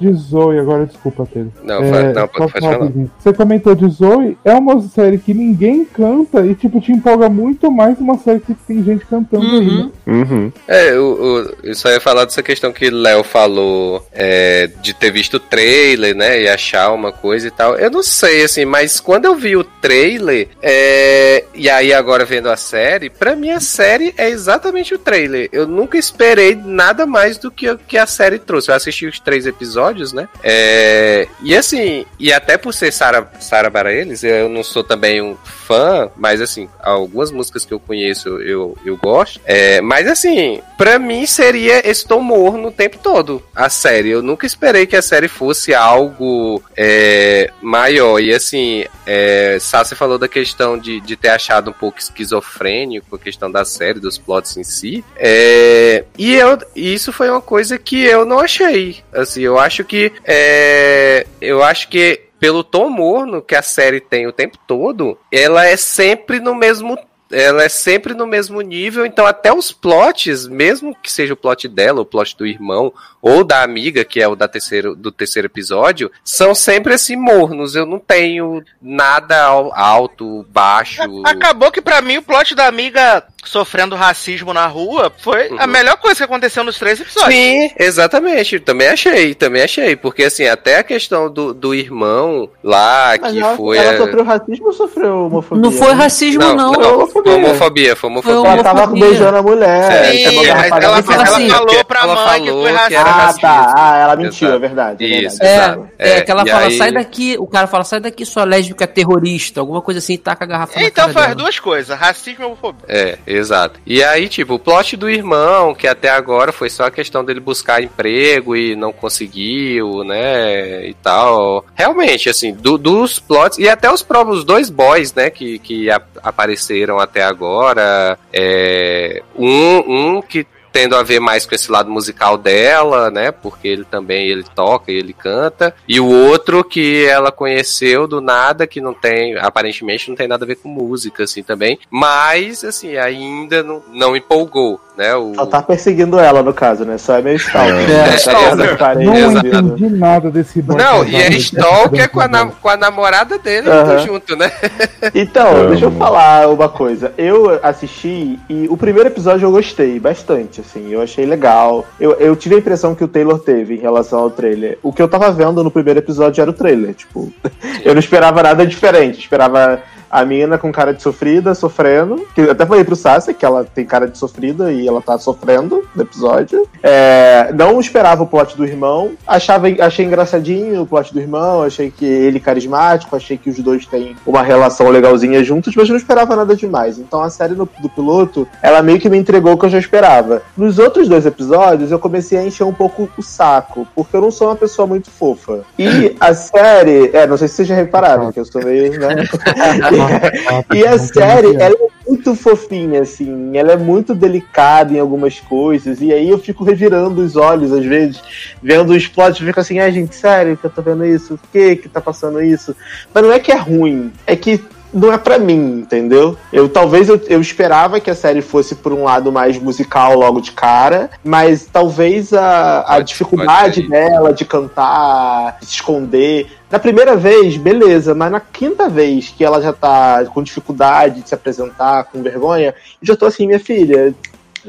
de, 0.00 0.12
Zoe, 0.12 0.58
agora 0.58 0.86
desculpa, 0.86 1.26
Pedro. 1.32 1.52
Não, 1.62 1.82
fa- 1.84 2.02
não, 2.12 2.28
pode- 2.28 2.52
falar. 2.52 2.72
rapidinho. 2.78 3.10
Você 3.18 3.32
comentou 3.32 3.74
de 3.74 3.88
Zoe, 3.90 4.36
é 4.44 4.52
uma 4.54 4.80
série 4.82 5.18
que 5.18 5.32
ninguém 5.34 5.84
canta 5.84 6.44
e, 6.46 6.54
tipo, 6.54 6.80
te 6.80 6.92
empolga 6.92 7.28
muito 7.28 7.70
mais 7.70 7.98
uma 7.98 8.16
série 8.18 8.40
que 8.40 8.54
tem 8.54 8.82
gente 8.84 9.04
cantando 9.06 9.46
aí, 9.46 9.66
né? 9.84 9.90
Uhum. 10.06 10.52
É, 10.66 10.94
o, 10.98 11.04
o- 11.44 11.54
eu 11.62 11.74
só 11.74 11.90
ia 11.90 12.00
falar 12.00 12.24
dessa 12.24 12.42
questão 12.42 12.72
que 12.72 12.90
Léo 12.90 13.22
falou 13.24 14.06
é, 14.12 14.68
de 14.80 14.94
ter 14.94 15.10
visto 15.10 15.34
o 15.34 15.40
trailer, 15.40 16.14
né? 16.14 16.40
E 16.42 16.48
achar 16.48 16.92
uma 16.92 17.12
coisa 17.12 17.46
e 17.48 17.50
tal. 17.50 17.76
Eu 17.76 17.90
não 17.90 18.02
sei, 18.02 18.44
assim, 18.44 18.64
mas 18.64 19.00
quando 19.00 19.24
eu 19.26 19.34
vi 19.34 19.56
o 19.56 19.64
trailer, 19.64 20.48
é, 20.62 21.44
e 21.54 21.68
aí 21.68 21.92
agora 21.92 22.24
vendo 22.24 22.48
a 22.48 22.56
série, 22.56 23.10
pra 23.10 23.34
mim 23.34 23.50
a 23.50 23.60
série 23.60 24.14
é 24.16 24.28
exatamente 24.28 24.94
o 24.94 24.98
trailer. 24.98 25.48
Eu 25.52 25.66
nunca 25.66 25.96
esperei 25.98 26.54
nada 26.54 27.06
mais 27.06 27.38
do 27.38 27.50
que, 27.50 27.68
o 27.70 27.78
que 27.78 27.96
a 27.98 28.06
série 28.06 28.38
trouxe. 28.38 28.70
Eu 28.70 28.74
assisti 28.74 29.06
os 29.06 29.18
três 29.18 29.46
episódios, 29.46 29.87
né? 30.12 30.28
É, 30.42 31.28
e 31.42 31.56
assim, 31.56 32.04
e 32.18 32.32
até 32.32 32.56
por 32.56 32.72
ser 32.72 32.92
Sara, 32.92 33.30
Sara 33.40 33.70
Bareilles, 33.70 34.22
eu 34.22 34.48
não 34.48 34.62
sou 34.62 34.84
também 34.84 35.20
um 35.20 35.36
fã, 35.68 36.10
mas 36.16 36.40
assim, 36.40 36.68
algumas 36.80 37.30
músicas 37.30 37.66
que 37.66 37.74
eu 37.74 37.78
conheço 37.78 38.28
eu, 38.40 38.76
eu 38.84 38.96
gosto. 38.96 39.40
É, 39.44 39.80
mas 39.80 40.08
assim, 40.08 40.62
pra 40.78 40.98
mim 40.98 41.26
seria 41.26 41.86
esse 41.88 42.06
tom 42.06 42.20
morno 42.20 42.68
o 42.68 42.72
tempo 42.72 42.98
todo, 43.02 43.42
a 43.54 43.68
série. 43.68 44.10
Eu 44.10 44.22
nunca 44.22 44.46
esperei 44.46 44.86
que 44.86 44.96
a 44.96 45.02
série 45.02 45.28
fosse 45.28 45.74
algo 45.74 46.62
é, 46.76 47.50
maior. 47.60 48.18
E 48.18 48.32
assim, 48.32 48.84
é, 49.06 49.58
Sassi 49.60 49.94
falou 49.94 50.18
da 50.18 50.28
questão 50.28 50.78
de, 50.78 51.00
de 51.00 51.16
ter 51.16 51.28
achado 51.28 51.70
um 51.70 51.74
pouco 51.74 51.98
esquizofrênico 51.98 53.16
a 53.16 53.18
questão 53.18 53.50
da 53.50 53.64
série, 53.64 54.00
dos 54.00 54.16
plots 54.16 54.56
em 54.56 54.64
si. 54.64 55.04
É, 55.16 56.04
e 56.16 56.34
eu, 56.34 56.58
isso 56.74 57.12
foi 57.12 57.28
uma 57.28 57.40
coisa 57.40 57.78
que 57.78 58.02
eu 58.04 58.24
não 58.24 58.38
achei. 58.38 59.02
Assim, 59.12 59.42
eu 59.42 59.58
acho 59.58 59.77
que. 59.84 60.12
é, 60.24 61.26
eu 61.40 61.62
acho 61.62 61.88
que 61.88 62.28
pelo 62.38 62.62
tom 62.62 62.88
morno 62.88 63.42
que 63.42 63.54
a 63.54 63.62
série 63.62 64.00
tem 64.00 64.26
o 64.26 64.32
tempo 64.32 64.58
todo, 64.66 65.18
ela 65.30 65.66
é 65.66 65.76
sempre 65.76 66.40
no 66.40 66.54
mesmo 66.54 66.96
ela 67.30 67.62
é 67.62 67.68
sempre 67.68 68.14
no 68.14 68.26
mesmo 68.26 68.60
nível, 68.62 69.04
então 69.04 69.26
até 69.26 69.52
os 69.52 69.70
plots, 69.70 70.48
mesmo 70.48 70.96
que 71.02 71.12
seja 71.12 71.34
o 71.34 71.36
plot 71.36 71.68
dela, 71.68 72.00
o 72.00 72.06
plot 72.06 72.34
do 72.36 72.46
irmão, 72.46 72.90
ou 73.20 73.42
da 73.44 73.62
amiga, 73.62 74.04
que 74.04 74.20
é 74.20 74.28
o 74.28 74.36
da 74.36 74.46
terceiro, 74.48 74.94
do 74.94 75.10
terceiro 75.10 75.46
episódio, 75.46 76.10
são 76.24 76.54
sempre 76.54 76.94
assim 76.94 77.16
mornos. 77.16 77.74
Eu 77.74 77.84
não 77.86 77.98
tenho 77.98 78.62
nada 78.80 79.42
al- 79.44 79.72
alto, 79.74 80.44
baixo. 80.50 81.02
Acabou 81.24 81.70
que 81.72 81.80
pra 81.82 82.00
mim 82.00 82.18
o 82.18 82.22
plot 82.22 82.54
da 82.54 82.66
amiga 82.66 83.24
sofrendo 83.44 83.96
racismo 83.96 84.52
na 84.52 84.66
rua 84.66 85.10
foi 85.18 85.48
a 85.58 85.64
Uhum. 85.64 85.70
melhor 85.70 85.96
coisa 85.96 86.16
que 86.18 86.22
aconteceu 86.24 86.62
nos 86.64 86.78
três 86.78 87.00
episódios. 87.00 87.32
Sim, 87.34 87.70
exatamente. 87.78 88.60
Também 88.60 88.88
achei, 88.88 89.34
também 89.34 89.62
achei. 89.62 89.96
Porque, 89.96 90.24
assim, 90.24 90.46
até 90.46 90.76
a 90.78 90.82
questão 90.82 91.30
do, 91.30 91.54
do 91.54 91.74
irmão 91.74 92.48
lá, 92.62 93.14
Mas 93.20 93.32
que 93.32 93.38
ela, 93.40 93.56
foi. 93.56 93.78
ela 93.78 93.92
a- 93.92 93.96
sofreu 93.96 94.24
racismo 94.24 94.66
ou 94.66 94.72
sofreu 94.72 95.26
homofobia? 95.26 95.62
Não 95.62 95.72
foi 95.72 95.92
racismo, 95.92 96.42
não. 96.54 96.72
não, 96.72 96.74
Foi 96.74 96.82
foi 96.84 96.92
homofobia. 97.22 97.36
homofobia, 97.36 97.96
foi 97.96 98.10
homofobia. 98.10 98.50
Ela 98.52 98.62
tava 98.62 98.86
beijando 98.88 99.36
a 99.38 99.42
mulher. 99.42 100.12
Sim, 100.12 100.26
a 100.26 100.32
ela, 100.44 100.66
ela 100.84 100.98
assim, 100.98 101.48
falou 101.48 101.84
pra 101.84 102.00
ela 102.00 102.14
mãe 102.14 102.42
que 102.42 102.48
falou 102.48 102.62
foi 102.64 102.72
que 102.72 102.78
racismo. 102.78 103.04
Era 103.08 103.16
Ah, 103.16 103.26
racismo. 103.26 103.40
tá. 103.42 103.74
Ah, 103.76 103.96
ela 103.98 104.16
mentiu, 104.16 104.48
Exato. 104.48 104.56
é 104.56 104.58
verdade. 104.68 105.04
É 105.04 105.08
Isso, 105.26 105.38
verdade. 105.38 105.82
É, 105.98 106.08
é, 106.08 106.18
É, 106.18 106.20
que 106.22 106.30
ela 106.30 106.46
fala, 106.46 106.66
aí- 106.66 106.76
sai 106.78 106.92
daqui, 106.92 107.36
o 107.38 107.46
cara 107.46 107.66
fala, 107.66 107.84
sai 107.84 108.00
daqui, 108.00 108.24
sua 108.24 108.44
lésbica 108.44 108.86
terrorista, 108.86 109.60
alguma 109.60 109.80
coisa 109.82 109.98
assim, 109.98 110.14
e 110.14 110.18
taca 110.18 110.44
a 110.44 110.48
garrafa 110.48 110.78
na 110.78 110.86
Então 110.86 111.04
cara 111.04 111.12
faz 111.12 111.26
dela. 111.28 111.36
duas 111.36 111.58
coisas, 111.58 111.98
racismo 111.98 112.42
e 112.44 112.46
homofobia. 112.46 112.84
É, 112.88 113.18
exato. 113.26 113.80
E 113.86 114.02
aí, 114.02 114.28
tipo, 114.28 114.54
o 114.54 114.58
plot 114.58 114.96
do 114.96 115.08
irmão, 115.08 115.74
que 115.74 115.86
até 115.86 116.08
agora 116.10 116.52
foi 116.52 116.70
só 116.70 116.84
a 116.84 116.90
questão 116.90 117.24
dele 117.24 117.40
buscar 117.40 117.82
emprego 117.82 118.54
e 118.56 118.74
não 118.76 118.92
conseguiu, 118.92 120.04
né, 120.04 120.86
e 120.88 120.94
tal. 120.94 121.64
Realmente, 121.74 122.28
assim, 122.28 122.52
do- 122.52 122.78
dos 122.78 123.18
plots, 123.18 123.58
e 123.58 123.68
até 123.68 123.90
os 123.90 124.02
próprios 124.02 124.44
dois 124.44 124.70
boys, 124.70 125.12
né, 125.14 125.30
que, 125.30 125.58
que 125.58 125.90
a- 125.90 126.00
apareceram 126.22 126.98
até 126.98 127.22
agora, 127.22 128.18
é, 128.32 129.22
um, 129.36 130.16
um 130.16 130.22
que 130.22 130.46
tendo 130.72 130.96
a 130.96 131.02
ver 131.02 131.20
mais 131.20 131.46
com 131.46 131.54
esse 131.54 131.70
lado 131.70 131.90
musical 131.90 132.36
dela, 132.36 133.10
né? 133.10 133.30
Porque 133.30 133.68
ele 133.68 133.84
também 133.84 134.26
ele 134.26 134.44
toca 134.54 134.90
e 134.90 134.96
ele 134.96 135.12
canta. 135.12 135.74
E 135.86 136.00
o 136.00 136.06
outro 136.06 136.64
que 136.64 137.04
ela 137.04 137.32
conheceu 137.32 138.06
do 138.06 138.20
nada, 138.20 138.66
que 138.66 138.80
não 138.80 138.94
tem, 138.94 139.36
aparentemente 139.36 140.08
não 140.08 140.16
tem 140.16 140.28
nada 140.28 140.44
a 140.44 140.48
ver 140.48 140.56
com 140.56 140.68
música, 140.68 141.24
assim, 141.24 141.42
também. 141.42 141.78
Mas, 141.90 142.64
assim, 142.64 142.96
ainda 142.96 143.62
não, 143.62 143.82
não 143.92 144.16
empolgou, 144.16 144.80
né? 144.98 145.14
O... 145.14 145.32
Só 145.36 145.46
tá 145.46 145.62
perseguindo 145.62 146.18
ela, 146.18 146.42
no 146.42 146.52
caso, 146.52 146.84
né? 146.84 146.98
Só 146.98 147.16
é 147.18 147.22
meio 147.22 147.36
stalker. 147.36 147.88
É, 147.88 148.08
Tá 148.08 148.14
stalker. 148.16 148.70
as 148.72 148.76
paredes, 148.76 149.06
Não 149.14 149.30
entendi 149.38 149.88
nada 149.90 150.28
desse 150.30 150.60
boy 150.60 150.76
Não, 150.76 151.04
e 151.06 151.14
é 151.14 151.30
Stalker 151.30 152.10
com 152.10 152.20
a, 152.20 152.26
na- 152.26 152.46
com 152.46 152.68
a 152.68 152.76
namorada 152.76 153.38
dele 153.38 153.68
tudo 153.70 153.98
junto, 154.04 154.36
né? 154.36 154.50
Então, 155.14 155.68
deixa 155.68 155.84
eu 155.84 155.92
falar 155.92 156.48
uma 156.48 156.68
coisa. 156.68 157.12
Eu 157.16 157.60
assisti 157.62 158.38
e 158.48 158.66
o 158.68 158.76
primeiro 158.76 159.08
episódio 159.08 159.46
eu 159.46 159.52
gostei 159.52 160.00
bastante, 160.00 160.60
assim. 160.60 160.90
Eu 160.90 161.00
achei 161.00 161.24
legal. 161.24 161.86
Eu, 162.00 162.12
eu 162.14 162.34
tive 162.34 162.56
a 162.56 162.58
impressão 162.58 162.94
que 162.94 163.04
o 163.04 163.08
Taylor 163.08 163.38
teve 163.38 163.76
em 163.76 163.80
relação 163.80 164.18
ao 164.18 164.30
trailer. 164.30 164.78
O 164.82 164.92
que 164.92 165.00
eu 165.00 165.06
tava 165.08 165.30
vendo 165.30 165.62
no 165.62 165.70
primeiro 165.70 166.00
episódio 166.00 166.42
era 166.42 166.50
o 166.50 166.54
trailer. 166.54 166.94
Tipo, 166.94 167.32
eu 167.84 167.94
não 167.94 168.00
esperava 168.00 168.42
nada 168.42 168.66
diferente. 168.66 169.20
Esperava 169.20 169.80
a 170.10 170.24
mina 170.24 170.58
com 170.58 170.70
cara 170.72 170.92
de 170.94 171.02
sofrida, 171.02 171.54
sofrendo. 171.54 172.26
Que 172.34 172.42
eu 172.42 172.50
até 172.52 172.64
falei 172.66 172.84
pro 172.84 172.96
Sassi 172.96 173.34
que 173.34 173.44
ela 173.44 173.64
tem 173.64 173.84
cara 173.84 174.06
de 174.08 174.16
sofrida 174.18 174.72
e 174.72 174.86
ela 174.86 175.00
tá 175.00 175.18
sofrendo 175.18 175.82
no 175.94 176.02
episódio. 176.02 176.66
É, 176.82 177.50
não 177.54 177.78
esperava 177.80 178.22
o 178.22 178.26
plot 178.26 178.56
do 178.56 178.64
irmão. 178.64 179.12
Achava, 179.26 179.66
achei 179.80 180.04
engraçadinho 180.04 180.82
o 180.82 180.86
plot 180.86 181.12
do 181.12 181.20
irmão. 181.20 181.62
Achei 181.62 181.90
que 181.90 182.04
ele 182.04 182.40
carismático. 182.40 183.14
Achei 183.16 183.36
que 183.36 183.50
os 183.50 183.58
dois 183.58 183.86
têm 183.86 184.16
uma 184.26 184.42
relação 184.42 184.88
legalzinha 184.88 185.42
juntos, 185.44 185.74
mas 185.76 185.88
não 185.88 185.96
esperava 185.96 186.34
nada 186.36 186.54
demais. 186.56 186.98
Então 186.98 187.22
a 187.22 187.30
série 187.30 187.54
no- 187.54 187.68
do 187.80 187.88
piloto, 187.88 188.46
ela 188.62 188.82
meio 188.82 188.98
que 188.98 189.08
me 189.08 189.18
entregou 189.18 189.52
o 189.52 189.58
que 189.58 189.66
eu 189.66 189.70
já 189.70 189.78
esperava. 189.78 190.42
Nos 190.56 190.78
outros 190.78 191.08
dois 191.08 191.26
episódios, 191.26 191.90
eu 191.92 191.98
comecei 191.98 192.38
a 192.38 192.44
encher 192.44 192.64
um 192.64 192.72
pouco 192.72 193.08
o 193.16 193.22
saco, 193.22 193.86
porque 193.94 194.16
eu 194.16 194.20
não 194.20 194.30
sou 194.30 194.48
uma 194.48 194.56
pessoa 194.56 194.86
muito 194.86 195.10
fofa. 195.10 195.60
E 195.78 196.16
a 196.20 196.34
série, 196.34 197.10
é, 197.12 197.26
não 197.26 197.36
sei 197.36 197.48
se 197.48 197.54
vocês 197.56 197.68
já 197.68 197.74
repararam, 197.74 198.32
que 198.32 198.40
eu 198.40 198.44
sou 198.44 198.62
meio, 198.64 198.98
né? 198.98 199.08
e 200.74 200.86
a 200.86 200.98
série, 200.98 201.54
ela 201.56 201.74
é 201.74 202.08
muito 202.08 202.34
fofinha, 202.34 203.02
assim, 203.02 203.56
ela 203.56 203.72
é 203.72 203.76
muito 203.76 204.14
delicada 204.14 204.92
em 204.92 204.98
algumas 204.98 205.38
coisas, 205.40 206.00
e 206.00 206.12
aí 206.12 206.28
eu 206.28 206.38
fico 206.38 206.64
revirando 206.64 207.20
os 207.20 207.36
olhos, 207.36 207.72
às 207.72 207.84
vezes, 207.84 208.22
vendo 208.62 208.90
os 208.92 209.06
plots, 209.06 209.40
e 209.40 209.44
fico 209.44 209.60
assim, 209.60 209.78
ai 209.78 209.92
gente, 209.92 210.14
sério 210.14 210.56
que 210.56 210.64
eu 210.64 210.70
tô 210.70 210.82
vendo 210.82 211.04
isso? 211.04 211.38
Por 211.38 211.50
que 211.50 211.76
que 211.76 211.88
tá 211.88 212.00
passando 212.00 212.42
isso? 212.42 212.74
Mas 213.12 213.22
não 213.22 213.32
é 213.32 213.38
que 213.38 213.52
é 213.52 213.56
ruim, 213.56 214.12
é 214.26 214.34
que 214.34 214.62
não 214.92 215.12
é 215.12 215.18
pra 215.18 215.38
mim, 215.38 215.80
entendeu? 215.80 216.36
Eu 216.52 216.68
talvez 216.68 217.08
eu, 217.08 217.20
eu 217.28 217.40
esperava 217.40 218.00
que 218.00 218.10
a 218.10 218.14
série 218.14 218.40
fosse 218.40 218.74
por 218.74 218.92
um 218.92 219.04
lado 219.04 219.30
mais 219.30 219.58
musical 219.58 220.14
logo 220.14 220.40
de 220.40 220.52
cara, 220.52 221.10
mas 221.22 221.68
talvez 221.70 222.32
a, 222.32 222.80
a 222.80 222.94
Pode- 222.94 223.04
dificuldade 223.08 223.88
dela 223.88 224.32
de 224.32 224.44
cantar, 224.44 225.58
de 225.60 225.66
se 225.66 225.74
esconder. 225.74 226.46
Na 226.70 226.78
primeira 226.78 227.16
vez, 227.16 227.56
beleza, 227.56 228.14
mas 228.14 228.30
na 228.30 228.40
quinta 228.40 228.90
vez 228.90 229.30
que 229.30 229.42
ela 229.42 229.60
já 229.60 229.72
tá 229.72 230.24
com 230.26 230.42
dificuldade 230.42 231.22
de 231.22 231.28
se 231.28 231.34
apresentar, 231.34 232.04
com 232.04 232.22
vergonha, 232.22 232.74
eu 233.00 233.06
já 233.06 233.16
tô 233.16 233.24
assim, 233.24 233.46
minha 233.46 233.58
filha, 233.58 234.14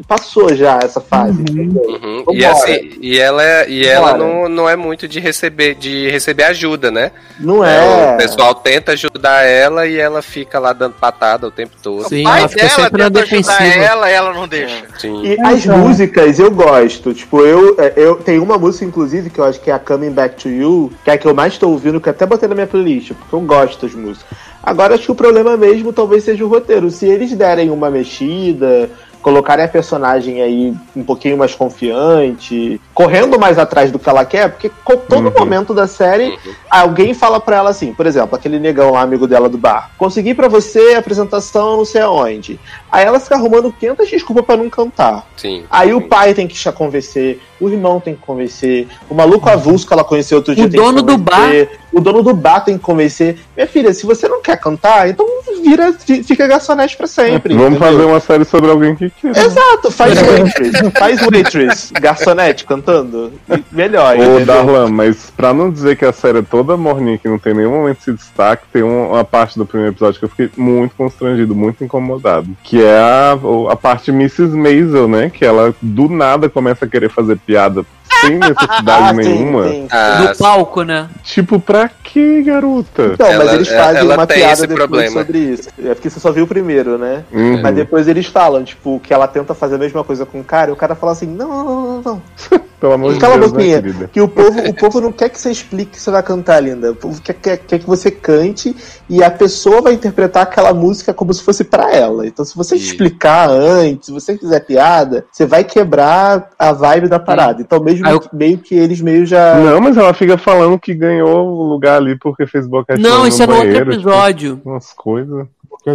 passou 0.08 0.54
já 0.56 0.80
essa 0.84 1.00
fase? 1.02 1.44
Uhum. 1.52 2.24
Vambora. 2.26 2.38
E 2.38 2.46
assim, 2.46 2.92
e 3.02 3.20
ela, 3.20 3.44
é- 3.44 3.70
e 3.70 3.86
ela 3.86 4.18
não, 4.18 4.48
não 4.50 4.70
é 4.70 4.76
muito 4.76 5.08
de 5.08 5.20
receber, 5.20 5.76
de 5.76 6.10
receber 6.10 6.44
ajuda, 6.44 6.90
né? 6.92 7.12
Não 7.40 7.64
É, 7.64 7.78
é. 8.12 8.14
O 8.14 8.18
pessoal 8.18 8.56
tenta 8.56 8.92
ajudar 8.94 9.44
ela 9.44 9.88
e 9.88 9.98
ela 9.98 10.22
fica 10.22 10.60
lá 10.60 10.74
dando 10.74 10.94
patada 10.94 11.48
o 11.48 11.52
tempo 11.52 11.76
todo. 11.82 12.08
Sim, 12.08 12.22
o 12.22 12.24
pai 12.24 12.40
ela 12.40 12.50
fica 12.50 12.62
dela 12.62 12.76
sempre 12.82 13.04
tenta 13.10 13.20
ajudar 13.54 13.64
ela, 13.84 14.10
ela 14.10 14.34
não 14.34 14.48
deixa. 14.48 14.84
Sim. 14.98 15.24
E 15.24 15.34
É, 15.36 15.46
as 15.46 15.66
músicas 15.66 16.40
eu 16.40 16.52
gosto. 16.52 17.14
Tipo, 17.14 17.42
eu, 17.46 17.76
é, 17.80 17.94
eu 17.96 18.16
tenho 18.16 18.44
uma 18.44 18.58
música, 18.58 18.86
inclusive, 18.86 19.30
que 19.30 19.40
eu 19.40 19.46
acho 19.46 19.60
que 19.62 19.70
é 19.72 19.74
a 19.74 19.80
Coming 19.80 20.12
Back 20.12 20.36
to 20.42 20.50
You, 20.50 20.92
que 21.04 21.10
é 21.10 21.14
a 21.14 21.18
que 21.18 21.28
eu 21.28 21.34
mais 21.34 21.58
tô 21.58 21.70
ouvindo, 21.70 22.00
que 22.00 22.08
eu 22.10 22.12
até 22.12 22.26
botei 22.26 22.48
na 22.50 22.56
minha 22.56 22.68
playlist, 22.68 23.14
porque 23.14 23.34
eu 23.36 23.42
gosto 23.42 23.86
das 23.86 23.96
músicas. 23.96 24.38
Agora 24.62 24.94
acho 24.96 25.06
que 25.06 25.12
o 25.12 25.16
problema 25.16 25.56
mesmo 25.56 25.94
talvez 25.94 26.24
seja 26.26 26.44
o 26.44 26.48
roteiro. 26.50 26.92
Se 26.92 27.06
eles 27.06 27.32
derem 27.34 27.70
uma 27.72 27.90
mexida, 27.90 28.90
colocarem 29.22 29.66
a 29.66 29.68
personagem 29.68 30.42
aí 30.42 30.74
um 30.96 31.04
pouquinho 31.04 31.38
mais 31.38 31.54
confiante, 31.54 32.80
correndo 32.94 33.40
mais 33.40 33.58
atrás 33.58 33.92
do 33.92 34.00
que 34.00 34.10
ela 34.10 34.26
quer, 34.26 34.50
porque 34.50 34.70
todo 35.08 35.28
Uhum. 35.28 35.34
momento 35.38 35.74
da 35.74 35.88
série 35.88 36.38
alguém 36.70 37.14
fala 37.14 37.40
pra 37.40 37.58
ela 37.58 37.70
assim, 37.70 37.94
por 37.94 38.06
exemplo, 38.06 38.36
aquele 38.36 38.60
negão 38.60 38.92
lá, 38.92 39.02
amigo 39.02 39.28
dela 39.28 39.50
do 39.50 39.58
bar, 39.58 39.92
consegui 39.98 40.34
pra 40.34 40.48
você 40.48 40.94
a 40.96 41.00
apresentação 41.00 41.78
não 41.78 41.86
sei 41.86 42.02
aonde. 42.02 42.60
Aí 42.92 43.06
ela 43.06 43.20
fica 43.20 43.36
arrumando 43.36 43.72
500 43.72 44.10
desculpas 44.10 44.46
pra 44.46 44.58
não 44.58 44.70
cantar. 44.70 45.26
Sim. 45.38 45.64
Aí 45.70 45.94
o 45.94 46.02
pai 46.02 46.34
tem 46.34 46.48
que 46.48 46.56
te 46.56 46.72
convencer, 46.72 47.40
o 47.60 47.70
irmão 47.70 48.00
tem 48.00 48.16
que 48.16 48.22
convencer, 48.22 48.88
o 49.10 49.14
maluco 49.16 49.50
avulso 49.50 49.86
que 49.88 49.94
ela 49.94 50.04
conheceu 50.04 50.38
outro 50.38 50.56
dia 50.56 50.66
O 50.66 50.70
tem 50.70 50.80
dono 50.80 51.04
que 51.06 51.16
do 51.16 51.24
convencer, 51.24 51.70
o 51.92 52.00
dono 52.02 52.24
do 52.24 52.34
bar 52.34 52.62
tem 52.62 52.78
que 52.78 52.84
convencer. 52.84 53.38
Minha 53.56 53.68
filha, 53.68 53.94
se 53.94 54.06
você 54.06 54.28
não 54.28 54.42
quer 54.42 54.58
cantar, 54.60 55.10
então 55.10 55.26
vira, 55.64 55.94
fi- 55.94 56.24
fica 56.24 56.48
garçonete 56.48 56.96
pra 56.98 57.08
sempre. 57.08 57.54
Vamos 57.54 57.72
entendeu? 57.78 57.88
fazer 57.92 58.04
uma 58.06 58.20
série 58.20 58.46
sobre 58.46 58.70
alguém 58.72 58.96
que 58.96 59.10
queira. 59.10 59.40
Exato, 59.40 59.92
faz 59.92 60.16
waitress, 60.22 60.92
faz 60.98 61.22
waitress, 61.22 61.94
garçonete 61.94 62.66
cantando, 62.66 63.32
melhor, 63.72 64.18
Ô, 64.18 64.24
entendeu? 64.24 64.46
Darlan, 64.46 64.90
mas 64.90 65.32
pra 65.36 65.54
não 65.54 65.70
dizer 65.72 65.96
que 65.98 66.06
a 66.06 66.14
série 66.14 66.40
é 66.40 66.42
toda 66.42 66.78
morninha, 66.78 67.18
que 67.18 67.28
não 67.28 67.38
tem 67.40 67.54
nenhum 67.54 67.72
momento 67.72 68.00
de 68.06 68.14
destaque, 68.14 68.64
tem 68.72 68.84
um- 68.84 69.10
uma 69.12 69.24
parte 69.24 69.58
do 69.58 69.66
primeiro 69.66 69.94
episódio 69.94 70.20
que 70.20 70.26
eu 70.26 70.30
fiquei 70.30 70.50
muito 70.58 70.96
constrangido, 70.96 71.56
muito 71.56 71.84
incomodado. 71.84 72.48
Que 72.64 72.79
é 72.84 73.00
a, 73.00 73.38
a 73.72 73.76
parte 73.76 74.12
Mrs. 74.12 74.56
Maisel, 74.56 75.08
né? 75.08 75.30
Que 75.30 75.46
ela 75.46 75.74
do 75.82 76.10
nada 76.10 76.50
começa 76.50 76.86
a 76.86 76.88
querer 76.88 77.10
fazer 77.10 77.38
piada 77.38 77.86
sem 78.22 78.38
necessidade 78.40 78.80
Ah, 78.90 79.10
sim, 79.10 79.16
nenhuma. 79.16 79.68
sim. 79.70 79.88
Ah, 79.92 80.20
No 80.30 80.38
palco, 80.38 80.84
né? 80.84 81.08
Tipo, 81.24 81.60
pra 81.60 81.90
quê, 82.04 82.42
garota? 82.46 83.12
Então, 83.14 83.38
mas 83.38 83.54
eles 83.54 83.68
fazem 83.70 84.02
ela 84.02 84.16
uma 84.16 84.28
piada 84.28 84.62
depois 84.68 84.78
problema. 84.80 85.12
sobre 85.20 85.40
isso. 85.40 85.70
É 85.84 85.94
porque 85.94 86.10
você 86.10 86.20
só 86.20 86.32
viu 86.32 86.44
o 86.44 86.48
primeiro, 86.48 86.98
né? 86.98 87.24
Uhum. 87.32 87.62
Mas 87.62 87.76
depois 87.76 88.08
eles 88.08 88.26
falam, 88.26 88.64
tipo, 88.64 89.00
que 89.00 89.14
ela 89.14 89.28
tenta 89.28 89.54
fazer 89.54 89.76
a 89.76 89.80
mesma 89.80 90.04
coisa 90.04 90.26
com 90.26 90.40
o 90.40 90.44
cara, 90.44 90.70
e 90.70 90.74
o 90.74 90.78
cara 90.78 90.96
fala 90.96 91.12
assim, 91.14 91.28
não, 91.28 91.48
não, 91.48 91.64
não, 91.66 91.92
não, 91.92 92.02
não. 92.02 92.22
Pelo 92.80 92.94
amor 92.94 93.14
de 93.14 93.20
Cala 93.20 93.36
a 93.36 93.38
Deus, 93.38 93.52
né, 93.52 93.58
boquinha. 93.58 93.82
querida? 93.82 94.08
Que 94.12 94.22
o 94.22 94.28
povo, 94.28 94.60
o 94.62 94.74
povo 94.74 95.02
não 95.02 95.12
quer 95.12 95.28
que 95.30 95.38
você 95.40 95.52
explique 95.52 95.92
que 95.92 96.02
você 96.02 96.10
vai 96.10 96.24
cantar, 96.24 96.62
linda. 96.62 96.92
O 96.92 96.96
povo 96.96 97.22
quer, 97.22 97.34
quer, 97.34 97.58
quer 97.58 97.80
que 97.80 97.86
você 97.86 98.10
cante 98.10 98.74
e 99.10 99.22
a 99.22 99.30
pessoa 99.30 99.82
vai 99.82 99.94
interpretar 99.94 100.44
aquela 100.44 100.74
música 100.74 101.14
como 101.14 101.34
se 101.34 101.44
fosse 101.44 101.64
pra 101.66 101.94
ela. 101.94 102.26
Então, 102.26 102.46
se 102.46 102.56
você 102.56 102.76
E- 102.76 102.80
explicar 102.80 103.50
antes, 103.50 104.06
se 104.06 104.12
você 104.14 104.38
fizer 104.38 104.62
piada, 104.62 105.26
você 105.32 105.46
vai 105.46 105.64
quebrar 105.66 106.52
a 106.58 106.72
vibe 106.72 107.10
da 107.10 107.20
parada. 107.20 107.62
Então, 107.62 107.82
mesmo 107.84 108.08
eu- 108.08 108.22
meio 108.32 108.58
que 108.58 108.76
eles 108.76 109.02
meio 109.02 109.26
já. 109.26 109.56
Não, 109.56 109.82
mas 109.82 109.98
ela 109.98 110.14
fica 110.14 110.38
falando 110.38 110.80
que 110.80 110.94
ganhou 110.94 111.48
o 111.50 111.64
lugar 111.64 111.98
ali 111.98 112.18
porque 112.18 112.48
fez 112.48 112.66
boquete 112.66 113.02
Não, 113.02 113.28
isso 113.28 113.44
é 113.44 113.48
no 113.48 113.56
outro 113.56 113.74
tipo, 113.74 113.92
episódio. 113.92 114.62
umas 114.64 114.94
coisas. 114.94 115.46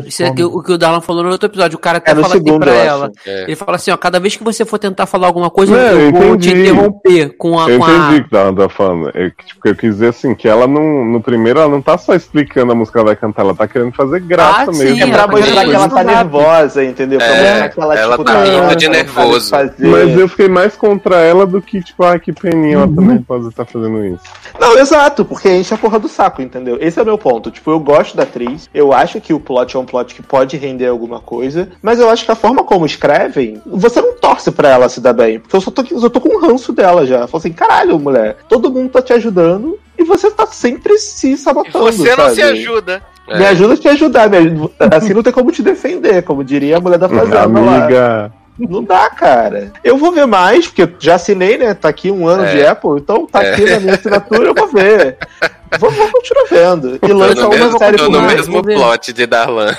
Isso 0.07 0.23
é 0.23 0.31
que- 0.33 0.43
o 0.43 0.63
que 0.63 0.73
o 0.73 0.79
Darlan 0.79 1.01
falou 1.01 1.23
no 1.23 1.31
outro 1.31 1.49
episódio. 1.49 1.77
O 1.77 1.81
cara 1.81 1.99
até 1.99 2.13
É 2.13 2.15
fala 2.15 2.27
assim 2.27 2.59
pra 2.59 2.71
eu 2.73 2.75
ela. 2.85 3.13
É. 3.27 3.43
Ele 3.45 3.55
fala 3.57 3.77
assim, 3.77 3.91
ó, 3.91 3.97
cada 3.97 4.19
vez 4.19 4.35
que 4.37 4.43
você 4.43 4.65
for 4.65 4.79
tentar 4.79 5.07
falar 5.07 5.27
alguma 5.27 5.51
coisa, 5.51 5.73
Não, 5.73 5.79
eu 6.01 6.01
eu 6.01 6.13
vou 6.13 6.37
te 6.39 6.51
interromper 6.51 7.37
com 7.37 7.59
a. 7.61 7.69
Eu 7.71 7.79
com 7.79 7.85
a- 7.85 7.91
entendi 7.91 8.21
o 8.23 8.29
que 8.29 8.37
ela 8.37 8.53
tá 8.53 8.69
falando. 8.69 9.11
É 9.15 9.31
que, 9.31 9.47
tipo, 9.47 9.69
eu 9.69 9.75
quis 9.75 9.91
dizer 9.95 10.09
assim, 10.09 10.35
que 10.35 10.49
ela 10.49 10.67
não. 10.67 11.05
No 11.05 11.21
primeiro, 11.21 11.61
ela 11.61 11.69
não 11.69 11.83
tá 11.83 11.97
só 11.99 12.15
explicando 12.15 12.73
a 12.73 12.75
música 12.75 12.95
que 12.95 12.99
ela 12.99 13.07
vai 13.09 13.17
cantar, 13.17 13.43
ela 13.43 13.55
tá 13.55 13.69
querendo 13.69 13.93
fazer 13.93 14.21
graça 14.21 14.71
Ah, 14.71 14.73
sim, 14.73 14.85
mesmo. 14.85 15.03
É 15.03 15.07
pra 15.07 15.17
ela 15.19 15.27
tá 15.27 15.29
mostrar 15.37 15.65
que 15.65 15.75
ela 15.75 15.89
tá 15.89 15.97
rápido. 15.97 16.07
nervosa, 16.15 16.85
entendeu? 16.85 17.19
Pra 17.19 17.27
É, 17.29 17.51
mostrar 17.51 17.69
que 17.69 17.81
ela, 17.81 17.95
ela 17.99 18.13
tipo, 18.13 18.25
tá 18.25 18.45
rindo, 18.45 18.77
de 18.77 18.87
ela 18.87 18.95
nervoso. 18.97 19.51
Mas 19.79 20.19
eu 20.19 20.29
fiquei 20.29 20.49
mais 20.49 20.75
contra 20.77 21.17
ela 21.17 21.47
do 21.47 21.61
que, 21.61 21.83
tipo, 21.83 22.03
ah, 22.05 22.19
que 22.19 22.33
peninha, 22.33 22.77
ela 22.77 22.87
também 22.89 23.19
pode 23.23 23.47
estar 23.49 23.65
fazendo 23.65 24.05
isso. 24.05 24.23
Não, 24.59 24.79
exato, 24.79 25.25
porque 25.25 25.49
enche 25.51 25.75
a 25.75 25.79
porra 25.79 25.99
do 25.99 26.09
saco, 26.09 26.41
entendeu? 26.43 26.79
Esse 26.81 26.99
é 26.99 27.03
o 27.03 27.05
meu 27.07 27.19
ponto. 27.19 27.51
Tipo, 27.51 27.71
eu 27.71 27.81
gosto 27.81 28.17
da 28.17 28.23
atriz, 28.23 28.69
eu 28.75 28.93
acho 28.93 29.21
que 29.21 29.33
o 29.35 29.41
plot 29.41 29.74
é 29.77 29.81
um 29.81 29.85
plot 29.85 30.15
que 30.15 30.23
pode 30.23 30.57
render 30.57 30.87
alguma 30.87 31.21
coisa, 31.21 31.69
mas 31.83 31.99
eu 31.99 32.09
acho 32.11 32.25
que 32.25 32.31
a 32.33 32.35
forma 32.37 32.65
como 32.65 32.87
escrevem, 32.87 33.61
você 33.67 34.01
não 34.01 34.15
torce 34.15 34.51
pra 34.51 34.69
ela 34.71 34.89
se 34.89 35.01
dar 35.01 35.13
bem. 35.13 35.39
Porque 35.41 35.57
eu 35.57 35.61
só 35.61 35.71
tô, 35.71 35.83
eu 35.91 35.99
só 36.01 36.09
tô 36.09 36.21
com 36.21 36.29
um 36.37 36.41
ranço 36.41 36.73
dela 36.73 37.07
já. 37.07 37.27
Falo 37.27 37.39
assim, 37.39 37.53
caralho, 37.53 37.99
mulher, 37.99 38.37
todo 38.49 38.71
mundo 38.71 38.91
tá 38.91 39.03
te 39.03 39.13
ajudando 39.13 39.79
e 39.99 40.05
você 40.05 40.31
tá 40.31 40.47
sempre 40.47 40.99
se 40.99 41.33
E 41.33 41.37
sabotando. 41.37 41.93
você 41.93 42.11
não 42.17 42.25
sabe? 42.25 42.35
se 42.35 42.43
ajuda. 42.43 43.03
É. 43.29 43.39
Me 43.39 43.47
ajuda 43.47 43.73
a 43.75 43.77
te 43.77 43.89
ajudar, 43.89 44.29
me 44.29 44.37
ajuda- 44.37 44.71
assim 44.95 45.15
não 45.15 45.23
tem 45.23 45.33
como 45.33 45.51
te 45.51 45.63
defender, 45.63 46.23
como 46.25 46.45
diria 46.45 46.77
a 46.77 46.81
mulher 46.81 46.99
da 46.99 47.09
fazenda 47.09 47.37
lá. 47.37 47.43
Amiga. 47.45 48.33
Não 48.57 48.85
dá, 48.85 49.11
cara. 49.11 49.73
Eu 49.83 49.97
vou 49.99 50.13
ver 50.13 50.27
mais, 50.27 50.67
porque 50.69 50.83
eu 50.83 50.91
já 51.01 51.17
assinei, 51.17 51.59
né? 51.59 51.75
Tá 51.75 51.89
aqui 51.89 52.09
um 52.11 52.29
ano 52.29 52.45
É. 52.45 52.55
de 52.55 52.65
Apple, 52.67 52.91
então 53.01 53.27
tá 53.27 53.43
É. 53.43 53.51
aqui 53.53 53.65
na 53.65 53.81
minha 53.81 53.95
assinatura, 53.95 54.45
eu 54.45 54.55
vou 54.55 54.69
ver. 54.69 55.17
Vou, 55.79 55.91
vou 55.91 56.09
continuar 56.11 56.45
vendo. 56.51 56.99
E 57.03 57.13
lança 57.13 57.47
uma 57.47 57.57
mesmo, 57.57 57.79
série 57.79 57.99
por 57.99 58.11
no 58.11 58.21
mês. 58.23 58.35
mesmo 58.35 58.63
plot 58.63 59.13
de 59.13 59.27
Darlan. 59.27 59.75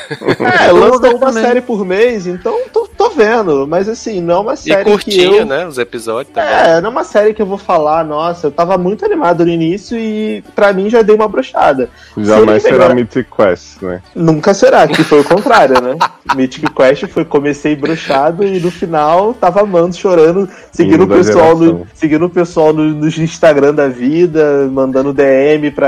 É, 0.68 0.72
lança 0.72 1.10
uma 1.10 1.20
também. 1.28 1.44
série 1.44 1.62
por 1.62 1.86
mês, 1.86 2.28
então 2.28 2.60
tô, 2.72 2.88
tô 2.88 3.10
vendo. 3.10 3.66
Mas 3.68 3.88
assim, 3.90 4.22
não 4.22 4.36
é 4.36 4.40
uma 4.40 4.54
E 4.54 4.58
série 4.58 4.84
que 4.84 4.92
curtinho, 4.92 5.36
eu... 5.38 5.46
né? 5.46 5.66
Os 5.66 5.78
episódios 5.78 6.34
também. 6.34 6.50
É, 6.50 6.82
não 6.82 6.90
é 6.90 6.92
uma 6.92 7.04
série 7.04 7.34
que 7.34 7.42
eu 7.42 7.46
vou 7.46 7.58
falar, 7.58 8.04
nossa, 8.04 8.48
eu 8.48 8.52
tava 8.52 8.78
muito 8.78 9.06
animado 9.06 9.46
no 9.46 9.52
início 9.52 9.98
e 9.98 10.44
pra 10.56 10.74
mim 10.74 10.90
já 10.90 11.02
dei 11.02 11.16
uma 11.16 11.28
brochada. 11.28 11.90
Jamais 12.18 12.64
Sim, 12.64 12.70
será. 12.70 12.94
Mythic 12.94 13.30
Quest, 13.36 13.82
né? 13.82 14.02
Nunca 14.16 14.54
será, 14.54 14.88
que 14.88 15.04
foi 15.04 15.22
o 15.22 15.24
contrário, 15.24 15.82
né? 15.82 15.98
Mythic 16.36 16.74
Quest 16.74 17.08
foi 17.08 17.24
comecei 17.26 17.76
brochado 17.76 18.44
e 18.44 18.60
no 18.60 18.72
final 18.72 19.34
tava 19.34 19.62
amando, 19.62 19.96
chorando, 19.96 20.50
seguindo 20.72 21.04
o 21.04 21.08
pessoal, 21.08 21.56
no, 21.58 21.88
seguindo 21.94 22.26
o 22.26 22.30
pessoal 22.30 22.74
no, 22.74 22.84
no 22.84 23.08
Instagram 23.08 23.74
da 23.74 23.88
vida, 23.88 24.68
mandando 24.72 25.14
DM 25.14 25.72
pra, 25.72 25.85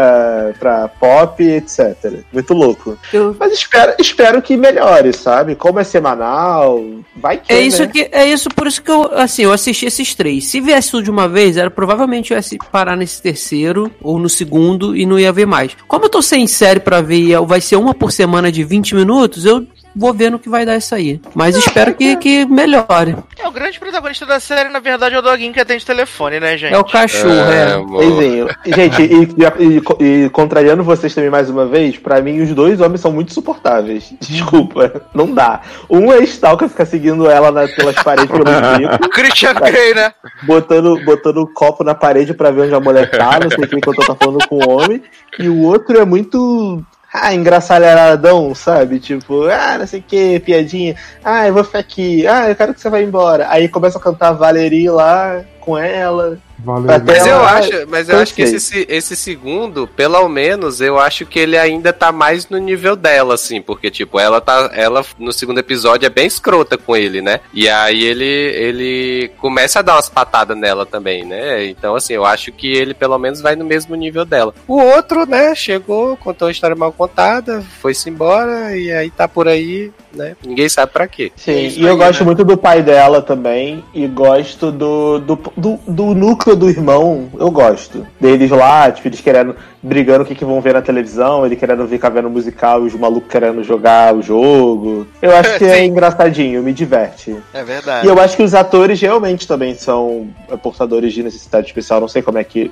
pra 0.59 0.87
pop, 0.87 1.43
etc. 1.43 2.21
Muito 2.31 2.53
louco. 2.53 2.97
Eu- 3.11 3.35
Mas 3.39 3.53
espero, 3.53 3.93
espero 3.99 4.41
que 4.41 4.55
melhore, 4.57 5.13
sabe? 5.13 5.55
Como 5.55 5.79
é 5.79 5.83
semanal, 5.83 6.83
vai 7.15 7.37
que. 7.37 7.51
É 7.51 7.61
isso 7.61 7.81
né? 7.83 7.87
que 7.87 8.09
é 8.11 8.25
isso 8.25 8.49
por 8.49 8.67
isso 8.67 8.81
que 8.81 8.91
eu 8.91 9.11
assim 9.13 9.43
eu 9.43 9.51
assisti 9.53 9.85
esses 9.85 10.13
três. 10.15 10.45
Se 10.47 10.59
viesse 10.61 10.91
tudo 10.91 11.03
de 11.03 11.11
uma 11.11 11.27
vez, 11.27 11.57
era 11.57 11.69
provavelmente 11.69 12.31
eu 12.31 12.37
ia 12.37 12.41
se 12.41 12.57
parar 12.71 12.95
nesse 12.95 13.21
terceiro 13.21 13.91
ou 14.01 14.19
no 14.19 14.29
segundo 14.29 14.95
e 14.95 15.05
não 15.05 15.19
ia 15.19 15.31
ver 15.31 15.45
mais. 15.45 15.75
Como 15.87 16.05
eu 16.05 16.09
tô 16.09 16.21
sem 16.21 16.47
série 16.47 16.79
pra 16.79 17.01
ver, 17.01 17.19
e 17.19 17.35
vai 17.45 17.61
ser 17.61 17.75
uma 17.75 17.93
por 17.93 18.11
semana 18.11 18.51
de 18.51 18.63
20 18.63 18.95
minutos, 18.95 19.45
eu 19.45 19.65
vou 19.97 20.13
ver 20.13 20.29
no 20.31 20.37
que 20.39 20.47
vai 20.49 20.65
dar 20.65 20.77
isso 20.77 20.93
aí. 20.93 21.19
Mas 21.33 21.55
espero 21.55 21.93
que, 21.95 22.15
que 22.17 22.45
melhore. 22.45 23.15
É, 23.37 23.47
o 23.47 23.51
grande 23.51 23.79
protagonista 23.79 24.25
da 24.25 24.39
série, 24.39 24.69
na 24.69 24.79
verdade, 24.79 25.15
é 25.15 25.19
o 25.19 25.21
Doguinho 25.21 25.51
que 25.53 25.59
atende 25.59 25.85
telefone, 25.85 26.39
né, 26.39 26.57
gente? 26.57 26.73
É 26.73 26.77
o 26.77 26.83
cachorro, 26.83 27.33
é. 27.33 27.73
amor. 27.73 28.03
Eizinho. 28.03 28.47
Gente, 28.65 29.01
e, 29.01 30.03
e- 30.03 30.25
e 30.25 30.29
contrariando 30.29 30.83
vocês 30.83 31.13
também 31.13 31.29
mais 31.29 31.49
uma 31.49 31.65
vez, 31.65 31.97
pra 31.97 32.21
mim 32.21 32.41
os 32.41 32.53
dois 32.53 32.79
homens 32.79 33.01
são 33.01 33.11
muito 33.11 33.33
suportáveis. 33.33 34.13
Desculpa, 34.21 35.01
não 35.13 35.33
dá. 35.33 35.61
Um 35.89 36.11
é 36.13 36.19
Stalker, 36.23 36.69
fica 36.69 36.85
seguindo 36.85 37.29
ela 37.29 37.51
na- 37.51 37.67
pelas 37.67 37.95
paredes 37.95 38.29
pelo 38.31 38.43
tempo, 38.45 39.09
Christian 39.09 39.53
Grey, 39.55 39.93
né? 39.93 40.13
botando, 40.43 40.99
botando 41.03 41.37
o 41.37 41.47
copo 41.47 41.83
na 41.83 41.95
parede 41.95 42.33
pra 42.33 42.51
ver 42.51 42.61
onde 42.61 42.75
a 42.75 42.79
mulher 42.79 43.09
tá, 43.09 43.39
não 43.41 43.49
sei 43.49 43.63
o 43.63 43.67
que, 43.67 43.75
enquanto 43.75 44.05
tá 44.05 44.15
falando 44.15 44.47
com 44.47 44.55
o 44.57 44.69
homem. 44.69 45.01
E 45.39 45.49
o 45.49 45.61
outro 45.63 45.97
é 45.99 46.05
muito. 46.05 46.83
Ah, 47.21 47.33
engraçalhadão, 47.33 48.53
sabe? 48.53 48.99
Tipo, 48.99 49.45
ah, 49.45 49.77
não 49.79 49.87
sei 49.87 49.99
o 49.99 50.03
que, 50.03 50.39
piadinha. 50.39 50.95
Ah, 51.23 51.47
eu 51.47 51.53
vou 51.53 51.63
ficar 51.63 51.79
aqui. 51.79 52.25
Ah, 52.27 52.49
eu 52.49 52.55
quero 52.55 52.73
que 52.73 52.81
você 52.81 52.89
vá 52.89 53.01
embora. 53.01 53.47
Aí 53.49 53.67
começa 53.67 53.97
a 53.97 54.01
cantar 54.01 54.33
Valerie 54.33 54.89
lá 54.89 55.43
com 55.59 55.77
ela. 55.77 56.37
Valeu. 56.59 56.89
Até 56.91 57.13
Mas 57.13 57.25
eu 57.25 57.33
ela- 57.33 57.51
acho, 57.51 57.71
mas 57.87 58.09
eu 58.09 58.17
acho 58.17 58.33
que 58.33 58.41
esse, 58.41 58.85
esse 58.89 59.15
segundo, 59.15 59.87
pelo 59.87 60.27
menos, 60.27 60.81
eu 60.81 60.97
acho 60.99 61.25
que 61.25 61.37
ele 61.39 61.57
ainda 61.57 61.93
tá 61.93 62.11
mais 62.11 62.49
no 62.49 62.57
nível 62.57 62.95
dela, 62.95 63.35
assim, 63.35 63.61
porque, 63.61 63.91
tipo, 63.91 64.19
ela 64.19 64.41
tá. 64.41 64.71
Ela 64.73 65.05
no 65.19 65.31
segundo 65.31 65.59
episódio 65.59 66.05
é 66.05 66.09
bem 66.09 66.25
escrota 66.25 66.77
com 66.77 66.95
ele, 66.95 67.21
né? 67.21 67.39
E 67.53 67.69
aí 67.69 68.03
ele, 68.03 68.25
ele 68.25 69.31
começa 69.37 69.79
a 69.79 69.81
dar 69.81 69.93
umas 69.95 70.09
patadas 70.09 70.57
nela 70.57 70.85
também, 70.85 71.23
né? 71.23 71.65
Então, 71.65 71.95
assim, 71.95 72.13
eu 72.13 72.25
acho 72.25 72.51
que 72.51 72.67
ele 72.71 72.93
pelo 72.93 73.17
menos 73.19 73.39
vai 73.41 73.55
no 73.55 73.63
mesmo 73.65 73.95
nível 73.95 74.25
dela. 74.25 74.53
O 74.67 74.81
outro, 74.81 75.25
né, 75.27 75.53
chegou, 75.53 76.17
contou 76.17 76.47
uma 76.47 76.51
história 76.51 76.75
mal 76.75 76.91
contada, 76.91 77.63
foi-se 77.81 78.09
embora, 78.09 78.75
e 78.75 78.91
aí 78.91 79.11
tá 79.11 79.27
por 79.27 79.47
aí, 79.47 79.91
né? 80.13 80.35
Ninguém 80.45 80.67
sabe 80.69 80.91
pra 80.91 81.07
quê. 81.07 81.31
Sim, 81.35 81.51
É 81.51 81.67
e 81.69 81.81
eu 81.83 81.91
aí, 81.91 81.97
gosto 81.97 82.19
né? 82.21 82.25
muito 82.25 82.43
do 82.43 82.57
pai 82.57 82.81
dela 82.81 83.21
também. 83.21 83.83
E 83.93 84.07
gosto 84.07 84.71
do, 84.71 85.19
do, 85.19 85.39
do, 85.55 85.79
do 85.87 86.13
núcleo 86.13 86.55
do 86.55 86.69
irmão. 86.69 87.29
Eu 87.39 87.51
gosto. 87.51 88.05
Deles 88.19 88.49
lá, 88.51 88.91
tipo, 88.91 89.07
eles 89.07 89.21
querendo, 89.21 89.55
brigando 89.81 90.23
o 90.23 90.25
que, 90.25 90.33
que 90.35 90.43
vão 90.45 90.59
ver 90.61 90.73
na 90.73 90.81
televisão, 90.81 91.45
ele 91.45 91.55
querendo 91.55 91.87
ficar 91.87 92.09
vendo 92.09 92.29
musical 92.29 92.83
e 92.83 92.87
os 92.87 92.93
malucos 92.95 93.29
querendo 93.31 93.63
jogar 93.63 94.15
o 94.15 94.21
jogo. 94.21 95.07
Eu 95.21 95.35
acho 95.35 95.57
que 95.57 95.63
é 95.65 95.85
engraçadinho, 95.85 96.63
me 96.63 96.73
diverte. 96.73 97.35
É 97.53 97.61
E 97.61 97.63
verdade. 97.63 98.07
eu 98.07 98.19
acho 98.19 98.35
que 98.35 98.43
os 98.43 98.53
atores 98.53 98.99
realmente 98.99 99.47
também 99.47 99.75
são 99.75 100.27
é, 100.51 100.57
portadores 100.57 101.13
de 101.13 101.23
necessidade 101.23 101.67
especial. 101.67 102.01
Não 102.01 102.07
sei 102.07 102.21
como 102.21 102.37
é 102.37 102.43
que. 102.43 102.71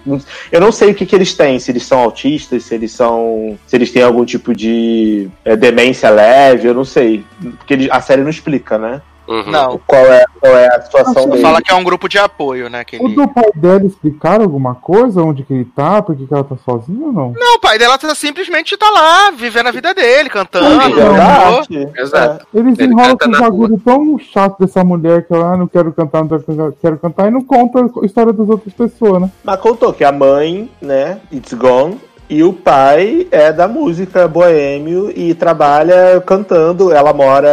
Eu 0.51 0.59
não 0.61 0.71
sei 0.71 0.91
o 0.91 0.95
que, 0.95 1.05
que 1.05 1.15
eles 1.15 1.33
têm, 1.33 1.59
se 1.59 1.71
eles 1.71 1.85
são 1.85 1.99
autistas, 1.99 2.63
se 2.63 2.73
eles 2.75 2.91
são. 2.91 3.57
Se 3.67 3.75
eles 3.75 3.91
têm 3.91 4.03
algum 4.03 4.25
tipo 4.25 4.55
de 4.55 5.29
é, 5.43 5.55
demência 5.55 6.09
leve, 6.09 6.67
eu 6.67 6.73
não 6.73 6.85
sei. 6.85 7.23
Porque 7.57 7.73
eles- 7.73 7.89
a 7.91 8.01
série 8.01 8.21
não 8.23 8.29
explica, 8.29 8.77
né? 8.77 9.01
Uhum. 9.27 9.51
Não. 9.51 9.79
Qual 9.85 10.05
é, 10.05 10.25
qual 10.39 10.55
é 10.55 10.67
a 10.75 10.81
situação 10.81 11.29
dele? 11.29 11.41
Fala 11.41 11.61
que 11.61 11.71
é 11.71 11.75
um 11.75 11.83
grupo 11.83 12.07
de 12.07 12.17
apoio, 12.17 12.69
né? 12.69 12.83
Que 12.83 12.97
O 12.97 13.05
ele... 13.07 13.15
do 13.15 13.27
pai 13.27 13.49
dela 13.55 13.85
explicaram 13.85 14.43
alguma 14.43 14.75
coisa? 14.75 15.21
Onde 15.21 15.43
que 15.43 15.53
ele 15.53 15.65
tá? 15.65 16.01
Por 16.01 16.15
que 16.15 16.25
que 16.27 16.33
ela 16.33 16.43
tá 16.43 16.55
sozinha 16.63 17.05
ou 17.07 17.11
não? 17.11 17.33
Não, 17.35 17.55
o 17.55 17.59
pai 17.59 17.77
dela 17.77 17.97
tá 17.97 18.13
simplesmente 18.13 18.77
tá 18.77 18.89
lá, 18.89 19.31
vivendo 19.31 19.67
a 19.67 19.71
vida 19.71 19.93
dele, 19.93 20.29
cantando. 20.29 20.65
É. 20.65 22.01
Exato. 22.01 22.45
Eles 22.53 22.77
Ele 22.79 22.93
enrolam 22.93 23.17
com 23.17 23.27
um 23.29 23.31
bagulho 23.39 23.81
tão 23.83 24.19
chato 24.19 24.59
dessa 24.59 24.83
mulher 24.83 25.25
que 25.25 25.33
ela 25.33 25.53
ah, 25.53 25.57
não 25.57 25.67
quero 25.67 25.91
cantar, 25.93 26.23
não 26.23 26.27
quero- 26.27 26.77
quero 26.81 26.97
cantar, 26.97 27.27
e 27.27 27.31
não 27.31 27.41
conta 27.41 27.79
a 28.01 28.05
história 28.05 28.33
das 28.33 28.47
outras 28.47 28.73
pessoas, 28.73 29.21
né? 29.21 29.31
Mas 29.43 29.59
contou 29.59 29.93
que 29.93 30.03
a 30.03 30.11
mãe, 30.11 30.69
né, 30.81 31.19
It's 31.31 31.53
Gone, 31.53 31.99
e 32.29 32.43
o 32.43 32.53
pai 32.53 33.27
é 33.31 33.51
da 33.51 33.67
música 33.67 34.27
boêmio 34.27 35.11
e 35.15 35.33
trabalha 35.33 36.21
cantando. 36.25 36.91
Ela 36.91 37.13
mora 37.13 37.49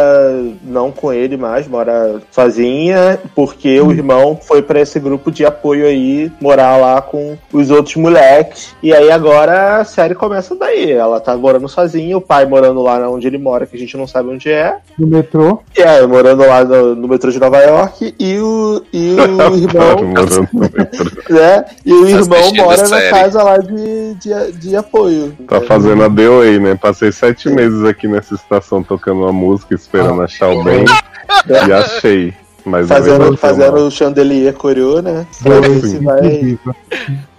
não 0.63 0.91
com 0.91 1.11
ele 1.11 1.37
mais, 1.37 1.67
mora 1.67 2.21
sozinha, 2.31 3.19
porque 3.35 3.79
o 3.81 3.91
irmão 3.91 4.39
foi 4.41 4.61
pra 4.61 4.79
esse 4.79 4.99
grupo 4.99 5.31
de 5.31 5.45
apoio 5.45 5.85
aí, 5.85 6.31
morar 6.41 6.77
lá 6.77 7.01
com 7.01 7.37
os 7.51 7.69
outros 7.69 7.95
moleques. 7.95 8.75
E 8.81 8.93
aí 8.93 9.11
agora 9.11 9.77
a 9.77 9.85
série 9.85 10.15
começa 10.15 10.55
daí. 10.55 10.91
Ela 10.91 11.19
tá 11.19 11.35
morando 11.37 11.67
sozinha, 11.67 12.17
o 12.17 12.21
pai 12.21 12.45
morando 12.45 12.81
lá 12.81 13.09
onde 13.09 13.27
ele 13.27 13.37
mora, 13.37 13.65
que 13.65 13.75
a 13.75 13.79
gente 13.79 13.97
não 13.97 14.07
sabe 14.07 14.29
onde 14.29 14.49
é. 14.51 14.77
No 14.97 15.07
metrô. 15.07 15.59
É, 15.75 16.05
morando 16.05 16.45
lá 16.45 16.63
no, 16.63 16.95
no 16.95 17.07
metrô 17.07 17.31
de 17.31 17.39
Nova 17.39 17.59
York, 17.59 18.13
e 18.19 18.37
o, 18.39 18.81
e 18.91 19.15
o 19.15 19.55
irmão 19.57 20.03
Morando 20.03 20.47
no 20.53 20.59
metrô. 20.61 21.05
né? 21.29 21.65
E 21.85 21.93
o 21.93 22.03
Tá 22.03 22.09
irmão 22.09 22.53
mora 22.55 22.81
na 22.81 22.85
série. 22.87 23.09
casa 23.09 23.43
lá 23.43 23.57
de, 23.57 24.13
de, 24.15 24.51
de 24.69 24.75
apoio. 24.75 25.35
Tá 25.47 25.61
fazendo 25.61 26.03
a 26.03 26.07
DOA, 26.07 26.59
né? 26.59 26.75
Passei 26.75 27.11
sete 27.11 27.49
meses 27.49 27.83
aqui 27.83 28.07
nessa 28.07 28.35
estação 28.35 28.81
tocando 28.83 29.21
uma 29.21 29.33
música, 29.33 29.73
esperando 29.75 30.21
achar 30.21 30.49
o 30.49 30.63
bem. 30.63 30.85
E 31.47 31.71
achei. 31.73 32.33
Mas 32.65 32.87
Fazendo, 32.87 33.35
fazendo 33.35 33.75
o 33.87 33.91
chandelier 33.91 34.53
coreô, 34.53 35.01
né? 35.01 35.27
Pra 35.41 35.59
ver 35.59 35.81
se 35.81 35.97
vai. 35.99 36.57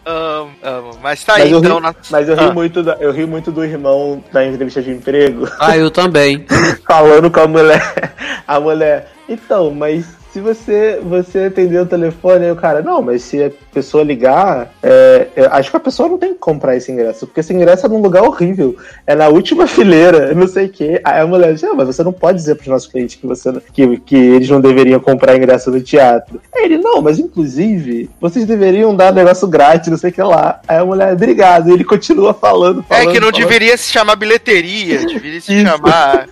Amo, 0.04 0.50
amo. 0.62 0.90
Mas 1.02 1.24
tá 1.24 1.32
Mas 1.32 1.42
aí, 1.44 1.50
eu, 1.52 1.60
ri, 1.60 1.66
então. 1.66 1.80
na- 1.80 1.94
mas 2.10 2.28
eu, 2.28 2.34
ri 2.36 2.44
Ah. 2.44 2.52
muito 2.52 2.82
da- 2.82 2.96
eu 3.00 3.10
ri 3.10 3.24
muito 3.24 3.50
do 3.50 3.64
irmão 3.64 4.22
na 4.32 4.44
entrevista 4.44 4.82
de 4.82 4.90
emprego, 4.90 5.48
Ah, 5.58 5.78
eu 5.78 5.90
também. 5.90 6.44
falando 6.86 7.30
com 7.30 7.40
a 7.40 7.46
mulher. 7.46 8.12
A 8.46 8.60
mulher, 8.60 9.08
então, 9.26 9.70
mas 9.70 10.04
se 10.34 10.40
você, 10.40 10.98
você 11.00 11.44
atender 11.44 11.78
o 11.80 11.86
telefone, 11.86 12.46
aí 12.46 12.50
o 12.50 12.56
cara, 12.56 12.82
não, 12.82 13.00
mas 13.00 13.22
se 13.22 13.40
a 13.40 13.52
pessoa 13.72 14.02
ligar, 14.02 14.68
é, 14.82 15.28
eu 15.36 15.48
acho 15.52 15.70
que 15.70 15.76
a 15.76 15.80
pessoa 15.80 16.08
não 16.08 16.18
tem 16.18 16.32
que 16.32 16.40
comprar 16.40 16.76
esse 16.76 16.90
ingresso, 16.90 17.24
porque 17.24 17.38
esse 17.38 17.54
ingresso 17.54 17.86
é 17.86 17.88
num 17.88 18.02
lugar 18.02 18.24
horrível, 18.24 18.76
é 19.06 19.14
na 19.14 19.28
última 19.28 19.64
fileira, 19.68 20.34
não 20.34 20.48
sei 20.48 20.66
o 20.66 20.68
quê. 20.68 21.00
Aí 21.04 21.20
a 21.20 21.26
mulher 21.26 21.54
diz, 21.54 21.62
ah, 21.62 21.72
mas 21.72 21.86
você 21.86 22.02
não 22.02 22.12
pode 22.12 22.38
dizer 22.38 22.56
pros 22.56 22.66
nossos 22.66 22.88
clientes 22.88 23.14
que, 23.14 23.24
você, 23.24 23.52
que, 23.72 23.96
que 23.98 24.16
eles 24.16 24.48
não 24.48 24.60
deveriam 24.60 24.98
comprar 24.98 25.36
ingresso 25.36 25.70
no 25.70 25.80
teatro. 25.80 26.40
Aí 26.52 26.64
ele, 26.64 26.78
não, 26.78 27.00
mas 27.00 27.20
inclusive, 27.20 28.10
vocês 28.20 28.44
deveriam 28.44 28.92
dar 28.96 29.12
negócio 29.12 29.46
grátis, 29.46 29.88
não 29.88 29.96
sei 29.96 30.10
o 30.10 30.12
que 30.12 30.22
lá. 30.22 30.60
Aí 30.66 30.78
a 30.78 30.84
mulher, 30.84 31.12
obrigado, 31.12 31.70
e 31.70 31.72
ele 31.72 31.84
continua 31.84 32.34
falando, 32.34 32.84
É 32.90 32.94
falando. 32.96 33.12
que 33.12 33.20
não 33.20 33.30
falando. 33.30 33.46
deveria 33.46 33.76
se 33.76 33.92
chamar 33.92 34.16
bilheteria, 34.16 35.06
deveria 35.06 35.40
se 35.40 35.62
chamar 35.62 36.26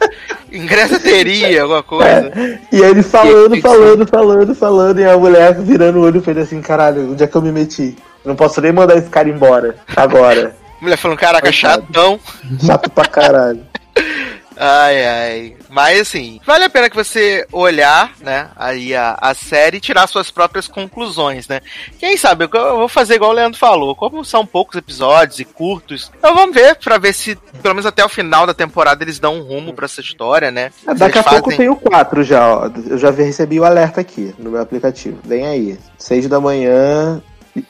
ingressateria, 0.51 1.62
alguma 1.62 1.83
coisa. 1.85 2.33
É. 2.35 2.59
E 2.73 2.83
aí 2.83 2.91
ele 2.91 3.03
falando, 3.03 3.61
falando, 3.61 3.91
falando, 4.06 4.55
falando, 4.55 5.01
e 5.01 5.05
a 5.05 5.16
mulher 5.16 5.55
virando 5.60 5.98
o 5.98 6.02
olho 6.02 6.19
e 6.19 6.23
fez 6.23 6.39
assim, 6.39 6.60
caralho, 6.60 7.12
onde 7.12 7.23
é 7.23 7.27
que 7.27 7.36
eu 7.36 7.43
me 7.43 7.52
meti? 7.52 7.97
Não 8.24 8.36
posso 8.36 8.60
nem 8.60 8.73
mandar 8.73 8.97
esse 8.97 9.10
cara 9.10 9.28
embora 9.28 9.77
agora. 9.97 10.55
Mulher 10.81 10.97
falando, 10.97 11.19
caraca, 11.19 11.52
chatão. 11.52 12.19
Chato 12.64 12.90
pra 12.90 13.05
caralho. 13.05 13.60
Ai, 14.57 15.07
ai. 15.07 15.57
Mas 15.69 16.01
assim, 16.01 16.41
vale 16.47 16.65
a 16.65 16.70
pena 16.70 16.91
que 16.91 16.97
você 16.97 17.47
olhar, 17.53 18.12
né, 18.20 18.49
aí 18.57 18.95
a, 18.95 19.16
a 19.20 19.35
série 19.35 19.79
e 19.79 19.81
tirar 19.81 20.07
suas 20.07 20.31
próprias 20.31 20.69
conclusões, 20.69 21.49
né? 21.49 21.61
Quem 21.99 22.16
sabe, 22.16 22.45
eu, 22.45 22.51
eu 22.61 22.77
vou 22.77 22.89
fazer 22.89 23.15
igual 23.15 23.31
o 23.31 23.35
Leandro 23.35 23.59
falou, 23.59 23.95
como 23.97 24.24
são 24.24 24.45
poucos 24.47 24.77
episódios 24.77 25.41
e 25.41 25.45
curtos, 25.45 26.11
então 26.19 26.35
vamos 26.35 26.55
ver, 26.55 26.77
pra 26.77 26.99
ver 26.99 27.12
se, 27.15 27.35
pelo 27.62 27.74
menos 27.74 27.87
até 27.87 28.05
o 28.05 28.09
final 28.09 28.47
da 28.47 28.55
temporada, 28.55 29.03
eles 29.03 29.19
dão 29.19 29.37
um 29.39 29.43
rumo 29.43 29.73
pra 29.73 29.87
essa 29.87 30.01
história, 30.01 30.51
né? 30.51 30.70
Se 30.79 30.87
Daqui 30.95 31.19
a 31.19 31.20
eles 31.20 31.31
pouco 31.31 31.45
fazem- 31.51 31.59
tem 31.59 31.69
o 31.69 31.77
4 31.77 32.23
já, 32.23 32.47
ó. 32.55 32.70
Eu 32.89 32.99
já 32.99 33.11
recebi 33.11 33.59
o 33.59 33.65
alerta 33.65 34.01
aqui 34.01 34.35
no 34.39 34.51
meu 34.51 34.61
aplicativo. 34.61 35.19
Vem 35.24 35.47
aí. 35.47 35.79
6 35.99 36.29
da 36.29 36.41
manhã. 36.41 37.23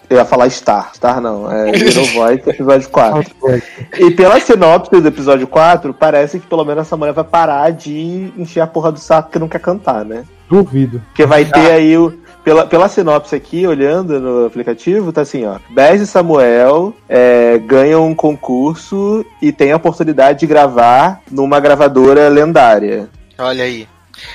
Eu 0.08 0.16
ia 0.16 0.24
falar 0.24 0.48
Star. 0.50 0.92
Star 0.94 1.20
não. 1.20 1.50
É 1.50 1.72
Little 1.72 2.04
Voice, 2.14 2.48
episódio 2.48 2.88
4. 2.88 3.34
E 3.98 4.10
pela 4.12 4.38
sinopse 4.38 5.00
do 5.00 5.08
episódio 5.08 5.46
4, 5.46 5.92
parece 5.92 6.38
que 6.38 6.46
pelo 6.46 6.64
menos 6.64 6.86
essa 6.86 6.96
mulher 6.96 7.12
vai 7.12 7.24
parar 7.24 7.70
de 7.72 8.32
encher 8.36 8.60
a 8.60 8.66
porra 8.66 8.92
do 8.92 9.00
saco 9.00 9.30
que 9.30 9.38
não 9.38 9.48
quer 9.48 9.60
cantar, 9.60 10.04
né? 10.04 10.24
Duvido. 10.48 11.00
Porque 11.08 11.26
vai 11.26 11.44
ter 11.44 11.72
aí 11.72 11.96
o. 11.96 12.20
Pela, 12.44 12.66
pela 12.66 12.88
sinopse 12.88 13.36
aqui, 13.36 13.64
olhando 13.68 14.18
no 14.18 14.46
aplicativo, 14.46 15.12
tá 15.12 15.20
assim, 15.20 15.46
ó. 15.46 15.58
Bez 15.70 16.00
e 16.00 16.06
Samuel 16.08 16.92
é, 17.08 17.56
ganham 17.58 18.04
um 18.04 18.16
concurso 18.16 19.24
e 19.40 19.52
têm 19.52 19.70
a 19.70 19.76
oportunidade 19.76 20.40
de 20.40 20.46
gravar 20.48 21.20
numa 21.30 21.60
gravadora 21.60 22.28
lendária. 22.28 23.08
Olha 23.38 23.62
aí. 23.62 23.86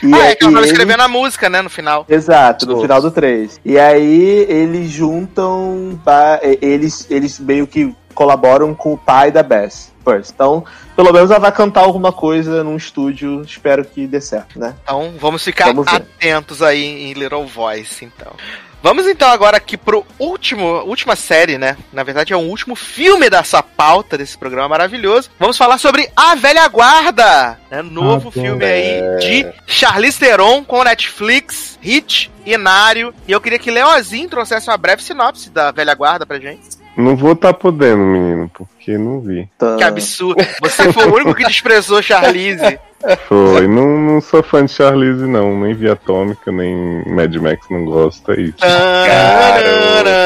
E 0.03 0.14
ah, 0.14 0.18
aí 0.18 0.31
é 0.31 0.35
que 0.35 0.43
ela 0.43 0.53
tava 0.53 0.65
escrevendo 0.65 1.01
a 1.01 1.07
música, 1.07 1.49
né, 1.49 1.61
no 1.61 1.69
final. 1.69 2.05
Exato, 2.07 2.65
no 2.65 2.81
final 2.81 3.01
do 3.01 3.11
3. 3.11 3.59
E 3.64 3.77
aí 3.77 4.45
eles 4.49 4.89
juntam. 4.89 5.99
Eles, 6.61 7.07
eles 7.09 7.39
meio 7.39 7.68
que 7.68 7.95
colaboram 8.14 8.73
com 8.73 8.93
o 8.93 8.97
pai 8.97 9.31
da 9.31 9.43
Bess 9.43 9.93
first. 10.03 10.31
Então, 10.34 10.64
pelo 10.95 11.11
menos 11.11 11.30
ela 11.30 11.39
vai 11.39 11.51
cantar 11.51 11.81
alguma 11.81 12.11
coisa 12.11 12.64
num 12.64 12.76
estúdio. 12.77 13.41
Espero 13.41 13.85
que 13.85 14.07
dê 14.07 14.22
certo, 14.22 14.59
né? 14.59 14.73
Então 14.84 15.14
vamos 15.19 15.43
ficar 15.43 15.68
Vamos 15.68 15.88
atentos 15.88 16.61
aí 16.61 16.84
em 16.84 17.14
Little 17.14 17.45
Voice, 17.45 18.03
então. 18.03 18.34
Vamos 18.82 19.08
então 19.08 19.30
agora 19.30 19.58
aqui 19.58 19.76
pro 19.76 20.06
último, 20.20 20.66
última 20.86 21.16
série, 21.16 21.58
né? 21.58 21.76
Na 21.91 22.04
verdade 22.04 22.32
é 22.32 22.36
o 22.38 22.41
último 22.41 22.76
filme 22.76 23.30
dessa 23.30 23.62
pauta 23.64 24.18
desse 24.18 24.38
programa 24.38 24.70
maravilhoso. 24.70 25.30
Vamos 25.40 25.58
falar 25.58 25.78
sobre 25.78 26.10
A 26.16 26.36
Velha 26.36 26.68
Guarda, 26.68 27.60
né? 27.70 27.82
Novo 27.82 28.30
Ah, 28.30 28.32
filme 28.32 28.64
é. 28.64 29.16
aí 29.18 29.20
de 29.20 29.54
Charlize 29.66 30.20
Theron 30.20 30.64
com 30.64 30.84
Netflix, 30.84 31.78
Hit, 31.82 32.32
Inário. 32.45 33.14
E 33.28 33.32
eu 33.32 33.41
queria 33.41 33.60
que 33.60 33.72
Leozinho 33.72 34.30
trouxesse 34.30 34.70
uma 34.70 34.78
breve 34.78 35.02
sinopse 35.04 35.49
da 35.49 35.72
Velha 35.72 35.94
Guarda 35.95 36.26
pra 36.26 36.40
gente. 36.40 36.77
Não 36.98 37.15
vou 37.15 37.34
estar 37.34 37.53
podendo, 37.53 37.99
menino, 38.03 38.49
porque 38.52 38.98
não 38.98 39.19
vi. 39.19 39.48
Então, 39.56 39.78
Que 39.78 39.84
absurdo. 39.84 40.44
Você 40.61 40.91
foi 40.91 41.06
o 41.06 41.14
único 41.14 41.36
que 41.36 41.45
desprezou 41.45 42.02
Charlize. 42.02 42.80
Foi. 43.28 43.68
Não, 43.68 43.88
não 43.99 44.19
sou 44.19 44.41
fã 44.41 44.65
de 44.65 44.72
Charlize, 44.72 45.28
não. 45.28 45.60
Nem 45.60 45.76
vi 45.76 45.88
Atômica, 45.88 46.52
nem 46.52 47.03
Mad 47.06 47.36
Max 47.36 47.68
não 47.69 47.86
gosta. 47.86 48.34
É 48.34 48.41
isso. 48.41 48.57
Cara, 48.57 49.64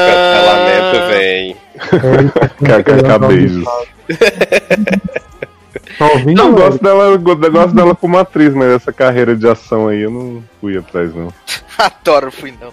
cancelamento 0.08 1.08
vem. 1.08 1.56
KKK 2.64 3.18
beijos. 3.28 3.64
Tá 5.98 6.06
ouvindo? 6.06 6.36
Não, 6.42 6.52
gosto 6.52 6.82
dela, 6.82 7.04
eu 7.04 7.18
gosto 7.18 7.74
dela 7.74 7.94
como 7.94 8.18
atriz, 8.18 8.54
mas 8.54 8.70
essa 8.70 8.92
carreira 8.92 9.36
de 9.36 9.48
ação 9.48 9.88
aí 9.88 10.00
eu 10.02 10.10
não 10.10 10.44
fui 10.60 10.76
atrás, 10.76 11.14
não. 11.14 11.32
Adoro, 11.78 12.30
fui 12.30 12.54
não. 12.60 12.72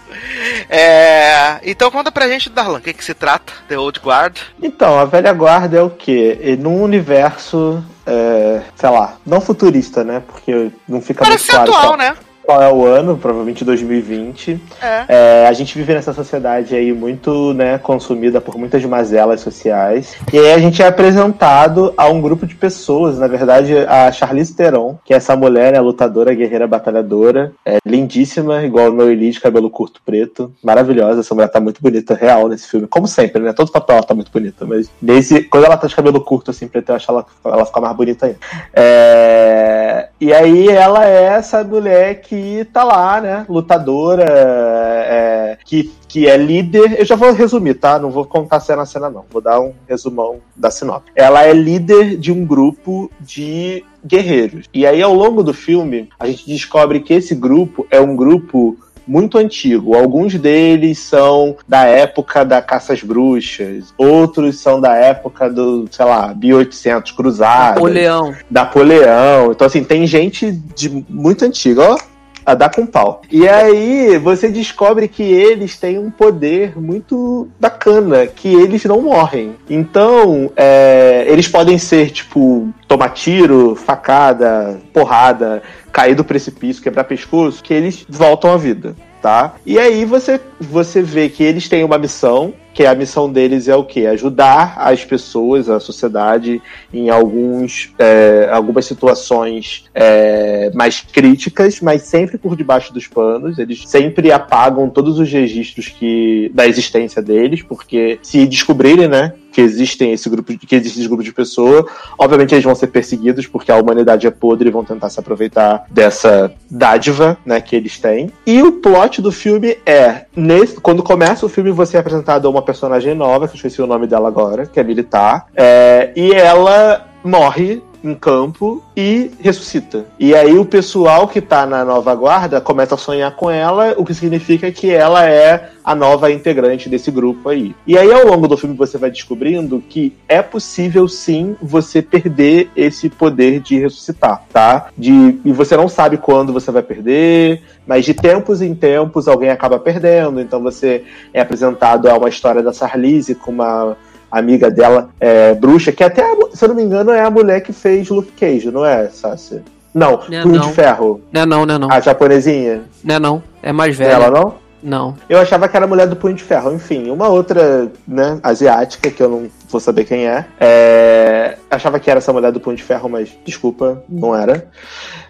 É, 0.68 1.58
então 1.64 1.90
conta 1.90 2.12
pra 2.12 2.28
gente, 2.28 2.50
Darlan, 2.50 2.78
o 2.78 2.80
que, 2.80 2.92
que 2.92 3.04
se 3.04 3.14
trata? 3.14 3.52
The 3.68 3.78
Old 3.78 4.00
Guard. 4.00 4.38
Então, 4.62 4.98
a 4.98 5.04
velha 5.04 5.32
guarda 5.32 5.78
é 5.78 5.82
o 5.82 5.90
quê? 5.90 6.38
É 6.42 6.56
num 6.56 6.82
universo, 6.82 7.82
é, 8.06 8.62
sei 8.74 8.90
lá, 8.90 9.16
não 9.26 9.40
futurista, 9.40 10.04
né? 10.04 10.22
Porque 10.26 10.70
não 10.88 11.00
fica 11.00 11.24
Parece 11.24 11.52
muito 11.52 11.70
claro 11.70 11.86
atual, 11.86 11.96
né? 11.96 12.16
Qual 12.42 12.62
é 12.62 12.72
o 12.72 12.84
ano, 12.84 13.16
provavelmente 13.16 13.64
2020. 13.64 14.60
É. 14.82 15.04
É, 15.08 15.46
a 15.46 15.52
gente 15.52 15.76
vive 15.76 15.94
nessa 15.94 16.12
sociedade 16.12 16.74
aí 16.74 16.92
muito, 16.92 17.54
né, 17.54 17.78
consumida 17.78 18.40
por 18.40 18.56
muitas 18.58 18.84
mazelas 18.84 19.40
sociais. 19.40 20.16
E 20.32 20.38
aí 20.38 20.52
a 20.52 20.58
gente 20.58 20.82
é 20.82 20.86
apresentado 20.86 21.94
a 21.96 22.08
um 22.08 22.20
grupo 22.20 22.46
de 22.46 22.54
pessoas, 22.54 23.18
na 23.18 23.28
verdade, 23.28 23.74
a 23.86 24.10
Charlize 24.10 24.54
Theron, 24.54 24.98
que 25.04 25.14
é 25.14 25.16
essa 25.16 25.36
mulher, 25.36 25.72
né, 25.72 25.80
lutadora, 25.80 26.34
guerreira, 26.34 26.66
batalhadora, 26.66 27.52
é 27.64 27.78
lindíssima, 27.86 28.64
igual 28.64 28.90
o 28.90 28.92
meu 28.92 29.10
Elite, 29.10 29.40
cabelo 29.40 29.70
curto 29.70 30.00
preto, 30.04 30.52
maravilhosa, 30.62 31.20
essa 31.20 31.34
mulher 31.34 31.48
tá 31.48 31.60
muito 31.60 31.80
bonita, 31.80 32.14
real 32.14 32.48
nesse 32.48 32.68
filme, 32.68 32.86
como 32.86 33.06
sempre, 33.06 33.42
né, 33.42 33.52
todo 33.52 33.70
papel 33.70 33.96
ela 33.96 34.06
tá 34.06 34.14
muito 34.14 34.32
bonita, 34.32 34.64
mas 34.66 34.90
nesse, 35.00 35.42
quando 35.44 35.66
ela 35.66 35.76
tá 35.76 35.86
de 35.86 35.94
cabelo 35.94 36.20
curto 36.20 36.50
assim, 36.50 36.66
preto, 36.66 36.90
eu 36.90 36.96
acho 36.96 37.10
ela, 37.10 37.24
ela 37.44 37.66
fica 37.66 37.80
mais 37.80 37.96
bonita 37.96 38.26
ainda. 38.26 38.38
É, 38.74 40.08
e 40.20 40.32
aí 40.32 40.68
ela 40.68 41.06
é 41.06 41.24
essa 41.24 41.62
mulher 41.62 42.20
que 42.20 42.29
tá 42.72 42.84
lá, 42.84 43.20
né, 43.20 43.46
lutadora, 43.48 44.24
é, 44.28 45.58
que, 45.64 45.92
que 46.08 46.26
é 46.28 46.36
líder. 46.36 46.98
Eu 46.98 47.04
já 47.04 47.16
vou 47.16 47.32
resumir, 47.32 47.74
tá? 47.74 47.98
Não 47.98 48.10
vou 48.10 48.24
contar 48.24 48.60
cena 48.60 48.82
a 48.82 48.86
cena, 48.86 49.10
não. 49.10 49.24
Vou 49.30 49.40
dar 49.40 49.60
um 49.60 49.72
resumão 49.88 50.38
da 50.56 50.70
sinopse. 50.70 51.10
Ela 51.14 51.44
é 51.44 51.52
líder 51.52 52.16
de 52.16 52.32
um 52.32 52.44
grupo 52.44 53.10
de 53.20 53.84
guerreiros. 54.04 54.66
E 54.72 54.86
aí, 54.86 55.02
ao 55.02 55.14
longo 55.14 55.42
do 55.42 55.52
filme, 55.52 56.08
a 56.18 56.26
gente 56.26 56.46
descobre 56.46 57.00
que 57.00 57.14
esse 57.14 57.34
grupo 57.34 57.86
é 57.90 58.00
um 58.00 58.16
grupo 58.16 58.78
muito 59.10 59.38
antigo. 59.38 59.96
Alguns 59.96 60.34
deles 60.34 61.00
são 61.00 61.56
da 61.66 61.84
época 61.84 62.44
da 62.44 62.62
caça 62.62 62.92
às 62.92 63.02
bruxas, 63.02 63.92
outros 63.98 64.60
são 64.60 64.80
da 64.80 64.94
época 64.94 65.50
do, 65.50 65.88
sei 65.90 66.04
lá, 66.04 66.32
1800 66.32 67.10
cruzadas. 67.12 67.74
Napoleão. 67.74 68.34
Napoleão. 68.48 69.50
Então, 69.50 69.66
assim, 69.66 69.82
tem 69.82 70.06
gente 70.06 70.52
de 70.52 70.88
muito 71.08 71.44
antiga. 71.44 71.82
Ó, 71.82 71.98
a 72.44 72.54
dar 72.54 72.70
com 72.70 72.86
pau. 72.86 73.22
E 73.30 73.48
aí 73.48 74.18
você 74.18 74.48
descobre 74.48 75.08
que 75.08 75.22
eles 75.22 75.78
têm 75.78 75.98
um 75.98 76.10
poder 76.10 76.80
muito 76.80 77.48
bacana, 77.58 78.26
que 78.26 78.48
eles 78.48 78.84
não 78.84 79.02
morrem. 79.02 79.56
Então, 79.68 80.50
é, 80.56 81.24
eles 81.28 81.48
podem 81.48 81.78
ser, 81.78 82.10
tipo, 82.10 82.68
tomar 82.86 83.10
tiro, 83.10 83.74
facada, 83.74 84.80
porrada, 84.92 85.62
cair 85.92 86.14
do 86.14 86.24
precipício, 86.24 86.82
quebrar 86.82 87.04
pescoço, 87.04 87.62
que 87.62 87.74
eles 87.74 88.04
voltam 88.08 88.52
à 88.52 88.56
vida. 88.56 88.94
Tá? 89.20 89.56
E 89.66 89.78
aí 89.78 90.06
você, 90.06 90.40
você 90.58 91.02
vê 91.02 91.28
que 91.28 91.42
eles 91.42 91.68
têm 91.68 91.84
uma 91.84 91.98
missão, 91.98 92.54
que 92.72 92.86
a 92.86 92.94
missão 92.94 93.30
deles 93.30 93.68
é 93.68 93.74
o 93.74 93.84
quê? 93.84 94.06
Ajudar 94.06 94.74
as 94.78 95.04
pessoas, 95.04 95.68
a 95.68 95.80
sociedade, 95.80 96.62
em 96.92 97.10
alguns, 97.10 97.92
é, 97.98 98.48
algumas 98.50 98.86
situações 98.86 99.84
é, 99.94 100.70
mais 100.74 101.00
críticas, 101.00 101.80
mas 101.80 102.02
sempre 102.02 102.38
por 102.38 102.56
debaixo 102.56 102.92
dos 102.92 103.06
panos. 103.06 103.58
Eles 103.58 103.84
sempre 103.86 104.30
apagam 104.30 104.88
todos 104.88 105.18
os 105.18 105.30
registros 105.30 105.88
que, 105.88 106.50
da 106.54 106.66
existência 106.66 107.20
deles, 107.20 107.62
porque 107.62 108.18
se 108.22 108.46
descobrirem, 108.46 109.08
né, 109.08 109.32
que 109.50 109.60
existem 109.60 110.12
esse 110.12 110.28
grupo, 110.28 110.56
que 110.56 110.74
existe 110.74 111.00
esse 111.00 111.08
grupo 111.08 111.22
de 111.22 111.32
pessoas, 111.32 111.84
obviamente 112.16 112.54
eles 112.54 112.64
vão 112.64 112.74
ser 112.74 112.86
perseguidos 112.86 113.46
porque 113.46 113.70
a 113.72 113.76
humanidade 113.76 114.26
é 114.26 114.30
podre 114.30 114.68
e 114.68 114.72
vão 114.72 114.84
tentar 114.84 115.10
se 115.10 115.18
aproveitar 115.18 115.84
dessa 115.90 116.52
dádiva, 116.70 117.36
né, 117.44 117.60
que 117.60 117.74
eles 117.74 117.98
têm. 117.98 118.30
E 118.46 118.62
o 118.62 118.72
plot 118.72 119.20
do 119.20 119.32
filme 119.32 119.76
é, 119.84 120.26
nesse, 120.34 120.76
quando 120.80 121.02
começa 121.02 121.44
o 121.44 121.48
filme 121.48 121.70
você 121.70 121.96
é 121.96 122.00
apresentado 122.00 122.46
a 122.46 122.50
uma 122.50 122.59
personagem 122.62 123.14
nova, 123.14 123.46
que 123.46 123.54
eu 123.54 123.56
esqueci 123.56 123.82
o 123.82 123.86
nome 123.86 124.06
dela 124.06 124.28
agora, 124.28 124.66
que 124.66 124.78
é 124.78 124.84
militar, 124.84 125.46
é, 125.54 126.12
e 126.14 126.32
ela 126.32 127.06
morre 127.24 127.82
em 128.02 128.14
campo 128.14 128.82
e 128.96 129.30
ressuscita. 129.40 130.06
E 130.18 130.34
aí 130.34 130.58
o 130.58 130.64
pessoal 130.64 131.28
que 131.28 131.40
tá 131.40 131.66
na 131.66 131.84
nova 131.84 132.14
guarda 132.14 132.60
começa 132.60 132.94
a 132.94 132.98
sonhar 132.98 133.34
com 133.36 133.50
ela, 133.50 133.94
o 133.96 134.04
que 134.04 134.14
significa 134.14 134.70
que 134.72 134.90
ela 134.90 135.28
é 135.28 135.70
a 135.84 135.94
nova 135.94 136.30
integrante 136.30 136.88
desse 136.88 137.10
grupo 137.10 137.48
aí. 137.48 137.74
E 137.86 137.96
aí 137.96 138.12
ao 138.12 138.26
longo 138.26 138.46
do 138.46 138.56
filme 138.56 138.76
você 138.76 138.98
vai 138.98 139.10
descobrindo 139.10 139.82
que 139.88 140.14
é 140.28 140.42
possível 140.42 141.08
sim 141.08 141.56
você 141.60 142.02
perder 142.02 142.70
esse 142.76 143.08
poder 143.08 143.60
de 143.60 143.78
ressuscitar, 143.78 144.44
tá? 144.52 144.88
De 144.96 145.40
e 145.44 145.52
você 145.52 145.76
não 145.76 145.88
sabe 145.88 146.16
quando 146.16 146.52
você 146.52 146.70
vai 146.70 146.82
perder, 146.82 147.62
mas 147.86 148.04
de 148.04 148.14
tempos 148.14 148.62
em 148.62 148.74
tempos 148.74 149.26
alguém 149.26 149.50
acaba 149.50 149.78
perdendo, 149.78 150.40
então 150.40 150.62
você 150.62 151.04
é 151.32 151.40
apresentado 151.40 152.08
a 152.08 152.16
uma 152.16 152.28
história 152.28 152.62
da 152.62 152.72
Sarlise 152.72 153.34
com 153.34 153.50
uma 153.50 153.96
amiga 154.30 154.70
dela, 154.70 155.10
é, 155.18 155.54
bruxa, 155.54 155.92
que 155.92 156.04
até, 156.04 156.22
se 156.52 156.64
eu 156.64 156.68
não 156.68 156.76
me 156.76 156.82
engano, 156.82 157.10
é 157.10 157.22
a 157.22 157.30
mulher 157.30 157.60
que 157.60 157.72
fez 157.72 158.08
Luke 158.08 158.32
Cage, 158.32 158.70
não 158.70 158.84
é, 158.84 159.08
Sácia? 159.08 159.62
Não, 159.92 160.20
Não 160.28 160.38
é 160.38 160.42
Punho 160.42 160.60
de 160.60 160.72
Ferro. 160.72 161.20
Não 161.32 161.40
é 161.42 161.46
não, 161.46 161.66
não 161.66 161.74
é 161.74 161.78
não. 161.78 161.90
A 161.90 162.00
japonesinha. 162.00 162.82
Não 163.02 163.14
é 163.14 163.18
não. 163.18 163.42
É 163.62 163.72
mais 163.72 163.96
velha. 163.96 164.12
Ela 164.12 164.30
não? 164.30 164.54
Não. 164.82 165.16
Eu 165.28 165.38
achava 165.38 165.68
que 165.68 165.76
era 165.76 165.84
a 165.84 165.88
mulher 165.88 166.06
do 166.06 166.16
Punho 166.16 166.34
de 166.34 166.42
Ferro. 166.42 166.72
Enfim, 166.72 167.10
uma 167.10 167.28
outra, 167.28 167.90
né, 168.06 168.38
asiática, 168.42 169.10
que 169.10 169.22
eu 169.22 169.28
não 169.28 169.50
vou 169.68 169.80
saber 169.80 170.04
quem 170.04 170.26
é. 170.26 170.46
é 170.58 171.58
achava 171.70 172.00
que 172.00 172.10
era 172.10 172.18
essa 172.18 172.32
mulher 172.32 172.52
do 172.52 172.60
Punho 172.60 172.76
de 172.76 172.82
Ferro, 172.82 173.08
mas 173.08 173.36
desculpa, 173.44 174.02
não 174.08 174.34
era. 174.34 174.68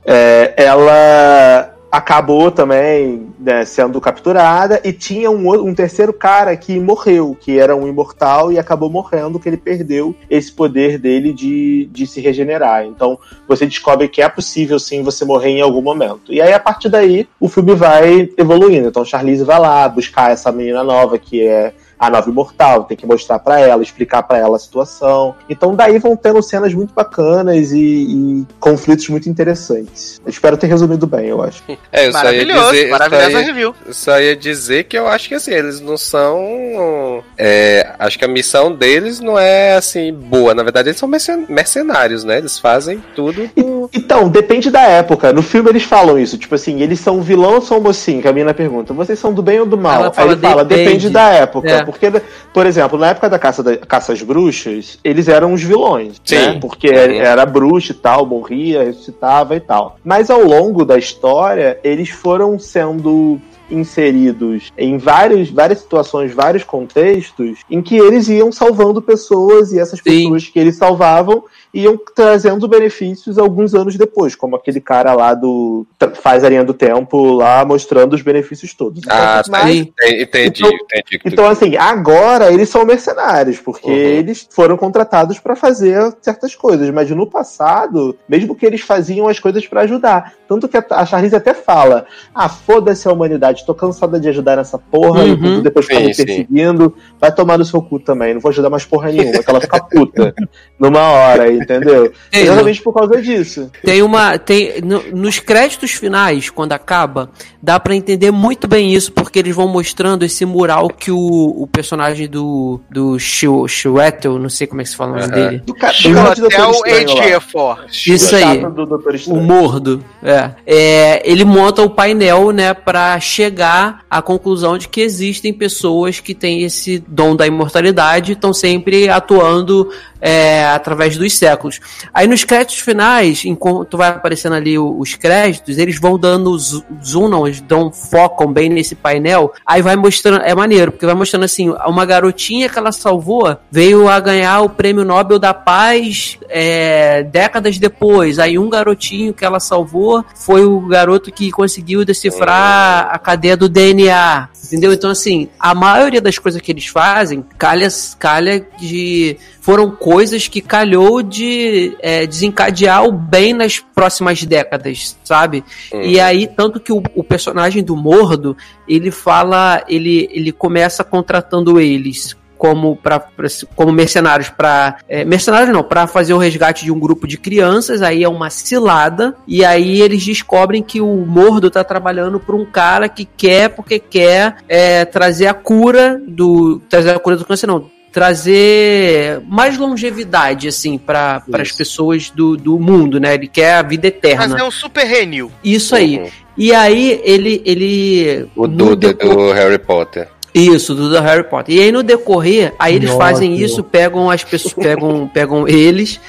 É, 0.05 0.55
ela 0.57 1.75
acabou 1.91 2.51
também 2.51 3.29
né, 3.39 3.65
sendo 3.65 4.01
capturada 4.01 4.81
e 4.85 4.93
tinha 4.93 5.31
um, 5.31 5.51
um 5.67 5.75
terceiro 5.75 6.13
cara 6.13 6.57
que 6.57 6.79
morreu, 6.79 7.37
que 7.39 7.59
era 7.59 7.75
um 7.75 7.89
imortal 7.89 8.53
e 8.53 8.59
acabou 8.59 8.89
morrendo, 8.89 9.41
que 9.41 9.49
ele 9.49 9.57
perdeu 9.57 10.15
esse 10.29 10.53
poder 10.53 10.99
dele 10.99 11.33
de, 11.33 11.89
de 11.91 12.07
se 12.07 12.21
regenerar. 12.21 12.85
Então 12.85 13.19
você 13.49 13.67
descobre 13.67 14.09
que 14.09 14.23
é 14.23 14.29
possível 14.29 14.79
sim 14.79 15.03
você 15.03 15.25
morrer 15.25 15.51
em 15.51 15.61
algum 15.61 15.83
momento. 15.83 16.33
E 16.33 16.41
aí 16.41 16.53
a 16.53 16.61
partir 16.61 16.89
daí 16.89 17.27
o 17.41 17.49
filme 17.49 17.75
vai 17.75 18.31
evoluindo. 18.37 18.89
Então 18.89 19.05
Charlize 19.05 19.43
vai 19.43 19.59
lá 19.59 19.89
buscar 19.89 20.31
essa 20.31 20.53
menina 20.53 20.85
nova 20.85 21.19
que 21.19 21.47
é 21.47 21.73
a 22.01 22.09
nova 22.11 22.31
imortal, 22.31 22.85
tem 22.85 22.97
que 22.97 23.07
mostrar 23.07 23.39
pra 23.39 23.61
ela, 23.61 23.83
explicar 23.83 24.23
pra 24.23 24.39
ela 24.39 24.57
a 24.57 24.59
situação. 24.59 25.35
Então 25.51 25.75
daí 25.77 25.99
vão 25.99 26.17
tendo 26.17 26.43
cenas 26.43 26.73
muito 26.73 26.95
bacanas 26.95 27.71
e, 27.73 27.79
e 27.79 28.47
conflitos 28.59 29.07
muito 29.11 29.29
interessantes. 29.29 30.19
Eu 30.25 30.31
espero 30.31 30.57
ter 30.57 30.67
resumido 30.67 31.07
bem, 31.07 31.27
eu 31.27 31.43
acho. 31.43 31.63
É, 31.93 32.07
eu 32.07 32.13
só 32.13 32.19
Maravilhoso, 32.19 32.71
dizer, 32.71 32.89
maravilhosa 32.91 33.25
eu 33.27 33.31
só 33.33 33.39
ia- 33.41 33.47
review. 33.47 33.75
eu 33.87 33.93
só 33.95 34.21
ia 34.21 34.37
dizer 34.37 34.85
que 34.85 34.97
eu 34.97 35.07
acho 35.09 35.29
que 35.29 35.35
assim, 35.35 35.51
eles 35.53 35.81
não 35.81 35.97
são. 35.99 37.23
é, 37.37 37.95
acho 37.99 38.19
que 38.19 38.25
a 38.25 38.29
missão 38.29 38.73
deles 38.73 39.21
não 39.21 39.39
é 39.39 39.75
assim 39.77 40.13
boa. 40.13 40.55
Na 40.55 40.63
verdade, 40.63 40.89
eles 40.89 40.99
são 40.99 41.09
mercen- 41.09 41.45
mercenários, 41.49 42.25
né? 42.25 42.39
Eles 42.39 42.59
fazem 42.59 43.03
tudo. 43.15 43.49
Então, 43.93 44.29
depende 44.29 44.71
da 44.71 44.83
época. 44.83 45.33
No 45.33 45.43
filme 45.43 45.69
eles 45.71 45.83
falam 45.83 46.19
isso, 46.19 46.39
tipo 46.39 46.55
assim, 46.55 46.81
eles 46.81 47.01
são 47.01 47.21
vilão 47.21 47.55
ou 47.55 47.61
são 47.63 47.81
mocinho? 47.81 48.23
Que 48.23 48.29
a 48.29 48.33
mina 48.33 48.55
pergunta, 48.55 48.93
vocês 48.95 49.19
são 49.19 49.33
do 49.33 49.43
bem 49.43 49.61
ou 49.61 49.67
do 49.67 49.77
mal? 49.77 49.95
Ela 49.97 50.09
Aí 50.09 50.15
fala, 50.15 50.33
ele 50.33 50.41
fala, 50.41 50.65
depende, 50.65 50.85
"Depende." 50.87 51.11
da 51.11 51.29
época. 51.31 51.69
É. 51.71 51.85
Porque, 51.91 52.23
por 52.53 52.67
exemplo, 52.67 52.99
na 52.99 53.09
época 53.09 53.29
da 53.29 53.39
caça, 53.39 53.63
da, 53.63 53.77
caça 53.77 54.13
às 54.13 54.23
bruxas, 54.23 54.99
eles 55.03 55.29
eram 55.29 55.53
os 55.53 55.63
vilões, 55.63 56.21
Sim. 56.25 56.37
né? 56.37 56.59
Porque 56.61 56.89
Uhum. 56.89 56.95
era 56.95 57.45
bruxa 57.47 57.93
e 57.93 57.97
tal, 57.97 58.27
morria, 58.27 58.85
ressuscitava 58.85 59.57
e 59.57 59.61
tal. 59.61 59.97
Mas 60.05 60.31
ao 60.31 60.43
longo 60.45 60.85
da 60.85 60.99
história, 60.99 61.79
eles 61.83 62.09
foram 62.11 62.59
sendo 62.59 63.41
inseridos 63.71 64.73
em 64.77 64.99
vários, 64.99 65.51
várias 65.51 65.79
situações, 65.79 66.35
vários 66.35 66.65
contextos, 66.65 67.61
em 67.71 67.81
que 67.81 67.97
eles 67.97 68.29
iam 68.29 68.51
salvando 68.51 69.01
pessoas 69.01 69.73
e 69.73 69.79
essas 69.79 70.01
pessoas 70.01 70.49
que 70.49 70.59
eles 70.59 70.77
salvavam 70.77 71.45
iam 71.73 71.99
trazendo 72.15 72.67
benefícios 72.67 73.39
alguns 73.39 73.75
anos 73.75 73.97
depois, 73.97 74.35
como 74.35 74.57
aquele 74.57 74.81
cara 74.81 75.13
lá 75.15 75.35
do 75.35 75.87
faz 76.15 76.43
a 76.43 76.49
linha 76.49 76.65
do 76.65 76.75
tempo 76.75 77.33
lá 77.35 77.65
mostrando 77.65 78.15
os 78.15 78.23
benefícios 78.23 78.75
todos. 78.75 79.01
Então, 79.05 79.17
Ah, 79.17 79.43
mais- 79.49 79.87
tá. 79.87 80.09
Entendi, 80.09 80.23
entendi. 80.23 80.63
Então- 80.65 80.71
entendi 80.99 81.21
então, 81.25 81.47
assim, 81.49 81.77
agora 81.77 82.53
eles 82.53 82.69
são 82.69 82.85
mercenários, 82.85 83.59
porque 83.59 83.89
Uhum. 83.89 83.95
eles 83.95 84.49
foram 84.51 84.77
contratados 84.77 85.39
pra 85.39 85.55
fazer 85.55 86.13
certas 86.21 86.55
coisas, 86.57 86.91
mas 86.91 87.09
no 87.11 87.27
passado, 87.27 88.17
mesmo 88.29 88.55
que 88.55 88.67
eles 88.67 88.81
faziam 88.81 89.29
as 89.29 89.39
coisas 89.39 89.67
pra 89.67 89.83
ajudar. 89.83 90.35
Tanto 90.49 90.69
que 90.69 90.77
a, 90.77 91.07
Charlize 91.07 91.37
até 91.37 91.55
fala: 91.55 92.07
ah, 92.35 92.49
foda-se 92.49 93.07
a 93.09 93.13
humanidade, 93.13 93.65
tô 93.65 93.75
cansada 93.75 94.19
de 94.19 94.29
ajudar 94.29 94.57
nessa 94.57 94.79
porra, 94.79 95.25
e 95.25 95.33
Uhum. 95.33 95.63
depois 95.63 95.87
fica 95.87 96.01
Sim, 96.01 96.07
me 96.07 96.15
sim. 96.15 96.25
perseguindo, 96.25 96.95
vai 97.21 97.33
tomar 97.33 97.57
no 97.59 97.65
seu 97.65 97.81
cu 97.81 98.01
também, 98.01 98.35
não 98.35 98.41
vou 98.41 98.51
ajudar 98.51 98.71
mais 98.71 98.85
porra 98.85 99.11
nenhuma, 99.13 99.43
que 99.43 99.51
ela 99.51 99.61
fica 99.61 99.81
puta 99.85 100.35
numa 100.79 101.01
hora, 101.11 101.60
entendeu? 101.61 102.13
Ei, 102.33 102.43
Exatamente 102.43 102.83
por 102.83 102.93
causa 102.95 103.21
disso. 103.21 103.71
Tem 103.85 104.03
uma. 104.03 104.39
Tem, 104.39 104.81
no- 104.83 105.03
nos 105.13 105.39
créditos 105.39 105.93
finais, 105.93 106.49
quando 106.51 106.73
acaba, 106.73 107.31
dá 107.63 107.79
pra 107.79 107.95
entender 107.95 108.31
muito 108.31 108.67
bem 108.67 108.95
isso, 108.95 109.13
porque 109.13 109.39
eles 109.39 109.55
vão 109.55 109.69
mostrando 109.69 110.25
esse 110.25 110.45
mural 110.45 110.89
que 110.89 111.11
o, 111.11 111.17
o 111.19 111.67
personagem 111.67 112.29
do. 112.29 112.81
do 112.91 113.19
Shu- 113.19 113.67
Shuetel, 113.69 114.39
não 114.39 114.49
sei 114.49 114.67
como 114.67 114.81
é 114.81 114.85
que 114.85 114.91
se 114.91 114.97
fala 114.97 115.13
o 115.13 115.21
nome 115.21 115.33
Aham. 115.33 115.35
dele. 115.49 115.63
Do, 115.67 115.75
ca 115.75 115.89
do 115.93 116.15
cara 116.15 116.35
de 116.35 116.41
Doutor 116.41 116.71
Estranho 116.71 117.09
lá. 117.15 117.41
HG4. 117.41 117.79
Isso 118.07 118.37
aí. 118.37 118.59
Do 118.59 118.87
Doutor 118.87 119.15
O 119.29 119.37
mordo, 119.37 120.05
é. 120.23 120.51
É, 120.67 121.23
Ele 121.31 121.45
monta 121.45 121.83
o 121.83 121.91
painel, 121.91 122.51
né, 122.53 122.73
pra 122.75 123.19
chegar 123.21 124.01
à 124.11 124.23
conclusão 124.23 124.79
de 124.79 124.89
que 124.89 125.01
existem 125.01 125.53
pessoas 125.53 126.21
que 126.21 126.35
têm 126.35 126.63
esse 126.63 127.03
dom 127.07 127.35
da 127.37 127.47
imortalidade 127.47 128.33
e 128.33 128.35
estão 128.35 128.53
sempre 128.53 129.09
atuando 129.09 129.91
é, 130.21 130.65
através 130.67 131.17
dos 131.17 131.37
séculos. 131.37 131.81
Aí 132.13 132.27
nos 132.27 132.45
créditos 132.45 132.79
finais, 132.81 133.45
enquanto 133.45 133.97
vai 133.97 134.09
aparecendo 134.11 134.55
ali 134.55 134.79
os 134.79 135.15
créditos, 135.15 135.79
eles 135.79 135.99
vão 135.99 136.19
dando 136.19 136.57
zo- 136.59 136.85
zoom, 137.05 137.29
não, 137.29 137.47
eles 137.47 137.61
dão 137.61 137.91
focam 137.93 138.53
bem 138.53 138.69
nesse 138.69 138.95
painel. 138.95 139.53
Aí 139.65 139.83
vai 139.83 139.97
mostrando, 139.97 140.43
é 140.43 140.55
maneiro, 140.55 140.93
porque 140.93 141.07
vai 141.07 141.15
mostrando 141.15 141.45
assim, 141.45 141.71
uma 141.87 142.05
garotinha 142.05 142.69
que 142.69 142.79
ela 142.79 142.93
salvou 142.93 143.57
veio 143.71 144.09
a 144.09 144.19
ganhar 144.21 144.61
o 144.61 144.69
prêmio 144.69 145.05
Nobel 145.05 145.39
da 145.39 145.55
Paz 145.55 146.39
é, 146.49 147.23
décadas 147.25 147.79
depois. 147.79 148.39
Aí 148.39 148.59
um 148.59 148.69
garotinho 148.69 149.33
que 149.33 149.45
ela 149.45 149.61
salvou 149.61 150.25
foi 150.35 150.65
o 150.65 150.81
garoto 150.81 151.31
que 151.33 151.51
conseguiu 151.51 152.05
decifrar 152.05 153.09
a 153.13 153.19
cadeia 153.19 153.57
do 153.57 153.69
DNA. 153.69 154.49
Entendeu? 154.65 154.93
Então, 154.93 155.11
assim, 155.11 155.49
a 155.59 155.75
maioria 155.75 156.21
das 156.21 156.39
coisas 156.39 156.61
que 156.61 156.71
eles 156.71 156.87
fazem 156.87 157.45
calha, 157.59 157.89
calha 158.19 158.65
de. 158.79 159.37
Foram 159.61 159.91
coisas 159.91 160.49
que 160.49 160.61
calhou 160.61 161.23
de 161.23 161.97
é, 162.01 162.27
desencadear 162.27 163.05
o 163.05 163.13
bem 163.13 163.53
nas 163.53 163.79
próximas 163.79 164.43
décadas, 164.45 165.17
sabe? 165.23 165.63
E 165.93 166.19
aí, 166.19 166.47
tanto 166.47 166.81
que 166.81 166.93
o, 166.93 167.03
o 167.15 167.23
personagem 167.23 167.83
do 167.83 167.95
Mordo, 167.95 168.57
ele 168.89 169.11
fala, 169.11 169.85
ele, 169.89 170.29
ele 170.33 170.51
começa 170.53 171.05
contratando 171.05 171.79
eles 171.81 172.37
como, 172.57 172.95
pra, 172.95 173.19
pra- 173.19 173.49
como 173.75 173.91
mercenários 173.91 174.51
para 174.51 174.99
mercenários 175.27 175.73
não, 175.73 175.83
para 175.83 176.07
fazer 176.07 176.35
o 176.35 176.39
resgate 176.39 176.85
de 176.85 176.93
um 176.93 177.01
grupo 177.01 177.27
de 177.27 177.39
crianças, 177.39 178.03
aí 178.03 178.23
é 178.23 178.29
uma 178.29 178.51
cilada, 178.51 179.35
e 179.49 179.65
aí 179.65 180.03
eles 180.03 180.23
descobrem 180.23 180.83
que 180.83 181.01
o 181.01 181.25
Mordo 181.27 181.71
tá 181.71 181.83
trabalhando 181.83 182.39
por 182.39 182.55
um 182.55 182.67
cara 182.67 183.09
que 183.09 183.25
quer, 183.25 183.71
porque 183.71 183.99
quer 183.99 184.57
é, 184.69 185.07
trazer 185.07 185.47
a 185.47 185.55
cura 185.55 186.21
do. 186.29 186.81
trazer 186.89 187.11
a 187.15 187.19
cura 187.19 187.37
do 187.37 187.47
câncer, 187.47 187.67
não. 187.67 187.91
Trazer 188.13 189.41
mais 189.47 189.77
longevidade, 189.79 190.69
assim, 190.69 190.99
para 190.99 191.43
as 191.53 191.73
pessoas 191.73 192.31
do, 192.31 192.57
do 192.57 192.79
mundo, 192.79 193.21
né? 193.21 193.35
Ele 193.35 193.47
quer 193.49 193.75
a 193.75 193.83
vida 193.83 194.09
eterna. 194.09 194.49
Mas 194.49 194.61
é 194.61 194.65
um 194.65 194.71
super 194.71 195.05
renil. 195.05 195.51
Isso 195.63 195.95
aí. 195.95 196.19
Uhum. 196.19 196.29
E 196.57 196.73
aí 196.75 197.21
ele. 197.25 197.63
ele 197.65 198.47
O 198.57 198.67
Duda 198.67 199.09
deco- 199.15 199.29
do 199.29 199.53
Harry 199.53 199.79
Potter. 199.79 200.29
Isso, 200.55 200.95
do 200.95 201.21
Harry 201.21 201.45
Potter. 201.45 201.75
E 201.75 201.81
aí 201.81 201.93
no 201.93 202.03
decorrer, 202.03 202.75
aí 202.79 202.97
eles 202.97 203.11
Nossa. 203.11 203.21
fazem 203.21 203.57
isso, 203.57 203.85
pegam 203.85 204.29
as 204.29 204.43
pessoas, 204.43 204.75
pegam, 204.85 205.31
pegam 205.33 205.69
eles. 205.69 206.21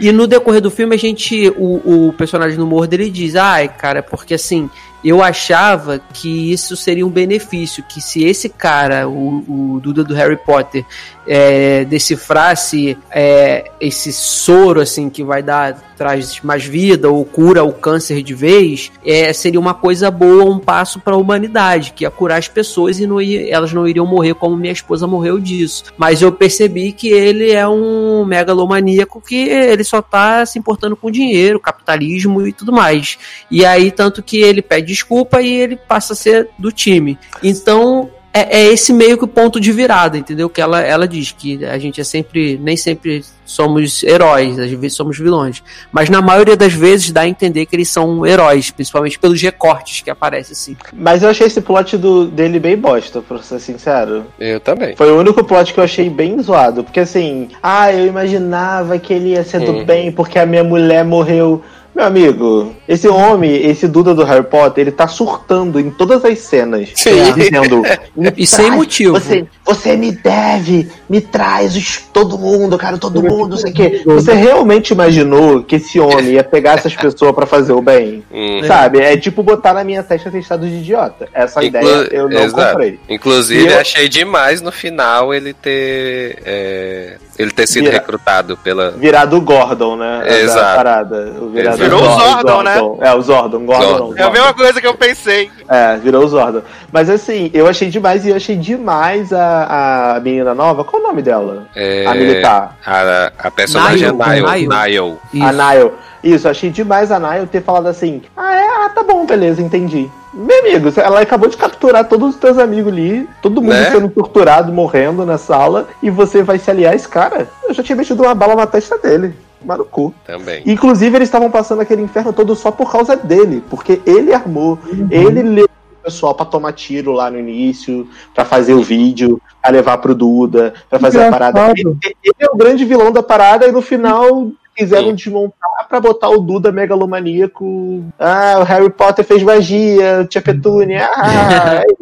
E 0.00 0.10
no 0.12 0.26
decorrer 0.26 0.60
do 0.60 0.70
filme, 0.70 0.94
a 0.94 0.98
gente. 0.98 1.48
O, 1.56 2.08
o 2.08 2.12
personagem 2.14 2.58
no 2.58 2.66
Mordo 2.66 2.94
ele 2.94 3.10
diz: 3.10 3.36
Ai, 3.36 3.68
cara, 3.68 4.02
porque 4.02 4.34
assim, 4.34 4.68
eu 5.04 5.22
achava 5.22 6.00
que 6.12 6.50
isso 6.52 6.74
seria 6.74 7.06
um 7.06 7.10
benefício, 7.10 7.84
que 7.88 8.00
se 8.00 8.24
esse 8.24 8.48
cara, 8.48 9.06
o, 9.08 9.74
o 9.76 9.80
Duda 9.80 10.02
do 10.02 10.14
Harry 10.14 10.36
Potter, 10.38 10.84
é, 11.26 11.84
decifrasse 11.84 12.96
é, 13.10 13.70
esse 13.80 14.12
soro, 14.12 14.80
assim, 14.80 15.08
que 15.08 15.22
vai 15.22 15.42
dar, 15.42 15.74
traz 15.96 16.40
mais 16.42 16.64
vida 16.64 17.10
ou 17.10 17.24
cura 17.24 17.62
o 17.62 17.72
câncer 17.72 18.22
de 18.22 18.34
vez, 18.34 18.90
é, 19.04 19.32
seria 19.32 19.60
uma 19.60 19.74
coisa 19.74 20.10
boa, 20.10 20.44
um 20.44 20.58
passo 20.58 21.00
para 21.00 21.14
a 21.14 21.18
humanidade, 21.18 21.92
que 21.92 22.04
ia 22.04 22.10
curar 22.10 22.38
as 22.38 22.48
pessoas 22.48 22.98
e 22.98 23.06
não 23.06 23.20
ia, 23.20 23.52
elas 23.52 23.72
não 23.72 23.86
iriam 23.86 24.06
morrer 24.06 24.34
como 24.34 24.56
minha 24.56 24.72
esposa 24.72 25.06
morreu 25.06 25.38
disso. 25.38 25.84
Mas 25.96 26.22
eu 26.22 26.32
percebi 26.32 26.92
que 26.92 27.08
ele 27.08 27.50
é 27.52 27.66
um 27.68 28.24
megalomaníaco 28.24 29.20
que 29.20 29.48
ele 29.48 29.84
só 29.84 30.00
tá 30.00 30.44
se 30.46 30.58
importando 30.58 30.96
com 30.96 31.10
dinheiro, 31.10 31.60
capitalismo 31.60 32.46
e 32.46 32.52
tudo 32.52 32.72
mais. 32.72 33.18
E 33.50 33.64
aí, 33.64 33.90
tanto 33.90 34.22
que 34.22 34.38
ele 34.38 34.62
pede 34.62 34.86
desculpa 34.86 35.40
e 35.40 35.52
ele 35.52 35.76
passa 35.76 36.12
a 36.12 36.16
ser 36.16 36.48
do 36.58 36.72
time. 36.72 37.18
Então, 37.42 38.10
é, 38.32 38.58
é 38.60 38.72
esse 38.72 38.92
meio 38.92 39.18
que 39.18 39.24
o 39.24 39.28
ponto 39.28 39.60
de 39.60 39.72
virada, 39.72 40.16
entendeu? 40.16 40.48
Que 40.48 40.60
ela, 40.60 40.80
ela 40.80 41.06
diz 41.08 41.32
que 41.32 41.64
a 41.64 41.78
gente 41.78 42.00
é 42.00 42.04
sempre, 42.04 42.58
nem 42.62 42.76
sempre 42.76 43.24
somos 43.44 44.04
heróis, 44.04 44.58
às 44.58 44.70
vezes 44.70 44.96
somos 44.96 45.18
vilões. 45.18 45.62
Mas 45.90 46.08
na 46.08 46.22
maioria 46.22 46.56
das 46.56 46.72
vezes 46.72 47.10
dá 47.10 47.22
a 47.22 47.28
entender 47.28 47.66
que 47.66 47.74
eles 47.74 47.88
são 47.88 48.24
heróis, 48.24 48.70
principalmente 48.70 49.18
pelos 49.18 49.42
recortes 49.42 50.02
que 50.02 50.10
aparecem 50.10 50.52
assim. 50.52 50.76
Mas 50.92 51.22
eu 51.22 51.28
achei 51.28 51.48
esse 51.48 51.60
plot 51.60 51.96
do, 51.96 52.26
dele 52.26 52.60
bem 52.60 52.76
bosta, 52.76 53.20
pra 53.20 53.38
ser 53.42 53.58
sincero. 53.58 54.24
Eu 54.38 54.60
também. 54.60 54.94
Foi 54.94 55.10
o 55.10 55.18
único 55.18 55.42
plot 55.42 55.74
que 55.74 55.80
eu 55.80 55.84
achei 55.84 56.08
bem 56.08 56.40
zoado. 56.40 56.84
Porque 56.84 57.00
assim, 57.00 57.48
ah, 57.60 57.92
eu 57.92 58.06
imaginava 58.06 58.98
que 58.98 59.12
ele 59.12 59.30
ia 59.30 59.42
ser 59.42 59.60
do 59.60 59.70
Uhum. 59.72 59.84
bem 59.84 60.12
porque 60.12 60.38
a 60.38 60.46
minha 60.46 60.62
mulher 60.64 61.04
morreu. 61.04 61.62
Meu 62.00 62.06
amigo, 62.06 62.74
esse 62.88 63.06
homem, 63.06 63.56
esse 63.66 63.86
Duda 63.86 64.14
do 64.14 64.24
Harry 64.24 64.42
Potter, 64.46 64.80
ele 64.80 64.90
tá 64.90 65.06
surtando 65.06 65.78
em 65.78 65.90
todas 65.90 66.24
as 66.24 66.38
cenas. 66.38 66.88
Sim. 66.94 67.30
Dizendo. 67.34 67.82
"Me 68.16 68.32
E 68.38 68.46
sem 68.46 68.70
motivo. 68.70 69.12
Você, 69.20 69.44
você 69.62 69.96
me 69.98 70.10
deve, 70.10 70.88
me 71.10 71.20
traz 71.20 71.76
os, 71.76 71.98
todo 72.10 72.38
mundo, 72.38 72.78
cara, 72.78 72.96
todo 72.96 73.22
mundo, 73.22 73.50
não 73.50 73.56
sei 73.58 73.70
o 73.70 73.74
quê. 73.74 74.00
Você 74.06 74.32
realmente 74.32 74.94
imaginou 74.94 75.62
que 75.62 75.76
esse 75.76 76.00
homem 76.00 76.30
ia 76.32 76.42
pegar 76.44 76.78
essas 76.78 76.96
pessoas 76.96 77.34
pra 77.34 77.44
fazer 77.44 77.72
o 77.72 77.82
bem? 77.82 78.24
Hum. 78.32 78.62
Sabe? 78.66 79.00
É 79.00 79.16
tipo 79.18 79.42
botar 79.42 79.74
na 79.74 79.84
minha 79.84 80.02
testa 80.02 80.30
testado 80.30 80.66
de 80.66 80.76
idiota. 80.76 81.28
Essa 81.34 81.62
Inclu- 81.62 81.80
ideia 81.80 82.08
eu 82.10 82.28
não 82.30 82.40
Exato. 82.42 82.70
comprei. 82.70 82.98
Inclusive, 83.08 83.66
eu- 83.70 83.78
achei 83.78 84.08
demais 84.08 84.62
no 84.62 84.72
final 84.72 85.34
ele 85.34 85.52
ter. 85.52 86.38
é, 86.46 87.16
ele 87.38 87.50
ter 87.50 87.66
sido 87.66 87.84
Vira- 87.84 87.98
recrutado 87.98 88.56
pela. 88.56 88.92
Virado 88.92 89.36
o 89.36 89.40
Gordon, 89.40 89.96
né? 89.96 90.22
Exato. 90.42 90.76
parada. 90.76 91.34
O 91.40 91.50
virado 91.50 91.76
Virou 91.96 92.02
o 92.16 92.20
Zordon, 92.20 92.62
né? 92.62 92.76
É, 93.00 93.14
o 93.14 93.22
Zordon. 93.22 93.64
Gordon, 93.66 93.86
Zordon. 93.98 94.14
É 94.16 94.22
a 94.22 94.30
mesma 94.30 94.54
coisa 94.54 94.80
que 94.80 94.86
eu 94.86 94.94
pensei. 94.94 95.50
É, 95.68 95.96
virou 95.96 96.24
o 96.24 96.28
Zordon. 96.28 96.62
Mas 96.92 97.08
assim, 97.10 97.50
eu 97.54 97.66
achei 97.66 97.88
demais 97.88 98.24
e 98.24 98.30
eu 98.30 98.36
achei 98.36 98.56
demais 98.56 99.32
a, 99.32 100.14
a 100.16 100.20
menina 100.20 100.54
nova. 100.54 100.84
Qual 100.84 101.02
o 101.02 101.06
nome 101.06 101.22
dela? 101.22 101.66
é, 101.74 102.06
A 102.06 102.14
militar. 102.14 102.76
A, 102.86 103.32
a 103.38 103.50
personagem 103.50 104.08
é 104.08 104.12
Nail, 104.12 104.46
Nile. 104.46 104.68
Nile. 104.68 105.18
A 105.46 105.52
Nail. 105.52 105.92
Isso, 106.22 106.48
achei 106.48 106.68
demais 106.70 107.10
a 107.10 107.18
Nail 107.18 107.46
ter 107.46 107.62
falado 107.62 107.86
assim: 107.86 108.22
Ah, 108.36 108.54
é? 108.56 108.66
Ah, 108.84 108.88
tá 108.94 109.02
bom, 109.02 109.24
beleza, 109.26 109.62
entendi. 109.62 110.10
Meu 110.32 110.60
amigo, 110.60 110.92
ela 111.00 111.20
acabou 111.20 111.48
de 111.48 111.56
capturar 111.56 112.04
todos 112.04 112.30
os 112.30 112.36
teus 112.36 112.56
amigos 112.56 112.92
ali, 112.92 113.28
todo 113.42 113.60
mundo 113.60 113.72
Né? 113.74 113.90
sendo 113.90 114.08
torturado, 114.08 114.72
morrendo 114.72 115.26
na 115.26 115.36
sala, 115.36 115.88
e 116.02 116.08
você 116.08 116.40
vai 116.42 116.56
se 116.58 116.70
aliar 116.70 116.92
a 116.92 116.96
esse 116.96 117.08
cara? 117.08 117.48
Eu 117.66 117.74
já 117.74 117.82
tinha 117.82 117.96
metido 117.96 118.22
uma 118.22 118.34
bala 118.34 118.54
na 118.54 118.66
testa 118.66 118.96
dele. 118.96 119.34
Marucu. 119.64 120.14
Também. 120.26 120.62
Inclusive, 120.66 121.16
eles 121.16 121.28
estavam 121.28 121.50
passando 121.50 121.80
aquele 121.80 122.02
inferno 122.02 122.32
todo 122.32 122.54
só 122.54 122.70
por 122.70 122.90
causa 122.90 123.16
dele, 123.16 123.62
porque 123.68 124.00
ele 124.06 124.32
armou, 124.32 124.78
ele 125.10 125.42
levou 125.42 125.70
o 126.00 126.04
pessoal 126.04 126.34
pra 126.34 126.46
tomar 126.46 126.72
tiro 126.72 127.12
lá 127.12 127.30
no 127.30 127.38
início, 127.38 128.08
pra 128.34 128.44
fazer 128.44 128.74
o 128.74 128.82
vídeo, 128.82 129.40
pra 129.60 129.70
levar 129.70 129.98
pro 129.98 130.14
Duda, 130.14 130.74
pra 130.88 130.98
fazer 130.98 131.24
a 131.24 131.30
parada. 131.30 131.60
Ele, 131.70 131.80
Engraçado. 131.80 131.98
ele 132.22 132.34
é 132.38 132.46
o 132.50 132.56
grande 132.56 132.84
vilão 132.84 133.12
da 133.12 133.22
parada 133.22 133.66
e 133.66 133.72
no 133.72 133.82
final 133.82 134.50
quiseram 134.74 135.08
Sim. 135.08 135.14
desmontar 135.14 135.70
pra 135.88 136.00
botar 136.00 136.30
o 136.30 136.38
Duda 136.40 136.70
megalomaníaco. 136.72 138.04
Ah, 138.18 138.58
o 138.60 138.62
Harry 138.62 138.88
Potter 138.90 139.24
fez 139.24 139.42
magia, 139.42 140.26
Tia 140.28 140.40
Petúnia. 140.40 141.08
Ah, 141.12 141.82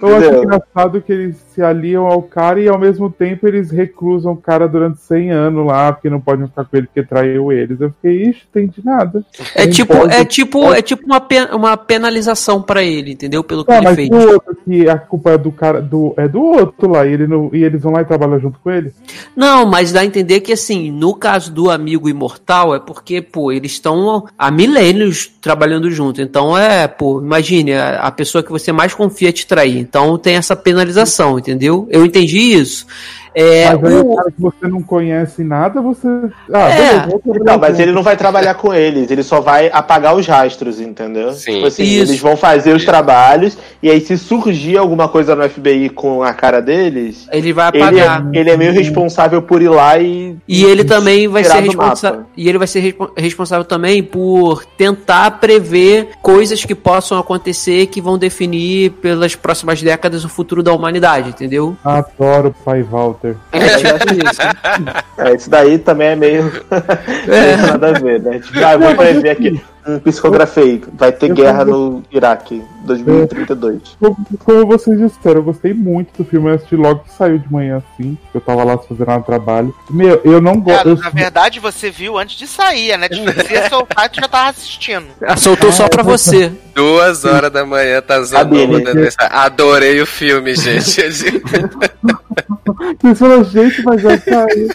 Eu 0.00 0.16
acho 0.16 0.34
engraçado 0.34 1.00
que 1.00 1.12
eles 1.12 1.36
se 1.54 1.62
aliam 1.62 2.06
ao 2.06 2.22
cara 2.22 2.60
e 2.60 2.68
ao 2.68 2.78
mesmo 2.78 3.10
tempo 3.10 3.46
eles 3.46 3.70
reclusam 3.70 4.32
o 4.32 4.36
cara 4.36 4.68
durante 4.68 5.00
100 5.00 5.30
anos 5.30 5.66
lá, 5.66 5.92
porque 5.92 6.08
não 6.10 6.20
podem 6.20 6.46
ficar 6.46 6.64
com 6.64 6.76
ele 6.76 6.86
porque 6.86 7.02
traiu 7.02 7.52
eles. 7.52 7.80
Eu 7.80 7.90
fiquei, 7.90 8.28
ixi, 8.28 8.42
entendi 8.50 8.80
nada. 8.84 9.24
É 9.54 9.66
tipo, 9.66 9.96
pode- 9.96 10.14
é 10.14 10.24
tipo, 10.24 10.72
é 10.72 10.82
tipo 10.82 11.04
uma, 11.06 11.20
pe- 11.20 11.48
uma 11.52 11.76
penalização 11.76 12.62
pra 12.62 12.82
ele, 12.82 13.12
entendeu? 13.12 13.42
Pelo 13.44 13.64
que 13.64 13.72
Ah, 13.72 13.76
ele 13.76 13.84
mas 13.84 13.94
fez. 13.96 14.08
o 14.10 14.14
outro 14.32 14.56
que 14.64 14.88
a 14.88 14.98
culpa 14.98 15.30
é 15.32 15.38
do 15.38 15.52
cara, 15.52 15.80
do, 15.80 16.14
é 16.16 16.28
do 16.28 16.40
outro 16.42 16.90
lá, 16.90 17.06
e, 17.06 17.12
ele 17.12 17.26
não, 17.26 17.50
e 17.52 17.62
eles 17.64 17.82
vão 17.82 17.92
lá 17.92 18.02
e 18.02 18.04
trabalham 18.04 18.38
junto 18.40 18.58
com 18.60 18.70
ele? 18.70 18.92
Não, 19.36 19.66
mas 19.66 19.92
dá 19.92 20.00
a 20.00 20.04
entender 20.04 20.40
que, 20.40 20.52
assim, 20.52 20.90
no 20.90 21.14
caso 21.14 21.52
do 21.52 21.70
amigo 21.70 22.08
imortal, 22.08 22.74
é 22.74 22.80
porque, 22.80 23.20
pô, 23.22 23.52
eles 23.52 23.72
estão 23.72 24.26
há 24.38 24.50
milênios 24.50 25.26
trabalhando 25.40 25.90
junto. 25.90 26.20
Então, 26.20 26.56
é, 26.56 26.86
pô, 26.88 27.20
imagine, 27.20 27.72
a, 27.74 28.00
a 28.00 28.10
pessoa 28.10 28.42
que 28.42 28.50
você 28.50 28.72
mais 28.72 28.94
confia 28.94 29.32
te 29.32 29.46
trair. 29.46 29.69
Então, 29.78 30.18
tem 30.18 30.34
essa 30.34 30.56
penalização, 30.56 31.38
entendeu? 31.38 31.86
Eu 31.90 32.04
entendi 32.04 32.38
isso. 32.38 32.86
É, 33.34 33.74
mas 33.76 33.84
aí 33.92 34.00
o- 34.00 34.12
o 34.12 34.16
cara 34.16 34.30
que 34.30 34.40
você 34.40 34.68
não 34.68 34.82
conhece 34.82 35.42
nada, 35.44 35.80
você. 35.80 36.08
Ah, 36.52 36.68
É. 36.70 36.98
beleza, 37.00 37.44
Não, 37.44 37.58
mas 37.58 37.70
junto. 37.70 37.82
ele 37.82 37.92
não 37.92 38.02
vai 38.02 38.16
trabalhar 38.16 38.54
com 38.54 38.72
eles, 38.74 39.10
ele 39.10 39.22
só 39.22 39.40
vai 39.40 39.70
apagar 39.72 40.14
os 40.16 40.26
rastros, 40.26 40.80
entendeu? 40.80 41.32
Sim. 41.32 41.54
Tipo 41.54 41.66
assim, 41.66 41.82
Isso. 41.82 42.10
eles 42.12 42.20
vão 42.20 42.36
fazer 42.36 42.74
os 42.74 42.84
trabalhos, 42.84 43.56
e 43.82 43.90
aí 43.90 44.00
se 44.00 44.16
surgir 44.18 44.76
alguma 44.76 45.08
coisa 45.08 45.34
no 45.36 45.42
FBI 45.48 45.88
com 45.90 46.22
a 46.22 46.32
cara 46.32 46.60
deles, 46.60 47.26
ele 47.32 47.52
vai 47.52 47.70
ele 47.72 47.82
apagar. 47.82 48.26
é, 48.34 48.38
ele 48.38 48.50
é 48.50 48.56
meio 48.56 48.72
responsável 48.72 49.40
por 49.42 49.62
ir 49.62 49.68
lá 49.68 49.98
e. 49.98 50.36
E 50.48 50.64
ele 50.64 50.84
também 50.84 51.28
vai 51.28 51.44
ser 51.44 51.60
responsável. 51.60 52.22
E 52.36 52.48
ele 52.48 52.58
vai 52.58 52.66
ser 52.66 52.80
respo- 52.80 53.12
responsável 53.16 53.64
também 53.64 54.02
por 54.02 54.64
tentar 54.64 55.30
prever 55.32 56.08
coisas 56.22 56.64
que 56.64 56.74
possam 56.74 57.18
acontecer 57.18 57.86
que 57.86 58.00
vão 58.00 58.18
definir 58.18 58.90
pelas 58.92 59.34
próximas 59.34 59.80
décadas 59.82 60.24
o 60.24 60.28
futuro 60.28 60.62
da 60.62 60.72
humanidade, 60.72 61.28
entendeu? 61.30 61.76
Adoro 61.84 62.48
o 62.48 62.64
pai 62.64 62.82
Walter. 63.20 63.36
É, 65.18 65.34
isso 65.34 65.50
daí 65.50 65.78
também 65.78 66.08
é 66.08 66.16
meio. 66.16 66.44
meio 67.28 67.56
nada 67.58 67.88
a 67.88 67.92
ver, 67.92 68.22
né? 68.22 68.38
Tipo, 68.38 68.58
ah, 68.64 68.72
eu 68.72 68.80
vou 68.80 68.94
prever 68.94 69.30
aqui. 69.30 69.62
Um 69.86 69.98
psicografei. 69.98 70.82
Vai 70.94 71.10
ter 71.12 71.30
Eu 71.30 71.34
guerra 71.34 71.64
vou- 71.64 71.90
no 71.90 72.02
Iraque 72.10 72.62
2032. 72.84 73.96
Como, 74.44 74.66
vocês 74.66 74.98
disseram, 74.98 75.36
eu 75.40 75.42
gostei 75.44 75.72
muito 75.74 76.22
do 76.22 76.24
filme. 76.28 76.50
Eu 76.50 76.54
assisti 76.54 76.76
logo 76.76 77.00
que 77.04 77.12
saiu 77.12 77.38
de 77.38 77.50
manhã 77.52 77.78
assim. 77.94 78.16
Eu 78.34 78.40
tava 78.40 78.62
lá 78.64 78.76
fazendo 78.78 79.10
um 79.10 79.22
trabalho. 79.22 79.74
Meu, 79.90 80.20
eu 80.24 80.40
não 80.40 80.60
gosto. 80.60 80.88
Eu- 80.90 80.96
na 80.96 81.10
verdade, 81.10 81.58
você 81.60 81.90
viu 81.90 82.18
antes 82.18 82.36
de 82.36 82.46
sair. 82.46 82.92
A 82.92 82.98
Netflix 82.98 83.48
ia 83.50 83.68
soltar 83.68 84.06
e 84.06 84.08
tu 84.10 84.20
já 84.20 84.28
tava 84.28 84.50
assistindo. 84.50 85.06
Ah, 85.22 85.36
soltou 85.36 85.72
só 85.72 85.88
pra 85.88 86.02
você. 86.02 86.52
Duas 86.74 87.24
horas 87.24 87.50
da 87.52 87.64
manhã 87.64 88.00
tá 88.00 88.22
zoando. 88.22 88.82
Adorei 89.30 90.00
o 90.00 90.06
filme, 90.06 90.54
gente. 90.54 91.00
Vocês 93.00 93.18
falaram, 93.18 93.44
gente, 93.44 93.82
mas 93.82 94.00
já 94.00 94.18
saiu. 94.18 94.68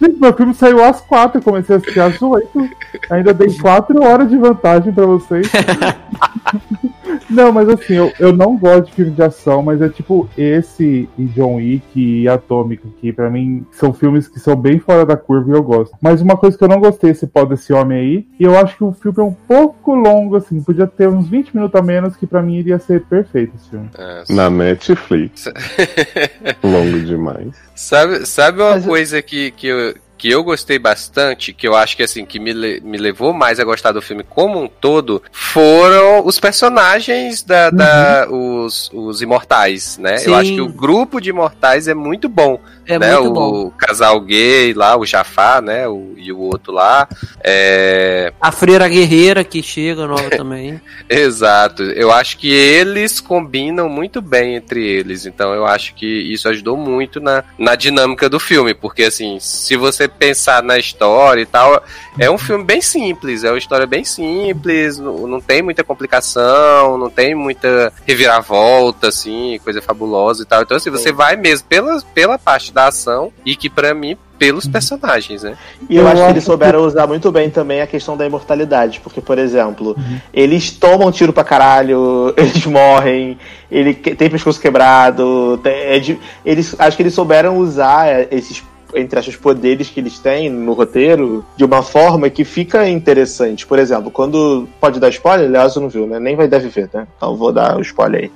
Gente, 0.00 0.20
meu 0.20 0.32
filme 0.32 0.54
saiu 0.54 0.84
às 0.84 1.00
quatro, 1.00 1.38
eu 1.38 1.42
comecei 1.42 1.76
a 1.76 1.78
assistir 1.78 2.00
às 2.00 2.20
oito. 2.20 2.68
Ainda 3.10 3.32
dei 3.32 3.52
quatro 3.58 4.02
horas 4.02 4.28
de 4.28 4.36
vantagem 4.36 4.92
pra 4.92 5.06
vocês. 5.06 5.50
Não, 7.28 7.52
mas 7.52 7.68
assim, 7.68 7.94
eu, 7.94 8.12
eu 8.18 8.32
não 8.32 8.56
gosto 8.56 8.86
de 8.86 8.92
filme 8.92 9.10
de 9.12 9.22
ação, 9.22 9.62
mas 9.62 9.80
é 9.82 9.88
tipo 9.88 10.28
esse 10.36 11.08
e 11.18 11.24
John 11.26 11.56
Wick 11.56 11.84
e 11.94 12.28
Atômica, 12.28 12.86
que 13.00 13.12
pra 13.12 13.28
mim 13.30 13.64
são 13.72 13.92
filmes 13.92 14.28
que 14.28 14.38
são 14.38 14.54
bem 14.56 14.78
fora 14.78 15.04
da 15.04 15.16
curva 15.16 15.50
e 15.50 15.54
eu 15.54 15.62
gosto. 15.62 15.96
Mas 16.00 16.20
uma 16.20 16.36
coisa 16.36 16.56
que 16.56 16.62
eu 16.64 16.68
não 16.68 16.80
gostei 16.80 17.10
esse 17.10 17.26
pó 17.26 17.44
desse 17.44 17.72
homem 17.72 17.98
aí, 17.98 18.26
e 18.38 18.44
eu 18.44 18.56
acho 18.58 18.76
que 18.76 18.84
o 18.84 18.92
filme 18.92 19.18
é 19.18 19.22
um 19.22 19.32
pouco 19.32 19.94
longo, 19.94 20.36
assim, 20.36 20.62
podia 20.62 20.86
ter 20.86 21.08
uns 21.08 21.28
20 21.28 21.54
minutos 21.54 21.80
a 21.80 21.82
menos, 21.82 22.16
que 22.16 22.26
pra 22.26 22.42
mim 22.42 22.56
iria 22.58 22.78
ser 22.78 23.02
perfeito 23.04 23.54
esse 23.56 23.70
filme. 23.70 23.90
Na 24.30 24.48
Netflix. 24.50 25.46
Longo 26.62 27.00
demais. 27.00 27.48
Sabe, 27.74 28.26
sabe 28.26 28.60
uma 28.60 28.70
Mas 28.72 28.84
eu- 28.84 28.90
coisa 28.90 29.22
que, 29.22 29.50
que, 29.50 29.66
eu, 29.66 29.94
que 30.18 30.30
eu 30.30 30.42
gostei 30.42 30.78
bastante, 30.78 31.52
que 31.52 31.66
eu 31.68 31.76
acho 31.76 31.96
que 31.96 32.02
assim, 32.02 32.24
que 32.24 32.38
me, 32.38 32.52
me 32.80 32.96
levou 32.98 33.32
mais 33.32 33.60
a 33.60 33.64
gostar 33.64 33.92
do 33.92 34.00
filme 34.00 34.22
como 34.22 34.60
um 34.60 34.68
todo, 34.68 35.22
foram 35.30 36.26
os 36.26 36.38
personagens 36.40 37.42
da, 37.42 37.70
da- 37.70 38.26
os, 38.30 38.90
os 38.92 39.20
imortais, 39.22 39.98
né? 39.98 40.18
Sim. 40.18 40.30
Eu 40.30 40.34
acho 40.36 40.54
que 40.54 40.60
o 40.60 40.68
grupo 40.68 41.20
de 41.20 41.30
imortais 41.30 41.88
é 41.88 41.94
muito 41.94 42.28
bom. 42.28 42.60
É 42.86 42.98
né? 42.98 43.16
muito 43.16 43.30
o 43.30 43.32
bom. 43.32 43.70
casal 43.70 44.20
gay 44.20 44.72
lá, 44.72 44.96
o 44.96 45.04
Jafar, 45.04 45.60
né? 45.60 45.88
O, 45.88 46.14
e 46.16 46.32
o 46.32 46.38
outro 46.38 46.72
lá. 46.72 47.08
É, 47.48 48.32
A 48.40 48.50
freira 48.50 48.88
guerreira 48.88 49.44
que 49.44 49.62
chega 49.62 50.04
nova 50.04 50.28
também. 50.36 50.80
Exato. 51.08 51.84
Eu 51.84 52.10
acho 52.10 52.38
que 52.38 52.52
eles 52.52 53.20
combinam 53.20 53.88
muito 53.88 54.20
bem 54.20 54.56
entre 54.56 54.84
eles. 54.84 55.26
Então 55.26 55.54
eu 55.54 55.64
acho 55.64 55.94
que 55.94 56.06
isso 56.06 56.48
ajudou 56.48 56.76
muito 56.76 57.20
na, 57.20 57.44
na 57.56 57.76
dinâmica 57.76 58.28
do 58.28 58.40
filme. 58.40 58.74
Porque, 58.74 59.04
assim, 59.04 59.38
se 59.38 59.76
você 59.76 60.08
pensar 60.08 60.60
na 60.60 60.76
história 60.76 61.42
e 61.42 61.46
tal, 61.46 61.84
é 62.18 62.28
um 62.28 62.36
filme 62.36 62.64
bem 62.64 62.80
simples. 62.80 63.44
É 63.44 63.50
uma 63.52 63.58
história 63.58 63.86
bem 63.86 64.02
simples. 64.02 64.98
Não, 64.98 65.28
não 65.28 65.40
tem 65.40 65.62
muita 65.62 65.84
complicação, 65.84 66.98
não 66.98 67.08
tem 67.08 67.36
muita 67.36 67.92
reviravolta, 68.04 69.06
assim, 69.06 69.60
coisa 69.62 69.80
fabulosa 69.80 70.42
e 70.42 70.46
tal. 70.46 70.62
Então, 70.62 70.76
assim, 70.76 70.90
você 70.90 71.12
vai 71.12 71.36
mesmo 71.36 71.68
pela, 71.68 72.02
pela 72.12 72.38
parte 72.38 72.72
da 72.72 72.88
ação 72.88 73.32
e 73.44 73.54
que, 73.54 73.70
pra 73.70 73.94
mim, 73.94 74.18
pelos 74.38 74.66
personagens, 74.66 75.42
né? 75.42 75.56
E 75.88 75.96
eu, 75.96 76.02
Eu 76.02 76.08
acho 76.08 76.24
que 76.24 76.30
eles 76.30 76.44
souberam 76.44 76.80
usar 76.84 77.06
muito 77.06 77.30
bem 77.32 77.48
também 77.50 77.80
a 77.80 77.86
questão 77.86 78.16
da 78.16 78.26
imortalidade. 78.26 79.00
Porque, 79.00 79.20
por 79.20 79.38
exemplo, 79.38 79.94
Uhum. 79.96 80.18
eles 80.32 80.70
tomam 80.70 81.10
tiro 81.10 81.32
pra 81.32 81.42
caralho, 81.44 82.32
eles 82.36 82.64
morrem, 82.66 83.38
ele 83.70 83.94
que- 83.94 84.14
tem 84.14 84.28
pescoço 84.30 84.60
quebrado. 84.60 85.58
tem- 85.62 85.72
é 85.72 85.98
de- 85.98 86.18
eles, 86.44 86.74
acho 86.78 86.96
que 86.96 87.02
eles 87.02 87.14
souberam 87.14 87.56
usar 87.58 88.08
é, 88.08 88.28
esses 88.30 88.62
entre 88.94 89.18
aspas, 89.18 89.36
poderes 89.36 89.90
que 89.90 90.00
eles 90.00 90.18
têm 90.20 90.48
no 90.48 90.72
roteiro 90.72 91.44
de 91.56 91.64
uma 91.64 91.82
forma 91.82 92.30
que 92.30 92.44
fica 92.44 92.88
interessante. 92.88 93.66
Por 93.66 93.78
exemplo, 93.78 94.10
quando. 94.10 94.66
Pode 94.80 94.98
dar 95.00 95.08
spoiler? 95.10 95.48
Aliás, 95.48 95.74
não 95.76 95.88
viu, 95.88 96.06
né? 96.06 96.18
Nem 96.20 96.36
vai 96.36 96.46
deve 96.48 96.68
ver, 96.68 96.88
né? 96.94 97.06
Então 97.16 97.36
vou 97.36 97.52
dar 97.52 97.76
o 97.76 97.82
spoiler 97.82 98.22
aí. 98.24 98.30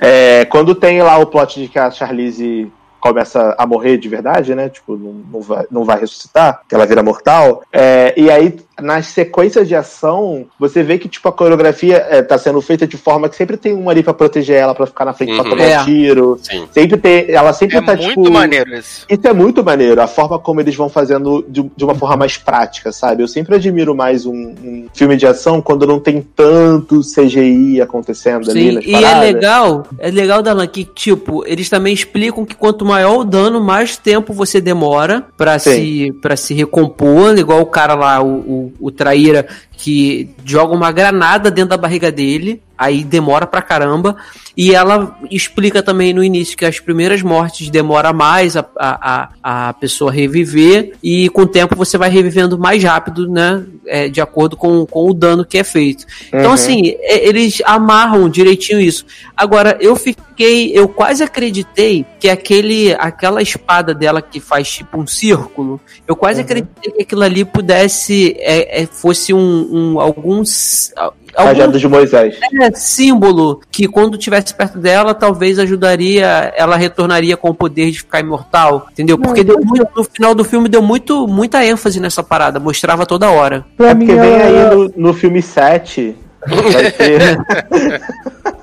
É, 0.00 0.44
quando 0.46 0.74
tem 0.74 1.00
lá 1.02 1.18
o 1.18 1.26
plot 1.26 1.60
de 1.60 1.68
que 1.68 1.78
a 1.78 1.90
Charlize 1.90 2.72
começa 3.02 3.54
a 3.58 3.66
morrer 3.66 3.96
de 3.98 4.08
verdade, 4.08 4.54
né? 4.54 4.68
Tipo, 4.68 4.96
não, 4.96 5.12
não, 5.32 5.40
vai, 5.40 5.64
não 5.70 5.84
vai 5.84 5.98
ressuscitar, 6.00 6.60
que 6.68 6.74
ela 6.74 6.86
vira 6.86 7.02
mortal. 7.02 7.62
É, 7.72 8.14
e 8.16 8.30
aí, 8.30 8.54
nas 8.80 9.06
sequências 9.06 9.66
de 9.66 9.74
ação, 9.74 10.46
você 10.58 10.84
vê 10.84 10.98
que, 10.98 11.08
tipo, 11.08 11.28
a 11.28 11.32
coreografia 11.32 12.06
é, 12.08 12.22
tá 12.22 12.38
sendo 12.38 12.60
feita 12.60 12.86
de 12.86 12.96
forma 12.96 13.28
que 13.28 13.34
sempre 13.34 13.56
tem 13.56 13.74
um 13.74 13.90
ali 13.90 14.04
pra 14.04 14.14
proteger 14.14 14.56
ela, 14.56 14.72
pra 14.74 14.86
ficar 14.86 15.04
na 15.04 15.12
frente 15.12 15.34
pra 15.34 15.42
Uhum. 15.42 15.50
tomar 15.50 15.64
É. 15.64 15.84
tiro. 15.84 16.38
Sim. 16.40 16.66
Sempre 16.70 16.96
tem. 16.96 17.30
Ela 17.32 17.52
sempre 17.52 17.76
É 17.78 17.82
tá, 17.82 17.96
muito 17.96 18.08
tipo. 18.08 18.30
maneiro 18.30 18.72
isso. 18.76 19.04
Isso 19.10 19.26
é 19.26 19.32
muito 19.32 19.64
maneiro, 19.64 20.00
a 20.00 20.06
forma 20.06 20.38
como 20.38 20.60
eles 20.60 20.74
vão 20.76 20.88
fazendo 20.88 21.44
de, 21.48 21.68
de 21.76 21.84
uma 21.84 21.94
forma 21.96 22.16
mais 22.18 22.36
prática, 22.38 22.92
sabe? 22.92 23.22
Eu 23.24 23.28
sempre 23.28 23.56
admiro 23.56 23.96
mais 23.96 24.24
um, 24.26 24.32
um 24.32 24.86
filme 24.94 25.16
de 25.16 25.26
ação 25.26 25.60
quando 25.60 25.86
não 25.88 25.98
tem 25.98 26.22
tanto 26.36 27.00
CGI 27.00 27.80
acontecendo 27.80 28.48
ali 28.48 28.60
Sim, 28.68 28.72
nas 28.76 28.84
e 28.84 28.94
é 28.94 29.00
paradas. 29.00 29.20
legal, 29.34 29.86
é 29.98 30.10
legal, 30.10 30.40
Dalan, 30.42 30.66
que, 30.68 30.84
tipo, 30.84 31.42
eles 31.46 31.68
também 31.68 31.92
explicam 31.92 32.44
que 32.44 32.54
quanto 32.54 32.84
maior 32.92 33.18
o 33.18 33.24
dano, 33.24 33.60
mais 33.60 33.96
tempo 33.96 34.32
você 34.32 34.60
demora 34.60 35.24
pra 35.36 35.58
Sim. 35.58 35.70
se, 35.74 36.12
pra 36.20 36.36
se 36.36 36.52
recompor, 36.52 37.36
igual 37.38 37.60
o 37.60 37.66
cara 37.66 37.94
lá, 37.94 38.22
o, 38.22 38.28
o, 38.28 38.72
o 38.80 38.90
Traíra, 38.90 39.46
que 39.72 40.30
joga 40.44 40.74
uma 40.74 40.92
granada 40.92 41.50
dentro 41.50 41.70
da 41.70 41.76
barriga 41.76 42.12
dele, 42.12 42.62
aí 42.82 43.04
demora 43.04 43.46
pra 43.46 43.62
caramba, 43.62 44.16
e 44.56 44.74
ela 44.74 45.16
explica 45.30 45.82
também 45.82 46.12
no 46.12 46.22
início 46.22 46.56
que 46.56 46.64
as 46.64 46.78
primeiras 46.78 47.22
mortes 47.22 47.70
demora 47.70 48.12
mais 48.12 48.56
a, 48.56 48.66
a, 48.76 49.28
a, 49.42 49.72
pessoa 49.74 50.10
reviver, 50.12 50.92
e 51.02 51.28
com 51.30 51.42
o 51.42 51.46
tempo 51.46 51.76
você 51.76 51.96
vai 51.96 52.10
revivendo 52.10 52.58
mais 52.58 52.82
rápido, 52.82 53.28
né, 53.28 53.64
é, 53.86 54.08
de 54.08 54.20
acordo 54.20 54.56
com, 54.56 54.84
com 54.84 55.08
o 55.08 55.14
dano 55.14 55.44
que 55.44 55.58
é 55.58 55.64
feito. 55.64 56.04
Então, 56.28 56.48
Uhum. 56.48 56.52
assim, 56.52 56.94
é, 57.00 57.26
eles 57.28 57.62
amarram 57.64 58.28
direitinho 58.28 58.80
isso. 58.80 59.06
Agora, 59.36 59.78
eu 59.80 59.94
fiquei, 59.96 60.72
eu 60.76 60.88
quase 60.88 61.22
acreditei 61.22 62.04
que 62.20 62.28
aquele, 62.28 62.92
aquela 62.94 63.40
espada 63.40 63.94
dela 63.94 64.20
que 64.20 64.40
faz 64.40 64.70
tipo 64.70 65.00
um 65.00 65.06
círculo, 65.06 65.80
eu 66.06 66.14
quase 66.16 66.40
Uhum. 66.40 66.44
acreditei 66.44 66.92
que 66.92 67.02
aquilo 67.02 67.22
ali 67.22 67.44
pudesse, 67.44 68.36
é, 68.38 68.82
é, 68.82 68.86
fosse 68.86 69.32
um, 69.32 69.68
um 69.94 70.00
alguns 70.00 70.92
algum 71.34 71.50
Cajado 71.50 71.78
de 71.78 71.88
Moisés. 71.88 72.38
é, 72.60 72.70
símbolo 72.74 73.60
que 73.70 73.86
quando 73.88 74.18
tivesse 74.18 74.54
perto 74.54 74.78
dela, 74.78 75.14
talvez 75.14 75.58
ajudaria, 75.58 76.52
ela 76.56 76.76
retornaria 76.76 77.36
com 77.36 77.50
o 77.50 77.54
poder 77.54 77.90
de 77.90 77.98
ficar 77.98 78.20
imortal, 78.20 78.86
entendeu? 78.90 79.18
Porque 79.18 79.44
deu 79.44 79.60
muito, 79.62 79.88
no 79.96 80.04
final 80.04 80.34
do 80.34 80.44
filme 80.44 80.68
deu 80.68 80.82
muito, 80.82 81.26
muita 81.26 81.64
ênfase 81.64 82.00
nessa 82.00 82.22
parada, 82.22 82.60
mostrava 82.60 83.06
toda 83.06 83.30
hora. 83.30 83.64
É 83.78 83.94
porque 83.94 84.14
vem 84.14 84.34
aí 84.34 84.74
no, 84.74 84.92
no 84.96 85.14
filme 85.14 85.42
7. 85.42 86.16
Vai 86.46 86.90
ter. 86.92 87.38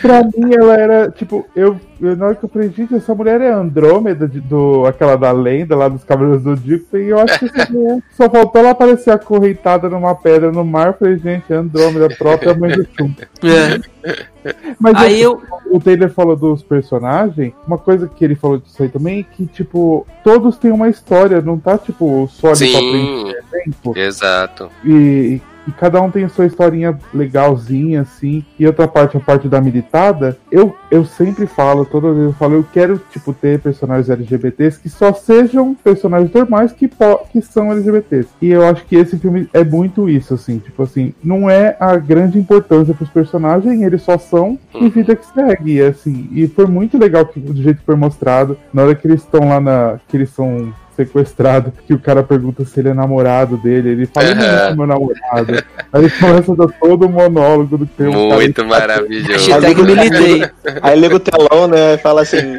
Pra 0.00 0.22
mim, 0.22 0.54
ela 0.54 0.74
era, 0.76 1.10
tipo, 1.10 1.46
eu, 1.56 1.80
eu 2.00 2.16
na 2.16 2.26
hora 2.26 2.34
que 2.34 2.44
eu 2.44 2.48
falei, 2.48 2.70
gente, 2.70 2.94
essa 2.94 3.14
mulher 3.14 3.40
é 3.40 3.50
Andrômeda, 3.50 4.28
de- 4.28 4.40
do, 4.40 4.84
aquela 4.86 5.16
da 5.16 5.32
lenda 5.32 5.74
lá 5.74 5.88
dos 5.88 6.04
Cavaleiros 6.04 6.42
do 6.42 6.50
Zodíaco, 6.56 6.96
e 6.96 7.08
eu 7.08 7.18
acho 7.18 7.38
que 7.38 7.46
essa 7.46 7.72
mulher, 7.72 7.98
só 8.12 8.28
faltou 8.28 8.60
ela 8.60 8.70
aparecer 8.70 9.10
acorrentada 9.10 9.88
numa 9.88 10.14
pedra 10.14 10.52
no 10.52 10.64
mar, 10.64 10.88
eu 10.88 10.92
falei, 10.94 11.16
gente, 11.18 11.50
é 11.52 11.56
Andrômeda, 11.56 12.06
a 12.06 12.16
própria 12.16 12.54
mãe 12.54 12.70
do 12.76 12.86
Chum. 12.96 13.14
É. 13.44 13.80
Mas 14.78 14.94
Aí 14.96 15.14
assim, 15.14 15.22
eu, 15.22 15.42
o 15.70 15.80
Taylor 15.80 16.10
falou 16.10 16.36
dos 16.36 16.62
personagens, 16.62 17.52
uma 17.66 17.78
coisa 17.78 18.08
que 18.08 18.24
ele 18.24 18.34
falou 18.34 18.58
disso 18.58 18.82
aí 18.82 18.88
também, 18.88 19.20
é 19.20 19.22
que, 19.22 19.46
tipo, 19.46 20.06
todos 20.24 20.56
têm 20.58 20.72
uma 20.72 20.88
história, 20.88 21.40
não 21.40 21.58
tá, 21.58 21.78
tipo, 21.78 22.28
só 22.30 22.48
ali 22.48 22.70
pra 22.70 22.80
Sim, 22.80 22.90
preencher 22.90 23.44
tempo. 23.64 23.98
exato. 23.98 24.68
E, 24.84 24.90
e 25.36 25.42
cada 25.70 26.00
um 26.00 26.10
tem 26.10 26.24
a 26.24 26.28
sua 26.28 26.46
historinha 26.46 26.98
legalzinha, 27.14 28.00
assim. 28.00 28.44
E 28.58 28.66
outra 28.66 28.88
parte, 28.88 29.16
a 29.16 29.20
parte 29.20 29.48
da 29.48 29.60
militada, 29.60 30.36
eu, 30.50 30.74
eu 30.90 31.04
sempre 31.04 31.46
falo, 31.46 31.84
toda 31.84 32.12
vez 32.12 32.26
eu 32.26 32.32
falo, 32.32 32.54
eu 32.54 32.66
quero, 32.72 33.00
tipo, 33.10 33.32
ter 33.32 33.60
personagens 33.60 34.10
LGBTs 34.10 34.80
que 34.80 34.88
só 34.88 35.12
sejam 35.12 35.74
personagens 35.74 36.32
normais 36.32 36.72
que, 36.72 36.90
que 37.30 37.40
são 37.42 37.70
LGBTs. 37.70 38.28
E 38.40 38.50
eu 38.50 38.66
acho 38.66 38.84
que 38.84 38.96
esse 38.96 39.16
filme 39.18 39.48
é 39.52 39.62
muito 39.62 40.08
isso, 40.08 40.34
assim, 40.34 40.58
tipo 40.58 40.82
assim, 40.82 41.14
não 41.22 41.48
é 41.48 41.76
a 41.78 41.96
grande 41.96 42.38
importância 42.38 42.94
pros 42.94 43.10
personagens, 43.10 43.80
eles 43.80 44.02
só 44.02 44.18
são 44.18 44.58
e 44.74 44.88
vida 44.88 45.14
que 45.14 45.26
segue, 45.26 45.80
assim. 45.82 46.28
E 46.32 46.46
foi 46.48 46.66
muito 46.66 46.98
legal 46.98 47.26
que, 47.26 47.38
do 47.38 47.62
jeito 47.62 47.78
que 47.78 47.86
foi 47.86 47.96
mostrado, 47.96 48.56
na 48.72 48.82
hora 48.82 48.94
que 48.94 49.06
eles 49.06 49.20
estão 49.20 49.48
lá 49.48 49.60
na. 49.60 50.00
que 50.08 50.16
eles 50.16 50.30
são 50.30 50.72
sequestrado, 50.96 51.72
que 51.86 51.94
o 51.94 51.98
cara 51.98 52.22
pergunta 52.22 52.64
se 52.64 52.80
ele 52.80 52.90
é 52.90 52.94
namorado 52.94 53.56
dele, 53.56 53.90
ele 53.90 54.06
fala, 54.06 54.28
eu 54.28 54.34
não 54.34 54.66
sou 54.66 54.76
meu 54.76 54.86
namorado. 54.86 55.64
Aí 55.92 56.02
ele 56.02 56.10
começa 56.10 56.52
a 56.52 56.54
dar 56.54 56.68
todo 56.80 57.06
o 57.06 57.08
monólogo 57.08 57.78
do 57.78 57.86
que 57.86 57.94
tem 57.96 58.08
um 58.08 58.28
cara 58.28 58.40
Muito 58.40 58.64
maravilhoso. 58.64 59.50
hashtag 59.50 59.82
militei. 59.82 60.50
Aí 60.82 60.98
liga 60.98 61.16
o 61.16 61.20
telão, 61.20 61.66
né? 61.68 61.94
e 61.94 61.98
Fala 61.98 62.22
assim: 62.22 62.58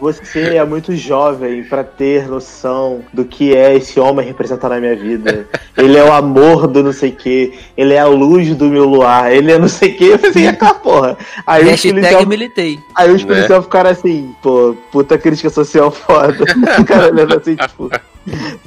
Você 0.00 0.56
é 0.56 0.64
muito 0.64 0.94
jovem 0.94 1.64
pra 1.64 1.82
ter 1.82 2.28
noção 2.28 3.02
do 3.12 3.24
que 3.24 3.54
é 3.56 3.74
esse 3.74 3.98
homem 3.98 4.26
representar 4.26 4.68
na 4.68 4.78
minha 4.78 4.94
vida. 4.94 5.46
Ele 5.76 5.96
é 5.96 6.04
o 6.04 6.12
amor 6.12 6.66
do 6.66 6.82
não 6.82 6.92
sei 6.92 7.10
o 7.10 7.16
que, 7.16 7.52
ele 7.76 7.92
é 7.94 7.98
a 7.98 8.06
luz 8.06 8.54
do 8.54 8.64
meu 8.66 8.84
luar, 8.86 9.30
ele 9.30 9.52
é 9.52 9.58
não 9.58 9.68
sei 9.68 9.90
o 9.92 9.96
que. 9.96 10.04
Eu 10.04 10.18
falei 10.18 10.48
aquela 10.48 10.74
porra. 10.74 11.18
Aí 11.46 11.64
os 11.64 11.70
Hashtag 11.70 11.94
policiais 11.94 12.26
militei. 12.26 12.78
Aí 12.94 13.10
os 13.12 13.22
Né? 13.22 13.28
policiais 13.28 13.64
ficaram 13.64 13.90
assim, 13.90 14.34
pô, 14.42 14.74
puta 14.90 15.18
crítica 15.18 15.50
social 15.50 15.90
foda. 15.90 16.44
O 16.80 16.84
cara 16.84 17.12
olhando 17.12 17.36
assim, 17.36 17.56
tipo, 17.56 17.90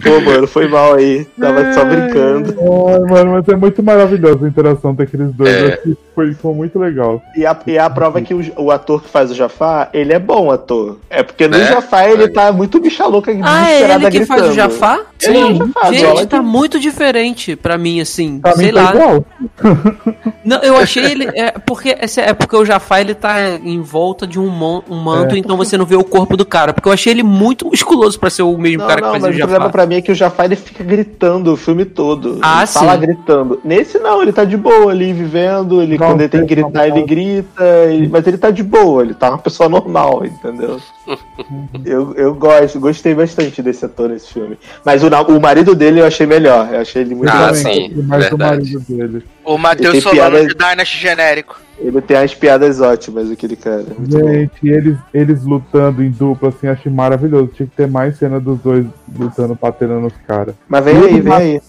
pô, 0.03 0.21
mano, 0.21 0.47
foi 0.47 0.67
mal 0.67 0.93
aí, 0.93 1.25
tava 1.39 1.73
só 1.73 1.83
brincando. 1.85 2.55
Ai, 2.59 2.99
mano, 3.11 3.31
mas 3.33 3.47
é 3.47 3.55
muito 3.55 3.83
maravilhosa 3.83 4.45
a 4.45 4.47
interação 4.49 4.93
daqueles 4.93 5.31
dois. 5.33 5.49
É. 5.53 5.77
Que 5.77 5.97
foi, 6.15 6.33
foi 6.33 6.53
muito 6.53 6.77
legal. 6.79 7.21
E 7.35 7.45
a, 7.45 7.57
e 7.67 7.77
a 7.77 7.89
prova 7.89 8.19
é 8.19 8.21
que 8.21 8.33
o, 8.33 8.41
o 8.57 8.71
ator 8.71 9.01
que 9.01 9.09
faz 9.09 9.31
o 9.31 9.35
Jafar, 9.35 9.89
ele 9.93 10.13
é 10.13 10.19
bom 10.19 10.51
ator. 10.51 10.97
É 11.09 11.23
porque 11.23 11.47
no 11.47 11.57
Né? 11.57 11.65
Jafar 11.67 12.09
ele 12.09 12.27
tá 12.29 12.51
muito 12.51 12.79
bicha 12.79 13.05
louca 13.05 13.31
Ah, 13.43 13.69
é 13.71 13.93
ele 13.93 14.09
que 14.11 14.25
faz 14.25 14.47
o. 14.49 14.53
Jafar? 14.53 14.99
Ele 15.21 15.37
é 15.37 15.45
o 15.45 15.55
Jafar, 15.55 15.93
Gente, 15.93 16.25
tá 16.27 16.41
muito 16.41 16.79
diferente 16.79 17.55
pra 17.55 17.77
mim, 17.77 17.99
assim. 18.01 18.39
Pra 18.39 18.53
sei 18.53 18.67
mim 18.67 18.73
tá 18.73 18.81
lá. 18.83 18.91
igual. 18.95 19.25
Não, 20.43 20.57
eu 20.61 20.77
achei 20.77 21.03
ele. 21.05 21.25
É 21.35 21.51
porque, 21.51 21.95
é 22.17 22.33
porque 22.33 22.55
o 22.55 22.65
Jafar 22.65 23.01
ele 23.01 23.13
tá 23.13 23.39
em 23.63 23.81
volta 23.81 24.25
de 24.25 24.39
um, 24.39 24.47
mon- 24.49 24.81
um 24.89 24.95
manto, 24.95 25.35
É. 25.35 25.37
então 25.37 25.55
você 25.57 25.77
não 25.77 25.85
vê 25.85 25.95
o 25.95 26.03
corpo 26.03 26.35
do 26.37 26.45
cara. 26.45 26.73
Porque 26.73 26.87
eu 26.87 26.93
achei 26.93 27.11
ele 27.13 27.23
muito 27.23 27.65
musculoso 27.67 28.19
pra 28.19 28.29
ser 28.29 28.43
o 28.43 28.57
mesmo 28.57 28.79
Não, 28.79 28.87
cara 28.87 29.01
que 29.01 29.05
não, 29.07 29.11
faz 29.11 29.23
mas 29.23 29.31
o 29.35 29.37
o 29.37 29.39
problema 29.49 29.69
pra 29.71 29.85
mim 29.85 29.95
é 29.95 30.01
que 30.01 30.11
o 30.11 30.15
Jafar 30.15 30.45
ele 30.45 30.55
fica 30.55 30.83
gritando 30.83 31.53
o 31.53 31.57
filme 31.57 31.85
todo. 31.85 32.39
Ah, 32.41 32.59
ele 32.59 32.67
fala 32.67 32.93
sim. 32.93 32.99
gritando. 32.99 33.59
Nesse 33.63 33.97
não, 33.99 34.21
ele 34.21 34.31
tá 34.33 34.43
de 34.43 34.55
boa 34.57 34.91
ali, 34.91 35.11
vivendo. 35.13 35.81
Ele, 35.81 35.97
Não, 35.97 36.07
quando 36.07 36.21
ele 36.21 36.29
tem 36.29 36.45
que 36.45 36.55
tem 36.55 36.63
gritar, 36.63 36.87
ele 36.87 37.03
grita. 37.03 37.63
ele- 37.89 38.07
mas 38.07 38.25
ele 38.27 38.37
tá 38.37 38.49
de 38.51 38.63
boa, 38.63 39.01
ele 39.03 39.13
tá 39.13 39.29
uma 39.29 39.37
pessoa 39.37 39.67
normal, 39.69 40.23
entendeu? 40.25 40.79
eu, 41.85 42.13
eu 42.15 42.33
gosto, 42.35 42.79
gostei 42.79 43.13
bastante 43.13 43.61
desse 43.61 43.85
ator 43.85 44.09
nesse 44.09 44.31
filme. 44.33 44.57
Mas 44.85 45.03
o, 45.03 45.07
o 45.07 45.39
marido 45.41 45.75
dele 45.75 46.01
eu 46.01 46.05
achei 46.05 46.25
melhor. 46.25 46.69
Eu 46.71 46.81
achei 46.81 47.01
ele 47.01 47.15
muito 47.15 47.29
Ah, 47.31 47.39
mais- 47.47 47.57
sim, 47.57 47.91
mais 48.07 48.25
verdade. 48.25 48.51
marido 48.73 48.79
dele. 48.87 49.23
O 49.43 49.57
Matheus 49.57 50.03
Solano 50.03 50.31
piada- 50.31 50.47
de 50.47 50.53
Dynasty 50.55 50.97
genérico. 50.97 51.59
Ele 51.79 52.01
tem 52.01 52.17
as 52.17 52.33
piadas 52.35 52.81
ótimas, 52.81 53.31
aquele 53.31 53.55
cara. 53.55 53.85
Gente, 54.07 54.67
eles, 54.67 54.97
eles 55.13 55.43
lutando 55.43 56.03
em 56.03 56.09
dupla, 56.11 56.49
assim, 56.49 56.67
achei 56.67 56.91
maravilhoso. 56.91 57.47
Tinha 57.55 57.67
que 57.67 57.75
ter 57.75 57.87
mais 57.87 58.17
cena 58.17 58.39
dos 58.39 58.59
dois 58.59 58.85
lutando, 59.17 59.57
batendo 59.59 59.99
nos 59.99 60.13
caras. 60.27 60.53
Mas 60.67 60.83
vem 60.83 60.95
Ele 60.97 61.05
aí, 61.07 61.21
vem 61.21 61.33
aí. 61.33 61.61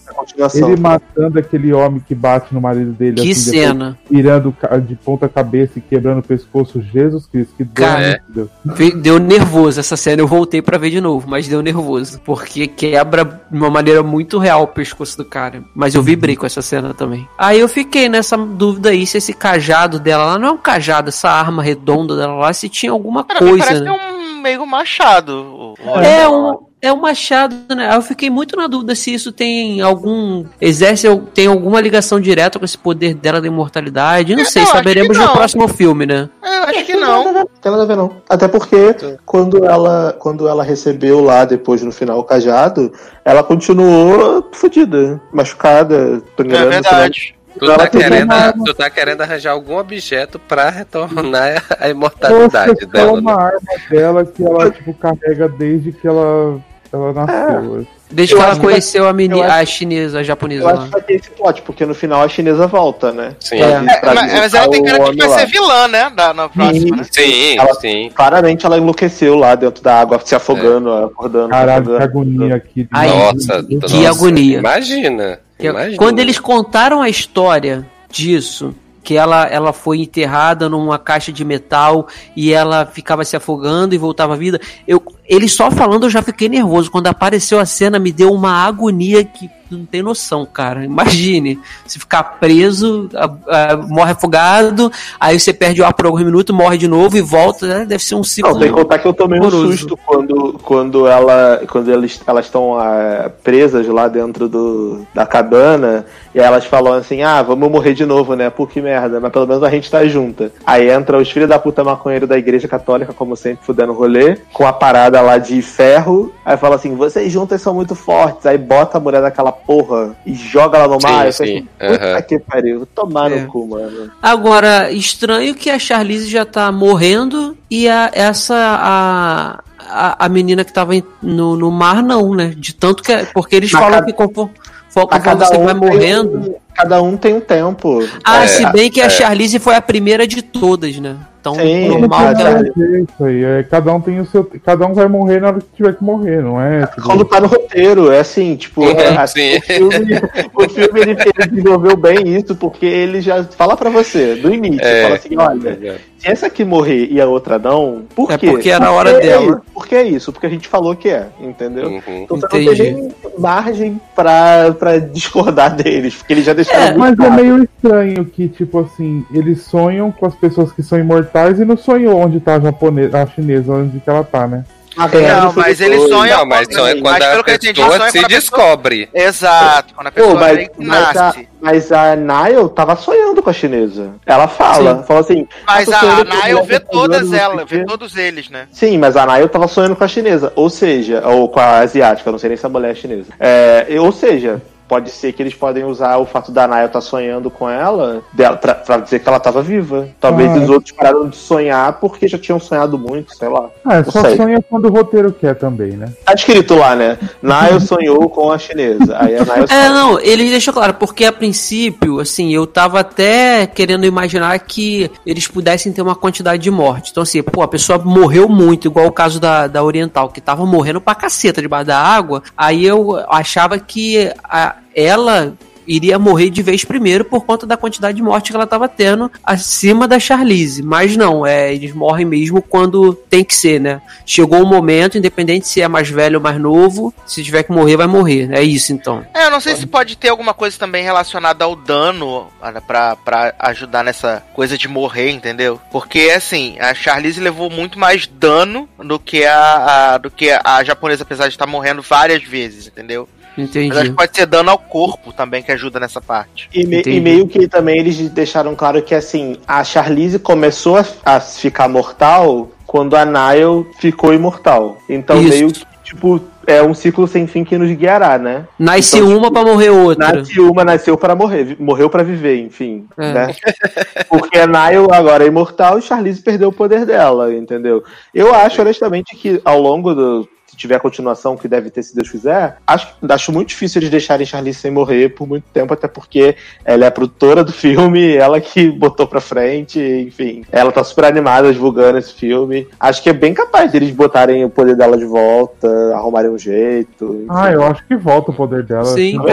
Ele 0.53 0.75
matando 0.79 1.39
aquele 1.39 1.73
homem 1.73 2.01
que 2.05 2.13
bate 2.13 2.53
no 2.53 2.59
marido 2.61 2.91
dele. 2.91 3.21
Que 3.21 3.31
assim, 3.31 3.51
cena. 3.51 3.97
Virando 4.09 4.51
ca- 4.51 4.77
de 4.77 4.95
ponta 4.95 5.29
cabeça 5.29 5.73
e 5.79 5.81
quebrando 5.81 6.19
o 6.19 6.23
pescoço. 6.23 6.81
Jesus 6.81 7.25
Cristo, 7.25 7.53
que 7.57 7.63
dor, 7.63 7.73
Cara. 7.73 8.21
Ve- 8.65 8.91
Deu 8.91 9.17
nervoso 9.19 9.79
essa 9.79 9.95
cena, 9.95 10.21
eu 10.21 10.27
voltei 10.27 10.61
pra 10.61 10.77
ver 10.77 10.89
de 10.89 10.99
novo, 11.01 11.27
mas 11.29 11.47
deu 11.47 11.61
nervoso. 11.61 12.19
Porque 12.25 12.67
quebra 12.67 13.23
de 13.49 13.57
uma 13.57 13.69
maneira 13.69 14.03
muito 14.03 14.37
real 14.37 14.63
o 14.63 14.67
pescoço 14.67 15.17
do 15.17 15.25
cara. 15.25 15.63
Mas 15.73 15.95
eu 15.95 16.03
vibrei 16.03 16.35
com 16.35 16.45
essa 16.45 16.61
cena 16.61 16.93
também. 16.93 17.27
Aí 17.37 17.59
eu 17.59 17.67
fiquei 17.69 18.09
nessa 18.09 18.37
dúvida 18.37 18.89
aí 18.89 19.05
se 19.07 19.17
esse 19.17 19.33
cajado 19.33 19.99
dela 20.01 20.25
lá 20.25 20.39
não 20.39 20.47
é 20.49 20.51
um 20.51 20.57
cajado, 20.57 21.09
essa 21.09 21.29
arma 21.29 21.63
redonda 21.63 22.15
dela 22.17 22.33
lá, 22.35 22.51
se 22.53 22.67
tinha 22.67 22.91
alguma 22.91 23.25
mim 23.29 23.37
coisa. 23.39 23.65
parece 23.65 23.83
né? 23.83 23.91
um 23.91 24.41
meio 24.41 24.65
machado. 24.65 25.75
É 26.03 26.27
um, 26.27 26.57
é 26.81 26.91
um 26.91 26.97
machado, 26.97 27.55
né? 27.75 27.95
Eu 27.95 28.01
fiquei 28.01 28.29
muito 28.29 28.55
na 28.57 28.65
dúvida 28.65 28.95
se 28.95 29.13
isso 29.13 29.31
tem 29.31 29.81
algum. 29.81 30.43
Exerce, 30.59 31.07
tem 31.33 31.45
alguma 31.47 31.79
ligação 31.79 32.19
direta 32.19 32.57
com 32.57 32.65
esse 32.65 32.77
poder 32.77 33.13
dela 33.13 33.39
da 33.39 33.45
imortalidade. 33.47 34.35
Não 34.35 34.41
É, 34.41 34.45
sei, 34.45 34.63
não, 34.63 34.71
saberemos 34.71 35.15
que 35.15 35.21
no 35.21 35.27
não. 35.27 35.33
próximo 35.33 35.67
filme, 35.67 36.05
né? 36.07 36.27
É, 36.43 36.57
eu 36.57 36.63
acho 36.63 36.85
que 36.85 36.95
não. 36.95 37.33
Não 37.33 37.45
tem 37.61 37.71
nada 37.71 37.83
a 37.83 37.85
ver, 37.85 37.95
não. 37.97 38.11
Até 38.27 38.47
porque 38.47 38.95
quando 39.25 39.63
ela, 39.63 40.15
quando 40.17 40.47
ela 40.47 40.63
recebeu 40.63 41.21
lá 41.21 41.45
depois 41.45 41.83
no 41.83 41.91
final 41.91 42.17
o 42.19 42.23
cajado, 42.23 42.91
ela 43.23 43.43
continuou 43.43 44.49
fodida, 44.51 45.21
machucada, 45.31 46.21
É 46.37 46.65
verdade. 46.65 47.35
Tu 47.61 47.65
Ela 47.65 47.77
tá, 47.77 47.87
querendo, 47.89 48.33
tu 48.65 48.73
tá 48.73 48.89
querendo 48.89 49.21
arranjar 49.21 49.51
algum 49.51 49.77
objeto 49.77 50.39
pra 50.39 50.71
retornar 50.71 51.63
a 51.69 51.75
Nossa, 51.75 51.89
imortalidade 51.91 52.75
é 52.81 52.85
dela. 52.87 53.11
uma 53.19 53.35
né? 53.35 53.43
arma 53.43 53.59
dela 53.87 54.25
que 54.25 54.43
ela, 54.43 54.71
tipo, 54.71 54.91
carrega 54.95 55.47
desde 55.47 55.91
que 55.91 56.07
ela, 56.07 56.59
ela 56.91 57.13
nasceu. 57.13 57.85
Desde 58.11 58.33
Eu 58.33 58.37
que 58.37 58.43
ela 58.43 58.51
acho 58.51 58.59
que- 58.61 58.67
conheceu 58.67 59.07
a, 59.07 59.13
meni, 59.13 59.41
a 59.41 59.65
chinesa, 59.65 60.19
a 60.19 60.23
japonesa 60.23 60.61
Eu 60.63 60.67
lá. 60.67 60.73
acho 60.73 60.83
que 60.85 60.89
vai 60.91 61.01
ter 61.01 61.13
esse 61.13 61.29
plot, 61.31 61.61
porque 61.61 61.85
no 61.85 61.93
final 61.95 62.21
a 62.21 62.27
chinesa 62.27 62.67
volta, 62.67 63.11
né? 63.11 63.35
Sim. 63.39 63.55
É. 63.61 63.99
pra 63.99 64.13
Mas, 64.13 64.33
mas 64.33 64.53
ela 64.53 64.69
tem 64.69 64.83
cara 64.83 64.97
de 64.99 65.11
que 65.11 65.17
vai 65.17 65.27
homem 65.27 65.39
ser 65.39 65.43
lá. 65.45 65.45
vilã, 65.45 65.87
né? 65.87 66.09
Da, 66.15 66.33
na 66.33 66.49
próxima, 66.49 66.97
né? 66.97 67.03
Sim, 67.09 67.57
Ela- 67.57 67.73
sim. 67.75 68.11
Claramente 68.13 68.65
ela 68.65 68.77
enlouqueceu 68.77 69.35
lá 69.35 69.55
dentro 69.55 69.81
da 69.83 69.99
água, 70.01 70.19
se 70.23 70.35
afogando, 70.35 70.91
acordando. 70.91 71.49
Caralho, 71.49 71.97
que 71.97 72.03
agonia 72.03 72.55
aqui. 72.55 72.87
Ai, 72.91 73.07
Nossa, 73.09 73.63
que 73.63 73.75
nossa, 73.75 74.09
agonia. 74.09 74.59
Imagina. 74.59 75.39
Que- 75.57 75.67
imagina. 75.67 75.97
Quando 75.97 76.19
eles 76.19 76.39
contaram 76.39 77.01
a 77.01 77.07
história 77.09 77.85
disso, 78.09 78.73
que 79.03 79.15
ela, 79.17 79.45
ela 79.47 79.73
foi 79.73 79.99
enterrada 79.99 80.69
numa 80.69 80.99
caixa 80.99 81.31
de 81.31 81.43
metal 81.43 82.07
e 82.35 82.53
ela 82.53 82.85
ficava 82.85 83.23
se 83.25 83.35
afogando 83.35 83.95
e 83.95 83.97
voltava 83.97 84.33
à 84.33 84.37
vida, 84.37 84.59
eu, 84.87 85.01
ele 85.31 85.47
só 85.47 85.71
falando 85.71 86.05
eu 86.05 86.09
já 86.09 86.21
fiquei 86.21 86.49
nervoso. 86.49 86.91
Quando 86.91 87.07
apareceu 87.07 87.57
a 87.59 87.65
cena, 87.65 87.97
me 87.97 88.11
deu 88.11 88.31
uma 88.33 88.51
agonia 88.51 89.23
que 89.23 89.49
não 89.71 89.85
tem 89.85 90.01
noção, 90.03 90.45
cara. 90.45 90.83
Imagine 90.83 91.57
se 91.87 91.97
ficar 91.97 92.23
preso, 92.41 93.07
a- 93.15 93.31
a- 93.71 93.77
morre 93.77 94.11
afogado, 94.11 94.91
aí 95.17 95.39
você 95.39 95.53
perde 95.53 95.81
o 95.81 95.85
ar 95.85 95.93
por 95.93 96.05
alguns 96.07 96.23
minutos, 96.25 96.53
morre 96.53 96.77
de 96.77 96.89
novo 96.89 97.15
e 97.15 97.21
volta. 97.21 97.65
né? 97.65 97.85
Deve 97.85 98.03
ser 98.03 98.15
um 98.15 98.23
ciclo. 98.23 98.51
Não, 98.51 98.59
tem 98.59 98.67
que 98.67 98.73
contar 98.73 98.99
que 98.99 99.07
eu 99.07 99.13
tomei 99.13 99.39
um 99.39 99.43
horroroso. 99.45 99.71
susto 99.77 99.97
quando, 100.05 100.59
quando, 100.61 101.07
ela, 101.07 101.61
quando 101.69 101.89
eles, 101.89 102.19
elas 102.27 102.45
estão 102.47 102.77
ah, 102.77 103.31
presas 103.41 103.87
lá 103.87 104.09
dentro 104.09 104.49
do, 104.49 105.07
da 105.13 105.25
cabana 105.25 106.05
e 106.35 106.39
aí 106.41 106.45
elas 106.45 106.65
falam 106.65 106.91
assim: 106.91 107.21
ah, 107.21 107.41
vamos 107.41 107.71
morrer 107.71 107.93
de 107.93 108.05
novo, 108.05 108.35
né? 108.35 108.49
Pô, 108.49 108.67
que 108.67 108.81
merda, 108.81 109.21
mas 109.21 109.31
pelo 109.31 109.47
menos 109.47 109.63
a 109.63 109.69
gente 109.69 109.89
tá 109.89 110.05
junta. 110.05 110.51
Aí 110.65 110.89
entra 110.89 111.17
os 111.17 111.31
filhos 111.31 111.47
da 111.47 111.57
puta 111.57 111.81
maconheiro 111.81 112.27
da 112.27 112.37
igreja 112.37 112.67
católica, 112.67 113.13
como 113.13 113.37
sempre, 113.37 113.65
fudendo 113.65 113.93
rolê, 113.93 114.37
com 114.51 114.67
a 114.67 114.73
parada 114.73 115.20
lá 115.21 115.37
de 115.37 115.61
ferro. 115.61 116.33
Aí 116.45 116.57
fala 116.57 116.75
assim: 116.75 116.95
vocês 116.95 117.31
juntas 117.31 117.61
são 117.61 117.73
muito 117.73 117.95
fortes. 117.95 118.45
Aí 118.45 118.57
bota 118.57 118.97
a 118.97 119.01
mulher 119.01 119.21
naquela 119.21 119.51
porra 119.51 120.15
e 120.25 120.33
joga 120.33 120.77
ela 120.79 120.87
no 120.95 120.99
Sim, 121.01 121.07
mar. 121.07 121.31
Sim, 121.33 121.37
falei, 121.37 121.67
Puta 121.97 122.05
aham. 122.13 122.21
que 122.21 122.39
pariu, 122.39 122.85
tomar 122.95 123.31
É. 123.31 123.39
no 123.41 123.47
cu, 123.47 123.67
mano. 123.67 124.11
Agora, 124.21 124.91
estranho 124.91 125.55
que 125.55 125.69
a 125.69 125.79
Charlize 125.79 126.29
já 126.29 126.45
tá 126.45 126.71
morrendo 126.71 127.57
e 127.69 127.87
a, 127.87 128.09
essa 128.13 128.55
a, 128.55 129.59
a, 129.79 130.25
a 130.25 130.29
menina 130.29 130.63
que 130.63 130.73
tava 130.73 130.93
no, 131.21 131.55
no 131.55 131.71
mar 131.71 132.01
não, 132.03 132.33
né? 132.35 132.53
De 132.57 132.73
tanto 132.73 133.01
que 133.03 133.13
porque 133.33 133.55
eles 133.55 133.71
falam 133.71 133.91
cada- 133.91 134.05
que 134.05 134.13
conforme, 134.13 134.51
conforme 134.93 135.45
você 135.45 135.57
vai 135.57 135.65
tem 135.67 135.75
morrendo. 135.75 136.37
um- 136.37 136.55
cada 136.73 137.01
um 137.01 137.17
tem 137.17 137.33
um 137.35 137.41
tempo. 137.41 137.99
Ah, 138.23 138.43
É, 138.43 138.47
se 138.47 138.65
bem 138.71 138.89
que 138.89 139.01
a 139.01 139.05
é. 139.05 139.09
Charlize 139.09 139.59
foi 139.59 139.75
a 139.75 139.81
primeira 139.81 140.25
de 140.25 140.41
todas, 140.41 140.97
né? 140.99 141.15
Então, 141.41 141.55
Sim, 141.55 141.87
normal 141.87 142.35
que 142.35 142.41
ela- 142.43 142.59
é- 142.59 142.99
Isso 143.01 143.23
aí, 143.25 143.43
é, 143.43 143.63
cada 143.63 143.91
um 143.91 143.99
tem 143.99 144.19
o 144.19 144.25
seu. 144.27 144.43
Cada 144.63 144.85
um 144.85 144.93
vai 144.93 145.07
morrer 145.07 145.41
na 145.41 145.47
hora 145.47 145.59
que 145.59 145.65
tiver 145.75 145.95
que 145.95 146.03
morrer, 146.03 146.39
não 146.43 146.61
é? 146.61 146.85
Tipo, 146.85 147.01
Quando 147.01 147.25
tá 147.25 147.41
no 147.41 147.47
roteiro, 147.47 148.11
é 148.11 148.19
assim, 148.19 148.55
tipo, 148.55 148.81
Uhum, 148.81 148.91
é- 148.95 149.25
sim. 149.27 149.57
o 149.57 149.61
filme, 149.61 150.21
o 150.53 150.69
filme 150.69 150.99
ele, 151.01 151.11
ele 151.13 151.47
desenvolveu 151.49 151.97
bem 151.97 152.27
isso, 152.37 152.55
porque 152.55 152.85
ele 152.85 153.21
já 153.21 153.43
fala 153.43 153.75
pra 153.75 153.89
você, 153.89 154.35
do 154.35 154.53
início, 154.53 154.85
É. 154.85 155.01
fala 155.01 155.15
assim, 155.15 155.35
olha, 155.35 155.99
se 156.21 156.27
essa 156.29 156.47
aqui 156.47 156.63
morrer 156.63 157.07
e 157.11 157.19
a 157.19 157.27
outra 157.27 157.57
não, 157.57 158.03
por 158.15 158.31
É 158.31 158.37
quê? 158.37 158.47
porque 158.51 158.69
era 158.69 158.87
a 158.87 158.91
hora 158.91 159.11
Porque 159.11 159.27
é 159.27 159.29
dela. 159.31 159.43
isso, 159.45 159.61
porque 159.73 159.95
é 159.95 160.03
isso, 160.03 160.31
porque 160.31 160.45
a 160.45 160.49
gente 160.49 160.67
falou 160.67 160.95
que 160.95 161.09
é, 161.09 161.27
entendeu? 161.39 161.87
Uhum. 161.89 162.01
Então 162.23 162.37
você 162.39 162.47
não 162.51 162.61
Entendi. 162.61 162.83
tem 162.83 162.93
nem 162.93 163.11
margem 163.37 164.01
pra, 164.15 164.71
pra 164.77 164.97
discordar 164.99 165.73
deles, 165.75 166.15
porque 166.15 166.33
eles 166.33 166.45
já 166.45 166.53
deixaram 166.53 166.83
É, 166.83 166.97
muito 166.97 166.99
Mas 166.99 167.11
é 167.13 167.15
claro. 167.15 167.43
meio 167.43 167.63
estranho 167.63 168.25
que, 168.25 168.47
tipo 168.47 168.79
assim, 168.79 169.25
eles 169.33 169.61
sonham 169.63 170.11
com 170.11 170.25
as 170.25 170.35
pessoas 170.35 170.71
que 170.71 170.83
são 170.83 170.99
imortais 170.99 171.59
e 171.59 171.65
não 171.65 171.75
sonham 171.77 172.15
onde 172.17 172.39
tá 172.39 172.55
a 172.55 172.59
japonesa, 172.59 173.21
a 173.21 173.27
chinesa, 173.27 173.73
onde 173.73 173.99
que 173.99 174.09
ela 174.09 174.23
tá, 174.23 174.47
né? 174.47 174.63
Ah, 174.97 175.09
é, 175.13 175.35
Não, 175.41 175.53
mas 175.53 175.79
ele 175.79 175.97
sonha 176.09 176.37
Não, 176.37 176.45
mas 176.45 176.67
quando- 176.67 177.01
mas 177.01 177.01
quando 177.01 177.19
pelo 177.29 177.39
a 177.39 177.43
pessoa 177.43 177.61
sonha 177.63 177.73
se 177.73 177.81
quando 177.83 178.01
a 178.01 178.05
pessoa- 178.11 178.27
descobre. 178.27 179.09
Exato, 179.13 179.93
quando 179.95 180.07
a 180.07 180.11
pessoa 180.11 180.33
Pô, 180.33 180.39
mas, 180.39 180.67
mas, 180.77 181.15
a, 181.17 181.23
nasce. 181.23 181.49
mas 181.61 181.91
a 181.93 182.15
Nile 182.17 182.69
tava 182.75 182.95
sonhando 182.97 183.41
com 183.41 183.49
a 183.49 183.53
chinesa. 183.53 184.11
Ela 184.25 184.47
fala, 184.49 185.03
fala 185.03 185.21
assim. 185.21 185.47
Mas 185.65 185.87
"Ah, 185.89 185.99
tô 185.99 186.05
a, 186.07 186.11
a 186.11 186.15
mulher 186.25 186.63
vê 186.65 186.79
todas 186.79 187.31
elas, 187.31 187.63
o 187.63 187.67
quê." 187.67 187.77
vê 187.77 187.85
todos 187.85 188.17
eles, 188.17 188.49
né? 188.49 188.67
Sim, 188.73 188.97
mas 188.97 189.15
a 189.15 189.25
Nail 189.25 189.47
tava 189.47 189.67
sonhando 189.67 189.95
com 189.95 190.03
a 190.03 190.07
chinesa. 190.09 190.51
Ou 190.57 190.69
seja, 190.69 191.25
ou 191.25 191.47
com 191.47 191.59
a 191.61 191.77
asiática, 191.79 192.27
eu 192.27 192.31
não 192.33 192.39
sei 192.39 192.49
nem 192.49 192.57
se 192.57 192.65
a 192.65 192.69
mulher 192.69 192.91
é 192.91 192.95
chinesa. 192.95 193.29
É, 193.39 193.85
ou 193.97 194.11
seja, 194.11 194.61
pode 194.91 195.09
ser 195.09 195.31
que 195.31 195.41
eles 195.41 195.53
podem 195.53 195.85
usar 195.85 196.17
o 196.17 196.25
fato 196.25 196.51
da 196.51 196.67
Nail 196.67 196.87
estar 196.87 196.99
sonhando 196.99 197.49
com 197.49 197.69
ela 197.69 198.21
dela, 198.33 198.57
pra, 198.57 198.75
pra 198.75 198.97
dizer 198.97 199.19
que 199.19 199.29
ela 199.29 199.39
tava 199.39 199.61
viva. 199.61 200.09
Talvez 200.19 200.51
Ah, 200.51 200.59
os 200.59 200.69
outros 200.69 200.91
pararam 200.91 201.29
de 201.29 201.37
sonhar 201.37 201.93
porque 201.93 202.27
já 202.27 202.37
tinham 202.37 202.59
sonhado 202.59 202.99
muito, 202.99 203.33
sei 203.33 203.47
lá. 203.47 203.69
Ah, 203.85 203.95
é 203.99 204.03
só 204.03 204.21
sei. 204.21 204.35
sonha 204.35 204.61
quando 204.69 204.89
o 204.89 204.91
roteiro 204.91 205.31
quer 205.31 205.55
também, 205.55 205.91
né? 205.93 206.11
Tá 206.25 206.33
escrito 206.33 206.75
lá, 206.75 206.93
né? 206.93 207.17
Nail 207.41 207.79
sonhou 207.79 208.29
com 208.29 208.51
a 208.51 208.57
chinesa. 208.59 209.15
Aí 209.17 209.37
a 209.37 209.45
Nail 209.45 209.65
É, 209.69 209.87
não, 209.87 210.19
ele 210.19 210.49
deixou 210.49 210.73
claro, 210.73 210.95
porque 210.95 211.23
a 211.23 211.31
princípio, 211.31 212.19
assim, 212.19 212.53
eu 212.53 212.67
tava 212.67 212.99
até 212.99 213.65
querendo 213.67 214.05
imaginar 214.05 214.59
que 214.59 215.09
eles 215.25 215.47
pudessem 215.47 215.93
ter 215.93 216.01
uma 216.01 216.15
quantidade 216.17 216.61
de 216.61 216.69
morte. 216.69 217.11
Então, 217.11 217.23
assim, 217.23 217.41
pô, 217.41 217.61
a 217.61 217.67
pessoa 217.69 217.97
morreu 217.97 218.49
muito, 218.49 218.89
igual 218.89 219.05
o 219.07 219.11
caso 219.13 219.39
da, 219.39 219.67
da 219.67 219.81
Oriental, 219.81 220.27
que 220.27 220.41
tava 220.41 220.65
morrendo 220.65 220.99
pra 220.99 221.15
caceta 221.15 221.61
debaixo 221.61 221.85
da 221.87 221.97
água. 221.97 222.43
Aí 222.57 222.85
eu 222.85 223.17
achava 223.29 223.79
que 223.79 224.29
a- 224.43 224.75
ela 224.95 225.53
iria 225.87 226.19
morrer 226.19 226.51
de 226.51 226.61
vez 226.61 226.85
primeiro 226.85 227.25
por 227.25 227.43
conta 227.43 227.65
da 227.65 227.75
quantidade 227.75 228.15
de 228.15 228.21
morte 228.23 228.51
que 228.51 228.55
ela 228.55 228.67
tava 228.67 228.87
tendo 228.87 229.29
acima 229.43 230.07
da 230.07 230.19
Charlize. 230.19 230.81
Mas 230.83 231.17
não, 231.17 231.45
é, 231.45 231.73
eles 231.73 231.91
morrem 231.93 232.23
mesmo 232.23 232.61
quando 232.61 233.13
tem 233.15 233.43
que 233.43 233.53
ser, 233.53 233.81
né? 233.81 233.99
Chegou 234.23 234.59
um 234.61 234.65
momento, 234.65 235.17
independente 235.17 235.67
se 235.67 235.81
é 235.81 235.87
mais 235.87 236.07
velho 236.07 236.37
ou 236.37 236.41
mais 236.41 236.57
novo, 236.61 237.11
se 237.25 237.43
tiver 237.43 237.63
que 237.63 237.71
morrer, 237.71 237.97
vai 237.97 238.05
morrer. 238.07 238.49
É 238.53 238.61
isso 238.61 238.93
então. 238.93 239.25
É, 239.33 239.47
eu 239.47 239.51
não 239.51 239.59
sei 239.59 239.75
se 239.75 239.87
pode 239.87 240.15
ter 240.15 240.29
alguma 240.29 240.53
coisa 240.53 240.77
também 240.77 241.03
relacionada 241.03 241.65
ao 241.65 241.75
dano 241.75 242.47
pra 242.87 243.53
ajudar 243.59 244.03
nessa 244.03 244.43
coisa 244.53 244.77
de 244.77 244.87
morrer, 244.87 245.31
entendeu? 245.31 245.81
Porque, 245.91 246.31
assim, 246.33 246.77
a 246.79 246.93
Charlize 246.93 247.39
levou 247.41 247.69
muito 247.69 247.99
mais 247.99 248.27
dano 248.27 248.87
do 248.99 249.19
que 249.19 249.43
a, 249.45 250.13
a- 250.13 250.17
do 250.19 250.29
que 250.29 250.51
a 250.63 250.83
japonesa, 250.83 251.23
apesar 251.23 251.47
de 251.47 251.55
estar 251.55 251.67
morrendo 251.67 252.01
várias 252.03 252.43
vezes, 252.43 252.87
entendeu? 252.87 253.27
Mas 253.57 253.69
acho 253.69 253.77
Entendi. 253.79 254.09
que 254.09 254.15
pode 254.15 254.35
ser 254.35 254.45
dano 254.45 254.69
ao 254.71 254.77
corpo 254.77 255.33
também 255.33 255.61
que 255.61 255.71
ajuda 255.71 255.99
nessa 255.99 256.21
parte. 256.21 256.69
E, 256.73 256.85
me- 256.85 257.01
e 257.05 257.19
meio 257.19 257.47
que 257.47 257.67
também 257.67 257.99
eles 257.99 258.17
deixaram 258.29 258.75
claro 258.75 259.01
que 259.01 259.13
assim, 259.13 259.57
a 259.67 259.83
Charlize 259.83 260.39
começou 260.39 260.97
a, 260.97 261.05
a 261.25 261.39
ficar 261.39 261.87
mortal 261.89 262.69
quando 262.87 263.15
a 263.15 263.25
Nile 263.25 263.85
ficou 263.99 264.33
imortal. 264.33 264.97
Então 265.09 265.39
Isso. 265.41 265.49
meio 265.49 265.71
que, 265.71 265.85
tipo, 266.03 266.41
é 266.67 266.81
um 266.83 266.93
ciclo 266.93 267.27
sem 267.27 267.47
fim 267.47 267.63
que 267.63 267.77
nos 267.77 267.89
guiará, 267.91 268.37
né? 268.37 268.65
Nasce 268.77 269.17
Então, 269.17 269.37
uma 269.37 269.51
pra 269.51 269.63
morrer 269.63 269.89
outra. 269.89 270.33
Nasce 270.33 270.59
uma, 270.59 270.83
nasceu 270.85 271.17
para 271.17 271.35
morrer, 271.35 271.75
morreu 271.79 272.09
para 272.09 272.23
viver, 272.23 272.57
enfim, 272.61 273.05
É. 273.17 273.33
né? 273.33 273.55
Porque 274.29 274.57
a 274.59 274.67
Nile 274.67 275.07
agora 275.11 275.43
é 275.43 275.47
imortal 275.47 275.97
e 275.97 276.01
Charlize 276.01 276.41
perdeu 276.41 276.69
o 276.69 276.73
poder 276.73 277.05
dela, 277.05 277.53
entendeu? 277.53 278.03
Eu 278.33 278.53
acho, 278.53 278.81
honestamente, 278.81 279.35
que 279.35 279.59
ao 279.65 279.79
longo 279.81 280.13
do. 280.13 280.47
Se 280.71 280.77
tiver 280.77 280.99
continuação, 281.01 281.57
que 281.57 281.67
deve 281.67 281.89
ter 281.89 282.01
se 282.01 282.15
Deus 282.15 282.29
quiser, 282.29 282.77
acho, 282.87 283.09
acho 283.27 283.51
muito 283.51 283.69
difícil 283.69 283.99
eles 283.99 284.09
deixarem 284.09 284.45
Charlize 284.45 284.79
sem 284.79 284.89
morrer 284.89 285.29
por 285.35 285.45
muito 285.45 285.65
tempo, 285.73 285.93
até 285.93 286.07
porque 286.07 286.55
ela 286.85 287.03
é 287.03 287.07
a 287.09 287.11
produtora 287.11 287.61
do 287.61 287.73
filme, 287.73 288.35
ela 288.35 288.61
que 288.61 288.89
botou 288.97 289.27
pra 289.27 289.41
frente, 289.41 289.99
enfim. 289.99 290.63
Ela 290.71 290.89
tá 290.93 291.03
super 291.03 291.25
animada 291.25 291.73
divulgando 291.73 292.17
esse 292.17 292.33
filme. 292.33 292.87
Acho 292.97 293.21
que 293.21 293.29
é 293.29 293.33
bem 293.33 293.53
capaz 293.53 293.91
deles 293.91 294.11
botarem 294.11 294.63
o 294.63 294.69
poder 294.69 294.95
dela 294.95 295.17
de 295.17 295.25
volta, 295.25 295.89
arrumarem 296.15 296.49
um 296.51 296.57
jeito. 296.57 297.45
Ah, 297.49 297.69
eu 297.69 297.83
acho 297.83 298.05
que 298.07 298.15
volta 298.15 298.51
o 298.51 298.53
poder 298.53 298.83
dela. 298.83 299.03
Sim, 299.03 299.37
assim. 299.39 299.39
porque 299.39 299.51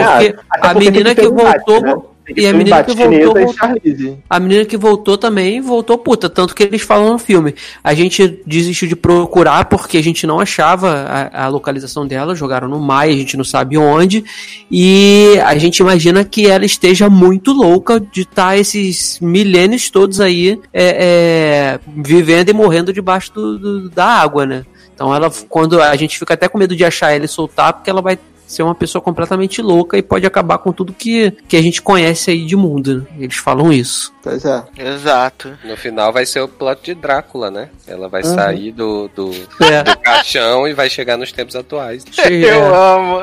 Até 0.49 0.67
a 0.67 0.71
porque 0.71 0.79
tem 0.85 0.91
menina 0.91 1.15
que 1.15 1.25
embate, 1.25 1.65
voltou. 1.65 1.81
né? 1.81 2.01
E 2.35 2.45
a 2.47 2.53
menina 2.53 2.77
que 2.83 2.95
voltou. 2.95 3.33
Voltou-. 3.45 4.19
A 4.29 4.39
menina 4.39 4.65
que 4.65 4.77
voltou 4.77 5.17
também 5.17 5.61
voltou 5.61 5.97
puta, 5.97 6.29
tanto 6.29 6.53
que 6.55 6.63
eles 6.63 6.81
falam 6.81 7.13
no 7.13 7.19
filme. 7.19 7.53
A 7.83 7.93
gente 7.93 8.41
desistiu 8.45 8.87
de 8.87 8.95
procurar 8.95 9.65
porque 9.65 9.97
a 9.97 10.03
gente 10.03 10.25
não 10.27 10.39
achava 10.39 10.89
a, 11.33 11.45
a 11.45 11.47
localização 11.47 12.05
dela, 12.07 12.35
jogaram 12.35 12.67
no 12.67 12.79
Maia, 12.79 13.13
a 13.13 13.17
gente 13.17 13.35
não 13.37 13.43
sabe 13.43 13.77
onde. 13.77 14.23
E 14.71 15.39
a 15.45 15.57
gente 15.57 15.79
imagina 15.79 16.23
que 16.23 16.47
ela 16.47 16.65
esteja 16.65 17.09
muito 17.09 17.51
louca 17.51 17.99
de 17.99 18.21
estar 18.21 18.57
esses 18.57 19.19
milênios 19.21 19.89
todos 19.89 20.19
aí 20.21 20.59
é, 20.73 21.77
é, 21.77 21.79
vivendo 22.03 22.49
e 22.49 22.53
morrendo 22.53 22.93
debaixo 22.93 23.33
do- 23.33 23.57
do- 23.59 23.89
da 23.89 24.05
água, 24.05 24.45
né? 24.45 24.63
Então 24.93 25.15
ela, 25.15 25.31
quando 25.47 25.81
a 25.81 25.95
gente 25.95 26.19
fica 26.19 26.33
até 26.33 26.47
com 26.47 26.57
medo 26.57 26.75
de 26.75 26.83
achar 26.83 27.11
ela 27.11 27.25
e 27.25 27.27
soltar, 27.27 27.73
porque 27.73 27.89
ela 27.89 28.01
vai 28.01 28.19
ser 28.49 28.63
uma 28.63 28.73
pessoa 28.75 29.01
completamente 29.01 29.61
louca 29.61 29.97
e 29.97 30.01
pode 30.01 30.25
acabar 30.25 30.57
com 30.57 30.71
tudo 30.71 30.91
que, 30.91 31.31
que 31.47 31.55
a 31.55 31.61
gente 31.61 31.81
conhece 31.81 32.31
aí 32.31 32.45
de 32.45 32.55
mundo. 32.55 33.01
né? 33.11 33.17
Eles 33.19 33.35
falam 33.37 33.71
isso. 33.71 34.11
Pois 34.23 34.43
é. 34.43 34.63
Exato. 34.77 35.51
No 35.63 35.77
final 35.77 36.11
vai 36.11 36.25
ser 36.25 36.41
o 36.41 36.47
plot 36.47 36.81
de 36.83 36.93
Drácula, 36.95 37.49
né? 37.51 37.69
Ela 37.87 38.09
vai 38.09 38.21
Uhum. 38.23 38.35
sair 38.35 38.71
do, 38.71 39.09
do, 39.15 39.31
É. 39.63 39.83
do 39.83 39.97
caixão 39.99 40.67
e 40.67 40.73
vai 40.73 40.89
chegar 40.89 41.15
nos 41.17 41.31
tempos 41.31 41.55
atuais. 41.55 42.03
Eu 42.29 42.75
amo. 42.75 43.21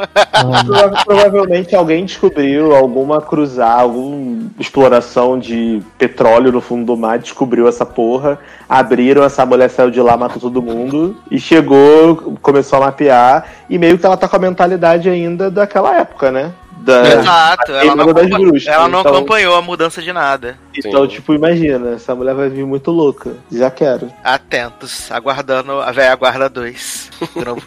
Prova- 0.66 1.04
Provavelmente 1.04 1.74
alguém 1.74 2.04
descobriu 2.04 2.74
alguma 2.74 3.20
cruzar, 3.20 3.80
alguma 3.80 4.48
exploração 4.58 5.38
de 5.38 5.82
petróleo 5.98 6.52
no 6.52 6.60
fundo 6.60 6.84
do 6.86 6.96
mar, 6.96 7.18
descobriu 7.18 7.68
essa 7.68 7.84
porra, 7.84 8.38
abriram, 8.68 9.22
essa 9.24 9.44
mulher 9.44 9.68
saiu 9.70 9.90
de 9.90 10.00
lá, 10.00 10.16
matou 10.16 10.40
todo 10.40 10.62
mundo, 10.62 11.16
e 11.30 11.38
chegou, 11.38 12.36
começou 12.42 12.78
a 12.82 12.86
mapear, 12.86 13.44
e 13.68 13.78
meio 13.78 13.98
que 13.98 14.06
ela 14.06 14.16
tá 14.16 14.28
com 14.28 14.36
a 14.36 14.38
mentalidade 14.38 15.08
ainda 15.24 15.50
daquela 15.50 15.96
época, 15.96 16.30
né? 16.30 16.52
Da, 16.78 17.08
Exato. 17.08 17.72
Ela 17.72 17.96
não, 17.96 18.08
ela 18.10 18.88
não 18.88 19.00
então- 19.00 19.14
acompanhou 19.14 19.56
a 19.56 19.62
mudança 19.62 20.00
de 20.02 20.12
nada. 20.12 20.56
Então, 20.78 21.06
tipo, 21.06 21.34
imagina, 21.34 21.90
essa 21.94 22.14
mulher 22.14 22.34
vai 22.34 22.48
vir 22.48 22.64
muito 22.66 22.90
louca. 22.90 23.36
Já 23.50 23.70
quero. 23.70 24.10
Atentos, 24.22 25.10
aguardando 25.10 25.80
a 25.80 25.92
velha 25.92 26.14
guarda 26.14 26.48
2. 26.48 27.10
O 27.34 27.44
novo, 27.44 27.62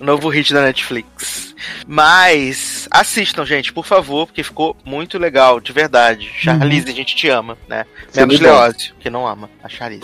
novo 0.00 0.28
hit 0.28 0.52
da 0.52 0.62
Netflix. 0.62 1.54
Mas 1.86 2.88
assistam, 2.90 3.44
gente, 3.44 3.72
por 3.72 3.84
favor, 3.84 4.26
porque 4.26 4.42
ficou 4.42 4.76
muito 4.84 5.18
legal, 5.18 5.60
de 5.60 5.72
verdade. 5.72 6.30
Charlize, 6.34 6.90
a 6.90 6.94
gente 6.94 7.14
te 7.14 7.28
ama, 7.28 7.56
né? 7.68 7.84
Filme 8.12 8.34
Menos. 8.34 8.40
Leózio, 8.40 8.94
que 8.98 9.10
não 9.10 9.26
ama 9.26 9.50
a 9.62 9.68
Charlize. 9.68 10.02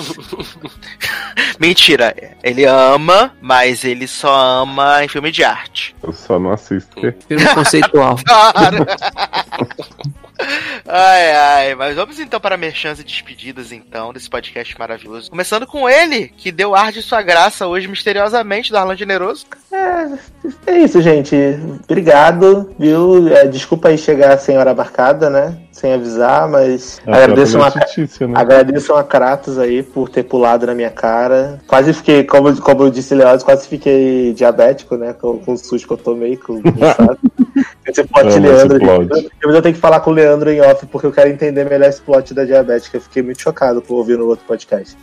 Mentira, 1.59 2.15
ele 2.43 2.65
ama, 2.65 3.33
mas 3.41 3.85
ele 3.85 4.07
só 4.07 4.63
ama 4.63 5.05
em 5.05 5.09
filme 5.09 5.31
de 5.31 5.43
arte. 5.45 5.95
Eu 6.03 6.13
só 6.13 6.39
não 6.39 6.53
assisto. 6.53 7.01
Filme 7.27 7.47
conceitual. 7.55 8.19
Claro. 8.25 8.87
Ai, 10.87 11.33
ai, 11.33 11.75
mas 11.75 11.97
vamos 11.97 12.19
então 12.19 12.39
para 12.41 12.57
merchans 12.57 13.01
e 13.01 13.05
despedidas 13.05 13.73
então 13.73 14.13
desse 14.13 14.31
podcast 14.31 14.79
maravilhoso. 14.79 15.31
Começando 15.31 15.67
com 15.67 15.89
ele, 15.89 16.29
que 16.37 16.53
deu 16.53 16.75
ar 16.75 16.93
de 16.93 17.03
sua 17.03 17.23
graça 17.23 17.67
hoje 17.67 17.89
misteriosamente, 17.89 18.73
Darlan 18.73 18.97
Generoso. 18.97 19.47
É 20.67 20.79
isso, 20.79 21.01
gente. 21.03 21.37
Obrigado, 21.85 22.71
viu? 22.79 23.29
É, 23.29 23.47
desculpa 23.47 23.89
aí 23.89 23.99
chegar 23.99 24.39
sem 24.39 24.57
hora 24.57 24.75
marcada, 24.75 25.29
né? 25.29 25.57
Sem 25.73 25.93
avisar, 25.93 26.49
mas 26.49 27.01
É, 27.07 27.13
agradeço, 27.13 27.59
uma, 27.59 27.69
Letícia, 27.69 28.27
né? 28.27 28.35
agradeço 28.37 28.95
a 28.95 29.05
Kratos 29.05 29.59
aí 29.59 29.83
por 29.83 30.09
ter 30.09 30.23
pulado 30.23 30.67
na 30.67 30.75
minha 30.75 30.91
cara. 30.91 31.61
Quase 31.67 31.93
fiquei, 31.93 32.25
como, 32.25 32.55
como 32.61 32.85
eu 32.85 32.91
disse, 32.91 33.15
Leoz, 33.15 33.43
quase 33.43 33.69
fiquei 33.69 34.33
diabético, 34.33 34.97
né? 34.97 35.13
Com, 35.13 35.39
com 35.39 35.53
o 35.53 35.59
susto 35.59 35.87
que 35.87 35.93
eu 35.93 35.99
tomei, 35.99 36.37
com 36.37 36.63
com. 36.63 36.71
Esse 37.97 38.05
plot, 38.05 38.27
Amo 38.27 38.47
Leandro. 38.47 38.77
esse 38.77 39.09
plot. 39.09 39.31
Eu, 39.43 39.51
eu 39.51 39.63
tenho 39.63 39.75
que 39.75 39.81
falar 39.81 40.01
com 40.01 40.11
o 40.11 40.15
Leandro 40.15 40.51
em 40.51 40.61
off, 40.61 40.85
porque 40.87 41.07
eu 41.07 41.13
quero 41.13 41.31
entender 41.31 41.65
melhor 41.65 41.89
esse 41.89 42.03
plot 42.03 42.35
da 42.35 42.45
diabética. 42.45 42.99
Eu 42.99 43.01
fiquei 43.01 43.23
muito 43.23 43.41
chocado 43.41 43.81
por 43.81 43.95
ouvir 43.95 44.19
no 44.19 44.27
outro 44.27 44.45
podcast. 44.47 44.97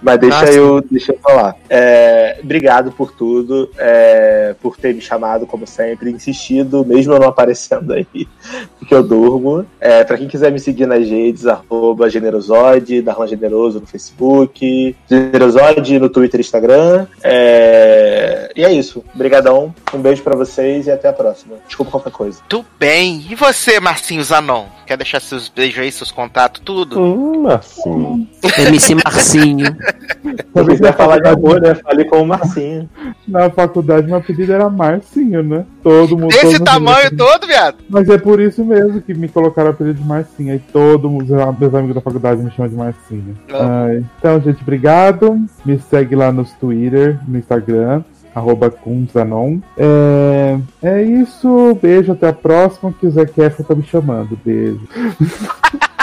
Mas 0.00 0.18
deixa, 0.20 0.44
eu, 0.52 0.80
deixa 0.88 1.12
eu 1.12 1.18
falar. 1.18 1.56
É, 1.68 2.38
obrigado 2.42 2.92
por 2.92 3.10
tudo, 3.10 3.68
é, 3.76 4.54
por 4.62 4.76
ter 4.76 4.94
me 4.94 5.00
chamado, 5.00 5.46
como 5.46 5.66
sempre, 5.66 6.10
insistido, 6.10 6.84
mesmo 6.84 7.14
eu 7.14 7.18
não 7.18 7.28
aparecendo 7.28 7.92
aí, 7.92 8.06
porque 8.78 8.94
eu 8.94 9.02
durmo. 9.02 9.66
É, 9.80 10.04
pra 10.04 10.16
quem 10.16 10.28
quiser 10.28 10.52
me 10.52 10.60
seguir 10.60 10.86
nas 10.86 11.08
redes, 11.08 11.46
arroba 11.46 12.08
Generosode, 12.08 13.02
Darlan 13.02 13.26
Generoso 13.26 13.80
no 13.80 13.86
Facebook, 13.86 14.96
Generosode 15.08 15.98
no 15.98 16.08
Twitter 16.08 16.40
e 16.40 16.42
Instagram. 16.42 17.06
É, 17.24 18.52
e 18.54 18.64
é 18.64 18.72
isso. 18.72 19.04
Obrigadão, 19.14 19.74
um 19.92 19.98
beijo 19.98 20.22
pra 20.22 20.36
vocês 20.36 20.86
e 20.86 20.90
até 20.90 21.08
a 21.08 21.12
próxima. 21.12 21.56
Desculpa 21.66 21.90
qualquer 21.92 22.12
coisa. 22.12 22.35
Tudo 22.48 22.64
bem. 22.78 23.24
E 23.30 23.34
você, 23.34 23.80
Marcinho 23.80 24.22
Zanon? 24.22 24.66
Quer 24.86 24.96
deixar 24.96 25.20
seus 25.20 25.48
beijos 25.48 25.80
aí, 25.80 25.90
seus 25.90 26.12
contatos, 26.12 26.62
tudo? 26.64 27.00
Hum, 27.00 27.48
assim. 27.48 28.28
MC 28.58 28.94
Marcinho. 28.94 29.66
Se 29.66 30.44
você 30.54 30.70
quiser 30.76 30.96
falar 30.96 31.18
de 31.18 31.28
amor, 31.28 31.60
né? 31.60 31.74
Fale 31.74 32.04
com 32.04 32.22
o 32.22 32.26
Marcinho. 32.26 32.88
Na 33.26 33.50
faculdade, 33.50 34.06
meu 34.06 34.16
apelido 34.18 34.52
era 34.52 34.70
Marcinho, 34.70 35.42
né? 35.42 35.64
Todo 35.82 36.16
mundo. 36.16 36.30
todo 36.30 36.40
Desse 36.40 36.58
mundo 36.58 36.64
tamanho 36.64 37.10
me- 37.10 37.16
todo, 37.16 37.46
viado? 37.48 37.78
Mas 37.90 38.08
é 38.08 38.16
por 38.16 38.40
isso 38.40 38.64
mesmo 38.64 39.02
que 39.02 39.12
me 39.12 39.28
colocaram 39.28 39.70
o 39.70 39.72
apelido 39.72 40.00
de 40.00 40.06
Marcinho. 40.06 40.52
Aí 40.52 40.60
todo 40.72 41.10
mundo, 41.10 41.34
meus 41.58 41.74
amigos 41.74 41.94
da 41.96 42.00
faculdade 42.00 42.40
me 42.40 42.50
chamam 42.52 42.70
de 42.70 42.76
Marcinho. 42.76 43.36
Ai, 43.52 44.04
então, 44.20 44.40
gente, 44.40 44.62
obrigado. 44.62 45.36
Me 45.64 45.80
segue 45.90 46.14
lá 46.14 46.30
nos 46.30 46.52
Twitter, 46.52 47.18
no 47.26 47.38
Instagram, 47.38 48.04
arroba 48.36 48.70
Kunzanon. 48.70 49.60
É, 49.78 50.58
é 50.82 51.02
isso. 51.02 51.74
Beijo, 51.80 52.12
até 52.12 52.28
a 52.28 52.32
próxima. 52.34 52.92
Que 52.92 53.06
o 53.06 53.26
Kefra 53.26 53.64
tá 53.64 53.74
me 53.74 53.82
chamando. 53.82 54.38
Beijo. 54.44 54.86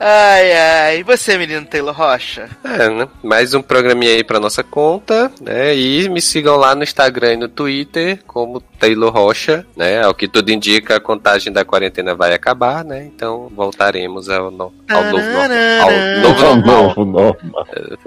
Ai, 0.00 0.52
ai. 0.52 0.98
E 1.00 1.02
você, 1.02 1.36
menino 1.38 1.64
Taylor 1.66 1.94
Rocha? 1.94 2.48
É, 2.64 2.88
né? 2.88 3.08
Mais 3.22 3.54
um 3.54 3.62
programinha 3.62 4.12
aí 4.12 4.22
pra 4.24 4.38
nossa 4.38 4.62
conta, 4.62 5.30
né? 5.40 5.74
E 5.76 6.08
me 6.08 6.20
sigam 6.20 6.56
lá 6.56 6.74
no 6.74 6.82
Instagram 6.82 7.32
e 7.32 7.36
no 7.36 7.48
Twitter 7.48 8.20
como 8.26 8.60
Taylor 8.60 9.12
Rocha, 9.12 9.66
né? 9.76 10.02
Ao 10.04 10.14
que 10.14 10.28
tudo 10.28 10.50
indica, 10.50 10.96
a 10.96 11.00
contagem 11.00 11.52
da 11.52 11.64
quarentena 11.64 12.14
vai 12.14 12.32
acabar, 12.34 12.84
né? 12.84 13.04
Então 13.06 13.50
voltaremos 13.54 14.28
ao, 14.28 14.50
no- 14.50 14.72
ao 14.88 15.04
novo 15.04 15.18
normal. 15.18 15.80
Ao 15.82 16.20
novo 16.20 16.44
Ao 16.46 16.56
normal. 16.56 16.82
novo 16.84 17.04
normal. 17.04 17.66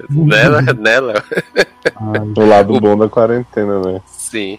Né, 0.10 0.74
né, 0.80 1.00
Léo? 1.00 1.24
O 2.38 2.46
lado 2.46 2.80
bom 2.80 2.98
da 2.98 3.10
quarentena, 3.10 3.80
né? 3.80 4.02
Sim. 4.08 4.58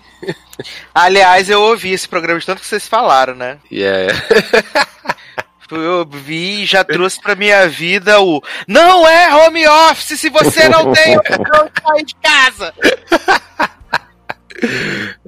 Aliás, 0.94 1.48
eu 1.48 1.62
ouvi 1.62 1.92
esse 1.92 2.08
programa 2.08 2.38
de 2.40 2.44
tanto 2.46 2.60
que 2.60 2.66
vocês 2.66 2.86
falaram, 2.86 3.34
né? 3.34 3.56
E 3.70 3.82
é. 3.82 4.08
Eu 5.70 6.04
vi 6.04 6.62
e 6.62 6.66
já 6.66 6.84
trouxe 6.84 7.20
pra 7.20 7.34
minha 7.34 7.68
vida 7.68 8.20
o 8.20 8.42
Não 8.68 9.08
é 9.08 9.34
home 9.34 9.66
office 9.66 10.20
se 10.20 10.28
você 10.28 10.68
não 10.68 10.92
tem 10.92 11.18
de 11.18 11.28
sair 11.82 12.04
de 12.04 12.14
casa. 12.16 12.74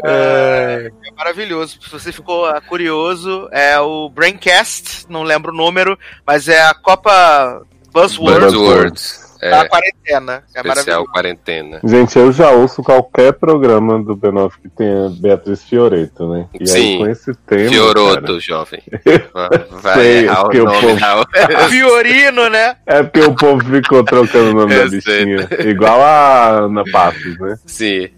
É, 0.04 0.92
é 1.06 1.10
maravilhoso. 1.12 1.78
Se 1.82 1.90
você 1.90 2.12
ficou 2.12 2.46
curioso, 2.62 3.48
é 3.50 3.78
o 3.80 4.08
Braincast, 4.08 5.06
não 5.08 5.22
lembro 5.22 5.52
o 5.52 5.56
número, 5.56 5.98
mas 6.24 6.46
é 6.46 6.62
a 6.62 6.74
Copa 6.74 7.62
Buzzword 7.92 8.44
Buzzwords. 8.44 9.23
Da 9.50 9.64
É, 9.64 9.68
quarentena. 9.68 10.32
É 10.32 10.58
especial 10.60 10.64
maravilhoso. 10.64 11.06
quarentena. 11.12 11.80
Gente, 11.84 12.18
eu 12.18 12.32
já 12.32 12.50
ouço 12.50 12.82
qualquer 12.82 13.32
programa 13.34 14.02
do 14.02 14.16
B9 14.16 14.52
que 14.62 14.68
tenha 14.68 15.08
Beatriz 15.20 15.62
Fioreto, 15.64 16.28
né? 16.32 16.46
E 16.54 16.62
aí 16.62 16.66
Sim. 16.66 16.98
com 16.98 17.06
esse 17.08 17.34
tema. 17.34 17.68
Fioroto, 17.70 18.40
jovem. 18.40 18.82
Vai 19.70 19.94
Sei, 19.94 20.24
errar 20.24 20.46
o 20.48 20.52
nome 20.52 20.80
povo- 20.80 20.96
da 20.96 21.68
Fiorino, 21.68 22.48
né? 22.48 22.76
É 22.86 23.02
porque 23.02 23.20
o 23.20 23.34
povo 23.34 23.64
ficou 23.64 24.02
trocando 24.04 24.50
o 24.50 24.54
nome 24.54 24.74
da 24.74 24.82
Eu 24.82 24.88
sei. 25.00 25.00
bichinha. 25.26 25.48
Igual 25.70 26.02
a 26.02 26.48
Ana 26.60 26.82
Passos, 26.90 27.38
né? 27.38 27.56
Sim. 27.66 28.08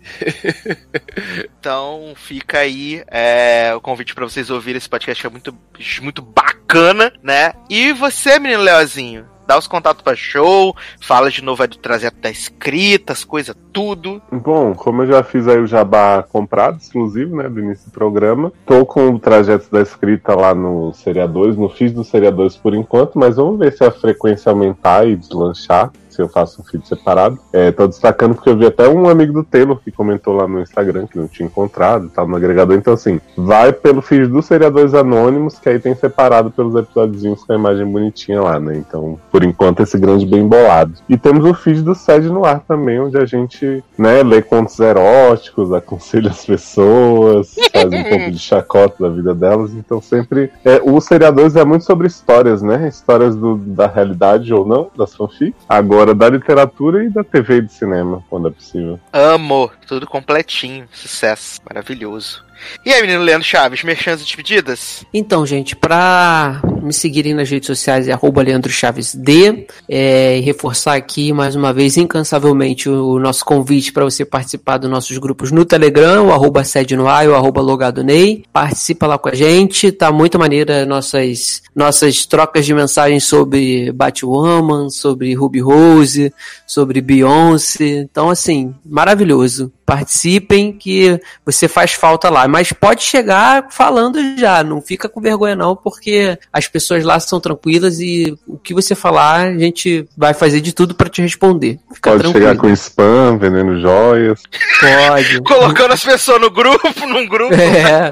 Então 1.60 2.12
fica 2.16 2.58
aí 2.58 3.02
é, 3.08 3.72
o 3.74 3.80
convite 3.80 4.14
pra 4.14 4.24
vocês 4.24 4.50
ouvirem 4.50 4.78
esse 4.78 4.88
podcast 4.88 5.20
que 5.20 5.26
é 5.26 5.30
muito, 5.30 5.54
muito 6.02 6.22
bacana, 6.22 7.12
né? 7.22 7.52
E 7.68 7.92
você, 7.92 8.38
menino 8.38 8.62
Leozinho, 8.62 9.26
dá 9.46 9.58
os 9.58 9.66
contatos 9.66 10.02
pra 10.02 10.16
show, 10.16 10.74
fala 11.00 11.30
de 11.30 11.42
novo 11.42 11.62
aí 11.62 11.68
do 11.68 11.78
trajeto 11.78 12.18
da 12.20 12.30
escrita, 12.30 13.12
as 13.12 13.24
coisas, 13.24 13.54
tudo. 13.72 14.20
Bom, 14.30 14.74
como 14.74 15.02
eu 15.02 15.06
já 15.06 15.22
fiz 15.22 15.46
aí 15.46 15.58
o 15.58 15.66
jabá 15.66 16.22
comprado, 16.22 16.78
exclusivo, 16.78 17.36
né, 17.36 17.48
do 17.48 17.60
início 17.60 17.86
do 17.86 17.92
programa, 17.92 18.52
tô 18.64 18.84
com 18.84 19.08
o 19.10 19.18
trajeto 19.18 19.70
da 19.70 19.80
escrita 19.80 20.34
lá 20.34 20.54
no 20.54 20.92
Seriadores, 20.92 21.56
não 21.56 21.68
fiz 21.68 21.92
do 21.92 22.04
Seriadores 22.04 22.56
por 22.56 22.74
enquanto, 22.74 23.18
mas 23.18 23.36
vamos 23.36 23.58
ver 23.58 23.72
se 23.72 23.84
a 23.84 23.90
frequência 23.90 24.50
aumentar 24.50 25.06
e 25.06 25.16
deslanchar. 25.16 25.92
Se 26.16 26.22
eu 26.22 26.28
faço 26.28 26.62
um 26.62 26.64
feed 26.64 26.88
separado. 26.88 27.38
É, 27.52 27.70
tô 27.70 27.86
destacando 27.86 28.34
porque 28.34 28.48
eu 28.48 28.56
vi 28.56 28.66
até 28.66 28.88
um 28.88 29.08
amigo 29.08 29.32
do 29.32 29.44
Taylor 29.44 29.78
que 29.78 29.92
comentou 29.92 30.34
lá 30.34 30.48
no 30.48 30.60
Instagram 30.60 31.06
que 31.06 31.18
não 31.18 31.28
tinha 31.28 31.46
encontrado, 31.46 32.08
tava 32.08 32.28
no 32.28 32.36
agregador. 32.36 32.74
Então, 32.74 32.94
assim, 32.94 33.20
vai 33.36 33.72
pelo 33.72 34.00
feed 34.00 34.26
dos 34.26 34.46
seriadores 34.46 34.94
anônimos, 34.94 35.58
que 35.58 35.68
aí 35.68 35.78
tem 35.78 35.94
separado 35.94 36.50
pelos 36.50 36.74
episódios 36.74 37.44
com 37.44 37.52
a 37.52 37.56
imagem 37.56 37.86
bonitinha 37.86 38.40
lá, 38.40 38.58
né? 38.58 38.76
Então, 38.76 39.18
por 39.30 39.44
enquanto, 39.44 39.82
esse 39.82 39.98
grande 39.98 40.24
bem 40.24 40.46
bolado. 40.46 40.94
E 41.08 41.16
temos 41.16 41.44
o 41.44 41.54
feed 41.54 41.82
do 41.82 41.94
Sede 41.94 42.28
no 42.28 42.44
Ar 42.44 42.60
também, 42.60 42.98
onde 42.98 43.18
a 43.18 43.26
gente, 43.26 43.84
né, 43.98 44.22
lê 44.22 44.40
contos 44.40 44.78
eróticos, 44.80 45.72
aconselha 45.72 46.30
as 46.30 46.44
pessoas, 46.44 47.54
faz 47.72 47.86
um 47.86 48.02
pouco 48.04 48.30
de 48.30 48.38
chacota 48.38 49.02
da 49.02 49.08
vida 49.08 49.34
delas. 49.34 49.72
Então, 49.72 50.00
sempre. 50.00 50.50
É, 50.64 50.80
o 50.82 51.00
Seriadores 51.00 51.56
é 51.56 51.64
muito 51.64 51.84
sobre 51.84 52.06
histórias, 52.06 52.62
né? 52.62 52.88
Histórias 52.88 53.36
do, 53.36 53.56
da 53.56 53.86
realidade 53.86 54.52
ou 54.54 54.66
não, 54.66 54.88
das 54.96 55.14
fanfics. 55.14 55.66
Agora, 55.68 56.05
da 56.14 56.28
literatura 56.28 57.04
e 57.04 57.10
da 57.10 57.24
TV 57.24 57.56
e 57.56 57.62
do 57.62 57.72
cinema, 57.72 58.24
quando 58.30 58.48
é 58.48 58.50
possível. 58.50 59.00
Amo, 59.12 59.70
tudo 59.86 60.06
completinho, 60.06 60.88
sucesso, 60.92 61.60
maravilhoso. 61.68 62.45
E 62.84 62.92
aí, 62.92 63.00
menino 63.00 63.22
Leandro 63.22 63.46
Chaves, 63.46 63.82
merchandising 63.82 64.24
de 64.24 64.36
despedidas? 64.36 65.04
Então, 65.12 65.44
gente, 65.44 65.74
pra 65.74 66.60
me 66.82 66.92
seguirem 66.92 67.34
nas 67.34 67.50
redes 67.50 67.66
sociais 67.66 68.08
é 68.08 68.12
arroba 68.12 68.42
Leandro 68.42 68.70
Chaves 68.70 69.14
D. 69.14 69.66
É, 69.88 70.38
e 70.38 70.40
reforçar 70.40 70.94
aqui 70.94 71.32
mais 71.32 71.56
uma 71.56 71.72
vez 71.72 71.96
incansavelmente 71.96 72.88
o 72.88 73.18
nosso 73.18 73.44
convite 73.44 73.92
para 73.92 74.04
você 74.04 74.24
participar 74.24 74.78
dos 74.78 74.90
nossos 74.90 75.18
grupos 75.18 75.50
no 75.50 75.64
Telegram, 75.64 76.26
o 76.26 76.32
arroba 76.32 76.62
sede 76.64 76.96
no 76.96 77.08
ar, 77.08 77.28
o 77.28 77.34
arroba 77.34 77.60
logado 77.60 78.04
Ney. 78.04 78.44
Participa 78.52 79.06
lá 79.06 79.18
com 79.18 79.28
a 79.28 79.34
gente, 79.34 79.90
tá 79.90 80.12
muito 80.12 80.38
maneira 80.38 80.86
nossas, 80.86 81.62
nossas 81.74 82.24
trocas 82.24 82.64
de 82.64 82.72
mensagens 82.72 83.24
sobre 83.24 83.90
Batwoman, 83.92 84.88
sobre 84.88 85.34
Ruby 85.34 85.60
Rose, 85.60 86.32
sobre 86.66 87.00
Beyoncé. 87.00 88.00
Então, 88.00 88.30
assim, 88.30 88.74
maravilhoso. 88.84 89.72
Participem 89.86 90.72
que 90.72 91.18
você 91.44 91.68
faz 91.68 91.92
falta 91.92 92.28
lá. 92.28 92.48
Mas 92.48 92.72
pode 92.72 93.04
chegar 93.04 93.68
falando 93.70 94.18
já, 94.36 94.64
não 94.64 94.82
fica 94.82 95.08
com 95.08 95.20
vergonha 95.20 95.54
não, 95.54 95.76
porque 95.76 96.36
as 96.52 96.66
pessoas 96.66 97.04
lá 97.04 97.20
são 97.20 97.38
tranquilas 97.40 98.00
e 98.00 98.36
o 98.46 98.58
que 98.58 98.74
você 98.74 98.96
falar, 98.96 99.46
a 99.46 99.58
gente 99.58 100.06
vai 100.16 100.34
fazer 100.34 100.60
de 100.60 100.72
tudo 100.72 100.94
para 100.94 101.08
te 101.08 101.22
responder. 101.22 101.78
Fica 101.94 102.10
Pode 102.10 102.22
tranquilo. 102.24 102.46
chegar 102.48 102.60
com 102.60 102.68
spam, 102.70 103.38
vendendo 103.38 103.80
joias. 103.80 104.42
Pode. 104.80 105.40
Colocando 105.46 105.92
as 105.92 106.04
pessoas 106.04 106.40
no 106.40 106.50
grupo, 106.50 107.06
num 107.06 107.26
grupo. 107.28 107.54
É. 107.54 108.10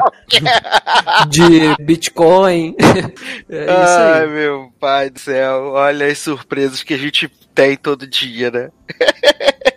De 1.29 1.75
Bitcoin. 1.83 2.77
É 3.49 3.65
isso 3.65 3.99
Ai, 3.99 4.23
aí. 4.23 4.29
meu 4.29 4.69
pai 4.81 5.11
do 5.11 5.19
céu. 5.19 5.73
Olha 5.73 6.07
as 6.07 6.19
surpresas 6.19 6.83
que 6.83 6.95
a 6.95 6.99
gente 6.99 7.31
tem 7.55 7.77
todo 7.77 8.07
dia, 8.07 8.51
né? 8.51 8.71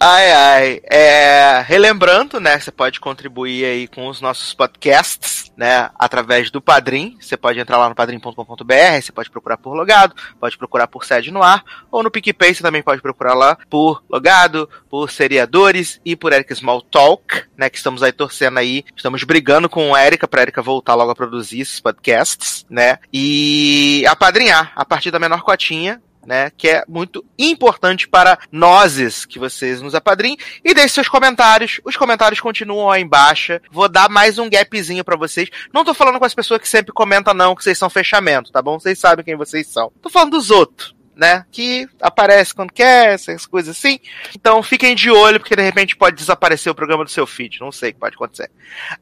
Ai, 0.00 0.30
ai. 0.30 0.80
É, 0.84 1.60
relembrando, 1.66 2.38
né? 2.38 2.56
Você 2.60 2.70
pode 2.70 3.00
contribuir 3.00 3.64
aí 3.64 3.88
com 3.88 4.06
os 4.06 4.20
nossos 4.20 4.54
podcasts, 4.54 5.50
né? 5.56 5.90
Através 5.98 6.52
do 6.52 6.60
Padrim. 6.60 7.16
Você 7.20 7.36
pode 7.36 7.58
entrar 7.58 7.78
lá 7.78 7.88
no 7.88 7.96
padrim.com.br, 7.96 9.02
você 9.02 9.10
pode 9.10 9.28
procurar 9.28 9.56
por 9.56 9.74
logado, 9.74 10.14
pode 10.38 10.56
procurar 10.56 10.86
por 10.86 11.04
sede 11.04 11.32
no 11.32 11.42
ar, 11.42 11.64
ou 11.90 12.04
no 12.04 12.12
PicPay 12.12 12.54
você 12.54 12.62
também 12.62 12.80
pode 12.80 13.02
procurar 13.02 13.34
lá 13.34 13.58
por 13.68 14.04
logado, 14.08 14.70
por 14.88 15.10
seriadores 15.10 16.00
e 16.04 16.14
por 16.14 16.32
Erika 16.32 16.54
Small 16.54 16.80
Talk, 16.80 17.42
né? 17.56 17.68
Que 17.68 17.76
estamos 17.76 18.00
aí 18.00 18.12
torcendo 18.12 18.58
aí. 18.58 18.84
Estamos 18.96 19.24
brigando 19.24 19.68
com 19.68 19.96
a 19.96 20.06
Erika 20.06 20.28
pra 20.28 20.42
Erika 20.42 20.62
voltar 20.62 20.94
logo 20.94 21.10
a 21.10 21.16
produzir 21.16 21.62
esses 21.62 21.80
podcasts, 21.80 22.64
né? 22.70 23.00
E 23.12 24.04
apadrinhar 24.06 24.72
a 24.76 24.84
partir 24.84 25.10
da 25.10 25.18
menor 25.18 25.42
cotinha, 25.42 26.00
né? 26.28 26.52
Que 26.56 26.68
é 26.68 26.84
muito 26.86 27.24
importante 27.38 28.06
para 28.06 28.38
nós 28.52 29.24
que 29.24 29.38
vocês 29.38 29.80
nos 29.80 29.94
apadrinhem. 29.94 30.36
E 30.62 30.74
deixe 30.74 30.94
seus 30.94 31.08
comentários. 31.08 31.80
Os 31.84 31.96
comentários 31.96 32.40
continuam 32.40 32.90
aí 32.90 33.02
embaixo. 33.02 33.58
Vou 33.72 33.88
dar 33.88 34.10
mais 34.10 34.38
um 34.38 34.48
gapzinho 34.48 35.02
para 35.02 35.16
vocês. 35.16 35.48
Não 35.72 35.84
tô 35.84 35.94
falando 35.94 36.18
com 36.18 36.24
as 36.24 36.34
pessoas 36.34 36.60
que 36.60 36.68
sempre 36.68 36.92
comentam, 36.92 37.32
não, 37.32 37.56
que 37.56 37.64
vocês 37.64 37.78
são 37.78 37.88
fechamento, 37.88 38.52
tá 38.52 38.60
bom? 38.60 38.78
Vocês 38.78 38.98
sabem 38.98 39.24
quem 39.24 39.36
vocês 39.36 39.66
são. 39.66 39.90
Tô 40.02 40.10
falando 40.10 40.32
dos 40.32 40.50
outros. 40.50 40.97
Né? 41.18 41.44
Que 41.50 41.88
aparece 42.00 42.54
quando 42.54 42.72
quer, 42.72 43.14
essas 43.14 43.44
coisas 43.44 43.76
assim. 43.76 43.98
Então 44.32 44.62
fiquem 44.62 44.94
de 44.94 45.10
olho, 45.10 45.40
porque 45.40 45.56
de 45.56 45.62
repente 45.62 45.96
pode 45.96 46.14
desaparecer 46.14 46.70
o 46.70 46.74
programa 46.76 47.04
do 47.04 47.10
seu 47.10 47.26
feed. 47.26 47.58
Não 47.60 47.72
sei 47.72 47.90
o 47.90 47.94
que 47.94 47.98
pode 47.98 48.14
acontecer. 48.14 48.48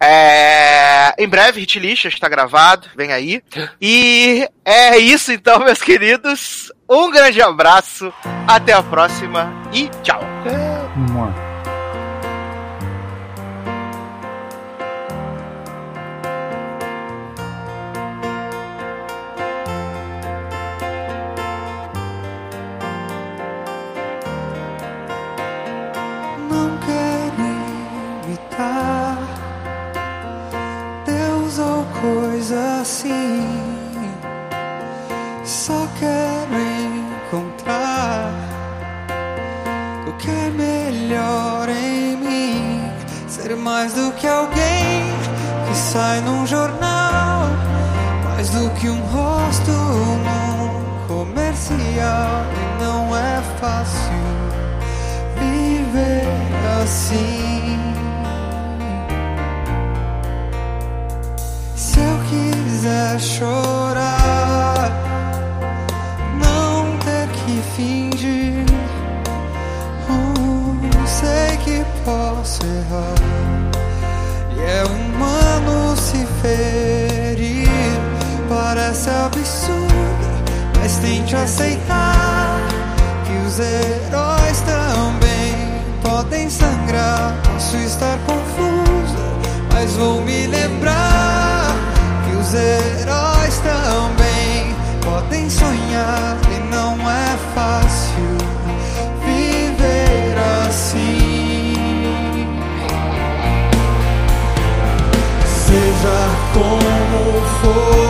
É... 0.00 1.14
Em 1.18 1.28
breve, 1.28 1.60
Hit 1.60 1.78
List 1.78 2.06
está 2.06 2.26
gravado, 2.26 2.88
vem 2.96 3.12
aí. 3.12 3.42
E 3.78 4.48
é 4.64 4.96
isso 4.96 5.30
então, 5.30 5.58
meus 5.60 5.82
queridos. 5.82 6.72
Um 6.88 7.10
grande 7.10 7.42
abraço, 7.42 8.10
até 8.48 8.72
a 8.72 8.82
próxima 8.82 9.52
e 9.72 9.88
tchau. 10.02 10.20
Assim. 32.86 33.42
Só 35.44 35.88
quero 35.98 36.54
encontrar 37.26 38.30
o 40.06 40.12
que 40.12 40.30
é 40.30 40.50
melhor 40.50 41.68
em 41.68 42.16
mim. 42.16 42.90
Ser 43.28 43.56
mais 43.56 43.92
do 43.92 44.12
que 44.12 44.26
alguém 44.26 45.02
que 45.68 45.76
sai 45.76 46.20
num 46.20 46.46
jornal, 46.46 47.48
mais 48.24 48.50
do 48.50 48.70
que 48.78 48.88
um 48.88 49.00
rosto 49.00 49.72
num 50.26 51.06
comercial. 51.08 52.44
E 52.54 52.84
não 52.84 53.16
é 53.16 53.42
fácil 53.60 54.26
viver 55.40 56.22
assim. 56.82 57.85
Se 61.96 62.02
eu 62.02 62.18
quiser 62.28 63.18
chorar, 63.18 64.90
não 66.38 66.98
ter 66.98 67.26
que 67.28 67.62
fingir. 67.74 68.66
Uh, 70.06 71.06
sei 71.06 71.56
que 71.64 71.82
posso 72.04 72.60
errar. 72.66 73.14
E 74.54 74.60
é 74.60 74.84
humano 74.84 75.96
se 75.96 76.26
ferir. 76.42 77.66
Parece 78.46 79.08
absurdo, 79.08 79.88
mas 80.78 80.96
tente 80.96 81.34
aceitar 81.34 82.60
que 83.24 83.32
os 83.46 83.58
heróis 83.58 84.60
também 84.66 85.54
podem 86.02 86.50
sangrar. 86.50 87.34
Posso 87.54 87.78
estar 87.78 88.18
confuso, 88.26 89.16
mas 89.72 89.94
vou 89.94 90.20
me 90.20 90.46
lembrar 90.46 91.45
heróis 92.56 93.58
também 93.58 94.74
podem 95.02 95.48
sonhar 95.50 96.36
e 96.54 96.58
não 96.70 96.94
é 97.10 97.36
fácil 97.54 98.38
viver 99.24 100.36
assim. 100.66 101.74
Seja 105.44 106.18
como 106.54 107.42
for 107.60 108.05